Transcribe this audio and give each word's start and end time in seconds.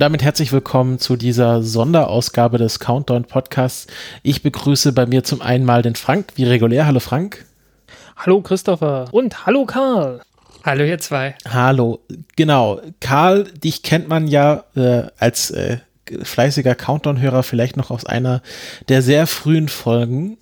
Und 0.00 0.04
damit 0.04 0.22
herzlich 0.22 0.50
willkommen 0.50 0.98
zu 0.98 1.14
dieser 1.14 1.62
Sonderausgabe 1.62 2.56
des 2.56 2.80
Countdown 2.80 3.24
Podcasts. 3.24 3.86
Ich 4.22 4.42
begrüße 4.42 4.94
bei 4.94 5.04
mir 5.04 5.24
zum 5.24 5.42
einen 5.42 5.66
mal 5.66 5.82
den 5.82 5.94
Frank, 5.94 6.28
wie 6.36 6.44
regulär. 6.44 6.86
Hallo 6.86 7.00
Frank. 7.00 7.44
Hallo 8.16 8.40
Christopher 8.40 9.08
und 9.12 9.44
hallo 9.44 9.66
Karl. 9.66 10.22
Hallo 10.64 10.84
ihr 10.84 10.98
zwei. 11.00 11.34
Hallo, 11.46 12.00
genau. 12.34 12.80
Karl, 13.00 13.44
dich 13.44 13.82
kennt 13.82 14.08
man 14.08 14.26
ja 14.26 14.64
äh, 14.74 15.02
als 15.18 15.50
äh, 15.50 15.80
fleißiger 16.22 16.74
Countdown-Hörer 16.74 17.42
vielleicht 17.42 17.76
noch 17.76 17.90
aus 17.90 18.06
einer 18.06 18.40
der 18.88 19.02
sehr 19.02 19.26
frühen 19.26 19.68
Folgen, 19.68 20.38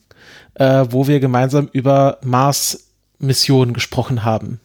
äh, 0.55 0.87
wo 0.89 1.09
wir 1.09 1.19
gemeinsam 1.19 1.69
über 1.73 2.19
Mars-Missionen 2.23 3.75
gesprochen 3.75 4.23
haben. 4.23 4.61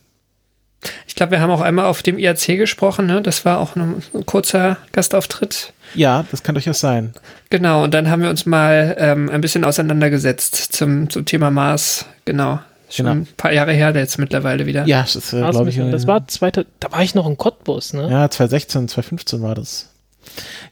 Ich 1.08 1.16
glaube, 1.16 1.32
wir 1.32 1.42
haben 1.42 1.52
auch 1.52 1.62
einmal 1.62 1.85
auf 1.85 2.04
dem 2.04 2.18
IAC 2.18 2.57
gesprochen, 2.57 3.05
ne? 3.05 3.21
Das 3.21 3.46
war 3.46 3.60
auch 3.60 3.76
ein, 3.76 4.02
ein 4.13 4.26
kurzer 4.26 4.77
Gastauftritt. 4.91 5.74
Ja, 5.96 6.26
das 6.32 6.44
kann 6.44 6.55
durchaus 6.55 6.80
sein. 6.80 7.13
Genau, 7.49 7.84
und 7.84 7.94
dann 7.94 8.10
haben 8.10 8.21
wir 8.24 8.30
uns 8.30 8.46
mal 8.46 8.96
ähm, 8.99 9.30
ein 9.30 9.41
bisschen 9.41 9.63
auseinandergesetzt 9.63 10.55
zum, 10.74 11.10
zum 11.10 11.26
Thema 11.26 11.52
Mars. 11.52 12.05
Genau. 12.26 12.60
Schon 12.90 13.05
Genau. 13.05 13.22
ein 13.22 13.27
paar 13.38 13.52
Jahre 13.54 13.74
her, 13.74 13.91
jetzt 13.96 14.20
mittlerweile 14.20 14.66
wieder. 14.66 14.85
Ja, 14.85 15.02
das 15.02 15.16
ist, 15.16 15.34
äh, 15.34 15.41
glaube 15.49 15.70
ich. 15.70 15.77
das 15.77 16.05
war 16.05 16.27
zweite, 16.27 16.66
da 16.80 16.91
war 16.91 17.02
ich 17.02 17.16
noch 17.16 17.27
in 17.27 17.38
Cottbus, 17.38 17.94
ne? 17.94 18.04
Ja, 18.10 18.29
2016, 18.29 18.88
2015 18.88 19.41
war 19.41 19.55
das. 19.55 19.90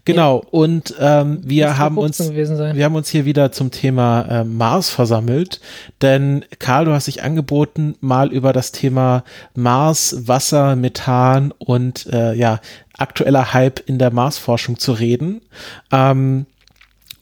Genau, 0.06 0.44
und 0.50 0.96
ähm, 1.00 1.42
wir 1.44 1.78
haben 1.78 1.96
15 1.96 2.28
uns, 2.28 2.76
wir 2.76 2.86
haben 2.86 2.96
uns 2.96 3.10
hier 3.10 3.26
wieder 3.26 3.52
zum 3.52 3.72
Thema 3.72 4.22
äh, 4.24 4.44
Mars 4.44 4.90
versammelt, 4.90 5.62
denn 6.02 6.44
Karl, 6.60 6.86
du 6.86 6.92
hast 6.92 7.08
dich 7.08 7.24
angeboten, 7.24 7.96
mal 8.00 8.32
über 8.32 8.52
das 8.54 8.72
Thema 8.72 9.24
Mars, 9.54 10.28
Wasser, 10.28 10.76
Methan 10.76 11.54
und 11.58 12.08
äh, 12.12 12.34
ja 12.34 12.60
aktueller 12.98 13.54
Hype 13.54 13.80
in 13.88 14.00
der 14.00 14.12
Marsforschung 14.12 14.78
zu 14.80 14.94
reden. 14.94 15.42
Ähm, 15.92 16.46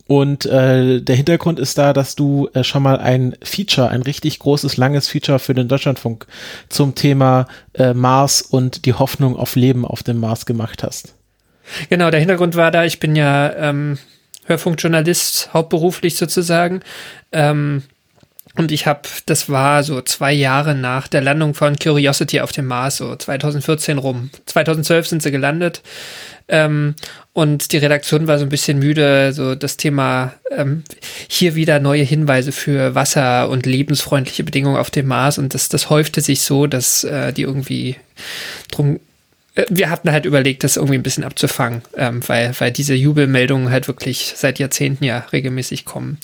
und 0.09 0.47
äh, 0.47 1.02
der 1.02 1.16
Hintergrund 1.16 1.59
ist 1.59 1.77
da, 1.77 1.94
dass 1.94 2.16
du 2.16 2.50
äh, 2.53 2.63
schon 2.63 2.81
mal 2.81 2.97
ein 2.97 3.35
Feature, 3.44 3.89
ein 3.89 4.02
richtig 4.02 4.39
großes, 4.39 4.75
langes 4.75 5.07
Feature 5.07 5.38
für 5.38 5.53
den 5.53 5.67
Deutschlandfunk 5.67 6.25
zum 6.67 6.95
Thema 6.95 7.45
äh, 7.75 7.94
Mars 7.94 8.41
und 8.41 8.85
die 8.85 8.94
Hoffnung 8.94 9.35
auf 9.35 9.55
Leben 9.55 9.85
auf 9.85 10.02
dem 10.02 10.19
Mars 10.19 10.47
gemacht 10.47 10.81
hast. 10.81 11.13
Genau, 11.89 12.09
der 12.12 12.20
Hintergrund 12.20 12.56
war 12.56 12.72
da, 12.72 12.86
ich 12.86 13.00
bin 13.00 13.16
ja 13.16 13.53
ähm, 13.56 13.98
Hörfunkjournalist, 14.45 15.53
hauptberuflich 15.53 16.17
sozusagen. 16.17 16.81
Ähm, 17.31 17.84
und 18.56 18.72
ich 18.72 18.88
habe, 18.88 19.02
das 19.25 19.48
war 19.50 19.84
so 19.84 20.02
zwei 20.02 20.34
Jahre 20.34 20.75
nach 20.75 21.08
der 21.08 21.22
Landung 21.22 21.53
von 21.53 21.78
Curiosity 21.78 22.42
auf 22.42 22.52
dem 22.52 22.66
Mars, 22.66 22.97
so 22.97 23.16
2014 23.16 23.97
rum. 23.97 24.31
2012 24.47 25.08
sind 25.08 25.23
sie 25.23 25.31
gelandet. 25.31 25.81
Ähm, 26.47 26.95
und 27.31 27.72
die 27.72 27.78
Redaktion 27.78 28.28
war 28.28 28.40
so 28.40 28.46
ein 28.46 28.50
bisschen 28.50 28.79
müde, 28.79 29.34
so 29.34 29.53
das 29.53 29.78
Thema 29.78 30.34
ähm, 30.52 30.84
hier 31.29 31.56
wieder 31.56 31.79
neue 31.79 32.03
Hinweise 32.03 32.52
für 32.52 32.96
Wasser 32.96 33.50
und 33.50 33.66
lebensfreundliche 33.66 34.44
Bedingungen 34.44 34.78
auf 34.78 34.90
dem 34.90 35.08
Mars. 35.08 35.38
Und 35.38 35.53
das, 35.53 35.69
das 35.69 35.91
häufte 35.91 36.22
sich 36.22 36.41
so, 36.41 36.66
dass 36.66 37.03
äh, 37.03 37.31
die 37.31 37.44
irgendwie 37.44 37.97
drum 38.72 39.00
wir 39.69 39.89
hatten 39.89 40.11
halt 40.11 40.25
überlegt, 40.25 40.63
das 40.63 40.77
irgendwie 40.77 40.95
ein 40.95 41.03
bisschen 41.03 41.23
abzufangen, 41.23 41.81
ähm, 41.95 42.21
weil, 42.27 42.53
weil 42.59 42.71
diese 42.71 42.93
Jubelmeldungen 42.93 43.71
halt 43.71 43.87
wirklich 43.87 44.33
seit 44.35 44.59
Jahrzehnten 44.59 45.03
ja 45.03 45.25
regelmäßig 45.33 45.85
kommen. 45.85 46.17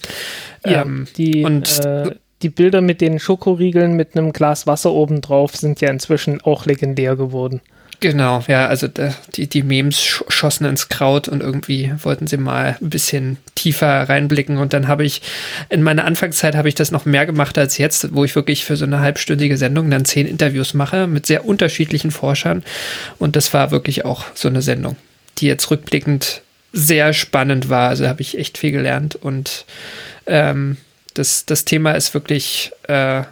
Ja, 0.66 0.84
Ähm, 0.84 1.08
die, 1.18 1.44
und 1.44 1.80
äh, 1.86 2.12
die 2.42 2.50
Bilder 2.50 2.82
mit 2.82 3.02
den 3.02 3.20
Schokoriegeln 3.20 3.96
mit 3.96 4.16
einem 4.16 4.34
Glas 4.34 4.68
Wasser 4.68 4.92
oben 4.92 5.22
drauf 5.22 5.56
sind 5.56 5.82
ja 5.82 5.90
inzwischen 5.90 6.42
auch 6.42 6.66
legendär 6.66 7.16
geworden. 7.16 7.62
Genau, 8.00 8.44
ja, 8.48 8.68
also 8.68 8.88
die, 9.36 9.48
die 9.48 9.64
Memes 9.64 10.02
sch 10.02 10.24
schossen 10.28 10.66
ins 10.66 10.90
Kraut 10.90 11.28
und 11.28 11.42
irgendwie 11.42 11.94
wollten 12.02 12.28
sie 12.28 12.38
mal 12.38 12.78
ein 12.82 12.90
bisschen 12.90 13.38
tiefer 13.56 14.10
reinblicken. 14.10 14.58
Und 14.58 14.74
dann 14.74 14.88
habe 14.88 15.06
ich, 15.06 15.22
in 15.70 15.84
meiner 15.84 16.06
Anfangszeit 16.06 16.56
habe 16.56 16.68
ich 16.68 16.76
das 16.76 16.92
noch 16.92 17.06
mehr 17.06 17.26
gemacht 17.26 17.58
als 17.58 17.78
jetzt, 17.78 18.14
wo 18.14 18.24
ich 18.24 18.36
wirklich 18.36 18.66
für 18.66 18.76
so 18.76 18.86
eine 18.86 19.00
halbstündige 19.00 19.58
Sendung 19.58 19.90
dann 19.90 20.06
zehn 20.06 20.28
Interviews 20.28 20.74
mache 20.74 21.08
mit 21.08 21.26
sehr 21.26 21.46
unterschiedlichen 21.46 22.12
Forschern. 22.12 22.64
Und 23.18 23.36
das 23.36 23.54
war 23.54 23.72
wirklich 23.72 24.06
auch 24.06 24.26
so 24.34 24.48
eine 24.48 24.62
Sendung, 24.62 24.98
die 25.38 25.48
jetzt 25.48 25.70
rückblickend 25.72 26.42
sehr 26.74 27.14
spannend 27.14 27.70
war, 27.70 27.90
also 27.90 28.08
habe 28.08 28.22
ich 28.22 28.38
echt 28.38 28.58
viel 28.58 28.72
gelernt. 28.72 29.16
Und 29.16 29.66
ähm, 30.28 30.78
das, 31.14 31.46
das 31.46 31.64
Thema 31.64 31.94
ist 31.94 32.14
wirklich 32.14 32.72
äh, 32.88 33.24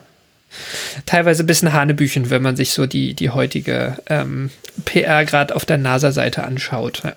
teilweise 1.05 1.43
ein 1.43 1.47
bisschen 1.47 1.73
Hanebüchen, 1.73 2.29
wenn 2.29 2.41
man 2.41 2.55
sich 2.55 2.71
so 2.71 2.85
die, 2.85 3.13
die 3.13 3.29
heutige 3.29 3.97
ähm, 4.07 4.49
PR 4.85 5.25
gerade 5.25 5.55
auf 5.55 5.65
der 5.65 5.77
NASA-Seite 5.77 6.43
anschaut. 6.43 7.01
Ja. 7.03 7.13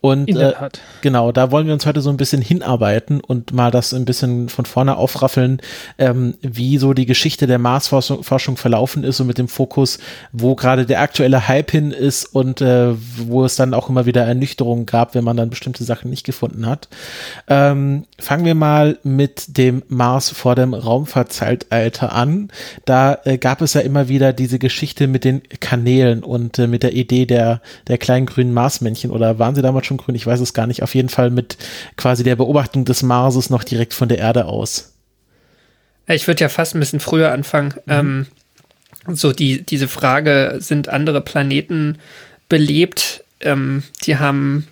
Und 0.00 0.30
äh, 0.34 0.54
genau, 1.02 1.30
da 1.30 1.50
wollen 1.50 1.66
wir 1.66 1.74
uns 1.74 1.84
heute 1.84 2.00
so 2.00 2.08
ein 2.08 2.16
bisschen 2.16 2.40
hinarbeiten 2.40 3.20
und 3.20 3.52
mal 3.52 3.70
das 3.70 3.92
ein 3.92 4.06
bisschen 4.06 4.48
von 4.48 4.64
vorne 4.64 4.96
aufraffeln, 4.96 5.60
ähm, 5.98 6.34
wie 6.40 6.78
so 6.78 6.94
die 6.94 7.04
Geschichte 7.04 7.46
der 7.46 7.58
Marsforschung 7.58 8.22
Forschung 8.22 8.56
verlaufen 8.56 9.04
ist 9.04 9.20
und 9.20 9.26
mit 9.26 9.36
dem 9.36 9.48
Fokus, 9.48 9.98
wo 10.32 10.54
gerade 10.54 10.86
der 10.86 11.00
aktuelle 11.00 11.48
Hype 11.48 11.70
hin 11.70 11.90
ist 11.90 12.24
und 12.24 12.62
äh, 12.62 12.94
wo 13.16 13.44
es 13.44 13.56
dann 13.56 13.74
auch 13.74 13.90
immer 13.90 14.06
wieder 14.06 14.22
Ernüchterungen 14.22 14.86
gab, 14.86 15.14
wenn 15.14 15.24
man 15.24 15.36
dann 15.36 15.50
bestimmte 15.50 15.84
Sachen 15.84 16.08
nicht 16.08 16.24
gefunden 16.24 16.66
hat. 16.66 16.88
Ähm, 17.46 18.04
fangen 18.18 18.46
wir 18.46 18.54
mal 18.54 18.98
mit 19.02 19.58
dem 19.58 19.82
Mars 19.88 20.30
vor 20.30 20.54
dem 20.54 20.72
Raumfahrtzeitalter 20.72 22.12
an. 22.12 22.48
Da 22.86 23.18
äh, 23.24 23.36
gab 23.36 23.60
es 23.60 23.74
ja 23.74 23.82
immer 23.82 24.08
wieder 24.08 24.32
diese 24.32 24.58
Geschichte 24.58 25.08
mit 25.08 25.24
den 25.24 25.42
Kanälen 25.60 26.22
und 26.22 26.58
äh, 26.58 26.66
mit 26.66 26.82
der 26.82 26.94
Idee 26.94 27.26
der, 27.26 27.60
der 27.86 27.98
kleinen 27.98 28.24
grünen 28.24 28.54
Marsmännchen 28.54 29.10
oder 29.10 29.38
waren 29.38 29.54
sie 29.54 29.62
damals 29.62 29.86
schon 29.86 29.89
grün? 29.96 30.14
Ich 30.14 30.26
weiß 30.26 30.40
es 30.40 30.54
gar 30.54 30.66
nicht. 30.66 30.82
Auf 30.82 30.94
jeden 30.94 31.08
Fall 31.08 31.30
mit 31.30 31.56
quasi 31.96 32.24
der 32.24 32.36
Beobachtung 32.36 32.84
des 32.84 33.02
Marses 33.02 33.50
noch 33.50 33.64
direkt 33.64 33.94
von 33.94 34.08
der 34.08 34.18
Erde 34.18 34.46
aus. 34.46 34.92
Ich 36.06 36.26
würde 36.26 36.40
ja 36.40 36.48
fast 36.48 36.74
ein 36.74 36.80
bisschen 36.80 37.00
früher 37.00 37.32
anfangen. 37.32 37.74
Ähm, 37.86 38.26
so 39.06 39.32
die, 39.32 39.62
diese 39.62 39.88
Frage, 39.88 40.56
sind 40.58 40.88
andere 40.88 41.20
Planeten 41.20 41.98
belebt? 42.48 43.24
Ähm, 43.40 43.82
die 44.04 44.18
haben 44.18 44.66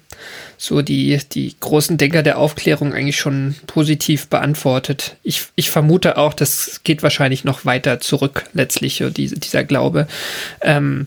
so 0.56 0.82
die, 0.82 1.20
die 1.32 1.54
großen 1.58 1.96
Denker 1.96 2.24
der 2.24 2.38
Aufklärung 2.38 2.92
eigentlich 2.92 3.18
schon 3.18 3.54
positiv 3.68 4.26
beantwortet. 4.26 5.16
Ich, 5.22 5.44
ich 5.54 5.70
vermute 5.70 6.16
auch, 6.18 6.34
das 6.34 6.80
geht 6.82 7.04
wahrscheinlich 7.04 7.44
noch 7.44 7.64
weiter 7.64 8.00
zurück, 8.00 8.44
letztlich, 8.52 9.02
diese, 9.16 9.38
dieser 9.38 9.62
Glaube. 9.62 10.08
Ähm, 10.60 11.06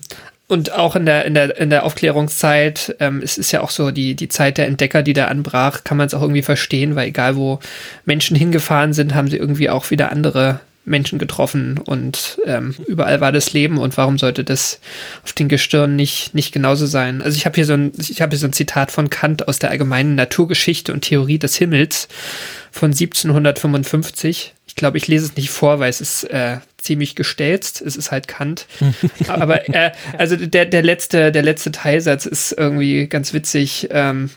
und 0.52 0.74
auch 0.74 0.98
in 0.98 1.06
der, 1.06 1.24
in 1.24 1.34
der, 1.34 1.58
in 1.58 1.70
der 1.70 1.86
Aufklärungszeit, 1.86 2.98
ähm, 3.00 3.22
es 3.24 3.38
ist 3.38 3.54
ja 3.54 3.62
auch 3.62 3.70
so 3.70 3.90
die, 3.90 4.16
die 4.16 4.28
Zeit 4.28 4.58
der 4.58 4.68
Entdecker, 4.68 5.02
die 5.02 5.14
da 5.14 5.28
anbrach, 5.28 5.86
kann 5.86 5.96
man 5.98 6.08
es 6.08 6.14
auch 6.14 6.22
irgendwie 6.22 6.42
verstehen, 6.42 6.98
weil 6.98 7.08
egal 7.08 7.38
wo 7.38 7.60
Menschen 8.04 8.36
hingefahren 8.36 8.92
sind, 8.92 9.16
haben 9.16 9.30
sie 9.30 9.38
irgendwie 9.38 9.70
auch 9.70 9.92
wieder 9.92 10.12
andere 10.12 10.60
Menschen 10.84 11.20
getroffen 11.20 11.78
und 11.78 12.38
ähm, 12.46 12.76
überall 12.86 13.22
war 13.22 13.32
das 13.32 13.54
Leben 13.54 13.78
und 13.78 13.96
warum 13.96 14.18
sollte 14.18 14.44
das 14.44 14.82
auf 15.24 15.32
den 15.32 15.48
Gestirn 15.48 15.96
nicht, 15.96 16.36
nicht 16.36 16.52
genauso 16.52 16.86
sein? 16.86 17.22
Also 17.22 17.38
ich 17.38 17.46
habe 17.46 17.56
hier 17.56 17.66
so 17.66 17.74
ein, 17.74 17.94
ich 17.98 18.22
habe 18.22 18.32
hier 18.32 18.40
so 18.40 18.48
ein 18.48 18.54
Zitat 18.54 18.92
von 18.92 19.10
Kant 19.10 19.48
aus 19.48 19.58
der 19.58 19.70
allgemeinen 19.70 20.16
Naturgeschichte 20.16 20.92
und 20.92 21.02
Theorie 21.02 21.40
des 21.40 21.56
Himmels 21.56 22.10
von 22.72 22.92
1755. 22.92 24.54
Ich 24.68 24.76
glaube, 24.76 24.98
ich 24.98 25.08
lese 25.08 25.28
es 25.28 25.36
nicht 25.38 25.50
vor, 25.50 25.80
weil 25.80 25.90
es 25.90 26.02
ist 26.02 26.26
äh, 26.26 26.58
ziemlich 26.82 27.16
gestelzt. 27.16 27.82
Es 27.82 27.96
ist 27.96 28.12
halt 28.12 28.28
Kant. 28.28 28.68
Aber 29.28 29.70
äh, 29.70 29.92
also 30.18 30.36
der, 30.36 30.66
der 30.66 30.84
letzte, 30.84 31.32
der 31.32 31.44
letzte 31.44 31.72
Teilsatz 31.72 32.26
ist 32.26 32.52
irgendwie 32.52 33.08
ganz 33.08 33.34
witzig. 33.34 33.88
Ähm, 33.92 34.30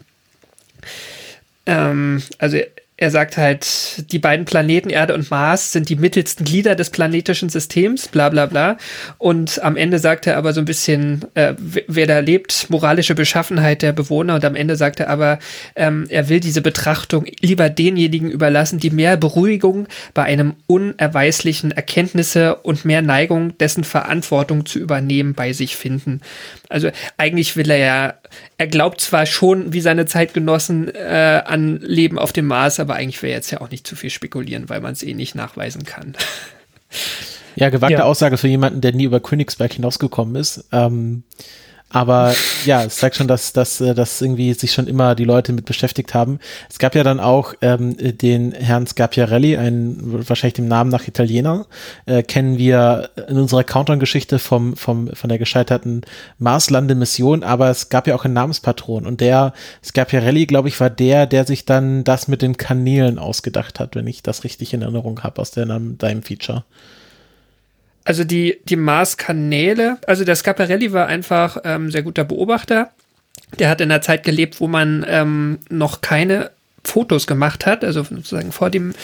ähm, 1.66 2.22
also 2.38 2.58
er 2.96 3.10
sagt 3.10 3.36
halt, 3.36 4.12
die 4.12 4.20
beiden 4.20 4.44
Planeten 4.44 4.88
Erde 4.88 5.14
und 5.14 5.28
Mars 5.28 5.72
sind 5.72 5.88
die 5.88 5.96
mittelsten 5.96 6.44
Glieder 6.44 6.76
des 6.76 6.90
planetischen 6.90 7.48
Systems, 7.48 8.06
bla 8.06 8.28
bla 8.28 8.46
bla. 8.46 8.78
Und 9.18 9.60
am 9.64 9.76
Ende 9.76 9.98
sagt 9.98 10.28
er 10.28 10.36
aber 10.36 10.52
so 10.52 10.60
ein 10.60 10.64
bisschen, 10.64 11.24
äh, 11.34 11.54
wer 11.58 12.06
da 12.06 12.20
lebt, 12.20 12.70
moralische 12.70 13.16
Beschaffenheit 13.16 13.82
der 13.82 13.92
Bewohner. 13.92 14.36
Und 14.36 14.44
am 14.44 14.54
Ende 14.54 14.76
sagt 14.76 15.00
er 15.00 15.10
aber, 15.10 15.40
ähm, 15.74 16.06
er 16.08 16.28
will 16.28 16.38
diese 16.38 16.62
Betrachtung 16.62 17.26
lieber 17.40 17.68
denjenigen 17.68 18.30
überlassen, 18.30 18.78
die 18.78 18.90
mehr 18.90 19.16
Beruhigung 19.16 19.88
bei 20.14 20.22
einem 20.22 20.54
unerweislichen 20.68 21.72
Erkenntnisse 21.72 22.54
und 22.54 22.84
mehr 22.84 23.02
Neigung, 23.02 23.58
dessen 23.58 23.82
Verantwortung 23.82 24.66
zu 24.66 24.78
übernehmen, 24.78 25.34
bei 25.34 25.52
sich 25.52 25.74
finden. 25.76 26.20
Also 26.68 26.90
eigentlich 27.16 27.56
will 27.56 27.70
er 27.70 27.78
ja, 27.78 28.14
er 28.56 28.66
glaubt 28.68 29.00
zwar 29.00 29.26
schon, 29.26 29.72
wie 29.72 29.80
seine 29.80 30.06
Zeitgenossen 30.06 30.94
äh, 30.94 31.42
an 31.44 31.80
Leben 31.80 32.18
auf 32.18 32.32
dem 32.32 32.46
Mars, 32.46 32.83
aber 32.84 32.94
eigentlich 32.94 33.22
wäre 33.22 33.34
jetzt 33.34 33.50
ja 33.50 33.60
auch 33.60 33.70
nicht 33.70 33.86
zu 33.86 33.96
viel 33.96 34.10
spekulieren, 34.10 34.68
weil 34.68 34.80
man 34.80 34.92
es 34.92 35.02
eh 35.02 35.14
nicht 35.14 35.34
nachweisen 35.34 35.84
kann. 35.84 36.14
Ja, 37.56 37.70
gewagte 37.70 37.98
ja. 37.98 38.04
Aussage 38.04 38.36
für 38.36 38.48
jemanden, 38.48 38.80
der 38.80 38.92
nie 38.92 39.04
über 39.04 39.20
Königsberg 39.20 39.72
hinausgekommen 39.72 40.34
ist. 40.34 40.64
Ähm, 40.72 41.22
aber 41.94 42.34
ja, 42.64 42.82
es 42.82 42.96
zeigt 42.96 43.14
schon, 43.14 43.28
dass, 43.28 43.52
dass, 43.52 43.80
äh, 43.80 43.94
dass 43.94 44.20
irgendwie 44.20 44.52
sich 44.52 44.72
schon 44.72 44.88
immer 44.88 45.14
die 45.14 45.24
Leute 45.24 45.52
mit 45.52 45.64
beschäftigt 45.64 46.12
haben. 46.12 46.40
Es 46.68 46.80
gab 46.80 46.96
ja 46.96 47.04
dann 47.04 47.20
auch 47.20 47.54
ähm, 47.60 47.96
den 47.96 48.50
Herrn 48.50 48.84
Scapiarelli, 48.84 49.56
einen 49.56 50.28
wahrscheinlich 50.28 50.54
dem 50.54 50.66
Namen 50.66 50.90
nach 50.90 51.06
Italiener, 51.06 51.66
äh, 52.06 52.24
kennen 52.24 52.58
wir 52.58 53.10
in 53.28 53.38
unserer 53.38 53.62
Countdown-Geschichte 53.62 54.40
vom, 54.40 54.76
vom, 54.76 55.06
von 55.14 55.28
der 55.28 55.38
gescheiterten 55.38 56.00
Marslandemission, 56.38 57.44
aber 57.44 57.70
es 57.70 57.90
gab 57.90 58.08
ja 58.08 58.16
auch 58.16 58.24
einen 58.24 58.34
Namenspatron. 58.34 59.06
Und 59.06 59.20
der 59.20 59.52
Scapiarelli, 59.84 60.46
glaube 60.46 60.66
ich, 60.66 60.80
war 60.80 60.90
der, 60.90 61.28
der 61.28 61.46
sich 61.46 61.64
dann 61.64 62.02
das 62.02 62.26
mit 62.26 62.42
den 62.42 62.56
Kanälen 62.56 63.20
ausgedacht 63.20 63.78
hat, 63.78 63.94
wenn 63.94 64.08
ich 64.08 64.20
das 64.20 64.42
richtig 64.42 64.74
in 64.74 64.82
Erinnerung 64.82 65.22
habe 65.22 65.40
aus 65.40 65.52
der, 65.52 65.66
deinem 65.66 66.24
Feature 66.24 66.64
also 68.04 68.24
die, 68.24 68.60
die 68.64 68.76
Mars-Kanäle, 68.76 69.98
also 70.06 70.24
der 70.24 70.36
Scaparelli 70.36 70.92
war 70.92 71.06
einfach 71.06 71.58
ähm, 71.64 71.90
sehr 71.90 72.02
guter 72.02 72.24
Beobachter. 72.24 72.90
Der 73.58 73.70
hat 73.70 73.80
in 73.80 73.90
einer 73.90 74.02
Zeit 74.02 74.24
gelebt, 74.24 74.60
wo 74.60 74.66
man 74.66 75.04
ähm, 75.08 75.58
noch 75.70 76.00
keine 76.00 76.50
Fotos 76.84 77.26
gemacht 77.26 77.64
hat, 77.64 77.82
also 77.82 78.02
sozusagen 78.02 78.52
vor 78.52 78.68
dem 78.68 78.94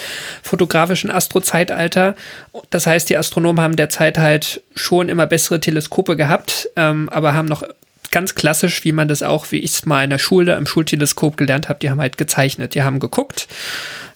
fotografischen 0.43 1.09
Astrozeitalter. 1.09 2.15
Das 2.69 2.85
heißt, 2.85 3.09
die 3.09 3.17
Astronomen 3.17 3.61
haben 3.61 3.75
derzeit 3.75 4.19
halt 4.19 4.61
schon 4.75 5.09
immer 5.09 5.25
bessere 5.25 5.59
Teleskope 5.59 6.15
gehabt, 6.15 6.69
ähm, 6.75 7.09
aber 7.09 7.33
haben 7.33 7.47
noch 7.47 7.63
ganz 8.11 8.35
klassisch, 8.35 8.83
wie 8.83 8.91
man 8.91 9.07
das 9.07 9.23
auch, 9.23 9.51
wie 9.51 9.59
ich 9.59 9.71
es 9.71 9.85
mal 9.85 10.03
in 10.03 10.09
der 10.11 10.19
Schule 10.19 10.55
im 10.55 10.67
Schulteleskop 10.67 11.37
gelernt 11.37 11.69
habe, 11.69 11.79
die 11.79 11.89
haben 11.89 12.01
halt 12.01 12.17
gezeichnet, 12.17 12.75
die 12.75 12.83
haben 12.83 12.99
geguckt 12.99 13.47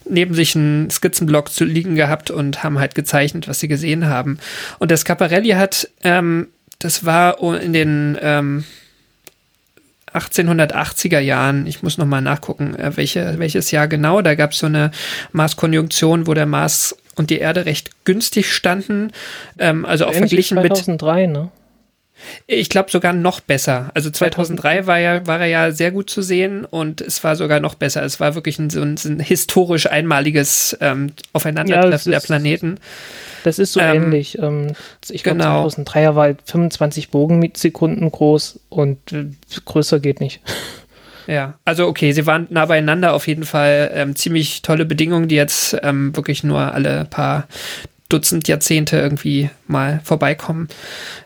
neben 0.08 0.34
sich 0.34 0.56
einen 0.56 0.90
Skizzenblock 0.90 1.50
zu 1.50 1.64
liegen 1.64 1.94
gehabt 1.94 2.30
und 2.30 2.62
haben 2.62 2.78
halt 2.78 2.94
gezeichnet, 2.94 3.48
was 3.48 3.60
sie 3.60 3.68
gesehen 3.68 4.06
haben. 4.06 4.38
Und 4.78 4.90
der 4.90 4.98
Scaparelli 4.98 5.50
hat, 5.50 5.88
ähm, 6.02 6.48
das 6.78 7.04
war 7.04 7.40
in 7.60 7.72
den 7.72 8.18
ähm, 8.20 8.64
1880er 10.12 11.18
Jahren, 11.18 11.66
ich 11.66 11.82
muss 11.82 11.98
nochmal 11.98 12.22
nachgucken, 12.22 12.74
äh, 12.76 12.96
welche, 12.96 13.38
welches 13.38 13.70
Jahr 13.70 13.88
genau, 13.88 14.22
da 14.22 14.34
gab 14.34 14.52
es 14.52 14.58
so 14.58 14.66
eine 14.66 14.90
Marskonjunktion, 15.32 16.26
wo 16.26 16.34
der 16.34 16.46
Mars 16.46 16.96
und 17.16 17.30
die 17.30 17.38
Erde 17.38 17.66
recht 17.66 18.04
günstig 18.04 18.52
standen. 18.52 19.12
Ähm, 19.58 19.84
also 19.84 20.06
auch 20.06 20.14
verglichen 20.14 20.56
2003, 20.58 21.26
mit. 21.26 21.36
Ne? 21.36 21.50
Ich 22.46 22.68
glaube 22.68 22.90
sogar 22.90 23.12
noch 23.12 23.40
besser. 23.40 23.90
Also 23.94 24.10
2003 24.10 24.86
war, 24.86 24.98
ja, 24.98 25.26
war 25.26 25.40
er 25.40 25.46
ja 25.46 25.70
sehr 25.70 25.90
gut 25.90 26.10
zu 26.10 26.22
sehen 26.22 26.64
und 26.64 27.00
es 27.00 27.22
war 27.24 27.36
sogar 27.36 27.60
noch 27.60 27.74
besser. 27.74 28.02
Es 28.02 28.20
war 28.20 28.34
wirklich 28.34 28.58
ein, 28.58 28.70
so 28.70 28.82
ein, 28.82 28.96
ein 29.04 29.20
historisch 29.20 29.86
einmaliges 29.90 30.76
ähm, 30.80 31.12
Aufeinandertreffen 31.32 32.12
ja, 32.12 32.18
der 32.18 32.26
Planeten. 32.26 32.78
Das 33.44 33.58
ist 33.58 33.72
so 33.72 33.80
ähm, 33.80 34.04
ähnlich. 34.04 34.38
Ähm, 34.38 34.72
ich 35.08 35.22
glaube, 35.22 35.38
genau. 35.38 35.66
2003er 35.66 36.14
war 36.14 36.22
halt 36.24 36.38
25 36.46 37.10
Bogensekunden 37.10 38.10
groß 38.10 38.60
und 38.70 39.12
äh, 39.12 39.26
größer 39.64 40.00
geht 40.00 40.20
nicht. 40.20 40.40
Ja, 41.28 41.58
also 41.64 41.88
okay, 41.88 42.12
sie 42.12 42.24
waren 42.26 42.46
nah 42.50 42.66
beieinander 42.66 43.12
auf 43.12 43.26
jeden 43.26 43.44
Fall. 43.44 43.90
Ähm, 43.94 44.14
ziemlich 44.14 44.62
tolle 44.62 44.84
Bedingungen, 44.84 45.26
die 45.26 45.34
jetzt 45.34 45.76
ähm, 45.82 46.14
wirklich 46.14 46.44
nur 46.44 46.72
alle 46.72 47.04
paar 47.04 47.48
Dutzend 48.08 48.48
Jahrzehnte 48.48 48.98
irgendwie 48.98 49.50
mal 49.66 50.00
vorbeikommen, 50.04 50.68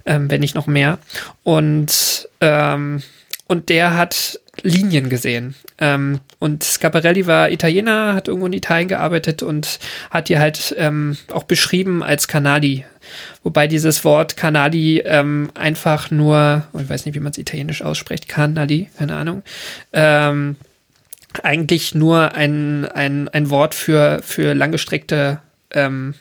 ähm, 0.06 0.30
wenn 0.30 0.40
nicht 0.40 0.54
noch 0.54 0.66
mehr. 0.66 0.98
Und, 1.42 2.28
ähm, 2.40 3.02
und 3.46 3.68
der 3.68 3.96
hat 3.96 4.40
Linien 4.62 5.08
gesehen. 5.08 5.54
Ähm, 5.78 6.20
und 6.38 6.62
Scaparelli 6.62 7.26
war 7.26 7.50
Italiener, 7.50 8.14
hat 8.14 8.28
irgendwo 8.28 8.46
in 8.46 8.52
Italien 8.52 8.88
gearbeitet 8.88 9.42
und 9.42 9.78
hat 10.10 10.28
die 10.28 10.38
halt 10.38 10.74
ähm, 10.78 11.16
auch 11.32 11.44
beschrieben 11.44 12.02
als 12.02 12.28
Kanali. 12.28 12.84
Wobei 13.42 13.66
dieses 13.66 14.04
Wort 14.04 14.36
Kanali 14.36 15.00
ähm, 15.00 15.50
einfach 15.54 16.10
nur, 16.10 16.64
ich 16.78 16.88
weiß 16.88 17.06
nicht, 17.06 17.14
wie 17.14 17.20
man 17.20 17.32
es 17.32 17.38
italienisch 17.38 17.82
ausspricht, 17.82 18.28
Kanali, 18.28 18.88
keine 18.98 19.16
Ahnung, 19.16 19.42
ähm, 19.92 20.56
eigentlich 21.42 21.94
nur 21.94 22.34
ein, 22.34 22.86
ein, 22.86 23.28
ein 23.28 23.50
Wort 23.50 23.74
für, 23.74 24.20
für 24.22 24.54
langgestreckte 24.54 25.40
ähm, 25.72 26.14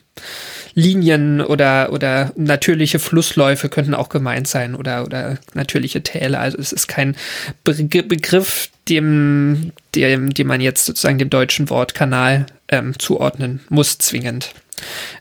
Linien 0.74 1.42
oder, 1.42 1.92
oder 1.92 2.32
natürliche 2.36 3.00
Flussläufe 3.00 3.70
könnten 3.70 3.94
auch 3.94 4.10
gemeint 4.10 4.48
sein 4.48 4.76
oder, 4.76 5.04
oder 5.04 5.38
natürliche 5.54 6.04
Täler. 6.04 6.40
Also 6.40 6.58
es 6.58 6.72
ist 6.72 6.88
kein 6.88 7.16
Be 7.64 7.74
Begriff, 8.04 8.70
dem, 8.88 9.72
dem, 9.96 10.34
dem 10.34 10.48
man 10.48 10.62
jetzt 10.62 10.86
sozusagen 10.86 11.18
dem 11.18 11.30
deutschen 11.30 11.70
Wort 11.70 11.94
Kanal 11.94 12.46
ähm, 12.70 12.98
zuordnen 12.98 13.62
muss, 13.70 13.98
zwingend. 13.98 14.54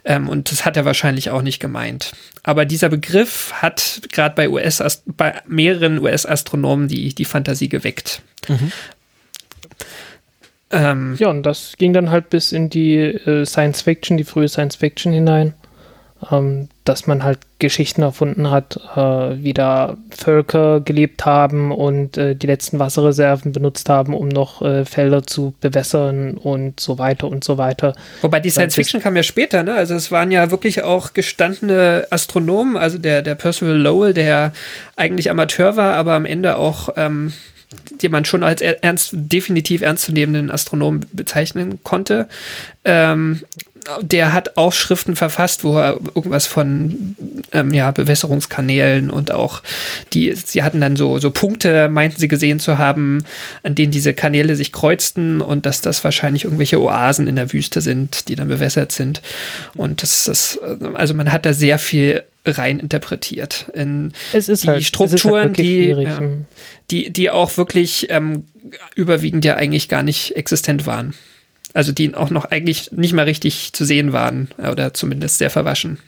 Ähm, 0.04 0.28
und 0.28 0.52
das 0.52 0.64
hat 0.64 0.76
er 0.76 0.84
wahrscheinlich 0.84 1.30
auch 1.30 1.42
nicht 1.42 1.58
gemeint. 1.58 2.12
Aber 2.42 2.64
dieser 2.64 2.88
Begriff 2.88 3.52
hat 3.54 4.02
gerade 4.12 4.34
bei 4.34 4.48
bei 5.16 5.42
mehreren 5.46 5.98
US-Astronomen 5.98 6.88
die, 6.88 7.14
die 7.14 7.24
Fantasie 7.24 7.68
geweckt. 7.68 8.22
Mhm. 8.48 8.72
Ähm, 10.70 11.16
ja, 11.18 11.28
und 11.30 11.44
das 11.44 11.74
ging 11.78 11.92
dann 11.92 12.10
halt 12.10 12.30
bis 12.30 12.52
in 12.52 12.68
die 12.68 12.98
äh, 12.98 13.44
Science 13.46 13.82
Fiction, 13.82 14.16
die 14.16 14.24
frühe 14.24 14.48
Science 14.48 14.76
Fiction 14.76 15.12
hinein, 15.12 15.54
ähm, 16.30 16.68
dass 16.84 17.06
man 17.06 17.24
halt 17.24 17.38
Geschichten 17.58 18.02
erfunden 18.02 18.50
hat, 18.50 18.78
äh, 18.94 19.42
wie 19.42 19.54
da 19.54 19.96
Völker 20.10 20.80
gelebt 20.80 21.24
haben 21.24 21.72
und 21.72 22.18
äh, 22.18 22.36
die 22.36 22.46
letzten 22.46 22.78
Wasserreserven 22.78 23.52
benutzt 23.52 23.88
haben, 23.88 24.14
um 24.14 24.28
noch 24.28 24.60
äh, 24.60 24.84
Felder 24.84 25.22
zu 25.22 25.54
bewässern 25.60 26.34
und 26.34 26.80
so 26.80 26.98
weiter 26.98 27.28
und 27.28 27.44
so 27.44 27.56
weiter. 27.56 27.94
Wobei 28.20 28.40
die 28.40 28.50
Science 28.50 28.74
Fiction 28.74 29.00
kam 29.00 29.16
ja 29.16 29.22
später, 29.22 29.62
ne? 29.62 29.72
Also 29.72 29.94
es 29.94 30.12
waren 30.12 30.30
ja 30.30 30.50
wirklich 30.50 30.82
auch 30.82 31.14
gestandene 31.14 32.06
Astronomen, 32.10 32.76
also 32.76 32.98
der, 32.98 33.22
der 33.22 33.36
Percival 33.36 33.76
Lowell, 33.76 34.12
der 34.12 34.52
eigentlich 34.96 35.30
Amateur 35.30 35.76
war, 35.76 35.94
aber 35.94 36.12
am 36.12 36.26
Ende 36.26 36.58
auch 36.58 36.90
ähm, 36.96 37.32
den 38.02 38.12
man 38.12 38.24
schon 38.24 38.42
als 38.42 38.60
ernst, 38.60 39.10
definitiv 39.12 39.82
ernstzunehmenden 39.82 40.50
Astronomen 40.50 41.06
bezeichnen 41.12 41.80
konnte. 41.82 42.28
Ähm, 42.84 43.42
der 44.02 44.32
hat 44.32 44.56
auch 44.56 44.72
Schriften 44.72 45.16
verfasst, 45.16 45.64
wo 45.64 45.78
er 45.78 45.98
irgendwas 46.14 46.46
von 46.46 47.16
ähm, 47.52 47.72
ja, 47.72 47.90
Bewässerungskanälen 47.90 49.10
und 49.10 49.32
auch 49.32 49.62
die, 50.12 50.34
sie 50.34 50.62
hatten 50.62 50.80
dann 50.80 50.96
so, 50.96 51.18
so 51.18 51.30
Punkte, 51.30 51.88
meinten 51.88 52.18
sie 52.18 52.28
gesehen 52.28 52.60
zu 52.60 52.78
haben, 52.78 53.24
an 53.62 53.74
denen 53.74 53.92
diese 53.92 54.12
Kanäle 54.12 54.56
sich 54.56 54.72
kreuzten 54.72 55.40
und 55.40 55.64
dass 55.64 55.80
das 55.80 56.04
wahrscheinlich 56.04 56.44
irgendwelche 56.44 56.80
Oasen 56.80 57.26
in 57.26 57.36
der 57.36 57.52
Wüste 57.52 57.80
sind, 57.80 58.28
die 58.28 58.36
dann 58.36 58.48
bewässert 58.48 58.92
sind. 58.92 59.22
Und 59.74 60.02
das, 60.02 60.24
das 60.24 60.58
also 60.94 61.14
man 61.14 61.32
hat 61.32 61.46
da 61.46 61.52
sehr 61.52 61.78
viel 61.78 62.24
rein 62.44 62.78
interpretiert. 62.78 63.70
In 63.74 64.12
es 64.32 64.48
ist 64.48 64.64
die 64.64 64.68
halt, 64.68 64.84
Strukturen, 64.84 65.48
halt 65.48 65.58
die, 65.58 65.88
ja, 65.88 66.20
die, 66.90 67.10
die 67.10 67.30
auch 67.30 67.56
wirklich 67.56 68.06
ähm, 68.10 68.44
überwiegend 68.94 69.44
ja 69.44 69.56
eigentlich 69.56 69.88
gar 69.88 70.02
nicht 70.02 70.36
existent 70.36 70.86
waren. 70.86 71.14
Also 71.74 71.92
die 71.92 72.14
auch 72.14 72.30
noch 72.30 72.46
eigentlich 72.46 72.92
nicht 72.92 73.12
mal 73.12 73.24
richtig 73.24 73.72
zu 73.72 73.84
sehen 73.84 74.12
waren 74.12 74.48
oder 74.58 74.94
zumindest 74.94 75.38
sehr 75.38 75.50
verwaschen. 75.50 75.98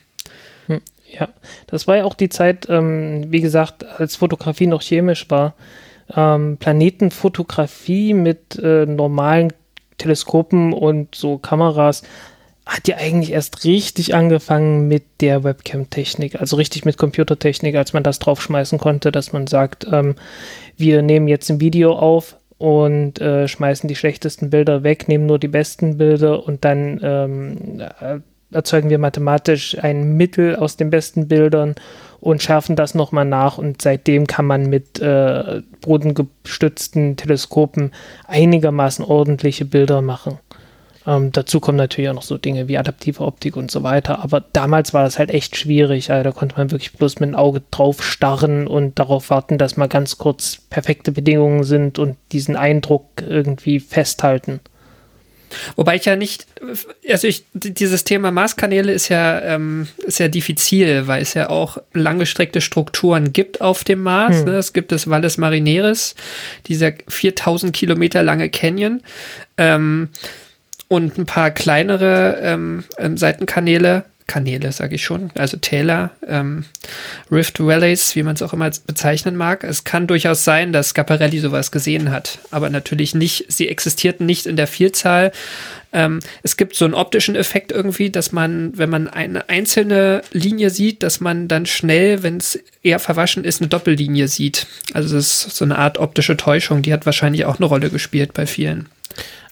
Hm, 0.67 0.81
ja, 1.11 1.29
das 1.67 1.87
war 1.87 1.99
ja 1.99 2.05
auch 2.05 2.15
die 2.15 2.31
Zeit, 2.31 2.67
ähm, 2.71 3.31
wie 3.31 3.41
gesagt, 3.41 3.85
als 3.85 4.17
Fotografie 4.17 4.67
noch 4.67 4.83
chemisch 4.83 5.29
war. 5.29 5.55
Ähm, 6.15 6.57
Planetenfotografie 6.59 8.15
mit 8.15 8.59
äh, 8.59 8.87
normalen 8.87 9.53
Teleskopen 9.99 10.73
und 10.73 11.15
so 11.15 11.39
Kameras 11.39 12.03
hat 12.71 12.87
ja 12.87 12.99
eigentlich 12.99 13.33
erst 13.33 13.65
richtig 13.65 14.15
angefangen 14.15 14.87
mit 14.87 15.03
der 15.21 15.43
Webcam-Technik, 15.43 16.41
also 16.41 16.55
richtig 16.55 16.85
mit 16.85 16.97
Computertechnik, 16.97 17.75
als 17.75 17.93
man 17.93 18.05
das 18.05 18.21
draufschmeißen 18.21 18.79
konnte, 18.79 19.11
dass 19.11 19.33
man 19.33 19.49
sagt, 19.49 19.89
ähm, 19.91 20.15
wir 20.77 21.03
nehmen 21.03 21.27
jetzt 21.27 21.50
ein 21.50 21.61
Video 21.61 21.93
auf 21.95 22.37
und 22.59 23.21
äh, 23.21 23.49
schmeißen 23.49 23.89
die 23.89 23.97
schlechtesten 23.97 24.50
Bilder 24.50 24.85
weg, 24.85 25.09
nehmen 25.09 25.27
nur 25.27 25.41
die 25.41 25.49
besten 25.49 25.99
Bilder 25.99 26.47
und 26.47 26.65
dann 26.65 27.00
ähm, 27.03 27.81
äh, 28.00 28.21
erzeugen 28.53 28.89
wir 28.89 28.99
mathematisch 28.99 29.77
ein 29.83 30.17
Mittel 30.17 30.55
aus 30.55 30.77
den 30.77 30.91
besten 30.91 31.27
Bildern 31.27 31.75
und 32.21 32.41
schärfen 32.41 32.77
das 32.77 32.95
nochmal 32.95 33.25
nach 33.25 33.59
und 33.59 33.83
seitdem 33.83 34.29
kann 34.29 34.45
man 34.45 34.67
mit 34.67 35.00
äh, 35.00 35.62
bodengestützten 35.81 37.17
Teleskopen 37.17 37.91
einigermaßen 38.29 39.05
ordentliche 39.05 39.65
Bilder 39.65 40.03
machen. 40.03 40.39
Ähm, 41.07 41.33
dazu 41.33 41.61
kommen 41.61 41.78
natürlich 41.78 42.11
auch 42.11 42.14
noch 42.14 42.23
so 42.23 42.37
Dinge 42.37 42.69
wie 42.69 42.76
adaptive 42.76 43.23
Optik 43.23 43.57
und 43.57 43.71
so 43.71 43.83
weiter. 43.83 44.23
Aber 44.23 44.40
damals 44.40 44.92
war 44.92 45.02
das 45.02 45.19
halt 45.19 45.30
echt 45.30 45.57
schwierig. 45.57 46.11
Also 46.11 46.25
da 46.25 46.33
konnte 46.33 46.57
man 46.57 46.71
wirklich 46.71 46.92
bloß 46.92 47.21
mit 47.21 47.30
dem 47.30 47.37
Auge 47.37 47.62
drauf 47.71 48.02
starren 48.04 48.66
und 48.66 48.99
darauf 48.99 49.30
warten, 49.30 49.57
dass 49.57 49.76
mal 49.76 49.88
ganz 49.88 50.19
kurz 50.19 50.59
perfekte 50.69 51.12
Bedingungen 51.12 51.64
sind 51.64 51.99
und 51.99 52.16
diesen 52.33 52.57
Eindruck 52.57 53.07
irgendwie 53.26 53.80
festhalten. 53.80 54.61
Wobei 55.76 55.97
ich 55.97 56.04
ja 56.04 56.16
nicht, 56.16 56.47
also 57.09 57.26
ich, 57.26 57.45
dieses 57.52 58.04
Thema 58.04 58.30
Maßkanäle 58.30 58.92
ist 58.92 59.09
ja, 59.09 59.40
ähm, 59.40 59.88
ist 59.99 60.21
ja 60.21 60.28
diffizil, 60.28 61.07
weil 61.07 61.23
es 61.23 61.35
ja 61.35 61.50
auch 61.50 61.78
langgestreckte 61.92 62.61
Strukturen 62.61 63.33
gibt 63.33 63.61
auf 63.61 63.85
dem 63.85 64.02
Mars. 64.02 64.38
Hm. 64.38 64.45
Ne? 64.45 64.57
Es 64.57 64.73
gibt 64.73 64.92
das 64.92 65.09
Valles 65.09 65.38
Marineris, 65.38 66.14
dieser 66.66 66.92
4000 67.09 67.73
Kilometer 67.73 68.23
lange 68.23 68.49
Canyon. 68.49 69.02
Ähm, 69.57 70.11
und 70.90 71.18
ein 71.18 71.25
paar 71.25 71.52
kleinere 71.52 72.40
ähm, 72.42 72.82
ähm, 72.99 73.16
Seitenkanäle, 73.16 74.04
Kanäle 74.26 74.73
sage 74.73 74.97
ich 74.97 75.04
schon, 75.04 75.30
also 75.37 75.56
Täler, 75.56 76.11
ähm, 76.26 76.64
Rift 77.30 77.61
Valleys, 77.61 78.16
wie 78.16 78.25
man 78.25 78.35
es 78.35 78.42
auch 78.42 78.52
immer 78.52 78.70
bezeichnen 78.87 79.37
mag. 79.37 79.62
Es 79.62 79.85
kann 79.85 80.09
durchaus 80.09 80.44
sein, 80.44 80.73
dass 80.73 80.88
Scaparelli 80.88 81.38
sowas 81.38 81.70
gesehen 81.70 82.11
hat, 82.11 82.40
aber 82.50 82.70
natürlich 82.70 83.14
nicht, 83.14 83.47
sie 83.49 83.68
existierten 83.68 84.26
nicht 84.26 84.47
in 84.47 84.56
der 84.56 84.66
Vielzahl. 84.66 85.30
Ähm, 85.92 86.18
es 86.42 86.56
gibt 86.56 86.75
so 86.75 86.87
einen 86.87 86.94
optischen 86.94 87.37
Effekt 87.37 87.70
irgendwie, 87.70 88.11
dass 88.11 88.32
man, 88.32 88.76
wenn 88.76 88.90
man 88.90 89.06
eine 89.06 89.49
einzelne 89.49 90.23
Linie 90.32 90.70
sieht, 90.70 91.04
dass 91.04 91.20
man 91.20 91.47
dann 91.47 91.66
schnell, 91.66 92.25
wenn 92.25 92.38
es 92.38 92.59
eher 92.82 92.99
verwaschen 92.99 93.44
ist, 93.44 93.61
eine 93.61 93.68
Doppellinie 93.68 94.26
sieht. 94.26 94.66
Also 94.92 95.16
es 95.16 95.47
ist 95.47 95.56
so 95.56 95.64
eine 95.64 95.78
Art 95.78 95.99
optische 95.99 96.37
Täuschung, 96.37 96.82
die 96.82 96.92
hat 96.92 97.06
wahrscheinlich 97.06 97.44
auch 97.44 97.59
eine 97.59 97.66
Rolle 97.66 97.90
gespielt 97.90 98.35
bei 98.35 98.47
vielen. 98.47 98.88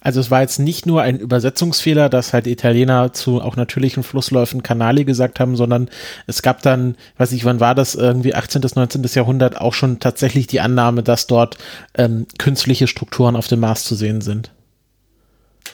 Also 0.01 0.21
es 0.21 0.31
war 0.31 0.43
jetzt 0.43 0.59
nicht 0.59 0.87
nur 0.87 1.03
ein 1.03 1.19
Übersetzungsfehler, 1.19 2.09
dass 2.09 2.33
halt 2.33 2.47
Italiener 2.47 3.13
zu 3.13 3.41
auch 3.41 3.57
natürlichen 3.57 4.05
Flussläufen 4.05 4.63
Kanali 4.63 5.05
gesagt 5.05 5.41
haben, 5.41 5.57
sondern 5.57 5.91
es 6.27 6.43
gab 6.43 6.63
dann, 6.63 6.97
weiß 7.17 7.33
ich, 7.33 7.45
wann 7.45 7.59
war 7.59 7.75
das, 7.75 7.97
irgendwie 7.97 8.35
18. 8.35 8.61
bis 8.61 8.77
19. 8.77 9.03
Jahrhundert 9.15 9.61
auch 9.61 9.75
schon 9.75 9.99
tatsächlich 9.99 10.47
die 10.47 10.61
Annahme, 10.61 11.03
dass 11.03 11.27
dort 11.27 11.59
ähm, 11.95 12.27
künstliche 12.39 12.87
Strukturen 12.87 13.35
auf 13.35 13.49
dem 13.49 13.61
Mars 13.61 13.85
zu 13.85 13.97
sehen 13.97 14.21
sind. 14.21 14.53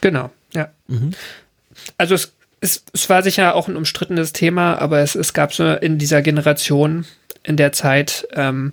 Genau, 0.01 0.31
ja. 0.53 0.69
Mhm. 0.87 1.11
Also 1.97 2.15
es, 2.15 2.33
es, 2.61 2.83
es 2.93 3.09
war 3.09 3.21
sicher 3.21 3.53
auch 3.53 3.67
ein 3.67 3.77
umstrittenes 3.77 4.33
Thema, 4.33 4.81
aber 4.81 4.99
es, 4.99 5.13
es 5.13 5.33
gab 5.33 5.53
so 5.53 5.71
in 5.73 5.99
dieser 5.99 6.23
Generation 6.23 7.05
in 7.43 7.57
der 7.57 7.73
Zeit 7.73 8.27
ähm, 8.33 8.71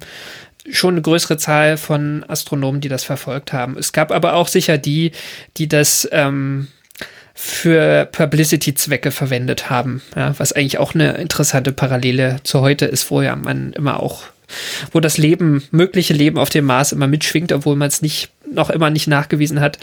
schon 0.70 0.94
eine 0.94 1.02
größere 1.02 1.36
Zahl 1.36 1.76
von 1.76 2.24
Astronomen, 2.28 2.80
die 2.80 2.88
das 2.88 3.04
verfolgt 3.04 3.52
haben. 3.52 3.76
Es 3.76 3.92
gab 3.92 4.12
aber 4.12 4.34
auch 4.34 4.48
sicher 4.48 4.78
die, 4.78 5.12
die 5.56 5.68
das 5.68 6.08
ähm, 6.12 6.68
für 7.34 8.06
Publicity-Zwecke 8.12 9.10
verwendet 9.10 9.70
haben, 9.70 10.02
ja, 10.14 10.34
was 10.38 10.52
eigentlich 10.52 10.78
auch 10.78 10.94
eine 10.94 11.14
interessante 11.14 11.72
Parallele 11.72 12.36
zu 12.44 12.60
heute 12.60 12.84
ist, 12.84 13.10
wo 13.10 13.22
ja 13.22 13.34
man 13.34 13.72
immer 13.72 14.00
auch, 14.00 14.24
wo 14.92 15.00
das 15.00 15.18
Leben, 15.18 15.64
mögliche 15.70 16.14
Leben 16.14 16.38
auf 16.38 16.50
dem 16.50 16.66
Mars 16.66 16.92
immer 16.92 17.06
mitschwingt, 17.06 17.52
obwohl 17.52 17.76
man 17.76 17.88
es 17.88 18.02
nicht, 18.02 18.30
noch 18.52 18.70
immer 18.70 18.90
nicht 18.90 19.08
nachgewiesen 19.08 19.60
hat. 19.60 19.78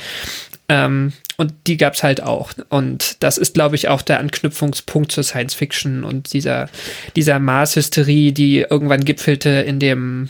Ähm, 0.69 1.13
und 1.37 1.53
die 1.67 1.77
gab 1.77 1.95
es 1.95 2.03
halt 2.03 2.21
auch. 2.21 2.51
Und 2.69 3.23
das 3.23 3.37
ist, 3.37 3.53
glaube 3.53 3.75
ich, 3.75 3.87
auch 3.87 4.01
der 4.01 4.19
Anknüpfungspunkt 4.19 5.11
zur 5.11 5.23
Science 5.23 5.55
Fiction 5.55 6.03
und 6.03 6.33
dieser, 6.33 6.69
dieser 7.15 7.39
Mars-Hysterie, 7.39 8.31
die 8.31 8.59
irgendwann 8.69 9.05
gipfelte 9.05 9.49
in 9.49 9.79
dem 9.79 10.29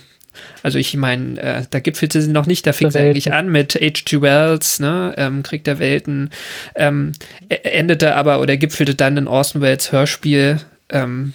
also 0.63 0.77
ich 0.77 0.95
meine, 0.95 1.41
äh, 1.41 1.63
da 1.69 1.79
gipfelte 1.79 2.21
sie 2.21 2.31
noch 2.31 2.45
nicht, 2.45 2.65
da 2.67 2.73
fing 2.73 2.87
es 2.87 2.95
eigentlich 2.95 3.33
an 3.33 3.49
mit 3.49 3.75
H.G. 3.75 4.21
Wells, 4.21 4.79
ne, 4.79 5.13
ähm, 5.17 5.43
Krieg 5.43 5.63
der 5.63 5.79
Welten, 5.79 6.31
ähm, 6.75 7.13
e-, 7.49 7.55
endete 7.55 8.15
aber 8.15 8.41
oder 8.41 8.57
gipfelte 8.57 8.95
dann 8.95 9.17
in 9.17 9.27
Orson 9.27 9.61
Welles 9.61 9.91
Hörspiel, 9.91 10.59
ähm, 10.89 11.33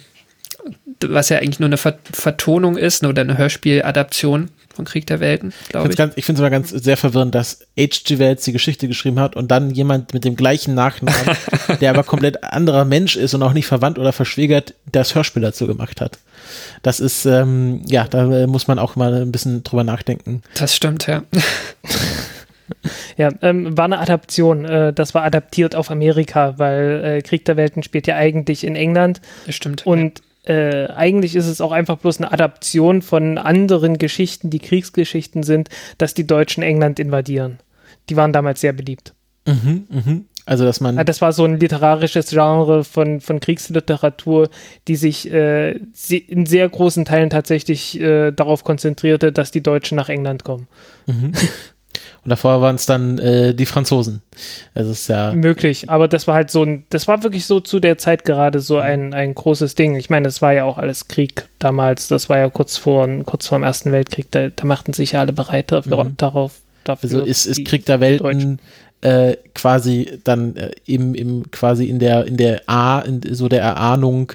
was 1.01 1.29
ja 1.29 1.37
eigentlich 1.37 1.59
nur 1.59 1.69
eine 1.69 1.77
Vertonung 1.77 2.77
ist 2.77 3.03
ne, 3.03 3.09
oder 3.09 3.21
eine 3.21 3.37
Hörspieladaption 3.37 4.49
von 4.75 4.85
Krieg 4.85 5.07
der 5.07 5.19
Welten, 5.19 5.53
glaube 5.69 5.89
ich. 5.89 5.95
Ganz, 5.95 6.13
ich 6.17 6.25
finde 6.25 6.39
es 6.39 6.41
immer 6.41 6.49
ganz 6.49 6.69
sehr 6.69 6.97
verwirrend, 6.97 7.33
dass 7.33 7.61
H.G. 7.79 8.19
Wells 8.19 8.43
die 8.43 8.51
Geschichte 8.51 8.87
geschrieben 8.87 9.19
hat 9.19 9.35
und 9.35 9.49
dann 9.49 9.71
jemand 9.71 10.13
mit 10.13 10.25
dem 10.25 10.35
gleichen 10.35 10.75
Nachnamen, 10.75 11.37
der 11.81 11.89
aber 11.89 12.03
komplett 12.03 12.43
anderer 12.43 12.85
Mensch 12.85 13.15
ist 13.15 13.33
und 13.33 13.43
auch 13.43 13.53
nicht 13.53 13.67
verwandt 13.67 13.97
oder 13.97 14.13
verschwägert, 14.13 14.75
das 14.91 15.15
Hörspiel 15.15 15.41
dazu 15.41 15.67
gemacht 15.67 16.01
hat. 16.01 16.19
Das 16.83 16.99
ist, 16.99 17.25
ähm, 17.25 17.81
ja, 17.87 18.05
da 18.07 18.47
muss 18.47 18.67
man 18.67 18.79
auch 18.79 18.95
mal 18.95 19.13
ein 19.13 19.31
bisschen 19.31 19.63
drüber 19.63 19.83
nachdenken. 19.83 20.41
Das 20.55 20.75
stimmt, 20.75 21.07
ja. 21.07 21.23
Ja, 23.17 23.29
ähm, 23.41 23.77
war 23.77 23.85
eine 23.85 23.99
Adaption. 23.99 24.65
Äh, 24.65 24.93
das 24.93 25.13
war 25.13 25.23
adaptiert 25.23 25.75
auf 25.75 25.91
Amerika, 25.91 26.55
weil 26.57 27.03
äh, 27.03 27.21
Krieg 27.21 27.45
der 27.45 27.57
Welten 27.57 27.83
spielt 27.83 28.07
ja 28.07 28.15
eigentlich 28.15 28.63
in 28.63 28.75
England. 28.75 29.21
Das 29.45 29.55
stimmt. 29.55 29.85
Und 29.85 30.21
äh, 30.47 30.87
eigentlich 30.95 31.35
ist 31.35 31.47
es 31.47 31.61
auch 31.61 31.71
einfach 31.71 31.97
bloß 31.97 32.19
eine 32.19 32.31
Adaption 32.31 33.01
von 33.01 33.37
anderen 33.37 33.97
Geschichten, 33.97 34.49
die 34.49 34.59
Kriegsgeschichten 34.59 35.43
sind, 35.43 35.69
dass 35.97 36.13
die 36.13 36.27
Deutschen 36.27 36.63
England 36.63 36.99
invadieren. 36.99 37.59
Die 38.09 38.15
waren 38.15 38.33
damals 38.33 38.61
sehr 38.61 38.73
beliebt. 38.73 39.13
Mhm, 39.47 39.87
mhm. 39.89 40.25
Also, 40.47 40.63
dass 40.63 40.79
man. 40.79 41.03
Das 41.05 41.21
war 41.21 41.33
so 41.33 41.43
ein 41.43 41.59
literarisches 41.59 42.29
Genre 42.29 42.83
von, 42.83 43.19
von 43.19 43.39
Kriegsliteratur, 43.39 44.49
die 44.87 44.95
sich 44.95 45.31
äh, 45.31 45.71
in 45.71 46.45
sehr 46.45 46.69
großen 46.69 47.03
Teilen 47.05 47.31
tatsächlich 47.31 47.99
äh, 47.99 48.31
darauf 48.31 48.63
konzentrierte, 48.63 49.31
dass 49.31 49.49
die 49.49 49.63
Deutschen 49.63 49.95
nach 49.95 50.09
England 50.09 50.43
kommen. 50.43 50.67
Mhm. 51.07 51.31
Und 52.25 52.31
davor 52.31 52.59
waren 52.59 52.75
es 52.75 52.87
dann 52.87 53.19
äh, 53.19 53.53
die 53.53 53.67
Franzosen. 53.67 54.23
Das 54.73 54.87
ist 54.87 55.07
ja. 55.07 55.31
Möglich, 55.33 55.91
aber 55.91 56.07
das 56.07 56.27
war 56.27 56.33
halt 56.33 56.49
so 56.49 56.63
ein, 56.63 56.83
das 56.89 57.07
war 57.07 57.21
wirklich 57.21 57.45
so 57.45 57.59
zu 57.59 57.79
der 57.79 57.99
Zeit 57.99 58.25
gerade 58.25 58.61
so 58.61 58.79
ein, 58.79 59.13
ein 59.13 59.35
großes 59.35 59.75
Ding. 59.75 59.95
Ich 59.95 60.09
meine, 60.09 60.27
es 60.27 60.41
war 60.41 60.51
ja 60.51 60.63
auch 60.63 60.79
alles 60.79 61.07
Krieg 61.07 61.47
damals. 61.59 62.07
Das 62.07 62.27
war 62.27 62.39
ja 62.39 62.49
kurz 62.49 62.77
vor, 62.77 63.07
kurz 63.25 63.45
vor 63.45 63.59
dem 63.59 63.63
Ersten 63.63 63.91
Weltkrieg. 63.91 64.31
Da, 64.31 64.49
da 64.49 64.65
machten 64.65 64.93
sich 64.93 65.11
ja 65.11 65.19
alle 65.19 65.33
bereit 65.33 65.71
dafür, 65.71 66.03
mhm. 66.03 66.17
darauf. 66.17 66.53
Dafür, 66.83 67.09
also 67.11 67.25
ist, 67.25 67.45
ist 67.45 67.63
Krieg 67.63 67.85
der 67.85 67.99
Welten 67.99 68.59
äh, 69.01 69.37
quasi 69.53 70.19
dann 70.23 70.55
äh, 70.55 70.71
im, 70.87 71.13
im 71.13 71.51
quasi 71.51 71.85
in 71.85 71.99
der 71.99 72.25
in 72.25 72.37
der 72.37 72.63
A 72.65 73.01
in 73.01 73.21
so 73.21 73.47
der 73.47 73.61
Erahnung, 73.61 74.31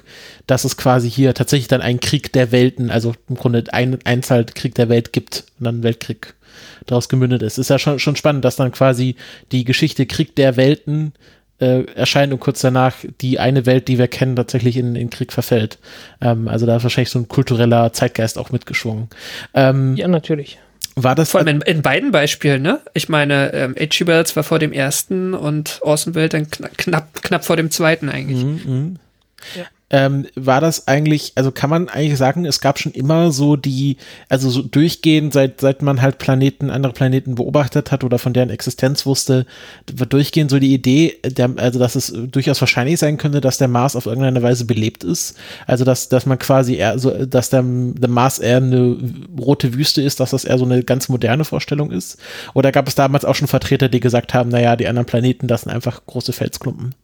dass 0.47 0.63
es 0.63 0.77
quasi 0.77 1.11
hier 1.11 1.33
tatsächlich 1.33 1.67
dann 1.67 1.81
einen 1.81 1.99
Krieg 1.99 2.31
der 2.31 2.53
Welten, 2.53 2.89
also 2.89 3.13
im 3.27 3.35
Grunde 3.35 3.65
ein 3.73 3.99
Einzahl 4.05 4.45
Krieg 4.45 4.75
der 4.75 4.87
Welt 4.87 5.11
gibt 5.11 5.43
und 5.59 5.65
dann 5.65 5.83
Weltkrieg 5.83 6.35
daraus 6.85 7.09
gemündet 7.09 7.41
ist. 7.41 7.57
Ist 7.57 7.69
ja 7.69 7.79
schon 7.79 7.99
schon 7.99 8.15
spannend, 8.15 8.45
dass 8.45 8.55
dann 8.55 8.71
quasi 8.71 9.15
die 9.51 9.63
Geschichte 9.63 10.05
Krieg 10.05 10.35
der 10.35 10.57
Welten 10.57 11.13
äh, 11.59 11.83
erscheint 11.93 12.33
und 12.33 12.39
kurz 12.39 12.61
danach 12.61 12.95
die 13.21 13.39
eine 13.39 13.65
Welt, 13.65 13.87
die 13.87 13.97
wir 13.97 14.07
kennen, 14.07 14.35
tatsächlich 14.35 14.77
in, 14.77 14.95
in 14.95 15.09
Krieg 15.09 15.31
verfällt. 15.31 15.77
Ähm, 16.19 16.47
also 16.47 16.65
da 16.65 16.77
ist 16.77 16.83
wahrscheinlich 16.83 17.11
so 17.11 17.19
ein 17.19 17.27
kultureller 17.27 17.93
Zeitgeist 17.93 18.37
auch 18.37 18.51
mitgeschwungen. 18.51 19.09
Ähm, 19.53 19.95
ja, 19.95 20.07
natürlich. 20.07 20.57
War 20.95 21.15
das 21.15 21.31
Vor 21.31 21.39
allem 21.39 21.61
in, 21.61 21.61
in 21.61 21.81
beiden 21.81 22.11
Beispielen, 22.11 22.61
ne? 22.61 22.81
Ich 22.93 23.07
meine, 23.07 23.53
ähm, 23.53 23.75
H.G. 23.79 24.07
Wells 24.07 24.35
war 24.35 24.43
vor 24.43 24.59
dem 24.59 24.73
ersten 24.73 25.33
und 25.33 25.79
Orson 25.83 26.15
Welles 26.15 26.31
dann 26.31 26.49
knapp, 26.49 26.77
knapp, 26.77 27.23
knapp 27.23 27.45
vor 27.45 27.55
dem 27.55 27.71
zweiten 27.71 28.09
eigentlich. 28.09 28.43
Mhm, 28.43 28.61
mh. 28.65 28.99
ja 29.55 29.65
ähm, 29.91 30.25
war 30.35 30.61
das 30.61 30.87
eigentlich, 30.87 31.33
also 31.35 31.51
kann 31.51 31.69
man 31.69 31.89
eigentlich 31.89 32.17
sagen, 32.17 32.45
es 32.45 32.61
gab 32.61 32.79
schon 32.79 32.93
immer 32.93 33.31
so 33.31 33.57
die, 33.57 33.97
also 34.29 34.49
so 34.49 34.61
durchgehend, 34.61 35.33
seit, 35.33 35.59
seit 35.59 35.81
man 35.81 36.01
halt 36.01 36.17
Planeten, 36.17 36.69
andere 36.69 36.93
Planeten 36.93 37.35
beobachtet 37.35 37.91
hat 37.91 38.05
oder 38.05 38.17
von 38.17 38.31
deren 38.31 38.49
Existenz 38.49 39.05
wusste, 39.05 39.45
durchgehend 39.85 40.49
so 40.49 40.59
die 40.59 40.73
Idee, 40.73 41.17
der, 41.25 41.51
also 41.57 41.77
dass 41.77 41.95
es 41.95 42.13
durchaus 42.31 42.61
wahrscheinlich 42.61 42.99
sein 42.99 43.17
könnte, 43.17 43.41
dass 43.41 43.57
der 43.57 43.67
Mars 43.67 43.97
auf 43.97 44.05
irgendeine 44.05 44.41
Weise 44.41 44.63
belebt 44.63 45.03
ist. 45.03 45.37
Also 45.67 45.83
dass, 45.83 46.07
dass 46.07 46.25
man 46.25 46.39
quasi 46.39 46.75
eher 46.75 46.97
so, 46.97 47.25
dass 47.25 47.49
der, 47.49 47.63
der 47.63 48.09
Mars 48.09 48.39
eher 48.39 48.57
eine 48.57 48.97
rote 49.37 49.73
Wüste 49.73 50.01
ist, 50.01 50.21
dass 50.21 50.31
das 50.31 50.45
eher 50.45 50.57
so 50.57 50.65
eine 50.65 50.83
ganz 50.83 51.09
moderne 51.09 51.43
Vorstellung 51.43 51.91
ist. 51.91 52.17
Oder 52.53 52.71
gab 52.71 52.87
es 52.87 52.95
damals 52.95 53.25
auch 53.25 53.35
schon 53.35 53.49
Vertreter, 53.49 53.89
die 53.89 53.99
gesagt 53.99 54.33
haben, 54.33 54.51
naja, 54.51 54.77
die 54.77 54.87
anderen 54.87 55.05
Planeten, 55.05 55.47
das 55.49 55.63
sind 55.63 55.73
einfach 55.73 56.05
große 56.05 56.31
Felsklumpen? 56.31 56.95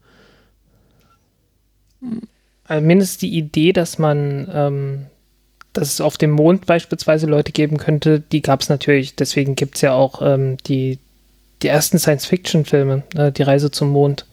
Hm 2.01 2.21
mindestens 2.69 3.17
die 3.19 3.37
Idee, 3.37 3.73
dass 3.73 3.97
man, 3.97 4.49
ähm, 4.53 5.05
dass 5.73 5.93
es 5.93 6.01
auf 6.01 6.17
dem 6.17 6.31
Mond 6.31 6.65
beispielsweise 6.65 7.27
Leute 7.27 7.51
geben 7.51 7.77
könnte, 7.77 8.19
die 8.19 8.41
gab 8.41 8.61
es 8.61 8.69
natürlich. 8.69 9.15
Deswegen 9.15 9.55
gibt 9.55 9.75
es 9.75 9.81
ja 9.81 9.93
auch 9.93 10.21
ähm, 10.21 10.57
die, 10.67 10.99
die 11.61 11.67
ersten 11.67 11.99
Science-Fiction-Filme, 11.99 13.03
äh, 13.15 13.31
die 13.31 13.43
Reise 13.43 13.71
zum 13.71 13.89
Mond 13.89 14.25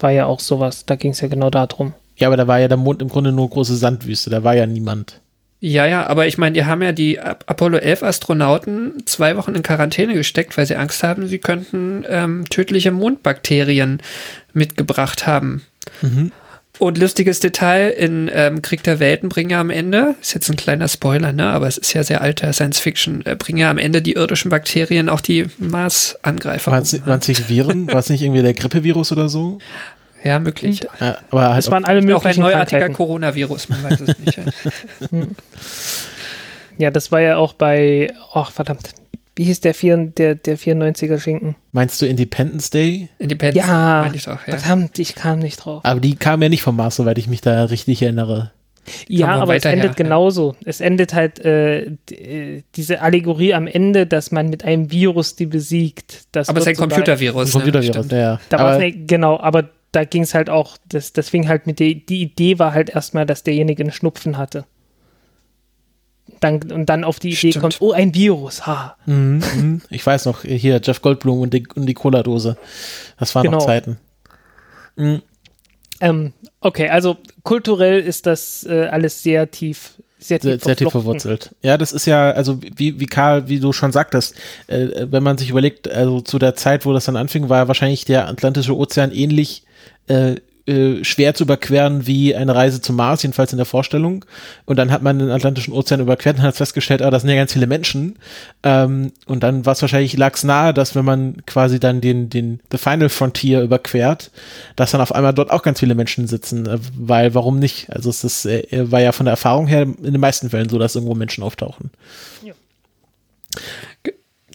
war 0.00 0.10
ja 0.10 0.26
auch 0.26 0.40
sowas. 0.40 0.84
Da 0.84 0.96
ging 0.96 1.12
es 1.12 1.20
ja 1.20 1.28
genau 1.28 1.50
darum. 1.50 1.94
Ja, 2.16 2.28
aber 2.28 2.36
da 2.36 2.46
war 2.46 2.58
ja 2.58 2.68
der 2.68 2.76
Mond 2.76 3.02
im 3.02 3.08
Grunde 3.08 3.32
nur 3.32 3.48
große 3.48 3.76
Sandwüste, 3.76 4.30
da 4.30 4.44
war 4.44 4.54
ja 4.54 4.66
niemand. 4.66 5.20
Ja, 5.64 5.86
ja, 5.86 6.06
aber 6.08 6.26
ich 6.26 6.38
meine, 6.38 6.54
die 6.54 6.64
haben 6.64 6.82
ja 6.82 6.90
die 6.90 7.20
Apollo 7.20 7.78
11 7.78 8.02
Astronauten 8.02 9.06
zwei 9.06 9.36
Wochen 9.36 9.54
in 9.54 9.62
Quarantäne 9.62 10.14
gesteckt, 10.14 10.58
weil 10.58 10.66
sie 10.66 10.74
Angst 10.74 11.04
haben, 11.04 11.28
sie 11.28 11.38
könnten 11.38 12.04
ähm, 12.08 12.46
tödliche 12.50 12.90
Mondbakterien 12.90 14.02
mitgebracht 14.52 15.24
haben. 15.24 15.62
Mhm. 16.02 16.32
Und 16.78 16.98
lustiges 16.98 17.38
Detail 17.40 17.90
in 17.90 18.30
ähm, 18.32 18.62
Krieg 18.62 18.82
der 18.82 18.98
Welten 18.98 19.28
bringen 19.28 19.50
ja 19.50 19.60
am 19.60 19.70
Ende, 19.70 20.14
ist 20.20 20.34
jetzt 20.34 20.48
ein 20.48 20.56
kleiner 20.56 20.88
Spoiler, 20.88 21.32
ne, 21.32 21.50
aber 21.50 21.66
es 21.66 21.76
ist 21.76 21.92
ja 21.92 22.02
sehr 22.02 22.22
alter 22.22 22.52
Science 22.52 22.80
Fiction, 22.80 23.24
äh, 23.26 23.36
bringen 23.36 23.58
ja 23.58 23.70
am 23.70 23.78
Ende 23.78 24.00
die 24.00 24.14
irdischen 24.14 24.50
Bakterien 24.50 25.08
auch 25.08 25.20
die 25.20 25.46
Mars-Angreifer. 25.58 26.72
Waren 26.72 26.82
es 26.82 27.28
nicht 27.28 27.48
Viren? 27.48 27.86
War 27.92 28.00
es 28.00 28.08
nicht 28.08 28.22
irgendwie 28.22 28.42
der 28.42 28.54
Grippevirus 28.54 29.12
oder 29.12 29.28
so? 29.28 29.58
Ja, 30.24 30.38
möglich. 30.38 30.80
Ja, 31.00 31.18
aber 31.30 31.50
halt 31.50 31.58
Es 31.58 31.70
waren 31.70 31.84
alle 31.84 32.00
möglichen 32.00 32.42
auch 32.42 32.46
ein 32.46 32.52
neuartiger. 32.52 32.88
Coronavirus, 32.90 33.68
man 33.68 33.82
weiß 33.84 34.00
es 34.00 34.18
nicht. 34.18 34.40
Ja, 36.78 36.90
das 36.90 37.12
war 37.12 37.20
ja 37.20 37.36
auch 37.36 37.52
bei, 37.52 38.12
ach 38.32 38.50
verdammt, 38.50 38.90
wie 39.36 39.44
hieß 39.44 39.60
der, 39.60 39.74
vier, 39.74 39.96
der, 39.96 40.34
der 40.34 40.58
94er 40.58 41.18
Schinken? 41.18 41.56
meinst 41.72 42.00
du 42.02 42.06
Independence 42.06 42.70
Day? 42.70 43.08
Independence, 43.18 43.66
Ja, 43.66 44.02
meine 44.04 44.16
ich 44.16 44.24
doch, 44.24 44.46
ja. 44.46 44.58
verdammt, 44.58 44.98
ich 44.98 45.14
kam 45.14 45.38
nicht 45.38 45.56
drauf. 45.56 45.84
Aber 45.84 46.00
die 46.00 46.16
kam 46.16 46.42
ja 46.42 46.48
nicht 46.48 46.62
vom 46.62 46.76
Mars, 46.76 46.96
soweit 46.96 47.18
ich 47.18 47.28
mich 47.28 47.40
da 47.40 47.64
richtig 47.64 48.02
erinnere. 48.02 48.52
Ja, 49.08 49.26
Kommen 49.26 49.38
wir 49.38 49.42
aber 49.42 49.56
es 49.56 49.64
endet 49.64 49.82
her, 49.82 49.90
ja. 49.90 49.94
genauso. 49.94 50.56
Es 50.64 50.80
endet 50.80 51.14
halt 51.14 51.44
äh, 51.44 51.82
äh, 52.10 52.62
diese 52.74 53.00
Allegorie 53.00 53.54
am 53.54 53.68
Ende, 53.68 54.06
dass 54.06 54.32
man 54.32 54.48
mit 54.48 54.64
einem 54.64 54.90
Virus 54.90 55.36
die 55.36 55.46
besiegt. 55.46 56.26
Das 56.32 56.48
Aber 56.48 56.58
es 56.58 56.64
ist 56.64 56.70
ein 56.70 56.76
Computervirus. 56.76 57.48
Ein 57.48 57.52
Computervirus, 57.52 58.06
ne? 58.08 58.16
Ja, 58.16 58.22
ja. 58.22 58.40
Da 58.48 58.58
Aber 58.58 58.78
ne, 58.78 58.92
genau, 58.92 59.38
aber 59.38 59.70
da 59.92 60.04
ging 60.04 60.22
es 60.22 60.34
halt 60.34 60.50
auch, 60.50 60.78
das, 60.88 61.12
das 61.12 61.28
fing 61.28 61.48
halt 61.48 61.66
mit 61.66 61.78
der, 61.78 61.94
die 61.94 62.22
Idee 62.22 62.58
war 62.58 62.74
halt 62.74 62.90
erstmal, 62.90 63.26
dass 63.26 63.44
derjenige 63.44 63.82
einen 63.82 63.92
Schnupfen 63.92 64.36
hatte. 64.38 64.64
Dann, 66.42 66.72
und 66.72 66.86
dann 66.86 67.04
auf 67.04 67.20
die 67.20 67.28
Idee 67.28 67.52
Stimmt. 67.52 67.60
kommt, 67.60 67.76
oh, 67.80 67.92
ein 67.92 68.14
Virus, 68.14 68.66
ha. 68.66 68.96
Mhm, 69.06 69.42
mhm. 69.56 69.82
ich 69.90 70.04
weiß 70.04 70.26
noch, 70.26 70.42
hier 70.42 70.80
Jeff 70.82 71.00
Goldblum 71.00 71.40
und 71.40 71.54
die, 71.54 71.64
und 71.76 71.86
die 71.86 71.94
Cola-Dose. 71.94 72.56
Das 73.18 73.34
waren 73.34 73.44
Genau. 73.44 73.58
noch 73.58 73.66
Zeiten. 73.66 73.98
Mhm. 74.96 75.22
Ähm, 76.00 76.32
okay, 76.60 76.88
also 76.88 77.16
kulturell 77.44 78.00
ist 78.00 78.26
das 78.26 78.66
äh, 78.68 78.86
alles 78.86 79.22
sehr 79.22 79.52
tief, 79.52 79.92
sehr 80.18 80.40
tief, 80.40 80.50
Sehr, 80.50 80.58
sehr 80.58 80.76
tief 80.76 80.90
verwurzelt. 80.90 81.54
Ja, 81.62 81.78
das 81.78 81.92
ist 81.92 82.06
ja, 82.06 82.32
also 82.32 82.58
wie, 82.60 82.98
wie 82.98 83.06
Karl, 83.06 83.48
wie 83.48 83.60
du 83.60 83.72
schon 83.72 83.92
sagtest, 83.92 84.34
äh, 84.66 85.06
wenn 85.08 85.22
man 85.22 85.38
sich 85.38 85.48
überlegt, 85.48 85.88
also 85.88 86.20
zu 86.20 86.40
der 86.40 86.56
Zeit, 86.56 86.84
wo 86.86 86.92
das 86.92 87.04
dann 87.04 87.16
anfing, 87.16 87.48
war 87.50 87.68
wahrscheinlich 87.68 88.04
der 88.04 88.26
Atlantische 88.26 88.76
Ozean 88.76 89.12
ähnlich 89.12 89.62
äh, 90.08 90.34
äh, 90.66 91.02
schwer 91.02 91.34
zu 91.34 91.42
überqueren 91.44 92.06
wie 92.06 92.36
eine 92.36 92.54
Reise 92.54 92.80
zum 92.80 92.96
Mars, 92.96 93.22
jedenfalls 93.22 93.52
in 93.52 93.56
der 93.56 93.66
Vorstellung. 93.66 94.24
Und 94.64 94.76
dann 94.76 94.90
hat 94.90 95.02
man 95.02 95.18
den 95.18 95.30
Atlantischen 95.30 95.74
Ozean 95.74 96.00
überquert 96.00 96.36
und 96.36 96.42
hat 96.42 96.56
festgestellt, 96.56 97.02
ah, 97.02 97.10
das 97.10 97.22
sind 97.22 97.30
ja 97.30 97.36
ganz 97.36 97.52
viele 97.52 97.66
Menschen. 97.66 98.16
Ähm, 98.62 99.12
und 99.26 99.42
dann 99.42 99.66
war 99.66 99.72
es 99.72 99.82
wahrscheinlich, 99.82 100.16
lag 100.16 100.34
es 100.34 100.44
nahe, 100.44 100.72
dass 100.72 100.94
wenn 100.94 101.04
man 101.04 101.44
quasi 101.46 101.80
dann 101.80 102.00
den, 102.00 102.30
den 102.30 102.60
The 102.70 102.78
Final 102.78 103.08
Frontier 103.08 103.62
überquert, 103.62 104.30
dass 104.76 104.92
dann 104.92 105.00
auf 105.00 105.14
einmal 105.14 105.34
dort 105.34 105.50
auch 105.50 105.62
ganz 105.62 105.80
viele 105.80 105.96
Menschen 105.96 106.28
sitzen. 106.28 106.66
Äh, 106.66 106.78
weil, 106.96 107.34
warum 107.34 107.58
nicht? 107.58 107.90
Also 107.90 108.10
es 108.10 108.22
ist, 108.22 108.46
äh, 108.46 108.90
war 108.90 109.00
ja 109.00 109.12
von 109.12 109.26
der 109.26 109.32
Erfahrung 109.32 109.66
her 109.66 109.82
in 109.82 110.12
den 110.12 110.20
meisten 110.20 110.50
Fällen 110.50 110.68
so, 110.68 110.78
dass 110.78 110.94
irgendwo 110.94 111.14
Menschen 111.14 111.42
auftauchen. 111.42 111.90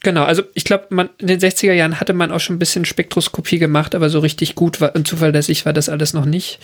Genau, 0.03 0.23
also 0.23 0.43
ich 0.53 0.63
glaube, 0.63 0.85
man 0.89 1.09
in 1.17 1.27
den 1.27 1.39
60er 1.39 1.73
Jahren 1.73 1.99
hatte 1.99 2.13
man 2.13 2.31
auch 2.31 2.39
schon 2.39 2.55
ein 2.55 2.59
bisschen 2.59 2.85
Spektroskopie 2.85 3.59
gemacht, 3.59 3.95
aber 3.95 4.09
so 4.09 4.19
richtig 4.19 4.55
gut 4.55 4.79
war, 4.79 4.95
und 4.95 5.07
zuverlässig 5.07 5.65
war 5.65 5.73
das 5.73 5.89
alles 5.89 6.13
noch 6.13 6.25
nicht. 6.25 6.59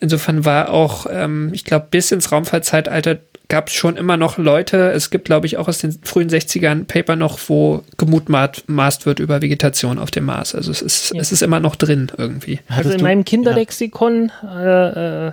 Insofern 0.00 0.44
war 0.44 0.70
auch, 0.70 1.06
ähm, 1.10 1.50
ich 1.52 1.64
glaube, 1.64 1.86
bis 1.90 2.10
ins 2.12 2.32
Raumfahrtzeitalter 2.32 3.18
gab 3.48 3.68
es 3.68 3.74
schon 3.74 3.96
immer 3.96 4.16
noch 4.16 4.38
Leute, 4.38 4.90
es 4.92 5.10
gibt, 5.10 5.26
glaube 5.26 5.46
ich, 5.46 5.58
auch 5.58 5.68
aus 5.68 5.78
den 5.78 5.92
frühen 6.02 6.28
60ern 6.30 6.84
Paper 6.84 7.14
noch, 7.14 7.38
wo 7.48 7.84
gemutmaßt 7.98 9.06
wird 9.06 9.18
über 9.18 9.42
Vegetation 9.42 9.98
auf 9.98 10.10
dem 10.10 10.24
Mars. 10.24 10.54
Also 10.54 10.70
es 10.70 10.82
ist, 10.82 11.14
Ja. 11.14 11.20
es 11.20 11.30
ist 11.30 11.42
immer 11.42 11.60
noch 11.60 11.76
drin 11.76 12.10
irgendwie. 12.16 12.60
Also 12.68 12.90
in 12.90 13.02
meinem 13.02 13.24
Kinderlexikon, 13.24 14.32
äh, 14.42 15.26
äh, 15.28 15.32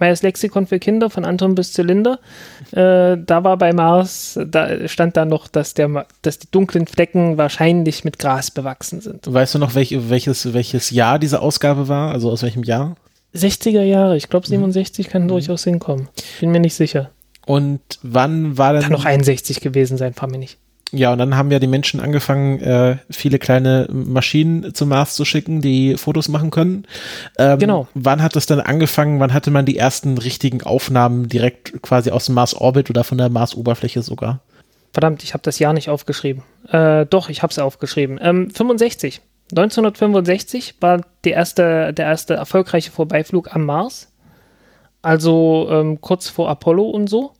meines 0.00 0.22
Lexikon 0.22 0.66
für 0.66 0.78
Kinder 0.78 1.10
von 1.10 1.24
Anton 1.24 1.54
bis 1.54 1.72
Zylinder, 1.72 2.18
äh, 2.72 3.16
da 3.16 3.44
war 3.44 3.56
bei 3.56 3.72
Mars, 3.72 4.38
da 4.46 4.88
stand 4.88 5.16
da 5.16 5.24
noch, 5.24 5.48
dass, 5.48 5.74
der, 5.74 6.06
dass 6.22 6.38
die 6.38 6.50
dunklen 6.50 6.86
Flecken 6.86 7.38
wahrscheinlich 7.38 8.04
mit 8.04 8.18
Gras 8.18 8.50
bewachsen 8.50 9.00
sind. 9.00 9.32
Weißt 9.32 9.54
du 9.54 9.58
noch, 9.58 9.74
welch, 9.74 9.96
welches, 10.08 10.52
welches 10.52 10.90
Jahr 10.90 11.18
diese 11.18 11.40
Ausgabe 11.40 11.88
war? 11.88 12.12
Also 12.12 12.30
aus 12.30 12.42
welchem 12.42 12.62
Jahr? 12.62 12.96
60er 13.34 13.82
Jahre, 13.82 14.16
ich 14.16 14.26
Mhm. 14.26 14.30
glaube 14.30 14.46
67 14.46 15.08
kann 15.08 15.28
durchaus 15.28 15.64
hinkommen. 15.64 16.08
Bin 16.40 16.50
mir 16.50 16.60
nicht 16.60 16.74
sicher. 16.74 17.10
Und 17.46 17.80
wann 18.02 18.58
war 18.58 18.72
denn 18.74 18.82
Kann 18.82 18.92
noch 18.92 19.04
61 19.04 19.60
gewesen 19.60 19.96
sein, 19.96 20.14
frag 20.14 20.30
mich 20.30 20.38
nicht. 20.40 20.58
Ja, 20.90 21.12
und 21.12 21.18
dann 21.18 21.36
haben 21.36 21.50
ja 21.50 21.58
die 21.58 21.66
Menschen 21.66 22.00
angefangen, 22.00 22.60
äh, 22.60 22.96
viele 23.10 23.38
kleine 23.38 23.88
Maschinen 23.92 24.74
zum 24.74 24.88
Mars 24.88 25.14
zu 25.14 25.24
schicken, 25.26 25.60
die 25.60 25.96
Fotos 25.96 26.28
machen 26.28 26.50
können. 26.50 26.86
Ähm, 27.36 27.58
Genau. 27.58 27.88
Wann 27.94 28.22
hat 28.22 28.36
das 28.36 28.46
dann 28.46 28.60
angefangen? 28.60 29.20
Wann 29.20 29.34
hatte 29.34 29.50
man 29.50 29.66
die 29.66 29.76
ersten 29.76 30.16
richtigen 30.16 30.62
Aufnahmen 30.62 31.28
direkt 31.28 31.82
quasi 31.82 32.10
aus 32.10 32.26
dem 32.26 32.36
Mars-Orbit 32.36 32.88
oder 32.88 33.04
von 33.04 33.18
der 33.18 33.28
Mars-Oberfläche 33.28 34.02
sogar? 34.02 34.40
Verdammt, 34.92 35.22
ich 35.22 35.34
habe 35.34 35.42
das 35.42 35.58
Jahr 35.58 35.74
nicht 35.74 35.90
aufgeschrieben. 35.90 36.42
Äh, 36.70 37.04
doch, 37.04 37.28
ich 37.28 37.42
habe 37.42 37.50
es 37.50 37.58
aufgeschrieben. 37.58 38.18
Ähm, 38.22 38.50
65. 38.50 39.20
1965 39.50 40.76
war 40.80 41.02
die 41.24 41.30
erste, 41.30 41.92
der 41.92 42.06
erste 42.06 42.34
erfolgreiche 42.34 42.90
Vorbeiflug 42.90 43.54
am 43.54 43.64
Mars. 43.64 44.10
Also 45.02 45.68
ähm, 45.70 46.00
kurz 46.00 46.28
vor 46.28 46.48
Apollo 46.48 46.84
und 46.84 47.08
so. 47.08 47.32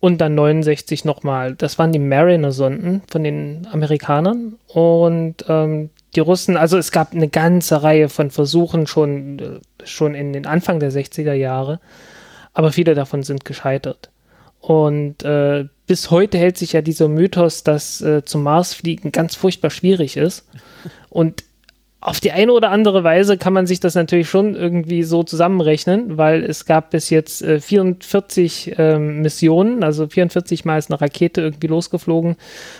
Und 0.00 0.18
dann 0.22 0.34
69 0.34 1.04
nochmal. 1.04 1.54
Das 1.54 1.78
waren 1.78 1.92
die 1.92 1.98
Mariner-Sonden 1.98 3.02
von 3.06 3.22
den 3.22 3.68
Amerikanern. 3.70 4.56
Und 4.66 5.44
ähm, 5.46 5.90
die 6.14 6.20
Russen, 6.20 6.56
also 6.56 6.78
es 6.78 6.90
gab 6.90 7.12
eine 7.12 7.28
ganze 7.28 7.82
Reihe 7.82 8.08
von 8.08 8.30
Versuchen 8.30 8.86
schon, 8.86 9.38
äh, 9.38 9.86
schon 9.86 10.14
in 10.14 10.32
den 10.32 10.46
Anfang 10.46 10.80
der 10.80 10.90
60er 10.90 11.34
Jahre. 11.34 11.80
Aber 12.54 12.72
viele 12.72 12.94
davon 12.94 13.22
sind 13.22 13.44
gescheitert. 13.44 14.10
Und 14.60 15.22
äh, 15.22 15.66
bis 15.86 16.10
heute 16.10 16.38
hält 16.38 16.56
sich 16.58 16.72
ja 16.72 16.82
dieser 16.82 17.08
Mythos, 17.08 17.62
dass 17.62 18.00
äh, 18.00 18.24
zum 18.24 18.42
Mars 18.42 18.74
fliegen 18.74 19.12
ganz 19.12 19.34
furchtbar 19.34 19.70
schwierig 19.70 20.16
ist. 20.16 20.46
Und 21.08 21.44
auf 22.02 22.18
die 22.18 22.32
eine 22.32 22.52
oder 22.52 22.70
andere 22.70 23.04
Weise 23.04 23.36
kann 23.36 23.52
man 23.52 23.66
sich 23.66 23.78
das 23.78 23.94
natürlich 23.94 24.28
schon 24.28 24.54
irgendwie 24.54 25.02
so 25.02 25.22
zusammenrechnen, 25.22 26.16
weil 26.16 26.42
es 26.42 26.64
gab 26.64 26.90
bis 26.90 27.10
jetzt 27.10 27.42
äh, 27.42 27.60
44 27.60 28.74
ähm, 28.78 29.20
Missionen, 29.20 29.84
also 29.84 30.08
44 30.08 30.64
Mal 30.64 30.78
ist 30.78 30.90
eine 30.90 31.00
Rakete 31.00 31.42
irgendwie 31.42 31.66
losgeflogen, 31.66 32.36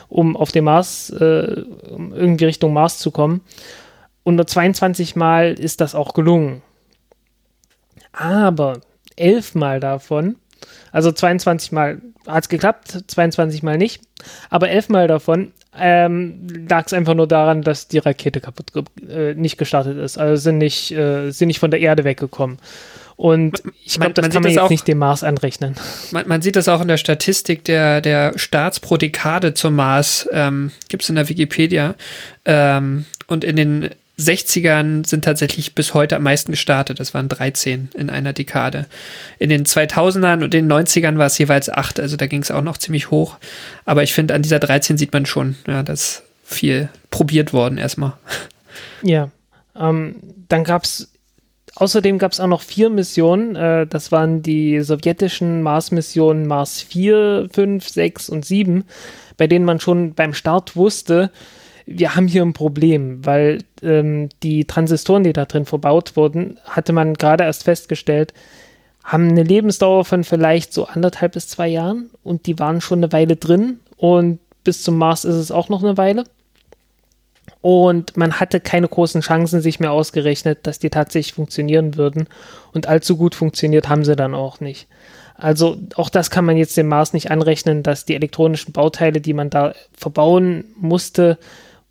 um 0.08 0.36
auf 0.36 0.52
dem 0.52 0.64
Mars, 0.64 1.10
äh, 1.10 1.64
irgendwie 1.90 2.46
Richtung 2.46 2.72
Mars 2.72 2.98
zu 2.98 3.10
kommen. 3.10 3.42
Und 4.22 4.36
nur 4.36 4.46
22 4.46 5.16
Mal 5.16 5.52
ist 5.52 5.82
das 5.82 5.94
auch 5.94 6.14
gelungen. 6.14 6.62
Aber 8.12 8.80
elf 9.16 9.54
Mal 9.54 9.80
davon, 9.80 10.36
also 10.92 11.12
22 11.12 11.72
Mal 11.72 12.00
hat 12.26 12.44
es 12.44 12.48
geklappt, 12.48 13.04
22 13.06 13.62
Mal 13.62 13.76
nicht, 13.76 14.02
aber 14.48 14.70
elf 14.70 14.88
Mal 14.88 15.08
davon 15.08 15.52
ähm, 15.78 16.66
lag 16.68 16.86
es 16.86 16.92
einfach 16.92 17.14
nur 17.14 17.26
daran, 17.28 17.62
dass 17.62 17.88
die 17.88 17.98
Rakete 17.98 18.40
kaputt 18.40 18.72
äh, 19.08 19.34
nicht 19.34 19.56
gestartet 19.58 19.98
ist. 19.98 20.18
Also 20.18 20.36
sind 20.36 20.58
nicht, 20.58 20.90
äh, 20.92 21.30
sind 21.30 21.48
nicht 21.48 21.60
von 21.60 21.70
der 21.70 21.80
Erde 21.80 22.04
weggekommen. 22.04 22.58
Und 23.16 23.62
ich 23.84 23.98
glaube, 23.98 24.14
das 24.14 24.22
man 24.22 24.30
kann 24.32 24.42
man 24.42 24.42
das 24.44 24.52
jetzt 24.54 24.62
auch- 24.62 24.70
nicht 24.70 24.88
dem 24.88 24.96
Mars 24.98 25.22
anrechnen. 25.22 25.74
Man, 26.10 26.26
man 26.26 26.40
sieht 26.40 26.56
das 26.56 26.68
auch 26.68 26.80
in 26.80 26.88
der 26.88 26.96
Statistik 26.96 27.64
der, 27.64 28.00
der 28.00 28.32
Starts 28.36 28.80
pro 28.80 28.96
Dekade 28.96 29.52
zum 29.52 29.76
Mars, 29.76 30.26
ähm, 30.32 30.70
gibt 30.88 31.02
es 31.02 31.10
in 31.10 31.16
der 31.16 31.28
Wikipedia. 31.28 31.94
Ähm, 32.46 33.04
und 33.26 33.44
in 33.44 33.56
den 33.56 33.90
60ern 34.20 35.06
sind 35.06 35.24
tatsächlich 35.24 35.74
bis 35.74 35.94
heute 35.94 36.16
am 36.16 36.22
meisten 36.22 36.52
gestartet. 36.52 37.00
Das 37.00 37.14
waren 37.14 37.28
13 37.28 37.90
in 37.94 38.10
einer 38.10 38.32
Dekade. 38.32 38.86
In 39.38 39.50
den 39.50 39.64
2000ern 39.64 40.44
und 40.44 40.52
den 40.54 40.70
90ern 40.70 41.18
war 41.18 41.26
es 41.26 41.38
jeweils 41.38 41.68
8. 41.68 42.00
Also 42.00 42.16
da 42.16 42.26
ging 42.26 42.42
es 42.42 42.50
auch 42.50 42.62
noch 42.62 42.78
ziemlich 42.78 43.10
hoch. 43.10 43.38
Aber 43.84 44.02
ich 44.02 44.12
finde, 44.12 44.34
an 44.34 44.42
dieser 44.42 44.58
13 44.58 44.98
sieht 44.98 45.12
man 45.12 45.26
schon, 45.26 45.56
ja, 45.66 45.82
dass 45.82 46.22
viel 46.44 46.88
probiert 47.10 47.52
worden 47.52 47.78
erstmal. 47.78 48.12
Ja. 49.02 49.30
Ähm, 49.76 50.16
dann 50.48 50.64
gab 50.64 50.84
es, 50.84 51.12
außerdem 51.76 52.18
gab 52.18 52.32
es 52.32 52.40
auch 52.40 52.46
noch 52.46 52.62
vier 52.62 52.90
Missionen. 52.90 53.56
Äh, 53.56 53.86
das 53.86 54.12
waren 54.12 54.42
die 54.42 54.80
sowjetischen 54.80 55.62
Mars-Missionen 55.62 56.46
Mars 56.46 56.82
4, 56.82 57.48
5, 57.52 57.88
6 57.88 58.28
und 58.28 58.44
7, 58.44 58.84
bei 59.36 59.46
denen 59.46 59.64
man 59.64 59.80
schon 59.80 60.14
beim 60.14 60.34
Start 60.34 60.76
wusste, 60.76 61.30
wir 61.90 62.14
haben 62.14 62.28
hier 62.28 62.42
ein 62.42 62.52
Problem, 62.52 63.26
weil 63.26 63.58
ähm, 63.82 64.28
die 64.42 64.64
Transistoren, 64.64 65.24
die 65.24 65.32
da 65.32 65.44
drin 65.44 65.66
verbaut 65.66 66.16
wurden, 66.16 66.58
hatte 66.64 66.92
man 66.92 67.14
gerade 67.14 67.44
erst 67.44 67.64
festgestellt, 67.64 68.32
haben 69.02 69.28
eine 69.28 69.42
Lebensdauer 69.42 70.04
von 70.04 70.22
vielleicht 70.22 70.72
so 70.72 70.86
anderthalb 70.86 71.32
bis 71.32 71.48
zwei 71.48 71.66
Jahren 71.66 72.10
und 72.22 72.46
die 72.46 72.58
waren 72.58 72.80
schon 72.80 73.00
eine 73.00 73.12
Weile 73.12 73.36
drin 73.36 73.80
und 73.96 74.38
bis 74.62 74.82
zum 74.82 74.98
Mars 74.98 75.24
ist 75.24 75.34
es 75.34 75.50
auch 75.50 75.68
noch 75.68 75.82
eine 75.82 75.96
Weile. 75.96 76.24
Und 77.62 78.16
man 78.16 78.40
hatte 78.40 78.60
keine 78.60 78.88
großen 78.88 79.20
Chancen 79.20 79.60
sich 79.60 79.80
mehr 79.80 79.92
ausgerechnet, 79.92 80.60
dass 80.62 80.78
die 80.78 80.88
tatsächlich 80.88 81.34
funktionieren 81.34 81.96
würden. 81.96 82.26
Und 82.72 82.88
allzu 82.88 83.18
gut 83.18 83.34
funktioniert 83.34 83.88
haben 83.88 84.04
sie 84.04 84.16
dann 84.16 84.34
auch 84.34 84.60
nicht. 84.60 84.86
Also 85.36 85.76
auch 85.96 86.08
das 86.08 86.30
kann 86.30 86.46
man 86.46 86.56
jetzt 86.56 86.76
dem 86.76 86.88
Mars 86.88 87.12
nicht 87.12 87.30
anrechnen, 87.30 87.82
dass 87.82 88.06
die 88.06 88.14
elektronischen 88.14 88.72
Bauteile, 88.72 89.20
die 89.20 89.34
man 89.34 89.50
da 89.50 89.74
verbauen 89.92 90.64
musste 90.76 91.38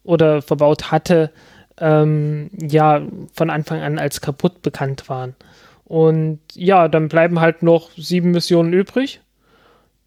oder 0.04 0.42
verbaut 0.42 0.92
hatte, 0.92 1.32
ähm, 1.78 2.50
ja 2.60 3.02
von 3.34 3.50
Anfang 3.50 3.82
an 3.82 4.00
als 4.00 4.22
kaputt 4.22 4.62
bekannt 4.62 5.10
waren. 5.10 5.36
Und 5.86 6.40
ja, 6.54 6.88
dann 6.88 7.10
bleiben 7.10 7.40
halt 7.40 7.64
noch 7.64 7.90
sieben 7.98 8.32
Missionen 8.32 8.74
übrig, 8.74 9.22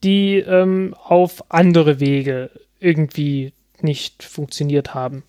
die 0.04 0.38
ähm, 0.38 0.94
auf 1.02 1.50
andere 1.50 1.98
Wege 1.98 2.50
irgendwie 2.78 3.52
nicht 3.80 4.22
funktioniert 4.22 4.94
haben. 4.94 5.24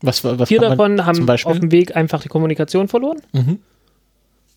Was, 0.00 0.22
was 0.22 0.48
Vier 0.48 0.60
davon 0.60 1.04
haben 1.04 1.28
auf 1.28 1.58
dem 1.58 1.72
Weg 1.72 1.96
einfach 1.96 2.22
die 2.22 2.28
Kommunikation 2.28 2.88
verloren. 2.88 3.20
Mhm. 3.32 3.58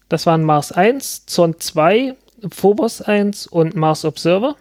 Das 0.07 0.25
waren 0.25 0.43
Mars 0.43 0.71
1, 0.71 1.25
Zond 1.25 1.63
2, 1.63 2.15
Phobos 2.51 3.01
1 3.01 3.47
und 3.47 3.75
Mars 3.75 4.05
Observer. 4.05 4.55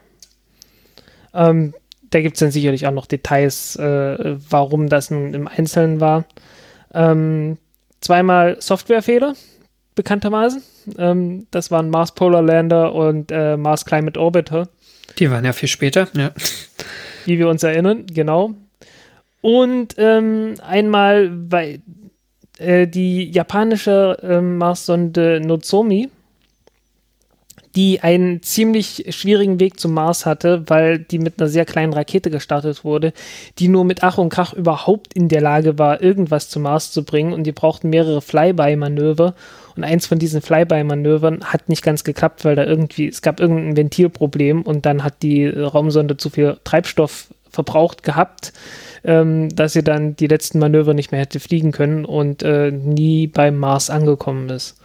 Ähm, 1.35 1.75
da 2.11 2.21
gibt 2.21 2.37
es 2.37 2.41
dann 2.41 2.51
sicherlich 2.51 2.87
auch 2.87 2.93
noch 2.93 3.07
Details, 3.07 3.77
äh, 3.77 4.37
warum 4.49 4.89
das 4.89 5.11
nun 5.11 5.35
im 5.35 5.49
Einzelnen 5.49 6.01
war. 6.01 6.25
Ähm, 6.93 7.57
zweimal 8.01 8.57
Softwarefehler, 8.61 9.35
bekanntermaßen. 9.95 10.63
Ähm, 10.99 11.47
das 11.51 11.71
waren 11.71 11.91
Mars 11.91 12.13
Polar 12.13 12.43
Lander 12.43 12.95
und 12.95 13.31
äh, 13.31 13.57
Mars 13.57 13.85
Climate 13.85 14.19
Orbiter. 14.19 14.69
Die 15.19 15.31
waren 15.31 15.45
ja 15.45 15.53
viel 15.53 15.69
später, 15.69 16.09
ja. 16.15 16.33
Wie 17.27 17.39
wir 17.39 17.49
uns 17.49 17.63
erinnern, 17.63 18.07
genau. 18.07 18.55
Und 19.41 19.95
ähm, 19.99 20.55
einmal, 20.63 21.31
weil 21.51 21.81
äh, 22.59 22.87
die 22.87 23.31
japanische 23.31 24.19
äh, 24.23 24.41
Mars-Sonde 24.41 25.41
Nozomi 25.41 26.11
die 27.77 28.01
einen 28.01 28.43
ziemlich 28.43 29.07
schwierigen 29.11 29.61
Weg 29.61 29.79
zum 29.79 29.95
Mars 29.95 30.27
hatte, 30.27 30.65
weil 30.67 30.99
die 30.99 31.19
mit 31.19 31.39
einer 31.39 31.49
sehr 31.49 31.65
kleinen 31.65 31.93
Rakete 31.93 32.31
gestartet 32.31 32.85
wurde, 32.85 33.13
die 33.59 33.69
nur 33.69 33.85
mit 33.85 34.03
Ach 34.03 34.19
und 34.19 34.29
Krach 34.31 34.53
überhaupt 34.53 35.15
in 35.15 35.29
der 35.29 35.41
Lage 35.41 35.79
war, 35.79 36.03
irgendwas 36.03 36.49
zum 36.49 36.63
Mars 36.63 36.91
zu 36.91 37.05
bringen 37.05 37.33
und 37.33 37.45
die 37.45 37.53
brauchten 37.53 37.91
mehrere 37.91 38.21
Flyby-Manöver 38.23 39.35
und 39.77 39.85
eins 39.85 40.07
von 40.07 40.19
diesen 40.19 40.43
Flyby-Manövern 40.43 41.45
hat 41.45 41.69
nicht 41.69 41.83
ganz 41.83 42.03
geklappt, 42.05 42.45
weil 42.45 42.57
da 42.57 42.65
irgendwie, 42.65 43.09
es 43.09 43.23
gab 43.23 43.41
irgendein 43.41 43.77
Ventilproblem 43.77 44.63
und 44.63 44.85
dann 44.85 45.05
hat 45.05 45.23
die 45.23 45.47
Raumsonde 45.47 46.17
zu 46.17 46.31
viel 46.31 46.59
Treibstoff 46.65 47.29
verbraucht 47.51 48.03
gehabt, 48.03 48.53
ähm, 49.05 49.49
dass 49.55 49.73
sie 49.73 49.83
dann 49.83 50.17
die 50.17 50.27
letzten 50.27 50.59
Manöver 50.59 50.95
nicht 50.95 51.13
mehr 51.13 51.21
hätte 51.21 51.41
fliegen 51.41 51.73
können 51.73 52.05
und 52.05 52.43
äh, 52.43 52.71
nie 52.71 53.27
beim 53.27 53.59
Mars 53.59 53.91
angekommen 53.91 54.49
ist. 54.51 54.77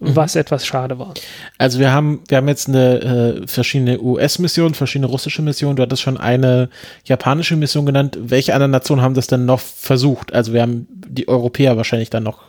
Mhm. 0.00 0.16
was 0.16 0.34
etwas 0.34 0.66
schade 0.66 0.98
war. 0.98 1.12
Also 1.58 1.78
wir 1.78 1.92
haben, 1.92 2.22
wir 2.28 2.38
haben 2.38 2.48
jetzt 2.48 2.68
eine 2.68 3.42
äh, 3.42 3.46
verschiedene 3.46 4.00
US-Missionen, 4.00 4.72
verschiedene 4.72 5.06
russische 5.06 5.42
Missionen. 5.42 5.76
Du 5.76 5.82
hattest 5.82 6.00
schon 6.00 6.16
eine 6.16 6.70
japanische 7.04 7.54
Mission 7.54 7.84
genannt. 7.84 8.16
Welche 8.18 8.54
anderen 8.54 8.70
Nationen 8.70 9.02
haben 9.02 9.14
das 9.14 9.26
denn 9.26 9.44
noch 9.44 9.60
versucht? 9.60 10.32
Also 10.32 10.54
wir 10.54 10.62
haben 10.62 10.88
die 10.90 11.28
Europäer 11.28 11.76
wahrscheinlich 11.76 12.08
dann 12.08 12.22
noch 12.22 12.44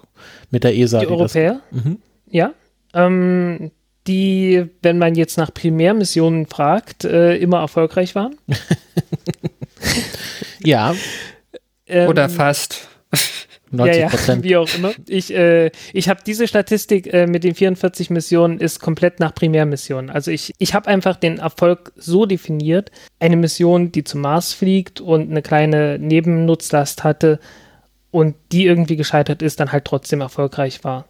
mit 0.50 0.64
der 0.64 0.78
ESA. 0.78 1.00
Die, 1.00 1.08
die 1.08 1.12
Europäer? 1.12 1.60
Das, 1.72 1.84
mhm. 1.84 1.98
Ja. 2.30 2.54
Ähm, 2.94 3.72
die, 4.08 4.68
wenn 4.82 4.98
man 4.98 5.16
jetzt 5.16 5.38
nach 5.38 5.54
Primärmissionen 5.54 6.48
fragt, 6.48 7.04
äh, 7.04 7.36
immer 7.36 7.60
erfolgreich 7.60 8.16
waren. 8.16 8.38
ja. 10.64 10.96
Oder 12.08 12.30
fast. 12.30 12.88
90 13.72 14.08
Prozent. 14.08 14.46
Ja, 14.46 14.52
ja, 14.52 14.66
wie 14.66 14.72
auch 14.72 14.76
immer. 14.76 14.92
Ich, 15.08 15.34
äh, 15.34 15.72
ich 15.94 16.10
habe 16.10 16.22
diese 16.26 16.48
Statistik 16.48 17.12
äh, 17.14 17.28
mit 17.28 17.44
den 17.44 17.56
44 17.56 18.10
Missionen 18.10 18.60
ist 18.60 18.80
komplett 18.80 19.20
nach 19.20 19.34
Primärmissionen. 19.34 20.10
Also 20.10 20.32
ich, 20.32 20.54
ich 20.58 20.74
habe 20.74 20.88
einfach 20.88 21.16
den 21.16 21.40
Erfolg 21.40 21.94
so 21.96 22.26
definiert, 22.26 22.92
eine 23.20 23.38
Mission, 23.38 23.92
die 23.92 24.04
zum 24.04 24.22
Mars 24.22 24.54
fliegt 24.54 25.02
und 25.02 25.30
eine 25.30 25.42
kleine 25.42 25.98
Nebennutzlast 26.00 27.04
hatte 27.04 27.40
und 28.12 28.36
die 28.52 28.66
irgendwie 28.66 28.98
gescheitert 28.98 29.42
ist, 29.42 29.60
dann 29.60 29.72
halt 29.72 29.86
trotzdem 29.86 30.22
erfolgreich 30.22 30.84
war. 30.84 31.06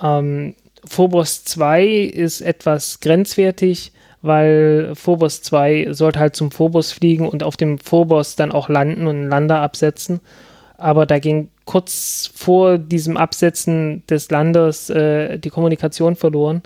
Ähm, 0.00 0.54
Phobos 0.84 1.44
2 1.44 1.86
ist 1.86 2.40
etwas 2.40 3.00
grenzwertig, 3.00 3.92
weil 4.20 4.92
Phobos 4.94 5.42
2 5.42 5.92
sollte 5.92 6.20
halt 6.20 6.36
zum 6.36 6.50
Phobos 6.50 6.92
fliegen 6.92 7.26
und 7.26 7.42
auf 7.42 7.56
dem 7.56 7.78
Phobos 7.78 8.36
dann 8.36 8.52
auch 8.52 8.68
landen 8.68 9.06
und 9.06 9.16
einen 9.16 9.28
Lander 9.28 9.60
absetzen 9.60 10.20
aber 10.78 11.04
da 11.06 11.18
ging 11.18 11.50
kurz 11.68 12.30
vor 12.34 12.78
diesem 12.78 13.18
Absetzen 13.18 14.02
des 14.06 14.30
Landes 14.30 14.88
äh, 14.88 15.38
die 15.38 15.50
Kommunikation 15.50 16.16
verloren. 16.16 16.62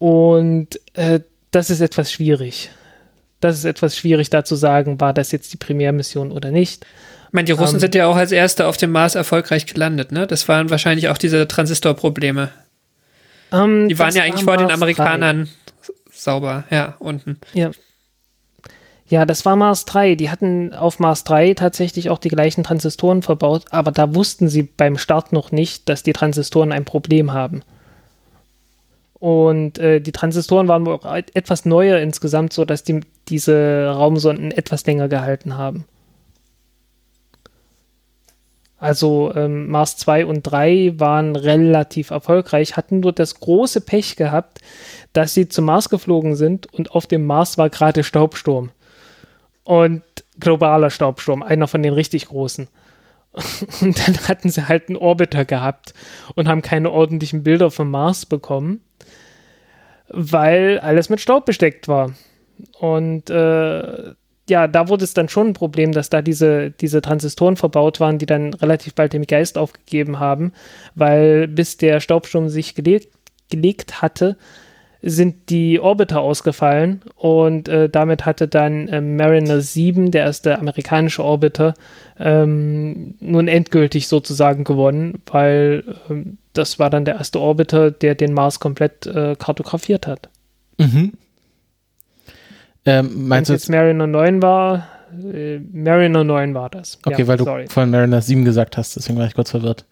Und 0.00 0.80
äh, 0.94 1.20
das 1.52 1.70
ist 1.70 1.80
etwas 1.80 2.10
schwierig. 2.10 2.70
Das 3.38 3.56
ist 3.56 3.64
etwas 3.64 3.96
schwierig, 3.96 4.28
da 4.28 4.44
zu 4.44 4.56
sagen, 4.56 5.00
war 5.00 5.14
das 5.14 5.30
jetzt 5.30 5.52
die 5.52 5.58
Primärmission 5.58 6.32
oder 6.32 6.50
nicht. 6.50 6.84
Ich 7.28 7.32
meine, 7.32 7.44
die 7.46 7.52
Russen 7.52 7.76
ähm, 7.76 7.80
sind 7.80 7.94
ja 7.94 8.08
auch 8.08 8.16
als 8.16 8.32
Erste 8.32 8.66
auf 8.66 8.76
dem 8.76 8.90
Mars 8.90 9.14
erfolgreich 9.14 9.66
gelandet, 9.66 10.10
ne? 10.10 10.26
Das 10.26 10.48
waren 10.48 10.70
wahrscheinlich 10.70 11.08
auch 11.08 11.16
diese 11.16 11.46
Transistorprobleme. 11.46 12.50
Ähm, 13.52 13.88
die 13.88 13.98
waren 14.00 14.16
ja 14.16 14.24
eigentlich 14.24 14.42
vor 14.42 14.56
den 14.56 14.72
Amerikanern 14.72 15.48
3. 15.84 15.92
sauber, 16.10 16.64
ja, 16.70 16.96
unten. 16.98 17.38
Ja, 17.54 17.70
ja, 19.10 19.26
das 19.26 19.44
war 19.44 19.56
Mars 19.56 19.84
3. 19.86 20.14
Die 20.14 20.30
hatten 20.30 20.72
auf 20.72 21.00
Mars 21.00 21.24
3 21.24 21.54
tatsächlich 21.54 22.10
auch 22.10 22.18
die 22.18 22.28
gleichen 22.28 22.62
Transistoren 22.62 23.22
verbaut, 23.22 23.64
aber 23.70 23.90
da 23.90 24.14
wussten 24.14 24.48
sie 24.48 24.62
beim 24.62 24.96
Start 24.96 25.32
noch 25.32 25.50
nicht, 25.50 25.88
dass 25.88 26.04
die 26.04 26.12
Transistoren 26.12 26.70
ein 26.70 26.84
Problem 26.84 27.32
haben. 27.32 27.62
Und 29.14 29.78
äh, 29.80 30.00
die 30.00 30.12
Transistoren 30.12 30.68
waren 30.68 30.86
auch 30.86 31.04
etwas 31.34 31.64
neuer 31.64 31.98
insgesamt, 31.98 32.52
so 32.52 32.64
dass 32.64 32.84
die, 32.84 33.00
diese 33.28 33.88
Raumsonden 33.88 34.52
etwas 34.52 34.86
länger 34.86 35.08
gehalten 35.08 35.58
haben. 35.58 35.84
Also 38.78 39.32
ähm, 39.34 39.68
Mars 39.68 39.96
2 39.96 40.24
und 40.24 40.44
3 40.44 40.94
waren 40.98 41.34
relativ 41.34 42.10
erfolgreich, 42.10 42.76
hatten 42.76 43.00
nur 43.00 43.12
das 43.12 43.40
große 43.40 43.80
Pech 43.80 44.14
gehabt, 44.14 44.60
dass 45.12 45.34
sie 45.34 45.48
zum 45.48 45.64
Mars 45.64 45.88
geflogen 45.88 46.36
sind 46.36 46.72
und 46.72 46.92
auf 46.92 47.08
dem 47.08 47.26
Mars 47.26 47.58
war 47.58 47.70
gerade 47.70 48.04
Staubsturm 48.04 48.70
und 49.64 50.02
globaler 50.38 50.90
Staubsturm, 50.90 51.42
einer 51.42 51.68
von 51.68 51.82
den 51.82 51.92
richtig 51.92 52.26
großen. 52.26 52.68
Und 53.80 54.08
dann 54.08 54.16
hatten 54.26 54.50
sie 54.50 54.66
halt 54.66 54.88
einen 54.88 54.96
Orbiter 54.96 55.44
gehabt 55.44 55.94
und 56.34 56.48
haben 56.48 56.62
keine 56.62 56.90
ordentlichen 56.90 57.44
Bilder 57.44 57.70
vom 57.70 57.88
Mars 57.88 58.26
bekommen, 58.26 58.80
weil 60.08 60.80
alles 60.80 61.10
mit 61.10 61.20
Staub 61.20 61.46
besteckt 61.46 61.86
war. 61.86 62.12
Und 62.80 63.30
äh, 63.30 64.14
ja, 64.50 64.66
da 64.66 64.88
wurde 64.88 65.04
es 65.04 65.14
dann 65.14 65.28
schon 65.28 65.48
ein 65.48 65.54
Problem, 65.54 65.92
dass 65.92 66.10
da 66.10 66.22
diese, 66.22 66.72
diese 66.72 67.00
Transistoren 67.00 67.56
verbaut 67.56 68.00
waren, 68.00 68.18
die 68.18 68.26
dann 68.26 68.52
relativ 68.54 68.94
bald 68.96 69.12
den 69.12 69.26
Geist 69.26 69.56
aufgegeben 69.56 70.18
haben, 70.18 70.52
weil 70.96 71.46
bis 71.46 71.76
der 71.76 72.00
Staubsturm 72.00 72.48
sich 72.48 72.74
gelegt, 72.74 73.14
gelegt 73.48 74.02
hatte, 74.02 74.36
sind 75.02 75.48
die 75.48 75.80
Orbiter 75.80 76.20
ausgefallen 76.20 77.00
und 77.16 77.68
äh, 77.68 77.88
damit 77.88 78.26
hatte 78.26 78.48
dann 78.48 78.88
äh, 78.88 79.00
Mariner 79.00 79.60
7, 79.60 80.10
der 80.10 80.24
erste 80.24 80.58
amerikanische 80.58 81.24
Orbiter, 81.24 81.74
ähm, 82.18 83.14
nun 83.20 83.48
endgültig 83.48 84.08
sozusagen 84.08 84.64
gewonnen, 84.64 85.22
weil 85.26 85.84
ähm, 86.10 86.38
das 86.52 86.78
war 86.78 86.90
dann 86.90 87.04
der 87.04 87.16
erste 87.16 87.40
Orbiter, 87.40 87.90
der 87.90 88.14
den 88.14 88.34
Mars 88.34 88.60
komplett 88.60 89.06
äh, 89.06 89.36
kartografiert 89.38 90.06
hat. 90.06 90.28
Mhm. 90.78 91.12
Ähm, 92.84 93.28
meinst 93.28 93.50
Wenn 93.50 93.56
du 93.56 93.58
jetzt 93.58 93.70
Mariner 93.70 94.06
9 94.06 94.42
war? 94.42 94.88
Äh, 95.32 95.58
Mariner 95.72 96.24
9 96.24 96.54
war 96.54 96.70
das. 96.70 96.98
Okay, 97.04 97.22
ja, 97.22 97.26
weil 97.26 97.38
sorry. 97.38 97.64
du 97.64 97.70
von 97.70 97.90
Mariner 97.90 98.20
7 98.20 98.44
gesagt 98.44 98.76
hast, 98.76 98.96
deswegen 98.96 99.18
war 99.18 99.26
ich 99.26 99.34
kurz 99.34 99.50
verwirrt. 99.50 99.86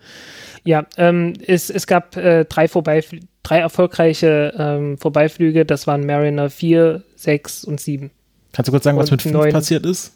Ja, 0.65 0.85
ähm, 0.97 1.35
es, 1.47 1.71
es 1.71 1.87
gab 1.87 2.17
äh, 2.17 2.45
drei, 2.45 2.69
vorbei, 2.69 3.03
drei 3.49 3.59
erfolgreiche 3.59 4.53
ähm, 4.59 4.99
Vorbeiflüge. 4.99 5.65
Das 5.65 5.87
waren 5.87 6.05
Mariner 6.05 6.51
4, 6.51 7.03
6 7.17 7.65
und 7.65 7.81
7. 7.81 8.11
Kannst 8.53 8.69
du 8.69 8.73
kurz 8.73 8.85
sagen, 8.85 8.99
und 8.99 9.05
was 9.05 9.11
mit 9.11 9.23
5 9.23 9.53
passiert 9.53 9.87
ist? 9.87 10.13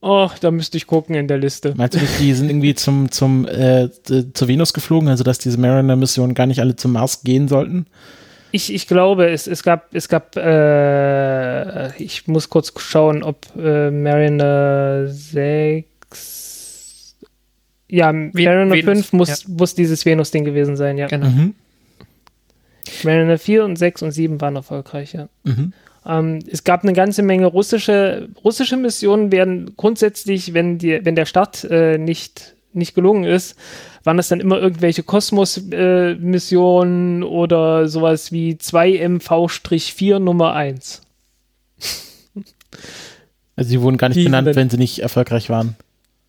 Oh, 0.00 0.28
da 0.40 0.50
müsste 0.50 0.76
ich 0.76 0.86
gucken 0.86 1.14
in 1.14 1.28
der 1.28 1.38
Liste. 1.38 1.72
Meinst 1.76 1.94
du 1.94 2.00
nicht, 2.00 2.20
die 2.20 2.34
sind 2.34 2.50
irgendwie 2.50 2.74
zum, 2.74 3.10
zum, 3.10 3.46
äh, 3.46 3.88
zur 4.34 4.48
Venus 4.48 4.74
geflogen, 4.74 5.08
also 5.08 5.24
dass 5.24 5.38
diese 5.38 5.58
Mariner-Missionen 5.58 6.34
gar 6.34 6.46
nicht 6.46 6.60
alle 6.60 6.76
zum 6.76 6.92
Mars 6.92 7.22
gehen 7.22 7.48
sollten? 7.48 7.86
Ich, 8.52 8.72
ich 8.72 8.86
glaube, 8.86 9.30
es, 9.30 9.46
es 9.46 9.62
gab, 9.62 9.94
es 9.94 10.08
gab, 10.08 10.36
äh, 10.36 11.96
ich 11.96 12.28
muss 12.28 12.50
kurz 12.50 12.72
schauen, 12.76 13.22
ob 13.22 13.46
äh, 13.56 13.90
Mariner 13.90 15.08
6 15.08 15.86
ja, 17.94 18.12
Mariner 18.12 18.76
5 18.76 19.12
muss, 19.12 19.28
ja. 19.28 19.36
muss 19.48 19.74
dieses 19.74 20.04
Venus-Ding 20.04 20.44
gewesen 20.44 20.76
sein, 20.76 20.98
ja. 20.98 21.06
Genau. 21.06 21.26
Mhm. 21.26 21.54
Mariner 23.02 23.38
4 23.38 23.64
und 23.64 23.76
6 23.76 24.02
und 24.02 24.10
7 24.10 24.40
waren 24.40 24.56
erfolgreich, 24.56 25.12
ja. 25.12 25.28
Mhm. 25.44 25.72
Ähm, 26.06 26.40
es 26.50 26.64
gab 26.64 26.82
eine 26.82 26.92
ganze 26.92 27.22
Menge 27.22 27.46
russische, 27.46 28.28
russische 28.44 28.76
Missionen, 28.76 29.32
werden 29.32 29.74
grundsätzlich, 29.76 30.52
wenn, 30.52 30.78
die, 30.78 31.04
wenn 31.04 31.14
der 31.14 31.26
Start 31.26 31.64
äh, 31.64 31.98
nicht, 31.98 32.54
nicht 32.72 32.94
gelungen 32.94 33.24
ist, 33.24 33.56
waren 34.02 34.18
das 34.18 34.28
dann 34.28 34.40
immer 34.40 34.60
irgendwelche 34.60 35.02
Kosmos-Missionen 35.02 37.22
äh, 37.22 37.24
oder 37.24 37.88
sowas 37.88 38.32
wie 38.32 38.54
2MV-4 38.54 40.18
Nummer 40.18 40.52
1. 40.52 41.00
Also 43.56 43.70
sie 43.70 43.80
wurden 43.80 43.98
gar 43.98 44.08
nicht 44.08 44.18
die, 44.18 44.24
benannt, 44.24 44.56
wenn 44.56 44.68
sie 44.68 44.78
nicht 44.78 44.98
erfolgreich 44.98 45.48
waren. 45.48 45.76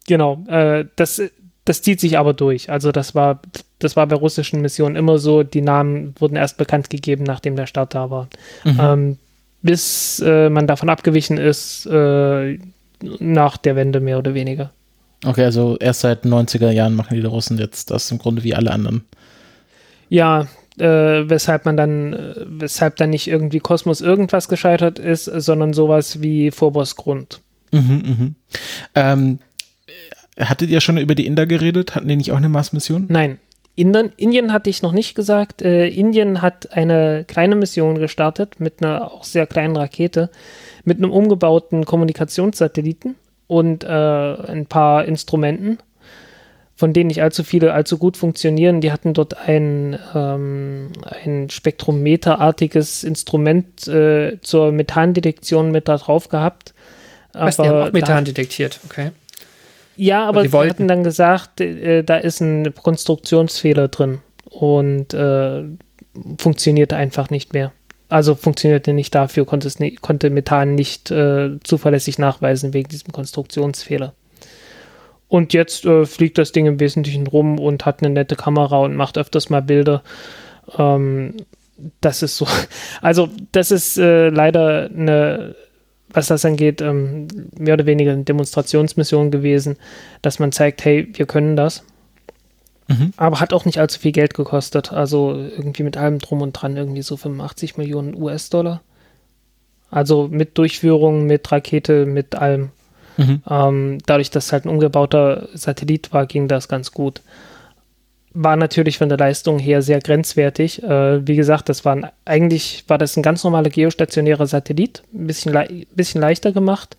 Genau, 0.08 0.43
äh, 0.47 0.86
das, 0.95 1.19
das 1.65 1.82
zieht 1.82 1.99
sich 1.99 2.17
aber 2.17 2.34
durch. 2.34 2.69
Also 2.69 2.91
das 2.91 3.15
war 3.15 3.41
das 3.80 3.95
war 3.95 4.08
bei 4.08 4.15
russischen 4.15 4.62
Missionen 4.62 4.95
immer 4.95 5.17
so, 5.17 5.43
die 5.43 5.62
Namen 5.62 6.15
wurden 6.19 6.36
erst 6.36 6.58
bekannt 6.58 6.89
gegeben, 6.89 7.23
nachdem 7.23 7.56
der 7.56 7.67
Start 7.67 7.93
da 7.93 8.10
war. 8.10 8.30
Mhm. 8.63 8.80
Ähm, 8.80 9.17
bis 9.62 10.19
äh, 10.25 10.49
man 10.49 10.67
davon 10.67 10.89
abgewichen 10.89 11.38
ist, 11.38 11.86
äh, 11.88 12.60
nach 13.19 13.58
der 13.58 13.75
Wende 13.75 13.99
mehr 13.99 14.19
oder 14.19 14.34
weniger. 14.34 14.71
Okay, 15.25 15.43
also 15.43 15.75
erst 15.78 16.01
seit 16.01 16.23
90er 16.23 16.69
Jahren 16.69 16.95
machen 16.95 17.15
die 17.15 17.25
Russen 17.25 17.58
jetzt 17.58 17.89
das 17.89 18.12
im 18.12 18.19
Grunde 18.19 18.43
wie 18.43 18.54
alle 18.54 18.71
anderen. 18.71 19.04
Ja, 20.08 20.47
äh, 20.78 21.28
weshalb 21.30 21.65
man 21.65 21.78
dann, 21.78 22.13
äh, 22.13 22.36
weshalb 22.45 22.97
dann 22.97 23.10
nicht 23.10 23.28
irgendwie 23.28 23.60
Kosmos 23.60 24.01
irgendwas 24.01 24.47
gescheitert 24.47 24.99
ist, 24.99 25.25
sondern 25.25 25.73
sowas 25.73 26.21
wie 26.21 26.51
Phobos 26.51 26.95
Grund. 26.95 27.41
Mhm, 27.71 28.04
mhm. 28.06 28.36
Ähm, 28.93 29.39
hattet 30.39 30.69
ihr 30.69 30.82
schon 30.82 30.98
über 30.98 31.15
die 31.15 31.26
Inder 31.26 31.45
geredet? 31.45 31.95
Hatten 31.95 32.08
die 32.08 32.15
nicht 32.15 32.32
auch 32.32 32.38
eine 32.38 32.50
Mars-Mission? 32.50 33.06
Nein. 33.10 33.39
Indien, 33.76 34.13
Indien 34.15 34.54
hatte 34.54 34.69
ich 34.69 34.82
noch 34.82 34.93
nicht 34.93 35.15
gesagt. 35.15 35.62
Äh, 35.62 35.88
Indien 35.88 36.41
hat 36.41 36.71
eine 36.71 37.26
kleine 37.28 37.56
Mission 37.56 38.00
gestartet 38.00 38.60
mit 38.60 38.82
einer 38.82 39.12
auch 39.12 39.26
sehr 39.26 39.48
kleinen 39.48 39.76
Rakete, 39.76 40.30
mit 40.86 40.98
einem 40.98 41.12
umgebauten 41.12 41.86
Kommunikationssatelliten 41.86 43.15
und 43.48 43.84
äh, 43.84 43.88
ein 43.88 44.65
paar 44.65 45.06
Instrumenten, 45.06 45.80
von 46.76 46.93
denen 46.93 47.08
nicht 47.08 47.21
allzu 47.21 47.43
viele 47.43 47.74
allzu 47.74 47.98
gut 47.98 48.15
funktionieren. 48.15 48.80
Die 48.80 48.93
hatten 48.93 49.13
dort 49.13 49.38
ein, 49.38 50.00
ähm, 50.13 50.93
ein 51.24 51.50
spektrometerartiges 51.50 53.04
Instrument 53.04 53.88
äh, 53.89 54.39
zur 54.41 54.71
Methandetektion 54.71 55.71
mit 55.71 55.89
da 55.89 55.98
drauf 55.98 56.30
gehabt. 56.30 56.74
Was, 57.34 57.58
die 57.58 57.63
haben 57.63 57.89
auch 57.89 57.91
Methan 57.91 58.24
detektiert, 58.24 58.80
okay. 58.86 59.12
Ja, 59.97 60.25
aber 60.25 60.47
sie 60.47 60.58
hatten 60.58 60.88
dann 60.88 61.03
gesagt, 61.03 61.62
äh, 61.62 62.03
da 62.03 62.17
ist 62.17 62.41
ein 62.41 62.73
Konstruktionsfehler 62.73 63.88
drin 63.88 64.19
und 64.49 65.13
äh, 65.13 65.63
funktioniert 66.38 66.93
einfach 66.93 67.29
nicht 67.29 67.53
mehr. 67.53 67.71
Also 68.08 68.36
funktionierte 68.36 68.93
nicht 68.93 69.15
dafür, 69.15 69.45
konnte, 69.45 69.67
es 69.67 69.79
nicht, 69.79 70.01
konnte 70.01 70.29
Methan 70.29 70.75
nicht 70.75 71.12
äh, 71.12 71.60
zuverlässig 71.63 72.19
nachweisen 72.19 72.73
wegen 72.73 72.89
diesem 72.89 73.12
Konstruktionsfehler. 73.12 74.13
Und 75.27 75.53
jetzt 75.53 75.86
äh, 75.86 76.05
fliegt 76.05 76.38
das 76.38 76.51
Ding 76.51 76.67
im 76.67 76.79
Wesentlichen 76.79 77.25
rum 77.25 77.60
und 77.60 77.86
hat 77.86 78.03
eine 78.03 78.13
nette 78.13 78.36
Kamera 78.36 78.79
und 78.79 78.95
macht 78.95 79.17
öfters 79.17 79.49
mal 79.49 79.62
Bilder. 79.62 80.03
Ähm, 80.77 81.34
das 82.01 82.21
ist 82.21 82.38
so. 82.38 82.47
Also, 83.01 83.29
das 83.51 83.71
ist 83.71 83.97
äh, 83.97 84.29
leider 84.29 84.89
eine 84.95 85.55
was 86.15 86.28
das 86.28 86.45
angeht, 86.45 86.82
ähm, 86.82 87.28
mehr 87.58 87.73
oder 87.73 87.86
weniger 87.86 88.13
eine 88.13 88.23
Demonstrationsmission 88.23 89.32
gewesen, 89.32 89.78
dass 90.21 90.39
man 90.39 90.51
zeigt, 90.51 90.86
hey, 90.86 91.08
wir 91.13 91.25
können 91.25 91.56
das. 91.56 91.84
Mhm. 92.88 93.13
Aber 93.17 93.39
hat 93.39 93.54
auch 93.54 93.65
nicht 93.65 93.80
allzu 93.80 93.99
viel 93.99 94.12
Geld 94.12 94.34
gekostet. 94.34 94.93
Also 94.93 95.34
irgendwie 95.34 95.84
mit 95.84 95.97
allem 95.97 96.19
drum 96.19 96.41
und 96.41 96.54
dran 96.54 96.78
irgendwie 96.78 97.01
so 97.01 97.17
85 97.17 97.78
Millionen 97.78 98.15
US-Dollar. 98.15 98.82
Also 99.91 100.28
mit 100.30 100.58
Durchführung, 100.58 101.25
mit 101.25 101.51
Rakete, 101.51 102.06
mit 102.06 102.36
allem. 102.36 102.69
Mhm. 103.17 103.41
Ähm, 103.49 103.97
dadurch, 104.06 104.30
dass 104.30 104.47
es 104.47 104.51
halt 104.54 104.65
ein 104.65 104.69
umgebauter 104.69 105.49
Satellit 105.54 106.13
war, 106.13 106.25
ging 106.25 106.47
das 106.47 106.67
ganz 106.67 106.91
gut 106.91 107.21
war 108.36 108.58
natürlich 108.58 108.98
von 108.98 109.08
der 109.10 109.17
Leistung 109.17 109.58
her 109.60 109.82
sehr 109.82 110.00
grenzwertig. 110.00 110.84
Äh, 110.84 111.26
wie 111.26 111.38
gesagt, 111.38 111.69
das 111.69 111.86
waren 111.86 112.08
eigentlich 112.26 112.84
war 112.88 112.98
das 112.98 113.15
ein 113.15 113.24
ganz 113.24 113.43
normaler 113.43 113.69
geostationärer 113.69 114.45
Satellit, 114.45 115.04
ein 115.13 115.26
bisschen, 115.26 115.54
le 115.54 115.86
bisschen 115.95 116.21
leichter 116.21 116.52
gemacht 116.52 116.98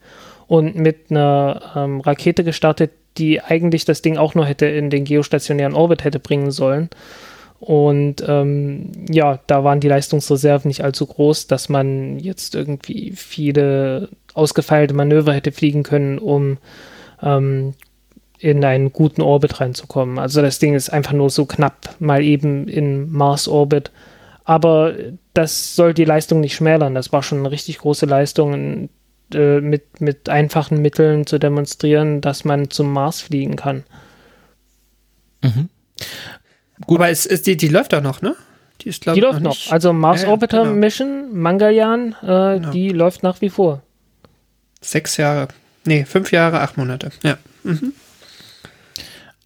und 0.48 0.76
mit 0.76 1.10
einer 1.10 1.60
ähm, 1.76 2.00
Rakete 2.00 2.42
gestartet, 2.42 2.90
die 3.18 3.42
eigentlich 3.42 3.84
das 3.84 4.00
Ding 4.00 4.16
auch 4.16 4.34
nur 4.34 4.46
hätte 4.46 4.66
in 4.66 4.88
den 4.88 5.04
geostationären 5.04 5.74
Orbit 5.74 6.04
hätte 6.04 6.20
bringen 6.20 6.50
sollen. 6.50 6.88
Und 7.60 8.24
ähm, 8.26 8.92
ja, 9.08 9.38
da 9.46 9.62
waren 9.62 9.80
die 9.80 9.88
Leistungsreserven 9.88 10.68
nicht 10.68 10.84
allzu 10.84 11.06
groß, 11.06 11.48
dass 11.48 11.68
man 11.68 12.18
jetzt 12.18 12.54
irgendwie 12.54 13.12
viele 13.14 14.08
ausgefeilte 14.32 14.94
Manöver 14.94 15.34
hätte 15.34 15.52
fliegen 15.52 15.82
können, 15.82 16.18
um 16.18 16.58
ähm, 17.22 17.74
in 18.38 18.64
einen 18.64 18.92
guten 18.92 19.22
Orbit 19.22 19.60
reinzukommen. 19.60 20.18
Also 20.18 20.42
das 20.42 20.58
Ding 20.58 20.74
ist 20.74 20.90
einfach 20.90 21.12
nur 21.12 21.30
so 21.30 21.46
knapp 21.46 21.96
mal 21.98 22.22
eben 22.22 22.68
in 22.68 23.10
Mars-Orbit. 23.10 23.90
Aber 24.44 24.94
das 25.34 25.74
soll 25.74 25.94
die 25.94 26.04
Leistung 26.04 26.40
nicht 26.40 26.54
schmälern. 26.54 26.94
Das 26.94 27.12
war 27.12 27.22
schon 27.22 27.38
eine 27.38 27.50
richtig 27.50 27.78
große 27.78 28.06
Leistung, 28.06 28.88
äh, 29.34 29.60
mit, 29.60 30.00
mit 30.00 30.28
einfachen 30.28 30.80
Mitteln 30.80 31.26
zu 31.26 31.38
demonstrieren, 31.38 32.20
dass 32.20 32.44
man 32.44 32.70
zum 32.70 32.92
Mars 32.92 33.22
fliegen 33.22 33.56
kann. 33.56 33.82
Mhm. 35.42 35.68
Gut. 36.86 36.98
Aber 36.98 37.08
es, 37.08 37.26
es, 37.26 37.42
die, 37.42 37.56
die 37.56 37.68
läuft 37.68 37.92
doch 37.92 38.02
noch, 38.02 38.22
ne? 38.22 38.36
Die, 38.82 38.90
ist, 38.90 39.04
die 39.06 39.20
läuft 39.20 39.40
noch. 39.40 39.66
noch. 39.66 39.72
Also 39.72 39.92
Mars 39.92 40.22
ja, 40.22 40.28
Orbiter 40.28 40.62
genau. 40.62 40.74
Mission, 40.74 41.36
Mangalyaan, 41.36 42.14
äh, 42.22 42.26
genau. 42.26 42.70
die 42.70 42.90
läuft 42.90 43.22
nach 43.22 43.40
wie 43.40 43.50
vor. 43.50 43.82
Sechs 44.80 45.16
Jahre. 45.16 45.48
Nee, 45.84 46.04
fünf 46.04 46.30
Jahre, 46.30 46.60
acht 46.60 46.76
Monate. 46.76 47.10
Ja. 47.22 47.38
Mhm. 47.64 47.94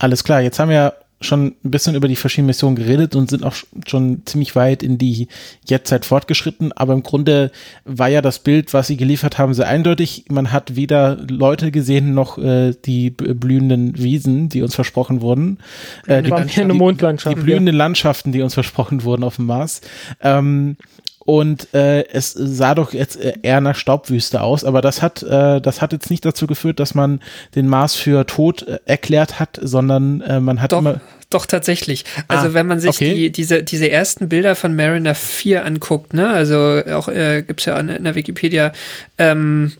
Alles 0.00 0.24
klar, 0.24 0.40
jetzt 0.40 0.58
haben 0.58 0.70
wir 0.70 0.94
schon 1.20 1.48
ein 1.62 1.70
bisschen 1.70 1.94
über 1.94 2.08
die 2.08 2.16
verschiedenen 2.16 2.46
Missionen 2.46 2.76
geredet 2.76 3.14
und 3.14 3.28
sind 3.28 3.44
auch 3.44 3.54
schon 3.86 4.22
ziemlich 4.24 4.56
weit 4.56 4.82
in 4.82 4.96
die 4.96 5.28
Jetztzeit 5.66 6.06
fortgeschritten. 6.06 6.72
Aber 6.72 6.94
im 6.94 7.02
Grunde 7.02 7.50
war 7.84 8.08
ja 8.08 8.22
das 8.22 8.38
Bild, 8.38 8.72
was 8.72 8.86
sie 8.86 8.96
geliefert 8.96 9.36
haben, 9.36 9.52
sehr 9.52 9.68
eindeutig. 9.68 10.24
Man 10.30 10.50
hat 10.50 10.76
weder 10.76 11.16
Leute 11.16 11.70
gesehen 11.70 12.14
noch 12.14 12.38
äh, 12.38 12.72
die 12.86 13.10
blühenden 13.10 13.98
Wiesen, 13.98 14.48
die 14.48 14.62
uns 14.62 14.74
versprochen 14.74 15.20
wurden. 15.20 15.58
Äh, 16.06 16.22
die, 16.22 16.30
die, 16.30 16.64
die, 16.64 17.28
die 17.28 17.34
blühenden 17.34 17.76
Landschaften, 17.76 18.32
die 18.32 18.40
uns 18.40 18.54
versprochen 18.54 19.04
wurden 19.04 19.22
auf 19.22 19.36
dem 19.36 19.44
Mars. 19.44 19.82
Ähm, 20.22 20.78
und 21.26 21.72
äh, 21.74 22.08
es 22.08 22.32
sah 22.32 22.74
doch 22.74 22.92
jetzt 22.92 23.20
äh, 23.20 23.34
eher 23.42 23.60
nach 23.60 23.76
Staubwüste 23.76 24.40
aus, 24.40 24.64
aber 24.64 24.80
das 24.80 25.02
hat, 25.02 25.22
äh, 25.22 25.60
das 25.60 25.82
hat 25.82 25.92
jetzt 25.92 26.10
nicht 26.10 26.24
dazu 26.24 26.46
geführt, 26.46 26.80
dass 26.80 26.94
man 26.94 27.20
den 27.54 27.68
Mars 27.68 27.94
für 27.94 28.26
tot 28.26 28.62
äh, 28.62 28.78
erklärt 28.86 29.38
hat, 29.38 29.58
sondern 29.60 30.22
äh, 30.22 30.40
man 30.40 30.62
hat 30.62 30.72
doch, 30.72 30.78
immer. 30.78 31.00
Doch, 31.28 31.46
tatsächlich. 31.46 32.04
Also 32.26 32.48
ah, 32.48 32.54
wenn 32.54 32.66
man 32.66 32.80
sich 32.80 32.90
okay. 32.90 33.14
die, 33.14 33.30
diese, 33.30 33.62
diese 33.62 33.88
ersten 33.88 34.28
Bilder 34.28 34.56
von 34.56 34.74
Mariner 34.74 35.14
4 35.14 35.64
anguckt, 35.64 36.14
ne, 36.14 36.28
also 36.28 36.82
auch 36.90 37.08
äh, 37.08 37.42
gibt 37.46 37.64
ja 37.66 37.78
in 37.78 38.02
der 38.02 38.14
Wikipedia, 38.14 38.72
ähm, 39.18 39.72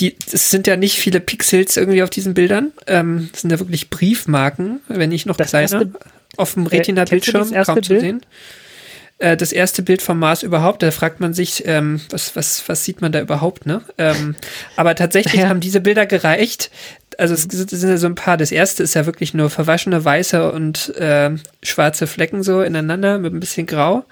die, 0.00 0.16
es 0.32 0.50
sind 0.50 0.66
ja 0.66 0.76
nicht 0.76 0.98
viele 0.98 1.20
Pixels 1.20 1.76
irgendwie 1.76 2.02
auf 2.02 2.10
diesen 2.10 2.34
Bildern. 2.34 2.72
Ähm, 2.86 3.28
das 3.30 3.42
sind 3.42 3.50
ja 3.50 3.60
wirklich 3.60 3.90
Briefmarken, 3.90 4.80
wenn 4.88 5.10
nicht 5.10 5.26
noch 5.26 5.36
das 5.36 5.50
kleiner, 5.50 5.62
erste, 5.62 5.92
auf 6.36 6.54
dem 6.54 6.66
äh, 6.66 6.70
Retina-Bildschirm 6.70 7.52
kaum 7.52 7.74
Bild? 7.74 7.84
zu 7.84 8.00
sehen. 8.00 8.22
Äh, 9.20 9.36
das 9.36 9.52
erste 9.52 9.82
Bild 9.82 10.00
vom 10.00 10.18
Mars 10.18 10.42
überhaupt. 10.42 10.82
Da 10.82 10.90
fragt 10.90 11.20
man 11.20 11.34
sich, 11.34 11.64
ähm, 11.66 12.00
was, 12.10 12.34
was, 12.36 12.66
was 12.68 12.84
sieht 12.84 13.02
man 13.02 13.12
da 13.12 13.20
überhaupt, 13.20 13.66
ne? 13.66 13.82
Ähm, 13.98 14.34
aber 14.76 14.94
tatsächlich 14.94 15.42
ja. 15.42 15.48
haben 15.48 15.60
diese 15.60 15.80
Bilder 15.80 16.06
gereicht. 16.06 16.70
Also 17.18 17.34
es 17.34 17.42
sind 17.42 17.90
ja 17.90 17.98
so 17.98 18.06
ein 18.06 18.14
paar. 18.14 18.38
Das 18.38 18.50
erste 18.50 18.82
ist 18.82 18.94
ja 18.94 19.04
wirklich 19.04 19.34
nur 19.34 19.50
verwaschene 19.50 20.02
weiße 20.02 20.50
und 20.50 20.96
äh, 20.96 21.32
schwarze 21.62 22.06
Flecken 22.06 22.42
so 22.42 22.62
ineinander 22.62 23.18
mit 23.18 23.34
ein 23.34 23.40
bisschen 23.40 23.66
Grau. 23.66 24.06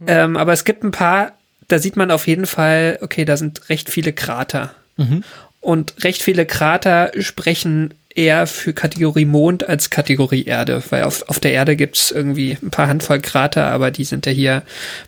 Mhm. 0.00 0.06
Ähm, 0.08 0.36
aber 0.36 0.52
es 0.52 0.64
gibt 0.64 0.84
ein 0.84 0.90
paar, 0.90 1.32
da 1.68 1.78
sieht 1.78 1.96
man 1.96 2.10
auf 2.10 2.26
jeden 2.26 2.46
Fall, 2.46 2.98
okay, 3.00 3.24
da 3.24 3.38
sind 3.38 3.70
recht 3.70 3.88
viele 3.88 4.12
Krater. 4.12 4.74
Mhm. 4.98 5.24
Und 5.60 6.04
recht 6.04 6.22
viele 6.22 6.44
Krater 6.44 7.12
sprechen 7.20 7.94
eher 8.14 8.46
für 8.46 8.72
Kategorie 8.72 9.24
Mond 9.24 9.68
als 9.68 9.90
Kategorie 9.90 10.44
Erde, 10.44 10.82
weil 10.90 11.04
auf, 11.04 11.28
auf 11.28 11.40
der 11.40 11.52
Erde 11.52 11.76
gibt's 11.76 12.10
irgendwie 12.10 12.56
ein 12.62 12.70
paar 12.70 12.88
Handvoll 12.88 13.20
Krater, 13.20 13.66
aber 13.66 13.90
die 13.90 14.04
sind 14.04 14.26
ja 14.26 14.32
hier 14.32 14.62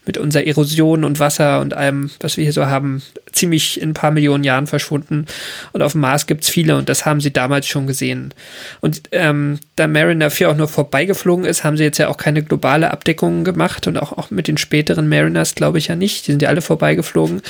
mit 0.07 0.19
unserer 0.19 0.47
Erosion 0.47 1.05
und 1.05 1.19
Wasser 1.19 1.61
und 1.61 1.75
allem, 1.75 2.11
was 2.21 2.37
wir 2.37 2.45
hier 2.45 2.53
so 2.53 2.67
haben, 2.67 3.03
ziemlich 3.35 3.81
in 3.81 3.91
ein 3.91 3.95
paar 3.95 4.11
Millionen 4.11 4.45
Jahren 4.45 4.67
verschwunden. 4.67 5.27
Und 5.73 5.83
auf 5.83 5.93
dem 5.93 6.01
Mars 6.01 6.27
gibt's 6.27 6.49
viele 6.49 6.77
und 6.77 6.89
das 6.89 7.05
haben 7.05 7.21
sie 7.21 7.33
damals 7.33 7.67
schon 7.67 7.87
gesehen. 7.87 8.33
Und 8.81 9.03
ähm, 9.13 9.59
da 9.77 9.87
Mariner 9.87 10.31
4 10.31 10.51
auch 10.51 10.57
nur 10.57 10.69
vorbeigeflogen 10.69 11.45
ist, 11.45 11.65
haben 11.65 11.77
sie 11.77 11.85
jetzt 11.85 11.99
ja 11.99 12.09
auch 12.09 12.17
keine 12.17 12.43
globale 12.43 12.91
Abdeckung 12.91 13.45
gemacht 13.45 13.87
und 13.87 13.99
auch, 13.99 14.13
auch 14.13 14.31
mit 14.31 14.49
den 14.49 14.57
späteren 14.57 15.09
Mariners 15.09 15.55
glaube 15.55 15.79
ich 15.79 15.89
ja 15.89 15.97
nicht. 15.97 16.27
Die 16.27 16.33
sind 16.33 16.43
ja 16.43 16.49
alle 16.49 16.63
vorbeigeflogen. 16.63 17.43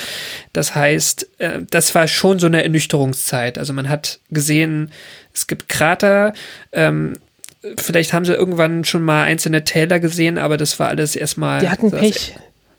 Das 0.53 0.75
heißt, 0.75 1.27
äh, 1.39 1.59
das 1.69 1.95
war 1.95 2.07
schon 2.07 2.39
so 2.39 2.47
eine 2.47 2.63
Ernüchterungszeit. 2.63 3.57
Also 3.57 3.73
man 3.73 3.89
hat 3.89 4.19
gesehen, 4.31 4.91
es 5.33 5.47
gibt 5.47 5.69
Krater. 5.69 6.33
Ähm, 6.71 7.13
vielleicht 7.77 8.13
haben 8.13 8.25
sie 8.25 8.33
irgendwann 8.33 8.83
schon 8.85 9.03
mal 9.03 9.23
einzelne 9.23 9.63
Täler 9.63 9.99
gesehen, 9.99 10.37
aber 10.37 10.57
das 10.57 10.79
war 10.79 10.89
alles 10.89 11.15
erstmal. 11.15 11.59
Die 11.61 11.69
hatten 11.69 11.91
Pech. 11.91 12.35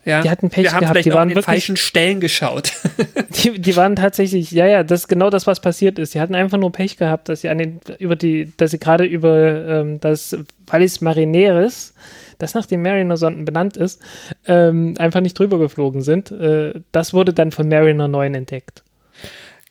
Ja, 0.07 0.21
die 0.21 0.29
hatten 0.29 0.49
Pech 0.49 0.63
wir 0.63 0.71
haben 0.71 0.79
gehabt. 0.79 0.93
Vielleicht 0.93 1.05
die 1.07 1.13
waren 1.13 1.27
an 1.27 1.35
den 1.35 1.43
falschen 1.43 1.75
Stellen 1.75 2.21
geschaut. 2.21 2.71
die, 3.43 3.59
die 3.59 3.75
waren 3.75 3.97
tatsächlich, 3.97 4.51
ja, 4.51 4.65
ja, 4.65 4.83
das 4.83 5.01
ist 5.01 5.07
genau 5.09 5.29
das, 5.29 5.45
was 5.47 5.59
passiert 5.59 5.99
ist. 5.99 6.13
Die 6.13 6.21
hatten 6.21 6.33
einfach 6.33 6.57
nur 6.57 6.71
Pech 6.71 6.95
gehabt, 6.95 7.27
dass 7.27 7.41
sie 7.41 7.49
an 7.49 7.57
den, 7.57 7.81
über 7.99 8.15
die, 8.15 8.53
dass 8.55 8.71
sie 8.71 8.79
gerade 8.79 9.03
über 9.03 9.67
ähm, 9.67 9.99
das 9.99 10.37
Vallis 10.65 11.01
Marineris, 11.01 11.93
das 12.37 12.53
nach 12.53 12.65
den 12.65 12.83
Mariner-Sonden 12.83 13.43
benannt 13.43 13.75
ist, 13.75 14.01
ähm, 14.47 14.93
einfach 14.97 15.19
nicht 15.19 15.37
drüber 15.37 15.59
geflogen 15.59 16.01
sind. 16.01 16.31
Äh, 16.31 16.75
das 16.93 17.13
wurde 17.13 17.33
dann 17.33 17.51
von 17.51 17.67
Mariner 17.67 18.07
9 18.07 18.33
entdeckt. 18.33 18.83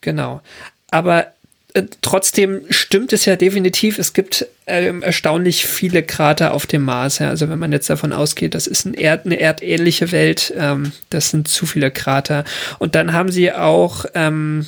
Genau. 0.03 0.43
Aber 0.91 1.29
äh, 1.77 1.85
trotzdem 2.01 2.63
stimmt 2.71 3.13
es 3.13 3.27
ja 3.27 3.37
definitiv, 3.37 3.99
es 3.99 4.15
gibt 4.15 4.47
äh, 4.65 4.93
erstaunlich 5.01 5.67
viele 5.67 6.03
Krater 6.03 6.55
auf 6.55 6.67
dem 6.67 6.83
Mars. 6.83 7.19
Ja. 7.19 7.29
Also 7.29 7.51
wenn 7.51 7.59
man 7.59 7.71
jetzt 7.71 7.91
davon 7.91 8.15
ausgeht, 8.15 8.55
das 8.55 8.67
ist 8.67 8.87
ein 8.87 8.95
Erd, 8.95 9.27
eine 9.27 9.39
erdähnliche 9.39 10.11
Welt, 10.11 10.55
ähm, 10.57 10.93
das 11.11 11.29
sind 11.31 11.49
zu 11.49 11.67
viele 11.67 11.91
Krater. 11.91 12.45
Und 12.79 12.95
dann 12.95 13.13
haben 13.13 13.31
sie 13.31 13.53
auch, 13.53 14.07
ähm, 14.15 14.65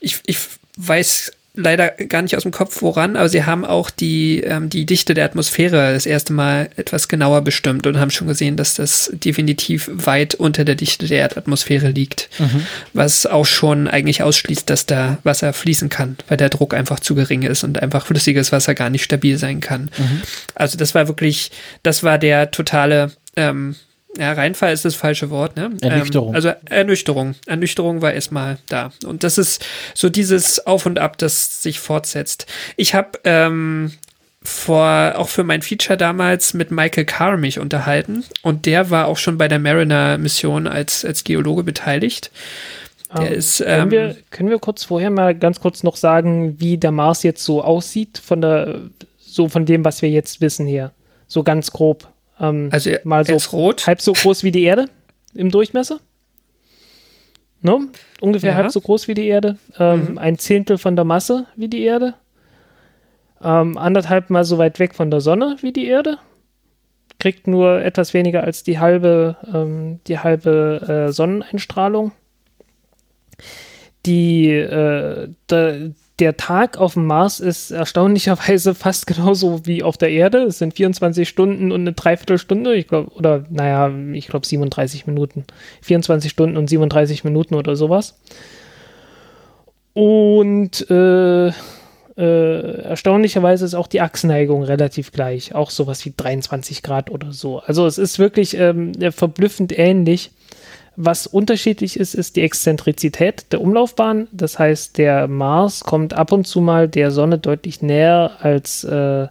ich, 0.00 0.20
ich 0.26 0.36
weiß 0.76 1.32
leider 1.56 1.90
gar 1.90 2.22
nicht 2.22 2.36
aus 2.36 2.42
dem 2.42 2.50
Kopf 2.50 2.82
woran, 2.82 3.16
aber 3.16 3.28
sie 3.28 3.44
haben 3.44 3.64
auch 3.64 3.90
die, 3.90 4.40
ähm, 4.40 4.68
die 4.68 4.86
Dichte 4.86 5.14
der 5.14 5.24
Atmosphäre 5.24 5.92
das 5.92 6.04
erste 6.04 6.32
Mal 6.32 6.68
etwas 6.76 7.06
genauer 7.06 7.42
bestimmt 7.42 7.86
und 7.86 7.98
haben 7.98 8.10
schon 8.10 8.26
gesehen, 8.26 8.56
dass 8.56 8.74
das 8.74 9.10
definitiv 9.14 9.88
weit 9.92 10.34
unter 10.34 10.64
der 10.64 10.74
Dichte 10.74 11.06
der 11.06 11.18
Erdatmosphäre 11.18 11.90
liegt. 11.90 12.28
Mhm. 12.40 12.66
Was 12.92 13.24
auch 13.26 13.46
schon 13.46 13.86
eigentlich 13.86 14.22
ausschließt, 14.22 14.68
dass 14.68 14.86
da 14.86 15.18
Wasser 15.22 15.52
fließen 15.52 15.88
kann, 15.88 16.16
weil 16.28 16.38
der 16.38 16.48
Druck 16.50 16.74
einfach 16.74 16.98
zu 16.98 17.14
gering 17.14 17.42
ist 17.42 17.62
und 17.62 17.80
einfach 17.80 18.06
flüssiges 18.06 18.50
Wasser 18.50 18.74
gar 18.74 18.90
nicht 18.90 19.04
stabil 19.04 19.38
sein 19.38 19.60
kann. 19.60 19.90
Mhm. 19.96 20.22
Also 20.56 20.76
das 20.76 20.94
war 20.96 21.06
wirklich, 21.06 21.52
das 21.84 22.02
war 22.02 22.18
der 22.18 22.50
totale 22.50 23.12
ähm, 23.36 23.76
ja, 24.18 24.32
Reinfall 24.32 24.72
ist 24.72 24.84
das 24.84 24.94
falsche 24.94 25.30
Wort, 25.30 25.56
ne? 25.56 25.70
Ernüchterung. 25.80 26.30
Ähm, 26.30 26.34
also 26.34 26.52
Ernüchterung. 26.66 27.34
Ernüchterung 27.46 28.02
war 28.02 28.12
erstmal 28.12 28.58
da. 28.68 28.92
Und 29.04 29.24
das 29.24 29.38
ist 29.38 29.64
so 29.94 30.08
dieses 30.08 30.66
Auf 30.66 30.86
und 30.86 30.98
Ab, 30.98 31.18
das 31.18 31.62
sich 31.62 31.80
fortsetzt. 31.80 32.46
Ich 32.76 32.94
habe 32.94 33.18
ähm, 33.24 33.92
vor, 34.42 35.14
auch 35.16 35.28
für 35.28 35.42
mein 35.42 35.62
Feature 35.62 35.96
damals 35.96 36.54
mit 36.54 36.70
Michael 36.70 37.06
Carr 37.06 37.36
mich 37.38 37.58
unterhalten 37.58 38.24
und 38.42 38.66
der 38.66 38.90
war 38.90 39.06
auch 39.06 39.16
schon 39.16 39.38
bei 39.38 39.48
der 39.48 39.58
Mariner-Mission 39.58 40.66
als, 40.66 41.04
als 41.04 41.24
Geologe 41.24 41.64
beteiligt. 41.64 42.30
Der 43.16 43.30
ähm, 43.30 43.38
ist, 43.38 43.58
können, 43.58 43.82
ähm, 43.82 43.90
wir, 43.90 44.16
können 44.30 44.50
wir 44.50 44.58
kurz 44.58 44.84
vorher 44.84 45.10
mal 45.10 45.34
ganz 45.34 45.60
kurz 45.60 45.82
noch 45.82 45.96
sagen, 45.96 46.60
wie 46.60 46.76
der 46.76 46.92
Mars 46.92 47.22
jetzt 47.22 47.42
so 47.42 47.62
aussieht, 47.62 48.18
von 48.18 48.42
der, 48.42 48.80
so 49.18 49.48
von 49.48 49.64
dem, 49.64 49.84
was 49.84 50.02
wir 50.02 50.10
jetzt 50.10 50.40
wissen 50.40 50.66
hier? 50.66 50.92
So 51.26 51.42
ganz 51.42 51.70
grob. 51.70 52.08
Ähm, 52.48 52.68
also 52.72 52.90
er, 52.90 53.00
mal 53.04 53.24
so 53.24 53.56
rot. 53.56 53.86
halb 53.86 54.00
so 54.00 54.12
groß 54.12 54.44
wie 54.44 54.52
die 54.52 54.62
Erde 54.62 54.86
im 55.34 55.50
Durchmesser. 55.50 56.00
Ne? 57.60 57.88
Ungefähr 58.20 58.50
ja. 58.50 58.56
halb 58.56 58.70
so 58.70 58.80
groß 58.80 59.08
wie 59.08 59.14
die 59.14 59.26
Erde. 59.26 59.56
Ähm, 59.78 60.12
mhm. 60.12 60.18
Ein 60.18 60.38
Zehntel 60.38 60.78
von 60.78 60.96
der 60.96 61.04
Masse 61.04 61.46
wie 61.56 61.68
die 61.68 61.82
Erde. 61.82 62.14
Ähm, 63.42 63.76
anderthalb 63.78 64.30
mal 64.30 64.44
so 64.44 64.58
weit 64.58 64.78
weg 64.78 64.94
von 64.94 65.10
der 65.10 65.20
Sonne 65.20 65.56
wie 65.60 65.72
die 65.72 65.86
Erde. 65.86 66.18
Kriegt 67.18 67.46
nur 67.46 67.82
etwas 67.82 68.12
weniger 68.12 68.44
als 68.44 68.64
die 68.64 68.78
halbe, 68.78 69.36
ähm, 69.52 70.00
die 70.06 70.18
halbe 70.18 71.06
äh, 71.08 71.12
Sonneneinstrahlung. 71.12 72.12
Die, 74.04 74.50
äh, 74.50 75.28
da, 75.46 75.72
der 76.18 76.36
Tag 76.36 76.78
auf 76.78 76.94
dem 76.94 77.06
Mars 77.06 77.40
ist 77.40 77.70
erstaunlicherweise 77.70 78.74
fast 78.74 79.06
genauso 79.06 79.66
wie 79.66 79.82
auf 79.82 79.96
der 79.96 80.10
Erde. 80.10 80.44
Es 80.44 80.58
sind 80.58 80.74
24 80.74 81.28
Stunden 81.28 81.72
und 81.72 81.80
eine 81.80 81.92
Dreiviertelstunde, 81.92 82.74
ich 82.74 82.88
glaube, 82.88 83.10
oder 83.14 83.44
naja, 83.50 83.92
ich 84.12 84.28
glaube 84.28 84.46
37 84.46 85.06
Minuten. 85.06 85.44
24 85.82 86.30
Stunden 86.30 86.56
und 86.56 86.68
37 86.68 87.24
Minuten 87.24 87.54
oder 87.54 87.76
sowas. 87.76 88.18
Und 89.92 90.88
äh, 90.90 91.52
äh, 92.16 92.82
erstaunlicherweise 92.82 93.64
ist 93.64 93.74
auch 93.74 93.86
die 93.88 94.00
Achsneigung 94.00 94.62
relativ 94.62 95.10
gleich. 95.10 95.54
Auch 95.54 95.70
sowas 95.70 96.04
wie 96.04 96.12
23 96.16 96.82
Grad 96.82 97.10
oder 97.10 97.32
so. 97.32 97.58
Also 97.60 97.86
es 97.86 97.98
ist 97.98 98.18
wirklich 98.18 98.56
ähm, 98.56 98.92
verblüffend 99.12 99.76
ähnlich. 99.76 100.30
Was 100.96 101.26
unterschiedlich 101.26 101.98
ist, 101.98 102.14
ist 102.14 102.36
die 102.36 102.42
Exzentrizität 102.42 103.46
der 103.52 103.60
Umlaufbahn. 103.60 104.28
Das 104.32 104.58
heißt, 104.58 104.96
der 104.98 105.26
Mars 105.26 105.80
kommt 105.80 106.14
ab 106.14 106.30
und 106.30 106.46
zu 106.46 106.60
mal 106.60 106.88
der 106.88 107.10
Sonne 107.10 107.38
deutlich 107.38 107.82
näher 107.82 108.32
als, 108.40 108.84
äh, 108.84 109.26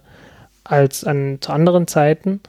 als 0.62 1.04
an 1.04 1.38
zu 1.40 1.52
anderen 1.52 1.86
Zeiten. 1.86 2.40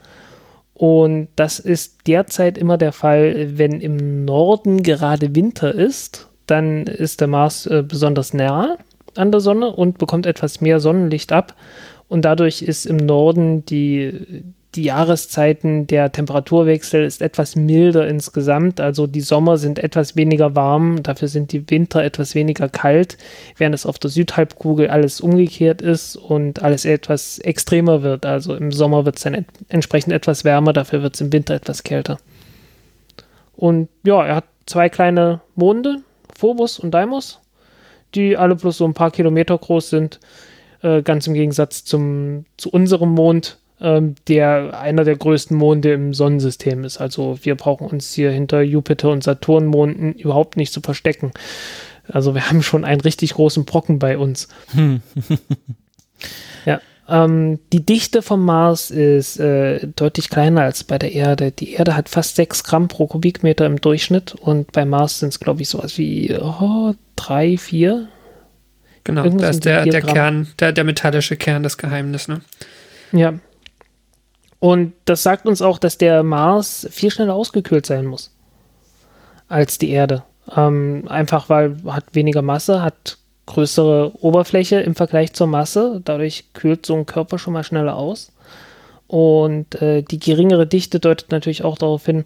Und 0.74 1.28
das 1.36 1.58
ist 1.58 2.06
derzeit 2.06 2.58
immer 2.58 2.76
der 2.76 2.92
Fall, 2.92 3.56
wenn 3.56 3.80
im 3.80 4.26
Norden 4.26 4.82
gerade 4.82 5.34
Winter 5.34 5.74
ist, 5.74 6.28
dann 6.46 6.86
ist 6.86 7.22
der 7.22 7.28
Mars 7.28 7.66
äh, 7.66 7.82
besonders 7.82 8.34
nah 8.34 8.76
an 9.14 9.32
der 9.32 9.40
Sonne 9.40 9.70
und 9.70 9.96
bekommt 9.96 10.26
etwas 10.26 10.60
mehr 10.60 10.78
Sonnenlicht 10.78 11.32
ab. 11.32 11.54
Und 12.08 12.26
dadurch 12.26 12.60
ist 12.60 12.84
im 12.84 12.98
Norden 12.98 13.64
die, 13.64 14.44
die 14.76 14.84
Jahreszeiten, 14.84 15.86
der 15.86 16.12
Temperaturwechsel 16.12 17.04
ist 17.04 17.22
etwas 17.22 17.56
milder 17.56 18.06
insgesamt. 18.06 18.80
Also 18.80 19.06
die 19.06 19.20
Sommer 19.20 19.56
sind 19.56 19.78
etwas 19.78 20.16
weniger 20.16 20.54
warm, 20.54 21.02
dafür 21.02 21.28
sind 21.28 21.52
die 21.52 21.68
Winter 21.70 22.04
etwas 22.04 22.34
weniger 22.34 22.68
kalt, 22.68 23.16
während 23.56 23.74
es 23.74 23.86
auf 23.86 23.98
der 23.98 24.10
Südhalbkugel 24.10 24.88
alles 24.88 25.20
umgekehrt 25.20 25.82
ist 25.82 26.16
und 26.16 26.62
alles 26.62 26.84
etwas 26.84 27.38
extremer 27.38 28.02
wird. 28.02 28.26
Also 28.26 28.54
im 28.54 28.70
Sommer 28.70 29.04
wird 29.06 29.16
es 29.16 29.22
dann 29.22 29.34
ent 29.34 29.48
entsprechend 29.68 30.12
etwas 30.12 30.44
wärmer, 30.44 30.72
dafür 30.72 31.02
wird 31.02 31.14
es 31.14 31.20
im 31.20 31.32
Winter 31.32 31.54
etwas 31.54 31.82
kälter. 31.82 32.18
Und 33.56 33.88
ja, 34.04 34.24
er 34.24 34.36
hat 34.36 34.44
zwei 34.66 34.88
kleine 34.88 35.40
Monde, 35.54 36.02
Phobos 36.36 36.78
und 36.78 36.90
Deimos, 36.92 37.40
die 38.14 38.36
alle 38.36 38.54
bloß 38.54 38.78
so 38.78 38.84
ein 38.84 38.94
paar 38.94 39.10
Kilometer 39.10 39.56
groß 39.56 39.90
sind. 39.90 40.20
Äh, 40.82 41.02
ganz 41.02 41.26
im 41.26 41.34
Gegensatz 41.34 41.84
zum, 41.84 42.44
zu 42.58 42.70
unserem 42.70 43.10
Mond, 43.10 43.58
der 43.78 44.80
einer 44.80 45.04
der 45.04 45.16
größten 45.16 45.56
Monde 45.56 45.92
im 45.92 46.14
Sonnensystem 46.14 46.84
ist. 46.84 46.98
Also 46.98 47.38
wir 47.42 47.56
brauchen 47.56 47.86
uns 47.86 48.12
hier 48.12 48.30
hinter 48.30 48.62
Jupiter 48.62 49.10
und 49.10 49.22
Saturnmonden 49.22 50.14
überhaupt 50.14 50.56
nicht 50.56 50.72
zu 50.72 50.80
verstecken. 50.80 51.32
Also 52.08 52.34
wir 52.34 52.48
haben 52.48 52.62
schon 52.62 52.84
einen 52.84 53.00
richtig 53.00 53.34
großen 53.34 53.64
Brocken 53.64 53.98
bei 53.98 54.16
uns. 54.16 54.48
Hm. 54.72 55.02
ja. 56.64 56.80
Ähm, 57.08 57.60
die 57.72 57.84
Dichte 57.84 58.22
vom 58.22 58.44
Mars 58.44 58.90
ist 58.90 59.38
äh, 59.38 59.86
deutlich 59.94 60.28
kleiner 60.28 60.62
als 60.62 60.82
bei 60.82 60.98
der 60.98 61.12
Erde. 61.12 61.52
Die 61.52 61.74
Erde 61.74 61.94
hat 61.96 62.08
fast 62.08 62.36
6 62.36 62.64
Gramm 62.64 62.88
pro 62.88 63.06
Kubikmeter 63.06 63.66
im 63.66 63.80
Durchschnitt 63.80 64.34
und 64.34 64.72
bei 64.72 64.84
Mars 64.84 65.20
sind 65.20 65.28
es, 65.28 65.38
glaube 65.38 65.62
ich, 65.62 65.68
sowas 65.68 65.98
wie 65.98 66.34
oh, 66.34 66.94
3, 67.16 67.58
4. 67.58 68.08
Genau, 69.04 69.22
Irgendwas 69.22 69.42
da 69.42 69.50
ist 69.50 69.64
der, 69.64 69.84
der 69.84 70.02
Kern, 70.02 70.48
der, 70.58 70.72
der 70.72 70.82
metallische 70.82 71.36
Kern 71.36 71.62
das 71.62 71.78
Geheimnis, 71.78 72.26
ne? 72.26 72.40
Ja, 73.12 73.34
und 74.58 74.94
das 75.04 75.22
sagt 75.22 75.46
uns 75.46 75.62
auch, 75.62 75.78
dass 75.78 75.98
der 75.98 76.22
Mars 76.22 76.86
viel 76.90 77.10
schneller 77.10 77.34
ausgekühlt 77.34 77.86
sein 77.86 78.06
muss 78.06 78.34
als 79.48 79.78
die 79.78 79.90
Erde. 79.90 80.24
Ähm, 80.54 81.04
einfach 81.08 81.48
weil 81.48 81.76
hat 81.86 82.04
weniger 82.12 82.42
Masse, 82.42 82.82
hat 82.82 83.18
größere 83.46 84.12
Oberfläche 84.22 84.80
im 84.80 84.94
Vergleich 84.94 85.32
zur 85.32 85.46
Masse. 85.46 86.00
Dadurch 86.04 86.52
kühlt 86.52 86.86
so 86.86 86.94
ein 86.94 87.06
Körper 87.06 87.38
schon 87.38 87.52
mal 87.52 87.64
schneller 87.64 87.96
aus. 87.96 88.32
Und 89.06 89.80
äh, 89.80 90.02
die 90.02 90.18
geringere 90.18 90.66
Dichte 90.66 90.98
deutet 90.98 91.30
natürlich 91.30 91.62
auch 91.62 91.78
darauf 91.78 92.04
hin, 92.06 92.24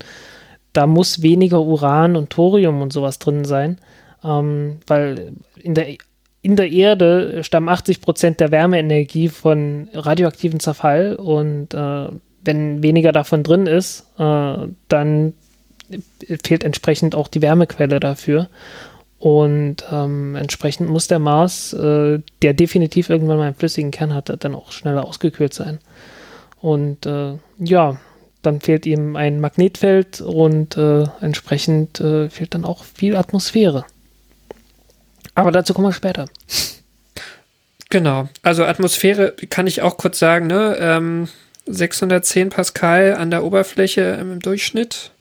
da 0.73 0.87
muss 0.87 1.21
weniger 1.21 1.61
Uran 1.61 2.17
und 2.17 2.31
Thorium 2.31 2.81
und 2.81 2.93
sowas 2.93 3.19
drin 3.19 3.45
sein. 3.45 3.79
Ähm, 4.25 4.79
weil 4.87 5.35
in 5.57 5.75
der, 5.75 5.89
in 6.43 6.57
der 6.57 6.71
Erde 6.71 7.45
stammen 7.45 7.69
80 7.69 8.01
Prozent 8.01 8.41
der 8.41 8.51
Wärmeenergie 8.51 9.29
von 9.29 9.89
radioaktivem 9.93 10.61
Zerfall 10.61 11.17
und 11.17 11.75
äh, 11.75 12.09
wenn 12.43 12.83
weniger 12.83 13.13
davon 13.13 13.43
drin 13.43 13.67
ist, 13.67 14.07
äh, 14.19 14.57
dann 14.89 15.35
fehlt 16.43 16.65
entsprechend 16.65 17.15
auch 17.15 17.29
die 17.29 17.43
Wärmequelle 17.43 18.01
dafür. 18.01 18.49
Und 19.19 19.85
ähm, 19.93 20.35
entsprechend 20.35 20.89
muss 20.89 21.09
der 21.09 21.19
Mars, 21.19 21.75
äh, 21.75 22.21
der 22.41 22.55
definitiv 22.55 23.11
irgendwann 23.11 23.37
mal 23.37 23.49
einen 23.49 23.55
flüssigen 23.55 23.91
Kern 23.91 24.15
hatte, 24.15 24.39
dann 24.39 24.55
auch 24.55 24.73
schneller 24.73 25.07
ausgekühlt 25.07 25.53
sein. 25.53 25.79
Und 26.63 27.05
äh, 27.05 27.35
ja, 27.59 28.01
dann 28.41 28.61
fehlt 28.61 28.87
ihm 28.87 29.17
ein 29.17 29.41
Magnetfeld 29.41 30.23
und 30.23 30.79
äh, 30.79 31.05
entsprechend 31.21 32.01
äh, 32.01 32.31
fehlt 32.31 32.55
dann 32.55 32.65
auch 32.65 32.85
viel 32.85 33.15
Atmosphäre. 33.15 33.85
Aber 35.41 35.53
dazu 35.53 35.75
kommen 35.75 35.89
wir 35.89 35.93
später. 35.93 36.27
Genau, 37.89 38.29
also 38.43 38.65
Atmosphäre 38.65 39.35
kann 39.51 39.67
ich 39.67 39.83
auch 39.83 39.97
kurz 39.97 40.19
sagen, 40.19 40.47
ne? 40.47 40.77
Ähm, 40.79 41.29
610 41.67 42.51
Pascal 42.51 43.15
an 43.15 43.31
der 43.31 43.45
Oberfläche 43.45 44.19
im 44.21 44.41
Durchschnitt. 44.41 45.13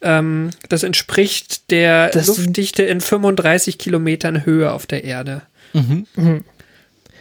Ähm, 0.00 0.50
das 0.68 0.82
entspricht 0.82 1.70
der 1.70 2.10
das 2.10 2.26
Luftdichte 2.28 2.82
in 2.82 3.00
35 3.00 3.78
Kilometern 3.78 4.44
Höhe 4.44 4.72
auf 4.72 4.86
der 4.86 5.04
Erde. 5.04 5.42
Mhm. 5.72 6.06
Mhm. 6.14 6.44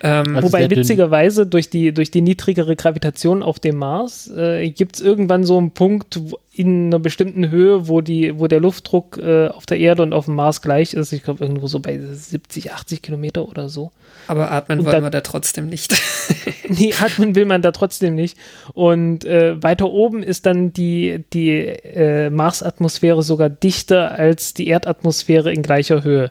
Ähm, 0.04 0.36
also 0.36 0.48
Wobei 0.48 0.70
witzigerweise 0.70 1.48
durch 1.48 1.70
die, 1.70 1.94
durch 1.94 2.12
die 2.12 2.22
niedrigere 2.22 2.76
Gravitation 2.76 3.42
auf 3.42 3.60
dem 3.60 3.78
Mars 3.78 4.30
äh, 4.36 4.70
gibt 4.70 4.98
es 4.98 5.02
irgendwann 5.02 5.46
so 5.46 5.58
einen 5.58 5.72
Punkt, 5.72 6.20
in 6.56 6.88
einer 6.88 7.00
bestimmten 7.00 7.50
Höhe, 7.50 7.88
wo 7.88 8.02
die, 8.02 8.38
wo 8.38 8.48
der 8.48 8.60
Luftdruck 8.60 9.18
äh, 9.18 9.48
auf 9.48 9.66
der 9.66 9.80
Erde 9.80 10.04
und 10.04 10.14
auf 10.14 10.26
dem 10.26 10.36
Mars 10.36 10.62
gleich 10.62 10.94
ist. 10.94 11.12
Ich 11.12 11.24
glaube 11.24 11.44
irgendwo 11.44 11.66
so 11.66 11.80
bei 11.80 11.98
70, 11.98 12.74
80 12.74 13.02
Kilometer 13.02 13.50
oder 13.50 13.70
so. 13.70 13.92
Aber 14.28 14.52
atmen 14.52 14.80
und 14.80 14.86
wollen 14.86 14.98
da, 14.98 15.04
wir 15.04 15.10
da 15.10 15.22
trotzdem 15.22 15.68
nicht. 15.68 16.00
nee, 16.68 16.94
atmen 16.94 17.34
will 17.36 17.46
man 17.46 17.64
da 17.64 17.72
trotzdem 17.72 18.14
nicht. 18.14 18.38
Und 18.74 19.26
äh, 19.26 19.62
weiter 19.64 19.90
oben 19.90 20.22
ist 20.22 20.46
dann 20.46 20.74
die, 20.74 21.24
die 21.34 21.52
äh, 21.52 22.30
Marsatmosphäre 22.30 23.24
sogar 23.24 23.50
dichter 23.50 24.12
als 24.12 24.54
die 24.54 24.68
Erdatmosphäre 24.68 25.52
in 25.52 25.64
gleicher 25.64 26.04
Höhe. 26.04 26.30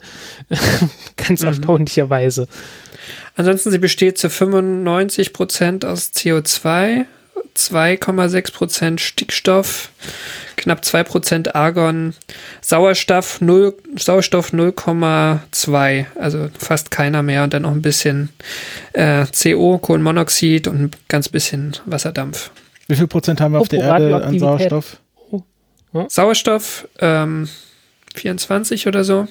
Ganz 1.16 1.42
mhm. 1.42 1.48
erstaunlicherweise. 1.48 2.46
Ansonsten, 3.34 3.70
sie 3.70 3.78
besteht 3.78 4.18
zu 4.18 4.28
95 4.28 5.32
Prozent 5.32 5.84
aus 5.84 6.12
CO2 6.14 7.06
2,6 7.54 8.52
Prozent 8.52 9.00
Stickstoff, 9.00 9.90
knapp 10.56 10.84
2 10.84 11.04
Prozent 11.04 11.54
Argon, 11.54 12.14
Sauerstoff 12.60 13.40
0, 13.40 13.74
Sauerstoff 13.96 14.52
0,2, 14.52 16.06
also 16.18 16.48
fast 16.58 16.90
keiner 16.90 17.22
mehr 17.22 17.44
und 17.44 17.52
dann 17.52 17.62
noch 17.62 17.72
ein 17.72 17.82
bisschen 17.82 18.30
äh, 18.92 19.26
CO, 19.26 19.78
Kohlenmonoxid 19.78 20.66
und 20.66 20.80
ein 20.80 20.90
ganz 21.08 21.28
bisschen 21.28 21.76
Wasserdampf. 21.84 22.50
Wie 22.88 22.96
viel 22.96 23.06
Prozent 23.06 23.40
haben 23.40 23.52
wir 23.52 23.60
auf 23.60 23.68
der 23.68 23.80
Erde 23.80 24.24
an 24.24 24.38
Sauerstoff? 24.38 24.98
Ja. 25.92 26.06
Sauerstoff 26.08 26.88
ähm, 27.00 27.48
24 28.14 28.86
oder 28.86 29.04
so? 29.04 29.28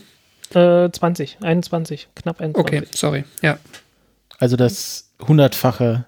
Äh, 0.54 0.92
20, 0.92 1.38
21, 1.42 2.08
knapp 2.16 2.40
21. 2.40 2.56
Okay, 2.56 2.88
sorry, 2.94 3.24
ja. 3.42 3.58
Also 4.42 4.56
das 4.56 5.12
hundertfache 5.28 6.06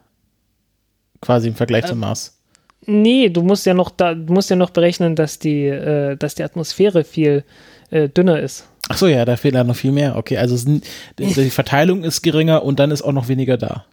quasi 1.21 1.47
im 1.49 1.55
Vergleich 1.55 1.85
äh, 1.85 1.87
zum 1.89 1.99
Mars. 1.99 2.39
Nee, 2.85 3.29
du 3.29 3.43
musst 3.43 3.65
ja 3.67 3.75
noch 3.75 3.91
da, 3.91 4.15
musst 4.15 4.49
ja 4.49 4.55
noch 4.55 4.71
berechnen, 4.71 5.15
dass 5.15 5.37
die, 5.37 5.67
äh, 5.67 6.17
dass 6.17 6.33
die 6.33 6.43
Atmosphäre 6.43 7.03
viel 7.03 7.43
äh, 7.91 8.09
dünner 8.09 8.39
ist. 8.39 8.67
Ach 8.89 8.97
so, 8.97 9.07
ja, 9.07 9.23
da 9.23 9.37
fehlt 9.37 9.53
ja 9.53 9.63
noch 9.63 9.75
viel 9.75 9.91
mehr. 9.91 10.17
Okay, 10.17 10.37
also 10.37 10.57
sind, 10.57 10.83
die 11.19 11.49
Verteilung 11.51 12.03
ist 12.03 12.23
geringer 12.23 12.63
und 12.63 12.79
dann 12.79 12.89
ist 12.89 13.03
auch 13.03 13.13
noch 13.13 13.27
weniger 13.27 13.55
da. 13.55 13.85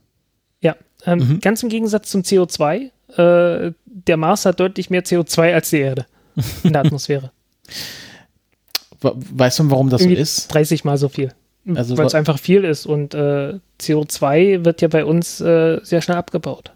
Ja, 0.63 0.75
ähm, 1.05 1.19
mhm. 1.19 1.41
ganz 1.41 1.63
im 1.63 1.69
Gegensatz 1.69 2.11
zum 2.11 2.23
CO2. 2.23 2.91
Äh, 3.17 3.73
der 3.85 4.17
Mars 4.17 4.47
hat 4.47 4.59
deutlich 4.59 4.89
mehr 4.89 5.05
CO2 5.05 5.53
als 5.53 5.69
die 5.69 5.81
Erde 5.81 6.07
in 6.65 6.73
der 6.73 6.81
Atmosphäre. 6.87 7.31
Weißt 9.03 9.59
du, 9.59 9.71
warum 9.71 9.91
das 9.91 10.01
Irgendwie 10.01 10.17
so 10.17 10.23
ist? 10.23 10.55
30 10.55 10.85
mal 10.85 10.97
so 10.97 11.11
viel. 11.11 11.35
Also, 11.75 11.97
Weil 11.97 12.07
es 12.07 12.15
einfach 12.15 12.39
viel 12.39 12.65
ist 12.65 12.87
und 12.87 13.15
äh, 13.15 13.55
CO2 13.81 14.65
wird 14.65 14.81
ja 14.81 14.89
bei 14.89 15.05
uns 15.05 15.41
äh, 15.41 15.79
sehr 15.83 16.01
schnell 16.01 16.17
abgebaut. 16.17 16.73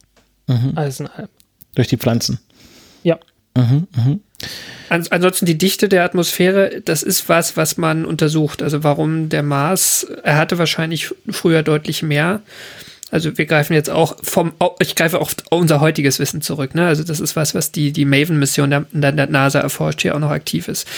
Mhm. 0.47 0.73
Eisenalm. 0.77 1.29
Durch 1.75 1.89
die 1.89 1.97
Pflanzen. 1.97 2.39
Ja. 3.03 3.19
Mhm, 3.57 3.87
mh. 3.97 4.19
Ansonsten 4.89 5.47
die 5.47 5.57
Dichte 5.57 5.89
der 5.89 6.05
Atmosphäre, 6.05 6.83
das 6.85 7.03
ist 7.03 7.29
was, 7.29 7.57
was 7.57 7.77
man 7.77 8.05
untersucht. 8.05 8.63
Also 8.63 8.85
warum 8.85 9.29
der 9.29 9.43
Mars, 9.43 10.07
er 10.23 10.37
hatte 10.37 10.59
wahrscheinlich 10.59 11.15
früher 11.31 11.63
deutlich 11.63 12.03
mehr. 12.03 12.43
Also 13.15 13.39
wir 13.39 13.47
greifen 13.47 13.75
jetzt 13.75 13.91
auch 13.91 14.17
vom, 14.25 14.55
ich 14.81 14.97
greife 14.97 15.21
auf 15.21 15.37
unser 15.51 15.79
heutiges 15.79 16.19
Wissen 16.19 16.43
zurück. 16.43 16.75
Ne? 16.75 16.85
Also 16.85 17.05
das 17.05 17.21
ist 17.21 17.37
was, 17.37 17.55
was 17.55 17.71
die, 17.71 17.93
die 17.93 18.05
Maven-Mission 18.05 18.71
der, 18.71 18.87
der, 18.91 19.27
NASA 19.29 19.61
erforscht, 19.61 20.03
hier 20.03 20.17
auch 20.17 20.19
noch 20.19 20.33
aktiv 20.33 20.67
ist. 20.67 20.89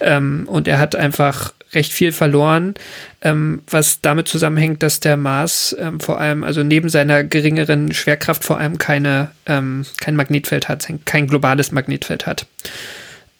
Ähm, 0.00 0.44
und 0.48 0.68
er 0.68 0.78
hat 0.78 0.94
einfach 0.94 1.54
recht 1.72 1.90
viel 1.90 2.12
verloren, 2.12 2.74
ähm, 3.22 3.62
was 3.70 4.02
damit 4.02 4.28
zusammenhängt, 4.28 4.82
dass 4.82 5.00
der 5.00 5.16
Mars 5.16 5.74
ähm, 5.80 5.98
vor 5.98 6.20
allem, 6.20 6.44
also 6.44 6.62
neben 6.62 6.90
seiner 6.90 7.24
geringeren 7.24 7.94
Schwerkraft 7.94 8.44
vor 8.44 8.58
allem 8.58 8.76
keine, 8.76 9.30
ähm, 9.46 9.86
kein 9.98 10.14
Magnetfeld 10.14 10.68
hat, 10.68 10.86
kein 11.06 11.26
globales 11.26 11.72
Magnetfeld 11.72 12.26
hat, 12.26 12.44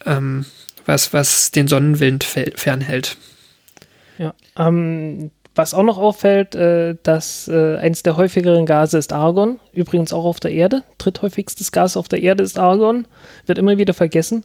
ähm, 0.07 0.47
was, 0.87 1.13
was 1.13 1.51
den 1.51 1.69
Sonnenwind 1.69 2.25
fernhält. 2.25 3.19
Ja, 4.17 4.33
ähm, 4.57 5.33
was 5.55 5.75
auch 5.75 5.83
noch 5.83 5.99
auffällt, 5.99 6.55
äh, 6.55 6.97
dass 7.03 7.49
äh, 7.49 7.77
eins 7.77 8.03
der 8.03 8.17
häufigeren 8.17 8.67
Gase 8.67 8.99
ist 8.99 9.13
Argon, 9.13 9.61
übrigens 9.73 10.13
auch 10.13 10.25
auf 10.25 10.41
der 10.41 10.53
Erde. 10.53 10.83
Dritthäufigstes 10.99 11.73
Gas 11.73 11.97
auf 11.97 12.09
der 12.09 12.23
Erde 12.23 12.43
ist 12.43 12.59
Argon, 12.59 13.07
wird 13.47 13.59
immer 13.59 13.79
wieder 13.79 13.95
vergessen. 13.95 14.45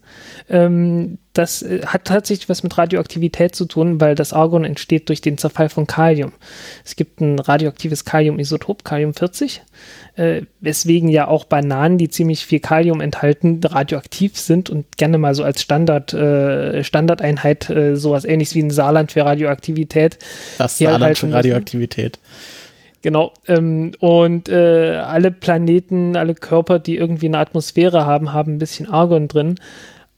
Ähm, 0.49 1.17
das 1.33 1.61
äh, 1.61 1.81
hat 1.85 2.05
tatsächlich 2.05 2.49
was 2.49 2.63
mit 2.63 2.77
Radioaktivität 2.77 3.55
zu 3.55 3.65
tun, 3.65 4.01
weil 4.01 4.15
das 4.15 4.33
Argon 4.33 4.63
entsteht 4.63 5.09
durch 5.09 5.21
den 5.21 5.37
Zerfall 5.37 5.69
von 5.69 5.87
Kalium. 5.87 6.33
Es 6.83 6.95
gibt 6.95 7.21
ein 7.21 7.39
radioaktives 7.39 8.05
Kaliumisotop, 8.05 8.83
Kalium 8.83 9.13
40, 9.13 9.61
äh, 10.15 10.41
weswegen 10.59 11.09
ja 11.09 11.27
auch 11.27 11.45
Bananen, 11.45 11.97
die 11.97 12.09
ziemlich 12.09 12.45
viel 12.45 12.59
Kalium 12.59 13.01
enthalten, 13.01 13.61
radioaktiv 13.63 14.37
sind 14.37 14.69
und 14.69 14.97
gerne 14.97 15.17
mal 15.17 15.35
so 15.35 15.43
als 15.43 15.61
Standard, 15.61 16.13
äh, 16.13 16.83
Standardeinheit 16.83 17.69
äh, 17.69 17.95
sowas 17.95 18.25
ähnliches 18.25 18.55
wie 18.55 18.63
ein 18.63 18.71
Saarland 18.71 19.11
für 19.11 19.25
Radioaktivität. 19.25 20.17
Das 20.57 20.77
Saarland 20.77 21.17
für 21.17 21.31
Radioaktivität. 21.31 22.19
Genau. 23.01 23.33
Ähm, 23.47 23.91
und 23.99 24.49
äh, 24.49 24.97
alle 24.97 25.31
Planeten, 25.31 26.15
alle 26.15 26.35
Körper, 26.35 26.79
die 26.79 26.97
irgendwie 26.97 27.27
eine 27.27 27.39
Atmosphäre 27.39 28.05
haben, 28.05 28.33
haben 28.33 28.55
ein 28.55 28.59
bisschen 28.59 28.89
Argon 28.89 29.27
drin. 29.27 29.55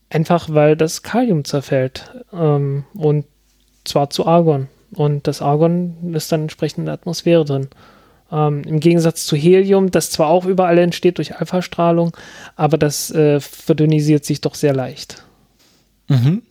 Einfach 0.09 0.49
weil 0.49 0.75
das 0.75 1.03
Kalium 1.03 1.45
zerfällt. 1.45 2.11
Ähm, 2.33 2.85
und 2.95 3.25
zwar 3.83 4.09
zu 4.09 4.25
Argon. 4.25 4.67
Und 4.93 5.27
das 5.27 5.41
Argon 5.41 6.13
ist 6.13 6.31
dann 6.31 6.43
entsprechend 6.43 6.79
in 6.79 6.85
der 6.85 6.95
Atmosphäre 6.95 7.45
drin. 7.45 7.67
Ähm, 8.31 8.63
Im 8.63 8.79
Gegensatz 8.79 9.25
zu 9.25 9.35
Helium, 9.35 9.91
das 9.91 10.11
zwar 10.11 10.29
auch 10.29 10.45
überall 10.45 10.77
entsteht 10.77 11.17
durch 11.17 11.35
Alpha-Strahlung, 11.35 12.15
aber 12.55 12.77
das 12.77 13.11
äh, 13.11 13.39
verdünnisiert 13.39 14.25
sich 14.25 14.41
doch 14.41 14.55
sehr 14.55 14.73
leicht. 14.73 15.23
Mhm. 16.07 16.43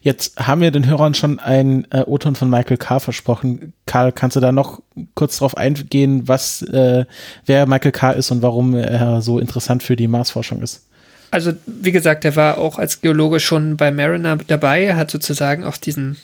Jetzt 0.00 0.38
haben 0.38 0.60
wir 0.60 0.70
den 0.70 0.86
Hörern 0.86 1.14
schon 1.14 1.38
ein 1.38 1.86
äh, 1.90 2.02
O-Ton 2.06 2.34
von 2.34 2.50
Michael 2.50 2.76
K. 2.76 2.98
versprochen. 2.98 3.72
Karl, 3.86 4.12
kannst 4.12 4.36
du 4.36 4.40
da 4.40 4.52
noch 4.52 4.80
kurz 5.14 5.38
drauf 5.38 5.56
eingehen, 5.56 6.26
was, 6.26 6.62
äh, 6.62 7.04
wer 7.46 7.66
Michael 7.66 7.92
K. 7.92 8.12
ist 8.12 8.30
und 8.30 8.42
warum 8.42 8.74
er 8.74 9.22
so 9.22 9.38
interessant 9.38 9.82
für 9.82 9.96
die 9.96 10.08
Marsforschung 10.08 10.62
ist? 10.62 10.86
Also, 11.32 11.52
wie 11.66 11.92
gesagt, 11.92 12.24
er 12.24 12.34
war 12.34 12.58
auch 12.58 12.78
als 12.78 13.02
Geologe 13.02 13.38
schon 13.38 13.76
bei 13.76 13.92
Mariner 13.92 14.36
dabei, 14.48 14.96
hat 14.96 15.12
sozusagen 15.12 15.62
auch 15.62 15.76
diesen, 15.76 16.16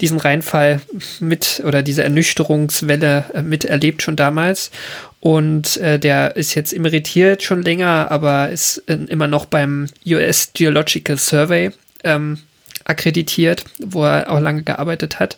diesen 0.00 0.18
Reinfall 0.18 0.80
mit 1.20 1.62
oder 1.64 1.84
diese 1.84 2.02
Ernüchterungswelle 2.02 3.24
äh, 3.34 3.42
miterlebt 3.42 4.02
schon 4.02 4.16
damals. 4.16 4.72
Und 5.20 5.76
äh, 5.76 6.00
der 6.00 6.34
ist 6.34 6.56
jetzt 6.56 6.72
emeritiert 6.72 7.44
schon 7.44 7.62
länger, 7.62 8.10
aber 8.10 8.50
ist 8.50 8.82
äh, 8.88 8.94
immer 8.94 9.28
noch 9.28 9.46
beim 9.46 9.86
US 10.06 10.50
Geological 10.54 11.18
Survey 11.18 11.70
ähm, 12.02 12.38
akkreditiert, 12.84 13.64
wo 13.78 14.04
er 14.04 14.30
auch 14.30 14.40
lange 14.40 14.62
gearbeitet 14.62 15.20
hat. 15.20 15.36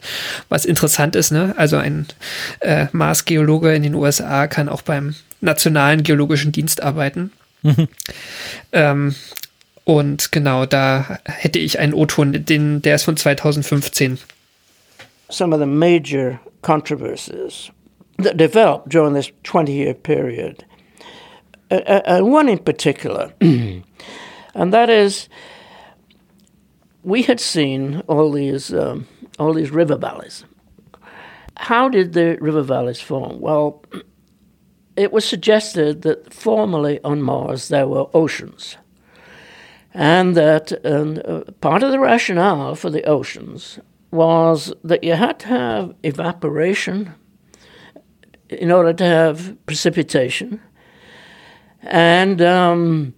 Was 0.48 0.64
interessant 0.64 1.16
ist, 1.16 1.30
ne? 1.30 1.54
Also 1.56 1.76
ein 1.76 2.06
äh, 2.60 2.86
Marsgeologe 2.92 3.74
in 3.74 3.82
den 3.82 3.94
USA 3.94 4.46
kann 4.46 4.68
auch 4.68 4.82
beim 4.82 5.14
Nationalen 5.40 6.02
Geologischen 6.02 6.52
Dienst 6.52 6.82
arbeiten. 6.82 7.32
Mhm. 7.62 7.88
Ähm, 8.72 9.14
und 9.84 10.32
genau, 10.32 10.66
da 10.66 11.18
hätte 11.24 11.58
ich 11.58 11.78
einen 11.78 11.94
O-Ton, 11.94 12.44
den, 12.44 12.82
der 12.82 12.94
ist 12.94 13.04
von 13.04 13.16
2015. 13.16 14.18
Some 15.28 15.54
of 15.54 15.60
the 15.60 15.66
major 15.66 16.40
controversies 16.62 17.70
that 18.18 18.36
developed 18.36 18.88
during 18.88 19.14
this 19.14 19.30
20-year 19.44 19.94
period, 19.94 20.64
uh, 21.70 22.00
uh, 22.06 22.20
one 22.20 22.48
in 22.48 22.58
particular, 22.58 23.32
and 23.40 23.84
that 24.72 24.90
is 24.90 25.28
we 27.10 27.22
had 27.22 27.40
seen 27.40 28.02
all 28.06 28.30
these 28.30 28.72
um, 28.72 29.06
all 29.38 29.52
these 29.52 29.70
river 29.70 29.96
valleys. 29.96 30.44
How 31.56 31.88
did 31.88 32.12
the 32.12 32.38
river 32.40 32.62
valleys 32.62 33.00
form? 33.00 33.40
Well, 33.40 33.84
it 34.96 35.12
was 35.12 35.24
suggested 35.24 36.02
that 36.02 36.32
formerly 36.32 37.00
on 37.02 37.20
Mars 37.20 37.68
there 37.68 37.88
were 37.88 38.06
oceans, 38.14 38.76
and 39.92 40.36
that 40.36 40.72
uh, 40.84 41.50
part 41.60 41.82
of 41.82 41.90
the 41.90 41.98
rationale 41.98 42.76
for 42.76 42.90
the 42.90 43.04
oceans 43.04 43.80
was 44.12 44.72
that 44.84 45.02
you 45.04 45.14
had 45.14 45.40
to 45.40 45.48
have 45.48 45.94
evaporation 46.04 47.14
in 48.48 48.70
order 48.70 48.92
to 48.92 49.04
have 49.04 49.56
precipitation, 49.66 50.60
and 51.82 52.40
um, 52.40 53.14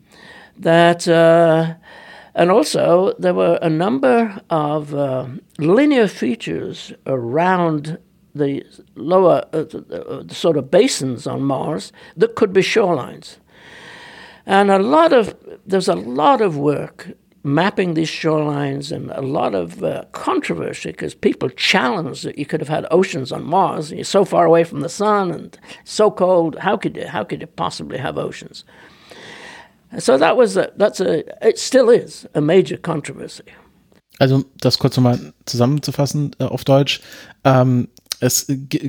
that. 0.56 1.06
Uh, 1.06 1.74
and 2.34 2.50
also, 2.50 3.14
there 3.18 3.34
were 3.34 3.58
a 3.60 3.68
number 3.68 4.40
of 4.48 4.94
uh, 4.94 5.26
linear 5.58 6.08
features 6.08 6.92
around 7.06 7.98
the 8.34 8.64
lower 8.94 9.44
uh, 9.52 9.64
the, 9.64 10.06
uh, 10.08 10.22
the 10.22 10.34
sort 10.34 10.56
of 10.56 10.70
basins 10.70 11.26
on 11.26 11.42
Mars 11.42 11.92
that 12.16 12.34
could 12.34 12.52
be 12.52 12.62
shorelines. 12.62 13.36
And 14.46 14.70
a 14.70 14.78
lot 14.78 15.12
of 15.12 15.36
there's 15.66 15.88
a 15.88 15.94
lot 15.94 16.40
of 16.40 16.56
work 16.56 17.08
mapping 17.44 17.94
these 17.94 18.10
shorelines 18.10 18.92
and 18.92 19.10
a 19.10 19.20
lot 19.20 19.54
of 19.54 19.82
uh, 19.82 20.04
controversy 20.12 20.90
because 20.92 21.14
people 21.14 21.48
challenged 21.50 22.24
that 22.24 22.38
you 22.38 22.46
could 22.46 22.60
have 22.60 22.68
had 22.68 22.86
oceans 22.90 23.32
on 23.32 23.44
Mars. 23.44 23.92
You're 23.92 24.04
so 24.04 24.24
far 24.24 24.46
away 24.46 24.64
from 24.64 24.80
the 24.80 24.88
sun 24.88 25.30
and 25.30 25.58
so 25.84 26.10
cold. 26.10 26.56
How 26.60 26.76
could 26.76 26.96
you, 26.96 27.06
how 27.06 27.24
could 27.24 27.40
you 27.40 27.48
possibly 27.48 27.98
have 27.98 28.16
oceans? 28.16 28.64
So 29.98 30.18
that 30.18 30.36
was 30.36 30.56
a, 30.56 30.68
that's 30.78 31.00
a 31.00 31.20
it 31.46 31.58
still 31.58 31.90
is 31.90 32.28
a 32.34 32.40
major 32.40 32.78
controversy. 32.78 33.44
Also 34.18 34.44
das 34.60 34.78
kurz 34.78 34.96
nochmal 34.96 35.32
zusammenzufassen 35.46 36.36
äh, 36.38 36.44
auf 36.44 36.64
Deutsch. 36.64 37.00
Ähm, 37.44 37.88
es 38.22 38.46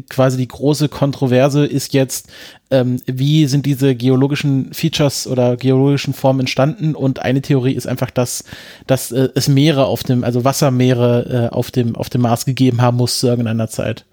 quasi 0.09 0.37
die 0.37 0.47
große 0.47 0.89
Kontroverse 0.89 1.65
ist 1.65 1.93
jetzt, 1.93 2.31
ähm, 2.69 3.01
wie 3.07 3.47
sind 3.47 3.65
diese 3.65 3.95
geologischen 3.95 4.71
Features 4.73 5.25
oder 5.25 5.57
geologischen 5.57 6.13
Formen 6.13 6.41
entstanden? 6.41 6.93
Und 6.93 7.19
eine 7.19 7.41
Theorie 7.41 7.73
ist 7.73 7.87
einfach, 7.87 8.11
dass, 8.11 8.43
dass 8.85 9.11
äh, 9.11 9.29
es 9.33 9.47
Meere 9.47 9.85
auf 9.85 10.03
dem, 10.03 10.23
also 10.23 10.45
Wassermeere 10.45 11.49
äh, 11.51 11.55
auf 11.55 11.71
dem, 11.71 11.95
auf 11.95 12.09
dem 12.09 12.21
Mars 12.21 12.45
gegeben 12.45 12.81
haben 12.81 12.97
muss 12.97 13.19
zu 13.19 13.27
irgendeiner 13.27 13.69
Zeit. 13.69 14.05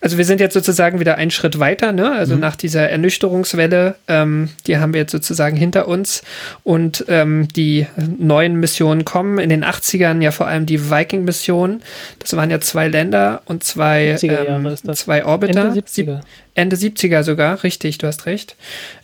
Also 0.00 0.18
wir 0.18 0.24
sind 0.24 0.40
jetzt 0.40 0.54
sozusagen 0.54 1.00
wieder 1.00 1.16
einen 1.16 1.30
Schritt 1.30 1.58
weiter, 1.58 1.92
ne? 1.92 2.12
Also 2.12 2.34
mhm. 2.34 2.40
nach 2.40 2.56
dieser 2.56 2.88
Ernüchterungswelle, 2.88 3.96
ähm, 4.08 4.50
die 4.66 4.78
haben 4.78 4.92
wir 4.92 5.00
jetzt 5.00 5.12
sozusagen 5.12 5.56
hinter 5.56 5.88
uns 5.88 6.22
und 6.64 7.04
ähm, 7.08 7.48
die 7.54 7.86
neuen 8.18 8.56
Missionen 8.56 9.04
kommen. 9.04 9.38
In 9.38 9.50
den 9.50 9.64
80ern 9.64 10.20
ja 10.22 10.30
vor 10.30 10.46
allem 10.46 10.66
die 10.66 10.90
Viking-Mission. 10.90 11.82
Das 12.18 12.36
waren 12.36 12.50
ja 12.50 12.60
zwei 12.60 12.88
Länder 12.88 13.42
und 13.46 13.64
zwei, 13.64 14.16
ähm, 14.22 14.76
zwei 14.94 15.24
Orbiter. 15.24 15.66
Ende 15.66 15.80
70er. 15.80 16.20
Ende 16.56 16.76
70er 16.76 17.22
sogar, 17.22 17.62
richtig, 17.62 17.98
du 17.98 18.06
hast 18.06 18.26
recht. 18.26 18.56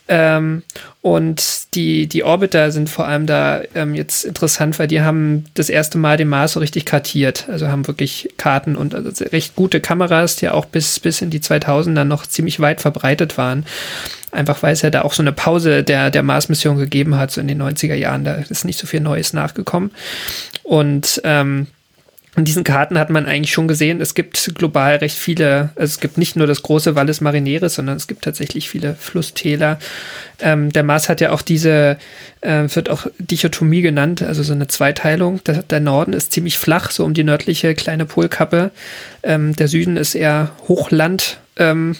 Ähm, 0.08 0.62
und 1.02 1.74
die, 1.74 2.06
die 2.06 2.24
Orbiter 2.24 2.72
sind 2.72 2.88
vor 2.88 3.06
allem 3.06 3.26
da 3.26 3.60
ähm, 3.74 3.94
jetzt 3.94 4.24
interessant, 4.24 4.78
weil 4.78 4.88
die 4.88 5.02
haben 5.02 5.44
das 5.54 5.68
erste 5.68 5.98
Mal 5.98 6.16
den 6.16 6.28
Mars 6.28 6.54
so 6.54 6.60
richtig 6.60 6.86
kartiert. 6.86 7.48
Also 7.48 7.68
haben 7.68 7.86
wirklich 7.86 8.30
Karten 8.38 8.76
und 8.76 8.94
also 8.94 9.24
recht 9.26 9.54
gute 9.54 9.80
Kameras, 9.80 10.36
die 10.36 10.48
auch 10.48 10.64
bis, 10.64 10.98
bis 10.98 11.20
in 11.22 11.30
die 11.30 11.40
2000er 11.40 12.04
noch 12.04 12.26
ziemlich 12.26 12.58
weit 12.58 12.80
verbreitet 12.80 13.36
waren. 13.36 13.66
Einfach 14.30 14.62
weil 14.62 14.72
es 14.72 14.82
ja 14.82 14.90
da 14.90 15.02
auch 15.02 15.12
so 15.12 15.22
eine 15.22 15.32
Pause 15.32 15.84
der, 15.84 16.10
der 16.10 16.22
Mars-Mission 16.22 16.78
gegeben 16.78 17.16
hat, 17.16 17.30
so 17.30 17.40
in 17.40 17.48
den 17.48 17.62
90er 17.62 17.94
Jahren. 17.94 18.24
Da 18.24 18.34
ist 18.34 18.64
nicht 18.64 18.78
so 18.78 18.86
viel 18.86 19.00
Neues 19.00 19.34
nachgekommen. 19.34 19.90
Und 20.62 21.20
ähm, 21.24 21.66
in 22.34 22.46
diesen 22.46 22.64
Karten 22.64 22.98
hat 22.98 23.10
man 23.10 23.26
eigentlich 23.26 23.52
schon 23.52 23.68
gesehen, 23.68 24.00
es 24.00 24.14
gibt 24.14 24.54
global 24.54 24.96
recht 24.96 25.18
viele, 25.18 25.70
also 25.74 25.92
es 25.92 26.00
gibt 26.00 26.16
nicht 26.16 26.34
nur 26.34 26.46
das 26.46 26.62
große 26.62 26.94
Valles 26.94 27.20
Marineris, 27.20 27.74
sondern 27.74 27.96
es 27.98 28.06
gibt 28.06 28.24
tatsächlich 28.24 28.70
viele 28.70 28.94
Flusstäler. 28.94 29.78
Ähm, 30.40 30.72
der 30.72 30.82
Mars 30.82 31.10
hat 31.10 31.20
ja 31.20 31.32
auch 31.32 31.42
diese, 31.42 31.98
äh, 32.40 32.64
wird 32.74 32.88
auch 32.88 33.06
Dichotomie 33.18 33.82
genannt, 33.82 34.22
also 34.22 34.42
so 34.42 34.54
eine 34.54 34.66
Zweiteilung. 34.66 35.44
Der, 35.44 35.62
der, 35.62 35.80
Norden 35.80 36.14
ist 36.14 36.32
ziemlich 36.32 36.56
flach, 36.56 36.90
so 36.90 37.04
um 37.04 37.12
die 37.12 37.24
nördliche 37.24 37.74
kleine 37.74 38.06
Polkappe. 38.06 38.70
Ähm, 39.22 39.54
der 39.54 39.68
Süden 39.68 39.98
ist 39.98 40.14
eher 40.14 40.52
Hochland. 40.68 41.38
Ähm, 41.58 41.96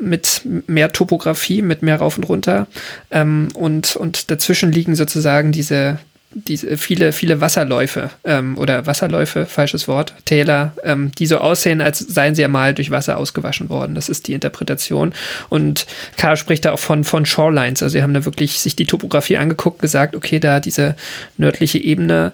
mit 0.00 0.42
mehr 0.44 0.92
Topografie, 0.92 1.60
mit 1.60 1.82
mehr 1.82 1.96
rauf 1.96 2.16
und 2.16 2.24
runter. 2.24 2.68
Ähm, 3.10 3.48
und, 3.54 3.96
und 3.96 4.30
dazwischen 4.30 4.72
liegen 4.72 4.94
sozusagen 4.94 5.52
diese, 5.52 5.98
diese 6.30 6.76
viele, 6.76 7.12
viele 7.12 7.40
Wasserläufe 7.40 8.10
ähm, 8.24 8.58
oder 8.58 8.86
Wasserläufe, 8.86 9.46
falsches 9.46 9.88
Wort, 9.88 10.14
Täler, 10.26 10.72
ähm, 10.84 11.10
die 11.18 11.26
so 11.26 11.38
aussehen, 11.38 11.80
als 11.80 11.98
seien 11.98 12.34
sie 12.34 12.42
ja 12.42 12.48
mal 12.48 12.74
durch 12.74 12.90
Wasser 12.90 13.16
ausgewaschen 13.16 13.70
worden. 13.70 13.94
Das 13.94 14.08
ist 14.08 14.28
die 14.28 14.34
Interpretation. 14.34 15.14
Und 15.48 15.86
Karl 16.16 16.36
spricht 16.36 16.66
da 16.66 16.72
auch 16.72 16.78
von, 16.78 17.04
von 17.04 17.24
Shorelines. 17.24 17.82
Also 17.82 17.94
sie 17.94 18.02
haben 18.02 18.12
da 18.12 18.24
wirklich 18.26 18.60
sich 18.60 18.76
die 18.76 18.84
Topografie 18.84 19.38
angeguckt, 19.38 19.80
gesagt, 19.80 20.14
okay, 20.14 20.38
da 20.38 20.60
diese 20.60 20.96
nördliche 21.38 21.78
Ebene, 21.78 22.32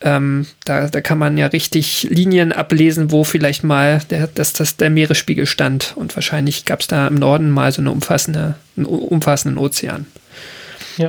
ähm, 0.00 0.46
da, 0.64 0.88
da 0.88 1.00
kann 1.00 1.18
man 1.18 1.38
ja 1.38 1.46
richtig 1.46 2.08
Linien 2.10 2.52
ablesen, 2.52 3.12
wo 3.12 3.22
vielleicht 3.22 3.62
mal 3.62 4.00
der, 4.10 4.26
dass 4.26 4.54
das 4.54 4.76
der 4.76 4.90
Meeresspiegel 4.90 5.46
stand. 5.46 5.92
Und 5.96 6.16
wahrscheinlich 6.16 6.64
gab 6.64 6.80
es 6.80 6.88
da 6.88 7.06
im 7.06 7.14
Norden 7.14 7.50
mal 7.50 7.70
so 7.70 7.80
eine 7.80 7.92
umfassende, 7.92 8.56
einen 8.76 8.86
umfassenden 8.86 9.56
Ozean. 9.56 10.06
Ja. 10.96 11.08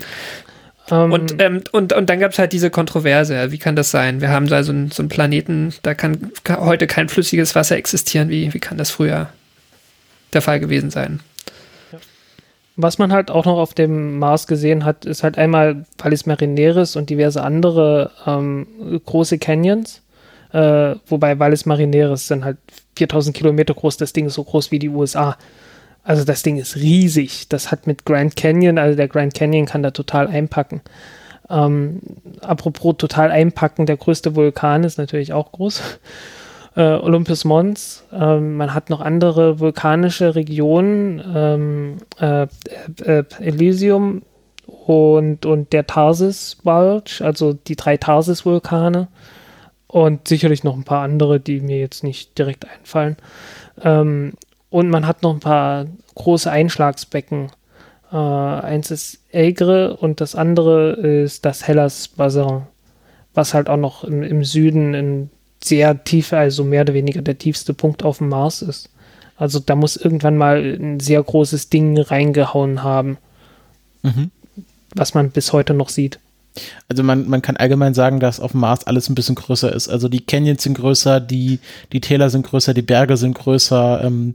Um, 0.89 1.11
und, 1.11 1.33
ähm, 1.33 1.39
ähm, 1.39 1.63
und, 1.71 1.93
und 1.93 2.09
dann 2.09 2.19
gab 2.19 2.31
es 2.31 2.39
halt 2.39 2.53
diese 2.53 2.69
Kontroverse. 2.69 3.51
Wie 3.51 3.57
kann 3.57 3.75
das 3.75 3.91
sein? 3.91 4.21
Wir 4.21 4.29
haben 4.29 4.47
da 4.47 4.63
so, 4.63 4.71
ein, 4.71 4.89
so 4.89 5.01
einen 5.01 5.09
Planeten, 5.09 5.73
da 5.83 5.93
kann, 5.93 6.31
kann 6.43 6.61
heute 6.61 6.87
kein 6.87 7.09
flüssiges 7.09 7.55
Wasser 7.55 7.75
existieren. 7.75 8.29
Wie, 8.29 8.53
wie 8.53 8.59
kann 8.59 8.77
das 8.77 8.89
früher 8.89 9.29
der 10.33 10.41
Fall 10.41 10.59
gewesen 10.59 10.89
sein? 10.89 11.19
Was 12.77 12.99
man 12.99 13.11
halt 13.11 13.31
auch 13.31 13.45
noch 13.45 13.57
auf 13.57 13.73
dem 13.73 14.19
Mars 14.19 14.45
gesehen 14.47 14.85
hat, 14.85 15.03
ist 15.03 15.23
halt 15.23 15.37
einmal 15.37 15.85
Valles 15.97 16.25
Marineris 16.25 16.95
und 16.95 17.09
diverse 17.09 17.41
andere 17.41 18.11
ähm, 18.25 18.67
große 19.05 19.39
Canyons. 19.39 20.03
Äh, 20.53 20.95
wobei 21.07 21.39
Valles 21.39 21.65
Marineris 21.65 22.27
sind 22.27 22.45
halt 22.45 22.57
4000 22.95 23.35
Kilometer 23.35 23.73
groß. 23.73 23.97
Das 23.97 24.13
Ding 24.13 24.27
ist 24.27 24.35
so 24.35 24.43
groß 24.43 24.71
wie 24.71 24.79
die 24.79 24.89
USA. 24.89 25.37
Also 26.07 26.23
das 26.23 26.41
Ding 26.41 26.55
ist 26.55 26.77
riesig. 26.77 27.49
Das 27.49 27.69
hat 27.69 27.85
mit 27.85 28.05
Grand 28.05 28.37
Canyon, 28.37 28.77
also 28.77 28.95
der 28.95 29.09
Grand 29.09 29.33
Canyon 29.33 29.65
kann 29.65 29.83
da 29.83 29.91
total 29.91 30.27
einpacken. 30.27 30.79
Ähm, 31.49 31.99
apropos 32.39 32.95
total 32.97 33.29
einpacken, 33.29 33.85
der 33.85 33.97
größte 33.97 34.33
Vulkan 34.33 34.85
ist 34.85 34.97
natürlich 34.97 35.33
auch 35.33 35.51
groß. 35.51 35.81
Äh, 36.77 36.99
Olympus 36.99 37.43
Mons. 37.43 38.05
Ähm, 38.13 38.55
man 38.55 38.73
hat 38.73 38.91
noch 38.91 39.01
andere 39.01 39.59
vulkanische 39.59 40.35
Regionen, 40.35 41.23
ähm, 41.35 41.97
äh, 42.21 42.43
äh, 43.03 43.23
Elysium 43.39 44.21
und, 44.85 45.45
und 45.47 45.73
der 45.73 45.87
Tarsis 45.87 46.57
Bulge, 46.63 47.19
also 47.21 47.53
die 47.53 47.75
drei 47.75 47.97
Tarsis-Vulkane. 47.97 49.07
Und 49.87 50.27
sicherlich 50.27 50.63
noch 50.63 50.75
ein 50.75 50.83
paar 50.83 51.01
andere, 51.01 51.39
die 51.39 51.61
mir 51.61 51.79
jetzt 51.79 52.03
nicht 52.03 52.37
direkt 52.37 52.65
einfallen. 52.69 53.17
Ähm, 53.81 54.33
und 54.69 54.89
man 54.89 55.07
hat 55.07 55.23
noch 55.23 55.33
ein 55.33 55.39
paar 55.39 55.85
große 56.15 56.49
Einschlagsbecken. 56.49 57.51
Äh, 58.11 58.15
eins 58.15 58.91
ist 58.91 59.19
Aigre 59.31 59.97
und 59.97 60.21
das 60.21 60.35
andere 60.35 60.93
ist 60.93 61.45
das 61.45 61.67
Hellas 61.67 62.07
Bassin, 62.07 62.63
was 63.33 63.53
halt 63.53 63.69
auch 63.69 63.77
noch 63.77 64.03
im, 64.03 64.23
im 64.23 64.43
Süden 64.43 64.95
ein 64.95 65.29
sehr 65.63 66.03
tief, 66.03 66.33
also 66.33 66.63
mehr 66.63 66.81
oder 66.81 66.93
weniger 66.93 67.21
der 67.21 67.37
tiefste 67.37 67.73
Punkt 67.73 68.03
auf 68.03 68.19
dem 68.19 68.29
Mars 68.29 68.61
ist. 68.61 68.89
Also 69.37 69.59
da 69.59 69.75
muss 69.75 69.97
irgendwann 69.97 70.37
mal 70.37 70.57
ein 70.79 70.99
sehr 70.99 71.21
großes 71.21 71.69
Ding 71.69 71.97
reingehauen 71.99 72.83
haben, 72.83 73.17
mhm. 74.01 74.31
was 74.95 75.13
man 75.13 75.31
bis 75.31 75.53
heute 75.53 75.73
noch 75.73 75.89
sieht. 75.89 76.19
Also 76.89 77.03
man, 77.03 77.27
man 77.29 77.41
kann 77.41 77.57
allgemein 77.57 77.93
sagen, 77.93 78.19
dass 78.19 78.39
auf 78.39 78.51
dem 78.51 78.61
Mars 78.61 78.85
alles 78.85 79.09
ein 79.09 79.15
bisschen 79.15 79.35
größer 79.35 79.73
ist. 79.73 79.89
Also 79.89 80.07
die 80.07 80.25
Canyons 80.25 80.63
sind 80.63 80.77
größer, 80.77 81.19
die, 81.19 81.59
die 81.91 82.01
Täler 82.01 82.29
sind 82.29 82.45
größer, 82.45 82.73
die 82.73 82.81
Berge 82.81 83.17
sind 83.17 83.37
größer. 83.37 84.01
Ähm, 84.03 84.33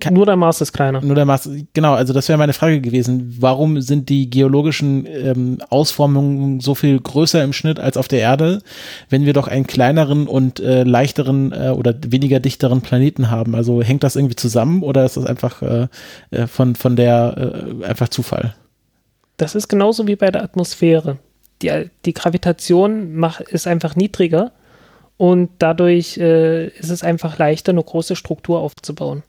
kann, 0.00 0.14
nur 0.14 0.26
der 0.26 0.36
Mars 0.36 0.60
ist 0.60 0.72
kleiner. 0.72 1.00
Nur 1.00 1.14
der 1.14 1.24
Mars, 1.24 1.48
genau, 1.74 1.94
also 1.94 2.12
das 2.12 2.28
wäre 2.28 2.38
meine 2.38 2.52
Frage 2.52 2.80
gewesen. 2.80 3.36
Warum 3.40 3.80
sind 3.80 4.08
die 4.08 4.30
geologischen 4.30 5.06
ähm, 5.06 5.58
Ausformungen 5.68 6.60
so 6.60 6.74
viel 6.74 7.00
größer 7.00 7.42
im 7.42 7.52
Schnitt 7.52 7.80
als 7.80 7.96
auf 7.96 8.08
der 8.08 8.20
Erde, 8.20 8.62
wenn 9.10 9.24
wir 9.24 9.32
doch 9.32 9.48
einen 9.48 9.66
kleineren 9.66 10.26
und 10.26 10.60
äh, 10.60 10.84
leichteren 10.84 11.52
äh, 11.52 11.70
oder 11.70 11.94
weniger 12.06 12.40
dichteren 12.40 12.80
Planeten 12.80 13.30
haben? 13.30 13.54
Also 13.54 13.82
hängt 13.82 14.02
das 14.02 14.16
irgendwie 14.16 14.36
zusammen 14.36 14.82
oder 14.82 15.04
ist 15.04 15.16
das 15.16 15.26
einfach 15.26 15.62
äh, 15.62 15.88
äh 16.30 16.46
von, 16.46 16.74
von 16.76 16.96
der 16.96 17.74
äh, 17.82 17.84
einfach 17.84 18.08
Zufall? 18.08 18.54
Das 19.36 19.54
ist 19.54 19.68
genauso 19.68 20.06
wie 20.06 20.16
bei 20.16 20.30
der 20.30 20.42
Atmosphäre. 20.42 21.18
Die, 21.62 21.90
die 22.04 22.14
Gravitation 22.14 23.14
mach, 23.14 23.40
ist 23.40 23.66
einfach 23.66 23.96
niedriger 23.96 24.52
und 25.16 25.50
dadurch 25.58 26.18
äh, 26.18 26.68
ist 26.68 26.90
es 26.90 27.02
einfach 27.02 27.38
leichter, 27.38 27.72
eine 27.72 27.82
große 27.82 28.16
Struktur 28.16 28.60
aufzubauen. 28.60 29.22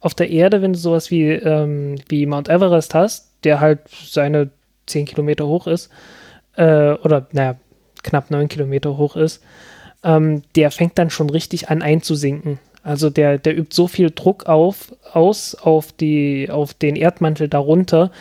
Auf 0.00 0.14
der 0.14 0.30
Erde, 0.30 0.60
wenn 0.60 0.74
du 0.74 0.78
sowas 0.78 1.10
wie, 1.10 1.30
ähm, 1.30 1.96
wie 2.08 2.26
Mount 2.26 2.48
Everest 2.48 2.94
hast, 2.94 3.30
der 3.44 3.60
halt 3.60 3.80
seine 3.88 4.50
10 4.86 5.06
Kilometer 5.06 5.46
hoch 5.46 5.66
ist, 5.66 5.90
äh, 6.56 6.92
oder 6.92 7.26
naja, 7.32 7.56
knapp 8.02 8.30
9 8.30 8.48
Kilometer 8.48 8.96
hoch 8.98 9.16
ist, 9.16 9.42
ähm, 10.04 10.42
der 10.54 10.70
fängt 10.70 10.98
dann 10.98 11.10
schon 11.10 11.30
richtig 11.30 11.70
an 11.70 11.82
einzusinken. 11.82 12.58
Also 12.82 13.10
der, 13.10 13.38
der 13.38 13.58
übt 13.58 13.74
so 13.74 13.88
viel 13.88 14.12
Druck 14.14 14.46
auf, 14.46 14.94
aus 15.12 15.56
auf, 15.56 15.92
die, 15.92 16.48
auf 16.50 16.72
den 16.74 16.94
Erdmantel 16.94 17.48
darunter, 17.48 18.12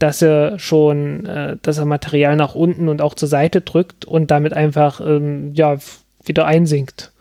dass 0.00 0.22
er 0.22 0.58
schon, 0.58 1.26
äh, 1.26 1.56
dass 1.62 1.78
er 1.78 1.84
Material 1.84 2.34
nach 2.34 2.54
unten 2.54 2.88
und 2.88 3.00
auch 3.00 3.14
zur 3.14 3.28
Seite 3.28 3.60
drückt 3.60 4.04
und 4.04 4.30
damit 4.30 4.52
einfach 4.54 5.00
ähm, 5.00 5.52
ja 5.54 5.76
wieder 6.24 6.46
einsinkt. 6.46 7.12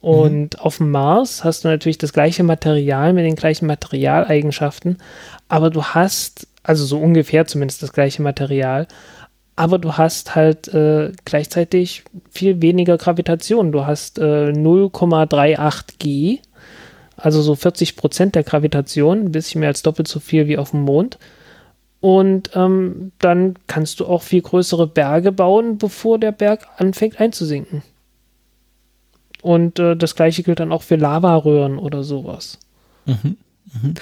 Und 0.00 0.54
mhm. 0.54 0.60
auf 0.60 0.78
dem 0.78 0.90
Mars 0.90 1.44
hast 1.44 1.64
du 1.64 1.68
natürlich 1.68 1.98
das 1.98 2.14
gleiche 2.14 2.42
Material 2.42 3.12
mit 3.12 3.26
den 3.26 3.36
gleichen 3.36 3.66
Materialeigenschaften, 3.66 4.96
aber 5.48 5.68
du 5.70 5.82
hast, 5.82 6.46
also 6.62 6.84
so 6.86 6.98
ungefähr 6.98 7.46
zumindest 7.46 7.82
das 7.82 7.92
gleiche 7.92 8.22
Material, 8.22 8.86
aber 9.56 9.78
du 9.78 9.98
hast 9.98 10.36
halt 10.36 10.68
äh, 10.68 11.12
gleichzeitig 11.26 12.04
viel 12.30 12.62
weniger 12.62 12.96
Gravitation. 12.96 13.72
Du 13.72 13.84
hast 13.84 14.18
äh, 14.18 14.52
0,38 14.52 15.84
G, 15.98 16.38
also 17.16 17.42
so 17.42 17.54
40 17.54 17.96
Prozent 17.96 18.36
der 18.36 18.44
Gravitation, 18.44 19.18
ein 19.18 19.32
bisschen 19.32 19.60
mehr 19.60 19.68
als 19.68 19.82
doppelt 19.82 20.08
so 20.08 20.18
viel 20.18 20.46
wie 20.48 20.56
auf 20.56 20.70
dem 20.70 20.82
Mond. 20.82 21.18
Und 22.00 22.50
ähm, 22.54 23.12
dann 23.18 23.56
kannst 23.66 24.00
du 24.00 24.06
auch 24.06 24.22
viel 24.22 24.40
größere 24.40 24.86
Berge 24.86 25.32
bauen, 25.32 25.76
bevor 25.76 26.18
der 26.18 26.32
Berg 26.32 26.66
anfängt 26.78 27.20
einzusinken. 27.20 27.82
Und 29.42 29.78
äh, 29.78 29.96
das 29.96 30.14
gleiche 30.14 30.42
gilt 30.42 30.60
dann 30.60 30.72
auch 30.72 30.82
für 30.82 30.96
Lavaröhren 30.96 31.78
oder 31.78 32.02
sowas. 32.02 32.58
Mhm. 33.06 33.36
Mhm. 33.82 33.94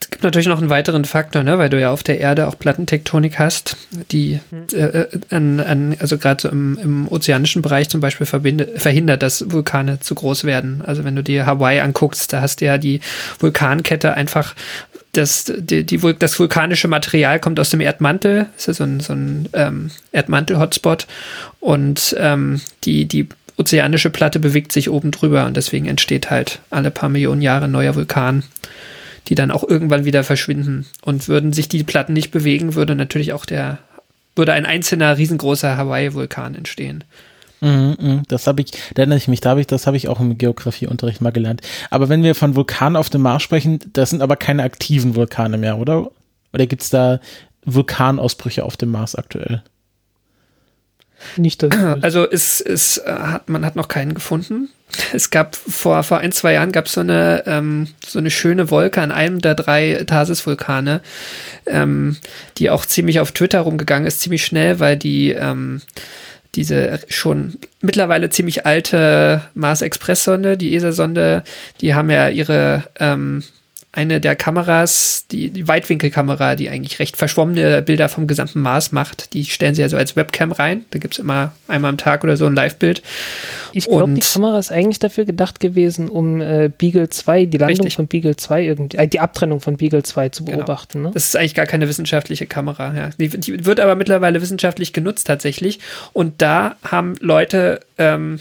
es 0.00 0.10
gibt 0.10 0.24
natürlich 0.24 0.48
noch 0.48 0.58
einen 0.58 0.70
weiteren 0.70 1.04
Faktor, 1.04 1.42
ne, 1.42 1.58
weil 1.58 1.70
du 1.70 1.80
ja 1.80 1.90
auf 1.90 2.02
der 2.02 2.20
Erde 2.20 2.48
auch 2.48 2.58
Plattentektonik 2.58 3.38
hast, 3.38 3.76
die 4.10 4.40
äh, 4.72 4.76
äh 4.76 5.20
an, 5.30 5.60
an, 5.60 5.96
also 5.98 6.18
gerade 6.18 6.42
so 6.42 6.48
im, 6.48 6.78
im, 6.78 7.08
ozeanischen 7.08 7.62
Bereich 7.62 7.88
zum 7.88 8.00
Beispiel 8.00 8.26
verhindert, 8.26 9.22
dass 9.22 9.50
Vulkane 9.50 10.00
zu 10.00 10.14
groß 10.14 10.44
werden. 10.44 10.82
Also 10.84 11.04
wenn 11.04 11.16
du 11.16 11.22
dir 11.22 11.46
Hawaii 11.46 11.80
anguckst, 11.80 12.32
da 12.32 12.40
hast 12.40 12.60
du 12.60 12.66
ja 12.66 12.78
die 12.78 13.00
Vulkankette 13.38 14.14
einfach 14.14 14.54
das, 15.16 15.52
die, 15.56 15.84
die, 15.84 15.98
das 16.18 16.38
vulkanische 16.38 16.88
Material 16.88 17.40
kommt 17.40 17.58
aus 17.60 17.70
dem 17.70 17.80
Erdmantel, 17.80 18.46
ist 18.56 18.68
ja 18.68 18.74
so 18.74 18.84
ein, 18.84 19.00
so 19.00 19.12
ein 19.12 19.48
ähm, 19.52 19.90
Erdmantel-Hotspot 20.12 21.06
und 21.60 22.14
ähm, 22.18 22.60
die, 22.84 23.06
die 23.06 23.28
ozeanische 23.56 24.10
Platte 24.10 24.38
bewegt 24.38 24.72
sich 24.72 24.90
oben 24.90 25.10
drüber 25.10 25.46
und 25.46 25.56
deswegen 25.56 25.86
entsteht 25.86 26.30
halt 26.30 26.60
alle 26.70 26.90
paar 26.90 27.08
Millionen 27.08 27.42
Jahre 27.42 27.68
neuer 27.68 27.94
Vulkan, 27.94 28.42
die 29.28 29.34
dann 29.34 29.50
auch 29.50 29.64
irgendwann 29.66 30.04
wieder 30.04 30.24
verschwinden. 30.24 30.86
Und 31.02 31.28
würden 31.28 31.52
sich 31.52 31.68
die 31.68 31.82
Platten 31.82 32.12
nicht 32.12 32.30
bewegen, 32.30 32.74
würde 32.74 32.94
natürlich 32.94 33.32
auch 33.32 33.46
der, 33.46 33.78
würde 34.34 34.52
ein 34.52 34.66
einzelner 34.66 35.16
riesengroßer 35.16 35.76
Hawaii-Vulkan 35.76 36.54
entstehen. 36.54 37.04
Mhm, 37.60 37.96
mhm. 37.98 38.22
Das 38.28 38.46
habe 38.46 38.62
ich, 38.62 38.72
da 38.94 39.02
erinnere 39.02 39.18
ich 39.18 39.28
mich, 39.28 39.40
da 39.40 39.50
habe 39.50 39.60
ich, 39.60 39.66
das 39.66 39.86
habe 39.86 39.96
ich 39.96 40.08
auch 40.08 40.20
im 40.20 40.36
Geografieunterricht 40.36 41.20
mal 41.20 41.32
gelernt. 41.32 41.62
Aber 41.90 42.08
wenn 42.08 42.22
wir 42.22 42.34
von 42.34 42.54
Vulkanen 42.54 42.96
auf 42.96 43.10
dem 43.10 43.22
Mars 43.22 43.42
sprechen, 43.42 43.80
das 43.92 44.10
sind 44.10 44.22
aber 44.22 44.36
keine 44.36 44.62
aktiven 44.62 45.14
Vulkane 45.14 45.56
mehr, 45.56 45.78
oder? 45.78 46.10
Oder 46.52 46.66
gibt 46.66 46.82
es 46.82 46.90
da 46.90 47.20
Vulkanausbrüche 47.64 48.64
auf 48.64 48.76
dem 48.76 48.90
Mars 48.90 49.14
aktuell? 49.14 49.62
Nicht 51.36 51.62
das. 51.62 51.70
Also 52.02 52.28
es, 52.28 52.60
es 52.60 52.98
äh, 52.98 53.10
hat, 53.10 53.48
man 53.48 53.64
hat 53.64 53.76
noch 53.76 53.88
keinen 53.88 54.14
gefunden. 54.14 54.68
Es 55.12 55.30
gab 55.30 55.56
vor, 55.56 56.02
vor 56.02 56.18
ein, 56.18 56.30
zwei 56.32 56.52
Jahren 56.52 56.72
gab 56.72 56.88
so 56.88 57.00
eine, 57.00 57.42
ähm, 57.46 57.88
so 58.06 58.18
eine 58.18 58.30
schöne 58.30 58.70
Wolke 58.70 59.02
an 59.02 59.10
einem 59.10 59.40
der 59.40 59.54
drei 59.54 60.04
Tharsis-Vulkane, 60.06 61.00
ähm, 61.66 62.16
die 62.58 62.70
auch 62.70 62.86
ziemlich 62.86 63.18
auf 63.20 63.32
Twitter 63.32 63.60
rumgegangen 63.60 64.06
ist, 64.06 64.20
ziemlich 64.20 64.44
schnell, 64.44 64.78
weil 64.78 64.96
die 64.96 65.32
ähm, 65.32 65.82
diese 66.56 67.00
schon 67.08 67.58
mittlerweile 67.80 68.30
ziemlich 68.30 68.66
alte 68.66 69.42
Mars-Express-Sonde, 69.54 70.56
die 70.56 70.74
ESA-Sonde, 70.74 71.44
die 71.80 71.94
haben 71.94 72.10
ja 72.10 72.28
ihre 72.28 72.84
ähm, 72.98 73.44
eine 73.96 74.20
der 74.20 74.36
Kameras, 74.36 75.24
die, 75.30 75.48
die 75.48 75.66
Weitwinkelkamera, 75.66 76.54
die 76.54 76.68
eigentlich 76.68 76.98
recht 76.98 77.16
verschwommene 77.16 77.80
Bilder 77.80 78.10
vom 78.10 78.26
gesamten 78.26 78.60
Mars 78.60 78.92
macht, 78.92 79.32
die 79.32 79.46
stellen 79.46 79.74
sie 79.74 79.80
ja 79.80 79.88
so 79.88 79.96
als 79.96 80.16
Webcam 80.16 80.52
rein. 80.52 80.84
Da 80.90 80.98
gibt 80.98 81.14
es 81.14 81.18
immer 81.18 81.52
einmal 81.66 81.88
am 81.88 81.96
Tag 81.96 82.22
oder 82.22 82.36
so 82.36 82.44
ein 82.44 82.54
Live-Bild. 82.54 83.02
Ich 83.72 83.86
glaube, 83.86 84.12
die 84.12 84.20
Kamera 84.20 84.58
ist 84.58 84.70
eigentlich 84.70 84.98
dafür 84.98 85.24
gedacht 85.24 85.60
gewesen, 85.60 86.10
um 86.10 86.42
äh, 86.42 86.70
Beagle 86.76 87.08
2, 87.08 87.46
die 87.46 87.56
Landung 87.56 87.76
richtig. 87.78 87.96
von 87.96 88.06
Beagle 88.06 88.36
2 88.36 88.64
irgendwie, 88.64 88.98
äh, 88.98 89.08
die 89.08 89.18
Abtrennung 89.18 89.60
von 89.60 89.78
Beagle 89.78 90.02
2 90.02 90.28
zu 90.28 90.44
genau. 90.44 90.58
beobachten. 90.58 90.98
Genau. 90.98 91.08
Ne? 91.08 91.14
Das 91.14 91.24
ist 91.24 91.36
eigentlich 91.36 91.54
gar 91.54 91.66
keine 91.66 91.88
wissenschaftliche 91.88 92.46
Kamera. 92.46 92.94
Ja. 92.94 93.10
Die, 93.18 93.28
die, 93.28 93.64
wird 93.64 93.80
aber 93.80 93.94
mittlerweile 93.94 94.42
wissenschaftlich 94.42 94.92
genutzt 94.92 95.26
tatsächlich. 95.26 95.80
Und 96.12 96.42
da 96.42 96.76
haben 96.84 97.14
Leute 97.20 97.80
ähm, 97.96 98.40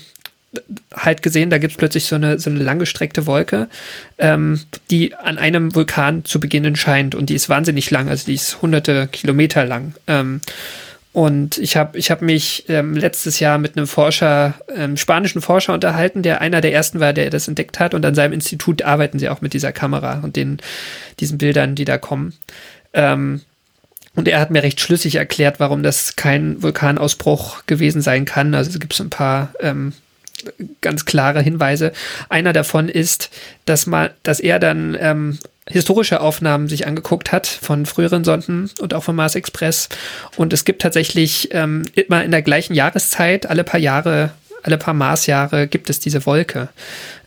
halt 0.94 1.22
gesehen, 1.22 1.50
da 1.50 1.58
gibt 1.58 1.72
es 1.72 1.78
plötzlich 1.78 2.06
so 2.06 2.16
eine, 2.16 2.40
so 2.40 2.50
eine 2.50 2.60
langgestreckte 2.60 3.26
Wolke, 3.26 3.68
ähm, 4.18 4.62
die 4.90 5.16
an 5.16 5.38
einem 5.38 5.76
Vulkan 5.76 6.26
zu 6.26 6.40
beginnen 6.40 6.76
scheint. 6.76 7.16
Und 7.16 7.30
die 7.30 7.36
ist 7.36 7.50
wahnsinnig 7.50 7.90
lang, 7.92 8.10
also 8.10 8.26
die 8.26 8.36
ist 8.36 8.62
hunderte 8.62 9.08
Kilometer 9.08 9.66
lang. 9.66 9.94
Ähm, 10.08 10.42
und 11.16 11.58
ich 11.60 11.78
habe 11.78 11.98
ich 11.98 12.12
hab 12.12 12.22
mich 12.22 12.66
ähm, 12.68 12.94
letztes 12.94 13.40
Jahr 13.40 13.58
mit 13.58 13.78
einem 13.78 13.88
Forscher, 13.88 14.56
ähm, 14.76 14.98
spanischen 14.98 15.42
Forscher 15.42 15.74
unterhalten, 15.74 16.24
der 16.24 16.42
einer 16.42 16.60
der 16.60 16.74
ersten 16.74 17.00
war, 17.00 17.14
der 17.14 17.30
das 17.30 17.48
entdeckt 17.48 17.80
hat. 17.80 17.94
Und 17.94 18.06
an 18.06 18.16
seinem 18.16 18.34
Institut 18.34 18.82
arbeiten 18.82 19.18
sie 19.18 19.30
auch 19.30 19.40
mit 19.40 19.54
dieser 19.54 19.72
Kamera 19.72 20.20
und 20.22 20.36
den, 20.36 20.58
diesen 21.22 21.38
Bildern, 21.38 21.76
die 21.76 21.86
da 21.86 21.98
kommen. 21.98 22.34
Ähm, 22.92 23.40
und 24.16 24.28
er 24.28 24.40
hat 24.40 24.52
mir 24.52 24.64
recht 24.64 24.80
schlüssig 24.82 25.16
erklärt, 25.16 25.60
warum 25.60 25.84
das 25.84 26.16
kein 26.18 26.62
Vulkanausbruch 26.62 27.66
gewesen 27.66 28.02
sein 28.02 28.26
kann. 28.26 28.54
Also 28.54 28.72
es 28.72 28.80
gibt 28.80 28.94
so 28.94 29.04
ein 29.04 29.10
paar 29.10 29.54
ähm, 29.60 29.94
ganz 30.82 31.06
klare 31.06 31.42
Hinweise. 31.42 31.92
Einer 32.30 32.54
davon 32.54 32.90
ist, 32.90 33.30
dass 33.66 33.88
man, 33.88 34.10
dass 34.24 34.40
er 34.40 34.60
dann 34.60 34.98
ähm, 35.00 35.40
historische 35.68 36.22
Aufnahmen 36.22 36.68
sich 36.68 36.86
angeguckt 36.88 37.32
hat 37.32 37.48
von 37.48 37.86
früheren 37.86 38.24
Sonden 38.24 38.70
und 38.80 38.94
auch 38.94 39.04
von 39.04 39.16
Mars 39.16 39.36
Express. 39.36 39.90
Und 40.36 40.54
es 40.54 40.66
gibt 40.66 40.82
tatsächlich 40.82 41.50
ähm, 41.52 41.84
immer 41.96 42.24
in 42.24 42.32
der 42.32 42.42
gleichen 42.42 42.76
Jahreszeit, 42.76 43.48
alle 43.48 43.64
paar 43.64 43.80
Jahre, 43.80 44.32
alle 44.62 44.78
paar 44.78 44.94
Marsjahre 44.94 45.68
gibt 45.68 45.90
es 45.90 46.00
diese 46.00 46.26
Wolke. 46.26 46.70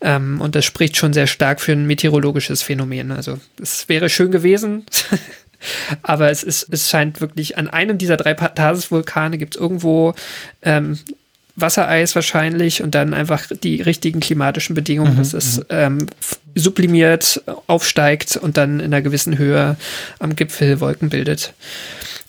Ähm, 0.00 0.40
und 0.40 0.54
das 0.54 0.64
spricht 0.64 0.96
schon 0.96 1.12
sehr 1.12 1.26
stark 1.26 1.60
für 1.60 1.72
ein 1.72 1.86
meteorologisches 1.86 2.62
Phänomen. 2.62 3.10
Also 3.10 3.38
es 3.60 3.88
wäre 3.88 4.08
schön 4.08 4.30
gewesen. 4.30 4.86
Aber 6.02 6.30
es, 6.30 6.44
ist, 6.44 6.68
es 6.70 6.88
scheint 6.88 7.20
wirklich 7.20 7.58
an 7.58 7.68
einem 7.68 7.98
dieser 7.98 8.16
drei 8.16 8.34
Tagesvulkane 8.34 9.38
gibt 9.38 9.56
es 9.56 9.60
irgendwo 9.60 10.14
ähm, 10.62 10.98
Wassereis 11.60 12.14
wahrscheinlich 12.14 12.82
und 12.82 12.94
dann 12.94 13.14
einfach 13.14 13.46
die 13.62 13.82
richtigen 13.82 14.20
klimatischen 14.20 14.74
Bedingungen, 14.74 15.14
mhm, 15.14 15.18
dass 15.18 15.32
es 15.32 15.58
mhm. 15.58 15.64
ähm, 15.70 16.06
sublimiert, 16.54 17.42
aufsteigt 17.66 18.36
und 18.36 18.56
dann 18.56 18.80
in 18.80 18.86
einer 18.86 19.02
gewissen 19.02 19.38
Höhe 19.38 19.76
am 20.18 20.36
Gipfel 20.36 20.80
Wolken 20.80 21.08
bildet. 21.08 21.52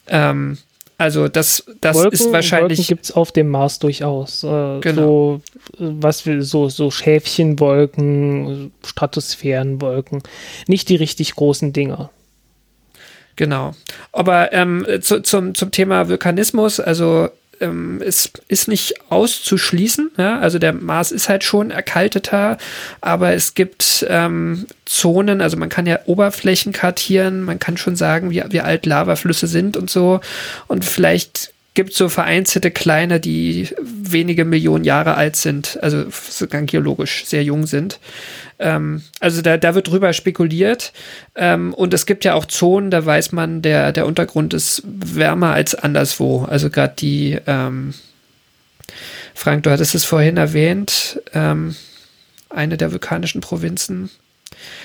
Ähm, 0.08 0.58
also 0.98 1.30
das, 1.30 1.64
das 1.80 1.96
Wolken, 1.96 2.14
ist 2.14 2.32
wahrscheinlich. 2.34 2.80
Wolken 2.80 2.88
gibt 2.88 3.06
es 3.06 3.12
auf 3.14 3.32
dem 3.32 3.48
Mars 3.48 3.80
durchaus. 3.80 4.44
Äh, 4.44 4.82
genau. 4.82 5.02
So, 5.02 5.42
was 5.78 6.26
wir, 6.26 6.44
so, 6.44 6.68
so 6.68 6.92
Schäfchenwolken, 6.92 8.74
Stratosphärenwolken. 8.86 10.22
Nicht 10.68 10.90
die 10.90 10.98
richtig 10.98 11.36
großen 11.36 11.72
Dinger. 11.72 12.10
Genau. 13.38 13.74
Aber 14.12 14.52
ähm, 14.52 14.86
zu, 15.00 15.22
zum, 15.22 15.56
zum 15.56 15.72
Thema 15.72 16.10
Vulkanismus, 16.10 16.82
also 16.82 17.30
ähm, 17.62 18.02
es 18.06 18.32
ist 18.48 18.68
nicht 18.68 18.96
auszuschließen. 19.10 20.12
Ja? 20.18 20.40
Also 20.40 20.60
der 20.60 20.74
Mars 20.74 21.12
ist 21.12 21.30
halt 21.30 21.44
schon 21.44 21.72
erkalteter, 21.72 22.58
aber 23.02 23.34
es 23.34 23.54
gibt 23.54 24.06
ähm, 24.10 24.66
Zonen, 24.86 25.42
also 25.42 25.58
man 25.58 25.70
kann 25.70 25.86
ja 25.86 26.00
Oberflächen 26.06 26.74
kartieren, 26.74 27.44
man 27.44 27.60
kann 27.60 27.78
schon 27.78 27.96
sagen, 27.96 28.30
wie, 28.32 28.44
wie 28.50 28.62
alt 28.62 28.86
Lavaflüsse 28.86 29.48
sind 29.48 29.78
und 29.78 29.90
so. 29.90 30.20
Und 30.68 30.86
vielleicht 30.86 31.54
gibt 31.74 31.94
so 31.94 32.10
vereinzelte 32.10 32.72
kleine, 32.72 33.20
die 33.20 33.70
wenige 33.82 34.44
Millionen 34.46 34.84
Jahre 34.84 35.16
alt 35.16 35.36
sind, 35.36 35.78
also 35.82 36.06
sogar 36.10 36.64
geologisch 36.64 37.26
sehr 37.26 37.44
jung 37.44 37.68
sind. 37.68 38.00
Ähm, 38.58 39.04
also 39.20 39.42
da, 39.42 39.58
da 39.58 39.76
wird 39.76 39.88
drüber 39.88 40.14
spekuliert. 40.14 40.92
Ähm, 41.36 41.74
und 41.74 41.94
es 41.94 42.06
gibt 42.06 42.26
ja 42.26 42.34
auch 42.34 42.46
Zonen, 42.46 42.92
da 42.92 43.06
weiß 43.06 43.32
man, 43.32 43.62
der, 43.62 43.92
der 43.92 44.06
Untergrund 44.06 44.54
ist 44.54 44.82
wärmer 44.86 45.54
als 45.54 45.76
anderswo. 45.76 46.44
Also 46.46 46.70
gerade 46.70 46.96
die, 46.98 47.38
ähm, 47.48 47.94
Frank, 49.34 49.64
du 49.64 49.72
hattest 49.72 49.96
es 49.96 50.04
vorhin 50.04 50.38
erwähnt, 50.38 51.22
ähm, 51.34 51.76
eine 52.50 52.78
der 52.78 52.92
vulkanischen 52.92 53.42
Provinzen. 53.42 54.10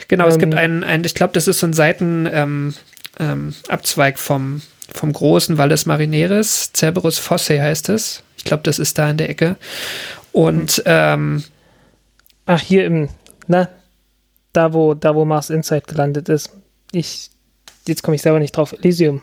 Genau, 0.08 0.28
es 0.28 0.38
gibt 0.38 0.52
ähm. 0.52 0.58
einen, 0.58 0.84
einen 0.84 1.04
ich 1.04 1.14
glaube, 1.14 1.32
das 1.32 1.48
ist 1.48 1.58
so 1.60 1.66
ein 1.66 1.72
Seitenabzweig 1.72 2.74
ähm, 3.18 4.16
vom 4.16 4.62
vom 4.92 5.12
großen 5.12 5.58
Valles 5.58 5.86
Marineris, 5.86 6.72
Cerberus 6.74 7.18
Fosse 7.18 7.60
heißt 7.60 7.88
es. 7.88 8.22
Ich 8.36 8.44
glaube, 8.44 8.62
das 8.62 8.78
ist 8.78 8.98
da 8.98 9.10
in 9.10 9.16
der 9.16 9.30
Ecke. 9.30 9.56
Und 10.32 10.82
ähm, 10.84 11.44
ach, 12.46 12.60
hier 12.60 12.84
im, 12.84 13.08
na, 13.46 13.68
da 14.52 14.72
wo, 14.72 14.94
da 14.94 15.14
wo 15.14 15.24
Mars 15.24 15.50
Insight 15.50 15.86
gelandet 15.86 16.28
ist. 16.28 16.50
Ich, 16.92 17.30
jetzt 17.86 18.02
komme 18.02 18.14
ich 18.16 18.22
selber 18.22 18.38
nicht 18.38 18.56
drauf. 18.56 18.72
Elysium. 18.72 19.22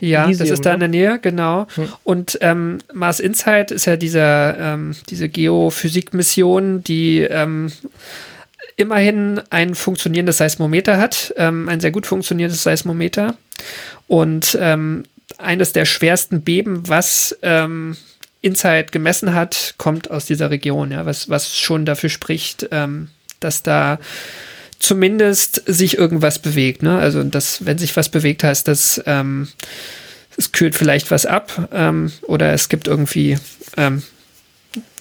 Ja, 0.00 0.24
Elysium, 0.24 0.48
das 0.48 0.58
ist 0.58 0.66
da 0.66 0.74
in 0.74 0.80
der 0.80 0.88
Nähe, 0.88 1.18
genau. 1.18 1.66
Hm. 1.74 1.88
Und 2.04 2.38
ähm, 2.40 2.78
Mars 2.92 3.20
Insight 3.20 3.70
ist 3.70 3.86
ja 3.86 3.96
dieser, 3.96 4.58
ähm, 4.58 4.96
diese 5.08 5.28
Geophysik-Mission, 5.28 6.82
die 6.82 7.20
ähm, 7.20 7.70
immerhin 8.80 9.40
ein 9.50 9.74
funktionierendes 9.74 10.38
Seismometer 10.38 10.98
hat, 10.98 11.32
ähm, 11.36 11.68
ein 11.68 11.80
sehr 11.80 11.90
gut 11.90 12.06
funktionierendes 12.06 12.62
Seismometer. 12.62 13.36
Und 14.06 14.58
ähm, 14.60 15.04
eines 15.38 15.72
der 15.72 15.84
schwersten 15.84 16.42
Beben, 16.42 16.88
was 16.88 17.38
ähm, 17.42 17.96
Insight 18.40 18.92
gemessen 18.92 19.34
hat, 19.34 19.74
kommt 19.78 20.10
aus 20.10 20.26
dieser 20.26 20.50
Region, 20.50 20.90
ja, 20.90 21.06
was, 21.06 21.28
was 21.28 21.56
schon 21.56 21.84
dafür 21.84 22.08
spricht, 22.08 22.68
ähm, 22.72 23.08
dass 23.38 23.62
da 23.62 23.98
zumindest 24.78 25.62
sich 25.66 25.98
irgendwas 25.98 26.38
bewegt. 26.38 26.82
Ne? 26.82 26.98
Also, 26.98 27.22
dass, 27.22 27.64
wenn 27.66 27.78
sich 27.78 27.96
was 27.96 28.08
bewegt, 28.08 28.42
heißt 28.42 28.66
das, 28.66 29.00
ähm, 29.06 29.48
es 30.36 30.52
kühlt 30.52 30.74
vielleicht 30.74 31.10
was 31.10 31.26
ab 31.26 31.68
ähm, 31.72 32.12
oder 32.22 32.52
es 32.52 32.68
gibt 32.70 32.88
irgendwie 32.88 33.36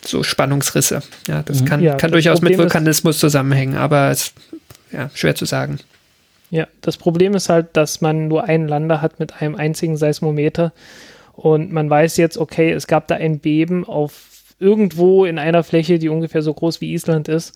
so 0.05 0.23
Spannungsrisse. 0.23 1.01
Ja, 1.27 1.43
das 1.43 1.61
mhm. 1.61 1.65
kann, 1.65 1.81
ja, 1.81 1.95
kann 1.95 2.11
das 2.11 2.15
durchaus 2.17 2.39
Problem 2.39 2.57
mit 2.57 2.59
Vulkanismus 2.59 3.19
zusammenhängen, 3.19 3.77
aber 3.77 4.09
es 4.11 4.21
ist 4.21 4.33
ja, 4.91 5.09
schwer 5.13 5.35
zu 5.35 5.45
sagen. 5.45 5.79
Ja, 6.51 6.67
das 6.81 6.97
Problem 6.97 7.35
ist 7.35 7.49
halt, 7.49 7.67
dass 7.73 8.01
man 8.01 8.27
nur 8.27 8.45
einen 8.45 8.67
Lander 8.67 9.01
hat 9.01 9.19
mit 9.19 9.41
einem 9.41 9.55
einzigen 9.55 9.97
Seismometer 9.97 10.73
und 11.33 11.71
man 11.71 11.89
weiß 11.89 12.17
jetzt, 12.17 12.37
okay, 12.37 12.71
es 12.71 12.87
gab 12.87 13.07
da 13.07 13.15
ein 13.15 13.39
Beben 13.39 13.85
auf 13.85 14.25
irgendwo 14.59 15.25
in 15.25 15.39
einer 15.39 15.63
Fläche, 15.63 15.99
die 15.99 16.09
ungefähr 16.09 16.41
so 16.41 16.53
groß 16.53 16.81
wie 16.81 16.93
Island 16.93 17.27
ist 17.27 17.53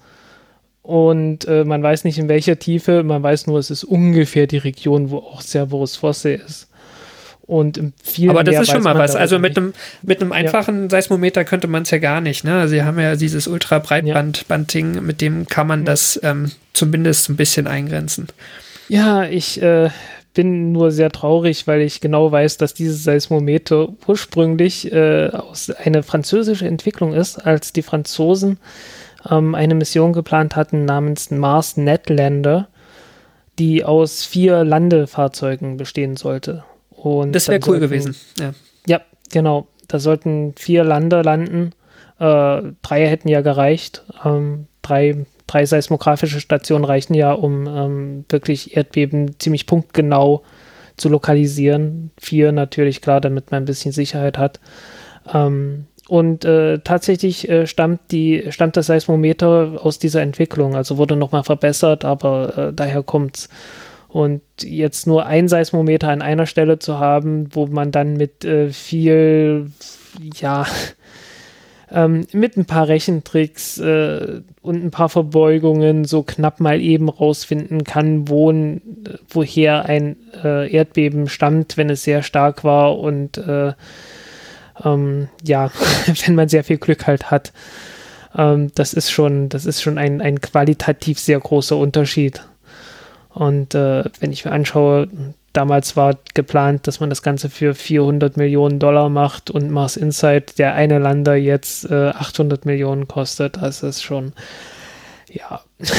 Und 0.83 1.47
äh, 1.47 1.63
man 1.63 1.81
weiß 1.81 2.03
nicht 2.03 2.19
in 2.19 2.27
welcher 2.27 2.59
Tiefe, 2.59 3.03
man 3.03 3.23
weiß 3.23 3.47
nur, 3.47 3.57
es 3.57 3.71
ist 3.71 3.85
ungefähr 3.85 4.47
die 4.47 4.57
Region, 4.57 5.11
wo 5.11 5.19
auch 5.19 5.41
Cerberus 5.41 5.95
Fosse 5.95 6.33
ist. 6.33 6.67
Und 7.45 7.93
viel 8.01 8.29
Aber 8.29 8.43
das 8.43 8.61
ist 8.61 8.71
schon 8.71 8.83
mal 8.83 8.97
was. 8.97 9.15
Also 9.15 9.37
mit 9.37 9.57
einem, 9.57 9.73
mit 10.01 10.21
einem 10.21 10.31
einfachen 10.31 10.83
ja. 10.83 10.89
Seismometer 10.89 11.43
könnte 11.43 11.67
man 11.67 11.83
es 11.83 11.91
ja 11.91 11.97
gar 11.97 12.21
nicht. 12.21 12.45
Ne? 12.45 12.55
Also 12.55 12.75
sie 12.75 12.83
haben 12.83 12.99
ja 12.99 13.15
dieses 13.15 13.47
Ultra-Breitband-Ding, 13.47 15.03
mit 15.05 15.19
dem 15.19 15.47
kann 15.47 15.67
man 15.67 15.83
das 15.83 16.19
ähm, 16.23 16.51
zumindest 16.71 17.29
ein 17.29 17.35
bisschen 17.35 17.67
eingrenzen. 17.67 18.27
Ja, 18.87 19.25
ich 19.25 19.61
äh, 19.61 19.89
bin 20.33 20.71
nur 20.71 20.91
sehr 20.91 21.11
traurig, 21.11 21.67
weil 21.67 21.81
ich 21.81 21.99
genau 21.99 22.31
weiß, 22.31 22.57
dass 22.57 22.73
dieses 22.73 23.03
Seismometer 23.03 23.89
ursprünglich 24.07 24.91
äh, 24.91 25.27
aus 25.29 25.69
eine 25.69 26.01
französische 26.01 26.65
Entwicklung 26.65 27.13
ist, 27.13 27.45
als 27.45 27.73
die 27.73 27.83
Franzosen 27.83 28.57
ähm, 29.29 29.53
eine 29.53 29.75
Mission 29.75 30.13
geplant 30.13 30.55
hatten 30.55 30.85
namens 30.85 31.29
Mars 31.29 31.77
Netlander, 31.77 32.67
die 33.59 33.83
aus 33.83 34.25
vier 34.25 34.63
Landefahrzeugen 34.63 35.77
bestehen 35.77 36.15
sollte. 36.15 36.63
Und 37.03 37.33
das 37.33 37.49
wäre 37.49 37.59
cool 37.67 37.79
gewesen. 37.79 38.15
Ja. 38.39 38.53
ja, 38.87 39.01
genau. 39.29 39.67
Da 39.89 39.99
sollten 39.99 40.53
vier 40.55 40.85
Lander 40.85 41.21
landen. 41.21 41.71
Äh, 42.17 42.61
drei 42.81 43.07
hätten 43.07 43.27
ja 43.27 43.41
gereicht. 43.41 44.03
Ähm, 44.23 44.67
drei, 44.81 45.25
drei 45.45 45.65
seismografische 45.65 46.39
Stationen 46.39 46.85
reichen 46.85 47.13
ja, 47.13 47.33
um 47.33 47.67
ähm, 47.67 48.25
wirklich 48.29 48.77
Erdbeben 48.77 49.37
ziemlich 49.39 49.67
punktgenau 49.67 50.43
zu 50.95 51.09
lokalisieren. 51.09 52.11
Vier 52.17 52.53
natürlich, 52.53 53.01
klar, 53.01 53.19
damit 53.19 53.51
man 53.51 53.63
ein 53.63 53.65
bisschen 53.65 53.91
Sicherheit 53.91 54.37
hat. 54.37 54.61
Ähm, 55.33 55.87
und 56.07 56.45
äh, 56.45 56.79
tatsächlich 56.79 57.49
äh, 57.49 57.67
stammt, 57.67 58.11
die, 58.11 58.45
stammt 58.49 58.77
das 58.77 58.87
Seismometer 58.87 59.79
aus 59.81 59.99
dieser 59.99 60.21
Entwicklung, 60.21 60.75
also 60.75 60.97
wurde 60.97 61.15
nochmal 61.17 61.43
verbessert, 61.43 62.05
aber 62.05 62.57
äh, 62.57 62.73
daher 62.73 63.03
kommt's. 63.03 63.49
Und 64.13 64.43
jetzt 64.61 65.07
nur 65.07 65.25
ein 65.25 65.47
Seismometer 65.47 66.09
an 66.09 66.21
einer 66.21 66.45
Stelle 66.45 66.77
zu 66.77 66.99
haben, 66.99 67.47
wo 67.55 67.65
man 67.65 67.89
dann 67.89 68.15
mit 68.15 68.45
äh, 68.45 68.69
viel, 68.69 69.71
ja, 70.35 70.67
ähm, 71.91 72.27
mit 72.31 72.55
ein 72.55 72.65
paar 72.65 72.87
Rechentricks 72.87 73.79
äh, 73.79 74.41
und 74.61 74.85
ein 74.85 74.91
paar 74.91 75.09
Verbeugungen 75.09 76.05
so 76.05 76.21
knapp 76.21 76.59
mal 76.59 76.79
eben 76.79 77.09
rausfinden 77.09 77.85
kann, 77.85 78.29
wo, 78.29 78.53
woher 79.29 79.85
ein 79.85 80.17
äh, 80.43 80.71
Erdbeben 80.71 81.27
stammt, 81.27 81.75
wenn 81.77 81.89
es 81.89 82.03
sehr 82.03 82.21
stark 82.21 82.63
war 82.63 82.99
und 82.99 83.39
äh, 83.39 83.73
ähm, 84.85 85.27
ja, 85.43 85.71
wenn 86.27 86.35
man 86.35 86.49
sehr 86.49 86.63
viel 86.63 86.77
Glück 86.77 87.07
halt 87.07 87.31
hat. 87.31 87.51
Ähm, 88.37 88.71
das 88.75 88.93
ist 88.93 89.09
schon, 89.09 89.49
das 89.49 89.65
ist 89.65 89.81
schon 89.81 89.97
ein, 89.97 90.21
ein 90.21 90.39
qualitativ 90.39 91.17
sehr 91.17 91.39
großer 91.39 91.75
Unterschied. 91.75 92.43
Und 93.33 93.73
äh, 93.75 94.03
wenn 94.19 94.31
ich 94.31 94.45
mir 94.45 94.51
anschaue, 94.51 95.07
damals 95.53 95.95
war 95.95 96.17
geplant, 96.33 96.87
dass 96.87 96.99
man 96.99 97.09
das 97.09 97.23
Ganze 97.23 97.49
für 97.49 97.73
400 97.73 98.37
Millionen 98.37 98.79
Dollar 98.79 99.09
macht 99.09 99.49
und 99.49 99.71
Mars 99.71 99.97
Insight, 99.97 100.59
der 100.59 100.75
eine 100.75 100.99
Lander 100.99 101.35
jetzt 101.35 101.89
äh, 101.89 102.09
800 102.09 102.65
Millionen 102.65 103.07
kostet. 103.07 103.57
Das 103.57 103.81
ist 103.83 104.03
schon, 104.03 104.33
ja. 105.31 105.61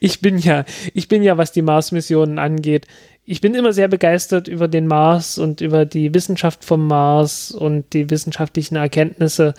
ich 0.00 0.20
bin 0.20 0.38
ja, 0.38 0.64
ich 0.94 1.08
bin 1.08 1.22
ja, 1.22 1.36
was 1.36 1.52
die 1.52 1.62
Mars-Missionen 1.62 2.38
angeht, 2.38 2.86
ich 3.30 3.42
bin 3.42 3.54
immer 3.54 3.74
sehr 3.74 3.88
begeistert 3.88 4.48
über 4.48 4.68
den 4.68 4.86
Mars 4.86 5.36
und 5.36 5.60
über 5.60 5.84
die 5.84 6.14
Wissenschaft 6.14 6.64
vom 6.64 6.86
Mars 6.86 7.50
und 7.50 7.92
die 7.92 8.08
wissenschaftlichen 8.08 8.76
Erkenntnisse, 8.76 9.52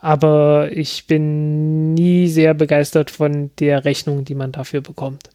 aber 0.00 0.68
ich 0.72 1.06
bin 1.06 1.94
nie 1.94 2.28
sehr 2.28 2.52
begeistert 2.52 3.10
von 3.10 3.50
der 3.58 3.86
Rechnung, 3.86 4.26
die 4.26 4.34
man 4.34 4.52
dafür 4.52 4.82
bekommt. 4.82 5.30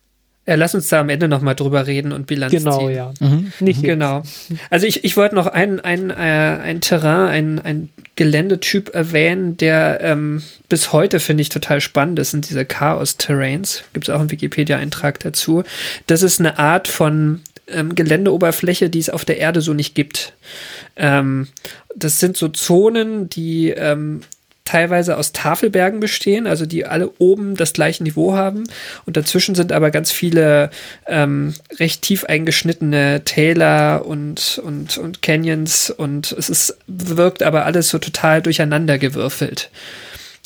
Ja, 0.50 0.56
lass 0.56 0.74
uns 0.74 0.88
da 0.88 1.02
am 1.02 1.10
Ende 1.10 1.28
nochmal 1.28 1.54
drüber 1.54 1.86
reden 1.86 2.12
und 2.12 2.26
Bilanz 2.26 2.52
genau, 2.52 2.80
ziehen. 2.80 2.88
Genau, 2.88 3.14
ja. 3.22 3.28
Mhm. 3.28 3.54
Nicht 3.60 3.84
genau. 3.84 4.24
Also 4.72 4.88
ich, 4.88 5.04
ich 5.04 5.16
wollte 5.16 5.36
noch 5.36 5.46
ein, 5.46 5.80
ein, 5.80 6.10
äh, 6.10 6.14
ein 6.14 6.82
Terrain, 6.82 7.30
ein, 7.30 7.60
ein 7.60 7.90
Geländetyp 8.16 8.90
erwähnen, 8.96 9.58
der 9.58 10.00
ähm, 10.02 10.42
bis 10.68 10.92
heute, 10.92 11.20
finde 11.20 11.44
ich, 11.44 11.50
total 11.50 11.82
spannend 11.82 12.18
ist, 12.18 12.32
sind 12.32 12.50
diese 12.50 12.66
Chaos-Terrains. 12.66 13.84
Gibt 13.94 14.10
es 14.10 14.16
auch 14.16 14.20
einen 14.20 14.32
Wikipedia-Eintrag 14.32 15.20
dazu. 15.20 15.64
Das 16.08 16.24
ist 16.24 16.40
eine 16.40 16.58
Art 16.58 16.88
von 16.88 17.42
ähm, 17.68 17.94
Geländeoberfläche, 17.94 18.90
die 18.90 18.98
es 18.98 19.12
auf 19.12 19.26
der 19.26 19.38
Erde 19.38 19.62
so 19.62 19.76
nicht 19.76 19.94
gibt. 19.94 20.34
Ähm, 20.96 21.48
das 21.96 22.20
sind 22.20 22.38
so 22.38 22.48
Zonen, 22.48 23.30
die 23.30 23.70
ähm, 23.70 24.22
teilweise 24.70 25.18
aus 25.18 25.32
Tafelbergen 25.32 26.00
bestehen, 26.00 26.46
also 26.46 26.68
die 26.68 26.86
alle 26.86 27.12
oben 27.18 27.56
das 27.56 27.74
gleiche 27.74 28.04
Niveau 28.04 28.36
haben. 28.36 28.66
Und 29.08 29.18
dazwischen 29.18 29.56
sind 29.56 29.72
aber 29.72 29.90
ganz 29.90 30.12
viele 30.12 30.70
ähm, 31.08 31.56
recht 31.80 32.04
tief 32.04 32.24
eingeschnittene 32.26 33.24
Täler 33.26 34.06
und, 34.06 34.62
und, 34.64 35.00
und 35.00 35.24
Canyons 35.24 35.90
und 35.90 36.32
es 36.34 36.50
ist, 36.50 36.78
wirkt 36.86 37.42
aber 37.42 37.66
alles 37.66 37.90
so 37.90 37.98
total 37.98 38.44
durcheinandergewürfelt. 38.44 39.72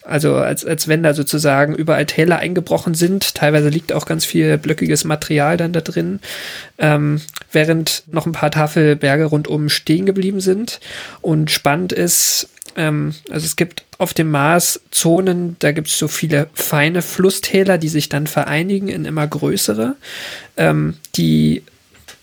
Also 0.05 0.35
als, 0.35 0.65
als 0.65 0.87
wenn 0.87 1.03
da 1.03 1.13
sozusagen 1.13 1.75
überall 1.75 2.05
Täler 2.05 2.39
eingebrochen 2.39 2.93
sind. 2.93 3.35
Teilweise 3.35 3.69
liegt 3.69 3.93
auch 3.93 4.05
ganz 4.05 4.25
viel 4.25 4.57
blöckiges 4.57 5.05
Material 5.05 5.55
dann 5.57 5.71
da 5.71 5.81
drin, 5.81 6.19
ähm, 6.77 7.21
während 7.51 8.03
noch 8.11 8.25
ein 8.25 8.33
paar 8.33 8.51
Tafelberge 8.51 9.25
rundum 9.25 9.69
stehen 9.69 10.05
geblieben 10.05 10.41
sind. 10.41 10.81
Und 11.21 11.51
spannend 11.51 11.93
ist, 11.93 12.49
ähm, 12.75 13.13
also 13.29 13.45
es 13.45 13.55
gibt 13.55 13.83
auf 13.97 14.13
dem 14.13 14.31
Mars 14.31 14.81
Zonen, 14.91 15.55
da 15.59 15.71
gibt 15.71 15.87
es 15.87 15.97
so 15.97 16.07
viele 16.07 16.47
feine 16.53 17.01
Flusstäler, 17.01 17.77
die 17.77 17.89
sich 17.89 18.09
dann 18.09 18.27
vereinigen 18.27 18.87
in 18.87 19.05
immer 19.05 19.27
größere, 19.27 19.95
ähm, 20.57 20.95
die 21.15 21.63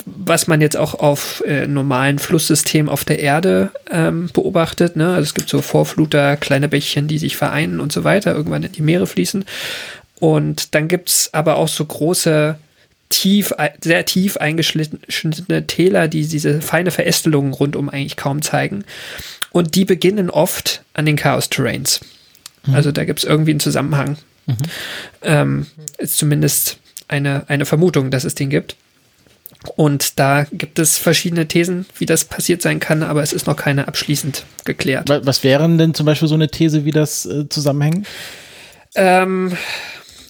was 0.07 0.47
man 0.47 0.61
jetzt 0.61 0.77
auch 0.77 0.95
auf 0.95 1.43
äh, 1.47 1.67
normalen 1.67 2.19
Flusssystemen 2.19 2.89
auf 2.89 3.05
der 3.05 3.21
Erde 3.21 3.71
ähm, 3.91 4.31
beobachtet. 4.33 4.97
Ne? 4.97 5.09
Also 5.09 5.23
es 5.23 5.35
gibt 5.35 5.49
so 5.51 5.61
Vorfluter, 5.61 6.37
kleine 6.37 6.69
Bächchen, 6.69 7.07
die 7.07 7.19
sich 7.19 7.37
vereinen 7.37 7.81
und 7.81 7.93
so 7.93 8.03
weiter, 8.03 8.35
irgendwann 8.35 8.63
in 8.63 8.73
die 8.73 8.83
Meere 8.83 9.07
fließen. 9.07 9.45
Und 10.19 10.75
dann 10.75 10.89
gibt 10.89 11.11
es 11.11 11.35
aber 11.35 11.57
auch 11.57 11.69
so 11.69 11.85
große, 11.85 12.59
tief, 13.11 13.53
sehr 13.83 14.05
tief 14.05 14.37
eingeschnittene 14.37 15.67
Täler, 15.67 16.09
die 16.09 16.27
diese 16.27 16.63
feine 16.63 16.91
Verästelungen 16.91 17.53
rundum 17.53 17.89
eigentlich 17.89 18.17
kaum 18.17 18.41
zeigen. 18.41 18.85
Und 19.53 19.75
die 19.75 19.85
beginnen 19.85 20.31
oft 20.31 20.83
an 20.95 21.07
den 21.07 21.17
Chaos-Terrains. 21.17 22.01
Mhm. 22.67 22.75
Also 22.75 22.93
da 22.93 23.05
gibt 23.05 23.21
es 23.21 23.25
irgendwie 23.25 23.51
einen 23.51 23.61
Zusammenhang. 23.61 24.17
Mhm. 24.47 24.57
Ähm, 25.23 25.67
ist 25.99 26.17
zumindest 26.17 26.79
eine, 27.09 27.45
eine 27.49 27.67
Vermutung, 27.67 28.11
dass 28.11 28.25
es 28.25 28.35
den 28.35 28.51
gibt. 28.51 28.77
Und 29.77 30.19
da 30.19 30.47
gibt 30.51 30.79
es 30.79 30.97
verschiedene 30.97 31.47
Thesen, 31.47 31.85
wie 31.99 32.07
das 32.07 32.25
passiert 32.25 32.63
sein 32.63 32.81
kann, 32.81 33.03
aber 33.03 33.23
es 33.23 33.33
ist 33.33 33.47
noch 33.47 33.57
keine 33.57 33.89
abschließend 33.89 34.45
geklärt. 34.65 35.11
Was 35.11 35.45
wären 35.45 35.77
denn 35.77 35.93
zum 35.93 36.07
Beispiel 36.07 36.29
so 36.29 36.35
eine 36.35 36.49
These, 36.49 36.87
wie 36.87 36.93
das 36.93 37.27
äh, 37.27 37.47
zusammenhängt? 37.49 38.07
Ähm, 38.95 39.53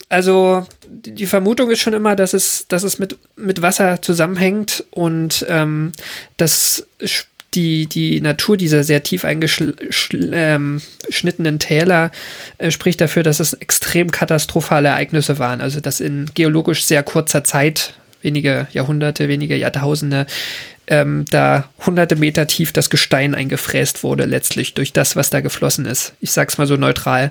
also 0.08 0.66
die 0.88 1.26
Vermutung 1.26 1.70
ist 1.70 1.78
schon 1.78 1.92
immer, 1.92 2.16
dass 2.16 2.34
es, 2.34 2.66
dass 2.66 2.82
es 2.82 2.98
mit, 2.98 3.16
mit 3.36 3.62
Wasser 3.62 4.02
zusammenhängt 4.02 4.84
und 4.90 5.46
ähm, 5.48 5.92
dass 6.36 6.86
die, 7.54 7.86
die 7.86 8.20
Natur 8.20 8.56
dieser 8.56 8.84
sehr 8.84 9.02
tief 9.02 9.24
eingeschnittenen 9.24 10.82
ähm, 11.54 11.58
Täler 11.58 12.10
äh, 12.58 12.70
spricht 12.70 13.00
dafür, 13.00 13.22
dass 13.22 13.40
es 13.40 13.54
extrem 13.54 14.10
katastrophale 14.10 14.88
Ereignisse 14.88 15.38
waren. 15.38 15.60
Also 15.60 15.80
dass 15.80 16.00
in 16.00 16.30
geologisch 16.34 16.84
sehr 16.84 17.02
kurzer 17.02 17.44
Zeit 17.44 17.94
wenige 18.22 18.68
Jahrhunderte, 18.72 19.28
wenige 19.28 19.56
Jahrtausende, 19.56 20.26
ähm, 20.86 21.24
da 21.30 21.68
hunderte 21.86 22.16
Meter 22.16 22.46
tief 22.46 22.72
das 22.72 22.90
Gestein 22.90 23.34
eingefräst 23.34 24.02
wurde, 24.02 24.24
letztlich 24.24 24.74
durch 24.74 24.92
das, 24.92 25.16
was 25.16 25.30
da 25.30 25.40
geflossen 25.40 25.86
ist. 25.86 26.14
Ich 26.20 26.32
sag's 26.32 26.58
mal 26.58 26.66
so 26.66 26.76
neutral. 26.76 27.30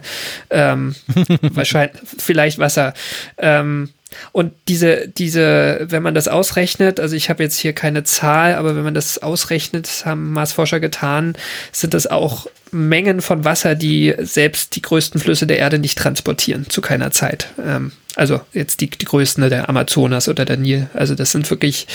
Ähm, 0.50 0.96
wahrscheinlich, 1.42 2.02
vielleicht 2.18 2.58
Wasser. 2.58 2.94
Ähm, 3.38 3.90
und 4.32 4.54
diese, 4.68 5.08
diese, 5.08 5.86
wenn 5.90 6.04
man 6.04 6.16
das 6.16 6.28
ausrechnet, 6.28 7.00
also 7.00 7.16
ich 7.16 7.30
habe 7.30 7.44
jetzt 7.44 7.58
hier 7.60 7.74
keine 7.74 8.04
Zahl, 8.04 8.56
aber 8.56 8.76
wenn 8.76 8.84
man 8.84 8.94
das 8.94 9.22
ausrechnet, 9.22 10.04
haben 10.06 10.32
Marsforscher 10.32 10.80
getan, 10.80 11.36
sind 11.72 11.94
das 11.94 12.08
auch 12.08 12.48
Mengen 12.72 13.22
von 13.22 13.46
Wasser, 13.46 13.76
die 13.76 14.14
selbst 14.20 14.76
die 14.76 14.82
größten 14.82 15.20
Flüsse 15.20 15.48
der 15.48 15.58
Erde 15.58 15.80
nicht 15.80 15.98
transportieren, 15.98 16.70
zu 16.70 16.82
keiner 16.82 17.12
Zeit. 17.12 17.50
Ähm, 17.64 17.92
also 18.16 18.42
jetzt 18.54 18.82
die, 18.82 18.90
die 18.90 19.06
größten 19.06 19.50
der 19.50 19.70
Amazonas 19.70 20.28
oder 20.28 20.46
der 20.46 20.58
Nil. 20.58 20.90
Also 20.94 21.16
das 21.16 21.32
sind 21.32 21.50
wirklich 21.50 21.88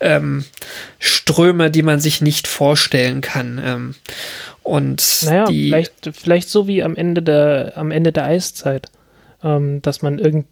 ähm, 0.00 0.44
Ströme, 0.98 1.70
die 1.70 1.82
man 1.82 2.00
sich 2.00 2.20
nicht 2.20 2.46
vorstellen 2.46 3.20
kann. 3.22 3.60
Ähm, 3.64 3.94
und 4.62 5.22
naja, 5.22 5.46
die, 5.46 5.68
vielleicht, 5.68 6.10
vielleicht 6.12 6.48
so 6.48 6.66
wie 6.66 6.82
am 6.82 6.96
Ende 6.96 7.22
der, 7.22 7.72
am 7.76 7.90
Ende 7.90 8.12
der 8.12 8.24
Eiszeit 8.24 8.88
ähm, 9.42 9.80
dass 9.82 10.02
man 10.02 10.18
irgend, 10.18 10.46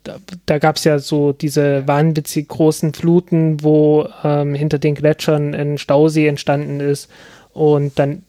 da 0.46 0.58
gab 0.58 0.76
es 0.76 0.84
ja 0.84 0.98
so 0.98 1.32
diese 1.32 1.86
wahnwitzig 1.86 2.48
großen 2.48 2.94
Fluten, 2.94 3.62
wo 3.62 4.08
ähm, 4.24 4.54
hinter 4.54 4.78
den 4.78 4.94
Gletschern 4.94 5.54
ein 5.54 5.78
Stausee 5.78 6.26
entstanden 6.26 6.80
ist 6.80 7.08
und 7.52 7.98
dann 7.98 8.22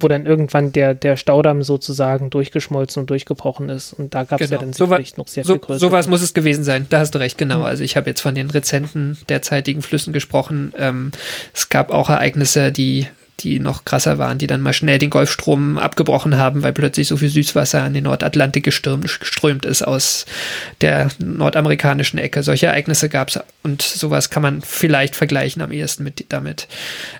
wo 0.00 0.08
dann 0.08 0.26
irgendwann 0.26 0.72
der, 0.72 0.94
der 0.94 1.16
Staudamm 1.16 1.62
sozusagen 1.62 2.28
durchgeschmolzen 2.28 3.02
und 3.02 3.10
durchgebrochen 3.10 3.68
ist. 3.68 3.92
Und 3.92 4.14
da 4.14 4.24
gab 4.24 4.40
es 4.40 4.48
Genau. 4.50 4.60
ja 4.60 4.66
dann 4.66 4.72
So 4.72 4.86
sicherlich 4.86 5.16
noch 5.16 5.28
sehr 5.28 5.44
So, 5.44 5.52
viel 5.52 5.60
größer. 5.60 5.78
sowas 5.78 6.08
muss 6.08 6.22
es 6.22 6.34
gewesen 6.34 6.64
sein. 6.64 6.86
Da 6.90 6.98
hast 6.98 7.14
du 7.14 7.20
recht, 7.20 7.38
genau. 7.38 7.58
Mhm. 7.58 7.64
Also 7.66 7.84
ich 7.84 7.96
habe 7.96 8.10
jetzt 8.10 8.20
von 8.20 8.34
den 8.34 8.50
rezenten 8.50 9.16
derzeitigen 9.28 9.80
Flüssen 9.80 10.12
gesprochen. 10.12 10.72
Ähm, 10.76 11.12
es 11.54 11.68
gab 11.68 11.92
auch 11.92 12.10
Ereignisse, 12.10 12.72
die 12.72 13.06
die 13.42 13.58
noch 13.58 13.84
krasser 13.84 14.18
waren, 14.18 14.38
die 14.38 14.46
dann 14.46 14.60
mal 14.60 14.72
schnell 14.72 14.98
den 14.98 15.10
Golfstrom 15.10 15.78
abgebrochen 15.78 16.36
haben, 16.36 16.62
weil 16.62 16.72
plötzlich 16.72 17.08
so 17.08 17.16
viel 17.16 17.28
Süßwasser 17.28 17.82
an 17.82 17.94
den 17.94 18.04
Nordatlantik 18.04 18.64
gestürmt, 18.64 19.04
geströmt 19.20 19.64
ist 19.64 19.82
aus 19.82 20.26
der 20.80 21.08
nordamerikanischen 21.18 22.18
Ecke. 22.18 22.42
Solche 22.42 22.66
Ereignisse 22.66 23.08
gab 23.08 23.28
es 23.28 23.40
und 23.62 23.82
sowas 23.82 24.30
kann 24.30 24.42
man 24.42 24.62
vielleicht 24.62 25.16
vergleichen 25.16 25.62
am 25.62 25.72
ehesten 25.72 26.04
mit 26.04 26.24
damit. 26.28 26.68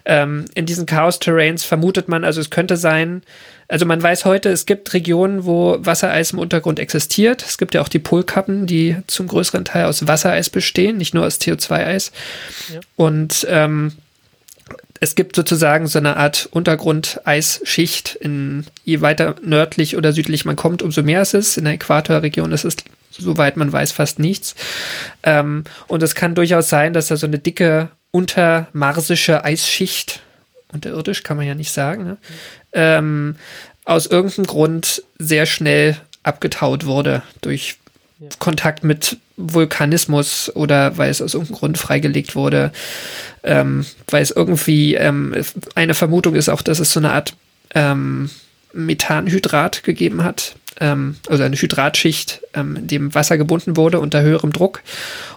Ähm, 0.04 0.44
in 0.54 0.66
diesen 0.66 0.86
Chaos-Terrains 0.86 1.64
vermutet 1.64 2.08
man, 2.08 2.24
also 2.24 2.40
es 2.40 2.50
könnte 2.50 2.76
sein, 2.76 3.22
also 3.68 3.86
man 3.86 4.02
weiß 4.02 4.26
heute, 4.26 4.50
es 4.50 4.66
gibt 4.66 4.92
Regionen, 4.92 5.46
wo 5.46 5.78
Wassereis 5.80 6.32
im 6.32 6.38
Untergrund 6.38 6.78
existiert. 6.78 7.42
Es 7.42 7.56
gibt 7.56 7.74
ja 7.74 7.80
auch 7.80 7.88
die 7.88 7.98
Polkappen, 7.98 8.66
die 8.66 8.96
zum 9.06 9.28
größeren 9.28 9.64
Teil 9.64 9.86
aus 9.86 10.06
Wassereis 10.06 10.50
bestehen, 10.50 10.98
nicht 10.98 11.14
nur 11.14 11.24
aus 11.24 11.40
CO2-Eis. 11.40 12.12
Ja. 12.72 12.80
Und 12.96 13.46
ähm, 13.48 13.92
es 15.02 15.16
gibt 15.16 15.34
sozusagen 15.34 15.88
so 15.88 15.98
eine 15.98 16.16
Art 16.16 16.48
Untergrundeisschicht. 16.52 18.14
In, 18.14 18.66
je 18.84 19.00
weiter 19.00 19.34
nördlich 19.42 19.96
oder 19.96 20.12
südlich 20.12 20.44
man 20.44 20.54
kommt, 20.54 20.80
umso 20.80 21.02
mehr 21.02 21.22
ist 21.22 21.34
es. 21.34 21.56
In 21.56 21.64
der 21.64 21.72
Äquatorregion 21.72 22.52
ist 22.52 22.64
es, 22.64 22.76
soweit 23.10 23.56
man 23.56 23.72
weiß, 23.72 23.90
fast 23.90 24.20
nichts. 24.20 24.54
Ähm, 25.24 25.64
und 25.88 26.04
es 26.04 26.14
kann 26.14 26.36
durchaus 26.36 26.68
sein, 26.68 26.92
dass 26.92 27.08
da 27.08 27.16
so 27.16 27.26
eine 27.26 27.40
dicke 27.40 27.88
untermarsische 28.12 29.42
Eisschicht, 29.42 30.20
unterirdisch 30.72 31.24
kann 31.24 31.36
man 31.36 31.48
ja 31.48 31.56
nicht 31.56 31.72
sagen, 31.72 32.04
ne? 32.04 32.16
ähm, 32.72 33.34
aus 33.84 34.06
irgendeinem 34.06 34.46
Grund 34.46 35.02
sehr 35.18 35.46
schnell 35.46 35.96
abgetaut 36.22 36.86
wurde 36.86 37.24
durch 37.40 37.74
Ja. 38.22 38.28
Kontakt 38.38 38.84
mit 38.84 39.16
Vulkanismus 39.36 40.54
oder 40.54 40.96
weil 40.96 41.10
es 41.10 41.20
aus 41.20 41.34
irgendeinem 41.34 41.58
Grund 41.58 41.78
freigelegt 41.78 42.36
wurde, 42.36 42.70
ähm, 43.42 43.84
weil 44.06 44.22
es 44.22 44.30
irgendwie 44.30 44.94
ähm, 44.94 45.34
eine 45.74 45.94
Vermutung 45.94 46.36
ist 46.36 46.48
auch, 46.48 46.62
dass 46.62 46.78
es 46.78 46.92
so 46.92 47.00
eine 47.00 47.10
Art 47.10 47.34
ähm, 47.74 48.30
Methanhydrat 48.72 49.82
gegeben 49.82 50.22
hat, 50.22 50.54
ähm, 50.78 51.16
also 51.28 51.42
eine 51.42 51.56
Hydratschicht, 51.56 52.42
ähm, 52.54 52.76
in 52.76 52.86
dem 52.86 53.12
Wasser 53.12 53.36
gebunden 53.38 53.76
wurde 53.76 53.98
unter 53.98 54.22
höherem 54.22 54.52
Druck 54.52 54.82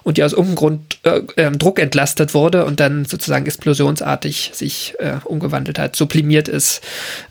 und 0.04 0.18
die 0.18 0.24
aus 0.24 0.34
irgendeinem 0.34 0.56
Grund 0.56 1.00
äh, 1.06 1.22
ähm, 1.38 1.58
Druck 1.58 1.80
entlastet 1.80 2.36
wurde 2.36 2.66
und 2.66 2.80
dann 2.80 3.06
sozusagen 3.06 3.48
explosionsartig 3.48 4.52
sich 4.54 4.94
äh, 5.00 5.18
umgewandelt 5.24 5.80
hat, 5.80 5.96
sublimiert 5.96 6.48
ist 6.48 6.82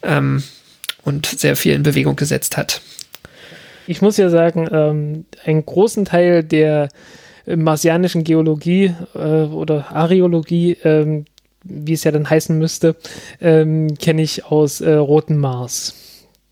ähm, 0.03 0.43
und 1.05 1.27
sehr 1.27 1.55
viel 1.55 1.75
in 1.75 1.85
Bewegung 1.85 2.17
gesetzt 2.17 2.57
hat. 2.57 2.81
Ich 3.87 4.03
muss 4.03 4.16
ja 4.16 4.28
sagen, 4.30 4.68
ähm, 4.70 5.24
einen 5.45 5.64
großen 5.64 6.05
Teil 6.05 6.43
der 6.43 6.89
äh, 7.47 7.57
marsianischen 7.57 8.24
Geologie 8.24 8.95
äh, 9.14 9.45
oder 9.45 9.91
Areologie, 9.91 10.78
ähm, 10.85 11.26
wie 11.62 11.93
es 11.93 12.05
ja 12.05 12.12
dann 12.12 12.28
heißen 12.28 12.59
müsste, 12.59 12.97
ähm, 13.41 13.95
kenne 13.99 14.22
ich 14.22 14.45
aus 14.47 14.80
äh, 14.80 14.95
Roten 14.95 15.39
Mars 15.39 15.95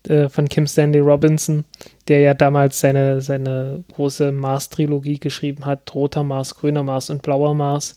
äh, 0.07 0.29
von 0.29 0.49
Kim 0.49 0.67
Stanley 0.67 0.99
Robinson, 0.99 1.65
der 2.07 2.19
ja 2.19 2.33
damals 2.33 2.79
seine, 2.79 3.21
seine 3.21 3.83
große 3.93 4.31
Mars-Trilogie 4.31 5.19
geschrieben 5.19 5.65
hat, 5.65 5.93
Roter 5.93 6.23
Mars, 6.23 6.55
Grüner 6.55 6.83
Mars 6.83 7.09
und 7.09 7.21
Blauer 7.21 7.53
Mars. 7.53 7.95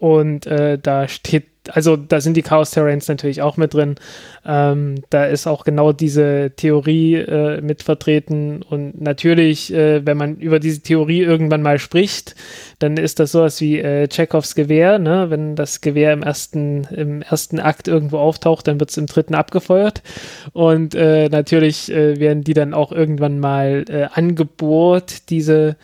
Und 0.00 0.46
äh, 0.46 0.78
da 0.78 1.08
steht, 1.08 1.44
also 1.68 1.94
da 1.94 2.22
sind 2.22 2.34
die 2.34 2.42
Chaos 2.42 2.70
Terrains 2.70 3.06
natürlich 3.06 3.42
auch 3.42 3.58
mit 3.58 3.74
drin. 3.74 3.96
Ähm, 4.46 5.02
da 5.10 5.26
ist 5.26 5.46
auch 5.46 5.64
genau 5.64 5.92
diese 5.92 6.52
Theorie 6.56 7.16
äh, 7.16 7.60
mit 7.60 7.82
vertreten. 7.82 8.62
Und 8.62 8.98
natürlich, 8.98 9.70
äh, 9.74 10.04
wenn 10.06 10.16
man 10.16 10.36
über 10.36 10.58
diese 10.58 10.80
Theorie 10.80 11.20
irgendwann 11.20 11.60
mal 11.60 11.78
spricht, 11.78 12.34
dann 12.78 12.96
ist 12.96 13.20
das 13.20 13.32
sowas 13.32 13.60
wie 13.60 13.78
äh, 13.78 14.08
Chekhovs 14.08 14.54
Gewehr. 14.54 14.98
Ne? 14.98 15.28
Wenn 15.28 15.54
das 15.54 15.82
Gewehr 15.82 16.14
im 16.14 16.22
ersten, 16.22 16.84
im 16.84 17.20
ersten 17.20 17.60
Akt 17.60 17.86
irgendwo 17.86 18.16
auftaucht, 18.16 18.66
dann 18.68 18.80
wird 18.80 18.88
es 18.88 18.96
im 18.96 19.04
dritten 19.04 19.34
abgefeuert. 19.34 20.02
Und 20.54 20.94
äh, 20.94 21.28
natürlich 21.28 21.92
äh, 21.92 22.18
werden 22.18 22.42
die 22.42 22.54
dann 22.54 22.72
auch 22.72 22.90
irgendwann 22.90 23.38
mal 23.38 23.84
äh, 23.90 24.06
angebohrt, 24.10 25.28
diese 25.28 25.76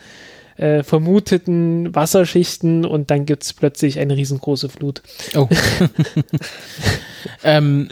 äh, 0.57 0.83
vermuteten 0.83 1.93
Wasserschichten 1.95 2.85
und 2.85 3.11
dann 3.11 3.25
gibt 3.25 3.43
es 3.43 3.53
plötzlich 3.53 3.99
eine 3.99 4.15
riesengroße 4.15 4.69
Flut. 4.69 5.01
Oh. 5.35 5.47
ähm, 7.43 7.87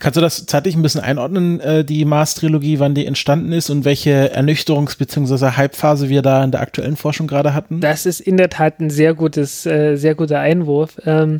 kannst 0.00 0.16
du 0.16 0.20
das 0.20 0.46
zeitlich 0.46 0.74
ein 0.74 0.82
bisschen 0.82 1.00
einordnen, 1.00 1.60
äh, 1.60 1.84
die 1.84 2.04
Mars-Trilogie, 2.04 2.78
wann 2.78 2.94
die 2.94 3.06
entstanden 3.06 3.52
ist 3.52 3.70
und 3.70 3.84
welche 3.84 4.34
Ernüchterungs- 4.36 4.98
bzw. 4.98 5.56
Hype-Phase 5.56 6.08
wir 6.08 6.22
da 6.22 6.42
in 6.42 6.50
der 6.50 6.60
aktuellen 6.60 6.96
Forschung 6.96 7.26
gerade 7.26 7.54
hatten? 7.54 7.80
Das 7.80 8.06
ist 8.06 8.20
in 8.20 8.36
der 8.36 8.50
Tat 8.50 8.80
ein 8.80 8.90
sehr 8.90 9.14
gutes, 9.14 9.66
äh, 9.66 9.96
sehr 9.96 10.14
guter 10.14 10.40
Einwurf. 10.40 11.00
Ähm, 11.04 11.38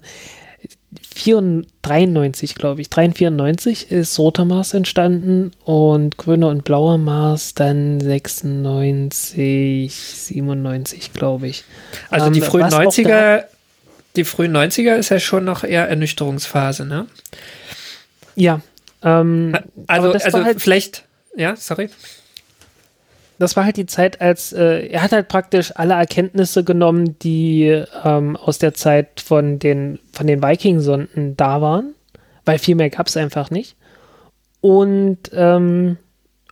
93, 1.15 2.55
glaube 2.55 2.81
ich, 2.81 2.91
93 2.91 3.91
ist 3.91 4.19
Roter 4.19 4.45
Mars 4.45 4.75
entstanden 4.75 5.53
und 5.65 6.17
Grüner 6.17 6.49
und 6.49 6.65
Blauer 6.65 6.99
Mars 6.99 7.55
dann 7.55 8.01
96, 8.01 9.95
97, 9.95 11.13
glaube 11.13 11.47
ich. 11.49 11.65
Also 12.11 12.27
Ähm, 12.27 12.33
die 12.33 12.41
frühen 12.41 12.65
was 12.65 12.75
auch 12.75 12.83
90er, 12.83 13.45
die 14.17 14.25
frühen 14.25 14.57
90er 14.57 14.97
ist 14.97 15.11
ja 15.11 15.21
schon 15.21 15.45
noch 15.45 15.63
eher 15.65 15.89
Ernüchterungsphase, 15.89 16.85
ne? 16.85 17.07
Ja. 18.35 18.61
Ähm, 19.03 19.57
Also, 19.87 20.13
also 20.13 20.45
halt, 20.45 20.61
vielleicht, 20.61 21.05
ja, 21.37 21.57
sorry. 21.57 21.91
Das 23.39 23.57
war 23.57 23.65
halt 23.65 23.77
die 23.77 23.87
Zeit, 23.87 24.21
als 24.21 24.53
äh, 24.53 24.87
er 24.87 25.03
hat 25.03 25.13
halt 25.13 25.29
praktisch 25.29 25.73
alle 25.75 25.95
Erkenntnisse 25.95 26.65
genommen, 26.65 27.19
die 27.19 27.85
ähm, 28.05 28.37
aus 28.37 28.59
der 28.59 28.75
Zeit 28.75 29.21
von 29.21 29.59
den, 29.59 29.99
von 30.13 30.27
den 30.27 30.43
Viking-Sonden 30.43 31.37
da 31.37 31.61
waren, 31.61 31.95
weil 32.45 32.59
viel 32.59 32.77
mehr 32.77 32.91
gab 32.91 33.09
es 33.09 33.17
einfach 33.17 33.51
nicht. 33.51 33.77
Und 34.61 35.19
ähm, 35.33 35.99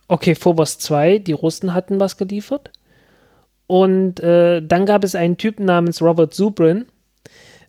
okay, 0.07 0.35
Phobos 0.35 0.77
2, 0.77 1.19
die 1.19 1.31
Russen 1.31 1.73
hatten 1.73 1.99
was 1.99 2.17
geliefert. 2.17 2.71
Und 3.65 4.19
äh, 4.19 4.61
dann 4.61 4.85
gab 4.85 5.03
es 5.03 5.15
einen 5.15 5.37
Typen 5.37 5.65
namens 5.65 6.01
Robert 6.01 6.33
Zubrin, 6.33 6.85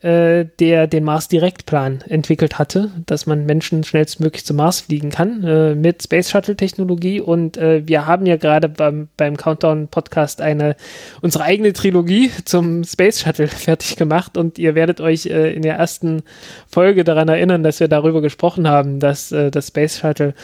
äh, 0.05 0.47
der 0.61 0.87
den 0.87 1.03
Mars-Direktplan 1.03 2.03
entwickelt 2.07 2.59
hatte, 2.59 2.91
dass 3.07 3.25
man 3.25 3.47
Menschen 3.47 3.85
schnellstmöglich 3.85 4.45
zum 4.45 4.59
Mars 4.59 4.83
fliegen 4.83 5.09
kann 5.09 5.43
äh, 5.45 5.75
mit 5.75 6.03
Space 6.03 6.31
Shuttle-Technologie. 6.31 7.23
Und 7.23 7.57
äh, 7.57 7.83
wir 7.87 8.07
haben 8.07 8.27
ja 8.27 8.37
gerade 8.37 8.69
beim, 8.69 9.09
beim 9.17 9.39
Countdown-Podcast 9.39 10.43
eine 10.43 10.77
unsere 11.23 11.45
eigene 11.45 11.73
Trilogie 11.73 12.31
zum 12.45 12.85
Space 12.85 13.23
Shuttle 13.23 13.47
fertig 13.49 13.97
gemacht. 13.97 14.37
Und 14.37 14.59
ihr 14.59 14.75
werdet 14.75 15.01
euch 15.01 15.25
äh, 15.25 15.55
in 15.55 15.63
der 15.63 15.77
ersten 15.77 16.23
Folge 16.69 17.03
daran 17.03 17.29
erinnern, 17.29 17.63
dass 17.63 17.81
wir 17.81 17.89
darüber 17.89 18.21
gesprochen 18.21 18.69
haben, 18.69 19.01
dass 19.01 19.33
äh, 19.33 19.51
das 19.51 19.69
Space 19.69 20.01
Shuttle 20.01 20.35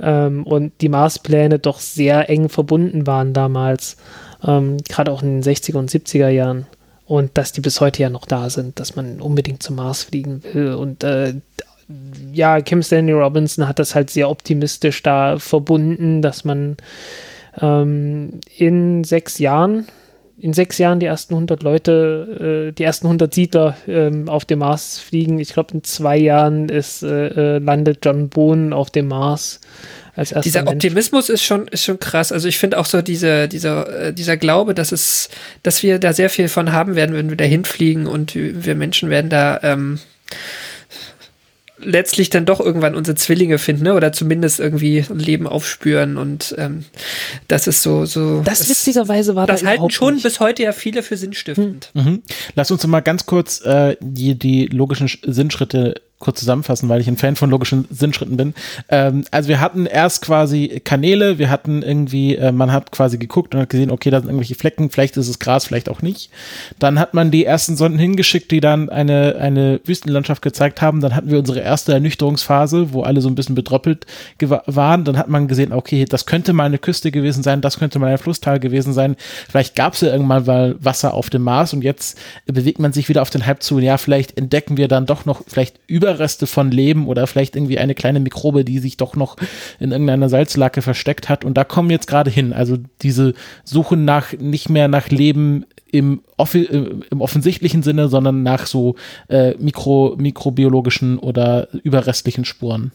ähm, 0.00 0.42
und 0.42 0.72
die 0.80 0.88
Marspläne 0.88 1.60
doch 1.60 1.78
sehr 1.78 2.28
eng 2.28 2.48
verbunden 2.48 3.06
waren 3.06 3.32
damals, 3.32 3.98
ähm, 4.44 4.78
gerade 4.88 5.12
auch 5.12 5.22
in 5.22 5.40
den 5.40 5.54
60er 5.54 5.76
und 5.76 5.90
70er 5.92 6.28
Jahren. 6.28 6.66
Und 7.06 7.38
dass 7.38 7.52
die 7.52 7.60
bis 7.60 7.80
heute 7.80 8.02
ja 8.02 8.10
noch 8.10 8.26
da 8.26 8.50
sind, 8.50 8.80
dass 8.80 8.96
man 8.96 9.20
unbedingt 9.20 9.62
zum 9.62 9.76
Mars 9.76 10.02
fliegen 10.02 10.42
will. 10.52 10.74
Und 10.74 11.04
äh, 11.04 11.34
ja, 12.32 12.60
Kim 12.60 12.82
Stanley 12.82 13.12
Robinson 13.12 13.68
hat 13.68 13.78
das 13.78 13.94
halt 13.94 14.10
sehr 14.10 14.28
optimistisch 14.28 15.02
da 15.02 15.38
verbunden, 15.38 16.20
dass 16.20 16.44
man 16.44 16.76
ähm, 17.60 18.40
in 18.56 19.04
sechs 19.04 19.38
Jahren, 19.38 19.86
in 20.38 20.52
sechs 20.52 20.78
Jahren 20.78 20.98
die 20.98 21.06
ersten 21.06 21.34
100 21.34 21.62
Leute, 21.62 22.68
äh, 22.68 22.72
die 22.72 22.82
ersten 22.82 23.06
100 23.06 23.32
Siedler 23.32 23.76
ähm, 23.86 24.28
auf 24.28 24.44
dem 24.44 24.58
Mars 24.58 24.98
fliegen. 24.98 25.38
Ich 25.38 25.52
glaube, 25.52 25.74
in 25.74 25.84
zwei 25.84 26.16
Jahren 26.16 26.68
ist, 26.68 27.04
äh, 27.04 27.28
äh, 27.56 27.58
landet 27.58 28.04
John 28.04 28.28
Boone 28.28 28.74
auf 28.74 28.90
dem 28.90 29.08
Mars 29.08 29.60
als 30.16 30.32
erster 30.32 30.40
Dieser 30.42 30.62
Mensch. 30.62 30.74
Optimismus 30.76 31.28
ist 31.28 31.44
schon, 31.44 31.68
ist 31.68 31.84
schon 31.84 32.00
krass. 32.00 32.32
Also 32.32 32.48
ich 32.48 32.58
finde 32.58 32.78
auch 32.78 32.86
so 32.86 33.02
diese, 33.02 33.46
dieser, 33.48 34.06
äh, 34.08 34.12
dieser 34.12 34.36
Glaube, 34.36 34.74
dass 34.74 34.90
es, 34.90 35.28
dass 35.62 35.82
wir 35.82 35.98
da 35.98 36.12
sehr 36.12 36.30
viel 36.30 36.48
von 36.48 36.72
haben 36.72 36.94
werden, 36.96 37.14
wenn 37.14 37.28
wir 37.28 37.36
da 37.36 37.44
hinfliegen 37.44 38.06
und 38.06 38.34
wir 38.34 38.74
Menschen 38.74 39.10
werden 39.10 39.28
da 39.30 39.60
ähm, 39.62 39.98
letztlich 41.78 42.30
dann 42.30 42.46
doch 42.46 42.58
irgendwann 42.58 42.94
unsere 42.94 43.16
Zwillinge 43.16 43.58
finden, 43.58 43.84
ne? 43.84 43.94
Oder 43.94 44.10
zumindest 44.10 44.60
irgendwie 44.60 45.04
ein 45.10 45.18
Leben 45.18 45.46
aufspüren 45.46 46.16
und 46.16 46.54
ähm, 46.56 46.86
das 47.48 47.66
ist 47.66 47.82
so, 47.82 48.06
so. 48.06 48.40
Das 48.42 48.60
es- 48.60 48.70
witzigerweise 48.70 49.36
war 49.36 49.46
Das 49.46 49.60
da 49.60 49.66
halten 49.68 49.90
schon 49.90 50.14
nicht. 50.14 50.22
bis 50.22 50.40
heute 50.40 50.62
ja 50.62 50.72
viele 50.72 51.02
für 51.02 51.18
sinnstiftend. 51.18 51.90
Mhm. 51.92 52.22
Lass 52.54 52.70
uns 52.70 52.86
mal 52.86 53.00
ganz 53.00 53.26
kurz 53.26 53.60
äh, 53.60 53.96
die, 54.00 54.36
die 54.38 54.66
logischen 54.68 55.06
Sch- 55.06 55.18
Sinnschritte 55.30 56.00
kurz 56.18 56.40
zusammenfassen, 56.40 56.88
weil 56.88 57.00
ich 57.00 57.08
ein 57.08 57.16
Fan 57.16 57.36
von 57.36 57.50
logischen 57.50 57.86
Sinnschritten 57.90 58.36
bin. 58.36 58.54
Ähm, 58.88 59.24
also 59.30 59.48
wir 59.48 59.60
hatten 59.60 59.86
erst 59.86 60.22
quasi 60.22 60.80
Kanäle, 60.84 61.38
wir 61.38 61.50
hatten 61.50 61.82
irgendwie, 61.82 62.36
äh, 62.36 62.52
man 62.52 62.72
hat 62.72 62.90
quasi 62.92 63.18
geguckt 63.18 63.54
und 63.54 63.60
hat 63.60 63.70
gesehen, 63.70 63.90
okay, 63.90 64.10
da 64.10 64.20
sind 64.20 64.28
irgendwelche 64.28 64.54
Flecken, 64.54 64.90
vielleicht 64.90 65.16
ist 65.16 65.28
es 65.28 65.38
Gras, 65.38 65.66
vielleicht 65.66 65.88
auch 65.88 66.02
nicht. 66.02 66.30
Dann 66.78 66.98
hat 66.98 67.14
man 67.14 67.30
die 67.30 67.44
ersten 67.44 67.76
Sonden 67.76 67.98
hingeschickt, 67.98 68.50
die 68.50 68.60
dann 68.60 68.88
eine, 68.88 69.36
eine 69.38 69.80
Wüstenlandschaft 69.84 70.42
gezeigt 70.42 70.80
haben. 70.80 71.00
Dann 71.00 71.14
hatten 71.14 71.30
wir 71.30 71.38
unsere 71.38 71.60
erste 71.60 71.92
Ernüchterungsphase, 71.92 72.92
wo 72.92 73.02
alle 73.02 73.20
so 73.20 73.28
ein 73.28 73.34
bisschen 73.34 73.54
bedroppelt 73.54 74.06
waren. 74.38 75.04
Dann 75.04 75.18
hat 75.18 75.28
man 75.28 75.48
gesehen, 75.48 75.72
okay, 75.72 76.04
das 76.06 76.26
könnte 76.26 76.52
mal 76.52 76.64
eine 76.64 76.78
Küste 76.78 77.10
gewesen 77.10 77.42
sein, 77.42 77.60
das 77.60 77.78
könnte 77.78 77.98
mal 77.98 78.10
ein 78.10 78.18
Flusstal 78.18 78.60
gewesen 78.60 78.92
sein. 78.92 79.16
Vielleicht 79.48 79.74
gab 79.74 79.94
es 79.94 80.00
ja 80.00 80.08
irgendwann 80.08 80.46
mal 80.46 80.76
Wasser 80.80 81.14
auf 81.14 81.30
dem 81.30 81.42
Mars 81.42 81.72
und 81.72 81.82
jetzt 81.82 82.18
bewegt 82.46 82.78
man 82.78 82.92
sich 82.92 83.08
wieder 83.08 83.22
auf 83.22 83.30
den 83.30 83.46
Hype 83.46 83.62
zu. 83.62 83.78
Ja, 83.78 83.98
vielleicht 83.98 84.36
entdecken 84.36 84.76
wir 84.76 84.88
dann 84.88 85.06
doch 85.06 85.24
noch 85.24 85.42
vielleicht 85.46 85.78
über 85.86 86.05
Überreste 86.06 86.46
von 86.46 86.70
Leben 86.70 87.08
oder 87.08 87.26
vielleicht 87.26 87.56
irgendwie 87.56 87.78
eine 87.78 87.96
kleine 87.96 88.20
Mikrobe, 88.20 88.64
die 88.64 88.78
sich 88.78 88.96
doch 88.96 89.16
noch 89.16 89.36
in 89.80 89.90
irgendeiner 89.90 90.28
Salzlake 90.28 90.80
versteckt 90.80 91.28
hat. 91.28 91.44
Und 91.44 91.54
da 91.54 91.64
kommen 91.64 91.90
jetzt 91.90 92.06
gerade 92.06 92.30
hin. 92.30 92.52
Also 92.52 92.78
diese 93.02 93.34
Suche 93.64 93.96
nach, 93.96 94.32
nicht 94.32 94.68
mehr 94.68 94.86
nach 94.86 95.08
Leben 95.08 95.64
im, 95.90 96.20
äh, 96.54 96.58
im 97.10 97.20
offensichtlichen 97.20 97.82
Sinne, 97.82 98.08
sondern 98.08 98.44
nach 98.44 98.66
so 98.66 98.94
äh, 99.28 99.54
mikro, 99.58 100.14
mikrobiologischen 100.16 101.18
oder 101.18 101.66
überrestlichen 101.82 102.44
Spuren. 102.44 102.92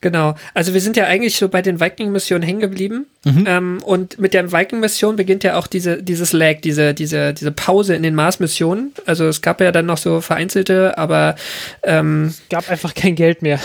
Genau. 0.00 0.34
Also 0.52 0.74
wir 0.74 0.80
sind 0.80 0.96
ja 0.96 1.04
eigentlich 1.04 1.36
so 1.36 1.48
bei 1.48 1.62
den 1.62 1.80
Viking-Missionen 1.80 2.42
hängen 2.42 2.60
geblieben. 2.60 3.06
Mhm. 3.24 3.44
Ähm, 3.46 3.82
und 3.82 4.18
mit 4.18 4.34
der 4.34 4.52
Viking-Mission 4.52 5.16
beginnt 5.16 5.44
ja 5.44 5.56
auch 5.56 5.66
diese, 5.66 6.02
dieses 6.02 6.32
Lag, 6.32 6.60
diese, 6.62 6.94
diese, 6.94 7.32
diese 7.32 7.50
Pause 7.50 7.94
in 7.94 8.02
den 8.02 8.14
Mars-Missionen. 8.14 8.92
Also 9.06 9.26
es 9.26 9.40
gab 9.42 9.60
ja 9.60 9.72
dann 9.72 9.86
noch 9.86 9.98
so 9.98 10.20
vereinzelte, 10.20 10.98
aber 10.98 11.36
ähm, 11.82 12.34
gab 12.50 12.70
einfach 12.70 12.94
kein 12.94 13.14
Geld 13.14 13.42
mehr. 13.42 13.60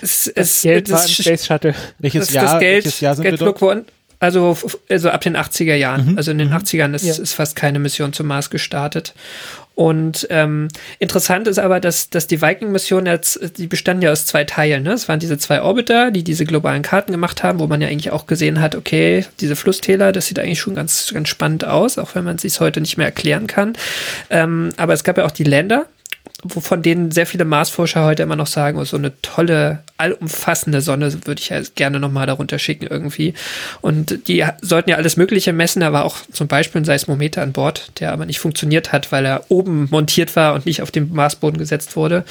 Es, 0.00 0.26
es, 0.28 0.62
Geld 0.62 0.90
war 0.90 1.02
im 1.02 1.08
Space 1.08 1.46
Shuttle. 1.46 1.74
Welches 1.98 2.26
das, 2.26 2.34
Jahr? 2.34 2.44
Das 2.44 2.60
Geld, 2.60 2.84
welches 2.84 3.00
Jahr 3.00 3.14
sind 3.14 3.24
Geld 3.24 3.40
wir 3.40 3.52
dort? 3.52 3.86
Also, 4.22 4.56
also 4.88 5.10
ab 5.10 5.20
den 5.22 5.36
80er 5.36 5.74
Jahren. 5.74 6.12
Mhm. 6.12 6.16
Also 6.16 6.30
in 6.30 6.38
den 6.38 6.52
80ern 6.52 6.88
Mhm. 6.88 6.94
ist, 6.94 7.04
Ja. 7.04 7.22
ist 7.22 7.32
fast 7.32 7.56
keine 7.56 7.80
Mission 7.80 8.12
zum 8.12 8.28
Mars 8.28 8.50
gestartet. 8.50 9.14
Und 9.74 10.26
ähm, 10.30 10.68
interessant 11.00 11.48
ist 11.48 11.58
aber, 11.58 11.80
dass, 11.80 12.08
dass 12.10 12.26
die 12.28 12.40
Viking-Mission 12.40 13.06
jetzt, 13.06 13.58
die 13.58 13.66
bestanden 13.66 14.02
ja 14.02 14.12
aus 14.12 14.26
zwei 14.26 14.44
Teilen. 14.44 14.82
Ne? 14.84 14.92
Es 14.92 15.08
waren 15.08 15.18
diese 15.18 15.38
zwei 15.38 15.62
Orbiter, 15.62 16.10
die 16.12 16.22
diese 16.22 16.44
globalen 16.44 16.82
Karten 16.82 17.10
gemacht 17.10 17.42
haben, 17.42 17.58
wo 17.58 17.66
man 17.66 17.80
ja 17.80 17.88
eigentlich 17.88 18.12
auch 18.12 18.26
gesehen 18.26 18.60
hat, 18.60 18.76
okay, 18.76 19.24
diese 19.40 19.56
Flusstäler, 19.56 20.12
das 20.12 20.26
sieht 20.26 20.38
eigentlich 20.38 20.60
schon 20.60 20.74
ganz, 20.76 21.10
ganz 21.12 21.28
spannend 21.28 21.64
aus, 21.64 21.98
auch 21.98 22.14
wenn 22.14 22.22
man 22.22 22.36
es 22.36 22.42
sich 22.42 22.60
heute 22.60 22.80
nicht 22.80 22.98
mehr 22.98 23.06
erklären 23.06 23.46
kann. 23.48 23.72
Ähm, 24.30 24.70
aber 24.76 24.92
es 24.92 25.02
gab 25.04 25.18
ja 25.18 25.24
auch 25.24 25.30
die 25.32 25.44
Länder, 25.44 25.86
wovon 26.44 26.82
denen 26.82 27.12
sehr 27.12 27.26
viele 27.26 27.44
Marsforscher 27.44 28.04
heute 28.04 28.24
immer 28.24 28.34
noch 28.34 28.48
sagen, 28.48 28.78
oh, 28.78 28.84
so 28.84 28.96
eine 28.96 29.12
tolle, 29.22 29.84
allumfassende 29.96 30.80
Sonne 30.80 31.12
würde 31.24 31.40
ich 31.40 31.50
ja 31.50 31.60
gerne 31.76 32.00
nochmal 32.00 32.26
darunter 32.26 32.58
schicken 32.58 32.86
irgendwie. 32.88 33.34
Und 33.80 34.26
die 34.26 34.44
sollten 34.60 34.90
ja 34.90 34.96
alles 34.96 35.16
Mögliche 35.16 35.52
messen, 35.52 35.80
da 35.80 35.92
war 35.92 36.04
auch 36.04 36.16
zum 36.32 36.48
Beispiel 36.48 36.80
ein 36.80 36.84
Seismometer 36.84 37.42
an 37.42 37.52
Bord, 37.52 37.92
der 38.00 38.12
aber 38.12 38.26
nicht 38.26 38.40
funktioniert 38.40 38.92
hat, 38.92 39.12
weil 39.12 39.24
er 39.24 39.44
oben 39.50 39.88
montiert 39.90 40.34
war 40.34 40.54
und 40.54 40.66
nicht 40.66 40.82
auf 40.82 40.90
dem 40.90 41.12
Marsboden 41.12 41.58
gesetzt 41.58 41.94
wurde. 41.94 42.24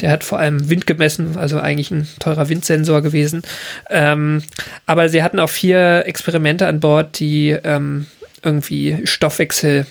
Der 0.00 0.10
hat 0.10 0.24
vor 0.24 0.38
allem 0.38 0.68
Wind 0.68 0.86
gemessen, 0.86 1.38
also 1.38 1.58
eigentlich 1.58 1.90
ein 1.90 2.06
teurer 2.20 2.50
Windsensor 2.50 3.00
gewesen. 3.00 3.42
Ähm, 3.88 4.42
aber 4.84 5.08
sie 5.08 5.22
hatten 5.22 5.40
auch 5.40 5.50
vier 5.50 6.04
Experimente 6.06 6.66
an 6.66 6.80
Bord, 6.80 7.18
die 7.18 7.56
ähm, 7.64 8.06
irgendwie 8.42 8.98
Stoffwechsel 9.04 9.86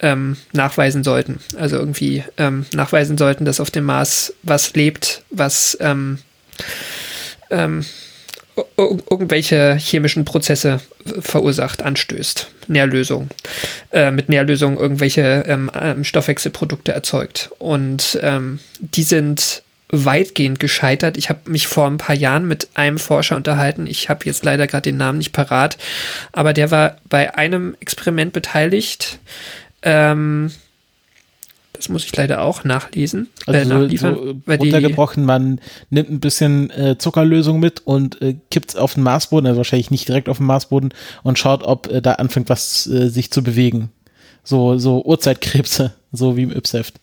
ähm, 0.00 0.36
nachweisen 0.52 1.04
sollten. 1.04 1.40
Also 1.58 1.76
irgendwie 1.76 2.24
ähm, 2.36 2.66
nachweisen 2.72 3.16
sollten, 3.18 3.44
dass 3.44 3.60
auf 3.60 3.70
dem 3.70 3.84
Mars 3.84 4.34
was 4.42 4.74
lebt, 4.74 5.22
was 5.30 5.76
ähm, 5.80 6.18
ähm, 7.50 7.84
ir- 8.56 8.64
ir- 8.76 9.02
irgendwelche 9.10 9.74
chemischen 9.76 10.24
Prozesse 10.24 10.80
verursacht, 11.20 11.82
anstößt. 11.82 12.48
Nährlösung. 12.68 13.28
Äh, 13.92 14.10
mit 14.10 14.28
Nährlösung 14.28 14.76
irgendwelche 14.78 15.44
ähm, 15.46 15.70
ähm, 15.80 16.04
Stoffwechselprodukte 16.04 16.92
erzeugt. 16.92 17.50
Und 17.58 18.18
die 18.80 19.02
sind 19.02 19.62
weitgehend 19.88 20.58
gescheitert. 20.58 21.16
Ich 21.16 21.28
habe 21.28 21.48
mich 21.48 21.68
vor 21.68 21.86
ein 21.86 21.96
paar 21.98 22.16
Jahren 22.16 22.48
mit 22.48 22.68
einem 22.74 22.98
Forscher 22.98 23.36
unterhalten. 23.36 23.86
Ich 23.86 24.08
habe 24.08 24.24
jetzt 24.24 24.44
leider 24.44 24.66
gerade 24.66 24.82
den 24.90 24.96
Namen 24.96 25.18
nicht 25.18 25.32
parat, 25.32 25.78
aber 26.32 26.52
der 26.52 26.72
war 26.72 26.96
bei 27.08 27.36
einem 27.36 27.76
Experiment 27.78 28.32
beteiligt. 28.32 29.20
Ähm, 29.88 30.50
das 31.72 31.88
muss 31.90 32.04
ich 32.04 32.16
leider 32.16 32.40
auch 32.42 32.64
nachlesen. 32.64 33.28
Also 33.46 33.60
äh, 33.60 33.64
so, 33.64 33.74
nachliefern, 33.78 34.14
so 34.16 34.34
weil 34.46 34.58
die- 34.58 34.70
runtergebrochen, 34.70 35.24
man 35.24 35.60
nimmt 35.90 36.10
ein 36.10 36.20
bisschen 36.20 36.70
äh, 36.70 36.96
Zuckerlösung 36.98 37.60
mit 37.60 37.86
und 37.86 38.20
äh, 38.22 38.34
kippt 38.50 38.70
es 38.70 38.76
auf 38.76 38.94
den 38.94 39.02
Marsboden, 39.04 39.46
also 39.46 39.58
wahrscheinlich 39.58 39.90
nicht 39.90 40.08
direkt 40.08 40.28
auf 40.28 40.38
den 40.38 40.46
Marsboden 40.46 40.92
und 41.22 41.38
schaut, 41.38 41.62
ob 41.62 41.86
äh, 41.92 42.00
da 42.02 42.12
anfängt, 42.14 42.48
was 42.48 42.86
äh, 42.86 43.08
sich 43.08 43.30
zu 43.30 43.42
bewegen. 43.42 43.90
So, 44.42 44.78
so 44.78 45.04
Urzeitkrebse, 45.04 45.92
so 46.12 46.36
wie 46.36 46.44
im 46.44 46.50
Ypseft. 46.56 46.94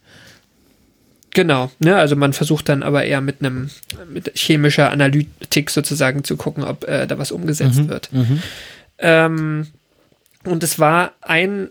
Genau, 1.36 1.72
ne, 1.80 1.96
also 1.96 2.16
man 2.16 2.34
versucht 2.34 2.70
dann 2.70 2.84
aber 2.84 3.06
eher 3.06 3.20
mit 3.22 3.38
einem 3.42 3.70
mit 4.12 4.32
chemischer 4.36 4.92
Analytik 4.92 5.70
sozusagen 5.72 6.24
zu 6.24 6.36
gucken, 6.38 6.64
ob 6.64 6.88
äh, 6.88 7.08
da 7.08 7.18
was 7.18 7.32
umgesetzt 7.32 7.80
Mhm, 7.80 7.90
wird. 7.90 8.10
mhm. 8.14 8.40
Ähm, 9.00 9.68
und 10.46 10.62
es 10.64 10.78
war 10.80 11.14
ein 11.22 11.70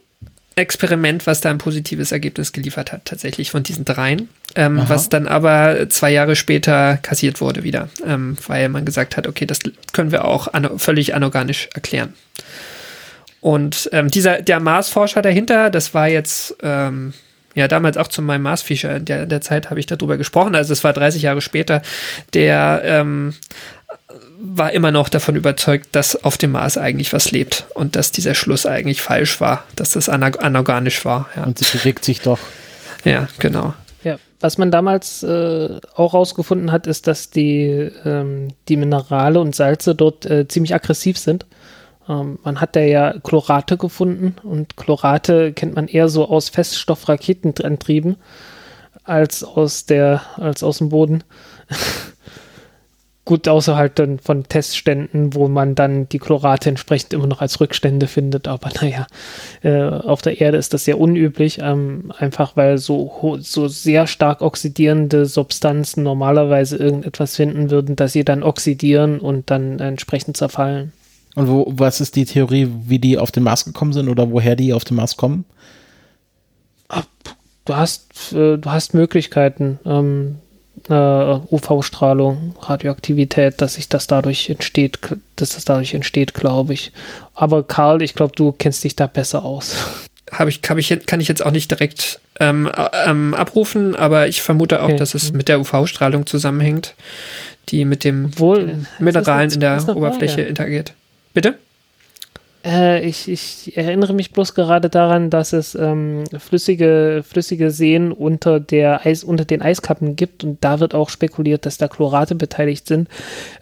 Experiment, 0.55 1.27
was 1.27 1.41
da 1.41 1.51
ein 1.51 1.59
positives 1.59 2.13
Ergebnis 2.13 2.53
geliefert 2.53 2.93
hat, 2.93 3.05
tatsächlich 3.05 3.51
von 3.51 3.63
diesen 3.63 3.85
dreien, 3.85 4.29
ähm, 4.55 4.83
was 4.87 5.09
dann 5.09 5.27
aber 5.27 5.89
zwei 5.89 6.11
Jahre 6.11 6.37
später 6.37 6.99
kassiert 6.99 7.41
wurde 7.41 7.63
wieder, 7.63 7.89
ähm, 8.07 8.37
weil 8.47 8.69
man 8.69 8.85
gesagt 8.85 9.17
hat, 9.17 9.27
okay, 9.27 9.47
das 9.47 9.61
können 9.93 10.13
wir 10.13 10.25
auch 10.25 10.53
ano 10.53 10.79
völlig 10.79 11.15
anorganisch 11.15 11.69
erklären. 11.75 12.15
Und 13.41 13.89
ähm, 13.93 14.09
dieser, 14.09 14.43
der 14.43 14.61
Mars-Forscher 14.61 15.23
dahinter, 15.23 15.71
das 15.71 15.95
war 15.95 16.07
jetzt 16.07 16.55
ähm, 16.63 17.13
ja 17.55 17.67
damals 17.67 17.97
auch 17.97 18.09
zu 18.09 18.23
meinem 18.23 18.43
Mars-Feature, 18.43 18.97
in 18.97 19.05
der, 19.05 19.27
der 19.27 19.41
Zeit 19.41 19.71
habe 19.71 19.81
ich 19.81 19.87
darüber 19.87 20.17
gesprochen, 20.17 20.55
also 20.55 20.73
es 20.73 20.85
war 20.85 20.93
30 20.93 21.23
Jahre 21.23 21.41
später, 21.41 21.83
der 22.35 22.83
ähm, 22.85 23.35
war 24.41 24.73
immer 24.73 24.91
noch 24.91 25.09
davon 25.09 25.37
überzeugt, 25.37 25.89
dass 25.93 26.25
auf 26.25 26.37
dem 26.37 26.53
Mars 26.53 26.77
eigentlich 26.77 27.13
was 27.13 27.31
lebt 27.31 27.67
und 27.75 27.97
dass 27.97 28.13
dieser 28.13 28.35
Schluss 28.35 28.67
eigentlich 28.67 29.01
falsch 29.01 29.41
war, 29.41 29.65
dass 29.77 29.93
das 29.93 30.09
anorganisch 30.09 31.05
war. 31.05 31.29
Ja, 31.37 31.45
Und 31.45 31.59
sie 31.59 31.77
bewegt 31.77 32.05
sich 32.05 32.21
doch. 32.21 32.39
ja 33.05 33.29
genau. 33.39 33.75
Ja, 34.03 34.17
was 34.41 34.59
man 34.59 34.71
damals 34.71 35.23
äh, 35.23 35.81
auch 35.95 36.15
rausgefunden 36.15 36.73
hat, 36.73 36.87
ist, 36.87 37.07
dass 37.07 37.31
die, 37.31 37.91
ähm, 38.05 38.49
die 38.69 38.77
Minerale 38.77 39.41
und 39.41 39.55
Salze 39.55 39.95
dort 39.95 40.27
äh, 40.27 40.49
ziemlich 40.49 40.75
aggressiv 40.75 41.19
sind. 41.19 41.47
Ähm, 42.09 42.39
man 42.43 42.61
hat 42.61 42.75
da 42.75 42.81
ja 42.81 43.15
Chlorate 43.23 43.77
gefunden 43.77 44.37
und 44.43 44.77
Chlorate 44.77 45.53
kennt 45.53 45.77
man 45.77 45.89
eher 45.89 46.09
so 46.09 46.29
aus 46.29 46.49
Feststoffraketenantrieben 46.49 48.17
als 49.05 49.43
aus 49.45 49.87
der, 49.87 50.23
als 50.37 50.63
aus 50.63 50.79
dem 50.79 50.89
Boden. 50.89 51.25
Gut, 53.33 53.49
außer 53.49 53.77
halt 53.77 53.99
dann 53.99 54.19
von 54.19 54.45
Testständen, 54.45 55.33
wo 55.33 55.49
man 55.49 55.75
dann 55.75 56.07
die 56.07 56.19
Chlorate 56.19 56.69
entsprechend 56.69 57.15
immer 57.15 57.27
noch 57.27 57.41
als 57.41 57.63
Rückstände 57.63 58.07
findet. 58.07 58.47
Aber 58.47 58.69
naja, 58.83 59.07
äh, 59.63 59.85
auf 59.85 60.21
der 60.21 60.43
Erde 60.43 60.59
ist 60.59 60.75
das 60.75 60.85
sehr 60.85 61.01
unüblich, 61.01 61.59
ähm, 61.63 62.13
einfach 62.19 62.59
weil 62.59 62.77
so, 62.77 63.39
so 63.41 63.69
sehr 63.69 64.07
stark 64.07 64.43
oxidierende 64.43 65.25
Substanzen 65.25 66.03
normalerweise 66.03 66.77
irgendetwas 66.77 67.37
finden 67.37 67.71
würden, 67.71 67.97
dass 67.97 68.13
sie 68.13 68.23
dann 68.23 68.43
oxidieren 68.43 69.19
und 69.19 69.51
dann 69.51 69.79
entsprechend 69.79 70.37
zerfallen. 70.37 70.93
Und 71.35 71.49
wo, 71.49 71.73
was 71.75 72.03
ist 72.03 72.17
die 72.17 72.27
Theorie, 72.27 72.69
wie 72.85 72.99
die 72.99 73.17
auf 73.17 73.31
den 73.31 73.45
Mars 73.45 73.65
gekommen 73.65 73.95
sind 73.95 74.11
oder 74.11 74.31
woher 74.31 74.57
die 74.57 74.75
auf 74.75 74.85
den 74.85 74.99
Mars 74.99 75.17
kommen? 75.17 75.47
Du 77.65 77.77
hast, 77.77 78.35
äh, 78.35 78.59
du 78.59 78.71
hast 78.71 78.93
Möglichkeiten, 78.93 79.79
ähm, 79.87 80.37
äh, 80.89 80.95
UV-Strahlung, 81.51 82.55
Radioaktivität, 82.61 83.61
dass 83.61 83.75
sich 83.75 83.89
das 83.89 84.07
dadurch 84.07 84.49
entsteht, 84.51 84.99
dass 85.37 85.51
das 85.51 85.65
dadurch 85.65 85.95
entsteht, 85.95 86.35
glaube 86.35 86.75
ich. 86.75 86.93
Aber 87.35 87.63
Karl, 87.63 88.03
ich 88.03 88.15
glaube, 88.15 88.33
du 88.37 88.53
kennst 88.53 88.85
dich 88.85 88.97
da 88.97 89.07
besser 89.07 89.45
aus. 89.45 89.75
Habe 90.31 90.49
ich, 90.49 90.61
hab 90.67 90.79
ich, 90.79 90.89
jetzt- 90.89 91.07
kann 91.07 91.21
ich 91.21 91.29
jetzt 91.29 91.45
auch 91.45 91.51
nicht 91.51 91.71
direkt 91.71 92.19
ähm, 92.41 92.67
äh, 92.75 92.89
ähm, 93.11 93.35
abrufen, 93.35 93.95
aber 93.95 94.29
ich 94.29 94.41
vermute 94.41 94.81
auch, 94.81 94.89
Okay. 94.89 94.97
dass 94.97 95.13
es 95.13 95.31
mit 95.35 95.47
der 95.49 95.61
UV-Strahlung 95.61 96.25
zusammenhängt, 96.25 96.95
die 97.69 97.85
mit 97.85 98.03
dem 98.03 98.27
Obwohl, 98.33 98.87
Mineralen 98.99 99.51
in 99.51 99.61
der 99.61 99.87
Oberfläche 99.95 100.41
interagiert. 100.41 100.95
Bitte? 101.35 101.59
Äh, 102.65 103.05
ich, 103.07 103.29
ich 103.29 103.77
erinnere 103.77 104.13
mich 104.13 104.33
bloß 104.33 104.55
gerade 104.55 104.89
daran, 104.89 105.31
dass 105.31 105.53
es 105.53 105.75
ähm, 105.75 106.25
flüssige, 106.39 107.25
flüssige 107.29 107.71
Seen 107.71 108.13
unter, 108.13 108.61
der 108.61 109.05
Eis, 109.05 109.25
unter 109.25 109.45
den 109.45 109.63
Eiskappen 109.63 110.15
gibt 110.17 110.45
und 110.45 110.63
da 110.63 110.79
wird 110.81 110.95
auch 110.95 111.09
spekuliert, 111.11 111.67
dass 111.67 111.79
da 111.79 111.89
Chlorate 111.89 112.35
beteiligt 112.35 112.87
sind, 112.87 113.09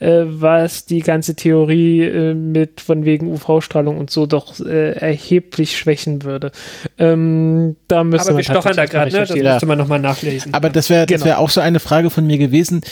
äh, 0.01 0.23
was 0.25 0.85
die 0.85 1.01
ganze 1.01 1.35
Theorie 1.35 2.03
äh, 2.03 2.35
mit 2.35 2.81
von 2.81 3.05
wegen 3.05 3.33
UV-Strahlung 3.33 3.97
und 3.97 4.11
so 4.11 4.27
doch 4.27 4.61
äh, 4.61 4.93
erheblich 4.93 5.79
schwächen 5.79 6.23
würde. 6.23 6.53
Ähm, 6.99 7.77
da 7.89 8.05
müssen 8.05 8.29
Aber 8.29 8.37
wir 8.37 8.45
stochern 8.45 8.77
da 8.77 8.85
gerade, 8.87 9.13
ne? 9.13 9.21
das 9.21 9.35
müsste 9.35 9.67
man 9.67 9.79
nochmal 9.79 10.01
nachlesen. 10.01 10.53
Aber 10.53 10.69
das 10.69 10.91
wäre 10.91 11.07
das 11.07 11.21
Genau. 11.21 11.25
wär 11.25 11.39
auch 11.39 11.51
so 11.51 11.61
eine 11.61 11.81
Frage 11.81 12.11
von 12.11 12.27
mir 12.27 12.39
gewesen. 12.39 12.83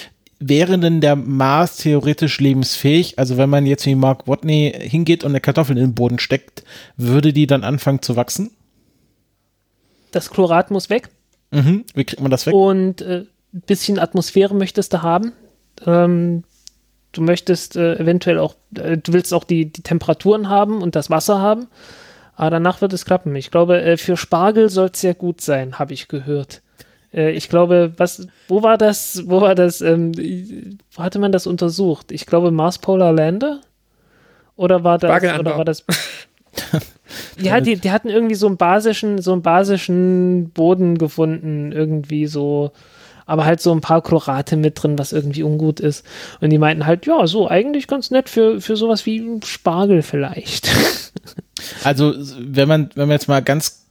Wäre 0.40 0.78
denn 0.78 1.00
der 1.00 1.16
Mars 1.16 1.78
theoretisch 1.78 2.38
lebensfähig? 2.38 3.18
Also 3.18 3.36
wenn 3.36 3.50
man 3.50 3.66
jetzt 3.66 3.86
wie 3.86 3.96
Mark 3.96 4.28
Watney 4.28 4.72
hingeht 4.76 5.24
und 5.24 5.32
eine 5.32 5.40
Kartoffel 5.40 5.76
in 5.76 5.82
den 5.82 5.94
Boden 5.94 6.20
steckt, 6.20 6.62
würde 6.96 7.32
die 7.32 7.48
dann 7.48 7.64
anfangen 7.64 8.02
zu 8.02 8.14
wachsen? 8.14 8.50
Das 10.12 10.30
Chlorat 10.30 10.70
muss 10.70 10.90
weg. 10.90 11.08
Mhm. 11.50 11.84
Wie 11.94 12.04
kriegt 12.04 12.20
man 12.20 12.30
das 12.30 12.46
weg? 12.46 12.54
Und 12.54 13.02
äh, 13.02 13.24
ein 13.52 13.62
bisschen 13.66 13.98
Atmosphäre 13.98 14.54
möchtest 14.54 14.92
du 14.92 15.02
haben. 15.02 15.32
Ähm, 15.84 16.44
du 17.12 17.22
möchtest 17.22 17.76
äh, 17.76 17.96
eventuell 17.96 18.38
auch, 18.38 18.54
äh, 18.76 18.96
du 18.96 19.12
willst 19.12 19.34
auch 19.34 19.44
die, 19.44 19.72
die 19.72 19.82
Temperaturen 19.82 20.48
haben 20.48 20.82
und 20.82 20.94
das 20.94 21.10
Wasser 21.10 21.40
haben. 21.40 21.66
Aber 22.36 22.50
danach 22.50 22.80
wird 22.80 22.92
es 22.92 23.04
klappen. 23.04 23.34
Ich 23.34 23.50
glaube, 23.50 23.82
äh, 23.82 23.96
für 23.96 24.16
Spargel 24.16 24.68
soll 24.68 24.90
es 24.92 25.00
sehr 25.00 25.14
gut 25.14 25.40
sein, 25.40 25.80
habe 25.80 25.94
ich 25.94 26.06
gehört. 26.06 26.62
Äh, 27.12 27.32
ich 27.32 27.48
glaube, 27.48 27.92
was, 27.96 28.26
wo 28.48 28.62
war 28.62 28.78
das, 28.78 29.22
wo 29.26 29.40
war 29.40 29.54
das, 29.54 29.80
ähm, 29.80 30.12
wo 30.92 31.02
hatte 31.02 31.18
man 31.18 31.32
das 31.32 31.46
untersucht? 31.46 32.12
Ich 32.12 32.26
glaube, 32.26 32.50
Mars 32.50 32.78
Polar 32.78 33.12
Lander? 33.12 33.60
Oder 34.56 34.82
war 34.82 34.98
das, 34.98 35.38
oder 35.38 35.56
war 35.56 35.64
das 35.64 35.84
ja, 37.40 37.60
die, 37.60 37.76
die 37.76 37.90
hatten 37.90 38.08
irgendwie 38.08 38.34
so 38.34 38.46
einen 38.46 38.56
basischen, 38.56 39.20
so 39.22 39.32
einen 39.32 39.42
basischen 39.42 40.50
Boden 40.50 40.98
gefunden, 40.98 41.72
irgendwie 41.72 42.26
so, 42.26 42.72
aber 43.26 43.44
halt 43.44 43.60
so 43.60 43.72
ein 43.72 43.80
paar 43.80 44.02
Chlorate 44.02 44.56
mit 44.56 44.82
drin, 44.82 44.98
was 44.98 45.12
irgendwie 45.12 45.42
ungut 45.42 45.80
ist. 45.80 46.04
Und 46.40 46.50
die 46.50 46.58
meinten 46.58 46.86
halt, 46.86 47.06
ja, 47.06 47.26
so 47.26 47.48
eigentlich 47.48 47.86
ganz 47.86 48.10
nett 48.10 48.28
für, 48.28 48.60
für 48.60 48.76
sowas 48.76 49.06
wie 49.06 49.40
Spargel 49.44 50.02
vielleicht. 50.02 50.68
Also 51.82 52.14
wenn 52.38 52.68
man, 52.68 52.90
wenn 52.94 53.08
man 53.08 53.16
jetzt 53.16 53.26
mal 53.26 53.42
ganz 53.42 53.87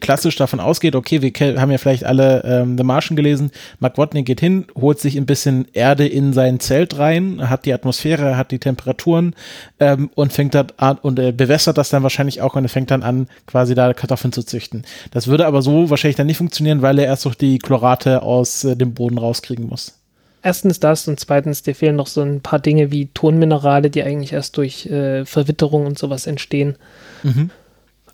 klassisch 0.00 0.36
davon 0.36 0.60
ausgeht, 0.60 0.94
okay, 0.94 1.22
wir 1.22 1.60
haben 1.60 1.70
ja 1.70 1.78
vielleicht 1.78 2.04
alle 2.04 2.42
ähm, 2.44 2.76
The 2.78 2.84
Martian 2.84 3.16
gelesen, 3.16 3.50
Mark 3.78 3.98
Watney 3.98 4.22
geht 4.22 4.40
hin, 4.40 4.66
holt 4.78 4.98
sich 5.00 5.16
ein 5.16 5.26
bisschen 5.26 5.66
Erde 5.72 6.06
in 6.06 6.32
sein 6.32 6.60
Zelt 6.60 6.98
rein, 6.98 7.48
hat 7.48 7.66
die 7.66 7.72
Atmosphäre, 7.72 8.36
hat 8.36 8.50
die 8.50 8.58
Temperaturen 8.58 9.34
ähm, 9.78 10.10
und 10.14 10.32
fängt 10.32 10.54
dann 10.54 10.68
an 10.76 10.98
und 10.98 11.18
äh, 11.18 11.32
bewässert 11.32 11.78
das 11.78 11.88
dann 11.90 12.02
wahrscheinlich 12.02 12.40
auch 12.42 12.54
und 12.56 12.64
er 12.64 12.68
fängt 12.68 12.90
dann 12.90 13.02
an, 13.02 13.28
quasi 13.46 13.74
da 13.74 13.92
Kartoffeln 13.94 14.32
zu 14.32 14.42
züchten. 14.42 14.84
Das 15.10 15.26
würde 15.26 15.46
aber 15.46 15.62
so 15.62 15.90
wahrscheinlich 15.90 16.16
dann 16.16 16.26
nicht 16.26 16.38
funktionieren, 16.38 16.82
weil 16.82 16.98
er 16.98 17.06
erst 17.06 17.24
noch 17.26 17.34
die 17.34 17.58
Chlorate 17.58 18.22
aus 18.22 18.64
äh, 18.64 18.76
dem 18.76 18.94
Boden 18.94 19.18
rauskriegen 19.18 19.66
muss. 19.68 19.96
Erstens 20.42 20.80
das 20.80 21.06
und 21.06 21.20
zweitens, 21.20 21.62
dir 21.62 21.74
fehlen 21.74 21.96
noch 21.96 22.06
so 22.06 22.22
ein 22.22 22.40
paar 22.40 22.60
Dinge 22.60 22.90
wie 22.90 23.08
Tonminerale, 23.12 23.90
die 23.90 24.02
eigentlich 24.02 24.32
erst 24.32 24.56
durch 24.56 24.86
äh, 24.86 25.26
Verwitterung 25.26 25.84
und 25.84 25.98
sowas 25.98 26.26
entstehen. 26.26 26.76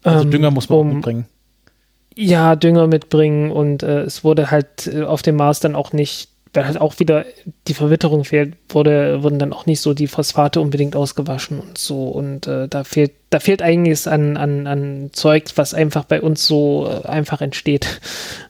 Also 0.03 0.25
Ähm, 0.25 0.31
Dünger 0.33 0.51
muss 0.51 0.69
man 0.69 0.79
um- 0.81 0.95
mitbringen. 0.95 1.27
Ja, 2.17 2.57
Dünger 2.57 2.87
mitbringen 2.87 3.51
und 3.51 3.83
äh, 3.83 4.01
es 4.03 4.25
wurde 4.25 4.51
halt 4.51 4.87
äh, 4.87 5.03
auf 5.03 5.23
dem 5.23 5.37
Mars 5.37 5.61
dann 5.61 5.75
auch 5.77 5.93
nicht, 5.93 6.31
weil 6.55 6.65
halt 6.67 6.81
auch 6.81 6.99
wieder 6.99 7.27
die 7.69 7.75
Verwitterung 7.75 8.25
fehlt, 8.25 8.55
wurde, 8.71 9.23
wurden 9.23 9.39
dann 9.39 9.53
auch 9.53 9.67
nicht 9.67 9.81
so 9.83 9.93
die 9.93 10.07
Phosphate 10.07 10.61
unbedingt 10.63 10.97
ausgewaschen 10.97 11.61
und 11.61 11.77
so 11.77 12.09
und 12.09 12.47
äh, 12.47 12.67
da 12.69 12.85
fehlt, 12.85 13.13
da 13.29 13.41
fehlt 13.41 13.61
einiges 13.61 14.07
an, 14.09 14.39
an, 14.39 14.67
an 14.67 15.11
Zeug, 15.13 15.45
was 15.57 15.75
einfach 15.75 16.05
bei 16.05 16.23
uns 16.23 16.47
so 16.47 16.89
äh, 16.89 17.07
einfach 17.07 17.43
entsteht, 17.43 18.01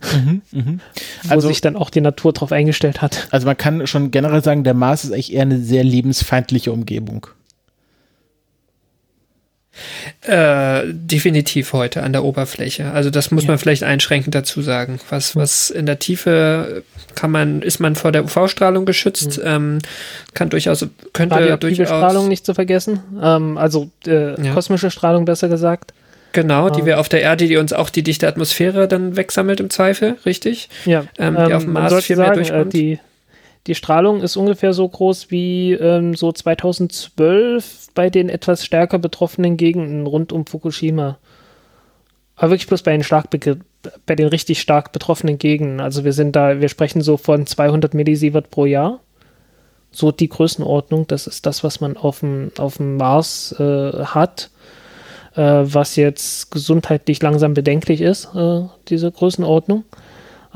wo 0.13 1.31
Also- 1.31 1.49
sich 1.49 1.61
dann 1.61 1.75
auch 1.75 1.91
die 1.91 2.01
Natur 2.01 2.33
drauf 2.33 2.53
eingestellt 2.53 3.03
hat. 3.03 3.27
Also 3.33 3.47
man 3.47 3.57
kann 3.57 3.85
schon 3.89 4.13
generell 4.13 4.45
sagen, 4.45 4.63
der 4.63 4.75
Mars 4.75 5.05
ist 5.05 5.11
eigentlich 5.13 5.33
eher 5.33 5.43
eine 5.43 5.59
sehr 5.59 5.83
lebensfeindliche 5.83 6.71
Umgebung. 6.73 7.27
Äh, 10.23 10.83
definitiv 10.87 11.73
heute 11.73 12.03
an 12.03 12.13
der 12.13 12.25
Oberfläche. 12.25 12.91
Also 12.93 13.11
das 13.11 13.31
muss 13.31 13.47
man 13.47 13.59
vielleicht 13.59 13.83
einschränkend 13.85 14.35
dazu 14.35 14.63
sagen. 14.63 14.99
Was, 15.11 15.37
was 15.37 15.71
in 15.71 15.87
der 15.87 15.99
Tiefe 15.99 16.83
kann 17.15 17.31
man, 17.31 17.63
ist 17.63 17.79
man 17.81 17.95
vor 17.97 18.13
der 18.13 18.25
UV-Strahlung 18.25 18.85
geschützt, 18.87 19.41
ähm, 19.45 19.79
kann 20.35 20.51
durchaus, 20.51 20.87
könnte 21.13 21.35
Radioaktive 21.37 21.77
durchaus, 21.77 21.89
Strahlung 21.89 22.29
nicht 22.29 22.45
zu 22.45 22.55
vergessen, 22.55 23.01
ähm, 23.23 23.57
also 23.59 23.91
äh, 24.07 24.41
Ja. 24.43 24.53
kosmische 24.53 24.91
Strahlung 24.91 25.25
besser 25.25 25.49
gesagt. 25.49 25.93
genau, 26.33 26.69
die 26.69 26.83
Ah. 26.83 26.87
wir 26.87 27.01
auf 27.01 27.09
der 27.09 27.23
Erde, 27.23 27.47
die 27.47 27.57
uns 27.57 27.73
auch 27.73 27.89
die 27.89 28.03
dichte 28.03 28.29
Atmosphäre 28.29 28.89
dann 28.89 29.17
wegsammelt 29.17 29.59
im 29.61 29.71
Zweifel, 29.71 30.17
richtig? 30.27 30.69
Ja, 30.85 31.05
Ähm, 31.19 31.35
die 31.47 31.55
auf 31.55 31.63
dem 31.65 31.73
Mars 31.73 32.05
viel 32.05 32.17
mehr 32.17 32.27
sagen, 32.27 32.41
äh, 32.41 32.43
durchkommt. 32.43 32.73
die, 32.75 32.99
die 33.67 33.75
Strahlung 33.75 34.21
ist 34.21 34.37
ungefähr 34.37 34.73
so 34.73 34.89
groß 34.89 35.31
wie 35.31 35.73
ähm, 35.73 36.15
so 36.15 36.31
2012 36.31 37.89
bei 37.95 38.11
den 38.11 38.29
etwas 38.29 38.65
stärker 38.65 38.99
betroffenen 38.99 39.57
Gegenden 39.57 40.07
rund 40.07 40.33
um 40.33 40.47
Fukushima. 40.47 41.19
Aber 42.37 42.51
wirklich 42.51 42.69
bloß 42.69 42.83
bei 42.83 42.97
den 42.97 43.05
bei 44.05 44.15
den 44.15 44.29
richtig 44.29 44.61
stark 44.61 44.93
betroffenen 44.93 45.39
Gegenden. 45.39 45.81
Also 45.81 46.05
wir 46.05 46.13
sind 46.13 46.37
da, 46.37 46.61
wir 46.61 46.69
sprechen 46.69 47.01
so 47.01 47.17
von 47.17 47.47
200 47.47 47.95
Millisievert 47.95 48.51
pro 48.51 48.67
Jahr. 48.67 49.01
So 49.91 50.13
die 50.13 50.29
Größenordnung, 50.29 51.07
das 51.07 51.27
ist 51.27 51.47
das, 51.47 51.65
was 51.65 51.81
man 51.81 51.97
auf 51.97 52.21
dem, 52.21 52.51
auf 52.59 52.77
dem 52.77 52.97
Mars 52.97 53.55
äh, 53.59 53.93
hat, 54.05 54.51
äh, 55.35 55.41
was 55.41 55.97
jetzt 55.97 56.51
gesundheitlich 56.51 57.23
langsam 57.23 57.55
bedenklich 57.55 58.01
ist, 58.01 58.29
äh, 58.35 58.63
diese 58.89 59.11
Größenordnung. 59.11 59.85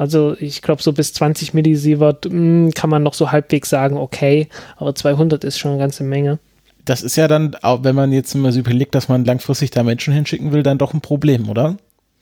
Also 0.00 0.34
ich 0.40 0.62
glaube, 0.62 0.82
so 0.82 0.94
bis 0.94 1.12
20 1.12 1.52
Millisievert 1.52 2.24
mh, 2.24 2.70
kann 2.74 2.88
man 2.88 3.02
noch 3.02 3.12
so 3.12 3.32
halbwegs 3.32 3.68
sagen, 3.68 3.98
okay, 3.98 4.48
aber 4.78 4.94
200 4.94 5.44
ist 5.44 5.58
schon 5.58 5.72
eine 5.72 5.80
ganze 5.80 6.04
Menge. 6.04 6.38
Das 6.86 7.02
ist 7.02 7.16
ja 7.16 7.28
dann, 7.28 7.54
auch 7.60 7.84
wenn 7.84 7.94
man 7.94 8.10
jetzt 8.10 8.34
mal 8.34 8.50
so 8.50 8.60
überlegt, 8.60 8.94
dass 8.94 9.10
man 9.10 9.26
langfristig 9.26 9.72
da 9.72 9.82
Menschen 9.82 10.14
hinschicken 10.14 10.52
will, 10.52 10.62
dann 10.62 10.78
doch 10.78 10.94
ein 10.94 11.02
Problem, 11.02 11.50
oder? 11.50 11.76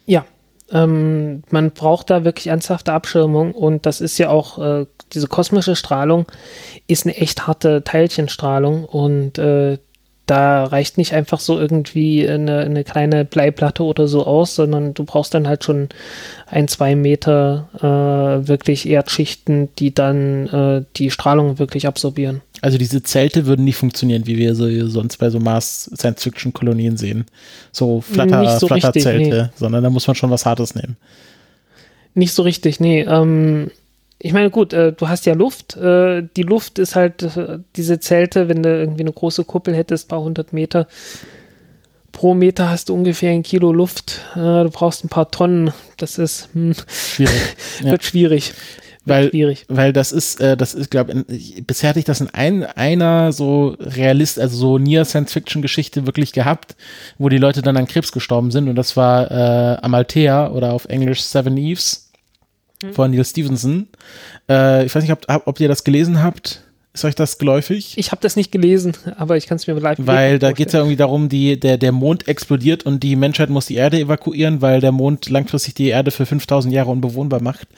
Ja, 0.06 0.24
ähm, 0.72 1.44
man 1.50 1.70
braucht 1.70 2.10
da 2.10 2.24
wirklich 2.24 2.48
ernsthafte 2.48 2.92
Abschirmung 2.92 3.52
und 3.52 3.86
das 3.86 4.00
ist 4.00 4.18
ja 4.18 4.28
auch, 4.30 4.58
äh, 4.58 4.86
diese 5.12 5.28
kosmische 5.28 5.76
Strahlung 5.76 6.26
ist 6.88 7.06
eine 7.06 7.16
echt 7.16 7.46
harte 7.46 7.84
Teilchenstrahlung 7.84 8.86
und 8.86 9.38
äh, 9.38 9.78
da 10.28 10.64
reicht 10.64 10.98
nicht 10.98 11.14
einfach 11.14 11.40
so 11.40 11.58
irgendwie 11.58 12.28
eine, 12.28 12.60
eine 12.60 12.84
kleine 12.84 13.24
Bleiplatte 13.24 13.82
oder 13.82 14.08
so 14.08 14.26
aus, 14.26 14.54
sondern 14.54 14.92
du 14.92 15.04
brauchst 15.04 15.32
dann 15.32 15.48
halt 15.48 15.64
schon 15.64 15.88
ein, 16.46 16.68
zwei 16.68 16.94
Meter 16.94 17.68
äh, 17.78 18.46
wirklich 18.46 18.86
Erdschichten, 18.86 19.70
die 19.78 19.94
dann 19.94 20.46
äh, 20.48 20.84
die 20.96 21.10
Strahlung 21.10 21.58
wirklich 21.58 21.86
absorbieren. 21.86 22.42
Also 22.60 22.76
diese 22.76 23.02
Zelte 23.02 23.46
würden 23.46 23.64
nicht 23.64 23.76
funktionieren, 23.76 24.26
wie 24.26 24.36
wir 24.36 24.54
sie 24.54 24.88
sonst 24.90 25.16
bei 25.16 25.30
so 25.30 25.40
Mars-Science-Fiction-Kolonien 25.40 26.98
sehen. 26.98 27.24
So 27.72 28.02
Flatter, 28.02 28.58
so 28.58 28.66
Flatterzelte, 28.66 29.44
nee. 29.44 29.58
sondern 29.58 29.82
da 29.82 29.90
muss 29.90 30.06
man 30.06 30.14
schon 30.14 30.30
was 30.30 30.44
Hartes 30.44 30.74
nehmen. 30.74 30.96
Nicht 32.14 32.34
so 32.34 32.42
richtig, 32.42 32.80
nee. 32.80 33.00
Ähm, 33.02 33.70
ich 34.20 34.32
meine, 34.32 34.50
gut, 34.50 34.72
äh, 34.72 34.92
du 34.92 35.08
hast 35.08 35.26
ja 35.26 35.34
Luft. 35.34 35.76
Äh, 35.76 36.24
die 36.36 36.42
Luft 36.42 36.78
ist 36.78 36.96
halt 36.96 37.22
äh, 37.22 37.58
diese 37.76 38.00
Zelte, 38.00 38.48
wenn 38.48 38.62
du 38.62 38.68
irgendwie 38.68 39.02
eine 39.02 39.12
große 39.12 39.44
Kuppel 39.44 39.74
hättest, 39.74 40.08
paar 40.08 40.20
hundert 40.20 40.52
Meter. 40.52 40.88
Pro 42.10 42.34
Meter 42.34 42.68
hast 42.68 42.88
du 42.88 42.94
ungefähr 42.94 43.30
ein 43.30 43.44
Kilo 43.44 43.72
Luft. 43.72 44.20
Äh, 44.34 44.38
du 44.64 44.70
brauchst 44.72 45.04
ein 45.04 45.08
paar 45.08 45.30
Tonnen. 45.30 45.72
Das 45.98 46.18
ist, 46.18 46.48
hm, 46.52 46.74
Schwierig. 46.88 47.56
Ja. 47.84 47.92
wird 47.92 48.02
schwierig. 48.04 48.54
Wird 49.04 49.16
Weil, 49.16 49.28
schwierig. 49.30 49.64
weil 49.68 49.92
das 49.92 50.10
ist, 50.10 50.40
äh, 50.40 50.56
das 50.56 50.74
ist, 50.74 50.90
glaube 50.90 51.24
ich, 51.28 51.64
bisher 51.64 51.90
hatte 51.90 52.00
ich 52.00 52.04
das 52.04 52.20
in 52.20 52.28
ein, 52.30 52.64
einer 52.64 53.30
so 53.32 53.76
Realist, 53.78 54.40
also 54.40 54.56
so 54.56 54.78
Near 54.78 55.04
Science-Fiction-Geschichte 55.04 56.06
wirklich 56.06 56.32
gehabt, 56.32 56.74
wo 57.18 57.28
die 57.28 57.38
Leute 57.38 57.62
dann 57.62 57.76
an 57.76 57.86
Krebs 57.86 58.10
gestorben 58.12 58.50
sind 58.50 58.68
und 58.68 58.74
das 58.74 58.96
war 58.96 59.30
äh, 59.30 59.78
Amalthea 59.80 60.50
oder 60.50 60.72
auf 60.72 60.86
Englisch 60.86 61.22
Seven 61.22 61.56
Eves 61.56 62.07
von 62.92 63.10
Neil 63.10 63.24
Stevenson. 63.24 63.88
Äh, 64.48 64.84
ich 64.86 64.94
weiß 64.94 65.02
nicht, 65.02 65.12
ob, 65.12 65.24
ob 65.46 65.60
ihr 65.60 65.68
das 65.68 65.84
gelesen 65.84 66.22
habt. 66.22 66.62
Ist 66.98 67.04
euch 67.04 67.14
das 67.14 67.38
geläufig? 67.38 67.94
Ich 67.96 68.10
habe 68.10 68.20
das 68.22 68.34
nicht 68.34 68.50
gelesen, 68.50 68.96
aber 69.16 69.36
ich 69.36 69.46
kann 69.46 69.54
es 69.54 69.68
mir 69.68 69.74
live 69.74 69.98
Weil 70.00 70.40
da 70.40 70.50
geht 70.50 70.66
es 70.66 70.72
ja 70.72 70.80
irgendwie 70.80 70.96
darum, 70.96 71.28
die, 71.28 71.60
der, 71.60 71.78
der 71.78 71.92
Mond 71.92 72.26
explodiert 72.26 72.84
und 72.86 73.04
die 73.04 73.14
Menschheit 73.14 73.50
muss 73.50 73.66
die 73.66 73.76
Erde 73.76 74.00
evakuieren, 74.00 74.62
weil 74.62 74.80
der 74.80 74.90
Mond 74.90 75.28
langfristig 75.28 75.74
die 75.74 75.90
Erde 75.90 76.10
für 76.10 76.26
5000 76.26 76.74
Jahre 76.74 76.90
unbewohnbar 76.90 77.40
macht. 77.40 77.68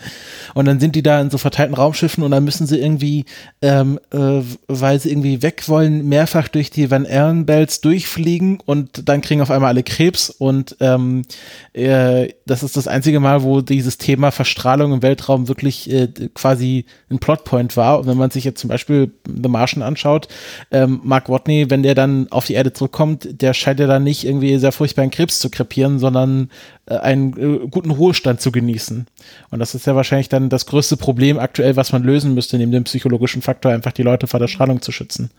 Und 0.55 0.65
dann 0.65 0.81
sind 0.81 0.97
die 0.97 1.03
da 1.03 1.21
in 1.21 1.29
so 1.29 1.37
verteilten 1.37 1.75
Raumschiffen 1.75 2.25
und 2.25 2.31
dann 2.31 2.45
müssen 2.45 2.67
sie 2.67 2.79
irgendwie, 2.79 3.27
ähm, 3.61 4.01
äh, 4.11 4.41
weil 4.69 4.99
sie 4.99 5.11
irgendwie 5.11 5.43
weg 5.43 5.65
wollen, 5.69 6.09
mehrfach 6.09 6.49
durch 6.49 6.71
die 6.71 6.91
Van 6.91 7.05
Allen 7.05 7.45
Belts 7.45 7.83
durchfliegen 7.83 8.59
und 8.65 9.07
dann 9.07 9.21
kriegen 9.21 9.43
auf 9.43 9.51
einmal 9.51 9.69
alle 9.69 9.83
Krebs 9.83 10.31
und 10.31 10.77
ähm, 10.81 11.27
äh, 11.75 12.29
das 12.47 12.63
ist 12.63 12.79
das 12.79 12.89
einzige 12.89 13.21
Mal, 13.21 13.43
wo 13.43 13.61
dieses 13.61 13.99
Thema 13.99 14.31
Verstrahlung 14.31 14.95
im 14.95 15.03
Weltraum 15.03 15.47
wirklich 15.47 15.93
äh, 15.93 16.09
quasi 16.33 16.87
ein 17.11 17.19
Plotpoint 17.19 17.77
war. 17.77 18.01
Und 18.01 18.07
wenn 18.07 18.17
man 18.17 18.31
sich 18.31 18.45
jetzt 18.45 18.61
zum 18.61 18.69
Beispiel 18.69 19.10
The 19.27 19.49
Martian 19.49 19.83
anschaut, 19.83 20.29
ähm, 20.71 21.01
Mark 21.05 21.29
Watney, 21.29 21.71
wenn 21.71 21.83
der 21.83 21.95
dann 21.95 22.29
auf 22.31 22.47
die 22.47 22.55
Erde 22.55 22.73
zurückkommt, 22.73 23.41
der 23.43 23.55
scheint 23.55 23.81
ja 23.81 23.87
dann 23.87 24.05
nicht 24.05 24.25
irgendwie 24.25 24.59
sehr 24.59 24.73
furchtbar 24.73 25.05
in 25.05 25.11
Krebs 25.11 25.39
zu 25.39 25.51
krepieren, 25.51 25.99
sondern 25.99 26.51
äh, 26.87 26.97
einen 26.97 27.37
äh, 27.39 27.69
guten 27.69 27.91
Ruhestand 27.91 28.41
zu 28.41 28.53
genießen. 28.53 29.07
Und 29.51 29.59
das 29.59 29.75
ist 29.75 29.87
ja 29.87 29.97
wahrscheinlich 29.97 30.29
dann 30.29 30.49
das 30.49 30.67
größte 30.67 30.97
Problem 30.97 31.39
aktuell, 31.39 31.77
was 31.77 31.93
man 31.93 32.03
lösen 32.03 32.35
müsste, 32.35 32.59
neben 32.59 32.73
dem 32.73 32.85
psychologischen 32.85 33.43
Faktor, 33.43 33.73
einfach 33.73 33.93
die 33.93 34.03
Leute 34.03 34.27
vor 34.27 34.41
der 34.41 34.49
Strahlung 34.49 34.83
zu 34.83 34.93
schützen. 34.93 35.31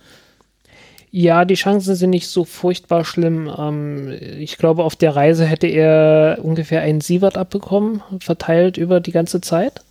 Ja, 1.13 1.43
die 1.43 1.55
Chancen 1.55 1.95
sind 1.95 2.11
nicht 2.11 2.29
so 2.29 2.45
furchtbar 2.45 3.03
schlimm. 3.03 3.51
Ähm, 3.57 4.17
ich 4.39 4.57
glaube, 4.57 4.85
auf 4.85 4.95
der 4.95 5.13
Reise 5.13 5.45
hätte 5.45 5.67
er 5.67 6.39
ungefähr 6.41 6.81
einen 6.81 7.01
Sievert 7.01 7.37
abbekommen, 7.37 8.01
verteilt 8.21 8.77
über 8.77 9.01
die 9.01 9.11
ganze 9.11 9.41
Zeit. 9.41 9.81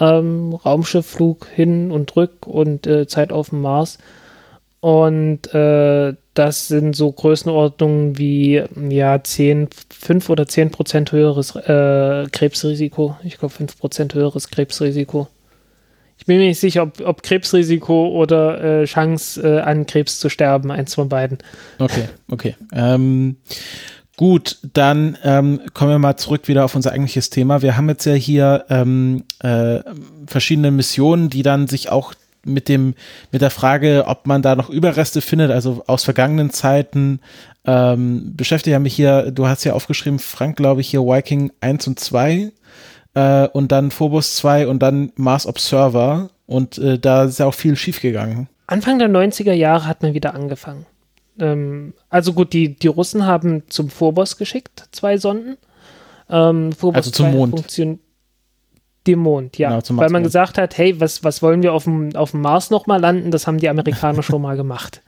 Ähm, 0.00 0.54
Raumschiffflug 0.54 1.46
hin 1.46 1.90
und 1.90 2.14
rück 2.16 2.46
und 2.46 2.86
äh, 2.86 3.06
Zeit 3.06 3.32
auf 3.32 3.50
dem 3.50 3.62
Mars. 3.62 3.98
Und 4.80 5.52
äh, 5.54 6.14
das 6.34 6.68
sind 6.68 6.94
so 6.94 7.10
Größenordnungen 7.10 8.16
wie 8.16 8.62
ja 8.90 9.22
10, 9.22 9.68
5 9.90 10.30
oder 10.30 10.46
10 10.46 10.70
Prozent 10.70 11.10
höheres 11.10 11.56
äh, 11.56 12.26
Krebsrisiko. 12.30 13.16
Ich 13.24 13.38
glaube 13.38 13.54
5 13.54 13.76
Prozent 13.76 14.14
höheres 14.14 14.48
Krebsrisiko. 14.50 15.26
Ich 16.16 16.26
bin 16.26 16.38
mir 16.38 16.46
nicht 16.46 16.60
sicher, 16.60 16.82
ob, 16.82 17.00
ob 17.00 17.22
Krebsrisiko 17.22 18.08
oder 18.08 18.82
äh, 18.82 18.84
Chance 18.84 19.40
äh, 19.42 19.60
an 19.60 19.86
Krebs 19.86 20.20
zu 20.20 20.28
sterben, 20.28 20.70
eins 20.70 20.94
von 20.94 21.08
beiden. 21.08 21.38
Okay, 21.78 22.08
okay. 22.30 22.56
Ähm, 22.72 23.36
gut, 24.18 24.58
dann 24.74 25.16
ähm, 25.24 25.60
kommen 25.72 25.92
wir 25.92 25.98
mal 25.98 26.18
zurück 26.18 26.48
wieder 26.48 26.66
auf 26.66 26.74
unser 26.74 26.92
eigentliches 26.92 27.30
Thema. 27.30 27.62
Wir 27.62 27.78
haben 27.78 27.88
jetzt 27.88 28.04
ja 28.04 28.12
hier 28.12 28.66
ähm, 28.68 29.24
äh, 29.38 29.80
verschiedene 30.26 30.70
Missionen, 30.70 31.30
die 31.30 31.42
dann 31.42 31.68
sich 31.68 31.90
auch 31.90 32.12
mit 32.44 32.68
dem 32.68 32.94
mit 33.32 33.40
der 33.42 33.50
Frage, 33.50 34.04
ob 34.06 34.26
man 34.26 34.42
da 34.42 34.56
noch 34.56 34.68
Überreste 34.68 35.20
findet, 35.20 35.50
also 35.50 35.82
aus 35.86 36.04
vergangenen 36.04 36.50
Zeiten 36.50 37.20
ähm, 37.64 38.34
beschäftigt 38.34 38.72
ja 38.72 38.78
mich 38.78 38.94
hier, 38.94 39.30
du 39.30 39.46
hast 39.46 39.64
ja 39.64 39.74
aufgeschrieben, 39.74 40.18
Frank, 40.18 40.56
glaube 40.56 40.80
ich, 40.80 40.88
hier 40.88 41.02
Viking 41.02 41.52
1 41.60 41.86
und 41.86 42.00
2 42.00 42.50
äh, 43.14 43.48
und 43.48 43.72
dann 43.72 43.90
Phobos 43.90 44.36
2 44.36 44.68
und 44.68 44.80
dann 44.82 45.12
Mars 45.16 45.46
Observer. 45.46 46.30
Und 46.46 46.78
äh, 46.78 46.98
da 46.98 47.24
ist 47.24 47.38
ja 47.38 47.46
auch 47.46 47.54
viel 47.54 47.76
schiefgegangen. 47.76 48.48
Anfang 48.66 48.98
der 48.98 49.08
90er 49.08 49.52
Jahre 49.52 49.86
hat 49.86 50.02
man 50.02 50.14
wieder 50.14 50.34
angefangen. 50.34 50.86
Ähm, 51.38 51.94
also 52.08 52.32
gut, 52.32 52.52
die, 52.52 52.74
die 52.74 52.88
Russen 52.88 53.26
haben 53.26 53.62
zum 53.68 53.90
Phobos 53.90 54.36
geschickt, 54.36 54.88
zwei 54.92 55.18
Sonden. 55.18 55.56
Ähm, 56.28 56.70
also 56.92 57.10
zum 57.10 57.30
Mond. 57.30 57.52
Funktion 57.52 58.00
dem 59.08 59.20
Mond, 59.20 59.58
ja. 59.58 59.80
Genau, 59.80 60.00
Weil 60.00 60.10
man 60.10 60.22
gesagt 60.22 60.58
hat, 60.58 60.76
hey, 60.78 61.00
was, 61.00 61.24
was 61.24 61.42
wollen 61.42 61.62
wir 61.62 61.72
auf 61.72 61.84
dem, 61.84 62.14
auf 62.14 62.32
dem 62.32 62.42
Mars 62.42 62.70
nochmal 62.70 63.00
landen? 63.00 63.30
Das 63.30 63.46
haben 63.46 63.58
die 63.58 63.68
Amerikaner 63.68 64.22
schon 64.22 64.42
mal 64.42 64.56
gemacht. 64.56 65.02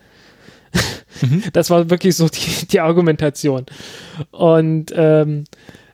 Mhm. 1.23 1.43
Das 1.52 1.69
war 1.69 1.90
wirklich 1.90 2.16
so 2.16 2.28
die, 2.28 2.66
die 2.69 2.81
Argumentation. 2.81 3.66
Und 4.31 4.90
ähm, 4.97 5.44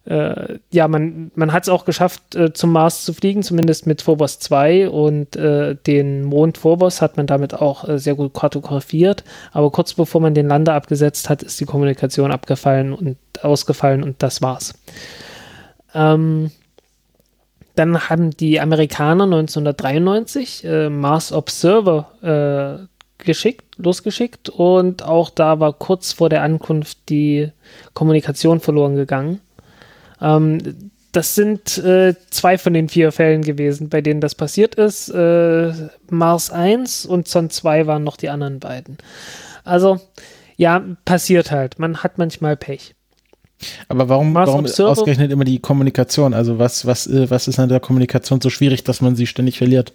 äh, 0.06 0.58
ja, 0.70 0.86
man, 0.86 1.32
man 1.34 1.52
hat 1.52 1.64
es 1.64 1.68
auch 1.68 1.84
geschafft, 1.84 2.36
äh, 2.36 2.52
zum 2.52 2.70
Mars 2.70 3.04
zu 3.04 3.12
fliegen, 3.12 3.42
zumindest 3.42 3.86
mit 3.86 4.02
Phobos 4.02 4.38
2 4.38 4.88
und 4.88 5.34
äh, 5.34 5.74
den 5.74 6.24
Mond 6.24 6.58
Phobos 6.58 7.02
hat 7.02 7.16
man 7.16 7.26
damit 7.26 7.54
auch 7.54 7.88
äh, 7.88 7.98
sehr 7.98 8.14
gut 8.14 8.32
kartografiert. 8.32 9.24
Aber 9.52 9.70
kurz 9.72 9.94
bevor 9.94 10.20
man 10.20 10.34
den 10.34 10.46
Lander 10.46 10.74
abgesetzt 10.74 11.28
hat, 11.28 11.42
ist 11.42 11.60
die 11.60 11.64
Kommunikation 11.64 12.30
abgefallen 12.30 12.92
und 12.92 13.16
ausgefallen 13.42 14.04
und 14.04 14.22
das 14.22 14.42
war's. 14.42 14.74
Ähm, 15.92 16.52
dann 17.74 18.08
haben 18.08 18.30
die 18.30 18.60
Amerikaner 18.60 19.24
1993 19.24 20.64
äh, 20.64 20.88
Mars 20.88 21.32
Observer 21.32 22.88
äh, 23.18 23.24
geschickt, 23.24 23.64
losgeschickt 23.76 24.50
und 24.50 25.02
auch 25.02 25.30
da 25.30 25.58
war 25.58 25.72
kurz 25.72 26.12
vor 26.12 26.28
der 26.28 26.42
Ankunft 26.42 26.98
die 27.08 27.50
Kommunikation 27.92 28.60
verloren 28.60 28.94
gegangen. 28.94 29.40
Ähm, 30.26 30.90
das 31.12 31.34
sind 31.34 31.78
äh, 31.78 32.14
zwei 32.30 32.58
von 32.58 32.74
den 32.74 32.88
vier 32.88 33.10
Fällen 33.10 33.42
gewesen, 33.42 33.88
bei 33.88 34.02
denen 34.02 34.20
das 34.20 34.34
passiert 34.34 34.74
ist. 34.74 35.08
Äh, 35.08 35.72
Mars 36.10 36.50
1 36.50 37.06
und 37.06 37.26
Zon 37.26 37.48
2 37.48 37.86
waren 37.86 38.04
noch 38.04 38.18
die 38.18 38.28
anderen 38.28 38.60
beiden. 38.60 38.98
Also, 39.64 39.98
ja, 40.56 40.84
passiert 41.06 41.50
halt. 41.50 41.78
Man 41.78 42.02
hat 42.02 42.18
manchmal 42.18 42.56
Pech. 42.56 42.94
Aber 43.88 44.10
warum, 44.10 44.34
warum 44.34 44.66
ausgerechnet 44.66 45.32
immer 45.32 45.44
die 45.44 45.58
Kommunikation? 45.58 46.34
Also 46.34 46.58
was, 46.58 46.84
was, 46.84 47.06
äh, 47.06 47.30
was 47.30 47.48
ist 47.48 47.58
an 47.58 47.70
der 47.70 47.80
Kommunikation 47.80 48.42
so 48.42 48.50
schwierig, 48.50 48.84
dass 48.84 49.00
man 49.00 49.16
sie 49.16 49.26
ständig 49.26 49.56
verliert? 49.56 49.94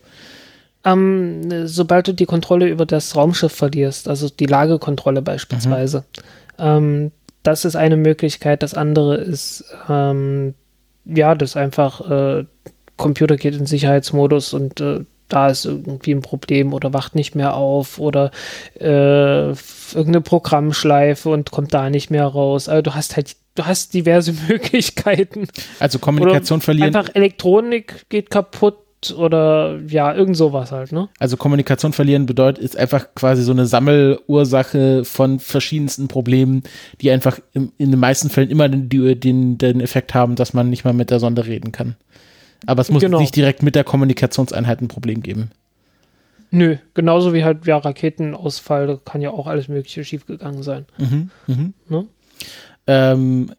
Ähm, 0.84 1.68
sobald 1.68 2.08
du 2.08 2.14
die 2.14 2.26
Kontrolle 2.26 2.68
über 2.68 2.88
das 2.88 3.16
Raumschiff 3.16 3.52
verlierst, 3.52 4.08
also 4.08 4.30
die 4.30 4.48
Lagekontrolle 4.48 5.22
beispielsweise, 5.22 6.04
mhm. 6.58 6.64
ähm, 6.66 7.12
das 7.44 7.66
ist 7.66 7.76
eine 7.76 7.98
Möglichkeit. 7.98 8.64
Das 8.64 8.74
andere 8.74 9.16
ist, 9.16 9.66
ähm, 9.90 10.54
ja, 11.06 11.36
das 11.36 11.56
einfach, 11.56 12.10
äh, 12.10 12.46
Computer 12.98 13.36
geht 13.36 13.56
in 13.56 13.66
Sicherheitsmodus 13.66 14.54
und 14.54 14.80
äh, 14.80 15.06
da 15.28 15.48
ist 15.48 15.66
irgendwie 15.66 16.12
ein 16.12 16.22
Problem 16.22 16.74
oder 16.74 16.94
wacht 16.94 17.16
nicht 17.16 17.36
mehr 17.36 17.56
auf 17.56 18.00
oder 18.00 18.32
äh, 18.80 19.50
irgendeine 19.50 20.22
Programmschleife 20.22 21.30
und 21.30 21.52
kommt 21.52 21.74
da 21.74 21.90
nicht 21.90 22.12
mehr 22.12 22.26
raus. 22.26 22.68
Also 22.68 22.82
du 22.82 22.96
hast 22.96 23.16
halt, 23.16 23.36
du 23.56 23.66
hast 23.66 23.94
diverse 23.94 24.34
Möglichkeiten. 24.48 25.48
Also 25.80 26.00
Kommunikation 26.00 26.58
oder 26.58 26.66
verlieren. 26.66 26.96
Einfach 26.96 27.16
Elektronik 27.16 28.06
geht 28.10 28.30
kaputt 28.30 28.78
oder 29.18 29.80
ja, 29.88 30.14
irgend 30.14 30.38
sowas 30.38 30.72
halt, 30.72 30.92
ne? 30.92 31.10
Also 31.18 31.38
Kommunikation 31.38 31.94
verlieren 31.94 32.28
bedeutet, 32.28 32.64
ist 32.64 32.78
einfach 32.78 33.08
quasi 33.16 33.42
so 33.42 33.52
eine 33.52 33.66
Sammelursache 33.66 35.04
von 35.06 35.40
verschiedensten 35.40 36.08
Problemen, 36.08 36.64
die 37.02 37.10
einfach 37.10 37.40
im, 37.54 37.72
in 37.78 37.90
den 37.90 38.00
meisten 38.00 38.30
Fällen 38.30 38.52
immer 38.52 38.70
den, 38.70 38.90
den, 39.20 39.58
den 39.58 39.82
Effekt 39.82 40.14
haben, 40.14 40.36
dass 40.36 40.54
man 40.54 40.70
nicht 40.70 40.86
mal 40.86 40.94
mit 40.94 41.10
der 41.10 41.20
Sonde 41.20 41.46
reden 41.46 41.72
kann. 41.72 41.96
Aber 42.68 42.82
es 42.82 42.92
muss 42.92 43.02
genau. 43.02 43.20
nicht 43.20 43.36
direkt 43.36 43.64
mit 43.64 43.74
der 43.76 43.84
Kommunikationseinheit 43.84 44.82
ein 44.82 44.88
Problem 44.88 45.24
geben. 45.24 45.50
Nö, 46.52 46.78
genauso 46.94 47.34
wie 47.34 47.44
halt 47.44 47.66
ja 47.66 47.78
Raketenausfall, 47.78 48.86
da 48.86 49.00
kann 49.04 49.22
ja 49.22 49.32
auch 49.32 49.48
alles 49.48 49.68
Mögliche 49.68 50.04
schiefgegangen 50.04 50.64
sein. 50.64 50.86
Mhm, 50.98 51.30
mhm. 51.48 51.74
Ne? 51.88 52.06
Ähm, 52.88 53.52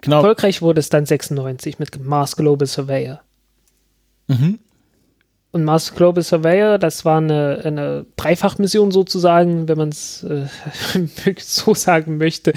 genau. 0.00 0.16
Erfolgreich 0.16 0.60
wurde 0.60 0.80
es 0.80 0.88
dann 0.88 1.06
96 1.06 1.78
mit 1.78 2.04
Mars 2.04 2.36
Global 2.36 2.66
Surveyor. 2.66 3.20
Mhm. 4.26 4.58
Und 5.54 5.62
Mars 5.62 5.94
Global 5.94 6.24
Surveyor, 6.24 6.78
das 6.78 7.04
war 7.04 7.18
eine, 7.18 7.60
eine 7.62 8.06
Dreifachmission 8.16 8.90
sozusagen, 8.90 9.68
wenn 9.68 9.78
man 9.78 9.90
es 9.90 10.24
äh, 10.24 10.46
so 11.38 11.74
sagen 11.74 12.16
möchte, 12.16 12.52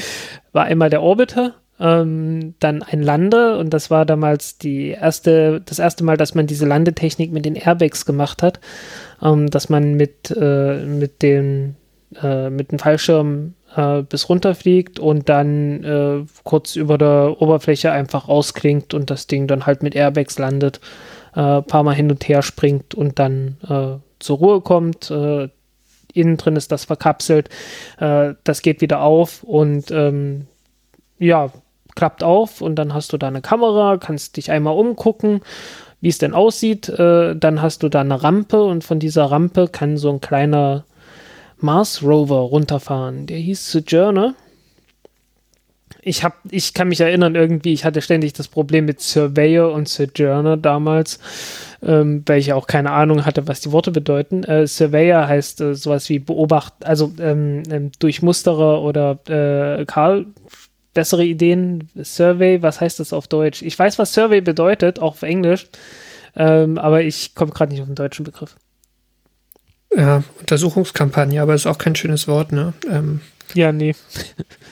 war 0.51 0.63
einmal 0.63 0.89
der 0.89 1.03
Orbiter, 1.03 1.53
ähm, 1.79 2.55
dann 2.59 2.81
ein 2.81 3.03
Lander 3.03 3.59
und 3.59 3.71
das 3.71 3.91
war 3.91 4.03
damals 4.03 4.57
die 4.57 4.87
erste, 4.87 5.61
das 5.63 5.77
erste 5.77 6.03
Mal, 6.03 6.17
dass 6.17 6.33
man 6.33 6.47
diese 6.47 6.65
Landetechnik 6.65 7.31
mit 7.31 7.45
den 7.45 7.53
Airbags 7.53 8.07
gemacht 8.07 8.41
hat, 8.41 8.59
ähm, 9.21 9.51
dass 9.51 9.69
man 9.69 9.93
mit, 9.93 10.35
äh, 10.35 10.83
mit 10.83 11.21
den 11.21 11.75
äh, 12.23 12.49
mit 12.49 12.71
dem 12.71 12.79
Fallschirm 12.79 13.53
äh, 13.75 14.01
bis 14.01 14.27
runterfliegt 14.27 14.97
und 14.97 15.29
dann 15.29 15.83
äh, 15.83 16.25
kurz 16.43 16.75
über 16.75 16.97
der 16.97 17.35
Oberfläche 17.39 17.91
einfach 17.91 18.27
ausklingt 18.27 18.95
und 18.95 19.11
das 19.11 19.27
Ding 19.27 19.45
dann 19.45 19.67
halt 19.67 19.83
mit 19.83 19.93
Airbags 19.93 20.39
landet 20.39 20.79
äh, 21.37 21.61
paar 21.61 21.83
Mal 21.83 21.93
hin 21.93 22.09
und 22.09 22.27
her 22.27 22.41
springt 22.41 22.95
und 22.95 23.19
dann 23.19 23.57
äh, 23.69 23.99
zur 24.19 24.37
Ruhe 24.37 24.61
kommt. 24.61 25.11
Äh, 25.11 25.49
innen 26.13 26.37
drin 26.37 26.55
ist 26.55 26.71
das 26.71 26.85
verkapselt. 26.85 27.49
Äh, 27.99 28.33
das 28.43 28.63
geht 28.63 28.81
wieder 28.81 29.01
auf 29.01 29.43
und 29.43 29.91
ähm, 29.91 30.47
ja, 31.19 31.51
klappt 31.95 32.23
auf 32.23 32.61
und 32.61 32.75
dann 32.75 32.93
hast 32.93 33.13
du 33.13 33.17
da 33.17 33.27
eine 33.27 33.41
Kamera, 33.41 33.97
kannst 33.97 34.37
dich 34.37 34.51
einmal 34.51 34.75
umgucken, 34.75 35.41
wie 36.01 36.09
es 36.09 36.17
denn 36.17 36.33
aussieht. 36.33 36.89
Äh, 36.89 37.35
dann 37.35 37.61
hast 37.61 37.83
du 37.83 37.89
da 37.89 38.01
eine 38.01 38.23
Rampe 38.23 38.63
und 38.63 38.83
von 38.83 38.99
dieser 38.99 39.25
Rampe 39.25 39.67
kann 39.67 39.97
so 39.97 40.09
ein 40.11 40.21
kleiner 40.21 40.85
Mars 41.59 42.01
Rover 42.01 42.39
runterfahren. 42.39 43.27
Der 43.27 43.37
hieß 43.37 43.71
Sojourner 43.71 44.33
ich 46.07 46.23
habe, 46.23 46.35
ich 46.49 46.73
kann 46.73 46.87
mich 46.87 47.01
erinnern 47.01 47.35
irgendwie, 47.35 47.73
ich 47.73 47.83
hatte 47.83 48.01
ständig 48.01 48.33
das 48.33 48.47
Problem 48.47 48.85
mit 48.85 49.01
Surveyor 49.01 49.73
und 49.73 49.89
Sojourner 49.89 50.55
damals, 50.55 51.19
ähm, 51.83 52.23
weil 52.25 52.39
ich 52.39 52.53
auch 52.53 52.65
keine 52.65 52.91
Ahnung 52.91 53.25
hatte, 53.25 53.47
was 53.47 53.59
die 53.59 53.71
Worte 53.71 53.91
bedeuten. 53.91 54.43
Äh, 54.43 54.67
Surveyor 54.67 55.27
heißt 55.27 55.61
äh, 55.61 55.75
sowas 55.75 56.07
wie 56.09 56.19
Beobacht, 56.19 56.73
also 56.85 57.11
ähm, 57.19 57.63
ähm, 57.69 57.91
Durchmusterer 57.99 58.81
oder 58.81 59.19
äh, 59.27 59.85
Karl, 59.85 60.27
bessere 60.93 61.25
Ideen. 61.25 61.89
Survey, 62.01 62.61
was 62.61 62.79
heißt 62.79 62.99
das 62.99 63.11
auf 63.11 63.27
Deutsch? 63.27 63.61
Ich 63.61 63.77
weiß, 63.77 63.99
was 63.99 64.13
Survey 64.13 64.41
bedeutet, 64.41 64.99
auch 64.99 65.11
auf 65.11 65.23
Englisch, 65.23 65.67
ähm, 66.35 66.77
aber 66.77 67.01
ich 67.03 67.35
komme 67.35 67.51
gerade 67.51 67.73
nicht 67.73 67.81
auf 67.81 67.87
den 67.87 67.95
deutschen 67.95 68.23
Begriff. 68.23 68.55
Ja, 69.95 70.23
Untersuchungskampagne, 70.39 71.41
aber 71.41 71.53
ist 71.53 71.67
auch 71.67 71.77
kein 71.77 71.95
schönes 71.95 72.27
Wort, 72.27 72.51
ne? 72.51 72.73
Ähm. 72.89 73.21
Ja, 73.53 73.71
nee. 73.71 73.95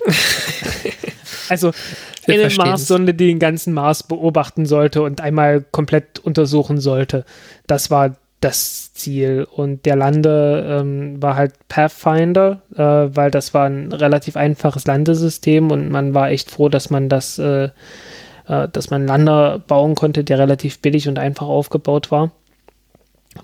Also 1.50 1.72
eine 2.28 2.50
Mars-Sonde, 2.50 3.14
die 3.14 3.28
den 3.28 3.40
ganzen 3.40 3.74
Mars 3.74 4.04
beobachten 4.04 4.66
sollte 4.66 5.02
und 5.02 5.22
einmal 5.22 5.62
komplett 5.72 6.20
untersuchen 6.20 6.80
sollte. 6.80 7.26
Das 7.68 7.92
war 7.92 8.16
das 8.46 8.94
Ziel. 8.94 9.48
Und 9.50 9.86
der 9.86 9.96
Lande 9.96 10.80
ähm, 10.82 11.22
war 11.22 11.36
halt 11.36 11.54
Pathfinder, 11.68 12.62
äh, 12.76 13.16
weil 13.16 13.32
das 13.32 13.54
war 13.54 13.66
ein 13.66 13.92
relativ 13.92 14.38
einfaches 14.38 14.86
Landesystem 14.86 15.72
und 15.72 15.90
man 15.90 16.14
war 16.14 16.30
echt 16.30 16.52
froh, 16.52 16.70
dass 16.70 16.92
man 16.92 17.10
das, 17.10 17.40
äh, 17.40 17.70
äh, 18.48 18.68
dass 18.72 18.92
man 18.92 19.08
Lander 19.08 19.60
bauen 19.60 19.96
konnte, 19.96 20.24
der 20.24 20.38
relativ 20.38 20.80
billig 20.80 21.08
und 21.08 21.18
einfach 21.18 21.48
aufgebaut 21.48 22.12
war. 22.12 22.32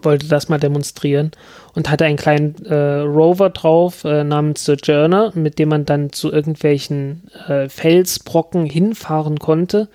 Wollte 0.02 0.28
das 0.28 0.50
mal 0.50 0.60
demonstrieren 0.60 1.32
und 1.76 1.90
hatte 1.90 2.06
einen 2.06 2.18
kleinen 2.18 2.66
äh, 2.66 3.00
Rover 3.00 3.50
drauf 3.50 4.04
äh, 4.04 4.24
namens 4.24 4.64
Sojourner, 4.64 5.32
mit 5.36 5.60
dem 5.60 5.70
man 5.70 5.86
dann 5.86 6.12
zu 6.12 6.32
irgendwelchen 6.32 7.30
äh, 7.48 7.70
Felsbrocken 7.70 8.66
hinfahren 8.66 9.40
konnte 9.40 9.90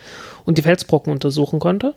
und 0.44 0.58
die 0.58 0.62
Felsbrocken 0.62 1.12
untersuchen 1.12 1.58
konnte. 1.58 1.94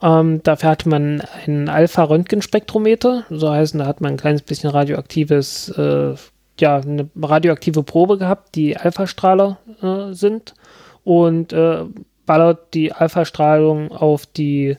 Ähm, 0.00 0.42
dafür 0.42 0.70
hatte 0.70 0.88
man 0.88 1.22
ein 1.46 1.68
Alpha-Röntgenspektrometer, 1.68 3.24
so 3.30 3.50
heißen, 3.50 3.80
da 3.80 3.86
hat 3.86 4.00
man 4.00 4.12
ein 4.12 4.18
kleines 4.18 4.42
bisschen 4.42 4.70
radioaktives, 4.70 5.70
äh, 5.70 6.14
ja, 6.60 6.76
eine 6.76 7.08
radioaktive 7.20 7.82
Probe 7.82 8.18
gehabt, 8.18 8.54
die 8.54 8.76
Alpha-Strahler 8.76 9.58
äh, 9.82 10.12
sind 10.12 10.54
und 11.04 11.52
äh, 11.52 11.84
ballert 12.26 12.74
die 12.74 12.92
Alpha-Strahlung 12.92 13.90
auf 13.90 14.26
die 14.26 14.76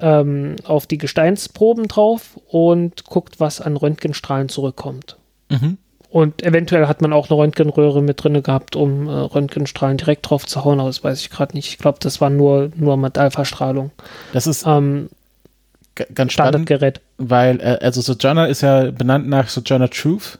ähm, 0.00 0.56
auf 0.64 0.86
die 0.86 0.98
Gesteinsproben 0.98 1.88
drauf 1.88 2.38
und 2.48 3.04
guckt, 3.04 3.40
was 3.40 3.60
an 3.60 3.76
Röntgenstrahlen 3.76 4.48
zurückkommt. 4.48 5.16
Mhm. 5.48 5.78
Und 6.08 6.42
eventuell 6.42 6.86
hat 6.86 7.02
man 7.02 7.12
auch 7.12 7.28
eine 7.28 7.38
Röntgenröhre 7.38 8.00
mit 8.02 8.22
drin 8.22 8.42
gehabt, 8.42 8.76
um 8.76 9.08
äh, 9.08 9.12
Röntgenstrahlen 9.12 9.98
direkt 9.98 10.30
drauf 10.30 10.46
zu 10.46 10.64
hauen, 10.64 10.80
aber 10.80 10.88
das 10.88 11.02
weiß 11.04 11.20
ich 11.20 11.30
gerade 11.30 11.54
nicht. 11.54 11.68
Ich 11.68 11.78
glaube, 11.78 11.98
das 12.00 12.20
war 12.20 12.30
nur, 12.30 12.70
nur 12.76 12.96
mit 12.96 13.18
Alpha-Strahlung. 13.18 13.90
Das 14.32 14.46
ist 14.46 14.66
Ähm, 14.66 15.08
ganz 15.94 16.32
spannend, 16.32 16.32
Standardgerät. 16.68 17.00
weil, 17.18 17.60
äh, 17.60 17.78
also 17.82 18.00
Sojourner 18.00 18.48
ist 18.48 18.60
ja 18.62 18.90
benannt 18.90 19.28
nach 19.28 19.48
Sojourner 19.48 19.90
Truth, 19.90 20.38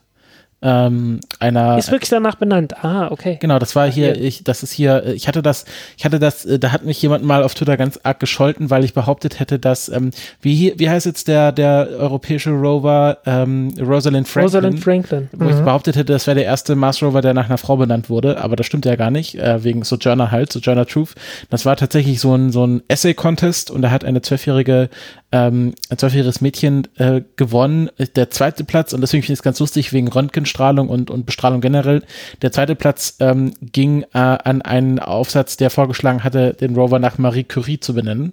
ähm, 0.63 1.21
einer 1.39 1.77
Ist 1.77 1.91
wirklich 1.93 2.09
danach 2.09 2.37
benannt. 2.37 2.83
Ah, 2.83 3.09
okay. 3.11 3.37
Genau, 3.41 3.59
das 3.59 3.77
war 3.77 3.91
hier, 3.91 4.15
Hier. 4.15 4.25
ich, 4.25 4.43
das 4.43 4.63
ist 4.63 4.73
hier, 4.73 5.05
äh, 5.05 5.13
ich 5.13 5.29
hatte 5.29 5.43
das, 5.43 5.67
ich 5.99 6.05
hatte 6.07 6.19
das, 6.19 6.45
äh, 6.47 6.59
da 6.59 6.73
hat 6.73 6.85
mich 6.85 7.01
jemand 7.03 7.25
mal 7.25 7.43
auf 7.43 7.55
Twitter 7.55 7.77
ganz 7.77 8.01
arg 8.03 8.19
gescholten, 8.21 8.71
weil 8.71 8.83
ich 8.83 8.95
behauptet 8.95 9.39
hätte, 9.39 9.59
dass, 9.59 9.89
ähm, 9.91 10.13
wie, 10.41 10.55
hier- 10.55 10.79
wie 10.79 10.89
heißt 10.89 11.05
jetzt 11.07 11.29
der, 11.29 11.53
der 11.53 11.89
europäische 11.99 12.51
Rover, 12.51 13.19
ähm, 13.27 13.75
Rosalind 13.79 14.27
Franklin? 14.27 14.45
Rosalind 14.55 14.81
Franklin. 14.81 15.29
Wo 15.33 15.49
ich 15.51 15.57
behauptet 15.57 15.95
hätte, 15.97 16.13
das 16.15 16.27
wäre 16.27 16.37
der 16.37 16.45
erste 16.47 16.75
Mars 16.75 17.03
Rover, 17.03 17.21
der 17.21 17.35
nach 17.35 17.47
einer 17.47 17.59
Frau 17.59 17.77
benannt 17.77 18.09
wurde, 18.09 18.43
aber 18.43 18.57
das 18.57 18.65
stimmt 18.67 18.87
ja 18.87 18.97
gar 18.97 19.11
nicht, 19.11 19.35
äh, 19.37 19.63
wegen 19.63 19.85
Sojourner 19.85 20.31
halt, 20.31 20.51
Sojourner 20.53 20.87
Truth. 20.87 21.15
Das 21.51 21.67
war 21.67 21.77
tatsächlich 21.77 22.19
so 22.19 22.35
ein, 22.35 22.51
so 22.51 22.67
ein 22.67 22.83
Essay-Contest 22.89 23.71
und 23.71 23.83
da 23.83 23.91
hat 23.91 24.05
eine 24.05 24.23
zwölfjährige, 24.23 24.89
ähm, 25.33 25.75
ein 25.91 25.99
zwölfjähriges 25.99 26.41
Mädchen 26.41 26.89
äh, 26.97 27.23
gewonnen, 27.37 27.91
der 28.15 28.31
zweite 28.31 28.65
Platz 28.65 28.93
und 28.93 29.01
deswegen 29.01 29.23
finde 29.23 29.35
ich 29.35 29.41
es 29.41 29.43
ganz 29.43 29.59
lustig, 29.59 29.93
wegen 29.93 30.09
Röntgenstrahlung 30.09 30.89
und, 30.89 31.11
und 31.11 31.27
Bestrahlung 31.27 31.61
generell. 31.61 32.03
Der 32.43 32.53
zweite 32.53 32.77
Platz 32.77 33.17
ähm, 33.21 33.53
ging 33.61 34.03
äh, 34.03 34.19
an 34.19 34.63
einen 34.63 34.99
Aufsatz, 34.99 35.57
der 35.57 35.71
vorgeschlagen 35.71 36.25
hatte, 36.25 36.55
den 36.55 36.77
Rover 36.77 36.99
nach 36.99 37.19
Marie 37.19 37.45
Curie 37.45 37.81
zu 37.81 37.95
benennen. 37.95 38.33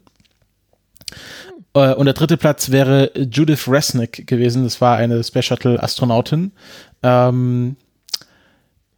Äh, 1.74 1.94
Und 1.94 2.06
der 2.06 2.14
dritte 2.14 2.38
Platz 2.38 2.70
wäre 2.72 3.12
Judith 3.18 3.68
Resnick 3.68 4.28
gewesen. 4.28 4.64
Das 4.64 4.80
war 4.82 4.98
eine 4.98 5.24
Space 5.24 5.46
Shuttle 5.46 5.82
Astronautin. 5.82 6.52
Ähm, 7.02 7.76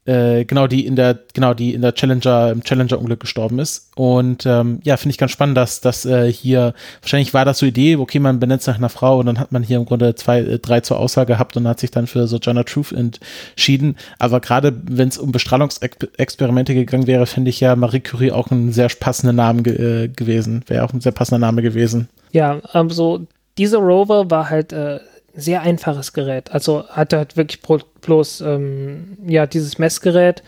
äh, 0.06 0.45
genau, 0.45 0.68
die 0.68 0.86
in 0.86 0.95
der, 0.95 1.19
genau, 1.34 1.53
die 1.53 1.73
in 1.73 1.82
der 1.82 1.94
Challenger, 1.94 2.52
im 2.52 2.64
Challenger-Unglück 2.64 3.19
gestorben 3.19 3.60
ist. 3.60 3.91
Und 3.95 4.45
ähm, 4.45 4.80
ja, 4.84 4.98
finde 4.98 5.11
ich 5.11 5.18
ganz 5.18 5.32
spannend, 5.32 5.57
dass 5.57 5.82
das 5.82 6.06
äh, 6.06 6.32
hier, 6.32 6.73
wahrscheinlich 7.02 7.34
war 7.34 7.44
das 7.44 7.60
so 7.60 7.65
Idee, 7.65 7.95
okay, 7.95 8.19
man 8.19 8.40
benennt 8.40 8.61
es 8.61 8.68
nach 8.68 8.77
einer 8.77 8.90
Frau 8.90 9.19
und 9.19 9.26
dann 9.26 9.40
hat 9.40 9.52
man 9.52 9.64
hier 9.64 9.77
im 9.77 9.86
Grunde 9.86 10.15
zwei, 10.15 10.40
äh, 10.40 10.60
drei 10.60 10.82
zur 10.82 10.99
Auswahl 10.99 11.26
gehabt 11.26 11.57
und 11.57 11.68
hat 11.68 11.80
sich 11.80 11.91
dann 11.91 12.07
für 12.07 12.27
Sojourner 12.27 12.65
Truth 12.65 12.91
entschieden. 12.91 13.98
Aber 14.19 14.40
gerade 14.40 14.73
wenn 14.84 15.10
es 15.10 15.18
um 15.18 15.32
Bestrahlungsexperimente 15.32 16.76
gegangen 16.76 17.07
wäre, 17.07 17.26
finde 17.26 17.49
ich 17.49 17.60
ja 17.60 17.76
Marie 17.76 18.02
Curie 18.02 18.32
auch 18.32 18.52
ein 18.52 18.72
sehr 18.72 18.90
passender 18.99 19.34
Name 19.34 19.64
ge 19.64 20.03
äh, 20.03 20.07
gewesen. 20.07 20.64
Wäre 20.68 20.84
auch 20.84 20.94
ein 20.94 21.02
sehr 21.02 21.11
passender 21.11 21.40
Name 21.40 21.61
gewesen. 21.61 22.10
Ja, 22.32 22.60
ähm, 22.73 22.90
so, 22.90 23.26
dieser 23.57 23.80
Rover 23.80 24.30
war 24.30 24.49
halt 24.49 24.72
äh, 24.73 24.99
sehr 25.36 25.62
einfaches 25.62 26.14
Gerät. 26.14 26.52
Also 26.52 26.86
hatte 26.90 27.18
halt 27.18 27.38
wirklich 27.38 27.62
bloß, 27.62 28.41
ähm, 28.41 29.18
ja, 29.28 29.45
dieses 29.45 29.78
Messgerät, 29.80 30.44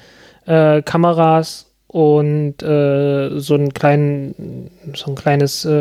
äh, 0.46 0.82
Kameras 0.82 1.66
und 1.88 2.62
äh, 2.64 3.40
so 3.40 3.54
einen 3.56 3.74
kleinen, 3.74 4.70
so 4.96 5.12
ein 5.12 5.16
kleines 5.16 5.66
äh, 5.66 5.72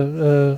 äh, 0.52 0.56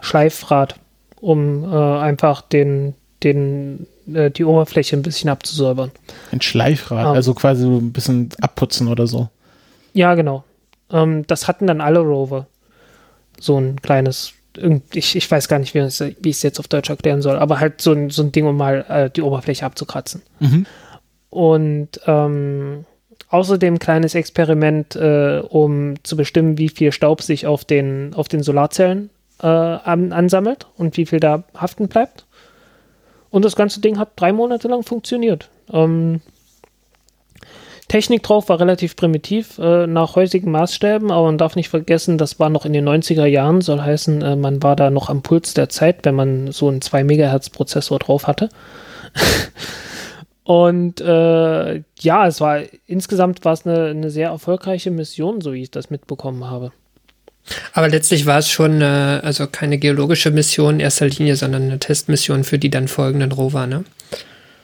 Schleifrad, 0.00 0.76
um 1.20 1.64
äh, 1.64 1.76
einfach 1.98 2.42
den, 2.42 2.94
den, 3.22 3.86
äh, 4.12 4.30
die 4.30 4.44
Oberfläche 4.44 4.96
ein 4.96 5.02
bisschen 5.02 5.30
abzusäubern. 5.30 5.90
Ein 6.32 6.40
Schleifrad, 6.40 7.06
Ah. 7.06 7.12
also 7.12 7.34
quasi 7.34 7.62
so 7.62 7.78
ein 7.78 7.92
bisschen 7.92 8.30
abputzen 8.40 8.88
oder 8.88 9.06
so. 9.06 9.28
Ja, 9.94 10.14
genau. 10.14 10.44
Ähm, 10.90 11.26
das 11.26 11.48
hatten 11.48 11.66
dann 11.66 11.80
alle 11.80 12.00
Rover. 12.00 12.46
So 13.40 13.58
ein 13.58 13.80
kleines, 13.82 14.32
ich, 14.92 15.16
ich 15.16 15.30
weiß 15.30 15.48
gar 15.48 15.58
nicht, 15.58 15.74
wie 15.74 15.80
wie 15.80 16.28
ich 16.28 16.36
es 16.36 16.42
jetzt 16.42 16.58
auf 16.58 16.68
Deutsch 16.68 16.90
erklären 16.90 17.22
soll, 17.22 17.36
aber 17.36 17.60
halt 17.60 17.80
so 17.80 17.92
ein, 17.92 18.10
so 18.10 18.22
ein 18.22 18.32
Ding, 18.32 18.46
um 18.46 18.56
mal 18.56 18.84
äh, 18.88 19.10
die 19.10 19.22
Oberfläche 19.22 19.64
abzukratzen. 19.64 20.22
Mhm. 20.40 20.66
Und 21.30 22.00
ähm, 22.06 22.84
außerdem 23.28 23.78
kleines 23.78 24.14
Experiment, 24.14 24.96
äh, 24.96 25.42
um 25.48 25.94
zu 26.02 26.16
bestimmen, 26.16 26.58
wie 26.58 26.68
viel 26.68 26.92
Staub 26.92 27.22
sich 27.22 27.46
auf 27.46 27.64
den, 27.64 28.14
auf 28.14 28.28
den 28.28 28.42
Solarzellen 28.42 29.10
äh, 29.40 29.46
an, 29.46 30.12
ansammelt 30.12 30.66
und 30.76 30.96
wie 30.96 31.06
viel 31.06 31.20
da 31.20 31.44
haften 31.54 31.88
bleibt. 31.88 32.26
Und 33.30 33.44
das 33.44 33.56
ganze 33.56 33.80
Ding 33.80 33.98
hat 33.98 34.12
drei 34.16 34.32
Monate 34.32 34.68
lang 34.68 34.82
funktioniert. 34.82 35.50
Ähm, 35.70 36.20
Technik 37.88 38.22
drauf 38.22 38.50
war 38.50 38.60
relativ 38.60 38.96
primitiv 38.96 39.58
äh, 39.58 39.86
nach 39.86 40.14
heutigen 40.14 40.50
Maßstäben, 40.50 41.10
aber 41.10 41.26
man 41.26 41.38
darf 41.38 41.56
nicht 41.56 41.70
vergessen, 41.70 42.18
das 42.18 42.38
war 42.38 42.50
noch 42.50 42.66
in 42.66 42.74
den 42.74 42.86
90er 42.86 43.24
Jahren, 43.24 43.62
soll 43.62 43.80
heißen, 43.80 44.20
äh, 44.20 44.36
man 44.36 44.62
war 44.62 44.76
da 44.76 44.90
noch 44.90 45.08
am 45.08 45.22
Puls 45.22 45.54
der 45.54 45.70
Zeit, 45.70 46.04
wenn 46.04 46.14
man 46.14 46.52
so 46.52 46.68
einen 46.68 46.82
2 46.82 47.04
Megahertz 47.04 47.48
Prozessor 47.48 47.98
drauf 47.98 48.26
hatte. 48.26 48.50
Und 50.44 51.00
äh, 51.00 51.82
ja, 51.98 52.26
es 52.26 52.40
war 52.40 52.60
insgesamt 52.86 53.44
war 53.44 53.52
es 53.52 53.66
eine, 53.66 53.88
eine 53.88 54.10
sehr 54.10 54.28
erfolgreiche 54.28 54.90
Mission, 54.90 55.40
so 55.40 55.52
wie 55.52 55.62
ich 55.62 55.70
das 55.70 55.90
mitbekommen 55.90 56.48
habe. 56.48 56.72
Aber 57.72 57.88
letztlich 57.88 58.26
war 58.26 58.38
es 58.38 58.50
schon, 58.50 58.80
äh, 58.80 59.20
also 59.22 59.46
keine 59.46 59.78
geologische 59.78 60.30
Mission 60.30 60.74
in 60.74 60.80
erster 60.80 61.06
Linie, 61.06 61.36
sondern 61.36 61.64
eine 61.64 61.78
Testmission 61.78 62.44
für 62.44 62.58
die 62.58 62.70
dann 62.70 62.88
folgenden 62.88 63.32
Rover, 63.32 63.66
ne? 63.66 63.84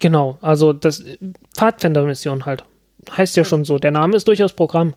Genau, 0.00 0.38
also 0.42 0.72
das 0.72 1.02
Pfadfinder-Mission 1.54 2.46
halt. 2.46 2.64
Heißt 3.16 3.36
ja 3.36 3.44
schon 3.44 3.64
so. 3.64 3.78
Der 3.78 3.90
Name 3.90 4.16
ist 4.16 4.28
durchaus 4.28 4.52
Programm. 4.52 4.94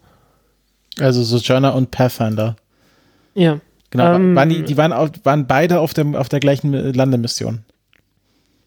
Also 0.99 1.23
Sojourner 1.23 1.75
und 1.75 1.91
Pathfinder. 1.91 2.55
Ja. 3.35 3.59
Genau, 3.91 4.15
Ähm, 4.15 4.35
waren 4.35 4.49
die, 4.49 4.63
die 4.63 4.77
waren, 4.77 4.93
auf, 4.93 5.11
waren 5.23 5.47
beide 5.47 5.79
auf, 5.79 5.93
dem, 5.93 6.15
auf 6.15 6.27
der 6.29 6.39
gleichen 6.39 6.73
äh, 6.73 6.91
Landemission. 6.91 7.63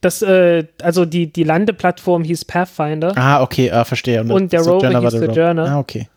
Das, 0.01 0.23
äh, 0.23 0.65
also 0.81 1.05
die, 1.05 1.31
die 1.31 1.45
Landeplattform 1.45 2.25
hieß 2.25 2.47
Pathfinder 2.47 3.13
Ah, 3.17 3.43
okay, 3.43 3.71
ah, 3.71 3.85
verstehe. 3.85 4.23
Und 4.23 4.53
der 4.53 4.63
Rover 4.63 5.01
hieß. 5.01 5.13
Sojourner. 5.13 5.67
Ah, 5.67 5.79
okay. 5.79 6.09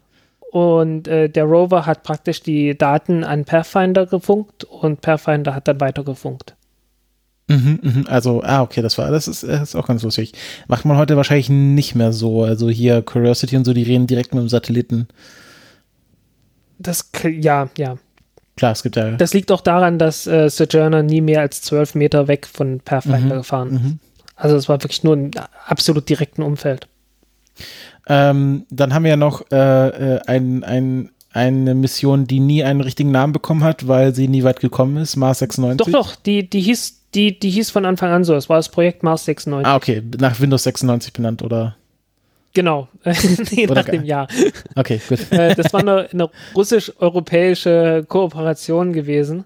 und 0.51 1.07
äh, 1.07 1.27
der 1.29 1.43
Rover 1.43 1.85
hat 1.85 2.03
praktisch 2.03 2.41
die 2.41 2.77
Daten 2.77 3.23
an 3.25 3.43
Pathfinder 3.43 4.05
gefunkt 4.05 4.63
und 4.63 5.01
Pathfinder 5.01 5.53
hat 5.53 5.67
dann 5.67 5.81
weitergefunkt. 5.81 6.55
Mhm, 7.47 7.79
mhm, 7.81 8.05
also, 8.07 8.41
ah, 8.43 8.61
okay, 8.61 8.81
das 8.81 8.97
war, 8.97 9.11
das 9.11 9.27
ist, 9.27 9.43
das 9.43 9.61
ist 9.69 9.75
auch 9.75 9.87
ganz 9.87 10.03
lustig. 10.03 10.33
Macht 10.67 10.85
man 10.85 10.97
heute 10.97 11.17
wahrscheinlich 11.17 11.49
nicht 11.49 11.93
mehr 11.93 12.13
so. 12.13 12.43
Also 12.43 12.69
hier 12.69 13.01
Curiosity 13.01 13.57
und 13.57 13.65
so, 13.65 13.73
die 13.73 13.83
reden 13.83 14.07
direkt 14.07 14.33
mit 14.33 14.41
dem 14.41 14.49
Satelliten. 14.49 15.07
Das, 16.79 17.09
ja, 17.23 17.69
ja. 17.77 17.97
Klar, 18.55 18.71
es 18.71 18.83
gibt 18.83 18.95
ja. 18.95 19.11
Das 19.11 19.33
liegt 19.33 19.51
auch 19.51 19.61
daran, 19.61 19.97
dass 19.97 20.27
äh, 20.27 20.49
Sojourner 20.49 21.03
nie 21.03 21.21
mehr 21.21 21.41
als 21.41 21.61
zwölf 21.61 21.95
Meter 21.95 22.27
weg 22.27 22.45
von 22.45 22.79
Pathfinder 22.79 23.37
gefahren 23.37 23.75
ist. 23.75 23.83
Mhm. 23.83 23.99
Also 24.35 24.55
es 24.55 24.69
war 24.69 24.81
wirklich 24.81 25.03
nur 25.03 25.15
ein 25.15 25.31
absolut 25.65 26.07
direkten 26.09 26.43
Umfeld. 26.43 26.87
Ähm, 28.07 28.65
dann 28.69 28.93
haben 28.93 29.03
wir 29.03 29.11
ja 29.11 29.17
noch 29.17 29.49
äh, 29.51 30.15
äh, 30.15 30.19
ein, 30.27 30.63
ein, 30.63 31.11
eine 31.31 31.75
Mission, 31.75 32.27
die 32.27 32.39
nie 32.39 32.63
einen 32.63 32.81
richtigen 32.81 33.11
Namen 33.11 33.33
bekommen 33.33 33.63
hat, 33.63 33.87
weil 33.87 34.13
sie 34.13 34.27
nie 34.27 34.43
weit 34.43 34.59
gekommen 34.59 34.97
ist, 34.97 35.15
Mars 35.15 35.39
96. 35.39 35.85
Doch, 35.85 35.91
doch, 35.91 36.15
die, 36.15 36.49
die, 36.49 36.61
hieß, 36.61 37.02
die, 37.15 37.37
die 37.39 37.49
hieß 37.49 37.71
von 37.71 37.85
Anfang 37.85 38.11
an 38.11 38.23
so. 38.23 38.35
Es 38.35 38.49
war 38.49 38.57
das 38.57 38.69
Projekt 38.69 39.03
Mars 39.03 39.25
96. 39.25 39.67
Ah, 39.67 39.75
okay, 39.75 40.01
nach 40.19 40.39
Windows 40.39 40.63
96 40.63 41.13
benannt, 41.13 41.41
oder? 41.41 41.75
Genau, 42.53 42.87
nee, 43.51 43.65
Oder 43.65 43.81
nach 43.81 43.89
dem 43.89 44.03
Jahr. 44.03 44.27
Okay, 44.75 45.01
gut. 45.09 45.31
Äh, 45.31 45.55
das 45.55 45.73
war 45.73 45.79
eine, 45.79 46.07
eine 46.11 46.29
russisch-europäische 46.55 48.05
Kooperation 48.07 48.93
gewesen. 48.93 49.45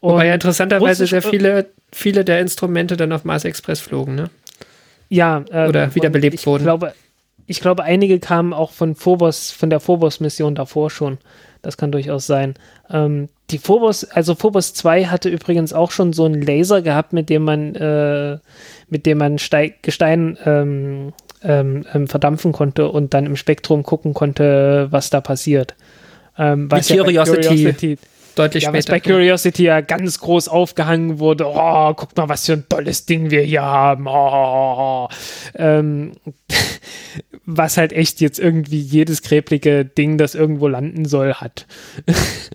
Wobei 0.00 0.26
ja 0.26 0.32
Und 0.32 0.34
interessanterweise 0.34 1.06
sehr 1.06 1.22
viele, 1.22 1.70
viele 1.90 2.24
der 2.24 2.40
Instrumente 2.40 2.96
dann 2.96 3.12
auf 3.12 3.24
Mars 3.24 3.44
Express 3.44 3.80
flogen, 3.80 4.14
ne? 4.14 4.30
Ja, 5.08 5.44
äh, 5.50 5.68
Oder 5.68 5.84
und 5.84 5.94
wiederbelebt 5.94 6.34
ich 6.34 6.46
wurden. 6.46 6.64
Glaube, 6.64 6.92
ich 7.46 7.60
glaube, 7.60 7.82
einige 7.84 8.20
kamen 8.20 8.52
auch 8.52 8.72
von 8.72 8.94
Phobos, 8.94 9.50
von 9.50 9.70
der 9.70 9.80
Phobos-Mission 9.80 10.54
davor 10.54 10.90
schon. 10.90 11.18
Das 11.68 11.76
kann 11.76 11.92
durchaus 11.92 12.26
sein. 12.26 12.54
Ähm, 12.88 13.28
die 13.50 13.58
Phobos, 13.58 14.04
also 14.04 14.34
Phobos 14.34 14.72
2 14.72 15.04
hatte 15.04 15.28
übrigens 15.28 15.74
auch 15.74 15.90
schon 15.90 16.14
so 16.14 16.24
einen 16.24 16.40
Laser 16.40 16.80
gehabt, 16.80 17.12
mit 17.12 17.28
dem 17.28 17.44
man, 17.44 17.74
äh, 17.74 18.38
mit 18.88 19.04
dem 19.04 19.18
man 19.18 19.38
Steig, 19.38 19.82
Gestein 19.82 20.38
ähm, 20.46 21.12
ähm, 21.42 21.84
ähm, 21.92 22.08
verdampfen 22.08 22.52
konnte 22.52 22.88
und 22.88 23.12
dann 23.12 23.26
im 23.26 23.36
Spektrum 23.36 23.82
gucken 23.82 24.14
konnte, 24.14 24.88
was 24.92 25.10
da 25.10 25.20
passiert. 25.20 25.74
Ähm, 26.38 26.70
was 26.70 26.88
ja 26.88 27.04
Curiosity. 27.04 27.42
Curiosity 27.42 27.98
deutlich 28.38 28.62
ja, 28.62 28.70
später. 28.70 28.78
Was 28.78 28.86
bei 28.86 29.00
Curiosity 29.00 29.64
ja 29.64 29.80
ganz 29.82 30.20
groß 30.20 30.48
aufgehangen 30.48 31.18
wurde. 31.18 31.44
Oh, 31.46 31.92
guck 31.94 32.16
mal, 32.16 32.30
was 32.30 32.46
für 32.46 32.54
ein 32.54 32.64
tolles 32.66 33.04
Ding 33.04 33.30
wir 33.30 33.42
hier 33.42 33.62
haben. 33.62 34.06
Oh, 34.08 35.08
ähm, 35.54 36.12
was 37.50 37.78
halt 37.78 37.94
echt 37.94 38.20
jetzt 38.20 38.38
irgendwie 38.38 38.78
jedes 38.78 39.22
gräblige 39.22 39.86
Ding, 39.86 40.18
das 40.18 40.34
irgendwo 40.34 40.68
landen 40.68 41.06
soll, 41.06 41.32
hat. 41.32 41.66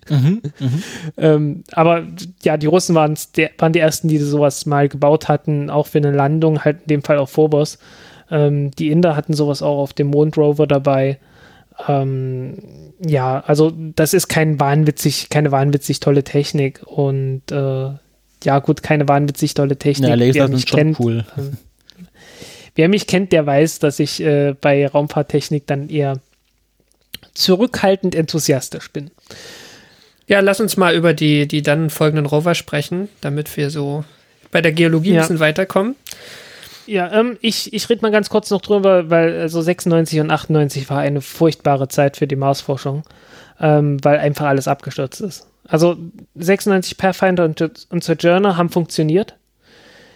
mhm, 0.08 0.42
mhm. 0.60 0.84
ähm, 1.18 1.64
aber 1.72 2.06
ja, 2.44 2.58
die 2.58 2.68
Russen 2.68 2.94
waren, 2.94 3.16
waren 3.58 3.74
die 3.74 3.80
ersten, 3.80 4.08
die 4.08 4.20
sowas 4.20 4.68
mal 4.68 4.88
gebaut 4.88 5.30
hatten, 5.30 5.72
auch 5.72 5.88
für 5.88 5.98
eine 5.98 6.12
Landung, 6.12 6.64
halt 6.64 6.82
in 6.84 6.88
dem 6.90 7.02
Fall 7.02 7.18
auf 7.18 7.32
Phobos. 7.32 7.80
Ähm, 8.30 8.70
die 8.70 8.92
Inder 8.92 9.16
hatten 9.16 9.34
sowas 9.34 9.64
auch 9.64 9.80
auf 9.80 9.94
dem 9.94 10.08
Mondrover 10.08 10.68
dabei. 10.68 11.18
Ähm, 11.88 12.60
ja, 13.04 13.44
also 13.48 13.74
das 13.96 14.14
ist 14.14 14.28
kein 14.28 14.60
wahnwitzig, 14.60 15.30
keine 15.30 15.52
wahnwitzig 15.52 16.02
tolle 16.02 16.24
Technik 16.24 16.82
und 16.86 17.52
äh, 17.52 17.90
ja 18.44 18.60
gut, 18.60 18.84
keine 18.84 19.08
wahnwitzig 19.08 19.56
tolle 19.56 19.78
Technik. 19.78 20.10
Ja, 20.10 20.16
Laser 20.16 20.48
sind 20.50 20.70
schon 20.70 20.96
cool. 21.00 21.26
Wer 22.76 22.90
mich 22.90 23.08
kennt, 23.08 23.32
der 23.32 23.46
weiß, 23.46 23.80
dass 23.80 24.00
ich 24.00 24.22
äh, 24.22 24.56
bei 24.60 24.88
Raumfahrttechnik 24.88 25.68
dann 25.68 25.90
eher 25.90 26.20
zurückhaltend 27.34 28.16
enthusiastisch 28.16 28.92
bin. 28.92 29.12
Ja, 30.28 30.40
lass 30.40 30.60
uns 30.60 30.78
mal 30.78 30.96
über 30.96 31.14
die, 31.14 31.48
die 31.48 31.62
dann 31.62 31.90
folgenden 31.90 32.26
Rover 32.26 32.56
sprechen, 32.56 33.10
damit 33.22 33.56
wir 33.58 33.70
so 33.70 34.06
bei 34.52 34.62
der 34.62 34.72
Geologie 34.72 35.12
ja. 35.12 35.16
ein 35.16 35.22
bisschen 35.22 35.40
weiterkommen. 35.40 35.96
Ja, 36.86 37.12
ähm, 37.12 37.38
ich, 37.42 37.74
ich 37.74 37.90
rede 37.90 38.02
mal 38.02 38.12
ganz 38.12 38.30
kurz 38.30 38.50
noch 38.50 38.62
drüber, 38.62 39.10
weil 39.10 39.40
also 39.40 39.62
96 39.62 40.20
und 40.20 40.32
98 40.32 40.90
war 40.90 41.00
eine 41.00 41.22
furchtbare 41.22 41.88
Zeit 41.88 42.18
für 42.18 42.28
die 42.28 42.36
Marsforschung, 42.36 43.04
ähm, 43.60 44.04
weil 44.04 44.18
einfach 44.18 44.48
alles 44.48 44.68
abgestürzt 44.68 45.22
ist. 45.22 45.48
Also 45.68 45.98
96 46.36 46.98
Pathfinder 46.98 47.46
und, 47.46 47.88
und 47.90 48.04
Sojourner 48.04 48.58
haben 48.58 48.70
funktioniert. 48.70 49.36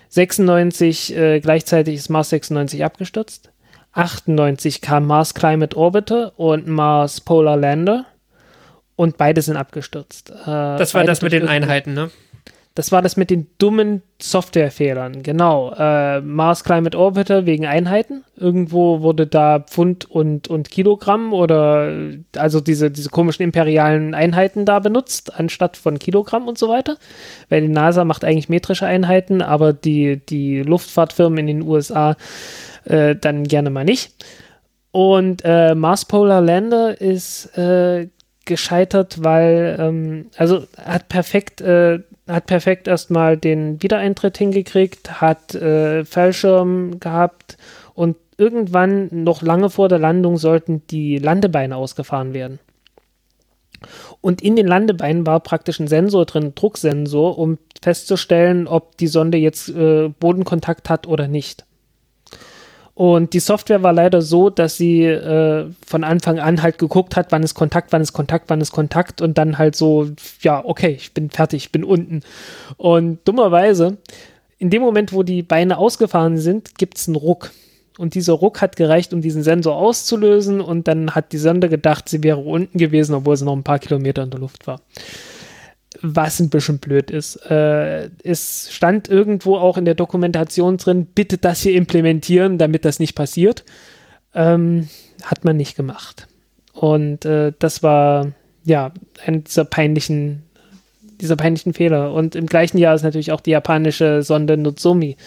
96 0.09 1.15
äh, 1.15 1.39
gleichzeitig 1.39 1.95
ist 1.95 2.09
Mars 2.09 2.29
96 2.29 2.83
abgestürzt. 2.83 3.51
98 3.93 4.81
kam 4.81 5.05
Mars 5.05 5.33
Climate 5.33 5.75
Orbiter 5.75 6.33
und 6.37 6.67
Mars 6.67 7.21
Polar 7.21 7.57
Lander 7.57 8.05
und 8.95 9.17
beide 9.17 9.41
sind 9.41 9.57
abgestürzt. 9.57 10.29
Äh, 10.29 10.45
das 10.45 10.93
war 10.93 11.03
das 11.03 11.21
mit 11.21 11.31
den 11.31 11.47
Einheiten, 11.47 11.93
ne? 11.93 12.11
Das 12.77 12.91
war 12.91 13.01
das 13.01 13.17
mit 13.17 13.31
den 13.31 13.47
dummen 13.57 14.03
Softwarefehlern, 14.21 15.23
genau. 15.23 15.73
Äh, 15.75 16.21
Mars 16.21 16.63
Climate 16.63 16.95
Orbiter 16.95 17.47
wegen 17.47 17.65
Einheiten. 17.65 18.23
Irgendwo 18.35 19.01
wurde 19.01 19.25
da 19.25 19.61
Pfund 19.61 20.05
und, 20.05 20.47
und 20.47 20.69
Kilogramm 20.69 21.33
oder 21.33 21.91
also 22.35 22.61
diese, 22.61 22.91
diese 22.91 23.09
komischen 23.09 23.41
imperialen 23.41 24.13
Einheiten 24.13 24.65
da 24.65 24.77
benutzt, 24.77 25.39
anstatt 25.39 25.75
von 25.75 25.97
Kilogramm 25.97 26.47
und 26.47 26.59
so 26.59 26.69
weiter. 26.69 26.97
Weil 27.49 27.61
die 27.61 27.67
NASA 27.67 28.05
macht 28.05 28.23
eigentlich 28.23 28.47
metrische 28.47 28.85
Einheiten, 28.85 29.41
aber 29.41 29.73
die, 29.73 30.23
die 30.23 30.61
Luftfahrtfirmen 30.61 31.39
in 31.39 31.47
den 31.47 31.61
USA 31.63 32.15
äh, 32.83 33.15
dann 33.15 33.45
gerne 33.45 33.71
mal 33.71 33.85
nicht. 33.85 34.23
Und 34.91 35.41
äh, 35.45 35.73
Mars 35.73 36.05
Polar 36.05 36.41
Lander 36.41 37.01
ist 37.01 37.57
äh, 37.57 38.09
gescheitert, 38.47 39.23
weil, 39.23 39.77
ähm, 39.79 40.25
also 40.37 40.65
hat 40.83 41.09
perfekt 41.09 41.61
äh, 41.61 41.99
hat 42.27 42.45
perfekt 42.45 42.87
erstmal 42.87 43.37
den 43.37 43.81
Wiedereintritt 43.81 44.37
hingekriegt, 44.37 45.21
hat 45.21 45.55
äh, 45.55 46.05
Fallschirm 46.05 46.99
gehabt 46.99 47.57
und 47.93 48.17
irgendwann, 48.37 49.09
noch 49.11 49.41
lange 49.41 49.69
vor 49.69 49.89
der 49.89 49.99
Landung, 49.99 50.37
sollten 50.37 50.85
die 50.87 51.17
Landebeine 51.17 51.75
ausgefahren 51.75 52.33
werden. 52.33 52.59
Und 54.21 54.41
in 54.41 54.55
den 54.55 54.67
Landebeinen 54.67 55.25
war 55.25 55.39
praktisch 55.39 55.79
ein 55.79 55.87
Sensor 55.87 56.25
drin, 56.25 56.45
ein 56.45 56.55
Drucksensor, 56.55 57.37
um 57.37 57.57
festzustellen, 57.81 58.67
ob 58.67 58.97
die 58.97 59.07
Sonde 59.07 59.37
jetzt 59.37 59.69
äh, 59.69 60.09
Bodenkontakt 60.09 60.89
hat 60.89 61.07
oder 61.07 61.27
nicht. 61.27 61.66
Und 62.97 63.33
die 63.33 63.39
Software 63.39 63.83
war 63.83 63.93
leider 63.93 64.23
so, 64.23 64.49
dass 64.49 64.75
sie 64.75 65.03
äh, 65.03 65.67
von 65.85 66.03
Anfang 66.03 66.39
an 66.39 66.63
halt 66.63 66.79
geguckt 66.79 67.15
hat, 67.15 67.31
wann 67.31 67.43
ist 67.43 67.53
Kontakt, 67.53 67.93
wann 67.93 68.01
ist 68.01 68.11
Kontakt, 68.11 68.45
wann 68.49 68.59
ist 68.59 68.71
Kontakt 68.71 69.21
und 69.21 69.37
dann 69.37 69.59
halt 69.59 69.75
so, 69.75 70.07
ja, 70.41 70.65
okay, 70.65 70.95
ich 70.97 71.13
bin 71.13 71.29
fertig, 71.29 71.65
ich 71.65 71.71
bin 71.71 71.83
unten. 71.83 72.23
Und 72.75 73.19
dummerweise, 73.23 73.97
in 74.57 74.71
dem 74.71 74.81
Moment, 74.81 75.13
wo 75.13 75.21
die 75.21 75.43
Beine 75.43 75.77
ausgefahren 75.77 76.39
sind, 76.39 76.79
gibt 76.79 76.97
es 76.97 77.07
einen 77.07 77.17
Ruck. 77.17 77.51
Und 77.99 78.15
dieser 78.15 78.33
Ruck 78.33 78.61
hat 78.61 78.77
gereicht, 78.77 79.13
um 79.13 79.21
diesen 79.21 79.43
Sensor 79.43 79.75
auszulösen 79.75 80.59
und 80.59 80.87
dann 80.87 81.13
hat 81.13 81.33
die 81.33 81.37
Sonde 81.37 81.69
gedacht, 81.69 82.09
sie 82.09 82.23
wäre 82.23 82.39
unten 82.39 82.79
gewesen, 82.79 83.13
obwohl 83.13 83.37
sie 83.37 83.45
noch 83.45 83.55
ein 83.55 83.61
paar 83.61 83.77
Kilometer 83.77 84.23
in 84.23 84.31
der 84.31 84.39
Luft 84.39 84.65
war 84.65 84.81
was 86.01 86.39
ein 86.39 86.49
bisschen 86.49 86.79
blöd 86.79 87.11
ist. 87.11 87.35
Äh, 87.49 88.09
es 88.23 88.69
stand 88.71 89.07
irgendwo 89.09 89.57
auch 89.57 89.77
in 89.77 89.85
der 89.85 89.95
Dokumentation 89.95 90.77
drin, 90.77 91.05
bitte 91.05 91.37
das 91.37 91.61
hier 91.61 91.73
implementieren, 91.73 92.57
damit 92.57 92.85
das 92.85 92.99
nicht 92.99 93.15
passiert. 93.15 93.63
Ähm, 94.33 94.87
hat 95.23 95.45
man 95.45 95.57
nicht 95.57 95.75
gemacht. 95.75 96.27
Und 96.73 97.25
äh, 97.25 97.53
das 97.57 97.83
war 97.83 98.31
ja 98.63 98.91
ein 99.25 99.43
dieser 99.43 99.65
peinlichen, 99.65 100.43
dieser 101.19 101.35
peinlichen 101.35 101.73
Fehler. 101.73 102.13
Und 102.13 102.35
im 102.35 102.45
gleichen 102.45 102.77
Jahr 102.77 102.95
ist 102.95 103.03
natürlich 103.03 103.31
auch 103.31 103.41
die 103.41 103.51
japanische 103.51 104.21
Sonde 104.21 104.57
Nozomi 104.57 105.17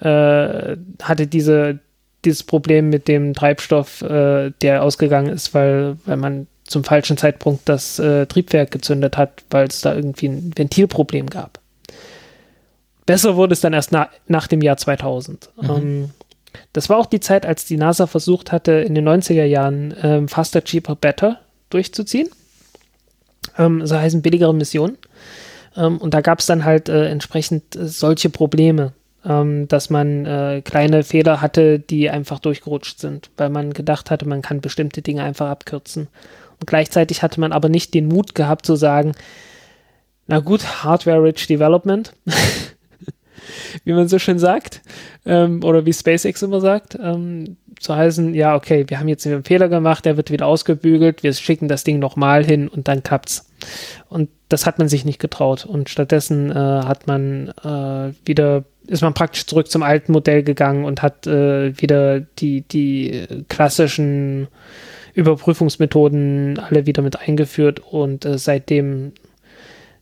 äh, 0.00 0.76
hatte 1.02 1.26
diese 1.26 1.80
dieses 2.24 2.42
Problem 2.42 2.88
mit 2.88 3.08
dem 3.08 3.34
Treibstoff, 3.34 4.02
äh, 4.02 4.50
der 4.60 4.82
ausgegangen 4.82 5.28
ist, 5.28 5.54
weil, 5.54 5.96
weil 6.04 6.16
man 6.16 6.46
zum 6.68 6.84
falschen 6.84 7.16
Zeitpunkt 7.16 7.68
das 7.68 7.98
äh, 7.98 8.26
Triebwerk 8.26 8.70
gezündet 8.70 9.16
hat, 9.16 9.42
weil 9.50 9.66
es 9.66 9.80
da 9.80 9.94
irgendwie 9.94 10.28
ein 10.28 10.52
Ventilproblem 10.56 11.28
gab. 11.28 11.58
Besser 13.06 13.36
wurde 13.36 13.54
es 13.54 13.60
dann 13.60 13.72
erst 13.72 13.90
na 13.90 14.10
nach 14.26 14.46
dem 14.46 14.60
Jahr 14.60 14.76
2000. 14.76 15.50
Mhm. 15.60 15.70
Ähm, 15.70 16.10
das 16.72 16.88
war 16.88 16.98
auch 16.98 17.06
die 17.06 17.20
Zeit, 17.20 17.46
als 17.46 17.64
die 17.64 17.76
NASA 17.76 18.06
versucht 18.06 18.52
hatte, 18.52 18.72
in 18.72 18.94
den 18.94 19.08
90er 19.08 19.44
Jahren 19.44 19.94
ähm, 20.02 20.28
Faster, 20.28 20.62
Cheaper, 20.62 20.94
Better 20.94 21.40
durchzuziehen. 21.70 22.28
Ähm, 23.56 23.86
so 23.86 23.96
heißen 23.96 24.22
billigere 24.22 24.54
Missionen. 24.54 24.98
Ähm, 25.76 25.98
und 25.98 26.14
da 26.14 26.20
gab 26.20 26.40
es 26.40 26.46
dann 26.46 26.64
halt 26.64 26.88
äh, 26.88 27.08
entsprechend 27.08 27.76
äh, 27.76 27.86
solche 27.86 28.30
Probleme, 28.30 28.92
ähm, 29.24 29.68
dass 29.68 29.90
man 29.90 30.26
äh, 30.26 30.62
kleine 30.64 31.02
Fehler 31.02 31.40
hatte, 31.40 31.78
die 31.78 32.10
einfach 32.10 32.40
durchgerutscht 32.40 33.00
sind, 33.00 33.30
weil 33.36 33.50
man 33.50 33.72
gedacht 33.72 34.10
hatte, 34.10 34.26
man 34.28 34.42
kann 34.42 34.60
bestimmte 34.60 35.02
Dinge 35.02 35.22
einfach 35.22 35.48
abkürzen. 35.48 36.08
Gleichzeitig 36.66 37.22
hatte 37.22 37.40
man 37.40 37.52
aber 37.52 37.68
nicht 37.68 37.94
den 37.94 38.08
Mut 38.08 38.34
gehabt 38.34 38.66
zu 38.66 38.76
sagen, 38.76 39.12
na 40.26 40.40
gut, 40.40 40.84
Hardware-Rich 40.84 41.46
Development, 41.46 42.12
wie 43.84 43.92
man 43.92 44.08
so 44.08 44.18
schön 44.18 44.38
sagt, 44.38 44.82
ähm, 45.24 45.64
oder 45.64 45.86
wie 45.86 45.92
SpaceX 45.92 46.42
immer 46.42 46.60
sagt, 46.60 46.98
ähm, 47.00 47.56
zu 47.80 47.96
heißen, 47.96 48.34
ja, 48.34 48.54
okay, 48.54 48.84
wir 48.88 48.98
haben 48.98 49.08
jetzt 49.08 49.26
einen 49.26 49.44
Fehler 49.44 49.68
gemacht, 49.68 50.04
der 50.04 50.16
wird 50.16 50.30
wieder 50.30 50.46
ausgebügelt, 50.46 51.22
wir 51.22 51.32
schicken 51.32 51.68
das 51.68 51.84
Ding 51.84 51.98
nochmal 51.98 52.44
hin 52.44 52.68
und 52.68 52.88
dann 52.88 53.02
klappt's. 53.02 53.48
Und 54.08 54.28
das 54.48 54.66
hat 54.66 54.78
man 54.78 54.88
sich 54.88 55.04
nicht 55.04 55.18
getraut. 55.18 55.64
Und 55.64 55.88
stattdessen 55.88 56.50
äh, 56.50 56.54
hat 56.54 57.06
man 57.06 57.48
äh, 57.62 58.12
wieder, 58.26 58.64
ist 58.86 59.02
man 59.02 59.14
praktisch 59.14 59.46
zurück 59.46 59.70
zum 59.70 59.82
alten 59.82 60.12
Modell 60.12 60.42
gegangen 60.42 60.84
und 60.84 61.02
hat 61.02 61.26
äh, 61.26 61.78
wieder 61.80 62.20
die, 62.20 62.62
die 62.62 63.26
klassischen 63.48 64.48
Überprüfungsmethoden 65.14 66.58
alle 66.58 66.86
wieder 66.86 67.02
mit 67.02 67.18
eingeführt 67.20 67.80
und 67.80 68.24
äh, 68.24 68.38
seitdem 68.38 69.12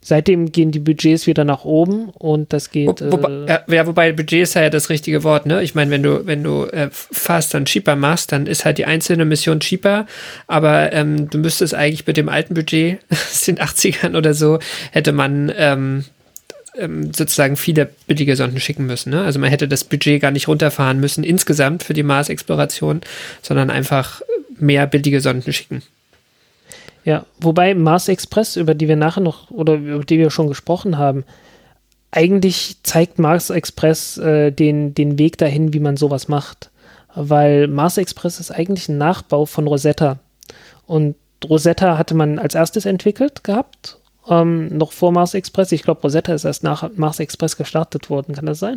Seitdem 0.09 0.53
gehen 0.53 0.71
die 0.71 0.79
Budgets 0.79 1.27
wieder 1.27 1.43
nach 1.43 1.65
oben 1.65 2.11
und 2.11 2.53
das 2.53 2.71
geht. 2.71 3.01
Wo, 3.01 3.11
wobei, 3.11 3.29
äh, 3.53 3.75
ja, 3.75 3.89
wobei 3.89 4.13
Budget 4.13 4.43
ist 4.45 4.55
ja 4.55 4.71
das 4.71 4.89
richtige 4.89 5.25
Wort, 5.25 5.47
ne? 5.47 5.65
Ich 5.65 5.75
meine, 5.75 5.91
wenn 5.91 6.05
du, 6.05 6.25
wenn 6.25 6.45
du 6.45 6.67
äh, 6.67 6.91
fast 6.93 7.55
dann 7.55 7.65
cheaper 7.65 7.97
machst, 7.97 8.31
dann 8.31 8.47
ist 8.47 8.65
halt 8.65 8.79
die 8.79 8.85
einzelne 8.85 9.25
Mission 9.25 9.59
cheaper, 9.59 10.07
aber 10.47 10.93
ähm, 10.93 11.29
du 11.29 11.39
müsstest 11.39 11.75
eigentlich 11.75 12.07
mit 12.07 12.17
dem 12.17 12.29
alten 12.29 12.55
Budget, 12.55 13.01
aus 13.11 13.41
den 13.41 13.59
80ern 13.59 14.17
oder 14.17 14.33
so, 14.33 14.61
hätte 14.93 15.11
man 15.11 15.53
ähm, 15.57 16.05
ähm, 16.79 17.13
sozusagen 17.13 17.57
viele 17.57 17.91
billige 18.07 18.37
Sonden 18.37 18.61
schicken 18.61 18.87
müssen. 18.87 19.11
Ne? 19.11 19.23
Also 19.23 19.41
man 19.41 19.51
hätte 19.51 19.67
das 19.67 19.83
Budget 19.83 20.23
gar 20.23 20.31
nicht 20.31 20.47
runterfahren 20.47 21.01
müssen 21.01 21.25
insgesamt 21.25 21.83
für 21.83 21.95
die 21.95 22.05
Mars-Exploration, 22.05 23.01
sondern 23.43 23.71
einfach 23.71 24.23
mehr 24.59 24.87
billige 24.87 25.21
Sonden 25.21 25.53
schicken. 25.53 25.83
Ja, 27.05 27.25
wobei 27.39 27.75
Mars 27.75 28.09
Express, 28.09 28.57
über 28.57 28.75
die 28.75 28.89
wir 28.89 28.97
nachher 28.97 29.21
noch 29.21 29.51
oder 29.51 29.75
über 29.75 30.05
die 30.05 30.19
wir 30.19 30.31
schon 30.31 30.49
gesprochen 30.49 30.99
haben, 30.99 31.25
eigentlich 32.11 32.77
zeigt 32.83 33.19
Mars 33.19 33.51
Express 33.51 34.19
äh, 34.19 34.51
den, 34.51 34.95
den 34.95 35.19
Weg 35.19 35.39
dahin, 35.39 35.73
wie 35.73 35.81
man 35.81 35.97
sowas 35.97 36.29
macht. 36.29 36.71
weil 37.17 37.67
Mars 37.67 37.97
Express 37.97 38.39
ist 38.39 38.51
eigentlich 38.51 38.89
ein 38.89 38.99
Nachbau 38.99 39.47
von 39.47 39.67
Rosetta. 39.67 40.19
Und 40.87 41.17
Rosetta 41.45 41.99
hatte 41.99 42.15
man 42.15 42.39
als 42.39 42.55
erstes 42.55 42.87
entwickelt 42.87 43.43
gehabt, 43.43 43.99
ähm, 44.29 44.77
noch 44.77 44.93
vor 44.93 45.13
Mars 45.13 45.35
Express. 45.35 45.73
Ich 45.73 45.83
glaube, 45.83 46.03
Rosetta 46.03 46.35
ist 46.35 46.45
erst 46.45 46.63
nach 46.63 46.91
Mars 46.97 47.19
Express 47.19 47.57
gestartet 47.57 48.11
worden, 48.11 48.35
kann 48.35 48.47
das 48.47 48.59
sein? 48.59 48.77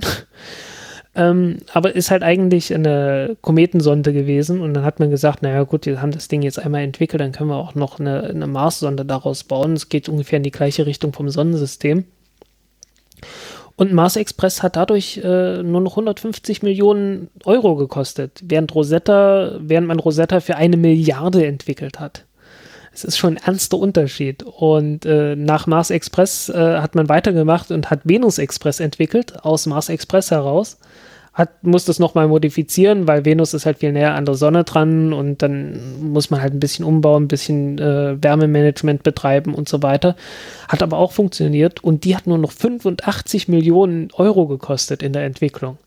Ähm, 1.19 1.57
aber 1.73 1.95
ist 1.95 2.11
halt 2.11 2.23
eigentlich 2.23 2.73
eine 2.73 3.35
Kometensonde 3.41 4.13
gewesen 4.13 4.61
und 4.61 4.73
dann 4.73 4.85
hat 4.85 5.01
man 5.01 5.09
gesagt, 5.09 5.41
naja 5.41 5.63
gut, 5.63 5.85
wir 5.85 6.01
haben 6.01 6.11
das 6.11 6.29
Ding 6.29 6.41
jetzt 6.41 6.59
einmal 6.59 6.81
entwickelt, 6.81 7.19
dann 7.19 7.33
können 7.33 7.49
wir 7.49 7.57
auch 7.57 7.75
noch 7.75 7.99
eine, 7.99 8.23
eine 8.23 8.47
Mars-Sonde 8.47 9.03
daraus 9.03 9.43
bauen. 9.43 9.73
Es 9.73 9.89
geht 9.89 10.07
ungefähr 10.07 10.37
in 10.37 10.43
die 10.43 10.51
gleiche 10.51 10.85
Richtung 10.85 11.11
vom 11.11 11.29
Sonnensystem. 11.29 12.05
Und 13.75 13.91
Mars 13.91 14.15
Express 14.15 14.63
hat 14.63 14.77
dadurch 14.77 15.19
äh, 15.21 15.61
nur 15.61 15.81
noch 15.81 15.91
150 15.91 16.63
Millionen 16.63 17.29
Euro 17.43 17.75
gekostet, 17.75 18.39
während 18.45 18.73
Rosetta, 18.73 19.57
während 19.59 19.87
man 19.87 19.99
Rosetta 19.99 20.39
für 20.39 20.55
eine 20.55 20.77
Milliarde 20.77 21.45
entwickelt 21.45 21.99
hat. 21.99 22.23
Es 22.93 23.03
ist 23.03 23.17
schon 23.17 23.35
ein 23.35 23.43
ernster 23.43 23.77
Unterschied. 23.77 24.43
Und 24.43 25.05
äh, 25.05 25.35
nach 25.35 25.67
Mars 25.67 25.89
Express 25.89 26.47
äh, 26.47 26.79
hat 26.79 26.95
man 26.95 27.09
weitergemacht 27.09 27.71
und 27.71 27.89
hat 27.89 28.01
Venus 28.05 28.37
Express 28.37 28.79
entwickelt, 28.79 29.43
aus 29.43 29.65
Mars 29.65 29.89
Express 29.89 30.31
heraus 30.31 30.77
hat, 31.39 31.63
muss 31.63 31.85
das 31.85 31.99
nochmal 31.99 32.27
modifizieren, 32.27 33.07
weil 33.07 33.23
Venus 33.23 33.53
ist 33.53 33.65
halt 33.65 33.79
viel 33.79 33.93
näher 33.93 34.13
an 34.13 34.25
der 34.25 34.35
Sonne 34.35 34.65
dran 34.65 35.13
und 35.13 35.41
dann 35.41 36.11
muss 36.11 36.29
man 36.29 36.41
halt 36.41 36.53
ein 36.53 36.59
bisschen 36.59 36.85
umbauen, 36.85 37.23
ein 37.23 37.27
bisschen 37.29 37.79
äh, 37.79 38.21
Wärmemanagement 38.21 39.03
betreiben 39.03 39.55
und 39.55 39.69
so 39.69 39.81
weiter. 39.81 40.15
Hat 40.67 40.83
aber 40.83 40.97
auch 40.97 41.13
funktioniert 41.13 41.83
und 41.83 42.03
die 42.03 42.15
hat 42.15 42.27
nur 42.27 42.37
noch 42.37 42.51
85 42.51 43.47
Millionen 43.47 44.09
Euro 44.13 44.47
gekostet 44.47 45.01
in 45.01 45.13
der 45.13 45.23
Entwicklung. 45.23 45.77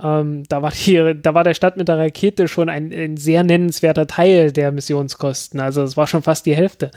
Ähm, 0.00 0.44
da, 0.48 0.62
war 0.62 0.70
hier, 0.70 1.14
da 1.14 1.34
war 1.34 1.44
der 1.44 1.54
Start 1.54 1.76
mit 1.76 1.88
der 1.88 1.98
Rakete 1.98 2.46
schon 2.46 2.68
ein, 2.68 2.92
ein 2.92 3.16
sehr 3.16 3.42
nennenswerter 3.42 4.06
Teil 4.06 4.52
der 4.52 4.70
Missionskosten. 4.70 5.60
Also 5.60 5.82
es 5.82 5.96
war 5.96 6.06
schon 6.06 6.22
fast 6.22 6.46
die 6.46 6.54
Hälfte. 6.54 6.90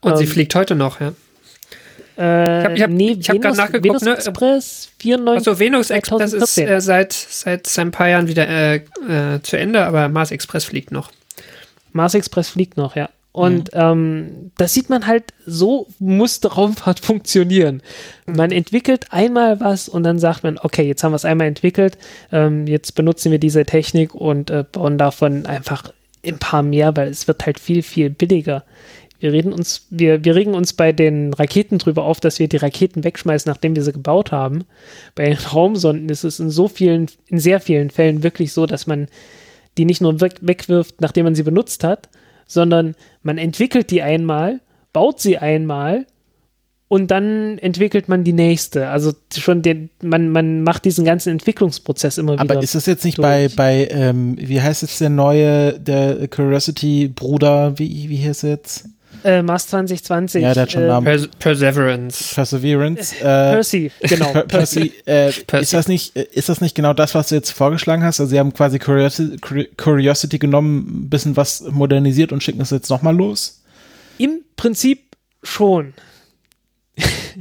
Und 0.00 0.12
ähm, 0.12 0.16
sie 0.16 0.26
fliegt 0.26 0.54
heute 0.54 0.74
noch, 0.74 1.00
ja. 1.00 1.12
Äh, 2.16 2.74
ich 2.74 2.82
habe 2.82 2.92
nee, 2.92 3.14
hab 3.14 3.40
gerade 3.40 3.56
nachgeguckt. 3.56 3.84
Venus 3.84 4.02
ne? 4.02 4.16
Express 4.16 4.90
94. 4.98 5.48
Achso, 5.48 5.58
Venus 5.58 5.90
Express 5.90 6.32
ist 6.32 6.58
äh, 6.58 6.80
seit, 6.80 7.12
seit, 7.12 7.66
seit 7.66 7.86
ein 7.86 7.90
paar 7.90 8.08
Jahren 8.08 8.28
wieder 8.28 8.48
äh, 8.48 8.76
äh, 8.76 9.42
zu 9.42 9.56
Ende, 9.58 9.84
aber 9.84 10.08
Mars 10.08 10.30
Express 10.30 10.64
fliegt 10.64 10.92
noch. 10.92 11.10
Mars 11.92 12.14
Express 12.14 12.50
fliegt 12.50 12.76
noch, 12.76 12.96
ja. 12.96 13.08
Und 13.34 13.74
mhm. 13.74 13.80
ähm, 13.80 14.50
das 14.56 14.74
sieht 14.74 14.90
man 14.90 15.08
halt, 15.08 15.34
so 15.44 15.88
muss 15.98 16.40
Raumfahrt 16.44 17.00
funktionieren. 17.04 17.82
Man 18.26 18.52
entwickelt 18.52 19.06
einmal 19.10 19.58
was 19.58 19.88
und 19.88 20.04
dann 20.04 20.20
sagt 20.20 20.44
man, 20.44 20.56
okay, 20.58 20.82
jetzt 20.82 21.02
haben 21.02 21.10
wir 21.10 21.16
es 21.16 21.24
einmal 21.24 21.48
entwickelt, 21.48 21.98
ähm, 22.30 22.68
jetzt 22.68 22.94
benutzen 22.94 23.32
wir 23.32 23.40
diese 23.40 23.64
Technik 23.64 24.14
und 24.14 24.50
äh, 24.50 24.64
bauen 24.70 24.98
davon 24.98 25.46
einfach 25.46 25.92
ein 26.24 26.38
paar 26.38 26.62
mehr, 26.62 26.96
weil 26.96 27.08
es 27.08 27.26
wird 27.26 27.44
halt 27.44 27.58
viel, 27.58 27.82
viel 27.82 28.08
billiger. 28.08 28.62
Wir 29.24 29.32
reden 29.32 29.54
uns, 29.54 29.86
wir, 29.88 30.22
wir 30.22 30.34
regen 30.34 30.52
uns 30.52 30.74
bei 30.74 30.92
den 30.92 31.32
Raketen 31.32 31.78
drüber 31.78 32.04
auf, 32.04 32.20
dass 32.20 32.38
wir 32.38 32.46
die 32.46 32.58
Raketen 32.58 33.04
wegschmeißen, 33.04 33.50
nachdem 33.50 33.74
wir 33.74 33.82
sie 33.82 33.94
gebaut 33.94 34.32
haben. 34.32 34.64
Bei 35.14 35.24
den 35.24 35.38
Raumsonden 35.38 36.10
ist 36.10 36.24
es 36.24 36.40
in 36.40 36.50
so 36.50 36.68
vielen, 36.68 37.06
in 37.28 37.38
sehr 37.38 37.58
vielen 37.58 37.88
Fällen 37.88 38.22
wirklich 38.22 38.52
so, 38.52 38.66
dass 38.66 38.86
man 38.86 39.08
die 39.78 39.86
nicht 39.86 40.02
nur 40.02 40.20
weg, 40.20 40.34
wegwirft, 40.42 41.00
nachdem 41.00 41.24
man 41.24 41.34
sie 41.34 41.42
benutzt 41.42 41.84
hat, 41.84 42.10
sondern 42.46 42.96
man 43.22 43.38
entwickelt 43.38 43.90
die 43.90 44.02
einmal, 44.02 44.60
baut 44.92 45.20
sie 45.20 45.38
einmal 45.38 46.04
und 46.88 47.10
dann 47.10 47.56
entwickelt 47.56 48.10
man 48.10 48.24
die 48.24 48.34
nächste. 48.34 48.90
Also 48.90 49.12
schon 49.34 49.62
den, 49.62 49.88
man, 50.02 50.28
man 50.28 50.60
macht 50.60 50.84
diesen 50.84 51.06
ganzen 51.06 51.30
Entwicklungsprozess 51.30 52.18
immer 52.18 52.34
wieder. 52.34 52.42
Aber 52.42 52.62
ist 52.62 52.74
das 52.74 52.84
jetzt 52.84 53.06
nicht 53.06 53.16
durch. 53.16 53.26
bei, 53.26 53.48
bei 53.56 53.88
ähm, 53.90 54.36
wie 54.38 54.60
heißt 54.60 54.82
jetzt 54.82 55.00
der 55.00 55.08
neue, 55.08 55.80
der 55.80 56.28
Curiosity-Bruder, 56.28 57.78
wie, 57.78 58.10
wie 58.10 58.22
heißt 58.22 58.44
er 58.44 58.50
jetzt? 58.50 58.90
Äh, 59.24 59.42
Mars 59.42 59.68
2020. 59.68 60.42
Ja, 60.42 60.52
der 60.52 60.64
hat 60.64 60.72
schon 60.72 60.82
äh, 60.82 60.88
Namen. 60.88 61.04
Pers 61.06 61.28
Perseverance. 61.38 62.34
Perseverance. 62.34 63.16
Äh, 63.16 63.22
Percy, 63.22 63.90
genau. 64.02 64.32
Per 64.32 64.42
Percy. 64.42 64.92
Äh, 65.06 65.32
Percy. 65.46 65.62
Ist, 65.62 65.72
das 65.72 65.88
nicht, 65.88 66.16
äh, 66.16 66.26
ist 66.32 66.48
das 66.50 66.60
nicht 66.60 66.74
genau 66.74 66.92
das, 66.92 67.14
was 67.14 67.30
du 67.30 67.34
jetzt 67.34 67.50
vorgeschlagen 67.50 68.04
hast? 68.04 68.20
Also, 68.20 68.30
sie 68.30 68.38
haben 68.38 68.52
quasi 68.52 68.78
Curiosity, 68.78 69.68
Curiosity 69.76 70.38
genommen, 70.38 71.04
ein 71.04 71.08
bisschen 71.08 71.36
was 71.38 71.62
modernisiert 71.62 72.32
und 72.32 72.42
schicken 72.42 72.60
es 72.60 72.70
jetzt 72.70 72.90
nochmal 72.90 73.16
los? 73.16 73.62
Im 74.18 74.42
Prinzip 74.56 75.16
schon. 75.42 75.94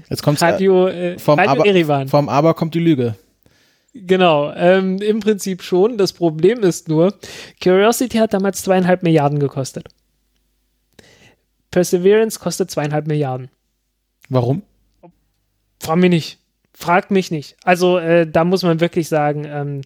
Jetzt 0.10 0.24
kommt 0.24 0.42
Radio, 0.42 0.88
äh, 0.88 1.20
vom, 1.20 1.38
Radio 1.38 1.52
Aber, 1.52 1.66
Erivan. 1.66 2.08
vom 2.08 2.30
Aber 2.30 2.54
kommt 2.54 2.74
die 2.76 2.80
Lüge. 2.80 3.16
Genau, 3.94 4.52
ähm, 4.56 5.00
im 5.02 5.20
Prinzip 5.20 5.62
schon. 5.62 5.98
Das 5.98 6.14
Problem 6.14 6.64
ist 6.64 6.88
nur, 6.88 7.14
Curiosity 7.62 8.18
hat 8.18 8.34
damals 8.34 8.64
zweieinhalb 8.64 9.04
Milliarden 9.04 9.38
gekostet. 9.38 9.90
Perseverance 11.74 12.40
kostet 12.40 12.70
zweieinhalb 12.70 13.08
Milliarden. 13.08 13.50
Warum? 14.30 14.62
Frag 15.80 15.98
mich 15.98 16.10
nicht. 16.12 16.40
Frag 16.74 17.12
mich 17.12 17.32
nicht. 17.32 17.58
Also 17.64 17.98
äh, 17.98 18.28
da 18.28 18.46
muss 18.46 18.62
man 18.62 18.80
wirklich 18.80 19.10
sagen, 19.10 19.46
ähm, 19.46 19.82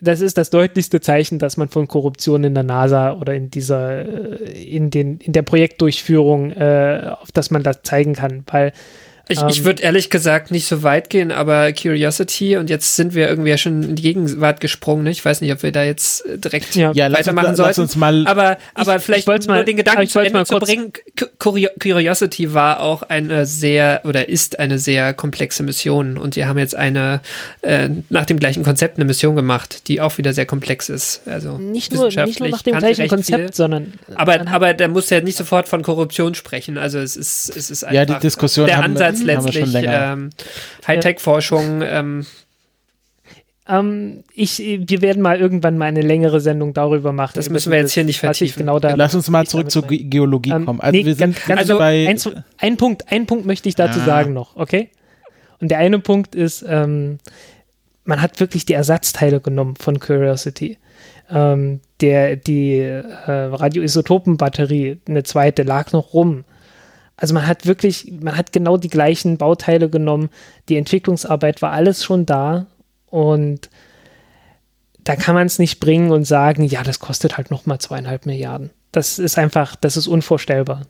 das 0.00 0.20
ist 0.20 0.36
das 0.36 0.50
deutlichste 0.50 1.00
Zeichen, 1.00 1.38
dass 1.38 1.56
man 1.56 1.68
von 1.68 1.88
Korruption 1.88 2.44
in 2.44 2.52
der 2.52 2.64
NASA 2.64 3.14
oder 3.14 3.34
in 3.34 3.50
dieser, 3.50 4.40
äh, 4.42 4.62
in 4.62 4.90
den, 4.90 5.18
in 5.18 5.32
der 5.32 5.42
Projektdurchführung, 5.42 6.52
äh, 6.52 7.14
auf 7.18 7.32
das 7.32 7.50
man 7.50 7.62
das 7.62 7.80
zeigen 7.82 8.12
kann, 8.12 8.44
weil 8.50 8.72
ich, 9.32 9.40
ähm, 9.40 9.48
ich 9.48 9.64
würde 9.64 9.82
ehrlich 9.82 10.10
gesagt 10.10 10.50
nicht 10.50 10.66
so 10.66 10.82
weit 10.82 11.10
gehen, 11.10 11.32
aber 11.32 11.72
Curiosity 11.72 12.56
und 12.56 12.70
jetzt 12.70 12.96
sind 12.96 13.14
wir 13.14 13.28
irgendwie 13.28 13.50
ja 13.50 13.58
schon 13.58 13.82
in 13.82 13.96
die 13.96 14.02
Gegenwart 14.02 14.60
gesprungen. 14.60 15.04
Ne? 15.04 15.10
Ich 15.10 15.24
weiß 15.24 15.40
nicht, 15.40 15.52
ob 15.52 15.62
wir 15.62 15.72
da 15.72 15.82
jetzt 15.82 16.24
äh, 16.26 16.38
direkt 16.38 16.74
ja. 16.74 16.92
Ja, 16.94 17.12
weitermachen 17.12 17.48
uns, 17.48 17.56
sollten. 17.56 17.80
Uns 17.82 17.96
mal, 17.96 18.26
aber 18.26 18.58
aber 18.74 18.96
ich, 18.96 19.02
vielleicht 19.02 19.28
ich 19.28 19.48
mal 19.48 19.64
den 19.64 19.76
Gedanken 19.76 20.06
zu 20.06 20.20
Ende 20.20 20.44
zu 20.44 20.58
bringen. 20.58 20.92
Curiosity 21.38 22.54
war 22.54 22.80
auch 22.80 23.02
eine 23.02 23.46
sehr 23.46 24.02
oder 24.04 24.28
ist 24.28 24.58
eine 24.58 24.78
sehr 24.78 25.14
komplexe 25.14 25.62
Mission 25.62 26.18
und 26.18 26.36
wir 26.36 26.48
haben 26.48 26.58
jetzt 26.58 26.74
eine 26.74 27.20
äh, 27.62 27.88
nach 28.10 28.26
dem 28.26 28.38
gleichen 28.38 28.62
Konzept 28.62 28.98
eine 28.98 29.04
Mission 29.04 29.36
gemacht, 29.36 29.88
die 29.88 30.00
auch 30.00 30.18
wieder 30.18 30.32
sehr 30.32 30.46
komplex 30.46 30.88
ist. 30.88 31.22
Also 31.26 31.58
nicht 31.58 31.92
nur, 31.92 32.08
nicht 32.08 32.40
nur 32.40 32.48
nach 32.48 32.62
dem 32.62 32.78
gleichen 32.78 33.08
Konzept, 33.08 33.40
viel. 33.40 33.54
sondern 33.54 33.94
aber 34.14 34.46
aber 34.48 34.74
da 34.74 34.88
muss 34.88 35.10
ja 35.10 35.20
nicht 35.20 35.36
sofort 35.38 35.68
von 35.68 35.82
Korruption 35.82 36.34
sprechen. 36.34 36.78
Also 36.78 36.98
es 36.98 37.16
ist 37.16 37.54
es 37.56 37.70
ist 37.70 37.84
einfach 37.84 37.94
ja 37.94 38.04
die 38.04 38.18
Diskussion 38.18 38.66
der 38.66 38.82
Ansatz 38.82 39.21
als 39.28 39.44
letztlich 39.44 39.84
ähm, 39.86 40.30
Hightech-Forschung. 40.86 41.82
Ähm, 41.82 42.26
ähm, 43.68 44.24
ich, 44.34 44.58
wir 44.58 45.02
werden 45.02 45.22
mal 45.22 45.38
irgendwann 45.38 45.78
mal 45.78 45.86
eine 45.86 46.00
längere 46.00 46.40
Sendung 46.40 46.74
darüber 46.74 47.12
machen. 47.12 47.32
Das 47.36 47.48
müssen 47.48 47.70
wir 47.70 47.78
jetzt 47.78 47.92
hier 47.92 48.04
nicht 48.04 48.18
vertiefen. 48.18 48.60
Genau 48.60 48.78
da 48.78 48.94
Lass 48.94 49.14
uns 49.14 49.30
mal 49.30 49.46
zurück 49.46 49.70
zur 49.70 49.86
Ge 49.86 49.98
Geologie 50.04 50.50
ähm, 50.50 50.66
kommen. 50.66 50.80
Also 50.80 50.96
nee, 50.96 51.04
wir 51.04 51.14
sind 51.14 51.36
ganz, 51.36 51.46
ganz 51.46 51.60
also 51.60 51.78
bei 51.78 52.08
ein, 52.08 52.18
ein, 52.58 52.76
Punkt, 52.76 53.10
ein 53.10 53.26
Punkt 53.26 53.46
möchte 53.46 53.68
ich 53.68 53.76
dazu 53.76 54.00
ah. 54.00 54.04
sagen 54.04 54.32
noch, 54.32 54.56
okay? 54.56 54.90
Und 55.60 55.70
der 55.70 55.78
eine 55.78 56.00
Punkt 56.00 56.34
ist, 56.34 56.64
ähm, 56.68 57.18
man 58.04 58.20
hat 58.20 58.40
wirklich 58.40 58.66
die 58.66 58.72
Ersatzteile 58.72 59.40
genommen 59.40 59.76
von 59.76 60.00
Curiosity. 60.00 60.78
Ähm, 61.30 61.80
der, 62.00 62.34
die 62.34 62.78
äh, 62.78 63.00
Radioisotopenbatterie, 63.26 64.98
eine 65.08 65.22
zweite, 65.22 65.62
lag 65.62 65.92
noch 65.92 66.12
rum. 66.12 66.44
Also 67.16 67.34
man 67.34 67.46
hat 67.46 67.66
wirklich, 67.66 68.12
man 68.20 68.36
hat 68.36 68.52
genau 68.52 68.76
die 68.76 68.88
gleichen 68.88 69.38
Bauteile 69.38 69.88
genommen. 69.88 70.30
Die 70.68 70.76
Entwicklungsarbeit 70.76 71.62
war 71.62 71.72
alles 71.72 72.04
schon 72.04 72.26
da 72.26 72.66
und 73.06 73.70
da 75.04 75.16
kann 75.16 75.34
man 75.34 75.46
es 75.46 75.58
nicht 75.58 75.80
bringen 75.80 76.10
und 76.10 76.24
sagen, 76.24 76.64
ja, 76.64 76.82
das 76.82 77.00
kostet 77.00 77.36
halt 77.36 77.50
nochmal 77.50 77.78
zweieinhalb 77.78 78.26
Milliarden. 78.26 78.70
Das 78.92 79.18
ist 79.18 79.38
einfach, 79.38 79.76
das 79.76 79.96
ist 79.96 80.06
unvorstellbar. 80.06 80.82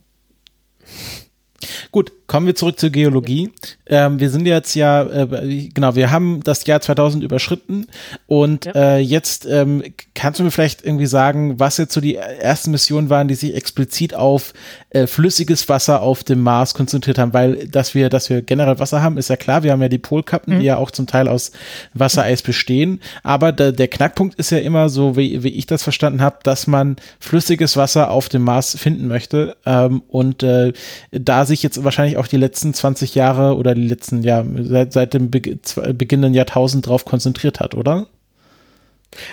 Gut, 1.90 2.12
kommen 2.32 2.46
wir 2.46 2.54
zurück 2.54 2.80
zur 2.80 2.88
Geologie. 2.88 3.50
Ähm, 3.84 4.18
wir 4.18 4.30
sind 4.30 4.46
jetzt 4.46 4.74
ja, 4.74 5.02
äh, 5.02 5.68
genau, 5.74 5.96
wir 5.96 6.10
haben 6.10 6.40
das 6.42 6.64
Jahr 6.64 6.80
2000 6.80 7.22
überschritten 7.22 7.88
und 8.26 8.64
ja. 8.64 8.72
äh, 8.72 8.98
jetzt 9.00 9.44
ähm, 9.44 9.82
kannst 10.14 10.40
du 10.40 10.44
mir 10.44 10.50
vielleicht 10.50 10.82
irgendwie 10.82 11.04
sagen, 11.04 11.60
was 11.60 11.76
jetzt 11.76 11.92
so 11.92 12.00
die 12.00 12.16
ersten 12.16 12.70
Missionen 12.70 13.10
waren, 13.10 13.28
die 13.28 13.34
sich 13.34 13.54
explizit 13.54 14.14
auf 14.14 14.54
äh, 14.88 15.06
flüssiges 15.06 15.68
Wasser 15.68 16.00
auf 16.00 16.24
dem 16.24 16.40
Mars 16.40 16.72
konzentriert 16.72 17.18
haben, 17.18 17.34
weil 17.34 17.68
dass 17.68 17.94
wir, 17.94 18.08
dass 18.08 18.30
wir 18.30 18.40
generell 18.40 18.78
Wasser 18.78 19.02
haben, 19.02 19.18
ist 19.18 19.28
ja 19.28 19.36
klar. 19.36 19.62
Wir 19.62 19.72
haben 19.72 19.82
ja 19.82 19.90
die 19.90 19.98
Polkappen, 19.98 20.54
mhm. 20.54 20.60
die 20.60 20.64
ja 20.64 20.78
auch 20.78 20.90
zum 20.90 21.06
Teil 21.06 21.28
aus 21.28 21.52
Wassereis 21.92 22.40
bestehen. 22.40 23.02
Aber 23.22 23.52
der, 23.52 23.72
der 23.72 23.88
Knackpunkt 23.88 24.36
ist 24.36 24.50
ja 24.50 24.58
immer 24.58 24.88
so, 24.88 25.18
wie, 25.18 25.42
wie 25.42 25.50
ich 25.50 25.66
das 25.66 25.82
verstanden 25.82 26.22
habe, 26.22 26.38
dass 26.44 26.66
man 26.66 26.96
flüssiges 27.20 27.76
Wasser 27.76 28.10
auf 28.10 28.30
dem 28.30 28.40
Mars 28.40 28.74
finden 28.78 29.06
möchte 29.06 29.54
ähm, 29.66 30.02
und 30.08 30.42
äh, 30.42 30.72
da 31.10 31.44
sich 31.44 31.62
jetzt 31.62 31.84
wahrscheinlich 31.84 32.16
auch 32.16 32.21
die 32.26 32.36
letzten 32.36 32.74
20 32.74 33.14
Jahre 33.14 33.56
oder 33.56 33.74
die 33.74 33.86
letzten, 33.86 34.22
ja, 34.22 34.44
seit, 34.56 34.92
seit 34.92 35.14
dem 35.14 35.30
Be 35.30 35.58
beginnenden 35.94 36.34
Jahrtausend 36.34 36.86
drauf 36.86 37.04
konzentriert 37.04 37.60
hat, 37.60 37.74
oder? 37.74 38.06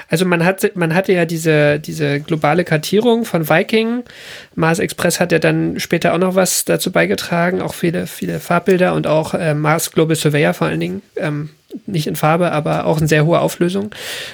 Also 0.10 0.26
man 0.26 0.44
hat, 0.44 0.76
man 0.76 0.94
hatte 0.94 1.14
ja 1.14 1.26
diese, 1.26 1.80
diese 1.80 2.20
globale 2.20 2.66
Kartierung 2.66 3.26
von 3.26 3.49
Viking. 3.49 4.03
Mars 4.56 4.80
Express 4.80 5.20
hat 5.20 5.32
ja 5.32 5.40
dann 5.40 5.80
später 5.80 6.14
auch 6.14 6.18
noch 6.18 6.36
was 6.36 6.66
dazu 6.66 6.91
beigetragen, 6.91 7.61
auch 7.61 7.74
viele, 7.74 8.07
viele 8.07 8.40
Farbbilder 8.40 8.94
und 8.94 9.07
auch 9.07 9.34
äh, 9.34 9.53
Mars 9.53 9.91
Global 9.91 10.16
Surveyor 10.16 10.53
vor 10.53 10.68
allen 10.68 10.80
Dingen. 10.80 11.02
Ähm, 11.16 11.49
nicht 11.86 12.08
in 12.08 12.16
Farbe, 12.16 12.52
aber 12.52 12.86
auch 12.86 13.00
in 13.00 13.08
sehr 13.08 13.26
hoher 13.26 13.41
Auflösung. 13.41 13.91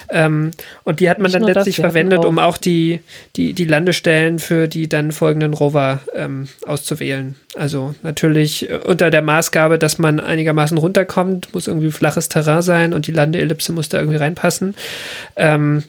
Ähm, 0.10 0.52
und 0.84 0.99
die 0.99 1.10
hat 1.10 1.20
man 1.20 1.26
nicht 1.26 1.36
dann 1.36 1.44
letztlich 1.44 1.76
das, 1.76 1.84
verwendet, 1.84 2.20
auch 2.20 2.26
um 2.26 2.40
auch 2.40 2.57
die, 2.57 3.02
die, 3.36 3.53
die 3.53 3.66
Landestellen 3.66 4.40
für 4.40 4.68
die 4.68 4.88
dann 4.88 5.12
folgenden 5.12 5.53
Rover 5.53 5.99
ähm, 6.14 6.48
auszuwählen. 6.66 7.36
Also 7.56 7.95
natürlich 8.03 8.70
äh, 8.70 8.76
unter 8.78 9.10
der 9.10 9.22
Maßgabe, 9.22 9.78
dass 9.78 9.98
man 9.98 10.20
einigermaßen 10.20 10.78
runterkommt, 10.78 11.53
muss 11.53 11.68
irgendwie 11.68 11.91
flaches 11.91 12.30
Terrain 12.30 12.62
sein 12.62 12.94
und 12.94 13.07
die 13.07 13.12
Landeellipse 13.12 13.74
muss 13.74 13.90
da 13.90 13.99
irgendwie 13.99 14.18
reinpassen. 14.18 14.76
Ähm, 15.36 15.84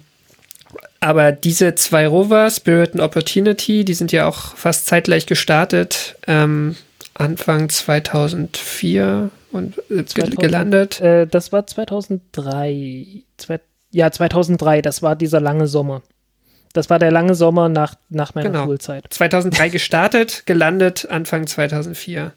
aber 1.01 1.31
diese 1.31 1.74
zwei 1.74 2.06
Rover, 2.06 2.51
Spirit 2.51 2.94
und 2.94 3.01
Opportunity, 3.01 3.85
die 3.85 3.94
sind 3.94 4.12
ja 4.12 4.27
auch 4.27 4.56
fast 4.56 4.86
zeitgleich 4.86 5.27
gestartet. 5.27 6.16
Ähm, 6.27 6.77
Anfang 7.20 7.68
2004 7.68 9.30
und 9.52 9.78
äh, 9.90 10.05
2000, 10.05 10.38
gelandet. 10.38 11.01
Äh, 11.01 11.26
das 11.26 11.52
war 11.52 11.66
2003. 11.66 13.22
Zwei, 13.36 13.60
ja, 13.90 14.10
2003, 14.10 14.82
das 14.82 15.02
war 15.02 15.16
dieser 15.16 15.40
lange 15.40 15.66
Sommer. 15.66 16.02
Das 16.72 16.90
war 16.90 16.98
der 16.98 17.10
lange 17.10 17.34
Sommer 17.34 17.68
nach, 17.68 17.94
nach 18.10 18.34
meiner 18.34 18.51
genau. 18.51 18.64
Schulzeit. 18.66 19.06
2003 19.09 19.68
gestartet, 19.70 20.43
gelandet 20.47 21.06
Anfang 21.10 21.47
2004. 21.47 22.32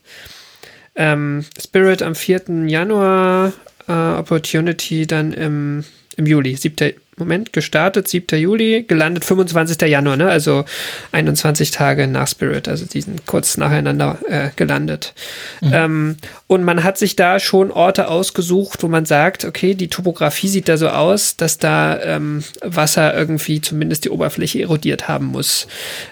Ähm, 0.96 1.46
Spirit 1.62 2.02
am 2.02 2.16
4. 2.16 2.66
Januar, 2.68 3.54
äh, 3.88 3.92
Opportunity 3.92 5.08
dann 5.08 5.34
im, 5.34 5.84
im 6.16 6.26
Juli, 6.26 6.56
7. 6.56 6.94
Moment, 7.20 7.54
gestartet 7.54 8.08
7. 8.08 8.40
Juli, 8.40 8.84
gelandet 8.88 9.26
25. 9.26 9.82
Januar, 9.88 10.18
ne? 10.18 10.30
also 10.30 10.66
21 11.12 11.72
Tage 11.72 12.08
nach 12.08 12.28
Spirit, 12.28 12.68
also 12.68 12.86
die 12.86 13.02
sind 13.02 13.26
kurz 13.26 13.58
nacheinander 13.58 14.18
äh, 14.28 14.50
gelandet. 14.56 15.14
Mhm. 15.62 15.72
Ähm, 15.74 16.18
und 16.48 16.64
man 16.64 16.84
hat 16.84 16.98
sich 16.98 17.16
da 17.16 17.40
schon 17.40 17.72
Orte 17.72 18.08
ausgesucht, 18.08 18.82
wo 18.82 18.88
man 18.88 19.06
sagt, 19.06 19.46
okay, 19.46 19.76
die 19.76 19.90
Topografie 19.90 20.48
sieht 20.48 20.68
da 20.68 20.78
so 20.78 20.90
aus, 20.90 21.38
dass 21.38 21.58
da 21.58 22.02
ähm, 22.02 22.44
Wasser 22.62 23.14
irgendwie 23.16 23.62
zumindest 23.62 24.06
die 24.06 24.10
Oberfläche 24.10 24.62
erodiert 24.62 25.08
haben 25.08 25.26
muss. 25.26 25.68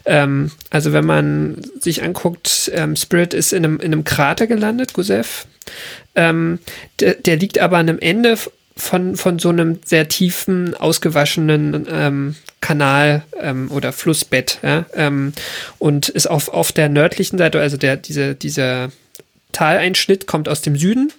Ähm, 0.05 0.51
also 0.69 0.93
wenn 0.93 1.05
man 1.05 1.61
sich 1.79 2.03
anguckt, 2.03 2.71
ähm, 2.73 2.95
Spirit 2.95 3.33
ist 3.33 3.53
in 3.53 3.65
einem, 3.65 3.79
in 3.79 3.93
einem 3.93 4.03
Krater 4.03 4.47
gelandet, 4.47 4.93
Gusev. 4.93 5.47
Ähm, 6.15 6.59
der, 6.99 7.13
der 7.15 7.37
liegt 7.37 7.59
aber 7.59 7.77
an 7.77 7.89
einem 7.89 7.99
Ende 7.99 8.37
von, 8.77 9.15
von 9.15 9.39
so 9.39 9.49
einem 9.49 9.79
sehr 9.83 10.07
tiefen, 10.07 10.75
ausgewaschenen 10.75 11.87
ähm, 11.91 12.35
Kanal 12.61 13.23
ähm, 13.39 13.69
oder 13.71 13.91
Flussbett 13.91 14.59
ja, 14.63 14.85
ähm, 14.93 15.33
und 15.79 16.09
ist 16.09 16.27
auf, 16.27 16.49
auf 16.49 16.71
der 16.71 16.89
nördlichen 16.89 17.37
Seite, 17.37 17.59
also 17.59 17.77
der, 17.77 17.97
diese, 17.97 18.35
dieser 18.35 18.89
Taleinschnitt 19.51 20.27
kommt 20.27 20.49
aus 20.49 20.61
dem 20.61 20.75
Süden 20.75 21.11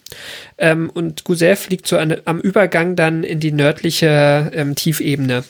ähm, 0.59 0.91
und 0.91 1.25
Gusev 1.25 1.69
liegt 1.69 1.87
so 1.87 1.99
an, 1.99 2.17
am 2.25 2.41
Übergang 2.41 2.97
dann 2.97 3.25
in 3.25 3.41
die 3.41 3.53
nördliche 3.53 4.51
ähm, 4.55 4.75
Tiefebene 4.75 5.45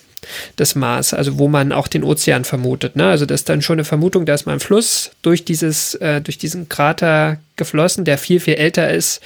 des 0.59 0.75
Mars, 0.75 1.15
also 1.15 1.39
wo 1.39 1.49
man 1.49 1.73
auch 1.73 1.89
den 1.89 2.05
Ozean 2.05 2.45
vermutet. 2.45 2.97
Ne? 2.97 3.09
Also 3.09 3.27
das 3.27 3.43
ist 3.43 3.49
dann 3.49 3.63
schon 3.63 3.77
eine 3.77 3.85
Vermutung, 3.85 4.27
da 4.27 4.35
ist 4.35 4.47
mal 4.47 4.53
ein 4.53 4.61
Fluss 4.61 5.11
durch 5.23 5.45
dieses, 5.45 5.95
äh, 5.97 6.21
durch 6.21 6.39
diesen 6.39 6.69
Krater 6.69 7.39
geflossen, 7.57 8.05
der 8.05 8.19
viel, 8.19 8.41
viel 8.41 8.55
älter 8.55 8.91
ist, 8.91 9.21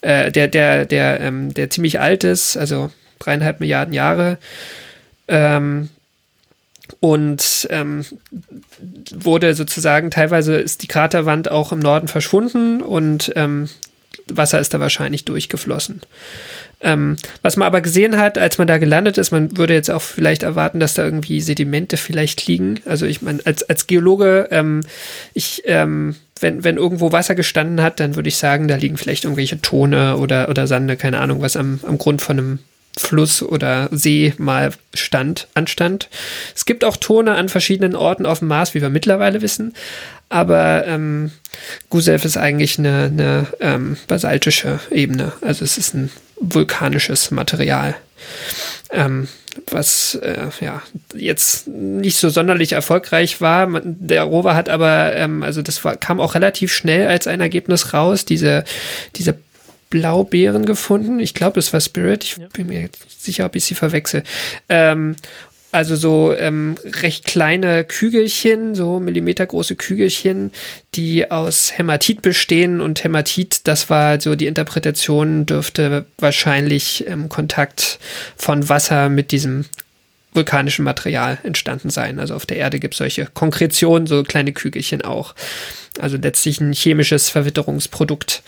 äh, 0.00 0.30
der, 0.30 0.48
der, 0.48 0.86
der, 0.86 1.20
ähm, 1.20 1.54
der 1.54 1.70
ziemlich 1.70 2.00
alt 2.00 2.24
ist, 2.24 2.56
also 2.56 2.90
dreieinhalb 3.18 3.60
Milliarden 3.60 3.94
Jahre. 3.94 4.38
Ähm, 5.28 5.88
und 7.00 7.66
ähm, 7.70 8.04
wurde 9.12 9.54
sozusagen, 9.54 10.10
teilweise 10.10 10.56
ist 10.56 10.82
die 10.82 10.88
Kraterwand 10.88 11.50
auch 11.50 11.72
im 11.72 11.78
Norden 11.78 12.08
verschwunden 12.08 12.82
und 12.82 13.32
ähm, 13.34 13.68
Wasser 14.30 14.58
ist 14.60 14.74
da 14.74 14.80
wahrscheinlich 14.80 15.24
durchgeflossen. 15.24 16.02
Ähm, 16.80 17.16
was 17.42 17.56
man 17.56 17.66
aber 17.66 17.80
gesehen 17.80 18.16
hat, 18.18 18.38
als 18.38 18.58
man 18.58 18.66
da 18.66 18.78
gelandet 18.78 19.16
ist, 19.16 19.30
man 19.30 19.56
würde 19.56 19.74
jetzt 19.74 19.90
auch 19.90 20.02
vielleicht 20.02 20.42
erwarten, 20.42 20.80
dass 20.80 20.94
da 20.94 21.04
irgendwie 21.04 21.40
Sedimente 21.40 21.96
vielleicht 21.96 22.46
liegen. 22.46 22.80
Also 22.84 23.06
ich 23.06 23.22
meine, 23.22 23.40
als, 23.44 23.62
als 23.62 23.86
Geologe, 23.86 24.48
ähm, 24.50 24.80
ich, 25.32 25.62
ähm, 25.66 26.16
wenn, 26.40 26.64
wenn 26.64 26.76
irgendwo 26.76 27.12
Wasser 27.12 27.36
gestanden 27.36 27.82
hat, 27.82 28.00
dann 28.00 28.16
würde 28.16 28.28
ich 28.28 28.36
sagen, 28.36 28.66
da 28.66 28.74
liegen 28.74 28.96
vielleicht 28.96 29.24
irgendwelche 29.24 29.60
Tone 29.60 30.16
oder, 30.16 30.48
oder 30.48 30.66
Sande, 30.66 30.96
keine 30.96 31.20
Ahnung, 31.20 31.40
was 31.40 31.56
am, 31.56 31.78
am 31.86 31.98
Grund 31.98 32.20
von 32.20 32.38
einem 32.38 32.58
Fluss 32.98 33.42
oder 33.42 33.88
See 33.90 34.34
mal 34.38 34.72
stand, 34.94 35.48
anstand. 35.54 36.08
Es 36.54 36.66
gibt 36.66 36.84
auch 36.84 36.96
Tone 36.96 37.34
an 37.34 37.48
verschiedenen 37.48 37.96
Orten 37.96 38.26
auf 38.26 38.40
dem 38.40 38.48
Mars, 38.48 38.74
wie 38.74 38.82
wir 38.82 38.90
mittlerweile 38.90 39.42
wissen. 39.42 39.74
Aber 40.28 40.86
ähm, 40.86 41.30
Gusev 41.90 42.24
ist 42.24 42.36
eigentlich 42.36 42.78
eine, 42.78 43.04
eine 43.04 43.46
ähm, 43.60 43.96
basaltische 44.08 44.80
Ebene. 44.90 45.32
Also 45.40 45.64
es 45.64 45.78
ist 45.78 45.94
ein 45.94 46.10
vulkanisches 46.40 47.30
Material. 47.30 47.94
Ähm, 48.90 49.28
was 49.70 50.14
äh, 50.16 50.48
ja 50.60 50.82
jetzt 51.14 51.68
nicht 51.68 52.16
so 52.16 52.30
sonderlich 52.30 52.72
erfolgreich 52.72 53.40
war. 53.40 53.68
Der 53.82 54.22
Rover 54.24 54.54
hat 54.54 54.68
aber, 54.68 55.14
ähm, 55.14 55.42
also 55.42 55.62
das 55.62 55.84
war, 55.84 55.96
kam 55.96 56.20
auch 56.20 56.34
relativ 56.34 56.72
schnell 56.72 57.06
als 57.06 57.26
ein 57.26 57.40
Ergebnis 57.40 57.92
raus, 57.92 58.24
diese, 58.24 58.64
diese 59.16 59.36
Blaubeeren 59.92 60.64
gefunden. 60.64 61.20
Ich 61.20 61.34
glaube, 61.34 61.56
das 61.56 61.72
war 61.74 61.80
Spirit. 61.82 62.24
Ich 62.24 62.36
bin 62.54 62.68
mir 62.68 62.80
jetzt 62.80 63.22
sicher, 63.22 63.44
ob 63.44 63.54
ich 63.54 63.64
sie 63.66 63.74
verwechsel. 63.74 64.22
Ähm, 64.70 65.16
also 65.70 65.94
so 65.94 66.34
ähm, 66.34 66.76
recht 66.84 67.24
kleine 67.24 67.84
Kügelchen, 67.84 68.74
so 68.74 69.00
millimetergroße 69.00 69.76
Kügelchen, 69.76 70.50
die 70.94 71.30
aus 71.30 71.76
Hämatit 71.76 72.22
bestehen. 72.22 72.80
Und 72.80 73.04
Hämatit, 73.04 73.66
das 73.66 73.90
war 73.90 74.18
so 74.20 74.34
die 74.34 74.46
Interpretation, 74.46 75.44
dürfte 75.44 76.06
wahrscheinlich 76.18 77.06
im 77.06 77.28
Kontakt 77.28 77.98
von 78.36 78.68
Wasser 78.70 79.10
mit 79.10 79.30
diesem 79.30 79.66
vulkanischen 80.32 80.84
Material 80.84 81.38
entstanden 81.42 81.90
sein. 81.90 82.18
Also 82.18 82.34
auf 82.34 82.46
der 82.46 82.56
Erde 82.56 82.78
gibt 82.80 82.94
es 82.94 82.98
solche 82.98 83.26
Konkretionen, 83.26 84.06
so 84.06 84.22
kleine 84.22 84.52
Kügelchen 84.52 85.02
auch. 85.02 85.34
Also 85.98 86.16
letztlich 86.16 86.60
ein 86.60 86.72
chemisches 86.72 87.28
Verwitterungsprodukt. 87.28 88.42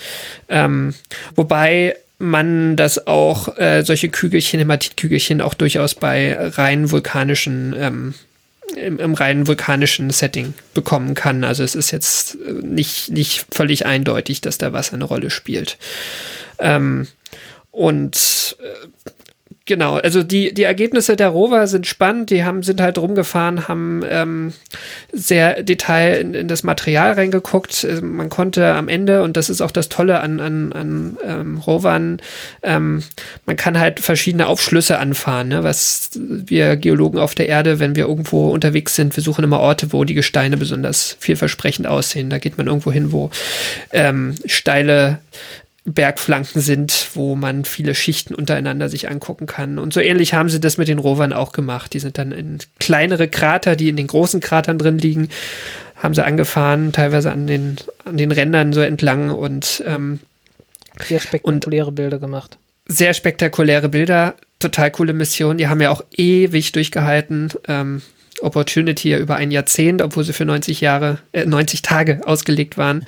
Ähm, 0.49 0.95
wobei 1.35 1.97
man 2.19 2.77
das 2.77 3.07
auch, 3.07 3.59
äh, 3.59 3.83
solche 3.85 4.09
Kügelchen, 4.09 4.61
Hämatitkügelchen 4.61 5.41
auch 5.41 5.55
durchaus 5.55 5.95
bei 5.95 6.37
rein 6.39 6.91
vulkanischen, 6.91 7.75
ähm, 7.77 8.15
im, 8.77 8.99
im 8.99 9.15
rein 9.15 9.47
vulkanischen 9.47 10.11
Setting 10.11 10.55
bekommen 10.73 11.15
kann. 11.15 11.45
Also 11.45 11.63
es 11.63 11.75
ist 11.75 11.91
jetzt 11.91 12.37
äh, 12.37 12.53
nicht, 12.53 13.11
nicht 13.11 13.47
völlig 13.51 13.87
eindeutig, 13.87 14.41
dass 14.41 14.59
da 14.59 14.73
Wasser 14.73 14.95
eine 14.95 15.05
Rolle 15.05 15.31
spielt. 15.31 15.77
Ähm, 16.59 17.07
und 17.71 18.57
äh, 18.61 19.13
Genau, 19.67 19.95
also 19.95 20.23
die, 20.23 20.53
die 20.53 20.65
Ergebnisse 20.65 21.17
der 21.17 21.29
Rover 21.29 21.67
sind 21.67 21.87
spannend, 21.87 22.29
die 22.29 22.45
haben, 22.45 22.63
sind 22.63 22.83
halt 22.83 22.99
rumgefahren, 22.99 23.67
haben 23.67 24.03
ähm, 24.07 24.53
sehr 25.11 25.63
Detail 25.63 26.21
in, 26.21 26.35
in 26.35 26.49
das 26.49 26.65
Material 26.65 27.13
reingeguckt. 27.13 27.83
Äh, 27.83 28.03
man 28.03 28.29
konnte 28.29 28.75
am 28.75 28.89
Ende, 28.89 29.23
und 29.23 29.39
das 29.39 29.49
ist 29.49 29.63
auch 29.63 29.71
das 29.71 29.89
Tolle 29.89 30.21
an, 30.21 30.39
an, 30.39 30.73
an 30.75 31.17
ähm, 31.25 31.57
Rovern, 31.57 32.21
ähm, 32.63 33.05
man 33.47 33.57
kann 33.57 33.81
halt 33.81 34.01
verschiedene 34.01 34.49
Aufschlüsse 34.49 34.99
anfahren, 34.99 35.49
ne? 35.49 35.65
was 35.65 36.11
wir 36.15 36.77
Geologen 36.77 37.17
auf 37.17 37.35
der 37.35 37.49
Erde, 37.49 37.79
wenn 37.79 37.97
wir 37.97 38.07
irgendwo 38.07 38.51
unterwegs 38.51 38.95
sind, 38.95 39.17
wir 39.17 39.23
suchen 39.23 39.45
immer 39.45 39.61
Orte, 39.61 39.95
wo 39.95 40.05
die 40.05 40.13
Gesteine 40.13 40.59
besonders 40.59 41.17
vielversprechend 41.21 41.87
aussehen. 41.87 42.29
Da 42.29 42.37
geht 42.37 42.59
man 42.59 42.67
irgendwo 42.67 42.93
hin, 42.93 43.13
wo 43.13 43.31
ähm, 43.93 44.35
steile 44.45 45.21
Bergflanken 45.87 46.63
sind, 46.63 47.11
wo 47.13 47.37
man 47.37 47.67
viele 47.67 47.95
Schichten 47.95 48.35
untereinander 48.35 48.89
sich 48.89 49.11
angucken 49.11 49.47
kann. 49.47 49.79
Und 49.79 49.93
so 49.93 50.01
ähnlich 50.01 50.33
haben 50.33 50.49
sie 50.49 50.59
das 50.59 50.79
mit 50.79 50.89
den 50.89 50.99
Rovern 50.99 51.35
auch 51.35 51.53
gemacht. 51.53 51.93
Die 51.93 51.99
sind 51.99 52.17
dann 52.17 52.33
in 52.33 52.59
kleinere 52.79 53.29
Krater, 53.29 53.77
die 53.77 53.91
in 53.91 53.97
den 53.97 54.07
großen 54.07 54.41
Kratern 54.41 54.79
drin 54.79 54.99
liegen, 54.99 55.29
haben 55.97 56.15
sie 56.15 56.25
angefahren, 56.25 56.93
teilweise 56.93 57.31
an 57.33 57.47
den, 57.47 57.77
an 58.05 58.17
den 58.17 58.33
Rändern 58.33 58.73
so 58.73 58.81
entlang 58.81 59.31
und 59.31 59.83
ähm, 59.87 60.21
sehr 61.07 61.21
spektakuläre 61.21 61.89
und 61.89 61.95
Bilder 61.95 62.19
gemacht. 62.19 62.57
Sehr 62.87 63.13
spektakuläre 63.13 63.91
Bilder, 63.91 64.35
total 64.61 64.91
coole 64.91 65.13
Mission. 65.13 65.59
Die 65.59 65.69
haben 65.69 65.81
ja 65.83 65.91
auch 65.91 66.05
ewig 66.17 66.73
durchgehalten. 66.73 67.51
Ähm, 67.69 68.01
Opportunity 68.41 69.11
ja 69.11 69.19
über 69.19 69.37
ein 69.37 69.51
Jahrzehnt, 69.51 70.01
obwohl 70.03 70.25
sie 70.25 70.33
für 70.33 70.45
90 70.47 70.81
Jahre, 70.81 71.19
äh, 71.33 71.45
90 71.45 71.83
Tage 71.83 72.21
ausgelegt 72.25 72.79
waren 72.79 73.07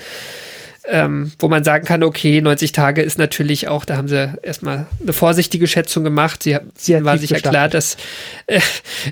ähm, 0.88 1.32
wo 1.38 1.48
man 1.48 1.64
sagen 1.64 1.84
kann, 1.84 2.02
okay, 2.02 2.40
90 2.40 2.72
Tage 2.72 3.02
ist 3.02 3.18
natürlich 3.18 3.68
auch, 3.68 3.84
da 3.84 3.96
haben 3.96 4.08
sie 4.08 4.32
erstmal 4.42 4.86
eine 5.02 5.12
vorsichtige 5.12 5.66
Schätzung 5.66 6.04
gemacht. 6.04 6.42
Sie, 6.42 6.56
sie 6.76 7.04
war 7.04 7.18
sicher 7.18 7.40
klar, 7.40 7.68
dass 7.68 7.96
äh, 8.46 8.60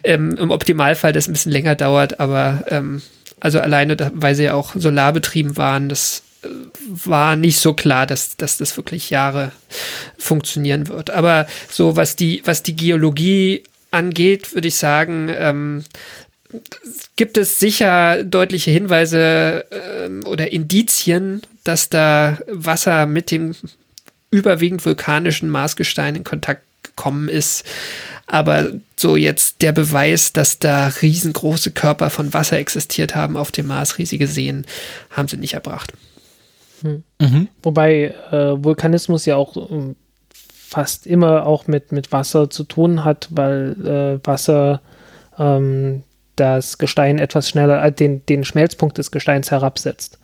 ähm, 0.05 0.36
im 0.38 0.51
Optimalfall 0.51 1.12
das 1.12 1.28
ein 1.28 1.32
bisschen 1.32 1.52
länger 1.52 1.74
dauert, 1.74 2.20
aber 2.20 2.64
ähm, 2.68 3.02
also 3.40 3.60
alleine, 3.60 3.96
da, 3.96 4.10
weil 4.14 4.34
sie 4.34 4.44
ja 4.44 4.55
auch 4.55 4.74
solarbetrieben 4.74 5.56
waren, 5.56 5.88
das 5.88 6.22
äh, 6.42 6.48
war 6.86 7.36
nicht 7.36 7.59
so 7.59 7.74
klar, 7.74 8.06
dass, 8.06 8.36
dass 8.36 8.56
das 8.56 8.76
wirklich 8.76 9.10
Jahre 9.10 9.52
funktionieren 10.18 10.88
wird. 10.88 11.10
Aber 11.10 11.46
so 11.70 11.96
was 11.96 12.16
die, 12.16 12.42
was 12.44 12.62
die 12.62 12.76
Geologie 12.76 13.64
angeht, 13.90 14.55
würde 14.55 14.68
ich 14.68 14.76
sagen, 14.76 15.30
ähm, 15.36 15.84
gibt 17.16 17.36
es 17.36 17.59
sicher 17.59 18.22
deutliche 18.24 18.70
Hinweise 18.70 19.64
äh, 19.70 20.26
oder 20.26 20.52
Indizien, 20.52 21.42
dass 21.65 21.89
da 21.89 22.39
Wasser 22.49 23.07
mit 23.07 23.31
dem 23.31 23.55
überwiegend 24.31 24.85
vulkanischen 24.85 25.49
Marsgestein 25.49 26.16
in 26.16 26.24
Kontakt 26.24 26.62
gekommen 26.82 27.28
ist. 27.28 27.65
Aber 28.27 28.73
so 28.97 29.16
jetzt 29.16 29.62
der 29.62 29.73
Beweis, 29.73 30.32
dass 30.32 30.59
da 30.59 30.89
riesengroße 30.89 31.73
Körper 31.73 32.11
von 32.11 32.32
Wasser 32.32 32.59
existiert 32.59 33.15
haben 33.15 33.36
auf 33.36 33.53
dem 33.53 33.66
Mars, 33.66 33.99
riesige 33.99 34.27
Seen, 34.27 34.66
haben 35.11 35.28
sie 35.28 35.36
nicht 35.36 35.55
erbracht. 35.55 35.93
Hm. 36.82 37.03
Mhm. 37.20 37.49
Wobei 37.62 38.15
äh, 38.31 38.65
Vulkanismus 38.65 39.27
ja 39.27 39.36
auch 39.36 39.57
äh, 39.57 39.95
fast 40.74 41.07
immer 41.07 41.47
auch 41.47 41.66
mit, 41.66 41.93
mit 41.93 42.12
Wasser 42.12 42.51
zu 42.51 42.65
tun 42.65 43.05
hat, 43.05 43.28
weil 43.31 44.20
äh, 44.23 44.27
Wasser 44.27 44.81
ähm, 45.39 46.03
das 46.36 46.78
Gestein 46.78 47.19
etwas 47.19 47.49
schneller, 47.49 47.85
äh, 47.85 47.93
den, 47.93 48.24
den 48.27 48.45
Schmelzpunkt 48.45 48.99
des 48.99 49.11
Gesteins 49.11 49.51
herabsetzt. 49.51 50.19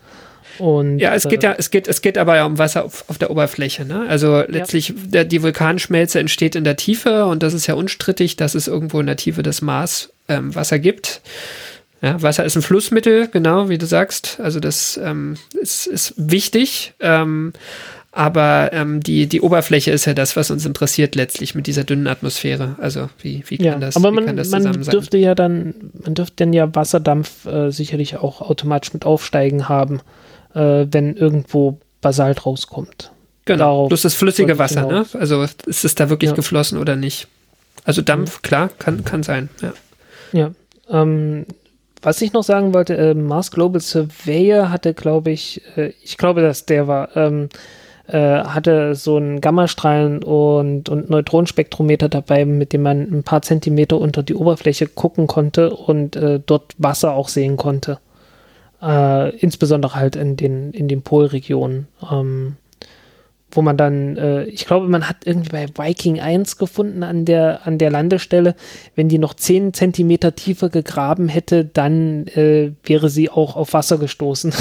Und, 0.61 0.99
ja, 0.99 1.15
es 1.15 1.27
geht 1.27 1.43
ja, 1.43 1.55
es 1.57 1.71
geht, 1.71 1.89
es 1.89 2.03
geht 2.03 2.19
aber 2.19 2.37
ja 2.37 2.45
um 2.45 2.59
Wasser 2.59 2.85
auf, 2.85 3.05
auf 3.09 3.17
der 3.17 3.31
Oberfläche. 3.31 3.87
Ne? 3.87 4.05
Also 4.09 4.45
letztlich, 4.47 4.91
ja. 4.91 4.95
der, 5.07 5.25
die 5.25 5.43
Vulkanschmelze 5.43 6.21
entsteht 6.21 6.55
in 6.55 6.65
der 6.65 6.77
Tiefe 6.77 7.25
und 7.25 7.43
das 7.43 7.55
ist 7.55 7.67
ja 7.67 7.75
unstrittig, 7.75 8.37
dass 8.37 8.55
es 8.55 8.69
irgendwo 8.69 9.01
in 9.01 9.07
der 9.07 9.17
Tiefe 9.17 9.43
des 9.43 9.63
Mars 9.63 10.13
ähm, 10.29 10.55
Wasser 10.55 10.79
gibt. 10.79 11.23
Ja, 12.03 12.21
Wasser 12.21 12.45
ist 12.45 12.57
ein 12.57 12.63
Flussmittel, 12.63 13.29
genau, 13.29 13.69
wie 13.71 13.79
du 13.79 13.87
sagst. 13.87 14.39
Also 14.41 14.61
das 14.61 15.01
ähm, 15.03 15.37
ist, 15.59 15.87
ist 15.87 16.15
wichtig. 16.17 16.93
Ähm, 17.01 17.53
aber 18.13 18.71
ähm, 18.73 19.01
die, 19.01 19.29
die 19.29 19.41
Oberfläche 19.41 19.93
ist 19.93 20.05
ja 20.05 20.15
das, 20.15 20.35
was 20.35 20.51
uns 20.51 20.67
interessiert 20.67 21.15
letztlich 21.15 21.55
mit 21.55 21.67
dieser 21.67 21.85
dünnen 21.85 22.09
Atmosphäre. 22.09 22.75
Also 22.81 23.09
wie, 23.23 23.45
wie 23.47 23.59
kann 23.59 23.67
ja, 23.67 23.79
das, 23.79 23.97
aber 23.97 24.11
man, 24.11 24.27
kann 24.27 24.37
das 24.37 24.51
man 24.51 24.83
dürfte 24.83 25.17
ja 25.17 25.35
dann, 25.35 25.75
man 26.05 26.15
dürfte 26.15 26.35
dann 26.37 26.53
ja 26.53 26.75
Wasserdampf 26.75 27.47
äh, 27.47 27.71
sicherlich 27.71 28.17
auch 28.17 28.41
automatisch 28.41 28.93
mit 28.93 29.07
aufsteigen 29.07 29.69
haben, 29.69 30.01
äh, 30.55 30.87
wenn 30.91 31.17
irgendwo 31.17 31.79
Basalt 32.01 32.47
rauskommt. 32.47 33.13
Genau, 33.45 33.59
Darauf 33.59 33.89
plus 33.89 34.03
das 34.03 34.15
flüssige 34.15 34.59
Wasser, 34.59 34.87
ne? 34.87 35.07
Also 35.15 35.43
ist 35.43 35.85
es 35.85 35.95
da 35.95 36.09
wirklich 36.09 36.31
ja. 36.31 36.37
geflossen 36.37 36.79
oder 36.79 36.97
nicht? 36.97 37.27
Also 37.85 38.03
Dampf, 38.03 38.39
mhm. 38.39 38.43
klar, 38.43 38.71
kann, 38.79 39.05
kann 39.05 39.23
sein, 39.23 39.49
ja. 39.61 39.73
Ja, 40.33 40.51
ähm, 40.89 41.47
was 42.03 42.23
ich 42.23 42.33
noch 42.33 42.45
sagen 42.45 42.73
wollte, 42.73 42.97
äh, 42.97 43.15
Mars 43.15 43.51
Global 43.51 43.81
Surveyor 43.81 44.71
hatte, 44.71 44.95
glaube 44.95 45.31
ich, 45.31 45.63
äh, 45.77 45.93
ich 46.03 46.17
glaube, 46.17 46.41
dass 46.41 46.67
der 46.67 46.89
war, 46.89 47.17
ähm, 47.17 47.49
äh, 48.07 48.19
hatte 48.19 48.95
so 48.95 49.19
ein 49.19 49.41
Gammastrahlen- 49.41 50.25
und, 50.25 50.89
und 50.89 51.11
Neutronenspektrometer 51.11 52.09
dabei, 52.09 52.45
mit 52.45 52.73
dem 52.73 52.83
man 52.83 53.03
ein 53.03 53.23
paar 53.23 53.43
Zentimeter 53.43 53.99
unter 53.99 54.23
die 54.23 54.35
Oberfläche 54.35 54.87
gucken 54.87 55.27
konnte 55.27 55.71
und 55.75 56.17
äh, 56.17 56.41
dort 56.45 56.75
Wasser 56.79 57.13
auch 57.13 57.29
sehen 57.29 57.57
konnte. 57.57 57.99
Äh, 58.83 59.37
insbesondere 59.37 59.95
halt 59.95 60.17
in 60.17 60.37
den, 60.37 60.73
in 60.73 60.89
den 60.89 61.03
Polregionen. 61.03 61.89
Ähm, 62.11 62.57
wo 63.53 63.63
man 63.63 63.77
dann, 63.77 64.17
äh, 64.17 64.45
ich 64.45 64.65
glaube, 64.65 64.87
man 64.87 65.09
hat 65.09 65.27
irgendwie 65.27 65.51
bei 65.51 65.67
Viking 65.67 66.21
1 66.21 66.57
gefunden 66.57 67.03
an 67.03 67.25
der, 67.25 67.67
an 67.67 67.79
der 67.79 67.91
Landestelle. 67.91 68.55
Wenn 68.95 69.09
die 69.09 69.19
noch 69.19 69.35
10 69.35 69.75
Zentimeter 69.75 70.37
tiefer 70.37 70.69
gegraben 70.69 71.29
hätte, 71.29 71.65
dann 71.65 72.29
äh, 72.29 72.73
wäre 72.85 73.11
sie 73.11 73.29
auch 73.29 73.57
auf 73.57 73.73
Wasser 73.73 73.99
gestoßen. 73.99 74.53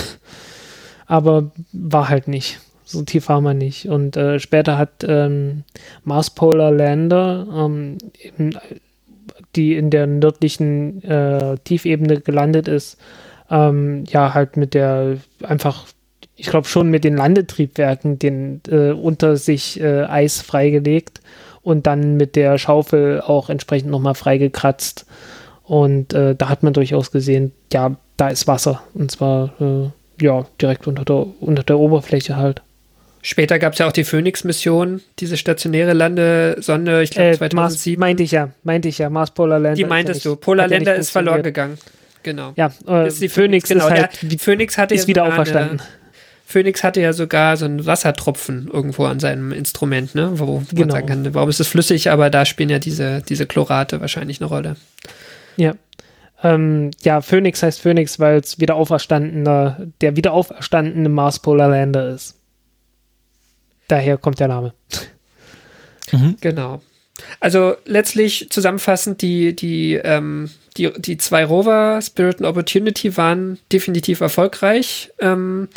Aber 1.06 1.52
war 1.72 2.10
halt 2.10 2.28
nicht 2.28 2.60
so 2.90 3.04
tief 3.04 3.30
war 3.30 3.40
man 3.40 3.58
nicht. 3.58 3.88
Und 3.88 4.18
äh, 4.18 4.40
später 4.40 4.78
hat 4.78 5.06
ähm, 5.08 5.64
Mars 6.04 6.32
Polar 6.32 6.72
Lander, 6.72 7.48
ähm, 7.54 7.98
in, 8.38 8.58
die 9.56 9.76
in 9.76 9.92
der 9.92 10.08
nördlichen 10.08 11.04
äh, 11.04 11.58
Tiefebene 11.64 12.22
gelandet 12.22 12.68
ist, 12.68 12.98
ähm, 13.50 14.06
ja, 14.08 14.34
halt 14.34 14.58
mit 14.58 14.74
der 14.74 15.18
einfach, 15.44 15.86
ich 16.36 16.48
glaube 16.48 16.68
schon 16.68 16.90
mit 16.90 17.04
den 17.04 17.18
Landetriebwerken 17.18 18.20
den 18.20 18.62
äh, 18.70 18.92
unter 18.92 19.38
sich 19.38 19.80
äh, 19.80 20.04
Eis 20.04 20.42
freigelegt 20.42 21.22
und 21.62 21.88
dann 21.88 22.16
mit 22.16 22.36
der 22.36 22.58
Schaufel 22.58 23.22
auch 23.22 23.50
entsprechend 23.50 23.92
nochmal 23.92 24.16
freigekratzt. 24.16 25.06
Und 25.64 26.14
äh, 26.14 26.36
da 26.36 26.50
hat 26.50 26.64
man 26.64 26.74
durchaus 26.74 27.12
gesehen, 27.12 27.52
ja, 27.72 27.96
da 28.18 28.30
ist 28.30 28.48
Wasser. 28.48 28.82
Und 28.94 29.12
zwar, 29.12 29.54
äh, 29.62 30.24
ja, 30.24 30.46
direkt 30.60 30.88
unter 30.88 31.06
der, 31.06 31.28
unter 31.40 31.64
der 31.64 31.78
Oberfläche 31.78 32.38
halt. 32.38 32.62
Später 33.22 33.60
gab 33.60 33.74
es 33.74 33.80
ja 33.80 33.88
auch 33.88 33.92
die 33.92 34.06
Phoenix-Mission, 34.06 35.02
diese 35.20 35.36
stationäre 35.36 35.94
Landesonde, 35.94 37.04
ich 37.04 37.12
glaube 37.12 37.32
äh, 37.32 37.38
2007. 37.38 37.56
Mars, 37.56 38.00
meinte 38.00 38.24
ich 38.24 38.32
ja, 38.32 38.50
meinte 38.64 38.88
ich 38.88 38.98
ja, 38.98 39.10
Mars 39.10 39.32
Polar 39.32 39.60
Lander. 39.60 39.76
Die 39.76 39.84
meintest 39.84 40.24
du, 40.24 40.38
Polar 40.38 40.70
Lander 40.70 40.96
ist 40.96 41.10
verloren 41.10 41.44
gegangen. 41.44 41.78
Genau. 42.30 42.54
Ja, 42.58 42.72
äh, 42.88 43.08
ist 43.08 43.22
die 43.24 43.28
Phoenix, 43.28 43.68
Phoenix 43.68 43.70
genau. 43.70 43.88
ist 43.88 43.92
halt, 43.92 44.22
ja, 44.22 44.38
Phoenix 44.38 44.78
hatte 44.78 44.94
ist 44.94 45.02
ja 45.02 45.08
wieder 45.08 45.24
auferstanden. 45.26 45.80
Eine, 45.80 45.90
Phoenix 46.46 46.84
hatte 46.84 47.02
ja 47.02 47.12
sogar 47.12 47.58
so 47.58 47.66
einen 47.66 47.88
Wassertropfen 47.88 48.70
irgendwo 48.72 49.06
an 49.06 49.20
seinem 49.20 49.52
Instrument, 49.52 50.14
ne? 50.14 50.40
Wo, 50.40 50.46
wo 50.46 50.64
genau. 50.70 50.82
man 50.82 50.92
sagen 50.92 51.08
kann, 51.08 51.34
warum 51.34 51.50
ist 51.50 51.60
es 51.60 51.68
flüssig, 51.68 52.12
aber 52.12 52.30
da 52.30 52.46
spielen 52.46 52.70
ja 52.70 52.78
diese, 52.78 53.24
diese 53.24 53.48
Chlorate 53.48 54.00
wahrscheinlich 54.00 54.40
eine 54.42 54.48
Rolle. 54.48 54.76
Ja. 55.58 55.74
Ähm, 56.44 56.92
ja, 57.02 57.22
Phoenix 57.22 57.64
heißt 57.64 57.82
Phoenix, 57.82 58.20
weil 58.20 58.38
es 58.38 58.60
wieder 58.60 58.76
auferstandener, 58.76 59.88
der 60.02 60.16
wieder 60.16 60.34
auferstandene 60.34 61.10
Mars 61.10 61.40
Polar 61.40 61.70
Lander 61.70 62.10
ist. 62.10 62.36
Daher 63.88 64.20
kommt 64.20 64.40
der 64.40 64.50
Name. 64.50 64.76
Mhm. 66.12 66.38
Genau. 66.42 66.82
Also 67.40 67.76
letztlich 67.86 68.50
zusammenfassend, 68.50 69.22
die, 69.22 69.56
die, 69.56 69.94
ähm, 69.96 70.50
die, 70.78 70.92
die 70.98 71.18
zwei 71.18 71.46
Rover, 71.46 72.00
Spirit 72.02 72.40
und 72.40 72.46
Opportunity, 72.46 73.18
waren 73.18 73.60
definitiv 73.72 74.22
erfolgreich. 74.22 75.12
Ähm, 75.20 75.70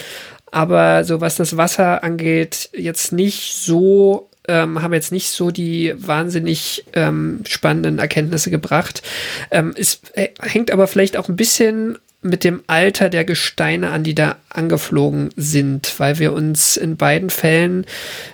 aber 0.51 1.05
so 1.05 1.21
was 1.21 1.37
das 1.37 1.57
Wasser 1.57 2.05
angeht, 2.05 2.69
jetzt 2.75 3.13
nicht 3.13 3.57
so, 3.57 4.29
ähm, 4.47 4.83
haben 4.83 4.93
jetzt 4.93 5.13
nicht 5.13 5.31
so 5.31 5.51
die 5.51 5.95
wahnsinnig 5.97 6.85
ähm, 6.93 7.41
spannenden 7.49 7.99
Erkenntnisse 7.99 8.51
gebracht. 8.51 9.03
Ähm, 9.51 9.75
es 9.77 10.01
äh, 10.13 10.29
hängt 10.41 10.71
aber 10.71 10.87
vielleicht 10.87 11.17
auch 11.17 11.29
ein 11.29 11.37
bisschen 11.37 11.99
mit 12.23 12.45
dem 12.45 12.63
Alter 12.69 13.09
der 13.09 13.25
Gesteine 13.25 13.91
an, 13.91 14.05
die 14.05 14.15
da 14.15 14.37
angeflogen 14.49 15.31
sind, 15.37 15.95
weil 15.99 16.19
wir 16.19 16.33
uns 16.33 16.77
in 16.77 16.97
beiden 16.97 17.31
Fällen, 17.31 17.85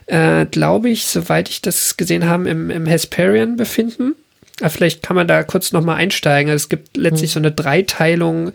äh, 0.07 0.45
glaube 0.47 0.91
ich, 0.91 1.07
soweit 1.07 1.49
ich 1.49 1.63
das 1.63 1.97
gesehen 1.97 2.27
habe, 2.27 2.49
im, 2.49 2.71
im 2.71 2.87
Hesperian 2.87 3.57
befinden. 3.57 4.15
Aber 4.61 4.71
vielleicht 4.71 5.03
kann 5.03 5.17
man 5.17 5.29
da 5.29 5.43
kurz 5.43 5.73
nochmal 5.73 5.97
einsteigen. 5.97 6.53
Es 6.53 6.69
gibt 6.69 6.97
letztlich 6.97 7.31
mhm. 7.31 7.35
so 7.35 7.41
eine 7.41 7.53
Dreiteilung 7.53 8.53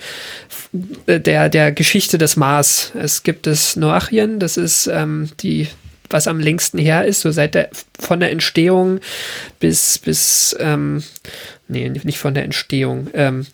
äh, 1.07 1.19
der, 1.19 1.49
der 1.49 1.71
Geschichte 1.71 2.17
des 2.17 2.35
Mars. 2.35 2.91
Es 2.93 3.23
gibt 3.23 3.47
das 3.47 3.75
Noachien, 3.75 4.39
das 4.39 4.57
ist 4.57 4.87
ähm, 4.87 5.29
die 5.39 5.67
was 6.09 6.27
am 6.27 6.39
längsten 6.39 6.77
her 6.77 7.05
ist, 7.05 7.21
so 7.21 7.31
seit 7.31 7.55
der 7.55 7.69
von 7.99 8.19
der 8.19 8.31
Entstehung 8.31 8.99
bis 9.59 9.97
bis 9.97 10.55
ähm, 10.59 11.03
nee, 11.73 11.89
nicht 12.03 12.19
von 12.19 12.33
der 12.33 12.43
Entstehung, 12.43 13.07
ähm, 13.13 13.45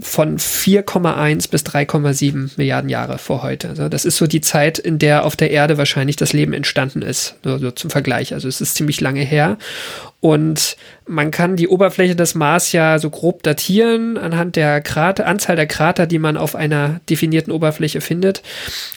von 0.00 0.38
4,1 0.38 1.50
bis 1.50 1.64
3,7 1.64 2.50
Milliarden 2.56 2.88
Jahre 2.88 3.18
vor 3.18 3.42
heute. 3.42 3.70
Also 3.70 3.88
das 3.88 4.04
ist 4.04 4.16
so 4.16 4.26
die 4.26 4.40
Zeit, 4.40 4.78
in 4.78 4.98
der 4.98 5.24
auf 5.24 5.34
der 5.34 5.50
Erde 5.50 5.78
wahrscheinlich 5.78 6.16
das 6.16 6.32
Leben 6.32 6.52
entstanden 6.52 7.02
ist. 7.02 7.34
Nur 7.42 7.58
so 7.58 7.70
zum 7.72 7.90
Vergleich. 7.90 8.32
Also 8.32 8.46
es 8.46 8.60
ist 8.60 8.76
ziemlich 8.76 9.00
lange 9.00 9.22
her. 9.22 9.58
Und 10.20 10.76
man 11.06 11.30
kann 11.30 11.56
die 11.56 11.66
Oberfläche 11.66 12.14
des 12.14 12.34
Mars 12.34 12.72
ja 12.72 12.98
so 12.98 13.10
grob 13.10 13.42
datieren 13.42 14.16
anhand 14.16 14.54
der 14.54 14.80
Krater, 14.80 15.26
Anzahl 15.26 15.56
der 15.56 15.66
Krater, 15.66 16.06
die 16.06 16.18
man 16.18 16.36
auf 16.36 16.54
einer 16.54 17.00
definierten 17.08 17.52
Oberfläche 17.52 18.00
findet. 18.00 18.42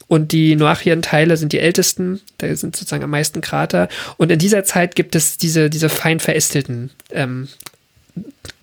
Und 0.07 0.31
die 0.31 0.55
Noachien-Teile 0.55 1.37
sind 1.37 1.53
die 1.53 1.59
ältesten. 1.59 2.21
Da 2.37 2.53
sind 2.55 2.75
sozusagen 2.75 3.03
am 3.03 3.09
meisten 3.09 3.41
Krater. 3.41 3.87
Und 4.17 4.31
in 4.31 4.37
dieser 4.37 4.63
Zeit 4.63 4.95
gibt 4.95 5.15
es 5.15 5.37
diese, 5.37 5.71
diese 5.71 5.89
fein 5.89 6.19
verästelten 6.19 6.91
ähm, 7.11 7.47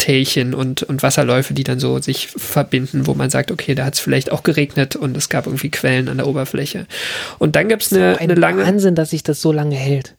Tälchen 0.01 0.55
und, 0.55 0.83
und 0.83 1.03
Wasserläufe, 1.03 1.53
die 1.53 1.63
dann 1.63 1.79
so 1.79 2.01
sich 2.01 2.29
verbinden, 2.29 3.07
wo 3.07 3.15
man 3.15 3.29
sagt, 3.29 3.53
okay, 3.53 3.75
da 3.75 3.85
hat 3.85 3.95
es 3.95 4.01
vielleicht 4.01 4.33
auch 4.33 4.43
geregnet 4.43 4.97
und 4.97 5.17
es 5.17 5.29
gab 5.29 5.47
irgendwie 5.47 5.71
Quellen 5.71 6.09
an 6.09 6.17
der 6.17 6.27
Oberfläche. 6.27 6.87
Und 7.39 7.55
dann 7.55 7.69
gibt 7.69 7.83
es 7.83 7.93
eine, 7.93 8.13
ein 8.13 8.31
eine 8.31 8.35
lange. 8.35 8.65
Wahnsinn, 8.65 8.95
dass 8.95 9.11
sich 9.11 9.23
das 9.23 9.43
so 9.43 9.53
lange 9.53 9.77
hält. 9.77 10.15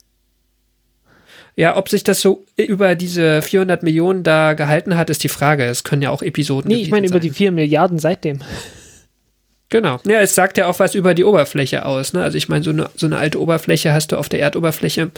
Ja, 1.56 1.76
ob 1.76 1.90
sich 1.90 2.04
das 2.04 2.22
so 2.22 2.46
über 2.56 2.96
diese 2.96 3.42
400 3.42 3.84
Millionen 3.84 4.24
da 4.24 4.54
gehalten 4.54 4.96
hat, 4.96 5.10
ist 5.10 5.24
die 5.24 5.30
Frage. 5.30 5.66
Es 5.66 5.84
können 5.84 6.04
ja 6.04 6.12
auch 6.12 6.22
Episoden. 6.22 6.70
Nee, 6.70 6.82
ich 6.82 6.92
meine 6.92 7.08
über 7.08 7.20
die 7.20 7.32
4 7.32 7.52
Milliarden 7.52 8.00
seitdem. 8.00 8.40
Genau. 9.70 10.00
Ja, 10.06 10.20
es 10.20 10.36
sagt 10.36 10.58
ja 10.58 10.68
auch 10.68 10.80
was 10.80 10.96
über 10.96 11.14
die 11.14 11.24
Oberfläche 11.24 11.86
aus. 11.86 12.14
Ne? 12.14 12.24
Also 12.24 12.38
ich 12.38 12.50
meine, 12.50 12.64
so 12.64 12.70
eine, 12.70 12.90
so 12.96 13.08
eine 13.08 13.18
alte 13.18 13.42
Oberfläche 13.42 13.94
hast 13.94 14.12
du 14.12 14.18
auf 14.18 14.30
der 14.30 14.42
Erdoberfläche 14.42 15.12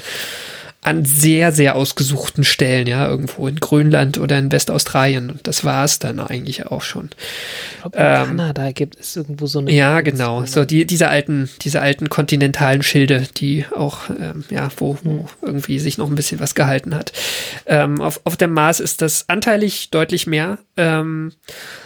an 0.84 1.06
sehr, 1.06 1.52
sehr 1.52 1.76
ausgesuchten 1.76 2.44
Stellen, 2.44 2.88
ja, 2.88 3.08
irgendwo 3.08 3.48
in 3.48 3.56
Grönland 3.56 4.18
oder 4.18 4.38
in 4.38 4.52
Westaustralien. 4.52 5.30
Und 5.30 5.48
das 5.48 5.64
war 5.64 5.86
es 5.86 6.00
dann 6.00 6.20
eigentlich 6.20 6.68
auch 6.68 6.82
schon. 6.82 7.10
Glaube, 7.82 7.98
in 7.98 8.04
ähm, 8.04 8.28
Kanada 8.28 8.72
gibt 8.72 9.00
es 9.00 9.16
irgendwo 9.16 9.48
so 9.48 9.60
eine. 9.60 9.72
Ja, 9.72 10.02
genau. 10.02 10.46
So 10.46 10.66
die, 10.66 10.86
diese 10.86 11.08
alten, 11.08 11.50
diese 11.62 11.82
alten 11.82 12.10
kontinentalen 12.10 12.84
Schilde, 12.84 13.28
die 13.38 13.66
auch, 13.76 14.10
ähm, 14.10 14.44
ja, 14.50 14.70
wo, 14.78 14.98
wo 15.04 15.12
hm. 15.12 15.28
irgendwie 15.42 15.80
sich 15.80 15.98
noch 15.98 16.10
ein 16.10 16.16
bisschen 16.16 16.40
was 16.40 16.54
gehalten 16.54 16.94
hat. 16.96 17.14
Ähm, 17.66 18.02
auf, 18.02 18.22
auf 18.26 18.36
dem 18.36 18.52
Mars 18.52 18.80
ist 18.80 19.02
das 19.02 19.30
anteilig 19.30 19.90
deutlich 19.90 20.28
mehr. 20.28 20.58
Ähm, 20.76 21.32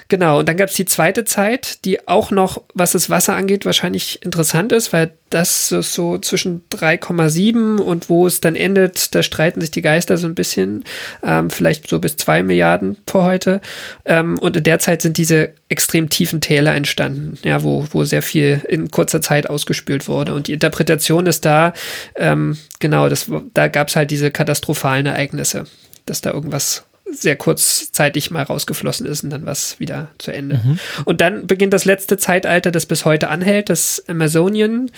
genau. 0.08 0.40
Und 0.40 0.50
dann 0.50 0.58
gab 0.58 0.70
es 0.70 0.76
die 0.76 0.86
zweite 0.86 1.24
Zeit, 1.24 1.86
die 1.86 2.08
auch 2.08 2.32
noch, 2.32 2.64
was 2.74 2.94
das 2.94 3.10
Wasser 3.10 3.36
angeht, 3.36 3.66
wahrscheinlich 3.66 4.24
interessant 4.24 4.72
ist, 4.72 4.92
weil 4.92 5.12
das 5.30 5.68
so 5.70 6.18
zwischen 6.20 6.64
3,7 6.70 7.78
und 7.78 8.10
wo 8.10 8.28
es 8.28 8.40
dann 8.40 8.56
endet, 8.56 8.87
da 8.88 9.24
streiten 9.24 9.62
sich 9.62 9.72
die 9.72 9.82
Geister 9.82 10.18
so 10.18 10.28
ein 10.28 10.36
bisschen, 10.36 10.84
ähm, 11.24 11.50
vielleicht 11.50 11.88
so 11.88 12.00
bis 12.00 12.18
zwei 12.18 12.44
Milliarden 12.44 12.98
vor 13.08 13.24
heute. 13.24 13.62
Ähm, 14.06 14.40
und 14.40 14.56
in 14.58 14.64
der 14.64 14.80
Zeit 14.80 15.02
sind 15.02 15.18
diese 15.18 15.54
extrem 15.70 16.10
tiefen 16.10 16.42
Täler 16.42 16.74
entstanden, 16.76 17.38
ja, 17.44 17.64
wo, 17.64 17.86
wo 17.92 18.04
sehr 18.04 18.22
viel 18.22 18.62
in 18.68 18.90
kurzer 18.90 19.22
Zeit 19.22 19.50
ausgespült 19.50 20.08
wurde. 20.08 20.34
Und 20.34 20.48
die 20.48 20.54
Interpretation 20.54 21.26
ist 21.28 21.46
da, 21.46 21.74
ähm, 22.16 22.58
genau, 22.80 23.10
das, 23.10 23.30
da 23.54 23.68
gab 23.68 23.90
es 23.90 23.96
halt 23.96 24.12
diese 24.12 24.32
katastrophalen 24.32 25.06
Ereignisse, 25.06 25.66
dass 26.06 26.22
da 26.22 26.32
irgendwas 26.32 26.87
sehr 27.12 27.36
kurzzeitig 27.36 28.32
mal 28.32 28.44
rausgeflossen 28.44 29.06
ist 29.06 29.24
und 29.24 29.30
dann 29.30 29.46
was 29.46 29.80
wieder 29.80 30.10
zu 30.18 30.32
Ende. 30.32 30.60
Mhm. 30.64 30.80
Und 31.06 31.22
dann 31.22 31.48
beginnt 31.48 31.74
das 31.74 31.86
letzte 31.86 32.18
Zeitalter, 32.18 32.72
das 32.72 32.86
bis 32.86 33.06
heute 33.06 33.30
anhält, 33.30 33.70
das 33.70 34.04
Amazonien, 34.08 34.92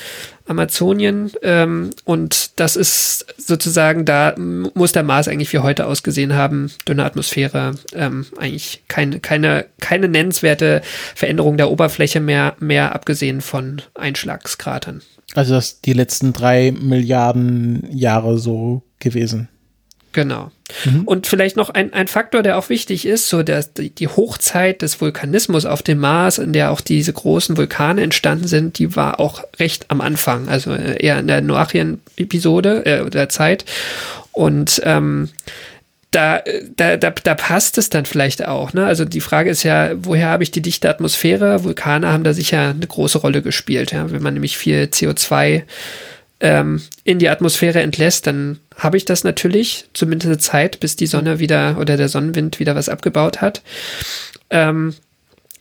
Amazonien. 0.48 1.32
Ähm, 1.42 1.92
und 2.06 2.60
das 2.60 2.76
ist 2.76 3.26
sozusagen, 3.38 4.06
da 4.06 4.36
muss 4.38 4.92
der 4.92 5.04
Mars 5.04 5.28
eigentlich 5.28 5.54
wie 5.54 5.60
heute 5.60 5.86
ausgesehen 5.86 6.34
haben. 6.34 6.72
Dünne 6.88 7.06
Atmosphäre, 7.06 7.76
ähm, 7.94 8.26
eigentlich 8.38 8.84
keine, 8.88 9.20
keine, 9.20 9.66
keine 9.80 10.08
nennenswerte 10.08 10.82
Veränderung 11.16 11.58
der 11.58 11.72
Oberfläche 11.72 12.20
mehr, 12.20 12.56
mehr 12.60 12.96
abgesehen 12.96 13.42
von 13.42 13.82
Einschlagskratern. 13.96 15.02
Also 15.36 15.54
das 15.54 15.82
die 15.82 15.94
letzten 15.94 16.34
drei 16.34 16.72
Milliarden 16.72 17.88
Jahre 17.92 18.40
so 18.40 18.84
gewesen. 19.00 19.48
Genau. 20.12 20.52
Mhm. 20.86 21.04
Und 21.04 21.28
vielleicht 21.28 21.56
noch 21.56 21.70
ein, 21.70 21.94
ein 21.94 22.08
Faktor, 22.08 22.42
der 22.42 22.58
auch 22.58 22.70
wichtig 22.70 23.06
ist, 23.06 23.30
so 23.30 23.44
der, 23.44 23.64
die 23.64 24.08
Hochzeit 24.08 24.82
des 24.82 25.02
Vulkanismus 25.02 25.66
auf 25.66 25.84
dem 25.84 26.00
Mars, 26.00 26.38
in 26.38 26.54
der 26.54 26.72
auch 26.72 26.82
diese 26.82 27.14
großen 27.14 27.58
Vulkane 27.58 28.02
entstanden 28.02 28.48
sind, 28.48 28.80
die 28.80 28.96
war 28.96 29.20
auch 29.20 29.44
recht 29.60 29.86
am 29.90 30.02
Anfang, 30.02 30.48
also 30.48 30.74
eher 30.74 31.20
in 31.20 31.28
der 31.28 31.42
Noachien-Episode 31.42 32.86
äh, 32.86 33.10
der 33.10 33.30
Zeit. 33.30 33.66
Und 34.32 34.82
ähm, 34.84 35.30
da, 36.12 36.42
da, 36.76 36.98
da, 36.98 37.12
da 37.12 37.36
passt 37.36 37.78
es 37.78 37.90
dann 37.90 38.06
vielleicht 38.06 38.46
auch. 38.48 38.74
Ne? 38.74 38.86
Also 38.86 39.06
die 39.06 39.22
Frage 39.22 39.52
ist 39.52 39.64
ja, 39.64 39.92
woher 39.96 40.30
habe 40.30 40.44
ich 40.44 40.50
die 40.50 40.62
dichte 40.62 40.90
Atmosphäre? 40.90 41.64
Vulkane 41.64 42.12
haben 42.12 42.24
da 42.24 42.34
sicher 42.34 42.70
eine 42.70 42.88
große 42.88 43.20
Rolle 43.20 43.44
gespielt. 43.44 43.92
Ja? 43.92 44.10
Wenn 44.12 44.24
man 44.24 44.34
nämlich 44.34 44.58
viel 44.58 44.90
CO2 44.92 45.64
ähm, 46.40 46.82
in 47.04 47.20
die 47.20 47.30
Atmosphäre 47.30 47.82
entlässt, 47.82 48.26
dann 48.26 48.60
habe 48.80 48.98
ich 48.98 49.06
das 49.06 49.24
natürlich, 49.24 49.86
zumindest 49.94 50.28
eine 50.28 50.38
Zeit, 50.38 50.80
bis 50.80 50.96
die 50.96 51.08
Sonne 51.08 51.40
wieder 51.40 51.78
oder 51.80 51.98
der 51.98 52.10
Sonnenwind 52.10 52.60
wieder 52.60 52.76
was 52.76 52.90
abgebaut 52.90 53.42
hat. 53.42 53.62
Ähm, 54.50 54.96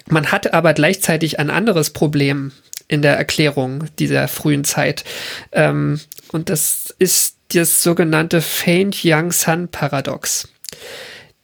man 0.07 0.33
hat 0.33 0.55
aber 0.55 0.73
gleichzeitig 0.73 1.39
ein 1.39 1.51
anderes 1.51 1.91
Problem 1.91 2.53
in 2.87 3.03
der 3.03 3.17
Erklärung 3.17 3.85
dieser 3.99 4.29
frühen 4.29 4.65
Zeit. 4.65 5.05
Ähm, 5.53 6.01
und 6.33 6.49
das 6.49 6.95
ist 6.99 7.37
das 7.53 7.83
sogenannte 7.83 8.41
Faint 8.41 9.01
Young 9.05 9.33
Sun 9.33 9.69
Paradox 9.69 10.49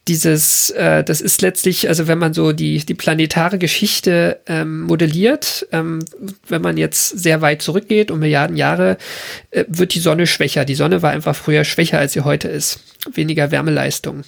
dieses, 0.07 0.71
äh, 0.71 1.03
das 1.03 1.21
ist 1.21 1.41
letztlich, 1.41 1.89
also 1.89 2.07
wenn 2.07 2.19
man 2.19 2.35
so 2.35 2.53
die, 2.53 2.85
die 2.85 2.95
planetare 2.95 3.59
Geschichte 3.59 4.41
ähm, 4.47 4.83
modelliert, 4.83 5.67
ähm, 5.73 6.01
wenn 6.47 6.61
man 6.61 6.77
jetzt 6.77 7.19
sehr 7.19 7.41
weit 7.41 7.63
zurückgeht, 7.63 8.11
um 8.11 8.19
Milliarden 8.19 8.57
Jahre, 8.57 8.99
äh, 9.51 9.65
wird 9.67 9.95
die 9.95 10.01
Sonne 10.01 10.27
schwächer. 10.27 10.67
Die 10.67 10.75
Sonne 10.75 11.01
war 11.01 11.11
einfach 11.11 11.35
früher 11.35 11.65
schwächer, 11.65 11.99
als 11.99 12.13
sie 12.13 12.21
heute 12.21 12.49
ist. 12.49 12.81
Weniger 13.13 13.51
Wärmeleistung. 13.51 14.25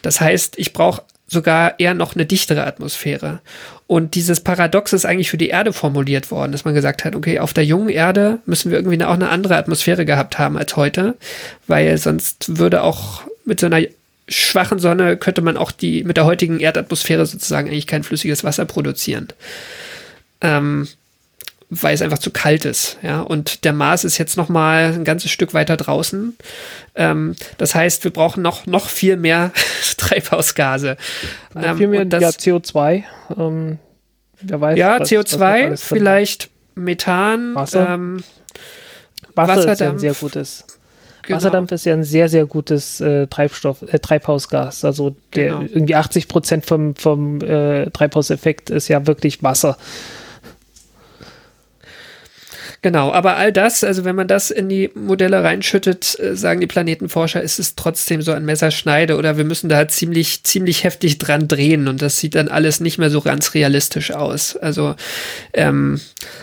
Das 0.00 0.20
heißt, 0.20 0.58
ich 0.58 0.72
brauche 0.72 1.02
sogar 1.26 1.78
eher 1.80 1.94
noch 1.94 2.14
eine 2.14 2.24
dichtere 2.24 2.66
Atmosphäre. 2.66 3.40
Und 3.86 4.14
dieses 4.14 4.40
Paradox 4.40 4.94
ist 4.94 5.04
eigentlich 5.04 5.30
für 5.30 5.36
die 5.36 5.48
Erde 5.48 5.74
formuliert 5.74 6.30
worden, 6.30 6.52
dass 6.52 6.64
man 6.64 6.74
gesagt 6.74 7.04
hat, 7.04 7.14
okay, 7.14 7.40
auf 7.40 7.52
der 7.52 7.64
jungen 7.64 7.90
Erde 7.90 8.38
müssen 8.46 8.70
wir 8.70 8.78
irgendwie 8.78 9.02
auch 9.04 9.14
eine 9.14 9.28
andere 9.28 9.56
Atmosphäre 9.56 10.06
gehabt 10.06 10.38
haben 10.38 10.56
als 10.56 10.76
heute, 10.76 11.16
weil 11.66 11.98
sonst 11.98 12.58
würde 12.58 12.82
auch 12.82 13.22
mit 13.44 13.60
so 13.60 13.66
einer 13.66 13.82
schwachen 14.28 14.78
Sonne 14.78 15.16
könnte 15.16 15.42
man 15.42 15.56
auch 15.56 15.70
die 15.70 16.04
mit 16.04 16.16
der 16.16 16.24
heutigen 16.24 16.60
Erdatmosphäre 16.60 17.26
sozusagen 17.26 17.68
eigentlich 17.68 17.86
kein 17.86 18.02
flüssiges 18.02 18.44
Wasser 18.44 18.64
produzieren. 18.64 19.28
Ähm, 20.40 20.88
weil 21.70 21.94
es 21.94 22.02
einfach 22.02 22.18
zu 22.18 22.30
kalt 22.30 22.64
ist, 22.64 22.98
ja. 23.02 23.20
Und 23.20 23.64
der 23.64 23.72
Mars 23.72 24.04
ist 24.04 24.18
jetzt 24.18 24.36
noch 24.36 24.48
mal 24.48 24.92
ein 24.92 25.04
ganzes 25.04 25.30
Stück 25.30 25.54
weiter 25.54 25.76
draußen. 25.76 26.36
Ähm, 26.94 27.34
das 27.58 27.74
heißt, 27.74 28.04
wir 28.04 28.12
brauchen 28.12 28.42
noch 28.42 28.66
noch 28.66 28.88
viel 28.88 29.16
mehr 29.16 29.50
Treibhausgase. 29.96 30.96
Ähm, 31.56 31.76
viel 31.76 31.88
mehr 31.88 32.04
das, 32.04 32.22
ja, 32.22 32.28
CO2. 32.28 33.04
Ähm, 33.36 33.78
wer 34.40 34.60
weiß. 34.60 34.78
Ja, 34.78 35.00
was, 35.00 35.10
CO2, 35.10 35.70
was 35.72 35.82
vielleicht 35.82 36.50
Methan. 36.74 37.54
Wasser. 37.54 37.88
Ähm, 37.88 38.22
Wasser, 39.34 39.56
Wasser 39.56 39.72
ist 39.72 39.80
ja 39.80 39.90
ein 39.90 39.98
sehr 39.98 40.14
gutes. 40.14 40.64
Genau. 41.26 41.36
Wasserdampf 41.36 41.72
ist 41.72 41.86
ja 41.86 41.94
ein 41.94 42.04
sehr, 42.04 42.28
sehr 42.28 42.46
gutes 42.46 43.00
äh, 43.00 43.26
Treibstoff, 43.26 43.82
äh, 43.82 43.98
Treibhausgas. 43.98 44.84
Also 44.84 45.16
der 45.34 45.48
genau. 45.48 45.60
irgendwie 45.62 45.94
80 45.94 46.28
Prozent 46.28 46.66
vom, 46.66 46.94
vom 46.94 47.40
äh, 47.40 47.90
Treibhauseffekt 47.90 48.70
ist 48.70 48.88
ja 48.88 49.06
wirklich 49.06 49.42
Wasser. 49.42 49.76
Genau, 52.84 53.12
aber 53.12 53.38
all 53.38 53.50
das, 53.50 53.82
also 53.82 54.04
wenn 54.04 54.14
man 54.14 54.28
das 54.28 54.50
in 54.50 54.68
die 54.68 54.90
Modelle 54.94 55.42
reinschüttet, 55.42 56.20
äh, 56.20 56.36
sagen 56.36 56.60
die 56.60 56.66
Planetenforscher, 56.66 57.40
ist 57.40 57.58
es 57.58 57.76
trotzdem 57.76 58.20
so 58.20 58.32
ein 58.32 58.44
Messerschneide 58.44 59.16
oder 59.16 59.38
wir 59.38 59.44
müssen 59.44 59.70
da 59.70 59.88
ziemlich, 59.88 60.44
ziemlich 60.44 60.84
heftig 60.84 61.16
dran 61.16 61.48
drehen 61.48 61.88
und 61.88 62.02
das 62.02 62.18
sieht 62.18 62.34
dann 62.34 62.48
alles 62.48 62.80
nicht 62.80 62.98
mehr 62.98 63.08
so 63.08 63.22
ganz 63.22 63.54
realistisch 63.54 64.10
aus. 64.10 64.54
Also 64.56 64.96
ähm, 65.54 65.98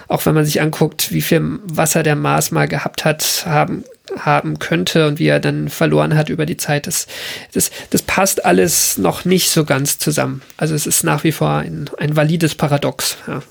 auch 0.07 0.25
wenn 0.25 0.33
man 0.33 0.45
sich 0.45 0.61
anguckt, 0.61 1.11
wie 1.11 1.21
viel 1.21 1.59
Wasser 1.63 2.01
der 2.01 2.15
Mars 2.15 2.49
mal 2.49 2.67
gehabt 2.67 3.05
hat, 3.05 3.43
haben 3.45 3.83
haben 4.17 4.59
könnte 4.59 5.07
und 5.07 5.19
wie 5.19 5.27
er 5.27 5.39
dann 5.39 5.69
verloren 5.69 6.15
hat 6.15 6.29
über 6.29 6.45
die 6.45 6.57
Zeit. 6.57 6.87
Das, 6.87 7.07
das, 7.53 7.71
das 7.89 8.01
passt 8.01 8.45
alles 8.45 8.97
noch 8.97 9.25
nicht 9.25 9.51
so 9.51 9.65
ganz 9.65 9.97
zusammen. 9.99 10.41
Also 10.57 10.75
es 10.75 10.87
ist 10.87 11.03
nach 11.03 11.23
wie 11.23 11.31
vor 11.31 11.51
ein, 11.51 11.89
ein 11.97 12.15
valides 12.15 12.55
Paradox. 12.55 13.17
Ja. 13.27 13.41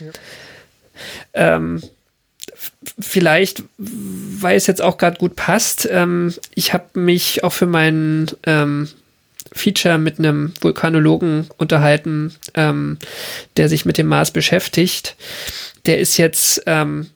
Ja. 0.00 0.10
Ähm, 1.34 1.82
vielleicht, 2.98 3.62
weil 3.78 4.56
es 4.56 4.66
jetzt 4.66 4.82
auch 4.82 4.98
gerade 4.98 5.18
gut 5.18 5.36
passt, 5.36 5.88
ähm, 5.90 6.34
ich 6.54 6.72
habe 6.72 6.98
mich 6.98 7.44
auch 7.44 7.52
für 7.52 7.66
meinen 7.66 8.30
ähm, 8.44 8.88
Feature 9.52 9.98
mit 9.98 10.18
einem 10.18 10.52
Vulkanologen 10.60 11.48
unterhalten, 11.56 12.34
ähm, 12.54 12.98
der 13.56 13.68
sich 13.68 13.84
mit 13.84 13.98
dem 13.98 14.06
Mars 14.06 14.30
beschäftigt. 14.30 15.16
Der 15.86 15.98
ist 15.98 16.16
jetzt 16.16 16.62
ähm, 16.66 17.10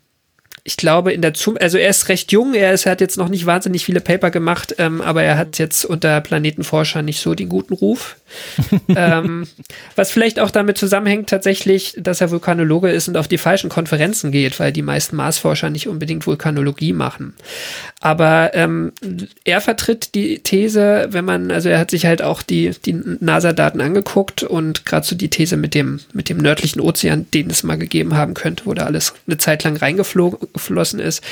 ich 0.69 0.77
glaube, 0.77 1.15
in 1.15 1.23
der 1.23 1.32
Zum 1.32 1.57
also 1.59 1.78
er 1.78 1.89
ist 1.89 2.11
recht 2.11 2.31
jung, 2.31 2.53
er, 2.53 2.74
ist, 2.74 2.85
er 2.85 2.93
hat 2.93 3.01
jetzt 3.01 3.16
noch 3.16 3.31
nicht 3.31 3.47
wahnsinnig 3.47 3.86
viele 3.86 4.03
Paper 4.03 4.31
gemacht, 4.31 4.74
ähm, 4.77 5.01
aber 5.01 5.23
er 5.23 5.39
hat 5.39 5.59
jetzt 5.59 5.86
unter 5.86 6.20
Planetenforscher 6.20 7.01
nicht 7.01 7.23
so 7.23 7.35
den 7.35 7.49
guten 7.49 7.73
Ruf. 7.73 8.16
ähm, 8.95 9.47
was 9.97 10.11
vielleicht 10.11 10.39
auch 10.39 10.51
damit 10.51 10.77
zusammenhängt, 10.77 11.31
tatsächlich, 11.31 11.95
dass 11.97 12.20
er 12.20 12.31
Vulkanologe 12.31 12.90
ist 12.90 13.09
und 13.09 13.16
auf 13.16 13.28
die 13.28 13.39
falschen 13.39 13.70
Konferenzen 13.70 14.31
geht, 14.31 14.61
weil 14.61 14.70
die 14.70 14.82
meisten 14.82 15.16
Marsforscher 15.16 15.70
nicht 15.70 15.89
unbedingt 15.89 16.27
Vulkanologie 16.27 16.93
machen. 16.93 17.32
Aber 18.01 18.51
ähm, 18.53 18.93
er 19.45 19.62
vertritt 19.62 20.15
die 20.15 20.40
These, 20.40 21.09
wenn 21.12 21.24
man, 21.24 21.51
also 21.51 21.70
er 21.70 21.78
hat 21.78 21.90
sich 21.90 22.05
halt 22.05 22.20
auch 22.20 22.43
die, 22.43 22.73
die 22.85 22.93
NASA-Daten 22.93 23.81
angeguckt 23.81 24.43
und 24.43 24.85
gerade 24.85 25.07
so 25.07 25.16
die 25.16 25.31
These 25.31 25.57
mit 25.57 25.74
dem, 25.74 26.01
mit 26.12 26.28
dem 26.28 26.36
nördlichen 26.36 26.81
Ozean, 26.81 27.27
den 27.32 27.49
es 27.49 27.62
mal 27.62 27.78
gegeben 27.78 28.15
haben 28.15 28.35
könnte, 28.35 28.69
da 28.74 28.85
alles 28.85 29.15
eine 29.27 29.39
Zeit 29.39 29.65
lang 29.65 29.77
reingeflossen 30.59 31.01
ist, 31.01 31.22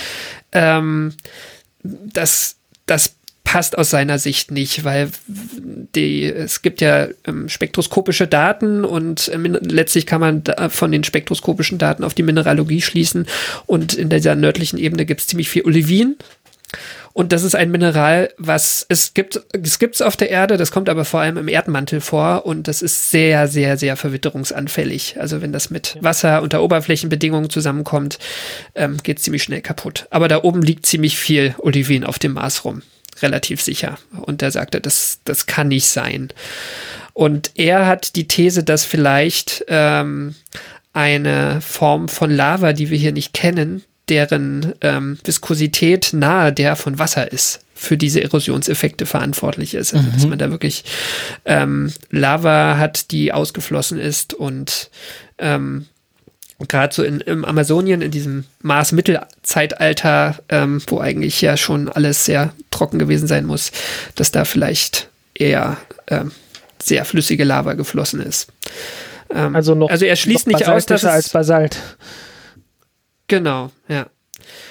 ähm, 0.53 1.15
das, 1.82 2.57
das 2.86 3.16
passt 3.44 3.78
aus 3.78 3.90
seiner 3.90 4.19
Sicht 4.19 4.51
nicht, 4.51 4.85
weil 4.85 5.11
die, 5.28 6.24
es 6.24 6.62
gibt 6.62 6.81
ja 6.81 7.09
ähm, 7.27 7.48
spektroskopische 7.48 8.27
Daten 8.27 8.85
und 8.85 9.28
äh, 9.28 9.36
letztlich 9.36 10.07
kann 10.07 10.20
man 10.20 10.43
von 10.70 10.90
den 10.90 11.05
spektroskopischen 11.05 11.78
Daten 11.78 12.03
auf 12.03 12.15
die 12.15 12.24
Mineralogie 12.24 12.82
schließen 12.82 13.27
und 13.66 13.94
in 13.94 14.09
dieser 14.09 14.35
nördlichen 14.35 14.78
Ebene 14.78 15.07
gibt 15.07 15.20
es 15.20 15.27
ziemlich 15.28 15.48
viel 15.48 15.65
Olivin 15.65 16.16
Und 17.16 17.32
das 17.32 17.44
ist 17.44 17.55
ein 17.55 17.70
Mineral, 17.70 18.28
was 18.36 18.84
es 18.90 19.14
gibt, 19.14 19.40
es 19.55 19.78
gibt's 19.78 20.02
auf 20.02 20.18
der 20.18 20.28
Erde, 20.28 20.59
das 20.59 20.70
kommt 20.70 20.90
aber 20.90 21.06
vor 21.06 21.20
allem 21.20 21.38
im 21.38 21.48
Erdmantel 21.48 22.02
vor 22.02 22.44
und 22.44 22.68
das 22.68 22.82
ist 22.82 23.10
sehr, 23.10 23.48
sehr, 23.48 23.78
sehr 23.78 23.97
verwitterungsanfällig. 23.97 25.16
Also 25.18 25.40
wenn 25.40 25.51
das 25.51 25.70
mit 25.70 25.97
Wasser 26.02 26.43
unter 26.43 26.62
Oberflächenbedingungen 26.62 27.48
zusammenkommt, 27.48 28.18
ähm, 28.74 28.98
geht 29.02 29.18
ziemlich 29.18 29.44
schnell 29.44 29.62
kaputt. 29.62 30.06
Aber 30.10 30.28
da 30.28 30.43
oben 30.43 30.60
liegt 30.60 30.84
ziemlich 30.84 31.16
viel 31.16 31.55
Olivin 31.56 32.05
auf 32.05 32.18
dem 32.18 32.34
Mars 32.34 32.66
rum. 32.66 32.82
Relativ 33.22 33.62
sicher. 33.62 33.97
Und 34.20 34.43
er 34.43 34.51
sagte, 34.51 34.82
das, 34.82 35.20
das 35.24 35.47
kann 35.47 35.68
nicht 35.68 35.86
sein. 35.86 36.28
Und 37.14 37.52
er 37.55 37.86
hat 37.86 38.16
die 38.16 38.28
These, 38.28 38.62
dass 38.62 38.84
vielleicht 38.84 39.64
ähm, 39.68 40.34
eine 40.93 41.62
Form 41.62 42.10
von 42.10 42.30
Lava, 42.30 42.74
die 42.74 42.90
wir 42.90 42.98
hier 42.98 43.12
nicht 43.12 43.32
kennen, 43.32 43.84
deren 44.09 44.74
ähm, 44.81 45.19
Viskosität 45.24 46.11
nahe 46.12 46.53
der 46.53 46.77
von 46.77 46.99
Wasser 46.99 47.33
ist, 47.33 47.61
für 47.74 47.97
diese 47.97 48.23
Erosionseffekte 48.23 49.07
verantwortlich 49.07 49.74
ist. 49.74 49.95
Also, 49.95 50.07
mhm. 50.07 50.12
Dass 50.12 50.27
man 50.27 50.39
da 50.39 50.51
wirklich 50.51 50.85
ähm, 51.45 51.93
Lava 52.11 52.77
hat, 52.78 53.11
die 53.11 53.33
ausgeflossen 53.33 53.99
ist 53.99 54.35
und 54.35 54.91
ähm, 55.39 55.87
gerade 56.69 56.95
so 56.95 57.03
in, 57.03 57.20
im 57.20 57.45
Amazonien, 57.45 58.01
in 58.01 58.11
diesem 58.11 58.45
Mars-Mittelzeitalter, 58.62 60.37
ähm, 60.49 60.81
wo 60.87 61.01
eigentlich 61.01 61.41
ja 61.43 61.57
schon 61.57 61.89
alles 61.89 62.24
sehr 62.24 62.53
trocken 62.70 62.99
gewesen 62.99 63.28
sein 63.28 63.45
muss, 63.45 63.73
dass 64.15 64.31
da 64.31 64.45
vielleicht 64.45 65.09
eher 65.35 65.77
ähm, 66.09 66.31
sehr 66.83 67.05
flüssige 67.05 67.45
Lava 67.45 67.74
geflossen 67.74 68.20
ist. 68.20 68.49
Ähm, 69.31 69.55
also 69.55 69.74
noch, 69.74 69.91
also 69.91 70.05
er 70.05 70.16
schließt 70.16 70.47
nicht 70.47 70.66
aus, 70.66 70.87
dass 70.87 71.03
es, 71.03 71.09
als 71.09 71.28
Basalt. 71.28 71.78
Genau, 73.28 73.70
ja. 73.89 74.07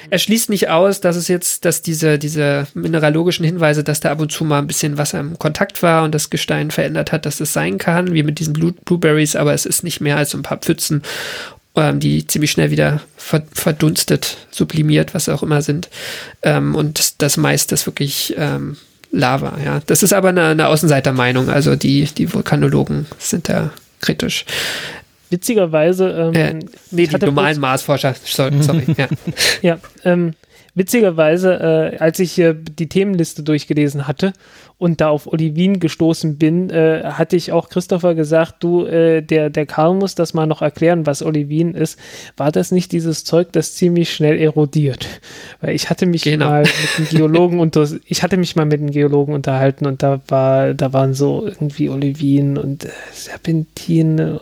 Er 0.10 0.20
schließt 0.20 0.50
nicht 0.50 0.70
aus, 0.70 1.02
dass 1.02 1.16
es 1.16 1.28
jetzt, 1.28 1.66
dass 1.66 1.82
diese, 1.82 2.20
diese 2.20 2.68
mineralogischen 2.74 3.46
Hinweise, 3.46 3.84
dass 3.84 4.00
da 4.00 4.12
ab 4.12 4.20
und 4.20 4.32
zu 4.32 4.46
mal 4.46 4.60
ein 4.60 4.68
bisschen 4.68 4.98
Wasser 4.98 5.20
im 5.20 5.40
Kontakt 5.40 5.82
war 5.84 6.04
und 6.04 6.14
das 6.14 6.30
Gestein 6.30 6.72
verändert 6.72 7.12
hat, 7.12 7.26
dass 7.26 7.40
es 7.40 7.54
sein 7.54 7.78
kann, 7.78 8.14
wie 8.14 8.24
mit 8.24 8.40
diesen 8.40 8.54
Blue 8.54 8.74
Blueberries, 8.86 9.36
aber 9.36 9.54
es 9.54 9.66
ist 9.66 9.84
nicht 9.84 10.02
mehr 10.02 10.18
als 10.18 10.30
so 10.30 10.38
ein 10.38 10.44
paar 10.44 10.60
Pfützen, 10.60 11.02
ähm, 11.76 12.00
die 12.00 12.28
ziemlich 12.28 12.52
schnell 12.52 12.72
wieder 12.72 13.02
verdunstet, 13.18 14.38
sublimiert, 14.52 15.14
was 15.14 15.30
auch 15.30 15.44
immer 15.44 15.62
sind. 15.62 15.90
Ähm, 16.44 16.76
und 16.76 17.22
das 17.22 17.38
meiste 17.38 17.76
ist 17.76 17.88
wirklich 17.88 18.36
ähm, 18.38 18.78
Lava, 19.12 19.58
ja. 19.64 19.82
Das 19.86 20.04
ist 20.04 20.14
aber 20.14 20.30
eine, 20.30 20.48
eine 20.48 20.68
Außenseitermeinung, 20.68 21.50
also 21.50 21.76
die, 21.76 22.06
die 22.06 22.34
Vulkanologen 22.34 23.08
sind 23.18 23.50
da 23.50 23.72
kritisch. 24.02 24.46
Witzigerweise. 25.36 26.32
Ähm, 26.34 26.34
äh, 26.34 26.60
nee, 26.92 27.08
die 27.08 27.26
normalen 27.26 27.60
Marsforscher, 27.60 28.16
sorry. 28.24 28.64
sorry 28.64 28.86
ja, 28.98 29.08
ja 29.62 29.80
ähm, 30.06 30.34
witzigerweise, 30.76 31.94
äh, 31.94 31.98
als 31.98 32.20
ich 32.20 32.32
hier 32.32 32.54
die 32.54 32.88
Themenliste 32.88 33.44
durchgelesen 33.44 34.08
hatte 34.08 34.32
und 34.78 35.02
da 35.02 35.10
auf 35.10 35.28
Olivin 35.28 35.82
gestoßen 35.82 36.38
bin, 36.38 36.70
äh, 36.70 37.04
hatte 37.04 37.36
ich 37.36 37.52
auch 37.52 37.68
Christopher 37.68 38.16
gesagt, 38.16 38.64
du, 38.64 38.86
äh, 38.86 39.22
der, 39.22 39.50
der 39.50 39.66
Karl 39.66 39.96
muss 39.96 40.16
das 40.16 40.34
mal 40.34 40.46
noch 40.46 40.62
erklären, 40.62 41.06
was 41.06 41.22
Olivin 41.22 41.74
ist. 41.74 42.00
War 42.38 42.54
das 42.54 42.72
nicht 42.72 42.94
dieses 42.94 43.26
Zeug, 43.26 43.52
das 43.52 43.76
ziemlich 43.76 44.14
schnell 44.14 44.38
erodiert? 44.38 45.06
Weil 45.60 45.76
ich 45.76 45.90
hatte 45.90 46.06
mich 46.06 46.24
genau. 46.24 46.48
mal 46.48 46.62
mit 46.62 46.98
einem 46.98 47.08
Geologen 47.10 47.60
unter, 47.62 47.86
ich 48.06 48.24
hatte 48.24 48.38
mich 48.38 48.56
mal 48.56 48.66
mit 48.66 48.80
einem 48.80 48.92
Geologen 48.92 49.34
unterhalten 49.34 49.86
und 49.86 50.02
da 50.02 50.22
war, 50.30 50.74
da 50.74 50.94
waren 50.94 51.14
so 51.14 51.46
irgendwie 51.46 51.90
Olivin 51.90 52.58
und 52.58 52.86
äh, 52.86 52.90
Serpentin 53.12 54.20
äh, 54.20 54.40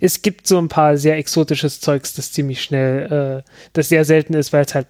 es 0.00 0.22
gibt 0.22 0.46
so 0.46 0.58
ein 0.58 0.68
paar 0.68 0.96
sehr 0.96 1.16
exotisches 1.16 1.80
Zeugs, 1.80 2.14
das 2.14 2.32
ziemlich 2.32 2.62
schnell, 2.62 3.42
äh, 3.44 3.50
das 3.72 3.88
sehr 3.88 4.04
selten 4.04 4.34
ist, 4.34 4.52
weil 4.52 4.64
es 4.64 4.74
halt 4.74 4.86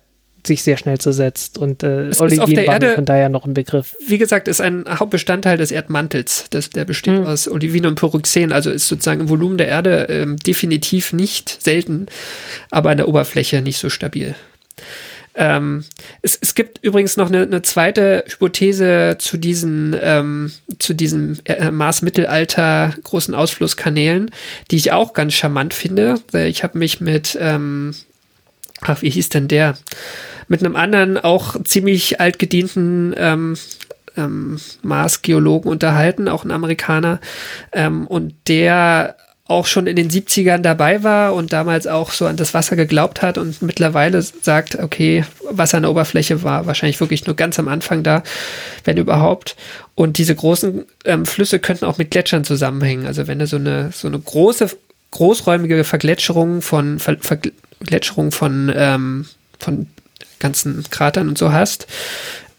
sich 0.47 0.62
sehr 0.62 0.77
schnell 0.77 0.98
zersetzt 0.98 1.59
und 1.59 1.82
äh, 1.82 2.10
Olivin 2.18 2.56
war 2.66 2.74
Erde, 2.74 2.94
von 2.94 3.05
daher 3.05 3.28
noch 3.28 3.44
ein 3.44 3.55
Begriff. 3.55 3.97
Wie 4.06 4.18
gesagt, 4.18 4.48
ist 4.48 4.60
ein 4.60 4.85
Hauptbestandteil 4.89 5.59
des 5.59 5.70
Erdmantels. 5.70 6.47
Das, 6.51 6.70
der 6.70 6.85
besteht 6.85 7.18
hm. 7.18 7.27
aus 7.27 7.48
Olivin 7.48 7.86
und 7.86 7.97
Pyroxen, 7.97 8.52
also 8.52 8.70
ist 8.70 8.89
sozusagen 8.89 9.20
im 9.20 9.28
Volumen 9.28 9.59
der 9.59 9.68
Erde 9.68 10.06
ähm, 10.09 10.36
definitiv 10.36 11.12
nicht 11.12 11.62
selten, 11.62 12.06
aber 12.70 12.90
an 12.90 12.97
der 12.97 13.09
Oberfläche 13.09 13.60
nicht 13.60 13.78
so 13.78 13.90
stabil. 13.90 14.35
Ähm, 15.40 15.84
es, 16.20 16.38
es, 16.38 16.54
gibt 16.54 16.84
übrigens 16.84 17.16
noch 17.16 17.28
eine, 17.28 17.40
eine 17.40 17.62
zweite 17.62 18.24
Hypothese 18.28 19.16
zu 19.18 19.38
diesen, 19.38 19.96
ähm, 19.98 20.52
zu 20.78 20.92
diesen 20.92 21.40
äh, 21.46 21.70
Mars-Mittelalter 21.70 22.94
großen 23.02 23.34
Ausflusskanälen, 23.34 24.30
die 24.70 24.76
ich 24.76 24.92
auch 24.92 25.14
ganz 25.14 25.32
charmant 25.32 25.72
finde. 25.72 26.16
Ich 26.34 26.62
habe 26.62 26.76
mich 26.76 27.00
mit, 27.00 27.38
ähm, 27.40 27.94
ach, 28.82 29.00
wie 29.00 29.08
hieß 29.08 29.30
denn 29.30 29.48
der? 29.48 29.78
Mit 30.46 30.60
einem 30.60 30.76
anderen, 30.76 31.16
auch 31.16 31.56
ziemlich 31.64 32.20
altgedienten 32.20 33.14
ähm, 33.16 33.56
ähm, 34.18 34.60
Mars-Geologen 34.82 35.70
unterhalten, 35.70 36.28
auch 36.28 36.44
ein 36.44 36.50
Amerikaner. 36.50 37.18
Ähm, 37.72 38.06
und 38.06 38.34
der 38.46 39.16
auch 39.51 39.66
schon 39.66 39.89
in 39.89 39.97
den 39.97 40.09
70ern 40.09 40.59
dabei 40.59 41.02
war 41.02 41.35
und 41.35 41.52
damals 41.52 41.89
auch 41.89 42.12
so 42.12 42.27
an 42.27 42.36
das 42.36 42.55
Wasser 42.55 42.77
geglaubt 42.77 43.20
hat 43.20 43.36
und 43.36 43.62
mittlerweile 43.62 44.22
sagt, 44.22 44.78
okay, 44.78 45.24
Wasser 45.51 45.78
an 45.78 45.82
der 45.82 45.90
Oberfläche 45.90 46.44
war 46.44 46.66
wahrscheinlich 46.66 47.01
wirklich 47.01 47.27
nur 47.27 47.35
ganz 47.35 47.59
am 47.59 47.66
Anfang 47.66 48.05
da, 48.05 48.22
wenn 48.85 48.97
überhaupt. 48.97 49.56
Und 49.97 50.18
diese 50.18 50.36
großen 50.36 50.85
ähm, 51.05 51.27
Flüsse 51.27 51.59
könnten 51.59 51.85
auch 51.85 51.98
mit 51.98 52.12
Gletschern 52.12 52.44
zusammenhängen. 52.44 53.06
Also 53.06 53.27
wenn 53.27 53.40
du 53.40 53.47
so 53.48 53.56
eine, 53.56 53.90
so 53.93 54.06
eine 54.06 54.20
große, 54.20 54.70
großräumige 55.10 55.82
Vergletscherung 55.82 56.62
von, 56.62 57.01
Ver 57.01 57.16
Vergletscherung 57.20 58.31
von, 58.31 58.72
ähm, 58.74 59.27
von 59.59 59.89
ganzen 60.39 60.85
Kratern 60.90 61.28
und 61.28 61.36
so 61.36 61.52
hast, 61.52 61.89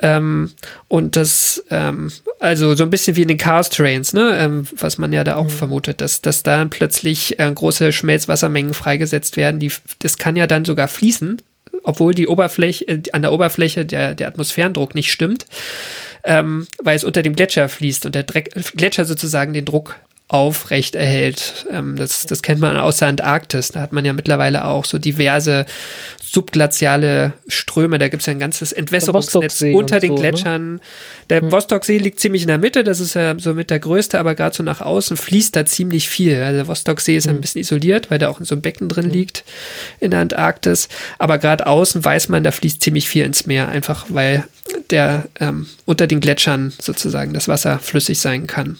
ähm, 0.02 0.52
und 0.88 1.16
das, 1.16 1.64
ähm, 1.70 2.12
also 2.40 2.76
so 2.76 2.84
ein 2.84 2.90
bisschen 2.90 3.16
wie 3.16 3.22
in 3.22 3.28
den 3.28 3.38
Chaos 3.38 3.70
Trains, 3.70 4.14
ne, 4.14 4.38
ähm, 4.38 4.68
was 4.76 4.98
man 4.98 5.14
ja 5.14 5.24
da 5.24 5.36
auch 5.36 5.46
mhm. 5.46 5.50
vermutet, 5.50 6.02
dass, 6.02 6.22
dass 6.22 6.44
da 6.44 6.66
plötzlich 6.66 7.40
äh, 7.40 7.52
große 7.52 7.92
Schmelzwassermengen 7.92 8.74
freigesetzt 8.74 9.38
werden. 9.38 9.60
Die, 9.60 9.72
das 10.00 10.18
kann 10.18 10.36
ja 10.36 10.48
dann 10.48 10.66
sogar 10.66 10.88
fließen, 10.88 11.42
obwohl 11.84 12.16
die 12.16 12.28
Oberfläche, 12.28 12.88
äh, 12.88 13.02
an 13.14 13.22
der 13.22 13.32
Oberfläche 13.32 13.86
der, 13.86 14.16
der 14.16 14.28
Atmosphärendruck 14.28 14.96
nicht 14.96 15.12
stimmt, 15.12 15.46
ähm, 16.24 16.68
weil 16.82 16.96
es 16.96 17.04
unter 17.04 17.22
dem 17.22 17.36
Gletscher 17.36 17.70
fließt 17.70 18.06
und 18.08 18.16
der 18.16 18.24
Dreck, 18.24 18.52
Gletscher 18.76 19.06
sozusagen 19.06 19.54
den 19.54 19.66
Druck 19.66 19.96
aufrecht 20.32 20.96
erhält. 20.96 21.66
Ähm, 21.70 21.98
das, 21.98 22.26
das 22.26 22.42
kennt 22.42 22.62
man 22.62 22.78
aus 22.78 22.98
der 22.98 23.10
Antarktis. 23.10 23.70
Da 23.70 23.82
hat 23.82 23.92
man 23.92 24.06
ja 24.06 24.14
mittlerweile 24.14 24.64
auch 24.64 24.86
so 24.86 24.98
diverse 24.98 25.66
subglaziale 26.24 27.34
Ströme. 27.50 28.00
Da 28.00 28.08
gibt 28.08 28.22
es 28.22 28.28
ja 28.28 28.32
ein 28.32 28.40
ganzes 28.40 28.72
Entwässerungsnetz 28.72 29.62
unter 29.74 30.00
den 30.00 30.12
so, 30.12 30.16
ne? 30.16 30.22
Gletschern. 30.22 30.74
Ne? 30.76 30.80
Der 31.30 31.42
hm. 31.42 31.52
Vostoksee 31.52 31.98
liegt 31.98 32.22
ziemlich 32.22 32.44
in 32.44 32.48
der 32.48 32.60
Mitte. 32.60 32.86
Das 32.86 33.02
ist 33.02 33.14
ja 33.14 33.38
so 33.38 33.54
mit 33.54 33.70
der 33.70 33.80
größte, 33.80 34.18
aber 34.18 34.34
gerade 34.34 34.56
so 34.56 34.64
nach 34.64 34.80
außen 34.80 35.18
fließt 35.18 35.54
da 35.54 35.66
ziemlich 35.66 36.08
viel. 36.08 36.42
Also 36.42 36.60
der 36.60 36.68
Vostoksee 36.70 37.18
ist 37.18 37.28
hm. 37.28 37.36
ein 37.36 37.42
bisschen 37.42 37.60
isoliert, 37.60 38.10
weil 38.10 38.18
der 38.18 38.30
auch 38.30 38.40
in 38.40 38.46
so 38.46 38.56
einem 38.56 38.62
Becken 38.62 38.88
drin 38.88 39.06
hm. 39.06 39.12
liegt 39.12 39.44
in 40.00 40.12
der 40.12 40.22
Antarktis. 40.22 40.88
Aber 41.20 41.40
gerade 41.40 41.68
außen 41.68 42.06
weiß 42.06 42.30
man, 42.30 42.46
da 42.46 42.52
fließt 42.52 42.82
ziemlich 42.82 43.10
viel 43.10 43.26
ins 43.26 43.46
Meer, 43.48 43.68
einfach 43.68 44.06
weil 44.08 44.46
der 44.92 45.26
ähm, 45.42 45.68
unter 45.84 46.08
den 46.08 46.22
Gletschern 46.22 46.72
sozusagen 46.80 47.34
das 47.34 47.50
Wasser 47.50 47.80
flüssig 47.80 48.20
sein 48.20 48.48
kann. 48.48 48.78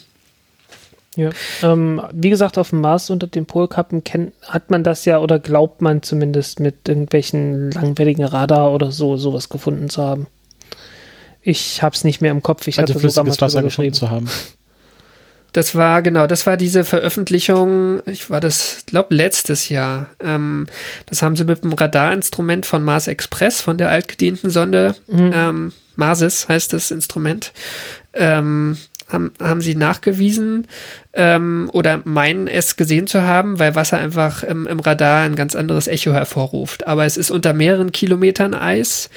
Ja. 1.16 1.30
Ähm, 1.62 2.00
wie 2.12 2.30
gesagt, 2.30 2.56
auf 2.56 2.70
dem 2.70 2.80
Mars 2.80 3.10
unter 3.10 3.26
den 3.26 3.44
Polkappen 3.44 4.02
kennt, 4.02 4.32
hat 4.46 4.70
man 4.70 4.82
das 4.82 5.04
ja 5.04 5.18
oder 5.18 5.38
glaubt 5.38 5.82
man 5.82 6.02
zumindest 6.02 6.58
mit 6.58 6.88
irgendwelchen 6.88 7.70
langwelligen 7.70 8.24
Radar 8.24 8.72
oder 8.72 8.90
so 8.92 9.16
sowas 9.16 9.48
gefunden 9.48 9.90
zu 9.90 10.02
haben. 10.02 10.26
Ich 11.42 11.82
habe 11.82 11.94
es 11.94 12.04
nicht 12.04 12.20
mehr 12.20 12.30
im 12.30 12.42
Kopf. 12.42 12.66
Ich 12.66 12.78
also 12.78 12.94
hatte 12.94 13.08
sogar 13.10 13.24
mal 13.24 13.40
Wasser 13.40 13.62
gefunden 13.62 13.92
zu 13.92 14.10
haben. 14.10 14.28
Das 15.52 15.74
war 15.74 16.00
genau, 16.00 16.26
das 16.26 16.46
war 16.46 16.56
diese 16.56 16.82
Veröffentlichung. 16.82 18.00
Ich 18.06 18.30
war 18.30 18.40
das, 18.40 18.84
glaube 18.86 19.14
letztes 19.14 19.68
Jahr. 19.68 20.06
Ähm, 20.18 20.66
das 21.06 21.20
haben 21.20 21.36
sie 21.36 21.44
mit 21.44 21.62
dem 21.62 21.74
Radarinstrument 21.74 22.64
von 22.64 22.82
Mars 22.82 23.06
Express 23.06 23.60
von 23.60 23.76
der 23.76 23.90
altgedienten 23.90 24.48
Sonde. 24.48 24.94
Mhm. 25.08 25.30
Ähm, 25.34 25.72
Marsis 25.94 26.48
heißt 26.48 26.72
das 26.72 26.90
Instrument. 26.90 27.52
Ähm, 28.14 28.78
haben, 29.12 29.32
haben 29.40 29.60
sie 29.60 29.74
nachgewiesen 29.74 30.66
ähm, 31.12 31.70
oder 31.72 32.00
meinen 32.04 32.48
es 32.48 32.76
gesehen 32.76 33.06
zu 33.06 33.22
haben, 33.22 33.58
weil 33.58 33.74
Wasser 33.74 33.98
einfach 33.98 34.42
im, 34.42 34.66
im 34.66 34.80
Radar 34.80 35.22
ein 35.22 35.36
ganz 35.36 35.54
anderes 35.54 35.88
Echo 35.88 36.12
hervorruft. 36.12 36.86
Aber 36.86 37.04
es 37.04 37.16
ist 37.16 37.30
unter 37.30 37.52
mehreren 37.52 37.92
Kilometern 37.92 38.54
Eis. 38.54 39.10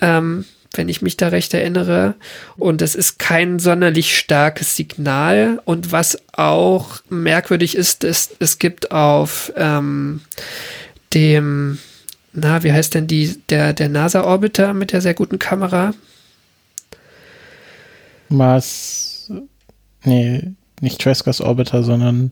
Ähm, 0.00 0.44
wenn 0.76 0.88
ich 0.88 1.02
mich 1.02 1.16
da 1.16 1.28
recht 1.28 1.54
erinnere. 1.54 2.14
Und 2.56 2.82
es 2.82 2.94
ist 2.94 3.18
kein 3.18 3.58
sonderlich 3.58 4.16
starkes 4.18 4.76
Signal. 4.76 5.60
Und 5.64 5.92
was 5.92 6.18
auch 6.32 6.98
merkwürdig 7.08 7.76
ist, 7.76 8.04
ist 8.04 8.36
es 8.40 8.58
gibt 8.58 8.90
auf 8.90 9.52
ähm, 9.56 10.20
dem, 11.14 11.78
na, 12.32 12.62
wie 12.62 12.72
heißt 12.72 12.94
denn 12.94 13.06
die, 13.06 13.40
der, 13.48 13.72
der 13.72 13.88
NASA-Orbiter 13.88 14.74
mit 14.74 14.92
der 14.92 15.00
sehr 15.00 15.14
guten 15.14 15.38
Kamera? 15.38 15.94
Mars 18.28 19.15
Nee, 20.06 20.52
nicht 20.80 21.00
Trescas 21.00 21.40
Orbiter, 21.40 21.82
sondern 21.82 22.30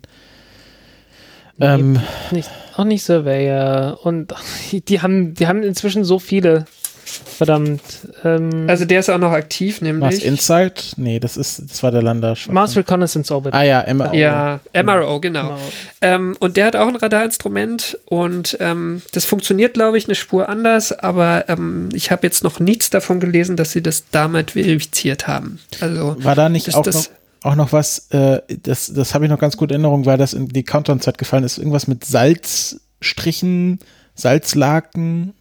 ähm, 1.61 2.01
nicht, 2.31 2.51
auch 2.77 2.85
nicht 2.85 3.05
Surveyor. 3.05 3.99
Und 4.03 4.35
die 4.89 5.01
haben, 5.03 5.35
die 5.35 5.47
haben 5.47 5.63
inzwischen 5.63 6.05
so 6.05 6.19
viele. 6.19 6.65
Verdammt. 7.07 7.83
Ähm, 8.25 8.65
Also 8.67 8.87
der 8.87 8.99
ist 9.01 9.11
auch 9.11 9.19
noch 9.19 9.31
aktiv, 9.33 9.81
Mars 9.83 9.93
nämlich. 10.01 10.25
Insight? 10.25 10.95
Nee, 10.97 11.21
das 11.21 11.37
ist, 11.37 11.63
das 11.71 11.83
war 11.83 11.91
der 11.93 12.03
Lander. 12.03 12.35
Mars 12.49 12.77
Reconnaissance 12.77 13.33
Orbit. 13.33 13.53
Ah 13.55 13.63
ja, 13.63 13.85
MRO. 13.93 14.15
Ja, 14.15 14.61
MRO, 14.73 15.21
genau. 15.21 15.43
Genau. 15.49 15.59
Ähm, 16.01 16.35
und 16.41 16.57
der 16.57 16.67
hat 16.67 16.77
auch 16.77 16.89
ein 16.89 16.97
Radarinstrument 16.97 17.99
und 18.07 18.57
ähm, 18.61 19.03
das 19.13 19.27
funktioniert, 19.27 19.75
glaube 19.75 19.99
ich, 19.99 20.07
eine 20.07 20.15
Spur 20.15 20.49
anders, 20.49 20.93
aber 20.99 21.45
ähm, 21.49 21.91
ich 21.93 22.11
habe 22.11 22.27
jetzt 22.27 22.43
noch 22.43 22.59
nichts 22.59 22.89
davon 22.91 23.21
gelesen, 23.21 23.57
dass 23.57 23.73
sie 23.73 23.83
das 23.83 24.05
damit 24.11 24.53
verifiziert 24.53 25.27
haben. 25.29 25.61
Also 25.81 26.17
War 26.25 26.35
da 26.35 26.49
nicht 26.49 26.75
auch 26.75 26.83
das- 26.83 26.95
noch, 27.11 27.17
auch 27.45 27.57
noch 27.57 27.73
was, 27.73 28.09
äh, 28.11 28.41
das, 28.63 28.93
das 28.93 29.15
habe 29.15 29.27
ich 29.27 29.31
noch 29.31 29.39
ganz 29.39 29.57
gut 29.57 29.71
in 29.71 29.75
Erinnerung, 29.75 30.07
weil 30.07 30.17
das 30.17 30.33
in 30.33 30.49
die 30.49 30.65
Countdown-Zeit 30.65 31.19
gefallen 31.19 31.45
ist, 31.45 31.59
irgendwas 31.59 31.87
mit 31.87 32.05
Salzstrichen, 32.05 33.81
Salzlaken. 34.15 35.35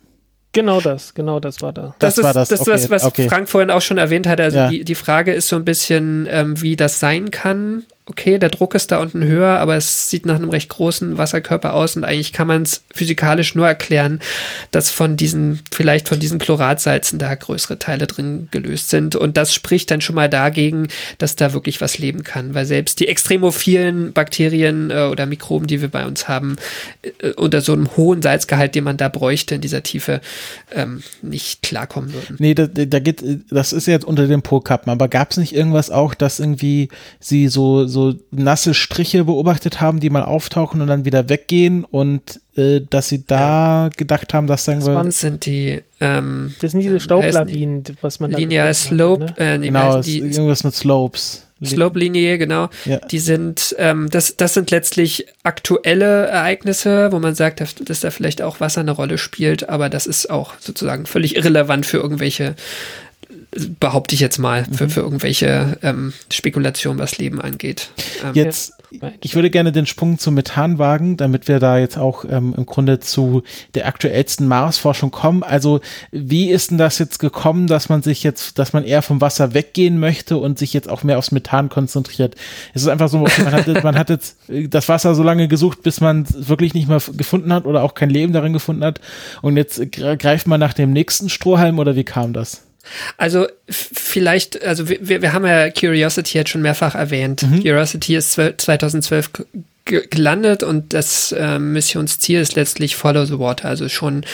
Genau 0.52 0.82
das, 0.82 1.14
genau 1.14 1.40
das 1.40 1.62
war 1.62 1.72
da. 1.72 1.96
Das 2.00 2.16
das, 2.16 2.24
war 2.24 2.30
ist 2.32 2.36
das, 2.36 2.50
das, 2.50 2.62
okay, 2.62 2.72
was, 2.72 2.90
was 2.90 3.04
okay. 3.06 3.30
Frank 3.30 3.50
vorhin 3.50 3.72
auch 3.72 3.82
schon 3.82 3.98
erwähnt 3.98 4.28
hat. 4.28 4.42
Also 4.42 4.58
Ja. 4.58 4.70
die, 4.70 4.84
die 4.84 4.96
Frage 4.96 5.34
ist 5.34 5.48
so 5.48 5.56
ein 5.56 5.64
bisschen, 5.64 6.28
ähm, 6.30 6.62
wie 6.62 6.76
das 6.76 7.00
sein 7.00 7.32
kann. 7.32 7.84
Okay, 8.06 8.38
der 8.38 8.50
Druck 8.50 8.76
ist 8.76 8.92
da 8.92 9.00
unten 9.00 9.24
höher, 9.24 9.60
aber 9.60 9.78
es 9.78 10.10
sieht 10.10 10.26
nach 10.26 10.36
einem 10.36 10.50
recht 10.50 10.68
großen 10.68 11.18
Wasserkörper 11.18 11.74
aus 11.74 11.96
und 11.96 12.04
eigentlich 12.04 12.34
kann 12.34 12.48
man 12.48 12.64
es 12.64 12.84
physikalisch 12.94 13.56
nur 13.56 13.66
erklären, 13.66 14.20
dass 14.72 14.90
von 14.90 15.16
diesen, 15.16 15.62
vielleicht 15.72 16.10
von 16.10 16.20
diesen 16.20 16.38
Chloratsalzen 16.38 17.18
da 17.18 17.34
größere 17.34 17.80
Teile 17.80 18.06
drin 18.06 18.50
gelöst 18.52 18.90
sind. 18.90 19.16
Und 19.16 19.38
das 19.38 19.54
spricht 19.54 19.90
dann 19.90 20.02
schon 20.02 20.16
mal 20.16 20.30
dagegen, 20.30 20.90
dass 21.18 21.38
da 21.38 21.54
wirklich 21.54 21.80
was 21.80 21.98
leben 21.98 22.24
kann, 22.24 22.54
weil 22.54 22.66
selbst 22.66 23.00
die 23.00 23.08
extremophilen 23.08 24.12
Bakterien 24.12 24.92
äh, 24.92 25.04
oder 25.10 25.26
Mikroben, 25.26 25.68
die 25.68 25.80
wir 25.80 25.88
bei 25.90 26.06
uns 26.06 26.28
haben, 26.28 26.58
äh, 27.20 27.30
unter 27.32 27.62
so 27.62 27.72
einem 27.72 27.96
hohen 27.96 28.22
Salzgehalt, 28.22 28.76
den 28.76 28.84
man 28.84 28.98
da 28.98 29.08
bräuchte 29.08 29.56
in 29.56 29.62
dieser 29.62 29.82
Tiefe, 29.82 30.20
ähm, 30.76 31.04
nicht 31.22 31.62
klarkommen 31.62 32.14
würden. 32.14 32.36
Nee, 32.38 32.54
da, 32.54 32.68
da 32.68 33.00
geht, 33.00 33.24
das 33.50 33.72
ist 33.72 33.88
jetzt 33.88 34.04
unter 34.04 34.28
den 34.28 34.42
Polkappen, 34.42 34.92
aber 34.92 35.08
gab 35.08 35.32
es 35.32 35.38
nicht 35.38 35.56
irgendwas 35.56 35.90
auch, 35.90 36.14
dass 36.14 36.42
irgendwie 36.42 36.90
sie 37.22 37.48
so, 37.48 37.88
so 37.94 38.14
nasse 38.32 38.74
Striche 38.74 39.24
beobachtet 39.24 39.80
haben, 39.80 39.99
die 40.02 40.10
mal 40.10 40.24
auftauchen 40.24 40.82
und 40.82 40.88
dann 40.88 41.06
wieder 41.06 41.30
weggehen 41.30 41.86
und 41.86 42.41
äh, 42.57 42.82
dass 42.90 43.07
sie 43.07 43.24
da 43.26 43.90
gedacht 43.95 44.34
haben, 44.34 44.48
dass 44.48 44.65
sagen 44.65 44.86
wir, 44.86 44.94
waren- 44.95 45.06
Das 45.07 45.22
sind 45.22 45.45
die 45.45 45.82
ähm, 46.02 46.53
Das 46.60 46.72
sind 46.72 46.82
diese 46.82 46.99
Staublawinen, 46.99 47.84
was 48.02 48.20
man 48.20 48.32
da 48.32 48.38
Linear 48.38 48.74
Slope, 48.74 49.26
hat, 49.28 49.40
ne? 49.40 49.56
äh, 49.56 49.60
genau, 49.60 50.02
die 50.02 50.20
irgendwas 50.20 50.64
mit 50.64 50.74
Slopes. 50.76 51.48
Slope-Linie, 51.65 52.38
genau. 52.38 52.68
Ja. 52.84 52.98
Die 52.98 53.20
sind, 53.20 53.74
ähm, 53.80 54.10
das, 54.10 54.36
das 54.36 54.53
sind 54.53 54.70
letztlich 54.70 55.28
aktuelle 55.44 56.26
Ereignisse, 56.28 57.10
wo 57.14 57.20
man 57.20 57.36
sagt, 57.36 57.61
dass, 57.61 57.76
dass 57.76 58.02
da 58.02 58.11
vielleicht 58.11 58.41
auch 58.41 58.60
Wasser 58.60 58.82
eine 58.82 58.91
Rolle 58.91 59.18
spielt, 59.18 59.70
aber 59.70 59.88
das 59.88 60.06
ist 60.06 60.30
auch 60.30 60.56
sozusagen 60.60 61.06
völlig 61.06 61.38
irrelevant 61.38 61.86
für 61.86 61.98
irgendwelche, 61.99 62.56
behaupte 63.80 64.16
ich 64.16 64.22
jetzt 64.22 64.38
mal, 64.40 64.64
Mhm. 64.64 64.74
für, 64.76 64.90
für 64.90 65.00
irgendwelche 65.02 65.78
ähm, 65.84 66.14
Spekulationen, 66.32 67.00
was 67.00 67.18
Leben 67.18 67.40
angeht. 67.42 67.90
Ähm, 68.24 68.32
Jetzt, 68.34 68.74
ich 69.22 69.36
würde 69.36 69.50
gerne 69.50 69.72
den 69.72 69.86
Sprung 69.86 70.20
zum 70.20 70.36
Methan 70.36 70.78
wagen, 70.78 71.18
damit 71.18 71.48
wir 71.48 71.60
da 71.60 71.78
jetzt 71.78 71.98
auch 71.98 72.26
ähm, 72.26 72.54
im 72.56 72.66
Grunde 72.66 73.00
zu 73.00 73.44
der 73.74 73.88
aktuellsten 73.88 74.48
Marsforschung 74.48 75.12
kommen. 75.12 75.44
Also, 75.44 75.82
wie 76.12 76.50
ist 76.50 76.72
denn 76.72 76.78
das 76.78 77.00
jetzt 77.00 77.18
gekommen, 77.20 77.68
dass 77.68 77.90
man 77.90 78.02
sich 78.04 78.24
jetzt, 78.24 78.60
dass 78.60 78.74
man 78.74 78.84
eher 78.84 79.02
vom 79.02 79.20
Wasser 79.22 79.54
weggehen 79.54 80.00
möchte 80.00 80.38
und 80.38 80.60
sich 80.60 80.74
jetzt 80.74 80.90
auch 80.90 81.04
mehr 81.04 81.18
aufs 81.18 81.32
Methan 81.32 81.70
konzentriert? 81.70 82.36
Es 82.74 82.84
ist 82.84 82.88
einfach 82.88 83.10
so, 83.10 83.20
man, 83.20 83.52
hat, 83.52 83.68
jetzt- 83.68 83.84
man 83.84 83.98
hat 83.98 84.10
jetzt 84.10 84.38
äh, 84.50 84.68
das 84.68 84.88
Wasser 84.90 85.16
so 85.16 85.24
lange 85.24 85.48
gesucht, 85.48 85.82
bis 85.84 86.02
man 86.02 86.24
es 86.24 86.48
wirklich 86.50 86.74
nicht 86.74 86.88
mehr 86.88 87.02
gefunden 87.18 87.52
hat 87.54 87.66
oder 87.66 87.84
auch 87.84 87.94
kein 87.96 88.10
Leben 88.10 88.34
darin 88.34 88.54
gefunden 88.54 88.84
hat. 88.84 89.00
Und 89.42 89.58
jetzt 89.58 89.80
gre- 89.80 90.18
greift 90.18 90.48
man 90.48 90.60
nach 90.60 90.74
dem 90.74 90.92
nächsten 90.94 91.30
Strohhalm 91.30 91.80
oder 91.80 91.96
wie 91.96 92.04
kam 92.04 92.34
das? 92.34 92.62
Also 93.18 93.48
vielleicht, 93.70 94.64
also 94.64 94.90
wir, 94.90 95.22
wir 95.22 95.34
haben 95.34 95.46
ja 95.46 95.70
Curiosity 95.70 96.38
jetzt 96.38 96.50
schon 96.50 96.62
mehrfach 96.62 96.96
erwähnt. 96.96 97.44
Curiosity 97.62 98.16
ist 98.16 98.34
zwölf- 98.34 98.58
2012 98.58 99.32
ge- 99.86 100.08
gelandet 100.10 100.64
und 100.64 100.94
das 100.94 101.32
äh, 101.32 101.60
Missionsziel 101.60 102.40
ist 102.42 102.56
letztlich 102.56 102.96
Follow 102.96 103.26
the 103.26 103.40
Water. 103.40 103.70
Also 103.70 103.88
schon, 103.90 104.26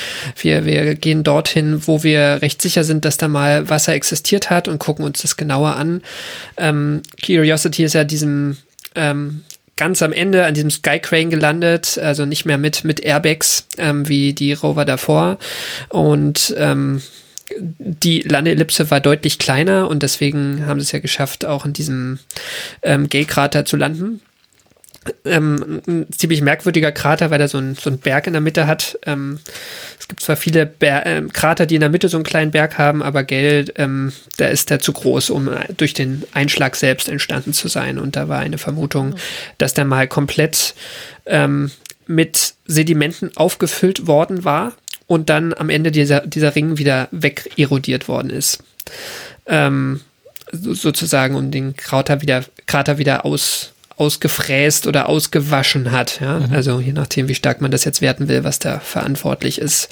wir, 0.42 0.66
wir 0.66 0.96
gehen 0.96 1.24
dorthin, 1.24 1.88
wo 1.88 2.04
wir 2.04 2.40
recht 2.42 2.62
sicher 2.62 2.84
sind, 2.84 3.06
dass 3.06 3.18
da 3.18 3.28
mal 3.28 3.70
Wasser 3.70 3.94
existiert 3.94 4.50
hat 4.50 4.68
und 4.68 4.80
gucken 4.80 5.06
uns 5.06 5.22
das 5.22 5.38
genauer 5.38 5.76
an. 5.76 6.02
Ähm, 6.58 7.02
Curiosity 7.24 7.84
ist 7.84 7.94
ja 7.94 8.04
diesem 8.04 8.58
ähm, 8.96 9.44
ganz 9.76 10.02
am 10.02 10.12
Ende 10.12 10.46
an 10.46 10.56
diesem 10.56 10.72
Skycrane 10.72 11.30
gelandet, 11.30 11.98
also 12.04 12.26
nicht 12.26 12.46
mehr 12.46 12.58
mit, 12.58 12.84
mit 12.84 13.00
Airbags 13.00 13.66
ähm, 13.78 14.10
wie 14.10 14.34
die 14.34 14.52
Rover 14.54 14.84
davor. 14.84 15.38
Und 15.88 16.54
ähm, 16.58 17.02
die 17.58 18.22
Landeellipse 18.22 18.92
war 18.92 19.00
deutlich 19.00 19.40
kleiner 19.40 19.88
und 19.88 20.04
deswegen 20.04 20.66
haben 20.66 20.80
sie 20.80 20.86
es 20.86 20.92
ja 20.92 21.00
geschafft, 21.00 21.46
auch 21.46 21.66
in 21.66 21.74
diesem 21.74 22.20
ähm, 22.82 23.10
Gay-Krater 23.10 23.66
zu 23.66 23.78
landen. 23.78 24.22
Ähm, 25.24 25.82
ein 25.88 26.08
ziemlich 26.12 26.42
merkwürdiger 26.42 26.92
Krater, 26.92 27.32
weil 27.32 27.40
er 27.40 27.48
so, 27.48 27.58
ein, 27.58 27.76
so 27.76 27.90
einen 27.90 28.00
Berg 28.00 28.28
in 28.28 28.34
der 28.34 28.42
Mitte 28.42 28.68
hat. 28.68 29.00
Ähm, 29.06 29.40
es 29.98 30.08
gibt 30.08 30.22
zwar 30.22 30.36
viele 30.36 30.66
Ber 30.66 31.06
ähm, 31.06 31.32
Krater, 31.32 31.66
die 31.66 31.76
in 31.76 31.82
der 31.82 31.90
Mitte 31.90 32.10
so 32.10 32.18
einen 32.18 32.26
kleinen 32.26 32.52
Berg 32.52 32.78
haben, 32.78 33.02
aber 33.02 33.24
Gale, 33.24 33.66
ähm, 33.76 34.12
da 34.38 34.48
ist 34.48 34.70
der 34.70 34.80
zu 34.80 34.92
groß, 34.92 35.30
um 35.30 35.48
äh, 35.48 35.74
durch 35.76 35.94
den 35.94 36.24
Einschlag 36.34 36.76
selbst 36.76 37.08
entstanden 37.08 37.54
zu 37.54 37.70
sein. 37.70 37.98
Und 37.98 38.18
da 38.18 38.28
war 38.28 38.40
eine 38.40 38.58
Vermutung, 38.58 39.16
dass 39.58 39.74
der 39.74 39.86
mal 39.86 40.08
komplett 40.08 40.76
ähm, 41.26 41.72
mit 42.06 42.56
Sedimenten 42.66 43.36
aufgefüllt 43.38 44.06
worden 44.06 44.44
war 44.44 44.74
und 45.10 45.32
dann 45.32 45.56
am 45.56 45.72
Ende 45.72 45.90
dieser, 45.90 46.22
dieser 46.22 46.56
Ring 46.56 46.78
wieder 46.78 47.08
wegerodiert 47.10 48.08
worden 48.08 48.30
ist. 48.30 48.64
Ähm, 49.48 50.02
so, 50.52 50.76
sozusagen, 50.76 51.36
um 51.36 51.50
den 51.50 51.76
Krater 51.76 52.22
wieder, 52.22 52.46
Krater 52.68 53.00
wieder 53.00 53.26
aus, 53.26 53.72
ausgefräst 53.98 54.86
oder 54.86 55.10
ausgewaschen 55.10 55.92
hat. 55.92 56.22
Ja? 56.22 56.48
Also 56.52 56.80
je 56.80 56.94
nachdem, 56.94 57.28
wie 57.28 57.34
stark 57.34 57.60
man 57.60 57.72
das 57.72 57.86
jetzt 57.86 58.02
werten 58.04 58.28
will, 58.28 58.44
was 58.44 58.60
da 58.60 58.80
verantwortlich 58.80 59.60
ist. 59.60 59.90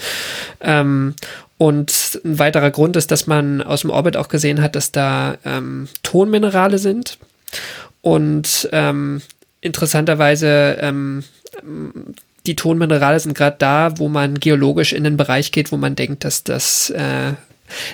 Ähm, 0.61 1.15
und 1.57 2.19
ein 2.23 2.37
weiterer 2.37 2.69
Grund 2.69 2.95
ist, 2.95 3.09
dass 3.09 3.25
man 3.25 3.63
aus 3.63 3.81
dem 3.81 3.89
Orbit 3.89 4.17
auch 4.17 4.27
gesehen 4.27 4.61
hat, 4.61 4.75
dass 4.75 4.91
da 4.91 5.39
ähm, 5.43 5.87
Tonminerale 6.03 6.77
sind. 6.77 7.17
Und 8.01 8.69
ähm, 8.71 9.23
interessanterweise 9.61 10.77
ähm, 10.79 11.23
die 12.47 12.55
Tonminerale 12.55 13.19
sind 13.19 13.37
gerade 13.37 13.57
da, 13.59 13.97
wo 13.97 14.07
man 14.07 14.39
geologisch 14.39 14.93
in 14.93 15.03
den 15.03 15.17
Bereich 15.17 15.51
geht, 15.51 15.71
wo 15.71 15.77
man 15.77 15.95
denkt, 15.95 16.23
dass 16.23 16.43
das 16.43 16.89
äh, 16.89 17.33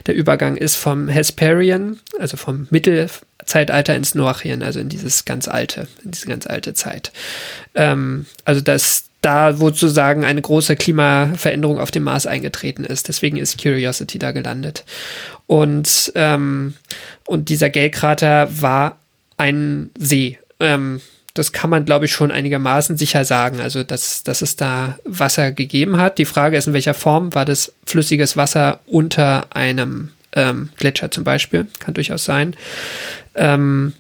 der 0.06 0.16
Übergang 0.16 0.56
ist 0.56 0.76
vom 0.76 1.08
Hesperian, 1.08 2.00
also 2.20 2.38
vom 2.38 2.68
Mittelzeitalter 2.70 3.96
ins 3.96 4.14
Noachien, 4.16 4.62
also 4.62 4.80
in 4.80 4.90
dieses 4.90 5.26
ganz 5.26 5.48
alte, 5.48 5.88
in 6.04 6.12
diese 6.12 6.28
ganz 6.28 6.46
alte 6.46 6.74
Zeit. 6.74 7.12
Ähm, 7.74 8.28
also 8.46 8.62
dass 8.62 9.06
da 9.22 9.60
wo 9.60 9.68
sozusagen 9.68 10.26
eine 10.26 10.42
große 10.42 10.76
Klimaveränderung 10.76 11.80
auf 11.80 11.92
dem 11.92 12.04
Mars 12.04 12.28
eingetreten 12.28 12.84
ist. 12.84 13.08
Deswegen 13.08 13.38
ist 13.38 13.62
Curiosity 13.62 14.20
da 14.20 14.32
gelandet. 14.32 14.84
Und, 15.48 16.12
ähm, 16.16 16.74
und 17.26 17.48
dieser 17.48 17.70
Gale-Krater 17.70 18.50
war 18.62 19.00
ein 19.38 19.92
See. 19.98 20.40
Ähm, 20.60 21.00
das 21.34 21.52
kann 21.52 21.70
man, 21.70 21.86
glaube 21.86 22.06
ich, 22.06 22.12
schon 22.12 22.32
einigermaßen 22.32 22.98
sicher 22.98 23.26
sagen. 23.26 23.60
Also, 23.60 23.84
dass, 23.84 24.24
dass 24.24 24.42
es 24.42 24.56
da 24.56 25.00
Wasser 25.04 25.52
gegeben 25.52 25.98
hat. 25.98 26.18
Die 26.20 26.26
Frage 26.26 26.58
ist, 26.58 26.68
in 26.68 26.74
welcher 26.74 26.94
Form 26.94 27.34
war 27.34 27.46
das 27.46 27.74
flüssiges 27.86 28.38
Wasser 28.38 28.80
unter 28.86 29.48
einem 29.56 30.12
ähm, 30.34 30.70
Gletscher 30.78 31.10
zum 31.10 31.24
Beispiel? 31.24 31.68
Kann 31.80 31.96
durchaus 31.96 32.26
sein. 32.26 32.56
Ähm, 33.34 33.94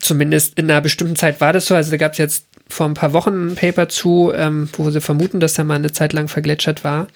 zumindest 0.00 0.58
in 0.58 0.70
einer 0.70 0.80
bestimmten 0.80 1.16
Zeit 1.16 1.40
war 1.40 1.52
das 1.52 1.66
so. 1.66 1.74
Also, 1.74 1.90
da 1.90 1.98
gab 1.98 2.12
es 2.12 2.18
jetzt 2.18 2.46
vor 2.68 2.86
ein 2.86 2.94
paar 2.94 3.12
Wochen 3.12 3.48
ein 3.48 3.54
Paper 3.56 3.88
zu, 3.88 4.32
ähm, 4.34 4.70
wo 4.72 4.90
sie 4.90 5.00
vermuten, 5.00 5.38
dass 5.38 5.54
der 5.54 5.64
mal 5.64 5.74
eine 5.74 5.92
Zeit 5.92 6.14
lang 6.14 6.28
vergletschert 6.28 6.82
war. 6.82 7.08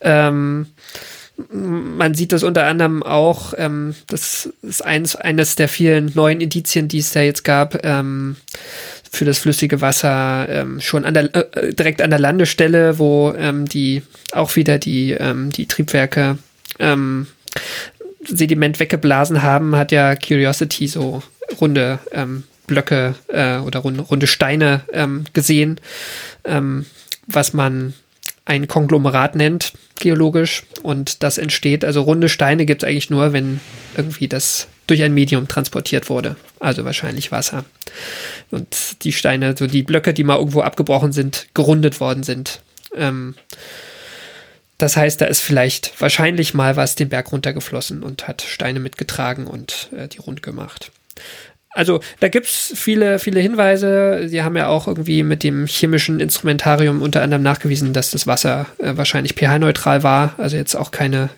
Ähm, 0.00 0.68
man 1.50 2.14
sieht 2.14 2.32
das 2.32 2.42
unter 2.42 2.66
anderem 2.66 3.02
auch, 3.02 3.54
ähm, 3.56 3.94
das 4.08 4.52
ist 4.62 4.84
eins, 4.84 5.14
eines 5.14 5.54
der 5.54 5.68
vielen 5.68 6.10
neuen 6.14 6.40
Indizien, 6.40 6.88
die 6.88 6.98
es 6.98 7.12
da 7.12 7.20
jetzt 7.20 7.44
gab, 7.44 7.84
ähm, 7.84 8.36
für 9.10 9.24
das 9.24 9.38
flüssige 9.38 9.80
Wasser 9.80 10.48
ähm, 10.48 10.80
schon 10.80 11.04
an 11.04 11.14
der, 11.14 11.34
äh, 11.34 11.72
direkt 11.72 12.02
an 12.02 12.10
der 12.10 12.18
Landestelle, 12.18 12.98
wo 12.98 13.32
ähm, 13.36 13.66
die 13.66 14.02
auch 14.32 14.56
wieder 14.56 14.78
die, 14.78 15.12
ähm, 15.12 15.50
die 15.50 15.66
Triebwerke 15.66 16.38
ähm, 16.78 17.26
Sediment 18.24 18.80
weggeblasen 18.80 19.42
haben, 19.42 19.76
hat 19.76 19.92
ja 19.92 20.16
Curiosity 20.16 20.88
so 20.88 21.22
runde 21.60 22.00
ähm, 22.12 22.44
Blöcke 22.66 23.14
äh, 23.28 23.58
oder 23.58 23.80
runde, 23.80 24.02
runde 24.02 24.26
Steine 24.26 24.82
ähm, 24.92 25.24
gesehen, 25.32 25.80
ähm, 26.44 26.84
was 27.26 27.54
man 27.54 27.94
ein 28.44 28.66
Konglomerat 28.68 29.36
nennt, 29.36 29.72
geologisch. 30.00 30.64
Und 30.82 31.22
das 31.22 31.38
entsteht, 31.38 31.84
also 31.84 32.02
runde 32.02 32.28
Steine 32.28 32.66
gibt 32.66 32.82
es 32.82 32.88
eigentlich 32.88 33.10
nur, 33.10 33.32
wenn 33.32 33.60
irgendwie 33.96 34.28
das 34.28 34.68
durch 34.86 35.02
ein 35.02 35.14
Medium 35.14 35.48
transportiert 35.48 36.08
wurde. 36.08 36.36
Also 36.60 36.84
wahrscheinlich 36.84 37.30
Wasser. 37.30 37.64
Und 38.50 39.04
die 39.04 39.12
Steine, 39.12 39.54
so 39.56 39.66
die 39.66 39.82
Blöcke, 39.82 40.14
die 40.14 40.24
mal 40.24 40.38
irgendwo 40.38 40.62
abgebrochen 40.62 41.12
sind, 41.12 41.46
gerundet 41.54 42.00
worden 42.00 42.22
sind. 42.22 42.60
Ähm, 42.94 43.34
das 44.78 44.96
heißt, 44.96 45.20
da 45.20 45.26
ist 45.26 45.40
vielleicht 45.40 46.00
wahrscheinlich 46.00 46.54
mal 46.54 46.76
was 46.76 46.94
den 46.94 47.08
Berg 47.08 47.32
runtergeflossen 47.32 48.02
und 48.02 48.28
hat 48.28 48.42
Steine 48.42 48.80
mitgetragen 48.80 49.46
und 49.46 49.88
äh, 49.96 50.08
die 50.08 50.18
rund 50.18 50.42
gemacht. 50.42 50.92
Also 51.78 52.00
da 52.18 52.26
gibt 52.26 52.46
es 52.46 52.72
viele, 52.74 53.20
viele 53.20 53.38
Hinweise. 53.38 54.24
Sie 54.26 54.42
haben 54.42 54.56
ja 54.56 54.66
auch 54.66 54.88
irgendwie 54.88 55.22
mit 55.22 55.44
dem 55.44 55.66
chemischen 55.66 56.18
Instrumentarium 56.18 57.02
unter 57.02 57.22
anderem 57.22 57.44
nachgewiesen, 57.44 57.92
dass 57.92 58.10
das 58.10 58.26
Wasser 58.26 58.66
äh, 58.78 58.96
wahrscheinlich 58.96 59.34
pH-neutral 59.34 60.02
war. 60.02 60.34
Also 60.38 60.56
jetzt 60.56 60.74
auch 60.74 60.90
keine 60.90 61.30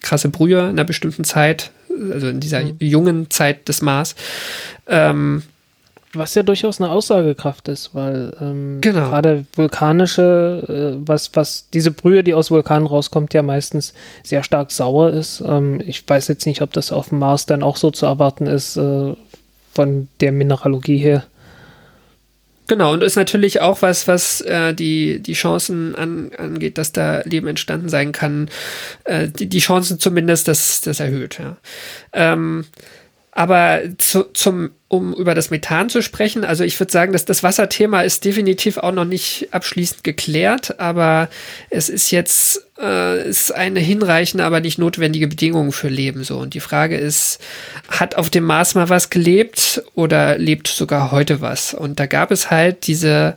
krasse 0.00 0.28
Brühe 0.28 0.58
in 0.58 0.70
einer 0.70 0.82
bestimmten 0.82 1.22
Zeit, 1.22 1.70
also 2.12 2.26
in 2.26 2.40
dieser 2.40 2.64
mhm. 2.64 2.78
jungen 2.80 3.30
Zeit 3.30 3.68
des 3.68 3.80
Mars. 3.80 4.16
Ähm, 4.88 5.44
was 6.14 6.34
ja 6.34 6.42
durchaus 6.42 6.80
eine 6.80 6.90
Aussagekraft 6.90 7.68
ist, 7.68 7.94
weil 7.94 8.32
ähm, 8.40 8.78
genau. 8.80 9.08
gerade 9.08 9.44
vulkanische, 9.54 10.98
äh, 10.98 11.06
was, 11.06 11.30
was 11.34 11.68
diese 11.72 11.92
Brühe, 11.92 12.24
die 12.24 12.34
aus 12.34 12.50
Vulkanen 12.50 12.88
rauskommt, 12.88 13.32
ja 13.34 13.42
meistens 13.42 13.94
sehr 14.24 14.42
stark 14.42 14.72
sauer 14.72 15.10
ist. 15.10 15.40
Ähm, 15.46 15.80
ich 15.86 16.02
weiß 16.08 16.26
jetzt 16.26 16.46
nicht, 16.46 16.62
ob 16.62 16.72
das 16.72 16.90
auf 16.90 17.10
dem 17.10 17.20
Mars 17.20 17.46
dann 17.46 17.62
auch 17.62 17.76
so 17.76 17.92
zu 17.92 18.06
erwarten 18.06 18.48
ist, 18.48 18.76
äh, 18.76 19.14
von 19.72 20.08
der 20.20 20.32
Mineralogie 20.32 20.98
her. 20.98 21.24
Genau, 22.70 22.92
und 22.92 23.02
ist 23.02 23.16
natürlich 23.16 23.60
auch 23.60 23.82
was, 23.82 24.06
was 24.06 24.42
äh, 24.42 24.72
die, 24.72 25.18
die 25.18 25.32
Chancen 25.32 25.96
an, 25.96 26.30
angeht, 26.38 26.78
dass 26.78 26.92
da 26.92 27.20
Leben 27.22 27.48
entstanden 27.48 27.88
sein 27.88 28.12
kann. 28.12 28.48
Äh, 29.02 29.26
die, 29.26 29.48
die 29.48 29.58
Chancen 29.58 29.98
zumindest, 29.98 30.46
das, 30.46 30.80
das 30.80 31.00
erhöht, 31.00 31.40
ja. 31.40 31.56
Ähm, 32.12 32.64
aber 33.32 33.82
zu, 33.98 34.24
zum, 34.32 34.70
um 34.88 35.14
über 35.14 35.34
das 35.34 35.50
Methan 35.50 35.88
zu 35.88 36.02
sprechen, 36.02 36.44
also 36.44 36.64
ich 36.64 36.78
würde 36.80 36.90
sagen, 36.90 37.12
dass 37.12 37.24
das 37.24 37.42
Wasserthema 37.42 38.02
ist 38.02 38.24
definitiv 38.24 38.76
auch 38.78 38.92
noch 38.92 39.04
nicht 39.04 39.48
abschließend 39.52 40.02
geklärt, 40.02 40.80
aber 40.80 41.28
es 41.70 41.88
ist 41.88 42.10
jetzt 42.10 42.66
äh, 42.80 43.28
ist 43.28 43.54
eine 43.54 43.78
hinreichende, 43.78 44.44
aber 44.44 44.60
nicht 44.60 44.78
notwendige 44.78 45.28
Bedingung 45.28 45.70
für 45.70 45.88
Leben 45.88 46.24
so. 46.24 46.38
Und 46.38 46.54
die 46.54 46.60
Frage 46.60 46.96
ist, 46.96 47.38
hat 47.88 48.16
auf 48.16 48.30
dem 48.30 48.44
Mars 48.44 48.74
mal 48.74 48.88
was 48.88 49.10
gelebt 49.10 49.82
oder 49.94 50.36
lebt 50.36 50.66
sogar 50.66 51.12
heute 51.12 51.40
was? 51.40 51.72
Und 51.72 52.00
da 52.00 52.06
gab 52.06 52.32
es 52.32 52.50
halt 52.50 52.88
diese 52.88 53.36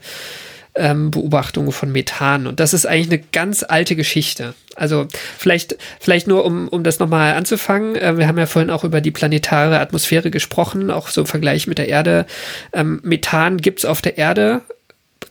ähm, 0.75 1.11
Beobachtungen 1.11 1.71
von 1.71 1.91
Methan. 1.91 2.47
Und 2.47 2.59
das 2.59 2.73
ist 2.73 2.87
eigentlich 2.87 3.11
eine 3.11 3.23
ganz 3.31 3.63
alte 3.63 3.95
Geschichte. 3.95 4.55
Also 4.75 5.07
vielleicht, 5.37 5.77
vielleicht 5.99 6.27
nur, 6.27 6.45
um, 6.45 6.67
um 6.67 6.83
das 6.83 6.99
nochmal 6.99 7.33
anzufangen. 7.33 7.95
Äh, 7.95 8.17
wir 8.17 8.27
haben 8.27 8.37
ja 8.37 8.45
vorhin 8.45 8.71
auch 8.71 8.83
über 8.83 9.01
die 9.01 9.11
planetare 9.11 9.79
Atmosphäre 9.79 10.31
gesprochen, 10.31 10.91
auch 10.91 11.09
so 11.09 11.21
im 11.21 11.27
Vergleich 11.27 11.67
mit 11.67 11.77
der 11.77 11.89
Erde. 11.89 12.25
Ähm, 12.73 12.99
Methan 13.03 13.57
gibt's 13.57 13.85
auf 13.85 14.01
der 14.01 14.17
Erde 14.17 14.61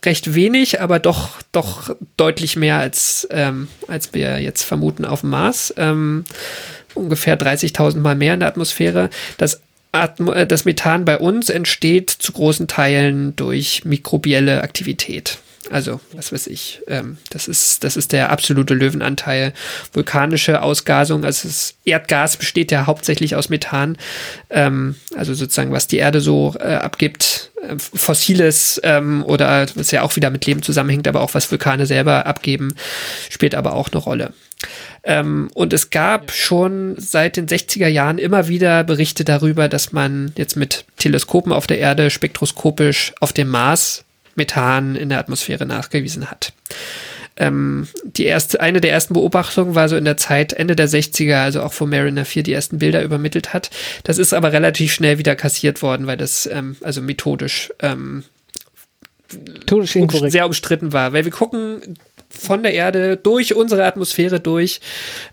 recht 0.05 0.33
wenig, 0.35 0.81
aber 0.81 0.99
doch, 0.99 1.29
doch 1.51 1.95
deutlich 2.17 2.55
mehr 2.55 2.77
als, 2.77 3.27
ähm, 3.31 3.67
als 3.87 4.13
wir 4.13 4.39
jetzt 4.39 4.63
vermuten 4.63 5.05
auf 5.05 5.21
dem 5.21 5.29
Mars. 5.29 5.73
Ähm, 5.77 6.25
ungefähr 6.93 7.39
30.000 7.39 7.99
Mal 7.99 8.15
mehr 8.15 8.33
in 8.33 8.41
der 8.41 8.49
Atmosphäre. 8.49 9.09
Das 9.37 9.61
Atmo 9.91 10.31
äh, 10.31 10.47
das 10.47 10.65
Methan 10.65 11.05
bei 11.05 11.17
uns 11.17 11.49
entsteht 11.49 12.09
zu 12.09 12.31
großen 12.33 12.67
Teilen 12.67 13.35
durch 13.35 13.85
mikrobielle 13.85 14.61
Aktivität. 14.61 15.37
Also, 15.69 16.01
was 16.13 16.33
weiß 16.33 16.47
ich, 16.47 16.81
ähm, 16.87 17.17
das, 17.29 17.47
ist, 17.47 17.83
das 17.83 17.95
ist 17.95 18.11
der 18.11 18.31
absolute 18.31 18.73
Löwenanteil. 18.73 19.53
Vulkanische 19.93 20.61
Ausgasung, 20.61 21.23
also 21.23 21.47
das 21.47 21.75
Erdgas 21.85 22.37
besteht 22.37 22.71
ja 22.71 22.85
hauptsächlich 22.85 23.35
aus 23.35 23.49
Methan. 23.49 23.97
Ähm, 24.49 24.95
also 25.15 25.33
sozusagen, 25.33 25.71
was 25.71 25.87
die 25.87 25.97
Erde 25.97 26.19
so 26.19 26.55
äh, 26.59 26.75
abgibt, 26.75 27.51
äh, 27.61 27.75
fossiles 27.77 28.79
ähm, 28.83 29.23
oder 29.25 29.65
was 29.75 29.91
ja 29.91 30.01
auch 30.01 30.15
wieder 30.17 30.29
mit 30.29 30.45
Leben 30.45 30.63
zusammenhängt, 30.63 31.07
aber 31.07 31.21
auch 31.21 31.33
was 31.33 31.49
Vulkane 31.49 31.85
selber 31.85 32.25
abgeben, 32.25 32.75
spielt 33.29 33.55
aber 33.55 33.73
auch 33.73 33.89
eine 33.91 34.01
Rolle. 34.01 34.33
Ähm, 35.03 35.49
und 35.53 35.73
es 35.73 35.89
gab 35.89 36.31
schon 36.31 36.95
seit 36.97 37.37
den 37.37 37.47
60er 37.47 37.87
Jahren 37.87 38.17
immer 38.17 38.47
wieder 38.47 38.83
Berichte 38.83 39.23
darüber, 39.23 39.69
dass 39.69 39.91
man 39.91 40.33
jetzt 40.37 40.55
mit 40.55 40.85
Teleskopen 40.97 41.51
auf 41.51 41.67
der 41.67 41.79
Erde 41.79 42.09
spektroskopisch 42.09 43.13
auf 43.19 43.33
dem 43.33 43.49
Mars 43.49 44.05
Methan 44.35 44.95
in 44.95 45.09
der 45.09 45.19
Atmosphäre 45.19 45.65
nachgewiesen 45.65 46.29
hat. 46.29 46.53
Ähm, 47.35 47.87
die 48.03 48.25
erste, 48.25 48.61
eine 48.61 48.79
der 48.79 48.91
ersten 48.91 49.15
Beobachtungen 49.15 49.73
war 49.73 49.89
so 49.89 49.95
in 49.95 50.05
der 50.05 50.17
Zeit 50.17 50.53
Ende 50.53 50.75
der 50.75 50.87
60er, 50.87 51.41
also 51.43 51.63
auch 51.63 51.73
wo 51.79 51.85
Mariner 51.85 52.25
4 52.25 52.43
die 52.43 52.53
ersten 52.53 52.77
Bilder 52.77 53.03
übermittelt 53.03 53.53
hat. 53.53 53.71
Das 54.03 54.19
ist 54.19 54.33
aber 54.33 54.53
relativ 54.53 54.93
schnell 54.93 55.17
wieder 55.17 55.35
kassiert 55.35 55.81
worden, 55.81 56.05
weil 56.05 56.17
das 56.17 56.47
ähm, 56.51 56.75
also 56.81 57.01
methodisch 57.01 57.73
ähm, 57.79 58.23
sehr 60.27 60.45
umstritten 60.45 60.93
war. 60.93 61.13
Weil 61.13 61.25
wir 61.25 61.31
gucken 61.31 61.97
von 62.37 62.63
der 62.63 62.73
Erde 62.73 63.17
durch 63.17 63.55
unsere 63.55 63.85
Atmosphäre 63.85 64.39
durch 64.39 64.81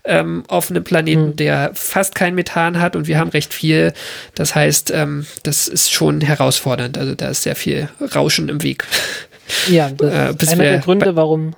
ähm, 0.03 0.43
auf 0.47 0.69
einem 0.69 0.83
Planeten, 0.83 1.27
mhm. 1.27 1.35
der 1.35 1.71
fast 1.73 2.15
kein 2.15 2.35
Methan 2.35 2.79
hat 2.79 2.95
und 2.95 3.07
wir 3.07 3.19
haben 3.19 3.29
recht 3.29 3.53
viel. 3.53 3.93
Das 4.35 4.55
heißt, 4.55 4.91
ähm, 4.91 5.25
das 5.43 5.67
ist 5.67 5.91
schon 5.91 6.21
herausfordernd. 6.21 6.97
Also 6.97 7.15
da 7.15 7.29
ist 7.29 7.43
sehr 7.43 7.55
viel 7.55 7.89
Rauschen 8.15 8.49
im 8.49 8.63
Weg. 8.63 8.85
Ja, 9.67 9.89
das 9.89 10.13
äh, 10.13 10.43
ist 10.43 10.53
einer 10.53 10.63
der 10.63 10.79
Gründe, 10.79 11.17
warum 11.17 11.55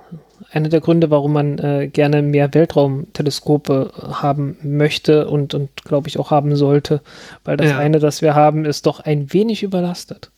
einer 0.50 0.68
der 0.68 0.80
Gründe, 0.80 1.10
warum 1.10 1.32
man 1.32 1.58
äh, 1.58 1.88
gerne 1.88 2.22
mehr 2.22 2.52
Weltraumteleskope 2.52 3.92
haben 4.20 4.56
möchte 4.62 5.28
und, 5.28 5.54
und 5.54 5.84
glaube 5.84 6.08
ich 6.08 6.18
auch 6.18 6.30
haben 6.30 6.56
sollte, 6.56 7.00
weil 7.44 7.56
das 7.56 7.70
ja. 7.70 7.78
eine, 7.78 7.98
das 7.98 8.22
wir 8.22 8.34
haben, 8.34 8.64
ist 8.64 8.86
doch 8.86 9.00
ein 9.00 9.32
wenig 9.32 9.62
überlastet. 9.62 10.30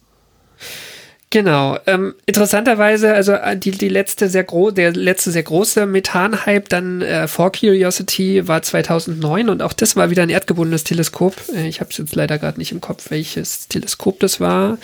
Genau. 1.31 1.77
Ähm, 1.87 2.15
interessanterweise, 2.25 3.13
also 3.13 3.33
äh, 3.33 3.57
die, 3.57 3.73
die 3.73 3.89
letzte 3.89 4.29
sehr 4.29 4.45
große, 4.45 4.75
der 4.75 4.93
letzte 4.93 5.33
sehr 5.33 5.43
große 5.43 5.85
Methan-Hype 5.85 6.69
dann 6.69 7.03
äh, 7.03 7.27
vor 7.27 7.51
Curiosity 7.51 8.47
war 8.47 8.63
2009 8.63 9.49
und 9.49 9.61
auch 9.61 9.73
das 9.73 9.97
war 9.97 10.11
wieder 10.11 10.23
ein 10.23 10.31
erdgebundenes 10.31 10.85
Teleskop. 10.85 11.35
Äh, 11.53 11.67
ich 11.67 11.81
habe 11.81 11.91
es 11.91 11.99
jetzt 11.99 12.15
leider 12.15 12.39
gerade 12.39 12.59
nicht 12.59 12.71
im 12.71 12.81
Kopf, 12.81 13.11
welches 13.11 13.67
Teleskop 13.67 14.21
das 14.21 14.41
war. 14.41 14.79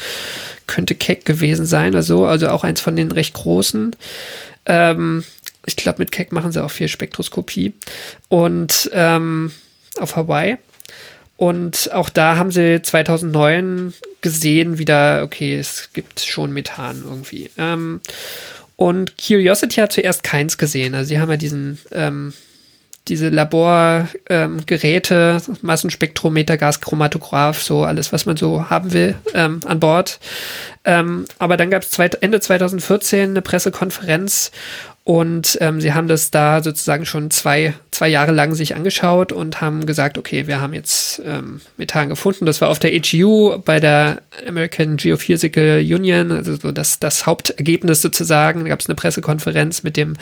Könnte 0.66 0.96
Keck 0.96 1.24
gewesen 1.24 1.64
sein 1.64 1.92
oder 1.92 2.02
so, 2.02 2.26
also 2.26 2.48
auch 2.48 2.64
eins 2.64 2.80
von 2.80 2.96
den 2.96 3.12
recht 3.12 3.34
großen. 3.34 3.94
Ähm, 4.66 5.24
ich 5.64 5.76
glaube, 5.76 6.00
mit 6.00 6.10
Keck 6.10 6.32
machen 6.32 6.50
sie 6.50 6.62
auch 6.62 6.72
viel 6.72 6.88
Spektroskopie. 6.88 7.72
Und 8.28 8.90
ähm, 8.92 9.52
auf 9.98 10.16
Hawaii. 10.16 10.58
Und 11.42 11.90
auch 11.92 12.08
da 12.08 12.36
haben 12.36 12.52
sie 12.52 12.82
2009 12.82 13.94
gesehen, 14.20 14.78
wieder, 14.78 15.24
okay, 15.24 15.58
es 15.58 15.88
gibt 15.92 16.20
schon 16.20 16.52
Methan 16.52 17.02
irgendwie. 17.04 17.50
Ähm, 17.58 18.00
und 18.76 19.14
Curiosity 19.18 19.80
hat 19.80 19.92
zuerst 19.92 20.22
keins 20.22 20.56
gesehen. 20.56 20.94
Also 20.94 21.08
sie 21.08 21.18
haben 21.18 21.32
ja 21.32 21.36
diesen, 21.36 21.80
ähm, 21.90 22.32
diese 23.08 23.28
Laborgeräte, 23.28 25.42
ähm, 25.48 25.56
Massenspektrometer, 25.62 26.56
Gaschromatograph, 26.56 27.60
so 27.60 27.82
alles, 27.82 28.12
was 28.12 28.24
man 28.24 28.36
so 28.36 28.70
haben 28.70 28.92
will, 28.92 29.16
ähm, 29.34 29.58
an 29.64 29.80
Bord. 29.80 30.20
Ähm, 30.84 31.26
aber 31.38 31.56
dann 31.56 31.70
gab 31.70 31.82
es 31.82 31.98
Ende 31.98 32.40
2014 32.40 33.30
eine 33.30 33.42
Pressekonferenz 33.42 34.50
und 35.04 35.58
ähm, 35.60 35.80
sie 35.80 35.94
haben 35.94 36.06
das 36.06 36.30
da 36.30 36.62
sozusagen 36.62 37.06
schon 37.06 37.32
zwei, 37.32 37.74
zwei 37.90 38.06
Jahre 38.08 38.30
lang 38.30 38.54
sich 38.54 38.76
angeschaut 38.76 39.32
und 39.32 39.60
haben 39.60 39.84
gesagt, 39.84 40.16
okay, 40.16 40.46
wir 40.46 40.60
haben 40.60 40.74
jetzt 40.74 41.20
ähm, 41.26 41.60
Methan 41.76 42.08
gefunden. 42.08 42.46
Das 42.46 42.60
war 42.60 42.68
auf 42.68 42.78
der 42.78 42.92
HU 42.92 43.58
bei 43.64 43.80
der 43.80 44.22
American 44.46 44.96
Geophysical 44.96 45.78
Union, 45.80 46.30
also 46.30 46.54
so 46.54 46.70
das, 46.70 47.00
das 47.00 47.26
Hauptergebnis 47.26 48.00
sozusagen. 48.00 48.62
Da 48.62 48.68
gab 48.68 48.78
es 48.78 48.86
eine 48.86 48.94
Pressekonferenz 48.94 49.82
mit 49.82 49.96
dem 49.96 50.14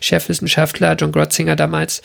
Chefwissenschaftler 0.00 0.96
John 0.96 1.12
Grotzinger 1.12 1.56
damals. 1.56 2.02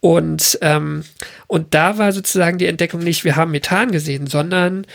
Und, 0.00 0.58
ähm, 0.60 1.04
und 1.46 1.74
da 1.74 1.96
war 1.96 2.12
sozusagen 2.12 2.58
die 2.58 2.66
Entdeckung 2.66 3.00
nicht, 3.00 3.24
wir 3.24 3.36
haben 3.36 3.52
Methan 3.52 3.90
gesehen, 3.90 4.26
sondern 4.26 4.86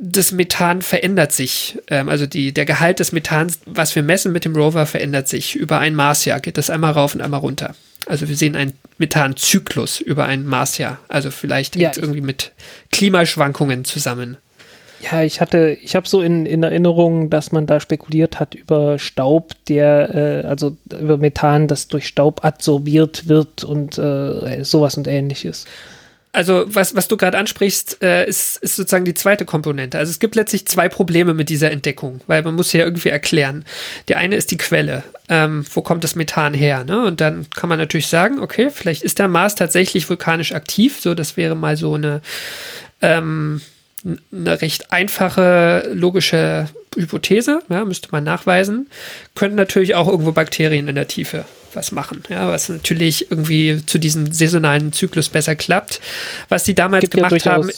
das 0.00 0.32
Methan 0.32 0.80
verändert 0.82 1.30
sich. 1.30 1.78
Ähm, 1.88 2.08
also 2.08 2.26
die, 2.26 2.52
der 2.52 2.64
Gehalt 2.64 2.98
des 2.98 3.12
Methans, 3.12 3.60
was 3.66 3.94
wir 3.94 4.02
messen 4.02 4.32
mit 4.32 4.44
dem 4.44 4.56
Rover, 4.56 4.86
verändert 4.86 5.28
sich. 5.28 5.54
Über 5.54 5.78
ein 5.78 5.94
Marsjahr 5.94 6.40
geht 6.40 6.56
das 6.56 6.70
einmal 6.70 6.92
rauf 6.92 7.14
und 7.14 7.20
einmal 7.20 7.40
runter. 7.40 7.74
Also 8.06 8.28
wir 8.28 8.36
sehen 8.36 8.56
einen 8.56 8.72
Methanzyklus 8.98 10.00
über 10.00 10.24
ein 10.24 10.46
Marsjahr. 10.46 10.98
Also 11.08 11.30
vielleicht 11.30 11.76
ja, 11.76 11.92
irgendwie 11.94 12.22
mit 12.22 12.52
Klimaschwankungen 12.90 13.84
zusammen. 13.84 14.38
Ja, 15.02 15.22
ich 15.22 15.40
hatte, 15.40 15.76
ich 15.82 15.94
habe 15.94 16.08
so 16.08 16.20
in, 16.22 16.44
in 16.46 16.62
Erinnerung, 16.62 17.30
dass 17.30 17.52
man 17.52 17.66
da 17.66 17.78
spekuliert 17.80 18.40
hat 18.40 18.54
über 18.54 18.98
Staub, 18.98 19.52
der, 19.68 20.14
äh, 20.44 20.46
also 20.46 20.76
über 20.98 21.18
Methan, 21.18 21.68
das 21.68 21.88
durch 21.88 22.06
Staub 22.06 22.44
adsorbiert 22.44 23.28
wird 23.28 23.64
und 23.64 23.98
äh, 23.98 24.62
sowas 24.64 24.96
und 24.96 25.06
ähnliches 25.06 25.66
also 26.32 26.64
was, 26.68 26.94
was 26.94 27.08
du 27.08 27.16
gerade 27.16 27.38
ansprichst, 27.38 28.02
äh, 28.02 28.28
ist, 28.28 28.58
ist 28.58 28.76
sozusagen 28.76 29.04
die 29.04 29.14
zweite 29.14 29.44
Komponente. 29.44 29.98
Also 29.98 30.10
es 30.10 30.20
gibt 30.20 30.36
letztlich 30.36 30.66
zwei 30.66 30.88
Probleme 30.88 31.34
mit 31.34 31.48
dieser 31.48 31.70
Entdeckung, 31.70 32.20
weil 32.26 32.42
man 32.42 32.54
muss 32.54 32.72
ja 32.72 32.84
irgendwie 32.84 33.08
erklären. 33.08 33.64
Die 34.08 34.14
eine 34.14 34.36
ist 34.36 34.50
die 34.52 34.56
Quelle. 34.56 35.02
Ähm, 35.28 35.64
wo 35.72 35.82
kommt 35.82 36.04
das 36.04 36.14
Methan 36.14 36.54
her? 36.54 36.84
Ne? 36.84 37.04
Und 37.04 37.20
dann 37.20 37.50
kann 37.50 37.68
man 37.68 37.78
natürlich 37.78 38.06
sagen, 38.06 38.38
okay, 38.38 38.70
vielleicht 38.70 39.02
ist 39.02 39.18
der 39.18 39.28
Mars 39.28 39.56
tatsächlich 39.56 40.08
vulkanisch 40.08 40.52
aktiv. 40.52 41.00
So, 41.00 41.14
das 41.14 41.36
wäre 41.36 41.56
mal 41.56 41.76
so 41.76 41.94
eine 41.94 42.20
ähm, 43.02 43.60
eine 44.04 44.60
recht 44.60 44.92
einfache 44.92 45.90
logische 45.92 46.68
Hypothese, 46.96 47.62
ja, 47.68 47.84
müsste 47.84 48.08
man 48.10 48.24
nachweisen. 48.24 48.88
Können 49.34 49.54
natürlich 49.54 49.94
auch 49.94 50.08
irgendwo 50.08 50.32
Bakterien 50.32 50.88
in 50.88 50.94
der 50.94 51.08
Tiefe 51.08 51.44
was 51.72 51.92
machen, 51.92 52.22
ja, 52.28 52.48
was 52.48 52.68
natürlich 52.68 53.30
irgendwie 53.30 53.84
zu 53.86 53.98
diesem 53.98 54.32
saisonalen 54.32 54.92
Zyklus 54.92 55.28
besser 55.28 55.54
klappt. 55.54 56.00
Was 56.48 56.64
die 56.64 56.74
damals 56.74 57.08
gemacht 57.10 57.44
ja 57.44 57.52
haben. 57.52 57.70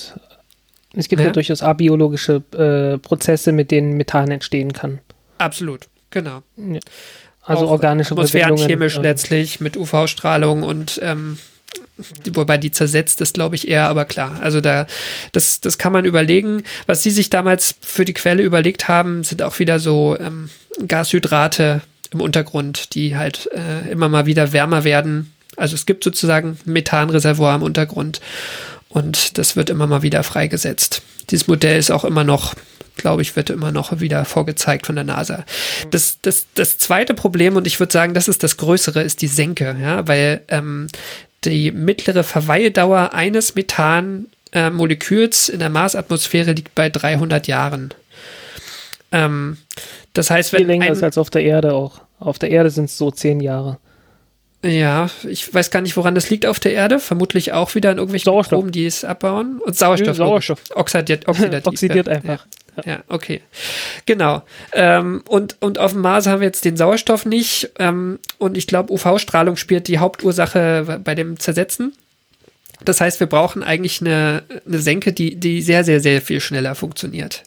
Es 0.95 1.09
gibt 1.09 1.21
ja, 1.21 1.27
ja 1.27 1.33
durchaus 1.33 1.63
abiologische 1.63 2.43
äh, 2.53 2.99
Prozesse, 2.99 3.53
mit 3.53 3.71
denen 3.71 3.95
Methan 3.97 4.31
entstehen 4.31 4.73
kann. 4.73 5.01
Absolut, 5.39 5.89
genau. 6.11 6.43
Also 7.43 7.67
Auch 7.67 7.71
organische 7.73 8.13
Atmosphärenchemisch 8.13 8.99
äh, 8.99 9.03
letztlich 9.03 9.61
mit 9.61 9.77
UV-Strahlung 9.77 10.63
und 10.63 11.01
ähm, 11.03 11.39
wobei 12.33 12.59
die 12.59 12.71
zersetzt 12.71 13.21
ist, 13.21 13.35
glaube 13.35 13.57
ich, 13.57 13.69
eher, 13.69 13.89
aber 13.89 14.05
klar. 14.05 14.39
Also 14.41 14.61
da, 14.61 14.87
das, 15.33 15.61
das 15.61 15.79
kann 15.79 15.93
man 15.93 16.05
überlegen. 16.05 16.63
Was 16.87 17.03
sie 17.03 17.11
sich 17.11 17.31
damals 17.31 17.77
für 17.81 18.05
die 18.05 18.15
Quelle 18.15 18.43
überlegt 18.43 18.89
haben, 18.89 19.25
sind 19.25 19.43
auch 19.43 19.59
wieder 19.59 19.79
so 19.79 20.17
ähm, 20.19 20.51
Gashydrate 20.87 21.83
im 22.13 22.21
Untergrund, 22.21 22.95
die 22.95 23.17
halt 23.17 23.49
äh, 23.53 23.91
immer 23.91 24.09
mal 24.09 24.27
wieder 24.27 24.53
wärmer 24.53 24.85
werden. 24.85 25.33
Also 25.57 25.75
es 25.75 25.87
gibt 25.87 26.05
sozusagen 26.05 26.59
Methanreservoir 26.65 27.55
im 27.55 27.63
Untergrund 27.63 28.21
und 28.89 29.39
das 29.39 29.57
wird 29.57 29.71
immer 29.71 29.87
mal 29.87 30.03
wieder 30.03 30.23
freigesetzt. 30.23 31.03
Dieses 31.31 31.47
Modell 31.47 31.79
ist 31.79 31.91
auch 31.91 32.05
immer 32.05 32.25
noch 32.25 32.55
glaube 32.97 33.23
ich, 33.23 33.37
wird 33.37 33.51
immer 33.51 33.73
noch 33.73 34.01
wieder 34.01 34.25
vorgezeigt 34.25 34.87
von 34.87 34.97
der 34.97 35.05
NASA. 35.05 35.45
Das, 35.91 36.19
das, 36.23 36.47
das 36.55 36.79
zweite 36.79 37.15
Problem, 37.15 37.57
und 37.57 37.67
ich 37.67 37.81
würde 37.81 37.93
sagen, 37.93 38.15
das 38.15 38.29
ist 38.29 38.43
das 38.43 38.57
Größere, 38.57 39.03
ist 39.03 39.23
die 39.23 39.29
Senke, 39.29 39.77
ja, 39.81 40.07
weil 40.07 40.43
ähm, 40.49 40.89
die 41.45 41.71
mittlere 41.73 42.25
Verweildauer 42.25 43.13
eines 43.15 43.55
Methanmoleküls 43.55 45.49
in 45.49 45.59
der 45.59 45.71
Marsatmosphäre 45.71 46.53
liegt 46.53 46.75
bei 46.75 46.89
300 46.89 47.47
Jahren. 47.47 47.95
Ähm, 49.11 49.59
das 50.13 50.31
heißt, 50.31 50.53
wenn 50.53 50.61
Viel 50.61 50.67
länger 50.67 50.91
ist 50.91 51.03
als 51.03 51.19
auf 51.19 51.31
der 51.31 51.43
Erde 51.43 51.75
auch. 51.75 52.01
Auf 52.19 52.39
der 52.39 52.51
Erde 52.51 52.71
sind 52.71 52.85
es 52.87 52.99
so 52.99 53.11
zehn 53.11 53.41
Jahre. 53.41 53.79
Ja, 54.65 55.11
ich 55.29 55.53
weiß 55.53 55.73
gar 55.73 55.81
nicht, 55.81 55.97
woran 55.97 56.15
das 56.15 56.31
liegt 56.31 56.47
auf 56.47 56.61
der 56.61 56.73
Erde. 56.73 57.01
Vermutlich 57.01 57.53
auch 57.53 57.75
wieder 57.75 57.91
in 57.91 57.99
irgendwelchen 57.99 58.27
Sauerstoff. 58.27 58.71
Die 58.71 58.87
es 58.87 59.05
abbauen. 59.05 59.61
Und 59.61 59.77
Sauerstoff. 59.77 60.17
Sauerstoff. 60.17 60.63
Oxidiert, 60.75 61.27
oxidativ. 61.27 61.67
Oxidiert 61.73 62.09
einfach. 62.09 62.47
Ja, 62.47 62.62
ja 62.85 63.03
okay. 63.09 63.43
Genau. 64.07 64.43
Ähm, 64.73 65.23
und, 65.29 65.57
und 65.61 65.79
auf 65.79 65.93
dem 65.93 66.01
Mars 66.01 66.27
haben 66.27 66.41
wir 66.41 66.47
jetzt 66.47 66.65
den 66.65 66.77
Sauerstoff 66.77 67.27
nicht. 67.27 67.71
Ähm, 67.79 68.19
und 68.39 68.57
ich 68.57 68.67
glaube, 68.67 68.93
UV-Strahlung 68.93 69.57
spielt 69.57 69.89
die 69.89 69.99
Hauptursache 69.99 71.01
bei 71.03 71.15
dem 71.15 71.39
Zersetzen. 71.39 71.95
Das 72.85 73.01
heißt, 73.01 73.21
wir 73.21 73.27
brauchen 73.27 73.63
eigentlich 73.63 74.01
eine, 74.01 74.43
eine 74.67 74.79
Senke, 74.79 75.13
die, 75.13 75.37
die 75.37 75.63
sehr, 75.63 75.85
sehr, 75.85 76.01
sehr 76.01 76.21
viel 76.21 76.41
schneller 76.41 76.75
funktioniert. 76.75 77.45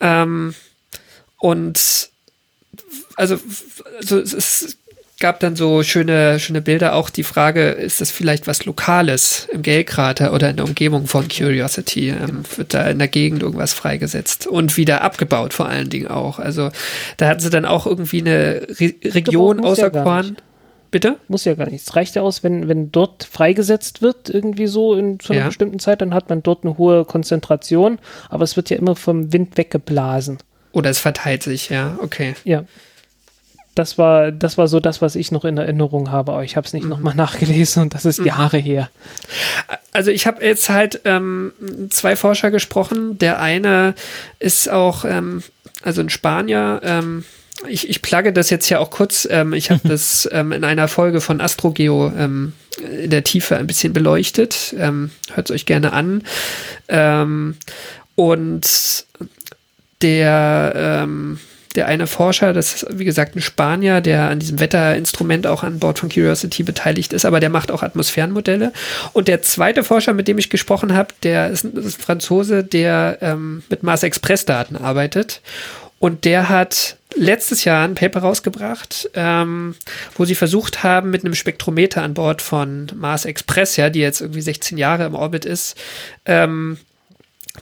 Ähm, 0.00 0.54
und 1.38 2.10
also, 3.16 3.38
also 3.98 4.18
es 4.18 4.32
ist 4.32 4.78
gab 5.22 5.38
dann 5.40 5.56
so 5.56 5.82
schöne, 5.84 6.38
schöne 6.40 6.60
Bilder. 6.60 6.94
Auch 6.94 7.08
die 7.08 7.22
Frage, 7.22 7.68
ist 7.68 8.00
das 8.00 8.10
vielleicht 8.10 8.46
was 8.48 8.66
Lokales 8.66 9.48
im 9.52 9.62
Gale-Krater 9.62 10.34
oder 10.34 10.50
in 10.50 10.56
der 10.56 10.66
Umgebung 10.66 11.06
von 11.06 11.28
Curiosity? 11.28 12.08
Ähm, 12.08 12.42
wird 12.56 12.74
da 12.74 12.90
in 12.90 12.98
der 12.98 13.06
Gegend 13.08 13.42
irgendwas 13.42 13.72
freigesetzt 13.72 14.48
und 14.48 14.76
wieder 14.76 15.02
abgebaut 15.02 15.54
vor 15.54 15.68
allen 15.68 15.88
Dingen 15.88 16.08
auch. 16.08 16.40
Also 16.40 16.70
da 17.16 17.28
hatten 17.28 17.40
sie 17.40 17.50
dann 17.50 17.64
auch 17.64 17.86
irgendwie 17.86 18.20
eine 18.20 18.66
Re 18.80 18.94
Region 19.04 19.64
auserkoren. 19.64 20.34
Ja 20.36 20.42
Bitte? 20.90 21.16
Muss 21.28 21.46
ja 21.46 21.54
gar 21.54 21.70
nicht. 21.70 21.88
Es 21.88 21.96
reicht 21.96 22.16
ja 22.16 22.22
aus, 22.22 22.42
wenn, 22.42 22.68
wenn 22.68 22.92
dort 22.92 23.24
freigesetzt 23.24 24.02
wird, 24.02 24.28
irgendwie 24.28 24.66
so 24.66 24.94
in, 24.94 25.20
zu 25.20 25.32
einer 25.32 25.42
ja. 25.42 25.46
bestimmten 25.46 25.78
Zeit, 25.78 26.02
dann 26.02 26.12
hat 26.12 26.28
man 26.28 26.42
dort 26.42 26.64
eine 26.64 26.76
hohe 26.76 27.06
Konzentration, 27.06 27.98
aber 28.28 28.44
es 28.44 28.56
wird 28.56 28.68
ja 28.68 28.76
immer 28.76 28.94
vom 28.94 29.32
Wind 29.32 29.56
weggeblasen. 29.56 30.36
Oder 30.72 30.90
es 30.90 30.98
verteilt 30.98 31.44
sich, 31.44 31.70
ja, 31.70 31.96
okay. 32.02 32.34
Ja 32.44 32.64
das 33.74 33.96
war, 33.98 34.32
das 34.32 34.58
war 34.58 34.68
so 34.68 34.80
das, 34.80 35.00
was 35.00 35.16
ich 35.16 35.32
noch 35.32 35.44
in 35.44 35.56
Erinnerung 35.56 36.10
habe, 36.10 36.32
aber 36.32 36.44
ich 36.44 36.56
habe 36.56 36.66
es 36.66 36.72
nicht 36.72 36.84
mhm. 36.84 36.90
nochmal 36.90 37.14
nachgelesen 37.16 37.82
und 37.82 37.94
das 37.94 38.04
ist 38.04 38.20
mhm. 38.20 38.26
Jahre 38.26 38.58
her. 38.58 38.90
Also 39.92 40.10
ich 40.10 40.26
habe 40.26 40.44
jetzt 40.44 40.68
halt 40.68 41.00
ähm, 41.04 41.52
zwei 41.90 42.16
Forscher 42.16 42.50
gesprochen. 42.50 43.18
Der 43.18 43.40
eine 43.40 43.94
ist 44.38 44.70
auch, 44.70 45.04
ähm, 45.04 45.42
also 45.82 46.00
ein 46.00 46.10
Spanier, 46.10 46.80
ähm, 46.84 47.24
ich, 47.68 47.88
ich 47.88 48.02
plugge 48.02 48.32
das 48.32 48.50
jetzt 48.50 48.66
hier 48.66 48.80
auch 48.80 48.90
kurz. 48.90 49.26
Ähm, 49.30 49.52
ich 49.52 49.70
habe 49.70 49.80
das 49.88 50.28
ähm, 50.32 50.52
in 50.52 50.64
einer 50.64 50.88
Folge 50.88 51.20
von 51.20 51.40
Astrogeo 51.40 52.12
ähm, 52.16 52.52
in 52.80 53.10
der 53.10 53.24
Tiefe 53.24 53.56
ein 53.56 53.66
bisschen 53.66 53.92
beleuchtet. 53.92 54.74
Ähm, 54.78 55.10
Hört 55.34 55.50
es 55.50 55.54
euch 55.54 55.66
gerne 55.66 55.92
an. 55.92 56.24
Ähm, 56.88 57.56
und 58.14 59.06
der 60.02 60.72
ähm, 60.74 61.38
der 61.76 61.86
eine 61.86 62.06
Forscher, 62.06 62.52
das 62.52 62.74
ist 62.74 62.86
wie 62.98 63.04
gesagt 63.04 63.36
ein 63.36 63.40
Spanier, 63.40 64.00
der 64.00 64.28
an 64.28 64.38
diesem 64.38 64.60
Wetterinstrument 64.60 65.46
auch 65.46 65.62
an 65.62 65.78
Bord 65.78 65.98
von 65.98 66.08
Curiosity 66.08 66.62
beteiligt 66.62 67.12
ist, 67.12 67.24
aber 67.24 67.40
der 67.40 67.50
macht 67.50 67.70
auch 67.70 67.82
Atmosphärenmodelle. 67.82 68.72
Und 69.12 69.28
der 69.28 69.42
zweite 69.42 69.84
Forscher, 69.84 70.12
mit 70.12 70.28
dem 70.28 70.38
ich 70.38 70.50
gesprochen 70.50 70.94
habe, 70.94 71.14
der 71.22 71.50
ist 71.50 71.64
ein, 71.64 71.82
Franzose, 71.82 72.64
der 72.64 73.18
ähm, 73.20 73.62
mit 73.68 73.82
Mars 73.82 74.02
Express 74.02 74.44
Daten 74.44 74.76
arbeitet. 74.76 75.40
Und 75.98 76.24
der 76.24 76.48
hat 76.48 76.96
letztes 77.14 77.64
Jahr 77.64 77.84
ein 77.84 77.94
Paper 77.94 78.20
rausgebracht, 78.20 79.10
ähm, 79.14 79.74
wo 80.16 80.24
sie 80.24 80.34
versucht 80.34 80.82
haben, 80.82 81.10
mit 81.10 81.24
einem 81.24 81.34
Spektrometer 81.34 82.02
an 82.02 82.14
Bord 82.14 82.42
von 82.42 82.90
Mars 82.94 83.24
Express, 83.24 83.76
ja, 83.76 83.90
die 83.90 84.00
jetzt 84.00 84.20
irgendwie 84.20 84.40
16 84.40 84.78
Jahre 84.78 85.04
im 85.04 85.14
Orbit 85.14 85.44
ist, 85.44 85.76
ähm, 86.24 86.78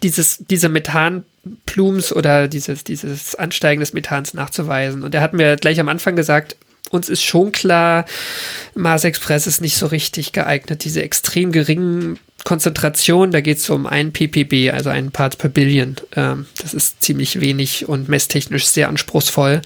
dieses, 0.02 0.38
diese 0.48 0.68
Methan 0.68 1.24
Plums 1.66 2.12
oder 2.12 2.48
dieses, 2.48 2.84
dieses 2.84 3.34
Ansteigen 3.34 3.80
des 3.80 3.92
Methans 3.92 4.34
nachzuweisen. 4.34 5.02
Und 5.02 5.14
er 5.14 5.22
hat 5.22 5.32
mir 5.32 5.56
gleich 5.56 5.80
am 5.80 5.88
Anfang 5.88 6.16
gesagt, 6.16 6.56
uns 6.90 7.08
ist 7.08 7.22
schon 7.22 7.52
klar, 7.52 8.04
Mars 8.74 9.04
Express 9.04 9.46
ist 9.46 9.60
nicht 9.60 9.76
so 9.76 9.86
richtig 9.86 10.32
geeignet. 10.32 10.84
Diese 10.84 11.02
extrem 11.02 11.52
geringen 11.52 12.18
Konzentration, 12.44 13.30
da 13.30 13.40
geht 13.40 13.58
es 13.58 13.68
um 13.68 13.86
ein 13.86 14.12
ppb, 14.12 14.72
also 14.72 14.90
einen 14.90 15.10
Part 15.10 15.38
per 15.38 15.50
Billion. 15.50 15.96
Ähm, 16.16 16.46
das 16.60 16.74
ist 16.74 17.02
ziemlich 17.02 17.40
wenig 17.40 17.88
und 17.88 18.08
messtechnisch 18.08 18.66
sehr 18.66 18.88
anspruchsvoll 18.88 19.60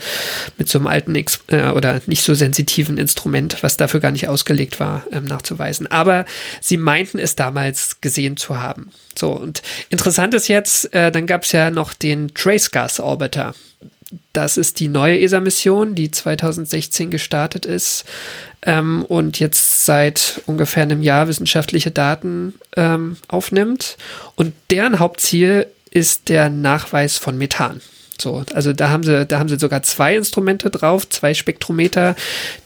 mit 0.58 0.68
so 0.68 0.78
einem 0.78 0.88
alten 0.88 1.14
Ex 1.14 1.40
äh, 1.48 1.68
oder 1.68 2.00
nicht 2.06 2.22
so 2.22 2.34
sensitiven 2.34 2.98
Instrument, 2.98 3.62
was 3.62 3.76
dafür 3.76 4.00
gar 4.00 4.10
nicht 4.10 4.28
ausgelegt 4.28 4.80
war, 4.80 5.04
ähm, 5.12 5.24
nachzuweisen. 5.24 5.86
Aber 5.86 6.24
sie 6.60 6.76
meinten 6.76 7.18
es 7.18 7.36
damals 7.36 8.00
gesehen 8.00 8.36
zu 8.36 8.60
haben. 8.60 8.90
So, 9.16 9.30
und 9.30 9.62
interessant 9.90 10.34
ist 10.34 10.48
jetzt, 10.48 10.92
äh, 10.92 11.12
dann 11.12 11.26
gab 11.26 11.44
es 11.44 11.52
ja 11.52 11.70
noch 11.70 11.94
den 11.94 12.34
Trace 12.34 12.70
Gas 12.70 12.98
Orbiter. 12.98 13.54
Das 14.32 14.56
ist 14.56 14.80
die 14.80 14.88
neue 14.88 15.20
ESA-Mission, 15.20 15.94
die 15.94 16.10
2016 16.10 17.10
gestartet 17.10 17.66
ist 17.66 18.04
ähm, 18.62 19.04
und 19.04 19.38
jetzt 19.38 19.84
seit 19.84 20.42
ungefähr 20.46 20.82
einem 20.82 21.02
Jahr 21.02 21.28
wissenschaftliche 21.28 21.90
Daten 21.90 22.54
ähm, 22.76 23.16
aufnimmt. 23.28 23.96
Und 24.36 24.54
deren 24.70 24.98
Hauptziel 24.98 25.66
ist 25.90 26.28
der 26.28 26.50
Nachweis 26.50 27.18
von 27.18 27.38
Methan. 27.38 27.80
So, 28.20 28.44
also 28.54 28.72
da 28.72 28.90
haben 28.90 29.02
sie, 29.02 29.26
da 29.26 29.38
haben 29.38 29.48
sie 29.48 29.58
sogar 29.58 29.82
zwei 29.82 30.16
Instrumente 30.16 30.70
drauf, 30.70 31.08
zwei 31.08 31.34
Spektrometer, 31.34 32.14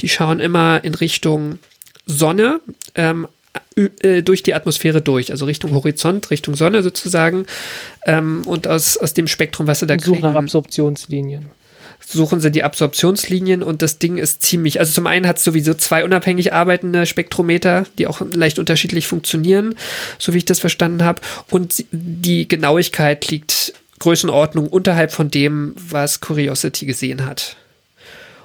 die 0.00 0.08
schauen 0.08 0.40
immer 0.40 0.82
in 0.84 0.94
Richtung 0.94 1.58
Sonne, 2.06 2.60
ähm, 2.94 3.24
äh, 3.24 3.37
durch 4.24 4.42
die 4.42 4.54
Atmosphäre 4.54 5.00
durch, 5.00 5.30
also 5.30 5.44
Richtung 5.44 5.72
Horizont, 5.72 6.30
Richtung 6.30 6.54
Sonne 6.54 6.82
sozusagen. 6.82 7.46
Ähm, 8.06 8.42
und 8.46 8.66
aus, 8.66 8.96
aus 8.96 9.14
dem 9.14 9.26
Spektrum, 9.26 9.66
was 9.66 9.80
sie 9.80 9.86
da 9.86 9.96
kriegen. 9.96 10.16
Suchen 10.16 10.22
nach 10.22 10.34
Absorptionslinien 10.34 11.50
suchen 12.10 12.40
sie 12.40 12.50
die 12.50 12.62
Absorptionslinien 12.62 13.62
und 13.62 13.82
das 13.82 13.98
Ding 13.98 14.18
ist 14.18 14.42
ziemlich, 14.42 14.80
also 14.80 14.92
zum 14.92 15.06
einen 15.06 15.26
hat 15.26 15.38
es 15.38 15.44
sowieso 15.44 15.74
zwei 15.74 16.04
unabhängig 16.04 16.52
arbeitende 16.52 17.06
Spektrometer, 17.06 17.84
die 17.98 18.06
auch 18.06 18.20
leicht 18.32 18.58
unterschiedlich 18.58 19.06
funktionieren, 19.06 19.74
so 20.18 20.32
wie 20.32 20.38
ich 20.38 20.44
das 20.44 20.58
verstanden 20.58 21.04
habe. 21.04 21.20
Und 21.50 21.84
die 21.90 22.48
Genauigkeit 22.48 23.28
liegt 23.28 23.74
Größenordnung 23.98 24.68
unterhalb 24.68 25.12
von 25.12 25.30
dem, 25.30 25.74
was 25.76 26.20
Curiosity 26.20 26.86
gesehen 26.86 27.26
hat. 27.26 27.56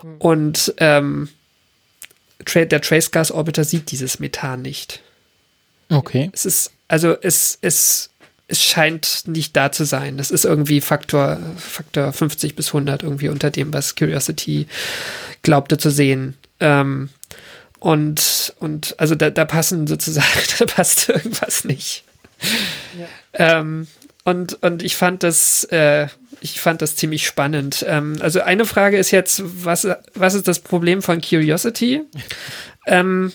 Hm. 0.02 0.16
Und 0.18 0.74
ähm, 0.78 1.30
der 2.54 2.82
Trace 2.82 3.12
Gas 3.12 3.32
Orbiter 3.32 3.64
sieht 3.64 3.92
dieses 3.92 4.20
Methan 4.20 4.62
nicht. 4.62 5.02
Okay. 5.94 6.30
Es 6.34 6.46
ist, 6.46 6.72
also 6.88 7.16
es, 7.22 7.58
es 7.62 8.10
es 8.48 8.64
scheint 8.64 9.24
nicht 9.26 9.56
da 9.56 9.72
zu 9.72 9.86
sein. 9.86 10.18
Das 10.18 10.30
ist 10.30 10.46
irgendwie 10.46 10.82
Faktor, 10.82 11.40
Faktor 11.58 12.12
50 12.12 12.56
bis 12.56 12.68
100 12.68 13.02
irgendwie 13.02 13.30
unter 13.30 13.50
dem, 13.50 13.74
was 13.74 13.96
Curiosity 13.96 14.68
glaubte 15.42 15.78
zu 15.78 15.90
sehen. 15.90 16.38
Ähm, 16.60 17.10
und, 17.80 18.54
und 18.60 18.96
also 19.00 19.16
da, 19.16 19.30
da 19.30 19.46
passen 19.46 19.88
sozusagen, 19.88 20.28
da 20.60 20.66
passt 20.66 21.10
irgendwas 21.10 21.64
nicht. 21.64 22.04
Ja. 22.98 23.60
Ähm, 23.60 23.88
und, 24.24 24.62
und 24.62 24.84
ich 24.84 24.96
fand 24.96 25.24
das, 25.24 25.64
äh, 25.66 26.08
ich 26.40 26.62
fand 26.62 26.82
das 26.82 26.96
ziemlich 26.96 27.26
spannend. 27.26 27.84
Ähm, 27.88 28.18
also 28.20 28.42
eine 28.42 28.66
Frage 28.66 28.98
ist 28.98 29.12
jetzt, 29.12 29.42
was, 29.44 29.88
was 30.14 30.34
ist 30.34 30.48
das 30.48 30.60
Problem 30.60 31.02
von 31.02 31.22
Curiosity? 31.22 32.02
ähm, 32.86 33.34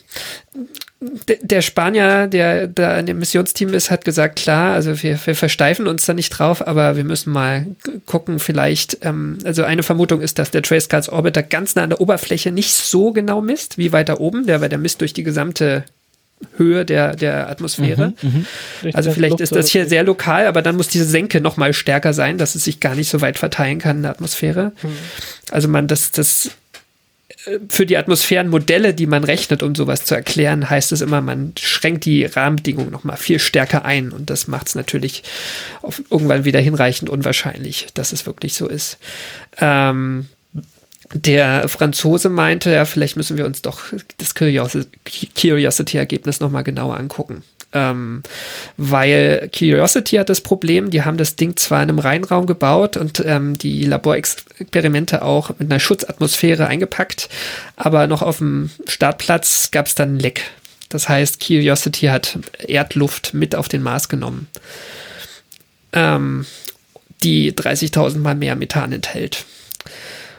der 1.01 1.62
Spanier, 1.62 2.27
der 2.27 2.66
da 2.66 2.99
in 2.99 3.07
dem 3.07 3.20
Missionsteam 3.20 3.73
ist, 3.73 3.91
hat 3.91 4.05
gesagt, 4.05 4.37
klar, 4.37 4.75
also 4.75 5.01
wir, 5.03 5.19
wir 5.25 5.37
versteifen 5.37 5.87
uns 5.87 6.07
da 6.07 6.15
nicht 6.15 6.31
drauf, 6.31 6.66
aber 6.66 6.97
wir 6.97 7.05
müssen 7.05 7.33
mal 7.33 7.66
gucken, 8.07 8.41
vielleicht, 8.41 8.99
ähm, 9.05 9.39
also 9.45 9.62
eine 9.62 9.85
Vermutung 9.85 10.20
ist, 10.20 10.41
dass 10.41 10.51
der 10.51 10.62
Trace 10.62 10.89
Cards 10.89 11.09
Orbiter 11.09 11.45
ganz 11.45 11.77
nah 11.77 11.85
an 11.85 11.91
der 11.91 12.01
Oberfläche 12.01 12.51
nicht 12.51 12.75
so 12.75 13.12
genau 13.12 13.41
misst, 13.41 13.79
wie 13.79 13.93
weiter 13.93 14.20
oben, 14.20 14.47
der, 14.47 14.61
weil 14.61 14.69
der 14.69 14.79
misst 14.79 15.01
durch 15.01 15.12
die 15.12 15.23
gesamte 15.23 15.85
Höhe 16.57 16.85
der, 16.85 17.15
der 17.15 17.49
Atmosphäre. 17.49 18.15
Mhm, 18.20 18.47
mh. 18.83 18.91
Also 18.95 19.12
vielleicht 19.12 19.41
ist 19.41 19.55
das 19.55 19.70
hier 19.70 19.87
sehr 19.87 20.03
lokal, 20.03 20.47
aber 20.47 20.62
dann 20.62 20.77
muss 20.77 20.89
diese 20.89 21.05
Senke 21.05 21.41
noch 21.41 21.57
mal 21.57 21.73
stärker 21.73 22.12
sein, 22.12 22.39
dass 22.39 22.55
es 22.57 22.65
sich 22.65 22.81
gar 22.81 22.97
nicht 22.97 23.09
so 23.09 23.20
weit 23.20 23.39
verteilen 23.39 23.79
kann 23.79 23.99
in 23.99 24.03
der 24.03 24.12
Atmosphäre. 24.12 24.73
Mhm. 24.83 24.89
Also 25.51 25.69
man, 25.69 25.87
das, 25.87 26.11
das 26.11 26.51
für 27.69 27.87
die 27.87 27.97
Atmosphärenmodelle, 27.97 28.95
die 28.95 29.07
man 29.07 29.25
rechnet, 29.25 29.62
um 29.62 29.75
sowas 29.75 30.05
zu 30.05 30.15
erklären, 30.15 30.69
heißt 30.69 30.93
es 30.93 31.01
immer, 31.01 31.20
man 31.20 31.53
schränkt 31.59 32.05
die 32.05 32.25
Rahmenbedingungen 32.25 32.91
noch 32.91 33.05
mal 33.05 33.16
viel 33.16 33.39
stärker 33.39 33.85
ein 33.85 34.12
und 34.12 34.31
das 34.31 34.49
macht 34.49 34.69
es 34.69 34.75
natürlich 34.75 35.23
irgendwann 36.11 36.45
wieder 36.45 36.61
hinreichend 36.61 37.11
unwahrscheinlich, 37.11 37.89
dass 37.95 38.12
es 38.12 38.27
wirklich 38.27 38.55
so 38.55 38.69
ist. 38.69 38.99
Ähm, 39.59 40.29
der 41.15 41.69
Franzose 41.69 42.29
meinte, 42.29 42.70
ja, 42.70 42.85
vielleicht 42.85 43.16
müssen 43.16 43.39
wir 43.39 43.47
uns 43.47 43.62
doch 43.62 43.81
das 44.19 44.35
Curiosity-Ergebnis 44.35 46.41
nochmal 46.41 46.65
genauer 46.65 46.99
angucken. 46.99 47.45
Ähm, 47.73 48.23
weil 48.78 49.51
Curiosity 49.57 50.16
hat 50.16 50.31
das 50.31 50.40
Problem, 50.40 50.90
die 50.90 51.03
haben 51.03 51.19
das 51.19 51.36
Ding 51.36 51.57
zwar 51.57 51.82
in 51.82 51.90
einem 51.90 51.99
Reinraum 51.99 52.47
gebaut 52.47 52.97
und 52.97 53.23
ähm, 53.27 53.59
die 53.59 53.85
Laborexperimente 53.85 55.20
auch 55.23 55.51
mit 55.59 55.70
einer 55.70 55.78
Schutzatmosphäre 55.78 56.66
eingepackt, 56.66 57.28
aber 57.77 58.07
noch 58.07 58.23
auf 58.23 58.39
dem 58.39 58.70
Startplatz 58.86 59.70
gab 59.70 59.86
es 59.86 59.95
dann 59.95 60.16
ein 60.16 60.19
Leck. 60.19 60.45
Das 60.89 61.11
heißt, 61.11 61.45
Curiosity 61.45 62.07
hat 62.07 62.39
Erdluft 62.66 63.35
mit 63.35 63.55
auf 63.55 63.69
den 63.69 63.82
Mars 63.82 64.09
genommen, 64.09 64.49
ähm, 65.93 66.47
die 67.23 67.53
30.000 67.53 68.19
mal 68.19 68.35
mehr 68.35 68.57
Methan 68.57 68.93
enthält. 68.93 69.45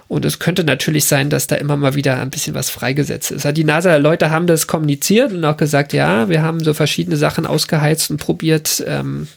Und 0.10 0.26
es 0.26 0.40
könnte 0.40 0.64
natürlich 0.64 1.06
sein, 1.06 1.30
dass 1.30 1.46
da 1.46 1.56
immer 1.56 1.78
mal 1.78 1.94
wieder 1.94 2.20
ein 2.20 2.32
bisschen 2.32 2.56
was 2.56 2.72
freigesetzt 2.72 3.30
ist. 3.30 3.46
Die 3.56 3.64
NASA-Leute 3.64 4.32
haben 4.32 4.48
das 4.48 4.66
kommuniziert 4.66 5.32
und 5.32 5.46
auch 5.46 5.56
gesagt, 5.56 5.94
ja, 5.94 6.30
wir 6.30 6.42
haben 6.42 6.64
so 6.64 6.74
verschiedene 6.74 7.16
Sachen 7.16 7.46
ausgeheizt 7.46 8.10
und 8.10 8.18
probiert. 8.18 8.84
Ähm, 8.88 9.28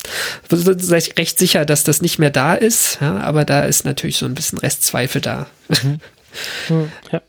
recht 0.50 1.38
sicher, 1.38 1.66
dass 1.66 1.84
das 1.84 2.00
nicht 2.00 2.18
mehr 2.18 2.30
da 2.30 2.54
ist, 2.54 2.98
ja, 3.02 3.18
aber 3.18 3.44
da 3.44 3.64
ist 3.64 3.84
natürlich 3.84 4.16
so 4.16 4.24
ein 4.24 4.34
bisschen 4.34 4.58
Restzweifel 4.58 5.20
da. 5.20 5.46
Mhm. 5.68 6.00
Ja. 7.12 7.20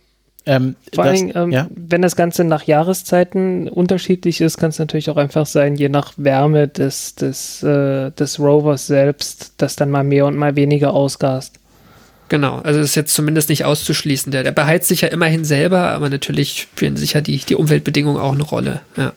Ähm, 0.46 0.76
Vor 0.94 1.06
Dingen, 1.12 1.32
ähm, 1.36 1.52
ja. 1.52 1.68
wenn 1.74 2.02
das 2.02 2.16
Ganze 2.16 2.44
nach 2.44 2.64
Jahreszeiten 2.64 3.68
unterschiedlich 3.70 4.42
ist, 4.42 4.58
kann 4.58 4.70
es 4.70 4.80
natürlich 4.80 5.10
auch 5.10 5.18
einfach 5.18 5.46
sein, 5.46 5.76
je 5.76 5.90
nach 5.90 6.14
Wärme 6.18 6.68
des, 6.68 7.16
des, 7.16 7.64
äh, 7.64 8.12
des 8.12 8.40
Rovers 8.40 8.88
selbst, 8.88 9.54
dass 9.58 9.76
dann 9.76 9.90
mal 9.90 10.04
mehr 10.04 10.26
und 10.26 10.36
mal 10.36 10.56
weniger 10.56 10.94
ausgast. 10.94 11.60
Genau, 12.34 12.62
also 12.64 12.80
ist 12.80 12.96
jetzt 12.96 13.14
zumindest 13.14 13.50
nicht 13.50 13.64
auszuschließen. 13.64 14.32
Der, 14.32 14.42
der 14.42 14.52
beheizt 14.52 14.88
sich 14.88 15.02
ja 15.02 15.10
immerhin 15.10 15.46
selber, 15.46 15.90
aber 15.90 16.10
natürlich 16.10 16.62
spielen 16.62 16.98
sicher 16.98 17.22
die, 17.22 17.38
die 17.38 17.54
Umweltbedingungen 17.54 18.20
auch 18.20 18.34
eine 18.34 18.42
Rolle. 18.42 18.82
Ja. 18.98 19.14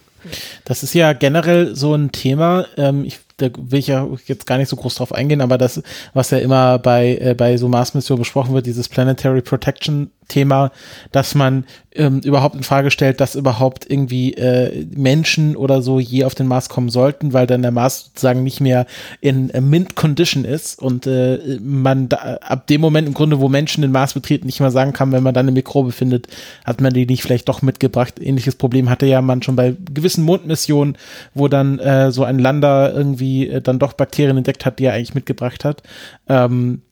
Das 0.67 0.83
ist 0.83 0.93
ja 0.93 1.15
generell 1.15 1.75
so 1.75 1.95
ein 1.95 2.13
Thema. 2.13 2.67
Ähm, 2.77 3.07
ich 3.07 3.21
da 3.39 3.49
will 3.57 3.79
ich 3.79 3.87
ja 3.87 4.07
jetzt 4.27 4.47
gar 4.47 4.59
nicht 4.59 4.69
so 4.69 4.77
groß 4.77 4.97
drauf 4.97 5.15
eingehen, 5.15 5.41
aber 5.41 5.57
das, 5.57 5.83
was 6.13 6.31
ja 6.31 6.39
immer 6.39 6.79
bei, 6.79 7.17
äh, 7.19 7.35
bei 7.35 7.57
so 7.57 7.69
Mars-Missionen 7.69 8.21
besprochen 8.21 8.53
wird, 8.55 8.67
dieses 8.67 8.91
Planetary 8.91 9.41
Protection 9.41 10.11
Thema, 10.29 10.73
dass 11.13 11.35
man 11.35 11.65
ähm, 11.97 12.21
überhaupt 12.21 12.55
in 12.55 12.63
Frage 12.63 12.91
stellt, 12.91 13.21
dass 13.21 13.35
überhaupt 13.35 13.89
irgendwie 13.89 14.35
äh, 14.35 14.87
Menschen 14.95 15.57
oder 15.57 15.83
so 15.83 15.99
je 15.99 16.25
auf 16.25 16.35
den 16.35 16.47
Mars 16.47 16.69
kommen 16.69 16.89
sollten, 16.89 17.33
weil 17.33 17.47
dann 17.47 17.63
der 17.63 17.71
Mars 17.71 18.07
sozusagen 18.07 18.43
nicht 18.43 18.61
mehr 18.61 18.87
in 19.21 19.51
äh, 19.51 19.61
Mint 19.61 19.97
Condition 19.97 20.45
ist 20.45 20.81
und 20.81 21.07
äh, 21.07 21.59
man 21.61 22.09
da, 22.09 22.39
ab 22.43 22.67
dem 22.67 22.81
Moment 22.81 23.09
im 23.09 23.15
Grunde, 23.15 23.41
wo 23.41 23.49
Menschen 23.49 23.83
den 23.83 23.93
Mars 23.93 24.15
betreten, 24.15 24.47
nicht 24.47 24.61
mehr 24.61 24.71
sagen 24.71 24.93
kann, 24.93 25.13
wenn 25.13 25.23
man 25.23 25.35
dann 25.35 25.47
eine 25.47 25.53
Mikrobe 25.53 25.93
findet, 25.93 26.29
hat 26.65 26.81
man 26.81 26.93
die 26.93 27.07
nicht 27.07 27.23
vielleicht 27.23 27.49
doch 27.49 27.63
mitgebracht. 27.63 28.21
Ähnliches 28.21 28.57
Problem 28.57 28.91
hatte 28.91 29.07
ja 29.07 29.23
man 29.23 29.43
schon 29.43 29.57
bei 29.57 29.75
gewissen 29.93 30.25
Mondmissionen, 30.25 30.99
wo 31.35 31.49
dann 31.49 31.79
äh, 31.79 32.11
so 32.13 32.25
ein 32.25 32.39
Lander 32.39 32.93
irgendwie 32.95 33.49
äh, 33.49 33.61
dann 33.61 33.79
doch 33.79 33.95
Bakterien 33.95 34.37
entdeckt 34.37 34.67
hat, 34.67 34.79
die 34.79 34.85
er 34.85 34.95
eigentlich 34.95 35.15
mitgebracht 35.15 35.65
hat. 35.65 35.83
Ähm, 36.29 36.83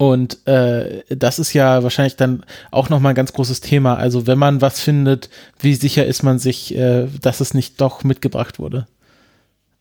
und 0.00 0.46
äh, 0.48 1.02
das 1.10 1.38
ist 1.38 1.52
ja 1.52 1.82
wahrscheinlich 1.82 2.16
dann 2.16 2.42
auch 2.70 2.88
nochmal 2.88 3.12
ein 3.12 3.16
ganz 3.16 3.34
großes 3.34 3.60
Thema. 3.60 3.96
Also 3.96 4.26
wenn 4.26 4.38
man 4.38 4.62
was 4.62 4.80
findet, 4.80 5.28
wie 5.58 5.74
sicher 5.74 6.06
ist 6.06 6.22
man 6.22 6.38
sich, 6.38 6.74
äh, 6.74 7.06
dass 7.20 7.40
es 7.40 7.52
nicht 7.52 7.82
doch 7.82 8.02
mitgebracht 8.02 8.58
wurde? 8.58 8.86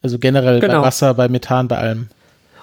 Also 0.01 0.19
generell 0.19 0.59
genau. 0.59 0.81
bei 0.81 0.87
Wasser, 0.87 1.13
bei 1.13 1.29
Methan, 1.29 1.69
bei 1.69 1.77
allem. 1.77 2.09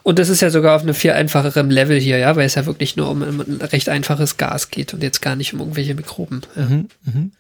Und 0.03 0.19
das 0.19 0.29
ist 0.29 0.43
ja 0.43 0.51
sogar 0.51 0.77
auf 0.77 0.83
einem 0.83 0.93
viel 0.93 1.13
einfacherem 1.13 1.71
Level 1.71 1.99
hier, 1.99 2.19
ja, 2.19 2.37
weil 2.37 2.45
es 2.45 2.57
ja 2.57 2.67
wirklich 2.67 2.95
nur 2.97 3.09
um 3.09 3.23
ein 3.23 3.59
recht 3.63 3.89
einfaches 3.89 4.37
Gas 4.37 4.71
geht 4.71 4.93
und 4.93 5.03
jetzt 5.03 5.23
gar 5.23 5.35
nicht 5.35 5.55
um 5.55 5.61
irgendwelche 5.61 5.95
Mikroben. 5.95 6.43
Ja. 6.57 6.63
Mhm, 6.63 6.89
mh. 7.07 7.31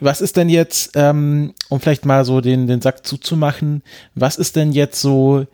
Was 0.00 0.20
ist 0.20 0.36
denn 0.36 0.50
jetzt, 0.50 0.90
ähm, 0.96 1.54
um 1.70 1.80
vielleicht 1.80 2.04
mal 2.04 2.26
so 2.26 2.42
den, 2.42 2.66
den 2.66 2.82
Sack 2.82 3.06
zuzumachen, 3.06 3.82
was 4.14 4.36
ist 4.36 4.54
denn 4.54 4.72
jetzt 4.72 5.00
so 5.00 5.46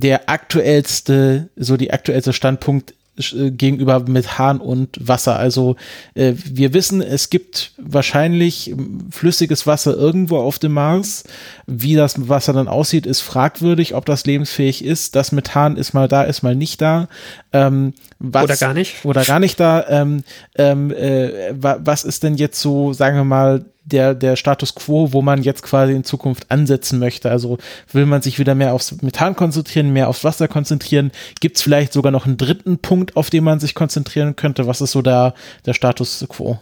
der 0.00 0.28
aktuellste, 0.28 1.50
so 1.56 1.76
die 1.76 1.92
aktuellste 1.92 2.32
Standpunkt 2.32 2.94
äh, 3.16 3.52
gegenüber 3.52 4.00
Methan 4.00 4.60
und 4.60 4.98
Wasser. 5.00 5.36
Also 5.36 5.76
äh, 6.14 6.32
wir 6.34 6.74
wissen, 6.74 7.00
es 7.00 7.30
gibt 7.30 7.72
wahrscheinlich 7.78 8.74
flüssiges 9.10 9.68
Wasser 9.68 9.96
irgendwo 9.96 10.38
auf 10.38 10.58
dem 10.58 10.72
Mars. 10.72 11.22
Wie 11.66 11.94
das 11.94 12.28
Wasser 12.28 12.52
dann 12.52 12.66
aussieht, 12.66 13.06
ist 13.06 13.20
fragwürdig, 13.20 13.94
ob 13.94 14.04
das 14.04 14.26
lebensfähig 14.26 14.84
ist. 14.84 15.14
Das 15.14 15.30
Methan 15.30 15.76
ist 15.76 15.94
mal 15.94 16.08
da, 16.08 16.24
ist 16.24 16.42
mal 16.42 16.56
nicht 16.56 16.82
da. 16.82 17.08
Ähm, 17.52 17.94
was, 18.18 18.44
oder 18.44 18.56
gar 18.56 18.74
nicht. 18.74 19.04
Oder 19.04 19.24
gar 19.24 19.38
nicht 19.38 19.60
da. 19.60 19.86
Ähm, 19.88 20.24
ähm, 20.56 20.90
äh, 20.90 21.54
was 21.54 22.02
ist 22.02 22.24
denn 22.24 22.34
jetzt 22.34 22.60
so, 22.60 22.92
sagen 22.92 23.16
wir 23.16 23.24
mal, 23.24 23.64
der, 23.84 24.14
der 24.14 24.36
Status 24.36 24.74
quo, 24.74 25.12
wo 25.12 25.22
man 25.22 25.42
jetzt 25.42 25.62
quasi 25.62 25.92
in 25.92 26.04
Zukunft 26.04 26.50
ansetzen 26.50 26.98
möchte. 26.98 27.30
Also 27.30 27.58
will 27.92 28.06
man 28.06 28.22
sich 28.22 28.38
wieder 28.38 28.54
mehr 28.54 28.72
aufs 28.72 29.02
Methan 29.02 29.36
konzentrieren, 29.36 29.92
mehr 29.92 30.08
aufs 30.08 30.24
Wasser 30.24 30.48
konzentrieren? 30.48 31.12
Gibt 31.40 31.56
es 31.56 31.62
vielleicht 31.62 31.92
sogar 31.92 32.12
noch 32.12 32.26
einen 32.26 32.36
dritten 32.36 32.78
Punkt, 32.78 33.16
auf 33.16 33.30
den 33.30 33.44
man 33.44 33.60
sich 33.60 33.74
konzentrieren 33.74 34.36
könnte? 34.36 34.66
Was 34.66 34.80
ist 34.80 34.92
so 34.92 35.02
der, 35.02 35.34
der 35.66 35.74
Status 35.74 36.24
quo? 36.28 36.58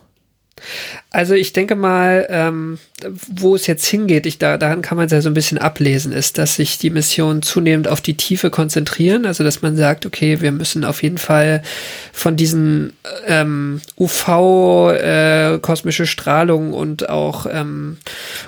Also 1.10 1.34
ich 1.34 1.52
denke 1.52 1.76
mal, 1.76 2.26
ähm, 2.30 2.78
wo 3.28 3.54
es 3.54 3.66
jetzt 3.66 3.86
hingeht, 3.86 4.26
ich, 4.26 4.38
da, 4.38 4.56
daran 4.56 4.82
kann 4.82 4.96
man 4.96 5.06
es 5.06 5.12
ja 5.12 5.20
so 5.20 5.28
ein 5.28 5.34
bisschen 5.34 5.58
ablesen, 5.58 6.12
ist, 6.12 6.38
dass 6.38 6.56
sich 6.56 6.78
die 6.78 6.90
Missionen 6.90 7.42
zunehmend 7.42 7.88
auf 7.88 8.00
die 8.00 8.16
Tiefe 8.16 8.50
konzentrieren. 8.50 9.26
Also 9.26 9.44
dass 9.44 9.62
man 9.62 9.76
sagt, 9.76 10.06
okay, 10.06 10.40
wir 10.40 10.52
müssen 10.52 10.84
auf 10.84 11.02
jeden 11.02 11.18
Fall 11.18 11.62
von 12.12 12.36
diesen 12.36 12.92
ähm, 13.26 13.80
UV, 13.98 14.92
äh, 14.92 15.58
kosmische 15.58 16.06
Strahlung 16.06 16.72
und 16.72 17.08
auch 17.08 17.46
ähm, 17.50 17.98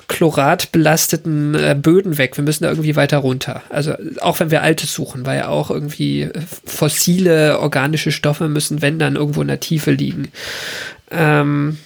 chloratbelasteten 0.08 1.54
äh, 1.54 1.76
Böden 1.78 2.16
weg. 2.18 2.36
Wir 2.36 2.44
müssen 2.44 2.64
da 2.64 2.70
irgendwie 2.70 2.96
weiter 2.96 3.18
runter. 3.18 3.62
Also 3.68 3.94
auch 4.20 4.40
wenn 4.40 4.50
wir 4.50 4.62
Altes 4.62 4.94
suchen, 4.94 5.26
weil 5.26 5.38
ja 5.38 5.48
auch 5.48 5.70
irgendwie 5.70 6.30
fossile 6.64 7.58
organische 7.58 8.12
Stoffe 8.12 8.48
müssen, 8.48 8.82
wenn 8.82 8.98
dann 8.98 9.16
irgendwo 9.16 9.42
in 9.42 9.48
der 9.48 9.60
Tiefe 9.60 9.90
liegen. 9.90 10.28
Ähm, 11.10 11.78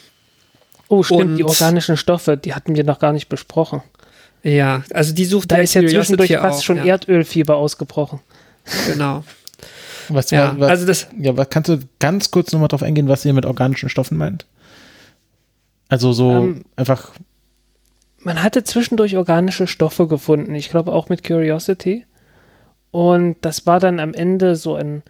Oh, 0.88 1.02
stimmt, 1.02 1.20
und 1.22 1.36
die 1.36 1.44
organischen 1.44 1.96
Stoffe, 1.96 2.36
die 2.36 2.54
hatten 2.54 2.74
wir 2.74 2.84
noch 2.84 2.98
gar 2.98 3.12
nicht 3.12 3.28
besprochen. 3.28 3.82
Ja, 4.42 4.82
also 4.92 5.14
die 5.14 5.24
sucht 5.24 5.50
Da 5.52 5.56
ist 5.56 5.74
ja 5.74 5.82
zwischendurch 5.82 6.32
fast 6.32 6.60
auch, 6.60 6.62
schon 6.62 6.76
ja. 6.78 6.84
Erdölfieber 6.84 7.56
ausgebrochen. 7.56 8.20
Genau. 8.86 9.24
Was, 10.10 10.30
ja, 10.30 10.54
was, 10.58 10.70
also 10.70 10.86
das. 10.86 11.06
Ja, 11.18 11.36
was 11.36 11.50
kannst 11.50 11.68
du 11.68 11.80
ganz 11.98 12.30
kurz 12.30 12.52
nochmal 12.52 12.68
drauf 12.68 12.82
eingehen, 12.82 13.08
was 13.08 13.26
ihr 13.26 13.34
mit 13.34 13.44
organischen 13.44 13.90
Stoffen 13.90 14.16
meint? 14.16 14.46
Also 15.90 16.14
so 16.14 16.30
ähm, 16.30 16.64
einfach. 16.76 17.10
Man 18.20 18.42
hatte 18.42 18.64
zwischendurch 18.64 19.18
organische 19.18 19.66
Stoffe 19.66 20.06
gefunden. 20.06 20.54
Ich 20.54 20.70
glaube 20.70 20.92
auch 20.92 21.10
mit 21.10 21.24
Curiosity. 21.24 22.06
Und 22.90 23.36
das 23.42 23.66
war 23.66 23.80
dann 23.80 24.00
am 24.00 24.14
Ende 24.14 24.56
so 24.56 24.76
ein. 24.76 25.02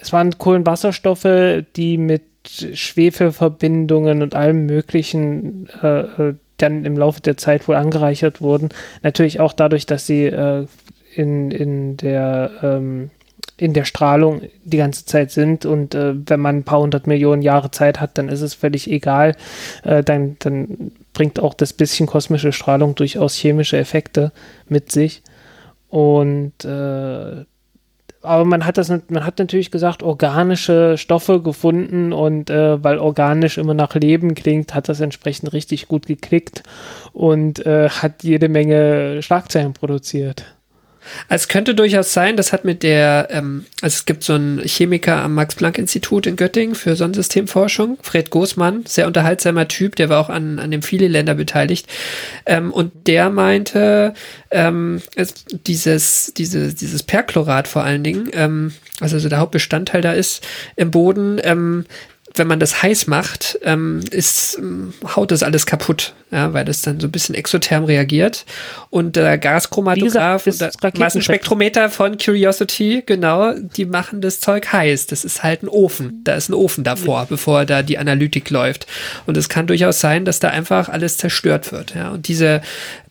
Es 0.00 0.12
waren 0.12 0.36
Kohlenwasserstoffe, 0.36 1.62
die 1.76 1.96
mit 1.96 2.22
Schwefelverbindungen 2.46 4.22
und 4.22 4.34
allem 4.34 4.66
Möglichen 4.66 5.68
äh, 5.82 6.00
äh, 6.00 6.34
dann 6.56 6.84
im 6.84 6.96
Laufe 6.96 7.20
der 7.20 7.36
Zeit 7.36 7.68
wohl 7.68 7.76
angereichert 7.76 8.40
wurden. 8.40 8.70
Natürlich 9.02 9.40
auch 9.40 9.52
dadurch, 9.52 9.86
dass 9.86 10.06
sie 10.06 10.26
äh, 10.26 10.66
in, 11.14 11.50
in, 11.50 11.96
der, 11.96 12.50
ähm, 12.62 13.10
in 13.56 13.72
der 13.72 13.84
Strahlung 13.84 14.42
die 14.64 14.76
ganze 14.76 15.06
Zeit 15.06 15.30
sind 15.30 15.64
und 15.66 15.94
äh, 15.94 16.14
wenn 16.14 16.40
man 16.40 16.58
ein 16.58 16.64
paar 16.64 16.80
hundert 16.80 17.06
Millionen 17.06 17.42
Jahre 17.42 17.70
Zeit 17.70 18.00
hat, 18.00 18.16
dann 18.18 18.28
ist 18.28 18.42
es 18.42 18.54
völlig 18.54 18.90
egal. 18.90 19.36
Äh, 19.82 20.02
dann, 20.02 20.36
dann 20.38 20.92
bringt 21.12 21.40
auch 21.40 21.54
das 21.54 21.72
bisschen 21.72 22.06
kosmische 22.06 22.52
Strahlung 22.52 22.94
durchaus 22.94 23.34
chemische 23.34 23.78
Effekte 23.78 24.32
mit 24.68 24.92
sich. 24.92 25.22
Und 25.88 26.64
äh, 26.64 27.44
aber 28.22 28.44
man 28.44 28.66
hat 28.66 28.76
das, 28.76 28.90
man 28.90 29.24
hat 29.24 29.38
natürlich 29.38 29.70
gesagt, 29.70 30.02
organische 30.02 30.98
Stoffe 30.98 31.40
gefunden 31.40 32.12
und 32.12 32.50
äh, 32.50 32.82
weil 32.82 32.98
organisch 32.98 33.56
immer 33.56 33.74
nach 33.74 33.94
Leben 33.94 34.34
klingt, 34.34 34.74
hat 34.74 34.88
das 34.88 35.00
entsprechend 35.00 35.52
richtig 35.52 35.88
gut 35.88 36.06
geklickt 36.06 36.62
und 37.12 37.64
äh, 37.64 37.88
hat 37.88 38.22
jede 38.22 38.48
Menge 38.48 39.22
Schlagzeilen 39.22 39.72
produziert. 39.72 40.44
Also 41.28 41.42
es 41.42 41.48
könnte 41.48 41.74
durchaus 41.74 42.12
sein, 42.12 42.36
das 42.36 42.52
hat 42.52 42.64
mit 42.64 42.82
der, 42.82 43.28
ähm, 43.30 43.64
also 43.80 43.94
es 43.94 44.06
gibt 44.06 44.24
so 44.24 44.34
einen 44.34 44.60
Chemiker 44.60 45.16
am 45.16 45.34
Max-Planck-Institut 45.34 46.26
in 46.26 46.36
Göttingen 46.36 46.74
für 46.74 46.96
Sonnensystemforschung, 46.96 47.98
Fred 48.02 48.30
Goßmann, 48.30 48.84
sehr 48.86 49.06
unterhaltsamer 49.06 49.68
Typ, 49.68 49.96
der 49.96 50.08
war 50.08 50.20
auch 50.20 50.28
an, 50.28 50.58
an 50.58 50.70
dem 50.70 50.82
viele 50.82 51.08
Länder 51.08 51.34
beteiligt. 51.34 51.86
Ähm, 52.46 52.72
und 52.72 53.06
der 53.06 53.30
meinte, 53.30 54.14
ähm, 54.50 55.02
es, 55.14 55.44
dieses, 55.66 56.32
diese, 56.36 56.74
dieses 56.74 57.02
Perchlorat 57.02 57.68
vor 57.68 57.84
allen 57.84 58.04
Dingen, 58.04 58.28
ähm, 58.32 58.72
also 59.00 59.18
so 59.18 59.28
der 59.28 59.38
Hauptbestandteil 59.38 60.02
da 60.02 60.12
ist 60.12 60.46
im 60.76 60.90
Boden, 60.90 61.40
ähm, 61.42 61.86
wenn 62.34 62.46
man 62.46 62.60
das 62.60 62.82
heiß 62.82 63.06
macht, 63.06 63.58
ähm, 63.64 64.00
ist, 64.10 64.56
ähm, 64.58 64.94
haut 65.16 65.30
das 65.32 65.42
alles 65.42 65.66
kaputt, 65.66 66.14
ja, 66.30 66.52
weil 66.52 66.64
das 66.64 66.82
dann 66.82 67.00
so 67.00 67.08
ein 67.08 67.10
bisschen 67.10 67.34
exotherm 67.34 67.84
reagiert. 67.84 68.46
Und 68.88 69.16
der 69.16 69.36
Gaschromatograph 69.36 70.46
und 70.46 70.60
der 70.60 70.70
Massenspektrometer 70.96 71.90
von 71.90 72.18
Curiosity, 72.18 73.02
genau, 73.04 73.52
die 73.54 73.84
machen 73.84 74.20
das 74.20 74.40
Zeug 74.40 74.72
heiß. 74.72 75.08
Das 75.08 75.24
ist 75.24 75.42
halt 75.42 75.64
ein 75.64 75.68
Ofen. 75.68 76.20
Da 76.24 76.34
ist 76.34 76.48
ein 76.48 76.54
Ofen 76.54 76.84
davor, 76.84 77.20
ja. 77.20 77.26
bevor 77.28 77.64
da 77.64 77.82
die 77.82 77.98
Analytik 77.98 78.50
läuft. 78.50 78.86
Und 79.26 79.36
es 79.36 79.48
kann 79.48 79.66
durchaus 79.66 80.00
sein, 80.00 80.24
dass 80.24 80.38
da 80.38 80.50
einfach 80.50 80.88
alles 80.88 81.16
zerstört 81.16 81.72
wird. 81.72 81.94
Ja. 81.94 82.10
Und 82.10 82.28
diese 82.28 82.62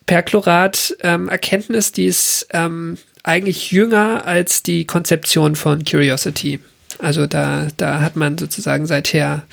Perchlorat-Erkenntnis, 0.06 1.88
ähm, 1.90 1.94
die 1.96 2.06
ist 2.06 2.48
ähm, 2.52 2.98
eigentlich 3.24 3.72
jünger 3.72 4.26
als 4.26 4.64
die 4.64 4.86
Konzeption 4.86 5.56
von 5.56 5.84
Curiosity. 5.84 6.60
Also 7.00 7.28
da, 7.28 7.68
da 7.78 8.02
hat 8.02 8.16
man 8.16 8.38
sozusagen 8.38 8.86
seither 8.86 9.44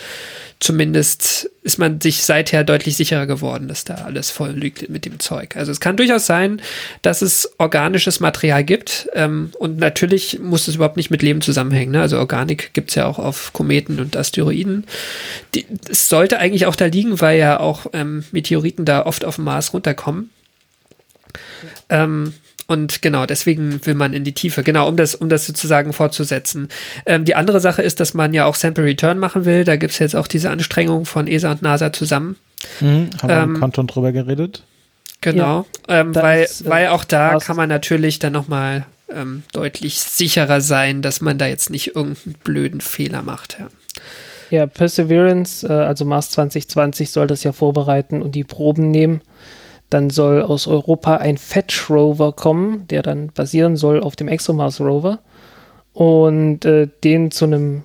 zumindest 0.58 1.50
ist 1.62 1.78
man 1.78 2.00
sich 2.00 2.22
seither 2.22 2.64
deutlich 2.64 2.96
sicherer 2.96 3.26
geworden, 3.26 3.68
dass 3.68 3.84
da 3.84 3.96
alles 3.96 4.30
voll 4.30 4.52
liegt 4.52 4.88
mit 4.88 5.04
dem 5.04 5.20
Zeug. 5.20 5.54
Also 5.56 5.70
es 5.70 5.80
kann 5.80 5.96
durchaus 5.96 6.26
sein, 6.26 6.62
dass 7.02 7.20
es 7.20 7.52
organisches 7.58 8.20
Material 8.20 8.64
gibt 8.64 9.08
ähm, 9.14 9.50
und 9.58 9.78
natürlich 9.78 10.38
muss 10.38 10.66
es 10.66 10.76
überhaupt 10.76 10.96
nicht 10.96 11.10
mit 11.10 11.22
Leben 11.22 11.42
zusammenhängen. 11.42 11.92
Ne? 11.92 12.00
Also 12.00 12.18
Organik 12.18 12.72
gibt 12.72 12.90
es 12.90 12.94
ja 12.94 13.06
auch 13.06 13.18
auf 13.18 13.52
Kometen 13.52 14.00
und 14.00 14.16
Asteroiden. 14.16 14.86
Die, 15.54 15.66
es 15.90 16.08
sollte 16.08 16.38
eigentlich 16.38 16.66
auch 16.66 16.76
da 16.76 16.86
liegen, 16.86 17.20
weil 17.20 17.38
ja 17.38 17.60
auch 17.60 17.86
ähm, 17.92 18.24
Meteoriten 18.32 18.86
da 18.86 19.04
oft 19.04 19.24
auf 19.24 19.36
dem 19.36 19.44
Mars 19.44 19.74
runterkommen. 19.74 20.30
Ähm, 21.90 22.32
und 22.66 23.00
genau, 23.02 23.26
deswegen 23.26 23.84
will 23.86 23.94
man 23.94 24.12
in 24.12 24.24
die 24.24 24.34
Tiefe, 24.34 24.62
genau, 24.62 24.88
um 24.88 24.96
das, 24.96 25.14
um 25.14 25.28
das 25.28 25.46
sozusagen 25.46 25.92
fortzusetzen. 25.92 26.68
Ähm, 27.04 27.24
die 27.24 27.34
andere 27.34 27.60
Sache 27.60 27.82
ist, 27.82 28.00
dass 28.00 28.14
man 28.14 28.34
ja 28.34 28.44
auch 28.44 28.56
Sample 28.56 28.84
Return 28.84 29.18
machen 29.18 29.44
will. 29.44 29.64
Da 29.64 29.76
gibt 29.76 29.92
es 29.92 29.98
jetzt 29.98 30.16
auch 30.16 30.26
diese 30.26 30.50
Anstrengung 30.50 31.04
von 31.04 31.28
ESA 31.28 31.52
und 31.52 31.62
NASA 31.62 31.92
zusammen. 31.92 32.36
Mhm, 32.80 33.10
haben 33.22 33.28
wir 33.28 33.36
ähm, 33.36 33.54
im 33.54 33.60
Kanton 33.60 33.86
drüber 33.86 34.12
geredet. 34.12 34.64
Genau, 35.20 35.66
ja, 35.88 36.00
ähm, 36.00 36.14
weil, 36.14 36.44
ist, 36.44 36.66
äh, 36.66 36.68
weil 36.68 36.88
auch 36.88 37.04
da 37.04 37.38
kann 37.38 37.56
man 37.56 37.68
natürlich 37.68 38.18
dann 38.18 38.32
nochmal 38.32 38.86
ähm, 39.12 39.44
deutlich 39.52 40.00
sicherer 40.00 40.60
sein, 40.60 41.02
dass 41.02 41.20
man 41.20 41.38
da 41.38 41.46
jetzt 41.46 41.70
nicht 41.70 41.94
irgendeinen 41.94 42.34
blöden 42.42 42.80
Fehler 42.80 43.22
macht. 43.22 43.58
Ja. 43.58 43.68
Ja, 44.50 44.66
Perseverance, 44.66 45.66
äh, 45.66 45.72
also 45.72 46.04
Mars 46.04 46.30
2020 46.30 47.10
soll 47.10 47.26
das 47.26 47.42
ja 47.42 47.52
vorbereiten 47.52 48.22
und 48.22 48.34
die 48.34 48.44
Proben 48.44 48.90
nehmen. 48.90 49.20
Dann 49.90 50.10
soll 50.10 50.42
aus 50.42 50.66
Europa 50.66 51.16
ein 51.16 51.38
Fetch 51.38 51.90
Rover 51.90 52.32
kommen, 52.32 52.86
der 52.88 53.02
dann 53.02 53.28
basieren 53.28 53.76
soll 53.76 54.00
auf 54.00 54.16
dem 54.16 54.28
ExoMars 54.28 54.80
Rover 54.80 55.20
und 55.92 56.64
äh, 56.64 56.88
den 57.02 57.30
zu 57.30 57.44
einem 57.44 57.84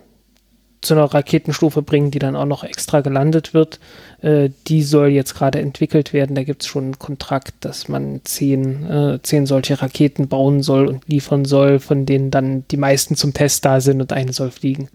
zu 0.82 0.96
einer 0.96 1.06
Raketenstufe 1.06 1.84
bringen, 1.84 2.10
die 2.10 2.20
dann 2.20 2.36
auch 2.36 2.46
noch 2.46 2.64
extra 2.64 3.02
gelandet 3.02 3.54
wird. 3.54 3.80
Äh, 4.22 4.50
die 4.68 4.82
soll 4.82 5.10
jetzt 5.10 5.36
gerade 5.36 5.60
entwickelt 5.60 6.12
werden. 6.12 6.36
Da 6.36 6.44
gibt 6.44 6.64
es 6.64 6.68
schon 6.68 6.86
einen 6.86 7.00
Kontrakt, 7.00 7.54
dass 7.62 7.88
man 7.88 8.22
zehn, 8.24 8.90
äh, 8.90 9.20
zehn 9.22 9.46
solche 9.46 9.80
Raketen 9.80 10.28
bauen 10.28 10.64
soll 10.64 10.88
und 10.88 11.08
liefern 11.08 11.46
soll, 11.46 11.80
von 11.80 12.08
denen 12.08 12.32
dann 12.32 12.66
die 12.72 12.78
meisten 12.78 13.16
zum 13.16 13.34
Test 13.34 13.64
da 13.64 13.80
sind 13.80 14.02
und 14.02 14.12
eine 14.12 14.34
soll 14.34 14.50
fliegen. 14.50 14.90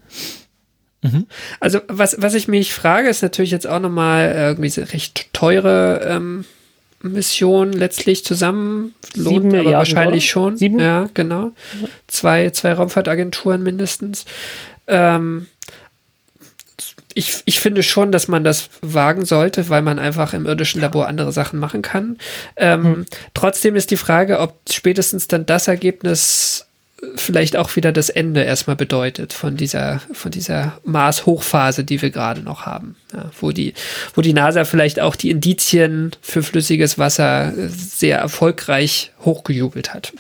Mhm. 1.02 1.26
Also 1.60 1.78
was, 1.86 2.20
was 2.20 2.34
ich 2.34 2.48
mich 2.48 2.74
frage, 2.74 3.08
ist 3.08 3.22
natürlich 3.22 3.52
jetzt 3.52 3.66
auch 3.66 3.80
nochmal 3.80 4.32
irgendwie 4.36 4.80
recht 4.80 5.32
teure 5.32 6.00
ähm, 6.04 6.44
Mission 7.12 7.72
letztlich 7.72 8.24
zusammen 8.24 8.94
lohnt, 9.14 9.50
Sieben 9.50 9.54
aber 9.54 9.72
wahrscheinlich 9.72 10.24
oder? 10.24 10.30
schon. 10.30 10.56
Sieben? 10.56 10.78
Ja, 10.78 11.08
genau. 11.14 11.52
Zwei, 12.06 12.50
zwei 12.50 12.72
Raumfahrtagenturen 12.72 13.62
mindestens. 13.62 14.24
Ähm, 14.86 15.46
ich, 17.14 17.42
ich 17.46 17.60
finde 17.60 17.82
schon, 17.82 18.12
dass 18.12 18.28
man 18.28 18.44
das 18.44 18.68
wagen 18.82 19.24
sollte, 19.24 19.70
weil 19.70 19.80
man 19.80 19.98
einfach 19.98 20.34
im 20.34 20.44
irdischen 20.44 20.82
Labor 20.82 21.08
andere 21.08 21.32
Sachen 21.32 21.58
machen 21.58 21.80
kann. 21.80 22.18
Ähm, 22.56 22.84
hm. 22.84 23.06
Trotzdem 23.32 23.74
ist 23.74 23.90
die 23.90 23.96
Frage, 23.96 24.38
ob 24.38 24.54
spätestens 24.70 25.26
dann 25.26 25.46
das 25.46 25.66
Ergebnis 25.66 26.65
vielleicht 27.14 27.56
auch 27.56 27.76
wieder 27.76 27.92
das 27.92 28.08
Ende 28.08 28.42
erstmal 28.42 28.76
bedeutet 28.76 29.32
von 29.32 29.56
dieser, 29.56 30.00
von 30.12 30.30
dieser 30.30 30.78
Mars-Hochphase, 30.84 31.84
die 31.84 32.02
wir 32.02 32.10
gerade 32.10 32.42
noch 32.42 32.66
haben. 32.66 32.96
Ja, 33.12 33.30
wo, 33.40 33.52
die, 33.52 33.74
wo 34.14 34.22
die 34.22 34.32
NASA 34.32 34.64
vielleicht 34.64 35.00
auch 35.00 35.16
die 35.16 35.30
Indizien 35.30 36.12
für 36.20 36.42
flüssiges 36.42 36.98
Wasser 36.98 37.52
sehr 37.68 38.18
erfolgreich 38.18 39.12
hochgejubelt 39.24 39.94
hat. 39.94 40.12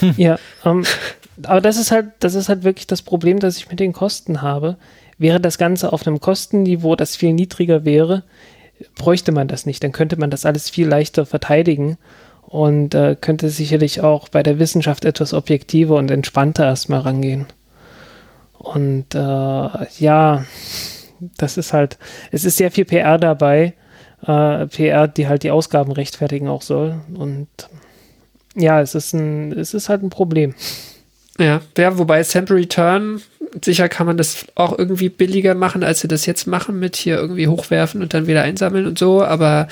Hm. 0.00 0.14
Ja, 0.16 0.38
ähm, 0.64 0.84
aber 1.42 1.60
das 1.60 1.76
ist 1.76 1.90
halt, 1.90 2.06
das 2.20 2.34
ist 2.34 2.48
halt 2.48 2.64
wirklich 2.64 2.86
das 2.86 3.02
Problem, 3.02 3.38
das 3.38 3.56
ich 3.56 3.68
mit 3.68 3.80
den 3.80 3.92
Kosten 3.92 4.42
habe. 4.42 4.76
Wäre 5.18 5.40
das 5.40 5.58
Ganze 5.58 5.92
auf 5.92 6.06
einem 6.06 6.20
Kostenniveau, 6.20 6.96
das 6.96 7.16
viel 7.16 7.34
niedriger 7.34 7.84
wäre, 7.84 8.22
bräuchte 8.94 9.32
man 9.32 9.48
das 9.48 9.66
nicht. 9.66 9.84
Dann 9.84 9.92
könnte 9.92 10.16
man 10.16 10.30
das 10.30 10.46
alles 10.46 10.70
viel 10.70 10.88
leichter 10.88 11.26
verteidigen 11.26 11.98
und 12.50 12.96
äh, 12.96 13.16
könnte 13.18 13.48
sicherlich 13.48 14.00
auch 14.02 14.28
bei 14.28 14.42
der 14.42 14.58
Wissenschaft 14.58 15.04
etwas 15.04 15.32
objektiver 15.32 15.94
und 15.94 16.10
entspannter 16.10 16.64
erstmal 16.66 17.00
rangehen. 17.00 17.46
Und 18.58 19.14
äh, 19.14 19.18
ja, 19.18 20.44
das 21.38 21.56
ist 21.56 21.72
halt, 21.72 21.96
es 22.32 22.44
ist 22.44 22.56
sehr 22.56 22.72
viel 22.72 22.84
PR 22.84 23.18
dabei, 23.18 23.74
äh, 24.26 24.66
PR, 24.66 25.06
die 25.06 25.28
halt 25.28 25.44
die 25.44 25.52
Ausgaben 25.52 25.92
rechtfertigen 25.92 26.48
auch 26.48 26.62
soll. 26.62 27.00
Und 27.14 27.46
ja, 28.56 28.80
es 28.80 28.96
ist 28.96 29.14
ein, 29.14 29.52
es 29.52 29.72
ist 29.72 29.88
halt 29.88 30.02
ein 30.02 30.10
Problem. 30.10 30.56
Ja, 31.40 31.60
ja 31.76 31.98
wobei 31.98 32.22
Sample 32.22 32.56
Return 32.56 33.22
sicher 33.64 33.88
kann 33.88 34.06
man 34.06 34.16
das 34.16 34.46
auch 34.54 34.78
irgendwie 34.78 35.08
billiger 35.08 35.54
machen, 35.54 35.82
als 35.82 36.00
sie 36.00 36.08
das 36.08 36.26
jetzt 36.26 36.46
machen, 36.46 36.78
mit 36.78 36.96
hier 36.96 37.16
irgendwie 37.16 37.48
hochwerfen 37.48 38.02
und 38.02 38.14
dann 38.14 38.26
wieder 38.26 38.42
einsammeln 38.42 38.86
und 38.86 38.98
so, 38.98 39.24
aber 39.24 39.66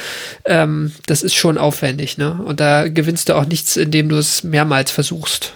ähm, 0.47 0.93
das 1.07 1.23
ist 1.23 1.35
schon 1.35 1.59
aufwendig, 1.59 2.19
ne? 2.19 2.41
Und 2.45 2.59
da 2.59 2.89
gewinnst 2.89 3.29
du 3.29 3.35
auch 3.35 3.47
nichts, 3.47 3.77
indem 3.77 4.09
du 4.09 4.17
es 4.17 4.43
mehrmals 4.43 4.91
versuchst, 4.91 5.53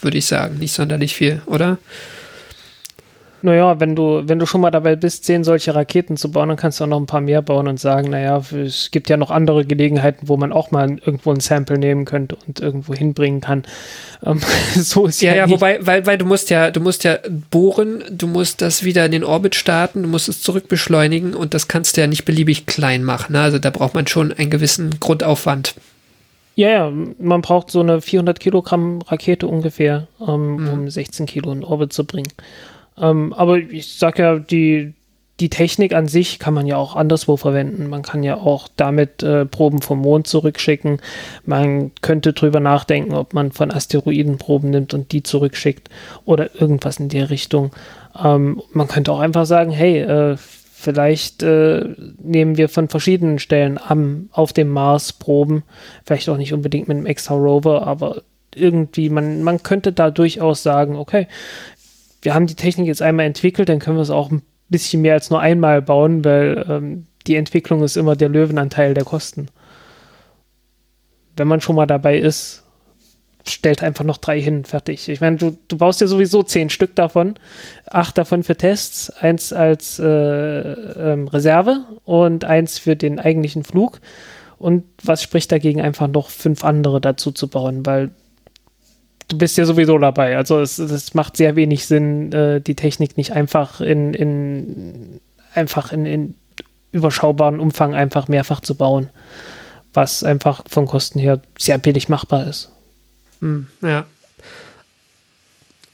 würde 0.00 0.16
ich 0.16 0.26
sagen. 0.26 0.58
Nicht 0.58 0.72
sonderlich 0.72 1.14
viel, 1.14 1.42
oder? 1.46 1.78
Naja, 3.46 3.78
wenn 3.78 3.94
du, 3.94 4.22
wenn 4.26 4.40
du 4.40 4.46
schon 4.46 4.60
mal 4.60 4.72
dabei 4.72 4.96
bist, 4.96 5.24
zehn 5.24 5.44
solche 5.44 5.72
Raketen 5.72 6.16
zu 6.16 6.32
bauen, 6.32 6.48
dann 6.48 6.56
kannst 6.56 6.80
du 6.80 6.84
auch 6.84 6.88
noch 6.88 6.98
ein 6.98 7.06
paar 7.06 7.20
mehr 7.20 7.42
bauen 7.42 7.68
und 7.68 7.78
sagen, 7.78 8.10
naja, 8.10 8.42
es 8.52 8.90
gibt 8.90 9.08
ja 9.08 9.16
noch 9.16 9.30
andere 9.30 9.64
Gelegenheiten, 9.64 10.26
wo 10.26 10.36
man 10.36 10.50
auch 10.50 10.72
mal 10.72 10.98
irgendwo 11.06 11.30
ein 11.30 11.38
Sample 11.38 11.78
nehmen 11.78 12.06
könnte 12.06 12.36
und 12.44 12.58
irgendwo 12.58 12.92
hinbringen 12.92 13.40
kann. 13.40 13.62
Ähm, 14.24 14.40
so 14.74 15.06
ist 15.06 15.22
ja. 15.22 15.30
Ja, 15.30 15.36
ja, 15.46 15.50
wobei, 15.50 15.78
weil, 15.80 16.04
weil 16.06 16.18
du 16.18 16.24
musst 16.24 16.50
ja, 16.50 16.72
du 16.72 16.80
musst 16.80 17.04
ja 17.04 17.18
bohren, 17.52 18.02
du 18.10 18.26
musst 18.26 18.62
das 18.62 18.82
wieder 18.82 19.06
in 19.06 19.12
den 19.12 19.22
Orbit 19.22 19.54
starten, 19.54 20.02
du 20.02 20.08
musst 20.08 20.28
es 20.28 20.42
zurückbeschleunigen 20.42 21.34
und 21.34 21.54
das 21.54 21.68
kannst 21.68 21.96
du 21.96 22.00
ja 22.00 22.08
nicht 22.08 22.24
beliebig 22.24 22.66
klein 22.66 23.04
machen. 23.04 23.34
Ne? 23.34 23.42
Also 23.42 23.60
da 23.60 23.70
braucht 23.70 23.94
man 23.94 24.08
schon 24.08 24.32
einen 24.32 24.50
gewissen 24.50 24.98
Grundaufwand. 24.98 25.76
Ja, 26.56 26.68
ja, 26.68 26.92
man 27.20 27.42
braucht 27.42 27.70
so 27.70 27.78
eine 27.78 28.00
400 28.00 28.40
Kilogramm 28.40 29.02
Rakete 29.02 29.46
ungefähr, 29.46 30.08
ähm, 30.26 30.56
mhm. 30.56 30.68
um 30.68 30.90
16 30.90 31.26
Kilo 31.26 31.52
in 31.52 31.62
Orbit 31.62 31.92
zu 31.92 32.04
bringen. 32.04 32.32
Ähm, 32.98 33.32
aber 33.32 33.58
ich 33.58 33.96
sag 33.96 34.18
ja, 34.18 34.38
die, 34.38 34.94
die 35.40 35.50
Technik 35.50 35.94
an 35.94 36.08
sich 36.08 36.38
kann 36.38 36.54
man 36.54 36.66
ja 36.66 36.76
auch 36.76 36.96
anderswo 36.96 37.36
verwenden. 37.36 37.88
Man 37.88 38.02
kann 38.02 38.22
ja 38.22 38.36
auch 38.36 38.68
damit 38.76 39.22
äh, 39.22 39.44
Proben 39.44 39.82
vom 39.82 40.00
Mond 40.00 40.26
zurückschicken. 40.26 41.00
Man 41.44 41.92
könnte 42.00 42.32
drüber 42.32 42.60
nachdenken, 42.60 43.14
ob 43.14 43.34
man 43.34 43.52
von 43.52 43.70
Asteroiden 43.70 44.38
Proben 44.38 44.70
nimmt 44.70 44.94
und 44.94 45.12
die 45.12 45.22
zurückschickt 45.22 45.90
oder 46.24 46.58
irgendwas 46.58 46.98
in 46.98 47.10
der 47.10 47.28
Richtung. 47.28 47.72
Ähm, 48.22 48.62
man 48.72 48.88
könnte 48.88 49.12
auch 49.12 49.20
einfach 49.20 49.44
sagen, 49.44 49.70
hey, 49.70 50.00
äh, 50.00 50.36
vielleicht 50.38 51.42
äh, 51.42 51.84
nehmen 52.22 52.56
wir 52.56 52.70
von 52.70 52.88
verschiedenen 52.88 53.38
Stellen 53.38 53.78
am, 53.78 54.30
auf 54.32 54.54
dem 54.54 54.68
Mars 54.68 55.12
Proben. 55.12 55.64
Vielleicht 56.04 56.28
auch 56.30 56.38
nicht 56.38 56.54
unbedingt 56.54 56.88
mit 56.88 56.96
einem 56.96 57.06
extra 57.06 57.34
Rover, 57.34 57.86
aber 57.86 58.22
irgendwie, 58.54 59.10
man, 59.10 59.42
man 59.42 59.62
könnte 59.62 59.92
da 59.92 60.10
durchaus 60.10 60.62
sagen, 60.62 60.96
okay, 60.96 61.28
wir 62.22 62.34
haben 62.34 62.46
die 62.46 62.54
Technik 62.54 62.86
jetzt 62.86 63.02
einmal 63.02 63.26
entwickelt, 63.26 63.68
dann 63.68 63.78
können 63.78 63.96
wir 63.96 64.02
es 64.02 64.10
auch 64.10 64.30
ein 64.30 64.42
bisschen 64.68 65.02
mehr 65.02 65.14
als 65.14 65.30
nur 65.30 65.40
einmal 65.40 65.82
bauen, 65.82 66.24
weil 66.24 66.66
ähm, 66.68 67.06
die 67.26 67.36
Entwicklung 67.36 67.82
ist 67.82 67.96
immer 67.96 68.16
der 68.16 68.28
Löwenanteil 68.28 68.94
der 68.94 69.04
Kosten. 69.04 69.48
Wenn 71.36 71.48
man 71.48 71.60
schon 71.60 71.76
mal 71.76 71.86
dabei 71.86 72.18
ist, 72.18 72.64
stellt 73.48 73.82
einfach 73.82 74.04
noch 74.04 74.16
drei 74.16 74.40
hin, 74.40 74.64
fertig. 74.64 75.08
Ich 75.08 75.20
meine, 75.20 75.36
du, 75.36 75.56
du 75.68 75.76
baust 75.76 76.00
ja 76.00 76.06
sowieso 76.06 76.42
zehn 76.42 76.70
Stück 76.70 76.94
davon, 76.96 77.34
acht 77.86 78.18
davon 78.18 78.42
für 78.42 78.56
Tests, 78.56 79.10
eins 79.10 79.52
als 79.52 79.98
äh, 79.98 80.04
ähm, 80.04 81.28
Reserve 81.28 81.84
und 82.04 82.44
eins 82.44 82.78
für 82.78 82.96
den 82.96 83.20
eigentlichen 83.20 83.64
Flug. 83.64 84.00
Und 84.58 84.84
was 85.02 85.22
spricht 85.22 85.52
dagegen, 85.52 85.80
einfach 85.80 86.08
noch 86.08 86.30
fünf 86.30 86.64
andere 86.64 87.00
dazu 87.00 87.30
zu 87.30 87.48
bauen, 87.48 87.84
weil 87.84 88.10
du 89.28 89.38
bist 89.38 89.56
ja 89.56 89.64
sowieso 89.64 89.98
dabei. 89.98 90.36
Also 90.36 90.60
es, 90.60 90.78
es 90.78 91.14
macht 91.14 91.36
sehr 91.36 91.56
wenig 91.56 91.86
Sinn, 91.86 92.32
äh, 92.32 92.60
die 92.60 92.74
Technik 92.74 93.16
nicht 93.16 93.32
einfach 93.32 93.80
in, 93.80 94.14
in 94.14 95.20
einfach 95.54 95.92
in, 95.92 96.06
in 96.06 96.34
überschaubaren 96.92 97.60
Umfang 97.60 97.94
einfach 97.94 98.28
mehrfach 98.28 98.60
zu 98.60 98.74
bauen, 98.74 99.10
was 99.94 100.22
einfach 100.22 100.62
von 100.68 100.86
Kosten 100.86 101.18
her 101.18 101.40
sehr 101.58 101.78
billig 101.78 102.08
machbar 102.08 102.46
ist. 102.46 102.70
Hm, 103.40 103.66
ja. 103.82 104.06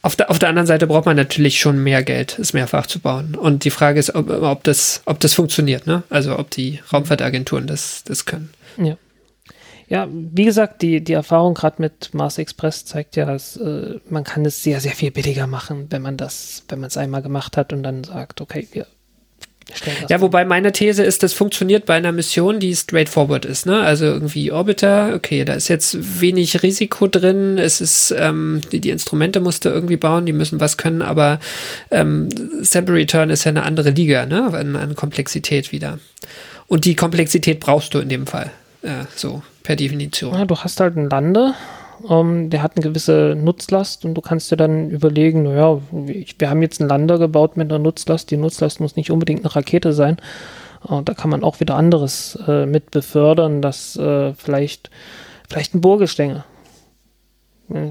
Auf 0.05 0.17
der, 0.17 0.31
auf 0.31 0.41
der 0.41 0.49
anderen 0.49 0.67
Seite 0.67 0.89
braucht 0.89 1.07
man 1.07 1.17
natürlich 1.17 1.61
schon 1.61 1.83
mehr 1.83 2.03
Geld, 2.03 2.37
es 2.39 2.53
mehrfach 2.53 2.89
zu 2.89 2.99
bauen. 2.99 3.37
Und 3.37 3.65
die 3.65 3.71
Frage 3.71 4.01
ist, 4.01 4.15
ob, 4.17 4.29
ob, 4.31 4.65
das, 4.65 5.01
ob 5.05 5.21
das 5.21 5.35
funktioniert, 5.35 5.87
ne? 5.87 6.03
Also 6.11 6.37
ob 6.39 6.51
die 6.51 6.81
Raumfahrtagenturen 6.93 7.69
das, 7.69 8.03
das 8.03 8.25
können. 8.25 8.51
Ja. 8.79 8.97
Ja, 9.89 10.09
wie 10.11 10.45
gesagt, 10.45 10.83
die, 10.83 11.03
die 11.03 11.13
Erfahrung 11.13 11.55
gerade 11.55 11.83
mit 11.83 12.15
Mars 12.15 12.39
Express 12.39 12.85
zeigt 12.85 13.17
ja, 13.17 13.27
dass 13.27 13.57
äh, 13.57 14.01
man 14.09 14.25
kann 14.25 14.45
es 14.45 14.63
sehr, 14.63 14.81
sehr 14.81 14.93
viel 14.93 15.11
billiger 15.11 15.47
machen, 15.47 15.87
wenn 15.91 16.03
man 16.03 16.17
das, 16.17 16.65
wenn 16.69 16.81
man 16.81 16.89
es 16.89 16.97
einmal 16.97 17.23
gemacht 17.23 17.57
hat 17.57 17.73
und 17.73 17.83
dann 17.83 18.05
sagt, 18.05 18.41
okay, 18.41 18.67
wir 18.73 18.87
ja, 20.09 20.21
wobei 20.21 20.45
meine 20.45 20.73
These 20.73 21.03
ist, 21.03 21.23
das 21.23 21.33
funktioniert 21.33 21.87
bei 21.87 21.95
einer 21.95 22.13
Mission, 22.13 22.61
die 22.61 22.75
straightforward 22.75 23.45
ist. 23.45 23.67
Ne? 23.67 23.81
Also 23.81 24.05
irgendwie 24.05 24.53
Orbiter, 24.53 25.15
okay, 25.15 25.45
da 25.45 25.55
ist 25.55 25.69
jetzt 25.69 26.21
wenig 26.21 26.63
Risiko 26.63 27.07
drin. 27.07 27.59
Es 27.59 27.81
ist, 27.81 28.15
ähm, 28.17 28.61
die, 28.71 28.81
die 28.81 28.91
Instrumente 28.91 29.41
musst 29.41 29.65
du 29.65 29.71
irgendwie 29.71 29.97
bauen, 29.97 30.27
die 30.27 30.33
müssen 30.33 30.61
was 30.61 30.77
können, 30.77 31.03
aber 31.03 31.41
ähm, 31.91 32.29
Sample 32.63 32.95
Return 32.95 33.31
ist 33.31 33.45
ja 33.45 33.51
eine 33.51 33.63
andere 33.63 33.91
Liga, 33.91 34.27
ne? 34.27 34.53
An, 34.53 34.77
an 34.77 34.95
Komplexität 34.95 35.73
wieder. 35.73 35.99
Und 36.67 36.85
die 36.85 36.97
Komplexität 36.97 37.61
brauchst 37.61 37.95
du 37.95 37.99
in 37.99 38.09
dem 38.09 38.27
Fall. 38.27 38.51
Ja, 38.83 39.07
so, 39.15 39.43
per 39.63 39.77
Definition. 39.77 40.35
Ja, 40.35 40.45
du 40.45 40.57
hast 40.57 40.81
halt 40.81 40.97
einen 40.97 41.09
Lande, 41.09 41.55
ähm, 42.09 42.51
der 42.51 42.63
hat 42.63 42.77
eine 42.77 42.83
gewisse 42.83 43.37
Nutzlast 43.39 44.05
und 44.05 44.15
du 44.15 44.21
kannst 44.21 44.51
dir 44.51 44.57
dann 44.57 44.91
überlegen, 44.91 45.45
naja, 45.45 45.81
wir 45.91 46.51
haben 46.51 46.63
jetzt 46.63 46.81
einen 46.81 46.89
Lander 46.89 47.19
gebaut 47.19 47.57
mit 47.57 47.71
einer 47.71 47.79
Nutzlast. 47.79 48.31
Die 48.31 48.37
Nutzlast 48.37 48.81
muss 48.81 48.97
nicht 48.97 49.11
unbedingt 49.11 49.45
eine 49.45 49.55
Rakete 49.55 49.93
sein. 49.93 50.17
Äh, 50.89 51.03
da 51.05 51.15
kann 51.15 51.31
man 51.31 51.45
auch 51.45 51.61
wieder 51.61 51.77
anderes 51.77 52.39
äh, 52.47 52.67
mit 52.67 52.91
befördern, 52.91 53.63
dass 53.63 53.97
äh, 53.97 54.35
vielleicht, 54.35 54.91
vielleicht 55.49 55.75
ein 55.75 55.81
Bohrgestänge. 55.81 56.45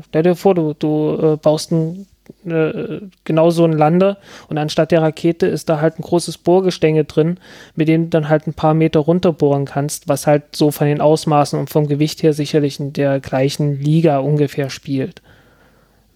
Stell 0.10 0.24
dir 0.24 0.36
vor, 0.36 0.54
du, 0.54 0.74
du 0.74 1.18
äh, 1.22 1.38
baust 1.38 1.72
ein 1.72 2.06
äh, 2.45 3.02
genau 3.23 3.49
so 3.49 3.65
ein 3.65 3.73
Lander 3.73 4.18
und 4.49 4.57
anstatt 4.57 4.91
der 4.91 5.02
Rakete 5.02 5.48
ist 5.48 5.69
da 5.69 5.81
halt 5.81 5.99
ein 5.99 6.03
großes 6.03 6.38
Bohrgestänge 6.39 7.03
drin, 7.03 7.38
mit 7.76 7.88
dem 7.88 8.03
du 8.03 8.10
dann 8.10 8.30
halt 8.30 8.48
ein 8.48 8.53
paar 8.53 8.73
Meter 8.73 8.99
runterbohren 8.99 9.65
kannst, 9.65 10.07
was 10.07 10.27
halt 10.27 10.56
so 10.56 10.72
von 10.72 10.88
den 10.88 11.02
Ausmaßen 11.02 11.60
und 11.60 11.69
vom 11.69 11.88
Gewicht 11.88 12.23
her 12.23 12.34
sicherlich 12.34 12.80
in 12.80 12.93
der 12.93 13.19
gleichen 13.19 13.80
Liga 13.80 14.19
ungefähr 14.19 14.69
spielt. 14.69 15.22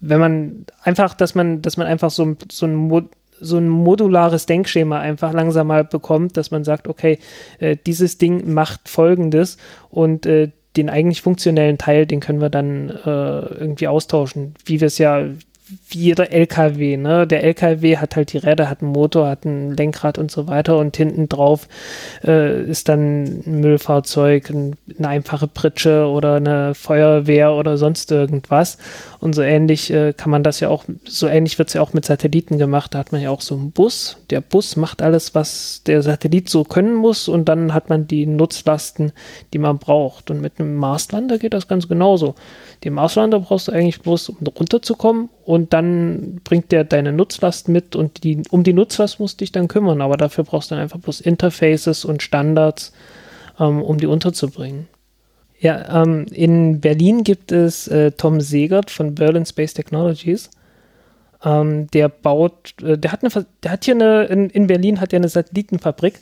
Wenn 0.00 0.20
man 0.20 0.66
einfach, 0.82 1.14
dass 1.14 1.34
man, 1.34 1.62
dass 1.62 1.76
man 1.76 1.86
einfach 1.86 2.10
so, 2.10 2.36
so 2.50 2.66
ein 2.66 3.08
so 3.38 3.58
ein 3.58 3.68
modulares 3.68 4.46
Denkschema 4.46 4.98
einfach 4.98 5.34
langsam 5.34 5.66
mal 5.66 5.84
bekommt, 5.84 6.38
dass 6.38 6.50
man 6.50 6.64
sagt, 6.64 6.88
okay, 6.88 7.18
äh, 7.58 7.76
dieses 7.86 8.16
Ding 8.16 8.52
macht 8.52 8.88
Folgendes 8.88 9.58
und 9.90 10.24
äh, 10.26 10.52
den 10.76 10.90
eigentlich 10.90 11.22
funktionellen 11.22 11.78
Teil, 11.78 12.06
den 12.06 12.20
können 12.20 12.40
wir 12.40 12.50
dann 12.50 12.90
äh, 12.90 13.00
irgendwie 13.00 13.88
austauschen, 13.88 14.54
wie 14.64 14.80
wir 14.80 14.86
es 14.86 14.98
ja 14.98 15.24
wie 15.88 15.98
jeder 15.98 16.30
LKW, 16.30 16.96
ne? 16.96 17.26
Der 17.26 17.42
LKW 17.42 17.96
hat 17.96 18.14
halt 18.14 18.32
die 18.32 18.38
Räder, 18.38 18.70
hat 18.70 18.82
einen 18.82 18.92
Motor, 18.92 19.28
hat 19.28 19.44
ein 19.44 19.76
Lenkrad 19.76 20.18
und 20.18 20.30
so 20.30 20.46
weiter 20.46 20.78
und 20.78 20.96
hinten 20.96 21.28
drauf 21.28 21.66
äh, 22.24 22.62
ist 22.62 22.88
dann 22.88 23.24
ein 23.46 23.60
Müllfahrzeug, 23.60 24.50
ein, 24.50 24.76
eine 24.98 25.08
einfache 25.08 25.48
Pritsche 25.48 26.06
oder 26.06 26.36
eine 26.36 26.74
Feuerwehr 26.74 27.52
oder 27.52 27.76
sonst 27.78 28.12
irgendwas. 28.12 28.78
Und 29.26 29.32
so 29.32 29.42
ähnlich 29.42 29.92
äh, 29.92 30.12
kann 30.12 30.30
man 30.30 30.44
das 30.44 30.60
ja 30.60 30.68
auch, 30.68 30.84
so 31.04 31.26
ähnlich 31.26 31.58
wird 31.58 31.66
es 31.66 31.74
ja 31.74 31.82
auch 31.82 31.92
mit 31.92 32.04
Satelliten 32.04 32.58
gemacht. 32.58 32.94
Da 32.94 32.98
hat 33.00 33.10
man 33.10 33.20
ja 33.20 33.30
auch 33.30 33.40
so 33.40 33.56
einen 33.56 33.72
Bus. 33.72 34.18
Der 34.30 34.40
Bus 34.40 34.76
macht 34.76 35.02
alles, 35.02 35.34
was 35.34 35.82
der 35.84 36.00
Satellit 36.02 36.48
so 36.48 36.62
können 36.62 36.94
muss 36.94 37.26
und 37.26 37.48
dann 37.48 37.74
hat 37.74 37.88
man 37.88 38.06
die 38.06 38.24
Nutzlasten, 38.24 39.10
die 39.52 39.58
man 39.58 39.78
braucht. 39.78 40.30
Und 40.30 40.40
mit 40.40 40.60
einem 40.60 40.76
Marslander 40.76 41.38
geht 41.38 41.54
das 41.54 41.66
ganz 41.66 41.88
genauso. 41.88 42.36
Den 42.84 42.92
Marslander 42.92 43.40
brauchst 43.40 43.66
du 43.66 43.72
eigentlich 43.72 44.00
bloß, 44.00 44.28
um 44.28 44.46
runterzukommen 44.46 45.28
und 45.44 45.72
dann 45.72 46.40
bringt 46.44 46.70
der 46.70 46.84
deine 46.84 47.10
Nutzlast 47.10 47.68
mit 47.68 47.96
und 47.96 48.22
die, 48.22 48.44
um 48.50 48.62
die 48.62 48.74
Nutzlast 48.74 49.18
musst 49.18 49.40
du 49.40 49.42
dich 49.42 49.50
dann 49.50 49.66
kümmern, 49.66 50.02
aber 50.02 50.16
dafür 50.16 50.44
brauchst 50.44 50.70
du 50.70 50.76
dann 50.76 50.84
einfach 50.84 51.00
bloß 51.00 51.20
Interfaces 51.20 52.04
und 52.04 52.22
Standards, 52.22 52.92
ähm, 53.58 53.82
um 53.82 53.98
die 53.98 54.06
unterzubringen. 54.06 54.86
Ja, 55.58 56.02
ähm, 56.02 56.26
in 56.30 56.80
Berlin 56.80 57.24
gibt 57.24 57.50
es 57.50 57.88
äh, 57.88 58.12
Tom 58.12 58.40
Segert 58.40 58.90
von 58.90 59.14
Berlin 59.14 59.46
Space 59.46 59.74
Technologies. 59.74 60.50
Ähm, 61.44 61.88
der 61.92 62.08
baut, 62.08 62.74
äh, 62.82 62.98
der 62.98 63.12
hat 63.12 63.22
eine, 63.22 63.46
der 63.62 63.70
hat 63.70 63.84
hier 63.84 63.94
eine, 63.94 64.24
in, 64.24 64.50
in 64.50 64.66
Berlin 64.66 65.00
hat 65.00 65.12
er 65.12 65.18
eine 65.18 65.28
Satellitenfabrik 65.28 66.20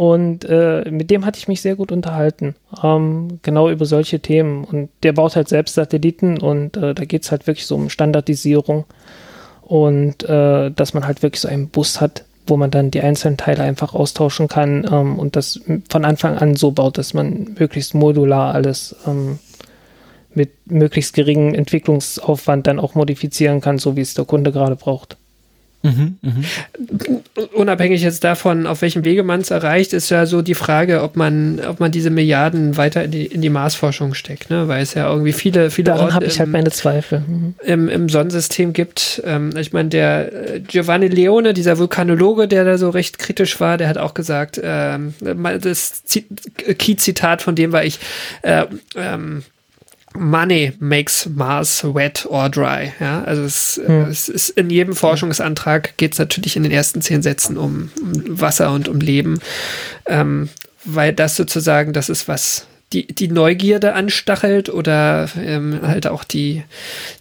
und 0.00 0.44
äh, 0.44 0.90
mit 0.90 1.10
dem 1.10 1.26
hatte 1.26 1.38
ich 1.38 1.48
mich 1.48 1.60
sehr 1.60 1.76
gut 1.76 1.92
unterhalten, 1.92 2.54
ähm, 2.82 3.38
genau 3.42 3.68
über 3.68 3.84
solche 3.84 4.20
Themen. 4.20 4.64
Und 4.64 4.88
der 5.02 5.12
baut 5.12 5.36
halt 5.36 5.48
selbst 5.48 5.74
Satelliten 5.74 6.38
und 6.40 6.76
äh, 6.76 6.94
da 6.94 7.04
geht 7.04 7.24
es 7.24 7.30
halt 7.30 7.46
wirklich 7.46 7.66
so 7.66 7.74
um 7.74 7.90
Standardisierung 7.90 8.86
und 9.62 10.22
äh, 10.28 10.70
dass 10.70 10.94
man 10.94 11.06
halt 11.06 11.22
wirklich 11.22 11.40
so 11.40 11.48
einen 11.48 11.68
Bus 11.68 12.00
hat, 12.00 12.24
wo 12.50 12.56
man 12.56 12.70
dann 12.70 12.90
die 12.90 13.00
einzelnen 13.00 13.36
Teile 13.36 13.62
einfach 13.62 13.94
austauschen 13.94 14.48
kann 14.48 14.86
ähm, 14.90 15.18
und 15.18 15.36
das 15.36 15.60
von 15.88 16.04
Anfang 16.04 16.36
an 16.36 16.56
so 16.56 16.72
baut, 16.72 16.98
dass 16.98 17.14
man 17.14 17.54
möglichst 17.58 17.94
modular 17.94 18.54
alles 18.54 18.96
ähm, 19.06 19.38
mit 20.34 20.70
möglichst 20.70 21.14
geringem 21.14 21.54
Entwicklungsaufwand 21.54 22.66
dann 22.66 22.78
auch 22.78 22.94
modifizieren 22.94 23.60
kann, 23.60 23.78
so 23.78 23.96
wie 23.96 24.00
es 24.00 24.14
der 24.14 24.24
Kunde 24.24 24.52
gerade 24.52 24.76
braucht. 24.76 25.16
Mhm, 25.82 26.18
mh. 26.20 27.50
Unabhängig 27.54 28.02
jetzt 28.02 28.22
davon, 28.22 28.66
auf 28.66 28.82
welchem 28.82 29.04
Wege 29.04 29.22
man 29.22 29.40
es 29.40 29.50
erreicht, 29.50 29.94
ist 29.94 30.10
ja 30.10 30.26
so 30.26 30.42
die 30.42 30.54
Frage, 30.54 31.02
ob 31.02 31.16
man, 31.16 31.60
ob 31.66 31.80
man 31.80 31.90
diese 31.90 32.10
Milliarden 32.10 32.76
weiter 32.76 33.04
in 33.04 33.10
die, 33.10 33.24
in 33.24 33.40
die 33.40 33.48
Marsforschung 33.48 34.12
steckt, 34.12 34.50
ne? 34.50 34.68
weil 34.68 34.82
es 34.82 34.92
ja 34.92 35.10
irgendwie 35.10 35.32
viele, 35.32 35.70
viele 35.70 35.92
Daran 35.92 36.12
habe 36.12 36.26
ich 36.26 36.38
halt 36.38 36.50
meine 36.50 36.70
Zweifel. 36.70 37.20
Mhm. 37.26 37.54
Im, 37.64 37.88
Im 37.88 38.08
Sonnensystem 38.10 38.74
gibt. 38.74 39.22
Ähm, 39.24 39.56
ich 39.56 39.72
meine, 39.72 39.88
der 39.88 40.54
äh, 40.56 40.60
Giovanni 40.60 41.08
Leone, 41.08 41.54
dieser 41.54 41.78
Vulkanologe, 41.78 42.46
der 42.46 42.64
da 42.64 42.76
so 42.76 42.90
recht 42.90 43.18
kritisch 43.18 43.58
war, 43.58 43.78
der 43.78 43.88
hat 43.88 43.96
auch 43.96 44.12
gesagt, 44.12 44.60
ähm, 44.62 45.14
das 45.20 46.02
Key-Zitat 46.78 47.40
von 47.40 47.54
dem 47.54 47.72
war 47.72 47.84
ich, 47.84 47.98
äh, 48.42 48.66
ähm, 48.96 49.44
Money 50.16 50.72
makes 50.80 51.26
Mars 51.26 51.84
wet 51.84 52.26
or 52.28 52.48
dry. 52.48 52.92
Ja, 52.98 53.22
also 53.22 53.42
es, 53.42 53.80
hm. 53.84 54.06
es 54.10 54.28
ist 54.28 54.50
in 54.50 54.70
jedem 54.70 54.94
Forschungsantrag 54.94 55.96
geht 55.96 56.12
es 56.12 56.18
natürlich 56.18 56.56
in 56.56 56.64
den 56.64 56.72
ersten 56.72 57.00
zehn 57.00 57.22
Sätzen 57.22 57.56
um, 57.56 57.90
um 58.02 58.40
Wasser 58.40 58.72
und 58.72 58.88
um 58.88 59.00
Leben, 59.00 59.40
ähm, 60.06 60.48
weil 60.84 61.12
das 61.12 61.36
sozusagen 61.36 61.92
das 61.92 62.08
ist 62.08 62.26
was 62.26 62.66
die, 62.92 63.06
die 63.06 63.28
Neugierde 63.28 63.94
anstachelt 63.94 64.68
oder 64.68 65.28
ähm, 65.38 65.80
halt 65.82 66.06
auch 66.08 66.24
die, 66.24 66.64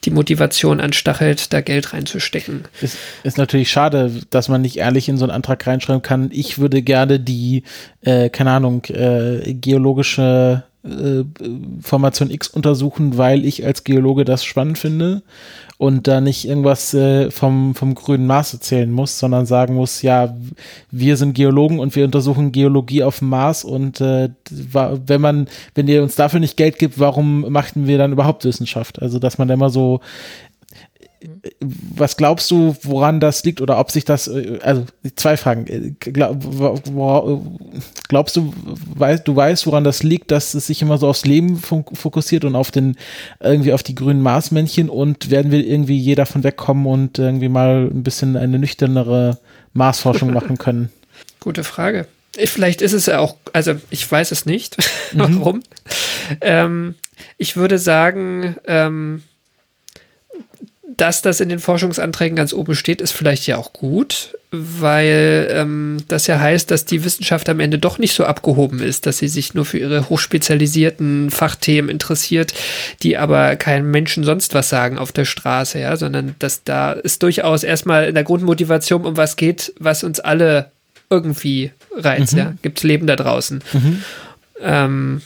die 0.03 0.09
Motivation 0.09 0.81
anstachelt, 0.81 1.53
da 1.53 1.61
Geld 1.61 1.93
reinzustecken. 1.93 2.63
Ist, 2.81 2.97
ist 3.23 3.37
natürlich 3.37 3.69
schade, 3.69 4.11
dass 4.31 4.49
man 4.49 4.61
nicht 4.61 4.77
ehrlich 4.77 5.09
in 5.09 5.17
so 5.17 5.25
einen 5.25 5.31
Antrag 5.31 5.65
reinschreiben 5.67 6.01
kann. 6.01 6.31
Ich 6.33 6.57
würde 6.57 6.81
gerne 6.81 7.19
die, 7.19 7.63
äh, 8.01 8.29
keine 8.29 8.51
Ahnung, 8.51 8.83
äh, 8.85 9.53
geologische 9.53 10.63
äh, 10.83 11.23
Formation 11.81 12.31
X 12.31 12.47
untersuchen, 12.47 13.17
weil 13.17 13.45
ich 13.45 13.65
als 13.65 13.83
Geologe 13.83 14.25
das 14.25 14.45
spannend 14.45 14.77
finde 14.77 15.23
und 15.77 16.07
da 16.07 16.19
nicht 16.21 16.45
irgendwas 16.45 16.93
äh, 16.93 17.31
vom, 17.31 17.73
vom 17.75 17.95
grünen 17.95 18.27
Mars 18.27 18.53
erzählen 18.53 18.91
muss, 18.91 19.17
sondern 19.17 19.45
sagen 19.45 19.75
muss, 19.75 20.01
ja, 20.01 20.35
wir 20.91 21.17
sind 21.17 21.33
Geologen 21.33 21.79
und 21.79 21.95
wir 21.95 22.05
untersuchen 22.05 22.51
Geologie 22.51 23.03
auf 23.03 23.19
dem 23.19 23.29
Mars 23.29 23.63
und 23.63 24.01
äh, 24.01 24.29
wenn 24.49 25.21
man, 25.21 25.47
wenn 25.75 25.87
ihr 25.87 26.03
uns 26.03 26.15
dafür 26.15 26.39
nicht 26.39 26.57
Geld 26.57 26.79
gibt, 26.79 26.99
warum 26.99 27.49
machten 27.51 27.87
wir 27.87 27.97
dann 27.97 28.11
überhaupt 28.11 28.45
Wissenschaft? 28.45 29.01
Also, 29.01 29.19
dass 29.19 29.37
man 29.37 29.47
da 29.47 29.53
immer 29.53 29.69
so 29.69 30.01
was 31.61 32.17
glaubst 32.17 32.49
du, 32.49 32.75
woran 32.83 33.19
das 33.19 33.43
liegt 33.43 33.61
oder 33.61 33.77
ob 33.79 33.91
sich 33.91 34.05
das, 34.05 34.27
äh, 34.27 34.59
also 34.61 34.85
zwei 35.15 35.35
Fragen. 35.37 35.67
Äh, 35.67 35.93
glaubst 38.07 38.37
du, 38.37 38.53
weißt, 38.95 39.27
du 39.27 39.35
weißt, 39.35 39.67
woran 39.67 39.83
das 39.83 40.03
liegt, 40.03 40.31
dass 40.31 40.53
es 40.53 40.67
sich 40.67 40.81
immer 40.81 40.97
so 40.97 41.07
aufs 41.07 41.25
Leben 41.25 41.57
fokussiert 41.57 42.45
und 42.45 42.55
auf 42.55 42.71
den, 42.71 42.95
irgendwie 43.39 43.73
auf 43.73 43.83
die 43.83 43.95
grünen 43.95 44.21
Marsmännchen 44.21 44.89
und 44.89 45.29
werden 45.29 45.51
wir 45.51 45.65
irgendwie 45.65 45.97
je 45.97 46.15
davon 46.15 46.43
wegkommen 46.43 46.85
und 46.85 47.19
irgendwie 47.19 47.49
mal 47.49 47.89
ein 47.91 48.03
bisschen 48.03 48.37
eine 48.37 48.59
nüchternere 48.59 49.37
Marsforschung 49.73 50.31
machen 50.33 50.57
können? 50.59 50.89
Gute 51.39 51.63
Frage. 51.63 52.07
Vielleicht 52.37 52.81
ist 52.81 52.93
es 52.93 53.07
ja 53.07 53.19
auch, 53.19 53.35
also 53.53 53.75
ich 53.89 54.09
weiß 54.09 54.31
es 54.31 54.45
nicht, 54.45 54.77
warum. 55.13 55.57
Mhm. 55.57 55.63
Ähm, 56.41 56.95
ich 57.37 57.57
würde 57.57 57.79
sagen, 57.79 58.55
ähm, 58.65 59.23
dass 60.99 61.21
das 61.21 61.39
in 61.39 61.49
den 61.49 61.59
Forschungsanträgen 61.59 62.35
ganz 62.35 62.53
oben 62.53 62.75
steht, 62.75 63.01
ist 63.01 63.13
vielleicht 63.13 63.47
ja 63.47 63.57
auch 63.57 63.71
gut, 63.71 64.37
weil 64.51 65.47
ähm, 65.51 65.97
das 66.09 66.27
ja 66.27 66.39
heißt, 66.39 66.69
dass 66.69 66.83
die 66.83 67.05
Wissenschaft 67.05 67.47
am 67.47 67.61
Ende 67.61 67.79
doch 67.79 67.99
nicht 67.99 68.13
so 68.13 68.25
abgehoben 68.25 68.81
ist, 68.81 69.05
dass 69.05 69.19
sie 69.19 69.29
sich 69.29 69.53
nur 69.53 69.63
für 69.63 69.77
ihre 69.77 70.09
hochspezialisierten 70.09 71.29
Fachthemen 71.29 71.89
interessiert, 71.89 72.53
die 73.01 73.17
aber 73.17 73.55
keinem 73.55 73.91
Menschen 73.91 74.25
sonst 74.25 74.53
was 74.53 74.67
sagen 74.69 74.97
auf 74.97 75.13
der 75.13 75.25
Straße, 75.25 75.79
ja, 75.79 75.95
sondern 75.95 76.35
dass 76.39 76.63
da 76.65 76.91
ist 76.91 77.23
durchaus 77.23 77.63
erstmal 77.63 78.05
in 78.09 78.15
der 78.15 78.25
Grundmotivation 78.25 79.05
um 79.05 79.15
was 79.15 79.37
geht, 79.37 79.73
was 79.79 80.03
uns 80.03 80.19
alle 80.19 80.71
irgendwie 81.09 81.71
reizt, 81.95 82.33
mhm. 82.33 82.39
ja. 82.39 82.53
Gibt's 82.61 82.83
Leben 82.83 83.07
da 83.07 83.15
draußen. 83.15 83.63
Mhm. 83.71 84.03
Ähm, 84.61 85.21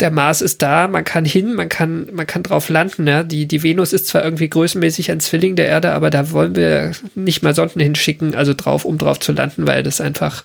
der 0.00 0.10
Mars 0.10 0.42
ist 0.42 0.62
da, 0.62 0.88
man 0.88 1.04
kann 1.04 1.24
hin, 1.24 1.54
man 1.54 1.68
kann, 1.68 2.08
man 2.12 2.26
kann 2.26 2.42
drauf 2.42 2.68
landen. 2.68 3.06
Ja? 3.06 3.22
Die, 3.22 3.46
die 3.46 3.62
Venus 3.62 3.92
ist 3.92 4.06
zwar 4.06 4.24
irgendwie 4.24 4.48
größenmäßig 4.48 5.10
ein 5.10 5.20
Zwilling 5.20 5.56
der 5.56 5.68
Erde, 5.68 5.92
aber 5.92 6.10
da 6.10 6.30
wollen 6.30 6.54
wir 6.54 6.92
nicht 7.14 7.42
mal 7.42 7.54
Sonden 7.54 7.80
hinschicken, 7.80 8.34
also 8.34 8.52
drauf, 8.54 8.84
um 8.84 8.98
drauf 8.98 9.20
zu 9.20 9.32
landen, 9.32 9.66
weil 9.66 9.82
das 9.82 10.00
einfach 10.00 10.44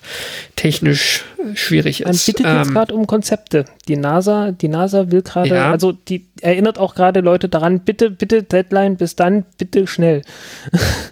technisch 0.56 1.24
schwierig 1.54 2.00
ist. 2.00 2.06
Man 2.06 2.16
bittet 2.16 2.46
ähm, 2.46 2.56
jetzt 2.58 2.72
gerade 2.72 2.94
um 2.94 3.06
Konzepte. 3.06 3.64
Die 3.88 3.96
NASA, 3.96 4.52
die 4.52 4.68
NASA 4.68 5.10
will 5.10 5.22
gerade, 5.22 5.54
ja. 5.54 5.70
also 5.70 5.92
die 5.92 6.26
erinnert 6.40 6.78
auch 6.78 6.94
gerade 6.94 7.20
Leute 7.20 7.48
daran, 7.48 7.80
bitte, 7.80 8.10
bitte 8.10 8.42
Deadline, 8.42 8.96
bis 8.96 9.16
dann, 9.16 9.44
bitte 9.58 9.86
schnell. 9.86 10.22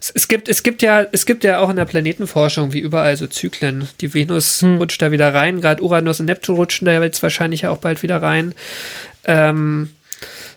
Es, 0.00 0.10
es, 0.14 0.28
gibt, 0.28 0.48
es 0.48 0.62
gibt 0.62 0.80
ja, 0.80 1.04
es 1.12 1.26
gibt 1.26 1.44
ja 1.44 1.58
auch 1.58 1.68
in 1.68 1.76
der 1.76 1.84
Planetenforschung, 1.84 2.72
wie 2.72 2.78
überall, 2.78 3.18
so 3.18 3.26
Zyklen. 3.26 3.86
Die 4.00 4.14
Venus 4.14 4.62
hm. 4.62 4.78
rutscht 4.78 5.02
da 5.02 5.12
wieder 5.12 5.34
rein, 5.34 5.60
gerade 5.60 5.82
Uranus 5.82 6.20
und 6.20 6.26
Neptun 6.26 6.56
rutschen 6.56 6.86
da 6.86 7.02
jetzt 7.02 7.22
wahrscheinlich 7.22 7.66
auch 7.66 7.76
bald 7.76 8.02
wieder 8.02 8.22
rein. 8.22 8.54
Ähm, 9.24 9.90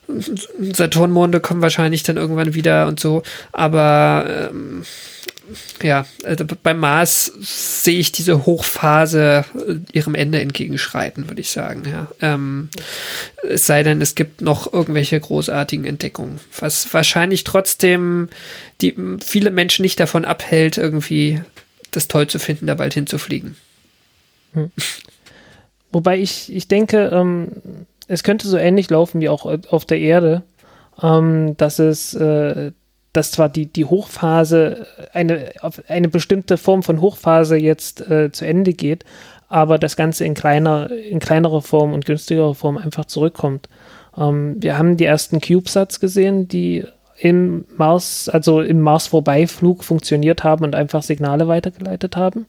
Saturnmonde 0.08 1.40
kommen 1.40 1.62
wahrscheinlich 1.62 2.04
dann 2.04 2.18
irgendwann 2.18 2.54
wieder 2.54 2.88
und 2.88 3.00
so, 3.00 3.24
aber 3.52 4.50
ähm, 4.52 4.84
ja, 5.82 6.06
also 6.24 6.46
beim 6.64 6.80
Mars 6.80 7.32
sehe 7.40 8.00
ich 8.00 8.12
diese 8.12 8.46
Hochphase 8.46 9.46
äh, 9.56 9.76
ihrem 9.92 10.16
Ende 10.16 10.40
entgegenschreiten, 10.40 11.30
würde 11.30 11.42
ich 11.42 11.50
sagen. 11.50 11.84
Ja. 11.90 12.08
Ähm, 12.22 12.70
es 13.44 13.66
sei 13.66 13.84
denn, 13.84 14.02
es 14.02 14.16
gibt 14.16 14.42
noch 14.42 14.72
irgendwelche 14.72 15.20
großartigen 15.20 15.86
Entdeckungen, 15.86 16.40
was 16.60 16.94
wahrscheinlich 16.94 17.44
trotzdem 17.44 18.30
die 18.82 18.96
viele 19.24 19.52
Menschen 19.52 19.84
nicht 19.84 20.00
davon 20.00 20.26
abhält, 20.26 20.78
irgendwie 20.78 21.42
das 21.92 22.08
toll 22.08 22.28
zu 22.28 22.40
finden, 22.40 22.68
da 22.68 22.76
bald 22.76 22.94
hinzufliegen. 22.94 23.56
Hm. 24.54 24.72
Wobei 25.92 26.20
ich, 26.20 26.54
ich 26.54 26.68
denke, 26.68 27.10
ähm, 27.14 27.50
es 28.08 28.24
könnte 28.24 28.48
so 28.48 28.58
ähnlich 28.58 28.90
laufen 28.90 29.22
wie 29.22 29.30
auch 29.30 29.46
auf 29.46 29.86
der 29.86 30.00
Erde, 30.00 30.44
ähm, 31.02 31.56
dass 31.58 31.80
es 31.80 32.14
äh, 32.14 32.72
dass 33.14 33.32
zwar 33.32 33.48
die, 33.48 33.68
die 33.68 33.86
Hochphase, 33.86 34.88
eine, 35.14 35.52
eine 35.88 36.10
bestimmte 36.10 36.58
Form 36.58 36.84
von 36.84 37.00
Hochphase 37.00 37.58
jetzt 37.58 38.02
äh, 38.10 38.32
zu 38.32 38.46
Ende 38.46 38.74
geht, 38.74 39.06
aber 39.48 39.78
das 39.78 39.96
Ganze 39.96 40.26
in 40.26 40.34
kleiner, 40.34 40.92
in 40.92 41.20
kleinerer 41.20 41.62
Form 41.62 41.94
und 41.94 42.06
günstigerer 42.06 42.56
Form 42.56 42.78
einfach 42.78 43.06
zurückkommt. 43.06 43.70
Ähm, 44.18 44.56
wir 44.60 44.78
haben 44.78 44.98
die 44.98 45.06
ersten 45.06 45.40
CubeSats 45.40 46.00
gesehen, 46.00 46.48
die 46.48 46.86
im 47.20 47.66
Mars, 47.78 48.28
also 48.30 48.62
im 48.62 48.82
Mars-Vorbeiflug 48.82 49.84
funktioniert 49.84 50.44
haben 50.44 50.66
und 50.66 50.76
einfach 50.76 51.04
Signale 51.04 51.48
weitergeleitet 51.48 52.18
haben. 52.18 52.48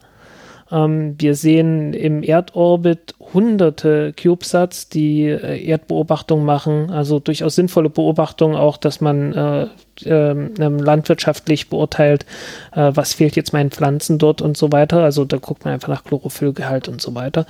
Ähm, 0.73 1.15
wir 1.19 1.35
sehen 1.35 1.93
im 1.93 2.23
Erdorbit 2.23 3.15
hunderte 3.35 4.15
CubeSats, 4.15 4.89
die 4.89 5.25
äh, 5.27 5.63
Erdbeobachtung 5.63 6.45
machen, 6.45 6.91
also 6.91 7.21
durchaus 7.21 7.55
sinnvolle 7.55 7.91
Beobachtungen 7.91 8.57
auch, 8.57 8.79
dass 8.79 9.01
man 9.01 9.33
äh, 9.35 9.67
ähm, 10.05 10.55
ähm, 10.59 10.79
landwirtschaftlich 10.79 11.69
beurteilt, 11.69 12.27
äh, 12.73 12.93
was 12.95 13.15
fehlt 13.15 13.37
jetzt 13.37 13.53
meinen 13.53 13.71
Pflanzen 13.71 14.19
dort 14.19 14.43
und 14.43 14.57
so 14.57 14.73
weiter. 14.73 15.03
Also 15.03 15.25
da 15.25 15.37
guckt 15.39 15.65
man 15.65 15.75
einfach 15.75 15.89
nach 15.89 16.05
Chlorophyllgehalt 16.05 16.89
und 16.89 17.01
so 17.01 17.15
weiter. 17.15 17.47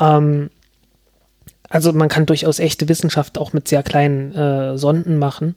Ähm, 0.00 0.50
also 1.68 1.92
man 1.92 2.08
kann 2.08 2.26
durchaus 2.26 2.58
echte 2.58 2.88
Wissenschaft 2.88 3.38
auch 3.38 3.52
mit 3.52 3.68
sehr 3.68 3.82
kleinen 3.82 4.34
äh, 4.34 4.78
Sonden 4.78 5.18
machen. 5.18 5.56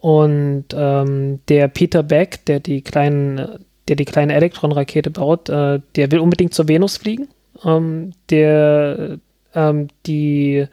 Und 0.00 0.66
ähm, 0.72 1.40
der 1.48 1.68
Peter 1.68 2.02
Beck, 2.02 2.44
der 2.46 2.60
die 2.60 2.82
kleinen 2.82 3.60
der 3.90 3.96
die 3.96 4.04
kleine 4.04 4.34
Elektron-Rakete 4.34 5.10
baut, 5.10 5.48
äh, 5.48 5.80
der 5.96 6.12
will 6.12 6.20
unbedingt 6.20 6.54
zur 6.54 6.68
Venus 6.68 6.96
fliegen. 6.96 7.28
Ähm, 7.64 8.12
der 8.30 9.18
ähm, 9.52 9.88
die 10.06 10.66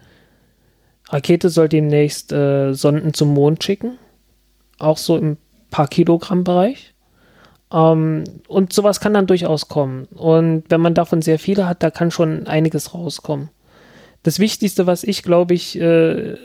Rakete 1.09 1.49
soll 1.49 1.67
demnächst 1.67 2.31
äh, 2.31 2.73
Sonden 2.73 3.13
zum 3.13 3.33
Mond 3.33 3.63
schicken. 3.63 3.97
Auch 4.79 4.97
so 4.97 5.17
im 5.17 5.37
paar 5.69 5.87
Kilogramm 5.87 6.43
Bereich. 6.43 6.93
Ähm, 7.71 8.23
und 8.47 8.73
sowas 8.73 8.99
kann 8.99 9.13
dann 9.13 9.27
durchaus 9.27 9.67
kommen. 9.67 10.05
Und 10.05 10.63
wenn 10.69 10.81
man 10.81 10.93
davon 10.93 11.21
sehr 11.21 11.39
viele 11.39 11.67
hat, 11.67 11.83
da 11.83 11.91
kann 11.91 12.11
schon 12.11 12.47
einiges 12.47 12.93
rauskommen. 12.93 13.49
Das 14.23 14.39
Wichtigste, 14.39 14.87
was 14.87 15.03
ich 15.03 15.23
glaube 15.23 15.53
ich, 15.53 15.79
äh, 15.79 16.35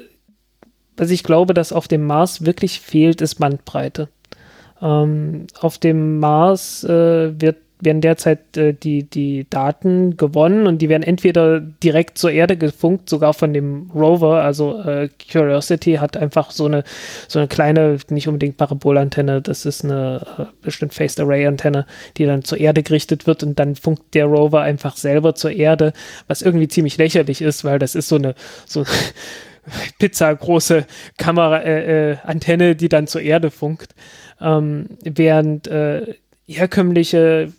was 0.97 1.11
ich 1.11 1.23
glaube, 1.23 1.55
dass 1.55 1.73
auf 1.73 1.89
dem 1.89 2.05
Mars 2.07 2.44
wirklich 2.44 2.81
fehlt, 2.81 3.20
ist 3.20 3.36
Bandbreite. 3.36 4.09
Ähm, 4.81 5.47
auf 5.61 5.78
dem 5.78 6.19
Mars 6.19 6.85
äh, 6.85 7.41
wird, 7.41 7.59
werden 7.85 8.01
derzeit 8.01 8.57
äh, 8.57 8.73
die, 8.73 9.05
die 9.05 9.47
Daten 9.51 10.17
gewonnen 10.17 10.67
und 10.67 10.78
die 10.81 10.89
werden 10.89 11.02
entweder 11.02 11.61
direkt 11.61 12.17
zur 12.17 12.31
Erde 12.31 12.57
gefunkt, 12.57 13.09
sogar 13.09 13.35
von 13.35 13.52
dem 13.52 13.91
Rover. 13.94 14.43
Also 14.43 14.81
äh, 14.81 15.09
Curiosity 15.31 15.94
hat 15.94 16.17
einfach 16.17 16.51
so 16.51 16.67
eine, 16.67 16.85
so 17.28 17.39
eine 17.39 17.49
kleine, 17.49 17.99
nicht 18.09 18.28
unbedingt 18.28 18.57
Parabolantenne, 18.57 19.43
das 19.43 19.67
ist 19.67 19.85
eine 19.85 20.27
äh, 20.39 20.44
bestimmt 20.62 20.94
Phased 20.94 21.20
Array 21.20 21.47
Antenne, 21.47 21.86
die 22.17 22.25
dann 22.25 22.44
zur 22.44 22.59
Erde 22.59 22.83
gerichtet 22.83 23.27
wird 23.27 23.43
und 23.43 23.59
dann 23.59 23.75
funkt 23.75 24.15
der 24.15 24.27
Rover 24.27 24.61
einfach 24.62 24.97
selber 24.97 25.35
zur 25.35 25.51
Erde, 25.51 25.93
was 26.28 26.43
irgendwie 26.43 26.69
ziemlich 26.69 26.97
lächerlich 26.97 27.43
ist, 27.43 27.65
weil 27.65 27.78
das 27.78 27.94
ist 27.94 28.09
so 28.09 28.17
eine, 28.17 28.35
so 28.67 28.85
Pizza 29.99 30.35
große 30.35 30.86
Kamera, 31.19 31.59
äh, 31.59 32.12
äh, 32.12 32.17
Antenne, 32.25 32.77
die 32.77 32.89
dann 32.89 33.07
zur 33.07 33.23
Erde 33.23 33.51
funkt 33.51 33.94
ähm, 34.41 34.86
während 35.02 35.69
äh, 35.69 36.15
herkömmliche 36.47 37.52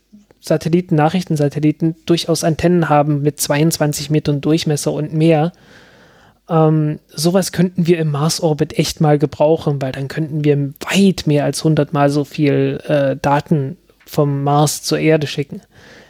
Satelliten, 0.43 0.95
Nachrichtensatelliten 0.95 1.95
durchaus 2.05 2.43
Antennen 2.43 2.89
haben 2.89 3.21
mit 3.21 3.39
22 3.39 4.09
Metern 4.09 4.41
Durchmesser 4.41 4.91
und 4.91 5.13
mehr. 5.13 5.53
Ähm, 6.49 6.99
sowas 7.07 7.53
könnten 7.53 7.87
wir 7.87 7.97
im 7.97 8.11
Mars-Orbit 8.11 8.77
echt 8.77 8.99
mal 8.99 9.17
gebrauchen, 9.17 9.81
weil 9.81 9.93
dann 9.93 10.09
könnten 10.09 10.43
wir 10.43 10.73
weit 10.81 11.27
mehr 11.27 11.45
als 11.45 11.61
100 11.61 11.93
Mal 11.93 12.09
so 12.09 12.25
viel 12.25 12.81
äh, 12.85 13.15
Daten 13.15 13.77
vom 14.05 14.43
Mars 14.43 14.83
zur 14.83 14.99
Erde 14.99 15.27
schicken. 15.27 15.61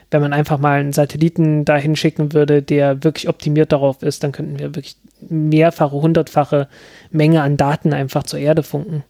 Wenn 0.09 0.21
man 0.21 0.33
einfach 0.33 0.57
mal 0.57 0.79
einen 0.79 0.93
Satelliten 0.93 1.63
dahin 1.63 1.95
schicken 1.95 2.33
würde, 2.33 2.63
der 2.63 3.03
wirklich 3.03 3.29
optimiert 3.29 3.71
darauf 3.71 4.01
ist, 4.01 4.23
dann 4.23 4.31
könnten 4.31 4.57
wir 4.57 4.75
wirklich 4.75 4.95
mehrfache, 5.29 5.95
hundertfache 5.95 6.67
Menge 7.11 7.43
an 7.43 7.55
Daten 7.55 7.93
einfach 7.93 8.23
zur 8.23 8.39
Erde 8.39 8.63
funken. 8.63 9.03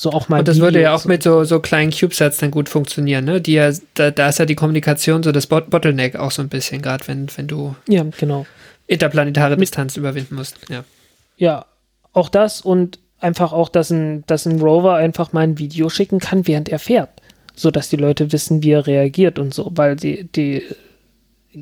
So 0.00 0.12
auch 0.12 0.28
mal. 0.28 0.38
Und 0.38 0.46
das 0.46 0.60
würde 0.60 0.80
ja 0.80 0.94
auch 0.94 1.00
so. 1.00 1.08
mit 1.08 1.24
so, 1.24 1.42
so 1.42 1.58
kleinen 1.58 1.90
CubeSats 1.90 2.38
dann 2.38 2.52
gut 2.52 2.68
funktionieren, 2.68 3.24
ne? 3.24 3.40
Die 3.40 3.54
ja, 3.54 3.72
da, 3.94 4.12
da 4.12 4.28
ist 4.28 4.38
ja 4.38 4.44
die 4.44 4.54
Kommunikation 4.54 5.24
so 5.24 5.32
das 5.32 5.48
Bottleneck 5.48 6.14
auch 6.14 6.30
so 6.30 6.40
ein 6.40 6.48
bisschen, 6.48 6.82
gerade 6.82 7.08
wenn, 7.08 7.26
wenn 7.36 7.48
du 7.48 7.74
ja, 7.88 8.04
genau. 8.16 8.46
interplanetare 8.86 9.56
mit, 9.56 9.62
Distanz 9.62 9.96
überwinden 9.96 10.36
musst. 10.36 10.56
Ja. 10.68 10.84
Ja, 11.36 11.66
auch 12.12 12.28
das 12.28 12.60
und 12.60 13.00
einfach 13.18 13.52
auch, 13.52 13.68
dass 13.68 13.90
ein, 13.90 14.22
dass 14.28 14.46
ein 14.46 14.60
Rover 14.60 14.94
einfach 14.94 15.32
mal 15.32 15.40
ein 15.40 15.58
Video 15.58 15.88
schicken 15.88 16.20
kann, 16.20 16.46
während 16.46 16.68
er 16.68 16.78
fährt. 16.78 17.10
So 17.56 17.72
dass 17.72 17.88
die 17.88 17.96
Leute 17.96 18.30
wissen, 18.30 18.62
wie 18.62 18.70
er 18.70 18.86
reagiert 18.86 19.40
und 19.40 19.52
so, 19.52 19.72
weil 19.74 19.96
die, 19.96 20.28
die 20.30 20.62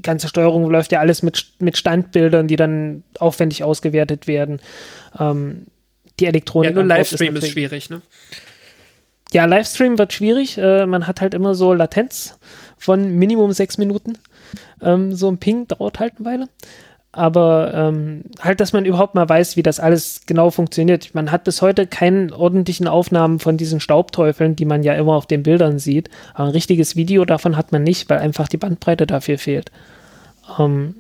ganze 0.02 0.28
Steuerung 0.28 0.68
läuft 0.68 0.92
ja 0.92 1.00
alles 1.00 1.22
mit, 1.22 1.54
mit 1.58 1.78
Standbildern, 1.78 2.48
die 2.48 2.56
dann 2.56 3.02
aufwendig 3.18 3.64
ausgewertet 3.64 4.26
werden. 4.26 4.60
Ähm, 5.18 5.68
die 6.20 6.26
Elektronik. 6.26 6.70
Ja, 6.70 6.74
nur 6.74 6.84
Livestream 6.84 7.36
ist, 7.36 7.44
ist, 7.44 7.50
schwierig, 7.50 7.90
ne? 7.90 8.02
Ja, 9.32 9.44
Livestream 9.44 9.98
wird 9.98 10.12
schwierig. 10.12 10.58
Äh, 10.58 10.86
man 10.86 11.06
hat 11.06 11.20
halt 11.20 11.34
immer 11.34 11.54
so 11.54 11.72
Latenz 11.72 12.38
von 12.78 13.16
Minimum 13.16 13.52
sechs 13.52 13.78
Minuten. 13.78 14.18
Ähm, 14.80 15.14
so 15.14 15.28
ein 15.28 15.38
Ping 15.38 15.66
dauert 15.68 15.98
halt 15.98 16.14
eine 16.18 16.24
Weile. 16.24 16.48
Aber 17.12 17.72
ähm, 17.74 18.24
halt, 18.40 18.60
dass 18.60 18.74
man 18.74 18.84
überhaupt 18.84 19.14
mal 19.14 19.26
weiß, 19.26 19.56
wie 19.56 19.62
das 19.62 19.80
alles 19.80 20.22
genau 20.26 20.50
funktioniert. 20.50 21.14
Man 21.14 21.32
hat 21.32 21.44
bis 21.44 21.62
heute 21.62 21.86
keine 21.86 22.30
ordentlichen 22.36 22.86
Aufnahmen 22.86 23.38
von 23.38 23.56
diesen 23.56 23.80
Staubteufeln, 23.80 24.54
die 24.54 24.66
man 24.66 24.82
ja 24.82 24.92
immer 24.94 25.14
auf 25.14 25.24
den 25.24 25.42
Bildern 25.42 25.78
sieht. 25.78 26.10
Aber 26.34 26.48
ein 26.48 26.52
richtiges 26.52 26.94
Video 26.94 27.24
davon 27.24 27.56
hat 27.56 27.72
man 27.72 27.82
nicht, 27.82 28.10
weil 28.10 28.18
einfach 28.18 28.48
die 28.48 28.58
Bandbreite 28.58 29.06
dafür 29.06 29.38
fehlt. 29.38 29.72
Ähm, 30.58 30.96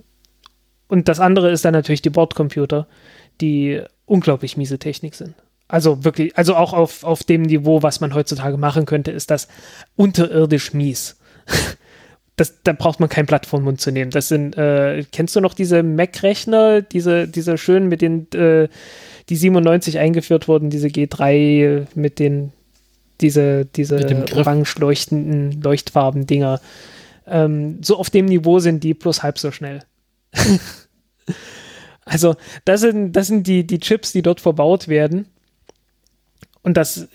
und 0.88 1.08
das 1.08 1.20
andere 1.20 1.50
ist 1.50 1.64
dann 1.64 1.74
natürlich 1.74 2.02
die 2.02 2.10
Bordcomputer, 2.10 2.86
die 3.40 3.82
unglaublich 4.04 4.56
miese 4.56 4.78
Technik 4.78 5.14
sind. 5.14 5.34
Also 5.68 6.04
wirklich, 6.04 6.36
also 6.36 6.54
auch 6.54 6.72
auf, 6.72 7.02
auf 7.02 7.24
dem 7.24 7.42
Niveau, 7.42 7.82
was 7.82 8.00
man 8.00 8.14
heutzutage 8.14 8.56
machen 8.56 8.86
könnte, 8.86 9.10
ist 9.10 9.30
das 9.30 9.48
unterirdisch 9.96 10.72
mies. 10.72 11.16
Das, 12.38 12.62
da 12.62 12.74
braucht 12.74 13.00
man 13.00 13.08
kein 13.08 13.24
Blatt 13.24 13.46
vom 13.46 13.64
Mund 13.64 13.80
zu 13.80 13.90
nehmen. 13.90 14.10
Das 14.10 14.28
sind, 14.28 14.58
äh, 14.58 15.04
kennst 15.10 15.34
du 15.34 15.40
noch 15.40 15.54
diese 15.54 15.82
Mac-Rechner, 15.82 16.82
diese, 16.82 17.26
diese 17.26 17.56
schönen 17.56 17.88
mit 17.88 18.02
den, 18.02 18.30
äh, 18.32 18.68
die 19.30 19.36
97 19.36 19.98
eingeführt 19.98 20.46
wurden, 20.46 20.68
diese 20.68 20.88
G3 20.88 21.86
mit 21.94 22.18
den 22.18 22.52
diese, 23.22 23.64
diese 23.64 24.26
orange 24.34 24.78
leuchtenden 24.78 25.62
Leuchtfarben-Dinger 25.62 26.60
ähm, 27.26 27.78
so 27.82 27.96
auf 27.98 28.10
dem 28.10 28.26
Niveau 28.26 28.58
sind 28.60 28.84
die 28.84 28.94
plus 28.94 29.22
halb 29.22 29.38
so 29.38 29.50
schnell. 29.50 29.80
also 32.06 32.36
das 32.64 32.80
sind, 32.80 33.12
das 33.12 33.26
sind 33.26 33.46
die, 33.46 33.66
die 33.66 33.80
Chips, 33.80 34.12
die 34.12 34.22
dort 34.22 34.40
verbaut 34.40 34.88
werden. 34.88 35.26
Und 36.62 36.76
das, 36.76 37.08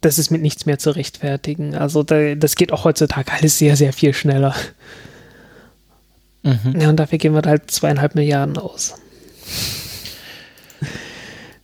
das 0.00 0.18
ist 0.18 0.30
mit 0.30 0.42
nichts 0.42 0.66
mehr 0.66 0.78
zu 0.78 0.90
rechtfertigen. 0.90 1.74
Also 1.74 2.02
da, 2.02 2.34
das 2.34 2.56
geht 2.56 2.72
auch 2.72 2.84
heutzutage 2.84 3.32
alles 3.32 3.58
sehr, 3.58 3.76
sehr 3.76 3.92
viel 3.92 4.12
schneller. 4.12 4.54
Mhm. 6.42 6.80
Ja, 6.80 6.88
und 6.90 6.96
dafür 6.96 7.18
geben 7.18 7.34
wir 7.34 7.42
halt 7.48 7.70
zweieinhalb 7.70 8.14
Milliarden 8.14 8.58
aus. 8.58 8.94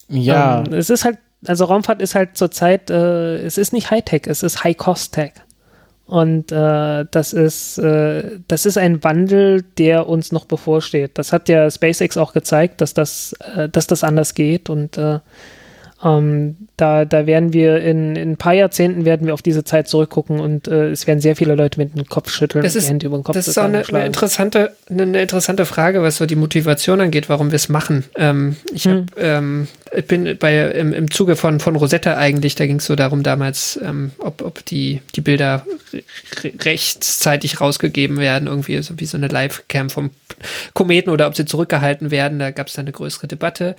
Ja. 0.09 0.65
Ähm, 0.65 0.73
es 0.73 0.91
ist 0.91 1.05
halt, 1.05 1.19
also 1.47 1.65
Raumfahrt 1.65 2.01
ist 2.01 2.15
halt 2.15 2.37
zurzeit, 2.37 2.91
äh, 2.91 3.37
es 3.39 3.59
ist 3.59 3.73
nicht 3.73 3.91
Hightech, 3.91 4.23
es 4.27 4.43
ist 4.43 4.63
High-Cost-Tech. 4.63 5.33
Und 6.13 6.53
äh, 6.53 7.07
das 7.11 7.33
ist 7.33 7.79
äh, 7.79 8.39
das 8.47 8.67
ist 8.67 8.77
ein 8.77 9.03
Wandel, 9.03 9.63
der 9.79 10.07
uns 10.07 10.31
noch 10.31 10.45
bevorsteht. 10.45 11.13
Das 11.15 11.33
hat 11.33 11.49
ja 11.49 11.71
SpaceX 11.71 12.19
auch 12.19 12.35
gezeigt, 12.35 12.83
dass 12.83 12.93
das 12.93 13.33
äh, 13.57 13.71
dass 13.71 13.87
das 13.87 14.05
anders 14.05 14.35
geht 14.35 14.69
und 14.69 14.99
äh, 14.99 15.21
ähm, 16.05 16.57
da, 16.77 17.05
da 17.05 17.27
werden 17.27 17.53
wir 17.53 17.81
in, 17.81 18.17
in 18.17 18.33
ein 18.33 18.37
paar 18.37 18.55
Jahrzehnten 18.55 19.05
werden 19.05 19.27
wir 19.27 19.35
auf 19.35 19.43
diese 19.43 19.63
Zeit 19.63 19.87
zurückgucken 19.87 20.41
und 20.41 20.67
äh, 20.67 20.91
es 20.91 21.07
werden 21.07 21.21
sehr 21.21 21.37
viele 21.37 21.55
Leute 21.55 21.79
mit 21.79 21.97
dem 21.97 22.07
Kopf 22.07 22.31
schütteln 22.31 22.65
das 22.65 22.75
und 22.75 22.79
ist, 22.79 22.85
die 22.87 22.91
Hände 22.91 23.07
über 23.07 23.19
den 23.19 23.25
Kopf 23.25 23.35
Das 23.35 23.47
ist 23.47 23.59
auch 23.59 23.65
eine, 23.65 23.87
eine, 23.87 24.07
interessante, 24.07 24.75
eine 24.91 25.23
interessante 25.23 25.65
Frage, 25.65 26.03
was 26.03 26.17
so 26.17 26.27
die 26.27 26.35
Motivation 26.35 27.01
angeht, 27.01 27.29
warum 27.29 27.53
wir 27.53 27.57
es 27.57 27.69
machen. 27.69 28.05
Ähm, 28.17 28.57
ich, 28.73 28.85
hm. 28.85 29.07
hab, 29.13 29.23
ähm, 29.23 29.69
ich 29.95 30.07
bin 30.07 30.37
bei 30.39 30.71
im, 30.73 30.93
im 30.93 31.11
Zuge 31.11 31.37
von, 31.37 31.61
von 31.61 31.77
Rosetta 31.77 32.17
eigentlich, 32.17 32.57
da 32.57 32.67
ging 32.67 32.77
es 32.77 32.87
so 32.87 32.97
darum 32.97 33.23
damals, 33.23 33.79
ähm, 33.83 34.11
ob, 34.19 34.43
ob 34.43 34.65
die, 34.65 35.03
die 35.15 35.21
Bilder 35.21 35.65
rechtzeitig 36.65 37.61
rausgegeben 37.61 38.19
werden, 38.19 38.49
irgendwie 38.49 38.83
so 38.83 38.99
wie 38.99 39.07
so 39.07 39.17
eine 39.17 39.29
Live-Cam 39.29 39.91
vom 39.91 40.11
Kometen 40.73 41.11
oder 41.13 41.27
ob 41.27 41.37
sie 41.37 41.45
zurückgehalten 41.45 42.11
werden. 42.11 42.39
Da 42.39 42.51
gab 42.51 42.69
es 42.69 42.75
dann 42.75 42.87
eine 42.87 42.93
größere 42.93 43.29
Debatte, 43.29 43.77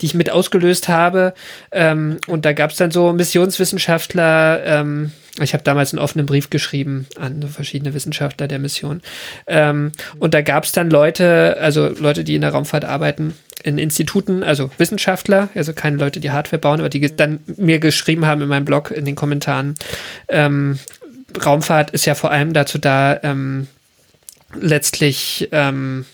die 0.00 0.06
ich 0.06 0.14
mit 0.14 0.30
ausgelöst 0.30 0.88
habe. 0.88 1.34
Ähm, 1.76 2.16
und 2.26 2.46
da 2.46 2.54
gab 2.54 2.70
es 2.70 2.78
dann 2.78 2.90
so 2.90 3.12
Missionswissenschaftler, 3.12 4.64
ähm, 4.64 5.12
ich 5.42 5.52
habe 5.52 5.62
damals 5.62 5.92
einen 5.92 6.02
offenen 6.02 6.24
Brief 6.24 6.48
geschrieben 6.48 7.06
an 7.20 7.42
verschiedene 7.42 7.92
Wissenschaftler 7.92 8.48
der 8.48 8.58
Mission. 8.58 9.02
Ähm, 9.46 9.92
und 10.18 10.32
da 10.32 10.40
gab 10.40 10.64
es 10.64 10.72
dann 10.72 10.88
Leute, 10.88 11.58
also 11.60 11.88
Leute, 11.88 12.24
die 12.24 12.34
in 12.34 12.40
der 12.40 12.52
Raumfahrt 12.52 12.86
arbeiten, 12.86 13.34
in 13.62 13.76
Instituten, 13.76 14.42
also 14.42 14.70
Wissenschaftler, 14.78 15.50
also 15.54 15.74
keine 15.74 15.98
Leute, 15.98 16.18
die 16.18 16.30
Hardware 16.30 16.60
bauen, 16.60 16.80
aber 16.80 16.88
die 16.88 17.14
dann 17.14 17.40
mir 17.58 17.78
geschrieben 17.78 18.24
haben 18.24 18.40
in 18.40 18.48
meinem 18.48 18.64
Blog, 18.64 18.90
in 18.90 19.04
den 19.04 19.14
Kommentaren, 19.14 19.74
ähm, 20.28 20.78
Raumfahrt 21.44 21.90
ist 21.90 22.06
ja 22.06 22.14
vor 22.14 22.30
allem 22.30 22.54
dazu 22.54 22.78
da, 22.78 23.20
ähm, 23.22 23.66
letztlich 24.58 25.50
ähm, 25.52 26.06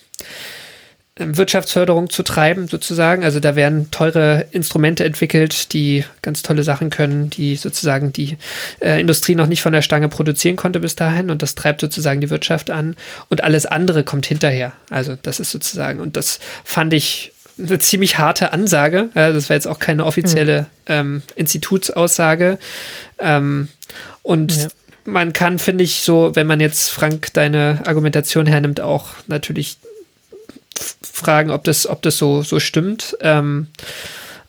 Wirtschaftsförderung 1.15 2.09
zu 2.09 2.23
treiben, 2.23 2.67
sozusagen. 2.67 3.23
Also 3.23 3.39
da 3.39 3.55
werden 3.55 3.91
teure 3.91 4.47
Instrumente 4.51 5.05
entwickelt, 5.05 5.71
die 5.71 6.05
ganz 6.23 6.41
tolle 6.41 6.63
Sachen 6.63 6.89
können, 6.89 7.29
die 7.29 7.55
sozusagen 7.55 8.11
die 8.11 8.37
äh, 8.79 8.99
Industrie 8.99 9.35
noch 9.35 9.45
nicht 9.45 9.61
von 9.61 9.73
der 9.73 9.83
Stange 9.83 10.09
produzieren 10.09 10.55
konnte 10.55 10.79
bis 10.79 10.95
dahin. 10.95 11.29
Und 11.29 11.43
das 11.43 11.53
treibt 11.53 11.81
sozusagen 11.81 12.19
die 12.19 12.31
Wirtschaft 12.31 12.71
an. 12.71 12.95
Und 13.29 13.43
alles 13.43 13.67
andere 13.67 14.03
kommt 14.03 14.25
hinterher. 14.25 14.73
Also 14.89 15.15
das 15.21 15.39
ist 15.39 15.51
sozusagen, 15.51 15.99
und 15.99 16.17
das 16.17 16.39
fand 16.63 16.93
ich 16.93 17.31
eine 17.59 17.77
ziemlich 17.77 18.17
harte 18.17 18.51
Ansage. 18.51 19.09
das 19.13 19.49
war 19.49 19.55
jetzt 19.55 19.67
auch 19.67 19.77
keine 19.77 20.05
offizielle 20.05 20.61
mhm. 20.61 20.65
ähm, 20.87 21.21
Institutsaussage. 21.35 22.57
Ähm, 23.19 23.67
und 24.23 24.57
ja. 24.57 24.67
man 25.05 25.33
kann, 25.33 25.59
finde 25.59 25.83
ich, 25.83 26.01
so, 26.01 26.35
wenn 26.35 26.47
man 26.47 26.59
jetzt, 26.59 26.89
Frank, 26.89 27.31
deine 27.33 27.83
Argumentation 27.85 28.47
hernimmt, 28.47 28.81
auch 28.81 29.09
natürlich 29.27 29.77
fragen, 31.01 31.51
ob 31.51 31.63
das, 31.63 31.87
ob 31.87 32.01
das 32.01 32.17
so, 32.17 32.43
so 32.43 32.59
stimmt. 32.59 33.17
Ähm, 33.21 33.67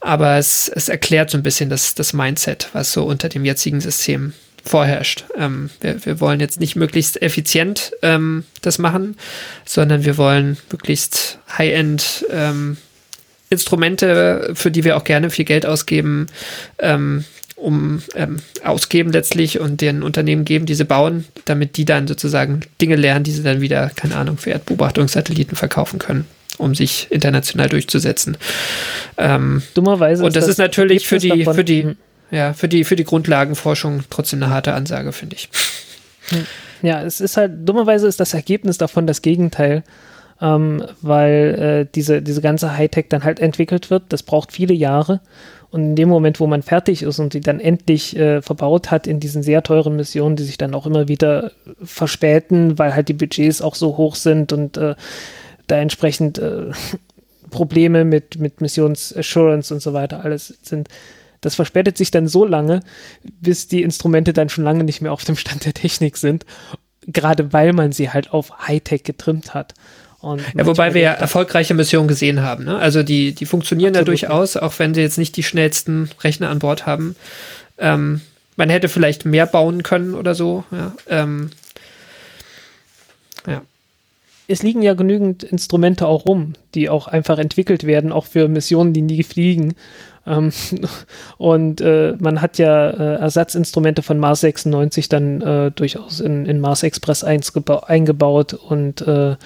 aber 0.01 0.37
es, 0.37 0.69
es 0.69 0.89
erklärt 0.89 1.31
so 1.31 1.39
ein 1.39 1.43
bisschen 1.43 1.71
das, 1.71 1.95
das 1.95 2.13
Mindset, 2.13 2.69
was 2.73 2.93
so 2.93 3.05
unter 3.05 3.29
dem 3.29 3.45
jetzigen 3.45 3.81
System 3.81 4.35
vorherrscht. 4.65 5.25
Ähm, 5.37 5.71
wir, 5.81 6.05
wir 6.05 6.21
wollen 6.21 6.41
jetzt 6.41 6.61
nicht 6.61 6.77
möglichst 6.77 7.21
effizient 7.23 7.93
ähm, 8.03 8.45
das 8.63 8.79
machen, 8.79 9.17
sondern 9.65 10.05
wir 10.05 10.17
wollen 10.17 10.57
möglichst 10.71 11.39
High-End 11.57 12.27
ähm, 12.31 12.77
Instrumente, 13.51 14.53
für 14.55 14.71
die 14.71 14.85
wir 14.85 14.97
auch 14.97 15.05
gerne 15.05 15.31
viel 15.31 15.45
Geld 15.45 15.65
ausgeben, 15.65 16.27
ähm, 16.79 17.25
um 17.57 18.03
ähm, 18.15 18.41
ausgeben 18.65 19.13
letztlich 19.13 19.61
und 19.61 19.81
den 19.81 20.03
Unternehmen 20.03 20.45
geben, 20.45 20.67
die 20.67 20.75
sie 20.75 20.85
bauen, 20.85 21.25
damit 21.45 21.77
die 21.77 21.85
dann 21.85 22.07
sozusagen 22.07 22.61
Dinge 22.81 22.97
lernen, 22.97 23.25
die 23.25 23.31
sie 23.31 23.43
dann 23.43 23.61
wieder, 23.61 23.91
keine 23.95 24.17
Ahnung, 24.17 24.39
für 24.39 24.51
Erdbeobachtungssatelliten 24.51 25.57
verkaufen 25.57 25.99
können, 25.99 26.27
um 26.59 26.75
sich 26.75 27.09
international 27.11 27.69
durchzusetzen. 27.69 28.37
Ähm, 29.17 29.63
Dummerweise. 29.75 30.25
Und 30.25 30.35
das, 30.35 30.45
ist, 30.45 30.59
das 30.59 30.59
natürlich 30.59 31.07
für 31.07 31.19
die, 31.19 31.45
für 31.45 31.65
die, 31.65 31.97
ja, 32.31 32.53
für 32.53 32.69
die, 32.69 32.85
für 32.85 32.97
die 32.97 33.05
Grundlagenforschung 33.05 34.05
trotzdem 34.11 34.43
eine 34.43 34.53
harte 34.53 34.75
Ansage, 34.75 35.13
finde 35.13 35.37
ich. 35.37 35.49
Ja, 36.83 37.03
es 37.03 37.21
ist 37.21 37.37
halt, 37.37 37.53
dummerweise 37.67 38.07
ist 38.09 38.21
das 38.21 38.35
Ergebnis 38.35 38.79
davon 38.79 39.07
das 39.07 39.23
Gegenteil. 39.23 39.85
Ähm, 40.41 40.85
weil 41.01 41.87
äh, 41.87 41.93
diese, 41.95 42.21
diese 42.21 42.43
ganze 42.43 42.77
Hightech 42.77 43.07
dann 43.09 43.23
halt 43.23 43.39
entwickelt 43.39 43.89
wird. 43.89 44.03
Das 44.09 44.25
braucht 44.25 44.51
viele 44.51 44.75
Jahre 44.75 45.21
und 45.75 45.83
in 45.83 45.97
dem 45.97 46.09
Moment, 46.09 46.39
wo 46.39 46.47
man 46.47 46.63
fertig 46.63 47.03
ist 47.03 47.19
und 47.19 47.35
die 47.35 47.41
dann 47.41 47.59
endlich 47.59 48.17
äh, 48.17 48.41
verbaut 48.43 48.93
hat 48.93 49.09
in 49.09 49.19
diesen 49.19 49.43
sehr 49.43 49.61
teuren 49.65 49.97
Missionen, 49.97 50.37
die 50.37 50.45
sich 50.45 50.57
dann 50.57 50.73
auch 50.73 50.87
immer 50.87 51.09
wieder 51.09 51.51
verspäten, 51.83 52.79
weil 52.79 52.95
halt 52.95 53.09
die 53.09 53.13
Budgets 53.13 53.61
auch 53.61 53.75
so 53.75 53.97
hoch 53.97 54.15
sind 54.15 54.53
und 54.53 54.77
äh, 54.77 54.95
da 55.67 55.77
entsprechend 55.79 56.39
äh, 56.39 56.67
Probleme 57.51 58.05
mit, 58.05 58.39
mit 58.39 58.61
Missionsassurance 58.61 59.75
und 59.75 59.81
so 59.81 59.93
weiter 59.93 60.25
alles 60.25 60.57
sind. 60.63 60.87
Das 61.41 61.57
verspätet 61.57 61.99
sich 61.99 62.13
dann 62.13 62.29
so 62.29 62.45
lange, 62.45 62.79
bis 63.41 63.67
die 63.67 63.83
Instrumente 63.83 64.33
dann 64.33 64.51
schon 64.51 64.63
lange 64.63 64.85
nicht 64.85 65.01
mehr 65.01 65.13
auf 65.13 65.25
dem 65.25 65.35
Stand 65.35 65.67
der 65.67 65.75
Technik 65.75 66.19
sind, 66.19 66.47
gerade 67.09 67.53
weil 67.53 67.73
man 67.73 67.91
sie 67.91 68.11
halt 68.11 68.33
auf 68.33 68.69
Hightech 68.69 69.03
getrimmt 69.03 69.55
hat. 69.55 69.75
Ja, 70.57 70.67
wobei 70.67 70.95
wir 70.95 71.03
ja 71.03 71.13
erfolgreiche 71.13 71.75
Missionen 71.75 72.09
gesehen 72.09 72.43
haben. 72.43 72.65
Ne? 72.65 72.79
Also 72.79 73.03
die, 73.03 73.35
die 73.35 73.47
funktionieren 73.47 73.97
Absolut. 73.97 74.21
ja 74.21 74.29
durchaus, 74.29 74.57
auch 74.57 74.79
wenn 74.79 74.95
sie 74.95 75.01
jetzt 75.01 75.19
nicht 75.19 75.37
die 75.37 75.43
schnellsten 75.43 76.11
Rechner 76.23 76.51
an 76.51 76.59
Bord 76.59 76.87
haben. 76.87 77.17
Ähm, 77.79 78.21
man 78.57 78.71
hätte 78.71 78.89
vielleicht 78.89 79.25
mehr 79.25 79.47
bauen 79.47 79.83
können 79.83 80.15
oder 80.15 80.35
so. 80.35 80.65
Ja. 80.71 80.93
Ähm, 81.09 81.51
ja. 83.47 83.63
Es 84.47 84.63
liegen 84.63 84.83
ja 84.83 84.95
genügend 84.95 85.43
Instrumente 85.43 86.07
auch 86.07 86.27
rum, 86.27 86.53
die 86.75 86.89
auch 86.89 87.09
einfach 87.09 87.39
entwickelt 87.39 87.85
werden, 87.85 88.13
auch 88.13 88.27
für 88.27 88.49
Missionen, 88.49 88.93
die 88.93 89.03
nie 89.03 89.23
fliegen. 89.23 89.75
Ähm, 90.27 90.53
und 91.39 91.81
äh, 91.81 92.15
man 92.19 92.41
hat 92.41 92.59
ja 92.59 92.91
äh, 92.91 93.15
Ersatzinstrumente 93.17 94.03
von 94.03 94.19
Mars 94.19 94.41
96 94.41 95.09
dann 95.09 95.41
äh, 95.41 95.71
durchaus 95.71 96.21
in, 96.21 96.47
in 96.47 96.61
Mars 96.61 96.83
Express 96.83 97.25
eingebaut 97.25 98.55
und 98.55 99.03
äh, 99.03 99.37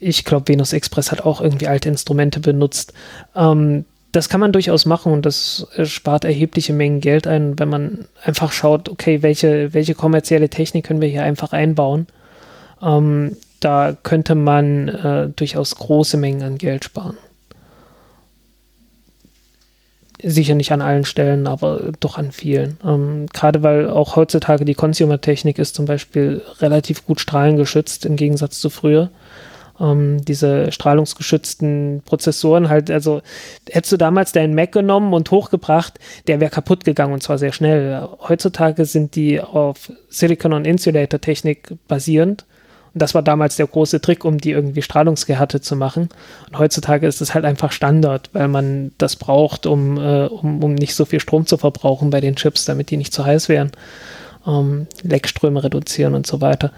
ich 0.00 0.24
glaube, 0.24 0.48
Venus 0.48 0.72
Express 0.72 1.12
hat 1.12 1.22
auch 1.22 1.40
irgendwie 1.40 1.68
alte 1.68 1.88
Instrumente 1.88 2.40
benutzt. 2.40 2.92
Ähm, 3.34 3.84
das 4.12 4.28
kann 4.28 4.40
man 4.40 4.52
durchaus 4.52 4.86
machen 4.86 5.12
und 5.12 5.26
das 5.26 5.66
spart 5.84 6.24
erhebliche 6.24 6.72
Mengen 6.72 7.00
Geld 7.00 7.26
ein, 7.26 7.58
wenn 7.58 7.68
man 7.68 8.06
einfach 8.24 8.52
schaut, 8.52 8.88
okay, 8.88 9.22
welche, 9.22 9.74
welche 9.74 9.94
kommerzielle 9.94 10.48
Technik 10.48 10.86
können 10.86 11.02
wir 11.02 11.08
hier 11.08 11.22
einfach 11.22 11.52
einbauen. 11.52 12.06
Ähm, 12.82 13.36
da 13.60 13.96
könnte 14.02 14.34
man 14.34 14.88
äh, 14.88 15.28
durchaus 15.28 15.74
große 15.74 16.16
Mengen 16.16 16.42
an 16.42 16.58
Geld 16.58 16.84
sparen. 16.84 17.16
Sicher 20.22 20.54
nicht 20.54 20.72
an 20.72 20.80
allen 20.80 21.04
Stellen, 21.04 21.46
aber 21.46 21.92
doch 22.00 22.16
an 22.16 22.32
vielen. 22.32 22.78
Ähm, 22.84 23.26
Gerade 23.34 23.62
weil 23.62 23.90
auch 23.90 24.16
heutzutage 24.16 24.64
die 24.64 24.74
Consumer-Technik 24.74 25.58
ist 25.58 25.74
zum 25.74 25.84
Beispiel 25.84 26.42
relativ 26.60 27.04
gut 27.04 27.20
strahlengeschützt 27.20 28.06
im 28.06 28.16
Gegensatz 28.16 28.60
zu 28.60 28.70
früher 28.70 29.10
ähm, 29.80 30.24
diese 30.24 30.72
strahlungsgeschützten 30.72 32.02
Prozessoren 32.04 32.68
halt, 32.68 32.90
also 32.90 33.22
hättest 33.70 33.92
du 33.92 33.96
damals 33.96 34.32
deinen 34.32 34.54
Mac 34.54 34.72
genommen 34.72 35.12
und 35.12 35.30
hochgebracht, 35.30 35.98
der 36.26 36.40
wäre 36.40 36.50
kaputt 36.50 36.84
gegangen 36.84 37.12
und 37.12 37.22
zwar 37.22 37.38
sehr 37.38 37.52
schnell. 37.52 38.08
Heutzutage 38.28 38.84
sind 38.84 39.16
die 39.16 39.40
auf 39.40 39.92
Silicon 40.08 40.52
on 40.52 40.64
Insulator 40.64 41.20
Technik 41.20 41.74
basierend. 41.88 42.44
Und 42.94 43.02
das 43.02 43.14
war 43.14 43.20
damals 43.20 43.56
der 43.56 43.66
große 43.66 44.00
Trick, 44.00 44.24
um 44.24 44.38
die 44.38 44.52
irgendwie 44.52 44.80
strahlungsgehärtet 44.80 45.62
zu 45.62 45.76
machen. 45.76 46.08
Und 46.48 46.58
heutzutage 46.58 47.06
ist 47.06 47.20
es 47.20 47.34
halt 47.34 47.44
einfach 47.44 47.70
Standard, 47.70 48.30
weil 48.32 48.48
man 48.48 48.92
das 48.96 49.16
braucht, 49.16 49.66
um, 49.66 49.98
äh, 49.98 50.24
um, 50.24 50.64
um 50.64 50.74
nicht 50.74 50.94
so 50.94 51.04
viel 51.04 51.20
Strom 51.20 51.44
zu 51.44 51.58
verbrauchen 51.58 52.08
bei 52.08 52.22
den 52.22 52.36
Chips, 52.36 52.64
damit 52.64 52.90
die 52.90 52.96
nicht 52.96 53.12
zu 53.12 53.26
heiß 53.26 53.50
werden. 53.50 53.72
Ähm, 54.46 54.86
Leckströme 55.02 55.62
reduzieren 55.62 56.14
und 56.14 56.26
so 56.26 56.40
weiter. 56.40 56.72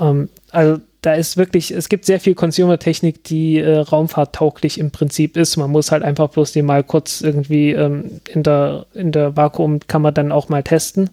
Ähm, 0.00 0.28
also 0.52 0.80
da 1.04 1.12
ist 1.12 1.36
wirklich, 1.36 1.70
es 1.70 1.90
gibt 1.90 2.06
sehr 2.06 2.18
viel 2.18 2.34
Consumer-Technik, 2.34 3.24
die 3.24 3.58
äh, 3.58 3.76
raumfahrttauglich 3.76 4.80
im 4.80 4.90
Prinzip 4.90 5.36
ist. 5.36 5.58
Man 5.58 5.70
muss 5.70 5.92
halt 5.92 6.02
einfach 6.02 6.30
bloß 6.30 6.52
die 6.52 6.62
mal 6.62 6.82
kurz 6.82 7.20
irgendwie 7.20 7.72
ähm, 7.72 8.22
in 8.32 8.42
der, 8.42 8.86
in 8.94 9.12
der 9.12 9.36
Vakuumkammer 9.36 10.12
dann 10.12 10.32
auch 10.32 10.48
mal 10.48 10.62
testen 10.62 11.10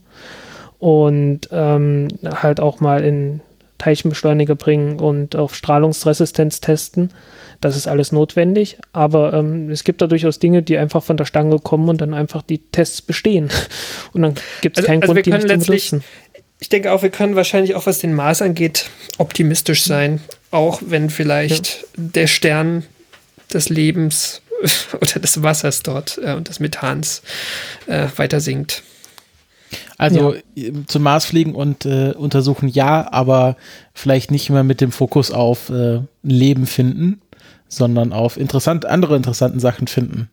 und 0.79 1.49
ähm, 1.51 2.07
halt 2.23 2.61
auch 2.61 2.79
mal 2.79 3.03
in 3.03 3.41
Teilchenbeschleuniger 3.79 4.55
bringen 4.55 4.99
und 4.99 5.35
auf 5.35 5.55
Strahlungsresistenz 5.55 6.61
testen. 6.61 7.09
Das 7.59 7.75
ist 7.75 7.87
alles 7.87 8.13
notwendig, 8.13 8.77
aber 8.93 9.33
ähm, 9.33 9.69
es 9.69 9.83
gibt 9.83 10.01
da 10.01 10.07
durchaus 10.07 10.39
Dinge, 10.39 10.63
die 10.63 10.77
einfach 10.77 11.03
von 11.03 11.17
der 11.17 11.25
Stange 11.25 11.59
kommen 11.59 11.89
und 11.89 11.99
dann 11.99 12.13
einfach 12.13 12.43
die 12.43 12.59
Tests 12.59 13.01
bestehen. 13.01 13.49
Und 14.13 14.23
dann 14.23 14.35
gibt 14.61 14.77
es 14.77 14.83
also, 14.83 14.87
keinen 14.87 15.01
also 15.03 15.13
Grund, 15.13 15.25
die 15.25 15.31
nicht 15.31 15.47
zu 15.47 15.67
benutzen. 15.67 16.03
Ich 16.61 16.69
denke 16.69 16.91
auch, 16.91 17.01
wir 17.01 17.09
können 17.09 17.35
wahrscheinlich 17.35 17.75
auch, 17.75 17.87
was 17.87 17.99
den 17.99 18.13
Mars 18.13 18.41
angeht, 18.41 18.89
optimistisch 19.17 19.83
sein. 19.83 20.21
Auch 20.51 20.81
wenn 20.85 21.09
vielleicht 21.09 21.67
ja. 21.67 21.87
der 21.97 22.27
Stern 22.27 22.85
des 23.51 23.69
Lebens 23.69 24.41
oder 24.93 25.19
des 25.19 25.41
Wassers 25.41 25.81
dort 25.81 26.19
äh, 26.23 26.33
und 26.33 26.47
des 26.47 26.59
Methans 26.59 27.23
äh, 27.87 28.07
weiter 28.15 28.39
sinkt. 28.39 28.83
Also 29.97 30.35
ja. 30.55 30.71
zum 30.87 31.03
Mars 31.03 31.25
fliegen 31.25 31.55
und 31.55 31.85
äh, 31.85 32.11
untersuchen 32.11 32.67
ja, 32.67 33.11
aber 33.11 33.57
vielleicht 33.93 34.29
nicht 34.29 34.49
immer 34.49 34.63
mit 34.63 34.81
dem 34.81 34.91
Fokus 34.91 35.31
auf 35.31 35.69
äh, 35.69 36.01
Leben 36.21 36.67
finden, 36.67 37.21
sondern 37.69 38.13
auf 38.13 38.37
interessant, 38.37 38.85
andere 38.85 39.15
interessanten 39.15 39.59
Sachen 39.59 39.87
finden. 39.87 40.29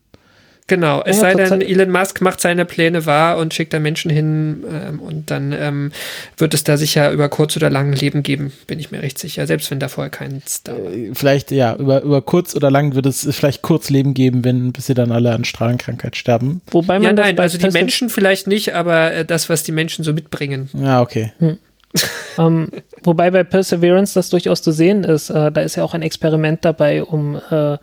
Genau, 0.68 1.02
es 1.04 1.16
ja, 1.16 1.22
sei 1.22 1.34
denn, 1.34 1.60
Elon 1.62 1.90
Musk 1.90 2.20
macht 2.20 2.42
seine 2.42 2.66
Pläne 2.66 3.06
wahr 3.06 3.38
und 3.38 3.54
schickt 3.54 3.72
da 3.72 3.80
Menschen 3.80 4.10
hin 4.10 4.64
ähm, 4.70 5.00
und 5.00 5.30
dann 5.30 5.52
ähm, 5.52 5.92
wird 6.36 6.52
es 6.52 6.62
da 6.62 6.76
sicher 6.76 7.10
über 7.10 7.30
kurz 7.30 7.56
oder 7.56 7.70
lang 7.70 7.92
Leben 7.94 8.22
geben, 8.22 8.52
bin 8.66 8.78
ich 8.78 8.90
mir 8.90 9.02
recht 9.02 9.18
sicher, 9.18 9.46
selbst 9.46 9.70
wenn 9.70 9.80
da 9.80 9.88
vorher 9.88 10.10
keins 10.10 10.62
da 10.62 10.72
war. 10.72 10.92
Äh, 10.92 11.10
vielleicht, 11.14 11.50
ja, 11.50 11.74
über, 11.74 12.02
über 12.02 12.20
kurz 12.20 12.54
oder 12.54 12.70
lang 12.70 12.94
wird 12.94 13.06
es 13.06 13.26
vielleicht 13.34 13.62
kurz 13.62 13.88
Leben 13.88 14.12
geben, 14.12 14.44
wenn, 14.44 14.72
bis 14.72 14.86
sie 14.86 14.94
dann 14.94 15.10
alle 15.10 15.32
an 15.32 15.44
Strahlenkrankheit 15.44 16.16
sterben. 16.16 16.60
Wobei 16.70 16.94
man 16.98 17.02
ja, 17.02 17.12
nein, 17.14 17.38
also 17.38 17.56
die 17.56 17.70
Menschen 17.70 18.10
vielleicht 18.10 18.46
nicht, 18.46 18.74
aber 18.74 19.12
äh, 19.12 19.24
das, 19.24 19.48
was 19.48 19.62
die 19.62 19.72
Menschen 19.72 20.04
so 20.04 20.12
mitbringen. 20.12 20.68
Ja, 20.74 21.00
okay. 21.00 21.32
Hm 21.38 21.58
ähm, 22.38 22.68
wobei 23.02 23.30
bei 23.30 23.44
Perseverance 23.44 24.14
das 24.14 24.30
durchaus 24.30 24.62
zu 24.62 24.72
sehen 24.72 25.04
ist. 25.04 25.30
Äh, 25.30 25.52
da 25.52 25.60
ist 25.60 25.76
ja 25.76 25.84
auch 25.84 25.94
ein 25.94 26.02
Experiment 26.02 26.64
dabei, 26.64 27.02
um 27.02 27.36
äh, 27.50 27.78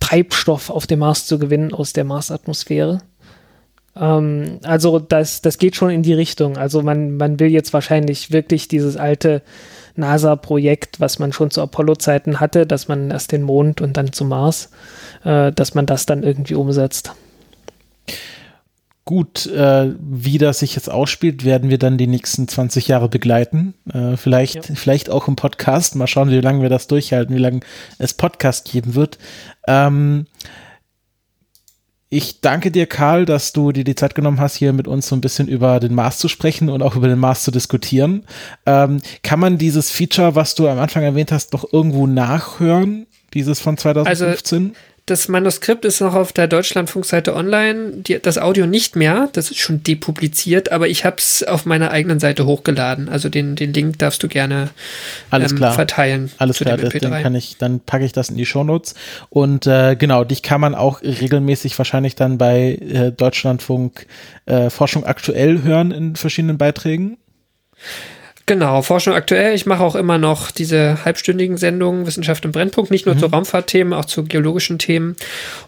Treibstoff 0.00 0.70
auf 0.70 0.86
dem 0.86 1.00
Mars 1.00 1.26
zu 1.26 1.38
gewinnen 1.38 1.72
aus 1.72 1.92
der 1.92 2.04
Marsatmosphäre. 2.04 3.00
Ähm, 3.96 4.60
also 4.62 4.98
das, 4.98 5.42
das 5.42 5.58
geht 5.58 5.76
schon 5.76 5.90
in 5.90 6.02
die 6.02 6.14
Richtung. 6.14 6.56
Also 6.56 6.82
man, 6.82 7.16
man 7.16 7.40
will 7.40 7.48
jetzt 7.48 7.72
wahrscheinlich 7.72 8.32
wirklich 8.32 8.68
dieses 8.68 8.96
alte 8.96 9.42
NASA-Projekt, 9.96 11.00
was 11.00 11.18
man 11.18 11.32
schon 11.32 11.50
zu 11.50 11.62
Apollo-Zeiten 11.62 12.40
hatte, 12.40 12.66
dass 12.66 12.88
man 12.88 13.10
erst 13.10 13.32
den 13.32 13.42
Mond 13.42 13.80
und 13.80 13.96
dann 13.96 14.12
zum 14.12 14.28
Mars, 14.28 14.70
äh, 15.24 15.52
dass 15.52 15.74
man 15.74 15.86
das 15.86 16.06
dann 16.06 16.22
irgendwie 16.22 16.54
umsetzt. 16.54 17.12
Gut, 19.06 19.46
äh, 19.46 19.94
wie 20.00 20.36
das 20.36 20.58
sich 20.58 20.74
jetzt 20.74 20.90
ausspielt, 20.90 21.44
werden 21.44 21.70
wir 21.70 21.78
dann 21.78 21.96
die 21.96 22.08
nächsten 22.08 22.48
20 22.48 22.88
Jahre 22.88 23.08
begleiten. 23.08 23.74
Äh, 23.88 24.16
vielleicht, 24.16 24.68
ja. 24.68 24.74
vielleicht 24.74 25.10
auch 25.10 25.28
im 25.28 25.36
Podcast. 25.36 25.94
Mal 25.94 26.08
schauen, 26.08 26.28
wie 26.28 26.40
lange 26.40 26.60
wir 26.60 26.68
das 26.68 26.88
durchhalten, 26.88 27.36
wie 27.36 27.40
lange 27.40 27.60
es 27.98 28.14
Podcast 28.14 28.68
geben 28.68 28.96
wird. 28.96 29.18
Ähm, 29.68 30.26
ich 32.08 32.40
danke 32.40 32.72
dir, 32.72 32.86
Karl, 32.86 33.26
dass 33.26 33.52
du 33.52 33.70
dir 33.70 33.84
die 33.84 33.94
Zeit 33.94 34.16
genommen 34.16 34.40
hast, 34.40 34.56
hier 34.56 34.72
mit 34.72 34.88
uns 34.88 35.06
so 35.06 35.14
ein 35.14 35.20
bisschen 35.20 35.46
über 35.46 35.78
den 35.78 35.94
Mars 35.94 36.18
zu 36.18 36.26
sprechen 36.26 36.68
und 36.68 36.82
auch 36.82 36.96
über 36.96 37.06
den 37.06 37.20
Mars 37.20 37.44
zu 37.44 37.52
diskutieren. 37.52 38.24
Ähm, 38.66 39.00
kann 39.22 39.38
man 39.38 39.56
dieses 39.56 39.92
Feature, 39.92 40.34
was 40.34 40.56
du 40.56 40.66
am 40.66 40.80
Anfang 40.80 41.04
erwähnt 41.04 41.30
hast, 41.30 41.54
doch 41.54 41.72
irgendwo 41.72 42.08
nachhören? 42.08 43.06
Dieses 43.34 43.60
von 43.60 43.76
2015? 43.76 44.64
Also 44.66 44.76
das 45.06 45.28
Manuskript 45.28 45.84
ist 45.84 46.00
noch 46.00 46.14
auf 46.14 46.32
der 46.32 46.48
Deutschlandfunkseite 46.48 47.34
online, 47.34 47.92
die, 47.98 48.18
das 48.20 48.38
Audio 48.38 48.66
nicht 48.66 48.96
mehr, 48.96 49.28
das 49.32 49.52
ist 49.52 49.58
schon 49.58 49.84
depubliziert, 49.84 50.72
aber 50.72 50.88
ich 50.88 51.04
habe 51.04 51.16
es 51.18 51.44
auf 51.44 51.64
meiner 51.64 51.92
eigenen 51.92 52.18
Seite 52.18 52.44
hochgeladen. 52.44 53.08
Also 53.08 53.28
den, 53.28 53.54
den 53.54 53.72
Link 53.72 54.00
darfst 54.00 54.20
du 54.24 54.28
gerne 54.28 54.70
Alles 55.30 55.52
ähm, 55.52 55.58
klar. 55.58 55.74
verteilen. 55.74 56.32
Alles 56.38 56.58
klar, 56.58 56.76
dann 56.76 57.22
kann 57.22 57.36
ich, 57.36 57.56
dann 57.56 57.78
packe 57.78 58.04
ich 58.04 58.12
das 58.12 58.30
in 58.30 58.36
die 58.36 58.46
Shownotes. 58.46 58.96
Und 59.30 59.68
äh, 59.68 59.94
genau, 59.94 60.24
dich 60.24 60.42
kann 60.42 60.60
man 60.60 60.74
auch 60.74 61.02
regelmäßig 61.02 61.78
wahrscheinlich 61.78 62.16
dann 62.16 62.36
bei 62.36 62.74
äh, 62.74 63.12
Deutschlandfunk 63.12 64.08
äh, 64.46 64.70
Forschung 64.70 65.04
aktuell 65.04 65.62
hören 65.62 65.92
in 65.92 66.16
verschiedenen 66.16 66.58
Beiträgen. 66.58 67.16
Genau, 68.48 68.80
Forschung 68.82 69.14
aktuell. 69.14 69.56
Ich 69.56 69.66
mache 69.66 69.82
auch 69.82 69.96
immer 69.96 70.18
noch 70.18 70.52
diese 70.52 71.04
halbstündigen 71.04 71.56
Sendungen 71.56 72.06
Wissenschaft 72.06 72.44
im 72.44 72.52
Brennpunkt, 72.52 72.92
nicht 72.92 73.04
nur 73.04 73.16
mhm. 73.16 73.18
zu 73.18 73.26
Raumfahrtthemen, 73.26 73.92
auch 73.92 74.04
zu 74.04 74.24
geologischen 74.24 74.78
Themen. 74.78 75.16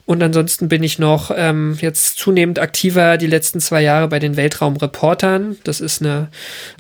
Und 0.07 0.23
ansonsten 0.23 0.69
bin 0.69 0.85
ich 0.85 1.01
noch 1.01 1.33
ähm, 1.35 1.77
jetzt 1.81 2.19
zunehmend 2.19 2.61
aktiver 2.61 3.17
die 3.17 3.27
letzten 3.27 3.59
zwei 3.59 3.83
Jahre 3.83 4.07
bei 4.07 4.21
den 4.21 4.37
Weltraumreportern. 4.37 5.57
Das 5.65 5.81
ist 5.81 6.03
eine, 6.03 6.29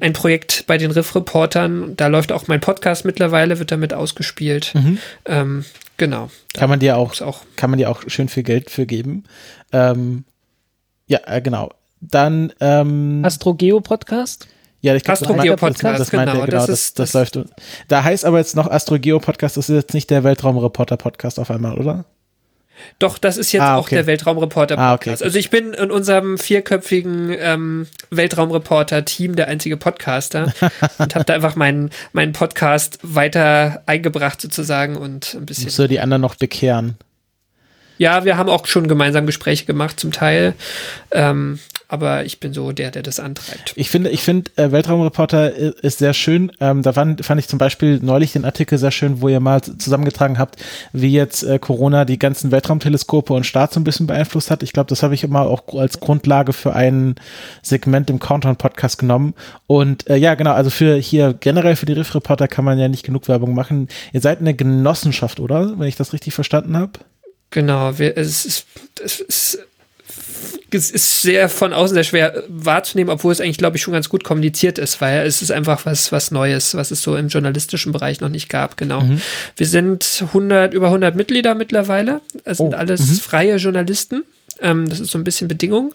ein 0.01 0.12
Projekt 0.12 0.65
bei 0.68 0.78
den 0.78 0.93
Riff-Reportern. 0.93 1.97
Da 1.97 2.07
läuft 2.07 2.31
auch 2.31 2.47
mein 2.47 2.60
Podcast 2.60 3.05
mittlerweile, 3.05 3.59
wird 3.59 3.73
damit 3.73 3.93
ausgespielt. 3.93 4.77
Mhm. 4.77 4.99
Ähm, 5.25 5.65
genau. 5.97 6.31
Kann 6.55 6.70
man 6.70 6.78
dir 6.78 6.97
auch, 6.97 7.20
auch, 7.23 7.41
kann 7.57 7.70
man 7.70 7.78
dir 7.81 7.91
auch 7.91 8.02
schön 8.07 8.28
viel 8.28 8.44
Geld 8.44 8.70
für 8.70 8.86
geben. 8.86 9.25
Ähm, 9.73 10.23
ja, 11.09 11.18
äh, 11.27 11.41
genau. 11.41 11.73
Dann 12.01 12.52
ähm, 12.60 13.23
Astrogeo 13.25 13.81
Podcast. 13.81 14.47
Ja, 14.81 14.94
ich 14.94 15.02
glaube, 15.02 15.18
das, 15.18 15.28
meint, 15.28 15.57
Podcast, 15.57 15.82
das, 15.82 15.98
das 15.98 16.12
meint 16.12 16.31
genau, 16.31 16.44
genau, 16.44 16.52
das, 16.52 16.68
ist, 16.68 16.98
das, 16.98 17.12
das, 17.12 17.34
läuft. 17.34 17.50
Da 17.89 18.05
heißt 18.05 18.24
aber 18.24 18.39
jetzt 18.39 18.55
noch 18.55 18.70
Astrogeo 18.70 19.18
Podcast, 19.18 19.57
das 19.57 19.68
ist 19.68 19.74
jetzt 19.74 19.94
nicht 19.94 20.08
der 20.10 20.23
Weltraumreporter 20.23 20.97
Podcast 20.97 21.40
auf 21.40 21.50
einmal, 21.50 21.78
oder? 21.78 22.05
Doch, 22.98 23.18
das 23.18 23.36
ist 23.36 23.52
jetzt 23.52 23.62
ah, 23.62 23.78
okay. 23.78 23.81
auch 23.81 23.89
der 23.89 24.07
Weltraumreporter 24.07 24.76
Podcast. 24.76 24.89
Ah, 24.89 24.94
okay. 24.94 25.24
Also 25.24 25.39
ich 25.39 25.50
bin 25.50 25.73
in 25.73 25.90
unserem 25.90 26.39
vierköpfigen 26.39 27.34
ähm, 27.39 27.86
Weltraumreporter-Team 28.10 29.36
der 29.36 29.48
einzige 29.48 29.76
Podcaster 29.76 30.52
und 30.98 31.15
habe 31.15 31.24
da 31.24 31.34
einfach 31.34 31.57
meinen, 31.57 31.90
meinen 32.12 32.32
Podcast 32.32 32.98
weiter 33.02 33.82
eingebracht 33.86 34.40
sozusagen 34.40 34.97
und 34.97 35.34
ein 35.34 35.47
bisschen. 35.47 35.65
Musst 35.65 35.78
du 35.78 35.89
die 35.89 36.00
anderen 36.00 36.23
noch 36.23 36.36
bekehren? 36.36 36.97
Ja, 37.98 38.24
wir 38.24 38.36
haben 38.36 38.48
auch 38.48 38.66
schon 38.66 38.86
gemeinsam 38.86 39.26
Gespräche 39.26 39.65
gemacht 39.65 39.98
zum 39.98 40.12
Teil. 40.12 40.55
Ähm, 41.10 41.58
aber 41.89 42.26
ich 42.26 42.39
bin 42.39 42.52
so 42.52 42.70
der, 42.73 42.91
der 42.91 43.02
das 43.02 43.18
antreibt. 43.18 43.73
Ich 43.75 43.89
finde, 43.89 44.10
ich 44.10 44.20
finde, 44.20 44.50
äh, 44.57 44.70
Weltraumreporter 44.70 45.55
ist 45.55 45.99
sehr 45.99 46.12
schön. 46.12 46.52
Ähm, 46.60 46.83
da 46.83 46.92
fand, 46.92 47.25
fand 47.25 47.41
ich 47.41 47.49
zum 47.49 47.58
Beispiel 47.58 47.99
neulich 48.02 48.33
den 48.33 48.44
Artikel 48.44 48.76
sehr 48.76 48.91
schön, 48.91 49.23
wo 49.23 49.28
ihr 49.31 49.41
mal 49.41 49.62
zusammengetragen 49.62 50.39
habt, 50.39 50.62
wie 50.92 51.10
jetzt 51.10 51.42
äh, 51.44 51.58
Corona 51.58 52.05
die 52.05 52.18
ganzen 52.18 52.50
Weltraumteleskope 52.50 53.33
und 53.33 53.47
Starts 53.47 53.73
so 53.73 53.81
ein 53.81 53.84
bisschen 53.84 54.07
beeinflusst 54.07 54.50
hat. 54.50 54.62
Ich 54.62 54.75
glaube, 54.75 54.89
das 54.89 55.02
habe 55.02 55.15
ich 55.15 55.25
immer 55.25 55.41
auch 55.41 55.75
als 55.75 55.99
Grundlage 55.99 56.52
für 56.52 56.75
ein 56.75 57.15
Segment 57.62 58.10
im 58.10 58.18
Countdown-Podcast 58.18 58.99
genommen. 58.99 59.33
Und 59.67 60.10
äh, 60.10 60.17
ja, 60.17 60.34
genau, 60.34 60.52
also 60.52 60.68
für 60.68 60.97
hier 60.97 61.33
generell 61.33 61.76
für 61.76 61.86
die 61.86 61.94
Riff-Reporter 61.94 62.49
kann 62.49 62.67
man 62.67 62.78
ja 62.78 62.89
nicht 62.89 63.05
genug 63.05 63.28
Werbung 63.28 63.55
machen. 63.55 63.89
Ihr 64.12 64.20
seid 64.20 64.41
eine 64.41 64.52
Genossenschaft, 64.52 65.41
oder? 65.41 65.78
Wenn 65.78 65.89
ich 65.89 65.97
das 65.97 66.12
richtig 66.12 66.34
verstanden 66.34 66.76
habe. 66.76 67.00
Genau, 67.50 67.99
wir, 67.99 68.18
es, 68.18 68.44
ist, 68.44 68.67
es 69.02 69.20
ist 69.20 69.58
ist 70.70 71.23
sehr 71.23 71.49
von 71.49 71.73
außen 71.73 71.94
sehr 71.94 72.05
schwer 72.05 72.44
wahrzunehmen, 72.49 73.10
obwohl 73.10 73.33
es 73.33 73.41
eigentlich, 73.41 73.58
glaube 73.58 73.76
ich, 73.76 73.83
schon 73.83 73.94
ganz 73.94 74.08
gut 74.08 74.25
kommuniziert 74.25 74.78
ist, 74.78 75.00
weil 75.00 75.26
es 75.26 75.42
ist 75.42 75.50
einfach 75.50 75.86
was, 75.86 76.12
was 76.12 76.31
Neues, 76.31 76.75
was 76.75 76.91
es 76.91 77.02
so 77.02 77.17
im 77.17 77.28
journalistischen 77.28 77.92
Bereich 77.92 78.20
noch 78.20 78.28
nicht 78.28 78.49
gab, 78.49 78.76
genau. 78.76 79.00
Mhm. 79.00 79.20
Wir 79.57 79.67
sind 79.67 80.23
100, 80.28 80.75
über 80.75 80.86
100 80.86 81.17
Mitglieder 81.17 81.55
mittlerweile. 81.55 82.20
Es 82.44 82.58
sind 82.58 82.75
oh. 82.75 82.76
alles 82.76 83.00
mhm. 83.00 83.15
freie 83.15 83.57
Journalisten. 83.57 84.25
Ähm, 84.60 84.89
das 84.89 85.00
ist 85.00 85.10
so 85.10 85.18
ein 85.18 85.25
bisschen 85.25 85.49
Bedingung. 85.49 85.94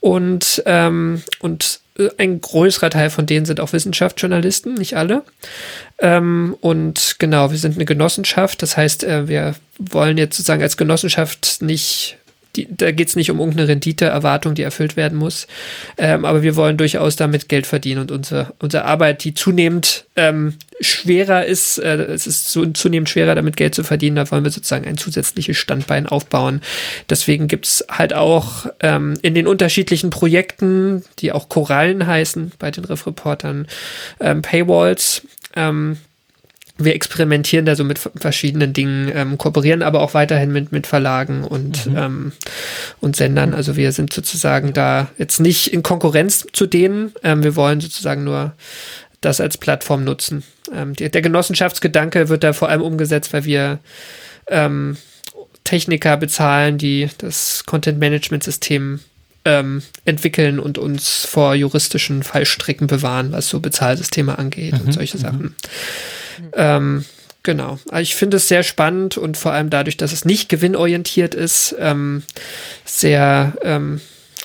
Und, 0.00 0.62
ähm, 0.66 1.22
und 1.40 1.80
äh, 1.98 2.08
ein 2.18 2.40
größerer 2.40 2.90
Teil 2.90 3.10
von 3.10 3.26
denen 3.26 3.46
sind 3.46 3.60
auch 3.60 3.72
Wissenschaftsjournalisten, 3.72 4.74
nicht 4.74 4.96
alle. 4.96 5.22
Ähm, 5.98 6.56
und 6.60 7.16
genau, 7.18 7.50
wir 7.50 7.58
sind 7.58 7.76
eine 7.76 7.84
Genossenschaft. 7.84 8.62
Das 8.62 8.76
heißt, 8.76 9.04
äh, 9.04 9.28
wir 9.28 9.54
wollen 9.78 10.18
jetzt 10.18 10.36
sozusagen 10.36 10.62
als 10.62 10.76
Genossenschaft 10.76 11.58
nicht 11.60 12.18
die, 12.56 12.66
da 12.68 12.90
geht 12.90 13.08
es 13.08 13.16
nicht 13.16 13.30
um 13.30 13.38
irgendeine 13.38 13.68
Renditeerwartung, 13.68 14.54
die 14.54 14.62
erfüllt 14.62 14.96
werden 14.96 15.18
muss. 15.18 15.46
Ähm, 15.96 16.24
aber 16.24 16.42
wir 16.42 16.56
wollen 16.56 16.76
durchaus 16.76 17.16
damit 17.16 17.48
Geld 17.48 17.66
verdienen 17.66 18.00
und 18.00 18.10
unsere, 18.10 18.52
unsere 18.58 18.84
Arbeit, 18.84 19.22
die 19.24 19.34
zunehmend 19.34 20.04
ähm, 20.16 20.54
schwerer 20.80 21.44
ist, 21.44 21.78
äh, 21.78 21.96
es 21.96 22.26
ist 22.26 22.50
zu, 22.50 22.66
zunehmend 22.72 23.08
schwerer, 23.08 23.34
damit 23.34 23.56
Geld 23.56 23.74
zu 23.74 23.84
verdienen, 23.84 24.16
da 24.16 24.30
wollen 24.30 24.44
wir 24.44 24.50
sozusagen 24.50 24.86
ein 24.86 24.96
zusätzliches 24.96 25.56
Standbein 25.56 26.06
aufbauen. 26.06 26.60
Deswegen 27.08 27.46
gibt's 27.46 27.84
halt 27.88 28.14
auch 28.14 28.66
ähm, 28.80 29.14
in 29.22 29.34
den 29.34 29.46
unterschiedlichen 29.46 30.10
Projekten, 30.10 31.04
die 31.20 31.32
auch 31.32 31.48
Korallen 31.48 32.06
heißen, 32.06 32.52
bei 32.58 32.70
den 32.70 32.84
Riff-Reportern, 32.84 33.66
ähm, 34.20 34.42
Paywalls, 34.42 35.22
ähm, 35.54 35.98
wir 36.84 36.94
experimentieren 36.94 37.66
da 37.66 37.76
so 37.76 37.84
mit 37.84 37.98
verschiedenen 37.98 38.72
Dingen, 38.72 39.10
ähm, 39.14 39.38
kooperieren 39.38 39.82
aber 39.82 40.00
auch 40.00 40.14
weiterhin 40.14 40.52
mit, 40.52 40.72
mit 40.72 40.86
Verlagen 40.86 41.44
und, 41.44 41.86
mhm. 41.86 41.96
ähm, 41.96 42.32
und 43.00 43.16
Sendern. 43.16 43.54
Also 43.54 43.76
wir 43.76 43.92
sind 43.92 44.12
sozusagen 44.12 44.72
da 44.72 45.08
jetzt 45.18 45.40
nicht 45.40 45.72
in 45.72 45.82
Konkurrenz 45.82 46.46
zu 46.52 46.66
denen. 46.66 47.12
Ähm, 47.22 47.42
wir 47.42 47.56
wollen 47.56 47.80
sozusagen 47.80 48.24
nur 48.24 48.52
das 49.20 49.40
als 49.40 49.58
Plattform 49.58 50.04
nutzen. 50.04 50.42
Ähm, 50.74 50.94
die, 50.94 51.10
der 51.10 51.22
Genossenschaftsgedanke 51.22 52.28
wird 52.28 52.44
da 52.44 52.52
vor 52.52 52.68
allem 52.68 52.82
umgesetzt, 52.82 53.32
weil 53.32 53.44
wir 53.44 53.78
ähm, 54.48 54.96
Techniker 55.64 56.16
bezahlen, 56.16 56.78
die 56.78 57.08
das 57.18 57.64
Content-Management-System 57.66 59.00
ähm, 59.44 59.82
entwickeln 60.04 60.58
und 60.58 60.78
uns 60.78 61.24
vor 61.24 61.54
juristischen 61.54 62.22
Fallstricken 62.22 62.86
bewahren, 62.86 63.32
was 63.32 63.48
so 63.48 63.60
Bezahlsysteme 63.60 64.38
angeht 64.38 64.74
mhm, 64.74 64.86
und 64.86 64.92
solche 64.92 65.18
mhm. 66.40 66.50
Ähm, 66.54 67.04
genau. 67.42 67.78
Also 67.90 68.02
ich 68.02 68.14
finde 68.14 68.38
es 68.38 68.48
sehr 68.48 68.62
spannend 68.62 69.16
und 69.16 69.36
vor 69.36 69.52
allem 69.52 69.70
dadurch, 69.70 69.96
dass 69.96 70.12
es 70.12 70.24
nicht 70.24 70.48
gewinnorientiert 70.48 71.34
ist, 71.34 71.74
ähm, 71.78 72.22
sehr, 72.84 73.54
ähm, 73.62 74.00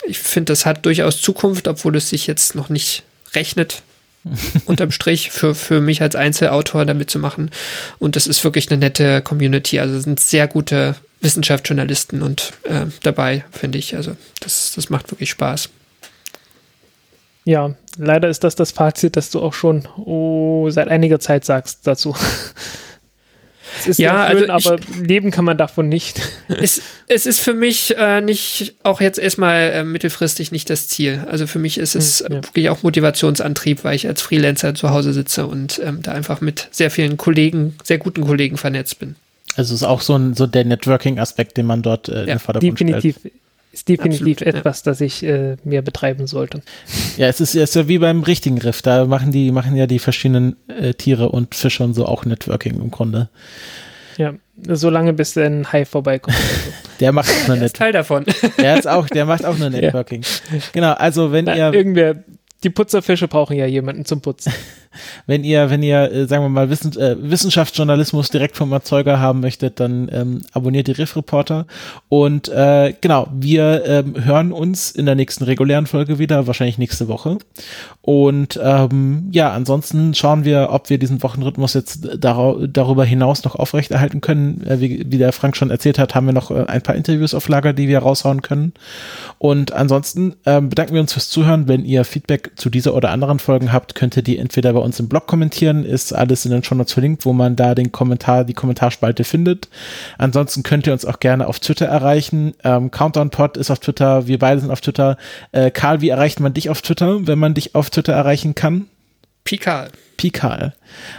ich 0.08 0.20
finde, 0.20 0.52
das 0.52 0.66
hat 0.66 0.86
durchaus 0.86 1.22
Zukunft, 1.22 1.68
obwohl 1.68 1.96
es 1.96 2.10
sich 2.10 2.28
jetzt 2.28 2.56
noch 2.56 2.70
nicht 2.70 3.04
rechnet, 3.34 3.82
unterm 4.66 4.92
Strich 4.92 5.32
für, 5.32 5.54
für 5.54 5.82
mich 5.82 6.02
als 6.02 6.16
Einzelautor 6.16 6.86
damit 6.86 7.12
zu 7.12 7.20
machen. 7.20 7.52
Und 8.00 8.16
das 8.16 8.28
ist 8.28 8.44
wirklich 8.44 8.70
eine 8.72 8.80
nette 8.80 9.22
Community. 9.22 9.80
Also 9.80 10.00
sind 10.00 10.20
sehr 10.20 10.48
gute 10.48 10.96
Wissenschaftsjournalisten 11.22 12.22
und 12.22 12.54
äh, 12.64 12.86
dabei, 13.04 13.46
finde 13.52 13.78
ich. 13.78 13.96
Also 13.96 14.16
das, 14.40 14.74
das 14.76 14.90
macht 14.90 15.12
wirklich 15.12 15.30
Spaß. 15.30 15.70
Ja, 17.46 17.76
leider 17.98 18.28
ist 18.28 18.44
das 18.44 18.56
das 18.56 18.72
Fazit, 18.72 19.16
das 19.16 19.30
du 19.30 19.40
auch 19.40 19.54
schon 19.54 19.88
oh, 19.98 20.70
seit 20.70 20.90
einiger 20.90 21.20
Zeit 21.20 21.46
sagst 21.46 21.88
dazu. 21.88 22.16
Es 23.78 23.88
ist 23.88 24.00
ja, 24.00 24.30
schön, 24.32 24.50
also 24.50 24.76
ich, 24.76 24.82
aber 24.82 25.04
leben 25.04 25.32
kann 25.32 25.44
man 25.44 25.58
davon 25.58 25.90
nicht. 25.90 26.22
Es, 26.48 26.82
es 27.08 27.26
ist 27.26 27.42
für 27.42 27.54
mich 27.54 27.98
äh, 27.98 28.22
nicht, 28.22 28.76
auch 28.84 29.02
jetzt 29.02 29.20
erstmal 29.20 29.72
äh, 29.72 29.84
mittelfristig 29.84 30.52
nicht 30.54 30.70
das 30.70 30.88
Ziel. 30.88 31.26
Also 31.30 31.46
für 31.46 31.60
mich 31.60 31.78
ist 31.78 31.96
es 31.96 32.22
hm, 32.22 32.36
ja. 32.36 32.44
wirklich 32.44 32.70
auch 32.70 32.84
Motivationsantrieb, 32.84 33.84
weil 33.84 33.96
ich 33.96 34.08
als 34.08 34.22
Freelancer 34.22 34.76
zu 34.76 34.92
Hause 34.92 35.12
sitze 35.12 35.46
und 35.48 35.82
ähm, 35.84 36.02
da 36.02 36.14
einfach 36.14 36.40
mit 36.40 36.70
sehr 36.72 36.90
vielen 36.90 37.18
Kollegen, 37.18 37.76
sehr 37.84 37.98
guten 37.98 38.26
Kollegen 38.26 38.58
vernetzt 38.58 39.00
bin. 39.00 39.16
Also 39.58 39.74
es 39.74 39.82
ist 39.82 39.88
auch 39.88 40.02
so, 40.02 40.16
ein, 40.16 40.36
so 40.36 40.48
der 40.48 40.64
Networking-Aspekt, 40.64 41.58
den 41.58 41.66
man 41.66 41.82
dort 41.82 42.08
äh, 42.08 42.14
ja, 42.14 42.22
in 42.22 42.28
den 42.28 42.40
Vordergrund 42.40 42.80
definitiv. 42.80 43.18
stellt 43.18 43.34
ist 43.76 43.90
definitiv 43.90 44.38
Absolut, 44.38 44.56
etwas, 44.56 44.80
ja. 44.80 44.92
das 44.92 45.02
ich 45.02 45.24
äh, 45.24 45.58
mehr 45.64 45.82
betreiben 45.82 46.28
sollte. 46.28 46.62
Ja, 47.18 47.28
es 47.28 47.42
ist, 47.42 47.56
es 47.56 47.70
ist 47.70 47.76
ja 47.76 47.88
wie 47.88 48.00
beim 48.00 48.24
richtigen 48.24 48.58
Riff. 48.58 48.82
Da 48.82 49.06
machen 49.06 49.32
die, 49.32 49.52
machen 49.52 49.76
ja 49.76 49.86
die 49.86 50.00
verschiedenen 50.00 50.56
äh, 50.68 50.94
Tiere 50.94 51.30
und 51.30 51.56
Fische 51.56 51.84
und 51.84 51.94
so 51.94 52.06
auch 52.06 52.26
Networking 52.26 52.80
im 52.82 52.90
Grunde. 52.90 53.30
Ja, 54.18 54.34
solange 54.66 55.12
bis 55.12 55.38
ein 55.38 55.72
Hai 55.74 55.84
vorbeikommt. 55.84 56.38
der 57.02 57.12
macht 57.12 57.30
auch 57.30 57.48
nur 57.48 57.58
Networking. 57.58 57.80
Teil 57.80 57.92
davon. 57.92 58.26
Der 58.58 58.80
ist 58.80 58.88
auch, 58.88 59.08
der 59.10 59.26
macht 59.26 59.44
auch 59.44 59.58
nur 59.58 59.70
Networking. 59.70 60.22
Ja. 60.22 60.60
Genau, 60.72 60.94
also 60.94 61.34
wenn 61.34 61.46
Na, 61.46 61.58
ihr. 61.58 61.74
Irgendwer, 61.74 62.24
die 62.64 62.70
Putzerfische 62.70 63.28
brauchen 63.28 63.58
ja 63.58 63.66
jemanden 63.66 64.06
zum 64.06 64.22
Putzen. 64.22 64.54
wenn 65.28 65.44
ihr, 65.44 65.70
wenn 65.70 65.84
ihr, 65.84 66.12
äh, 66.12 66.28
sagen 66.28 66.44
wir 66.44 66.50
mal, 66.50 66.70
Wissen, 66.70 66.98
äh, 66.98 67.16
Wissenschaftsjournalismus 67.20 68.30
direkt 68.30 68.58
vom 68.58 68.72
Erzeuger 68.72 69.20
haben 69.20 69.40
möchtet, 69.40 69.80
dann 69.80 70.10
ähm, 70.12 70.42
abonniert 70.54 70.88
die 70.88 70.94
Riff 70.94 71.16
Reporter. 71.16 71.66
Und 72.10 72.50
äh, 72.50 72.94
genau, 73.02 73.28
wir 73.34 73.84
ähm, 73.86 74.26
hören 74.26 74.52
uns 74.52 74.92
in 74.92 75.06
der 75.06 75.16
nächsten 75.16 75.44
regulären 75.44 75.88
Folge 75.88 76.20
wieder, 76.20 76.48
wahrscheinlich 76.48 76.78
nächste 76.78 77.08
Woche. 77.08 77.38
Und 78.02 78.60
ähm, 78.64 79.30
ja, 79.32 79.52
ansonsten 79.52 80.14
schauen 80.14 80.46
wir, 80.46 80.70
ob 80.72 80.90
wir 80.90 81.00
diesen 81.00 81.24
Wochenrhythmus 81.24 81.74
jetzt 81.74 82.08
dar 82.18 82.56
darüber 82.68 83.06
hinaus 83.06 83.44
noch 83.44 83.56
aufrechterhalten 83.56 84.22
können. 84.22 84.62
Äh, 84.66 84.80
wie, 84.80 85.06
wie 85.08 85.18
der 85.18 85.32
Frank 85.32 85.58
schon 85.58 85.72
erzählt 85.72 86.00
hat, 86.00 86.16
haben 86.16 86.26
wir 86.26 86.34
noch 86.34 86.52
äh, 86.52 86.66
ein 86.66 86.82
paar 86.82 86.96
Interviews 86.96 87.34
auf 87.34 87.48
Lager, 87.48 87.74
die 87.74 87.88
wir 87.88 88.00
raushauen 88.00 88.42
können. 88.42 88.74
Und 89.38 89.74
ansonsten 89.74 90.36
ähm, 90.46 90.70
bedanken 90.70 90.94
wir 90.94 91.02
uns 91.02 91.14
fürs 91.14 91.30
Zuhören. 91.30 91.68
Wenn 91.68 91.86
ihr 91.86 92.04
Feedback 92.06 92.52
zu 92.56 92.70
dieser 92.70 92.94
oder 92.94 93.10
anderen 93.10 93.40
Folgen 93.40 93.72
habt, 93.72 93.96
könnt 93.96 94.16
ihr 94.16 94.24
die 94.24 94.38
entweder 94.38 94.74
bei 94.74 94.80
uns 94.86 95.00
im 95.00 95.10
Blog 95.10 95.28
kommentieren, 95.28 95.84
ist 95.84 96.14
alles 96.14 96.46
in 96.46 96.52
den 96.52 96.64
Show 96.64 96.76
Notes 96.76 96.94
verlinkt, 96.94 97.26
wo 97.26 97.34
man 97.34 97.56
da 97.56 97.76
den 97.76 97.92
Kommentar, 97.92 98.46
die 98.46 98.54
Kommentarspalte 98.54 99.24
findet. 99.24 99.68
Ansonsten 100.18 100.64
könnt 100.64 100.88
ihr 100.88 100.94
uns 100.94 101.06
auch 101.06 101.20
gerne 101.20 101.48
auf 101.48 101.60
Twitter 101.60 101.88
erreichen. 101.88 102.54
Ähm, 102.64 102.92
CountdownPod 102.92 103.58
ist 103.58 103.72
auf 103.72 103.80
Twitter, 103.80 104.28
wir 104.28 104.40
beide 104.40 104.62
sind 104.62 104.72
auf 104.72 104.82
Twitter. 104.82 105.18
Äh, 105.52 105.72
Karl, 105.72 106.02
wie 106.02 106.10
erreicht 106.10 106.40
man 106.40 106.54
dich 106.54 106.70
auf 106.70 106.82
Twitter, 106.82 107.28
wenn 107.28 107.40
man 107.40 107.54
dich 107.54 107.76
auf 107.76 107.90
Twitter 107.90 108.14
erreichen 108.14 108.56
kann? 108.56 108.88
Pikal. 109.44 109.90
Pikal. 110.18 110.74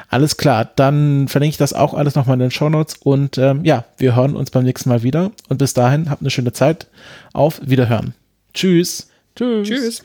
Alles 0.09 0.37
klar, 0.37 0.71
dann 0.77 1.29
verlinke 1.29 1.53
ich 1.53 1.59
das 1.59 1.73
auch 1.73 1.95
alles 1.95 2.15
nochmal 2.15 2.35
in 2.35 2.41
den 2.41 2.51
Show 2.51 2.69
Notes 2.69 2.97
und 3.03 3.39
ähm, 3.39 3.65
ja, 3.65 3.85
wir 3.99 4.17
hören 4.17 4.35
uns 4.35 4.51
beim 4.51 4.65
nächsten 4.65 4.89
Mal 4.89 5.03
wieder 5.03 5.33
und 5.49 5.59
bis 5.59 5.75
dahin 5.75 6.11
habt 6.11 6.23
eine 6.23 6.31
schöne 6.31 6.53
Zeit. 6.53 6.87
Auf 7.33 7.61
Wiederhören. 7.65 8.15
Tschüss. 8.55 9.11
Tschüss. 9.37 9.69
Tschüss. 9.69 10.03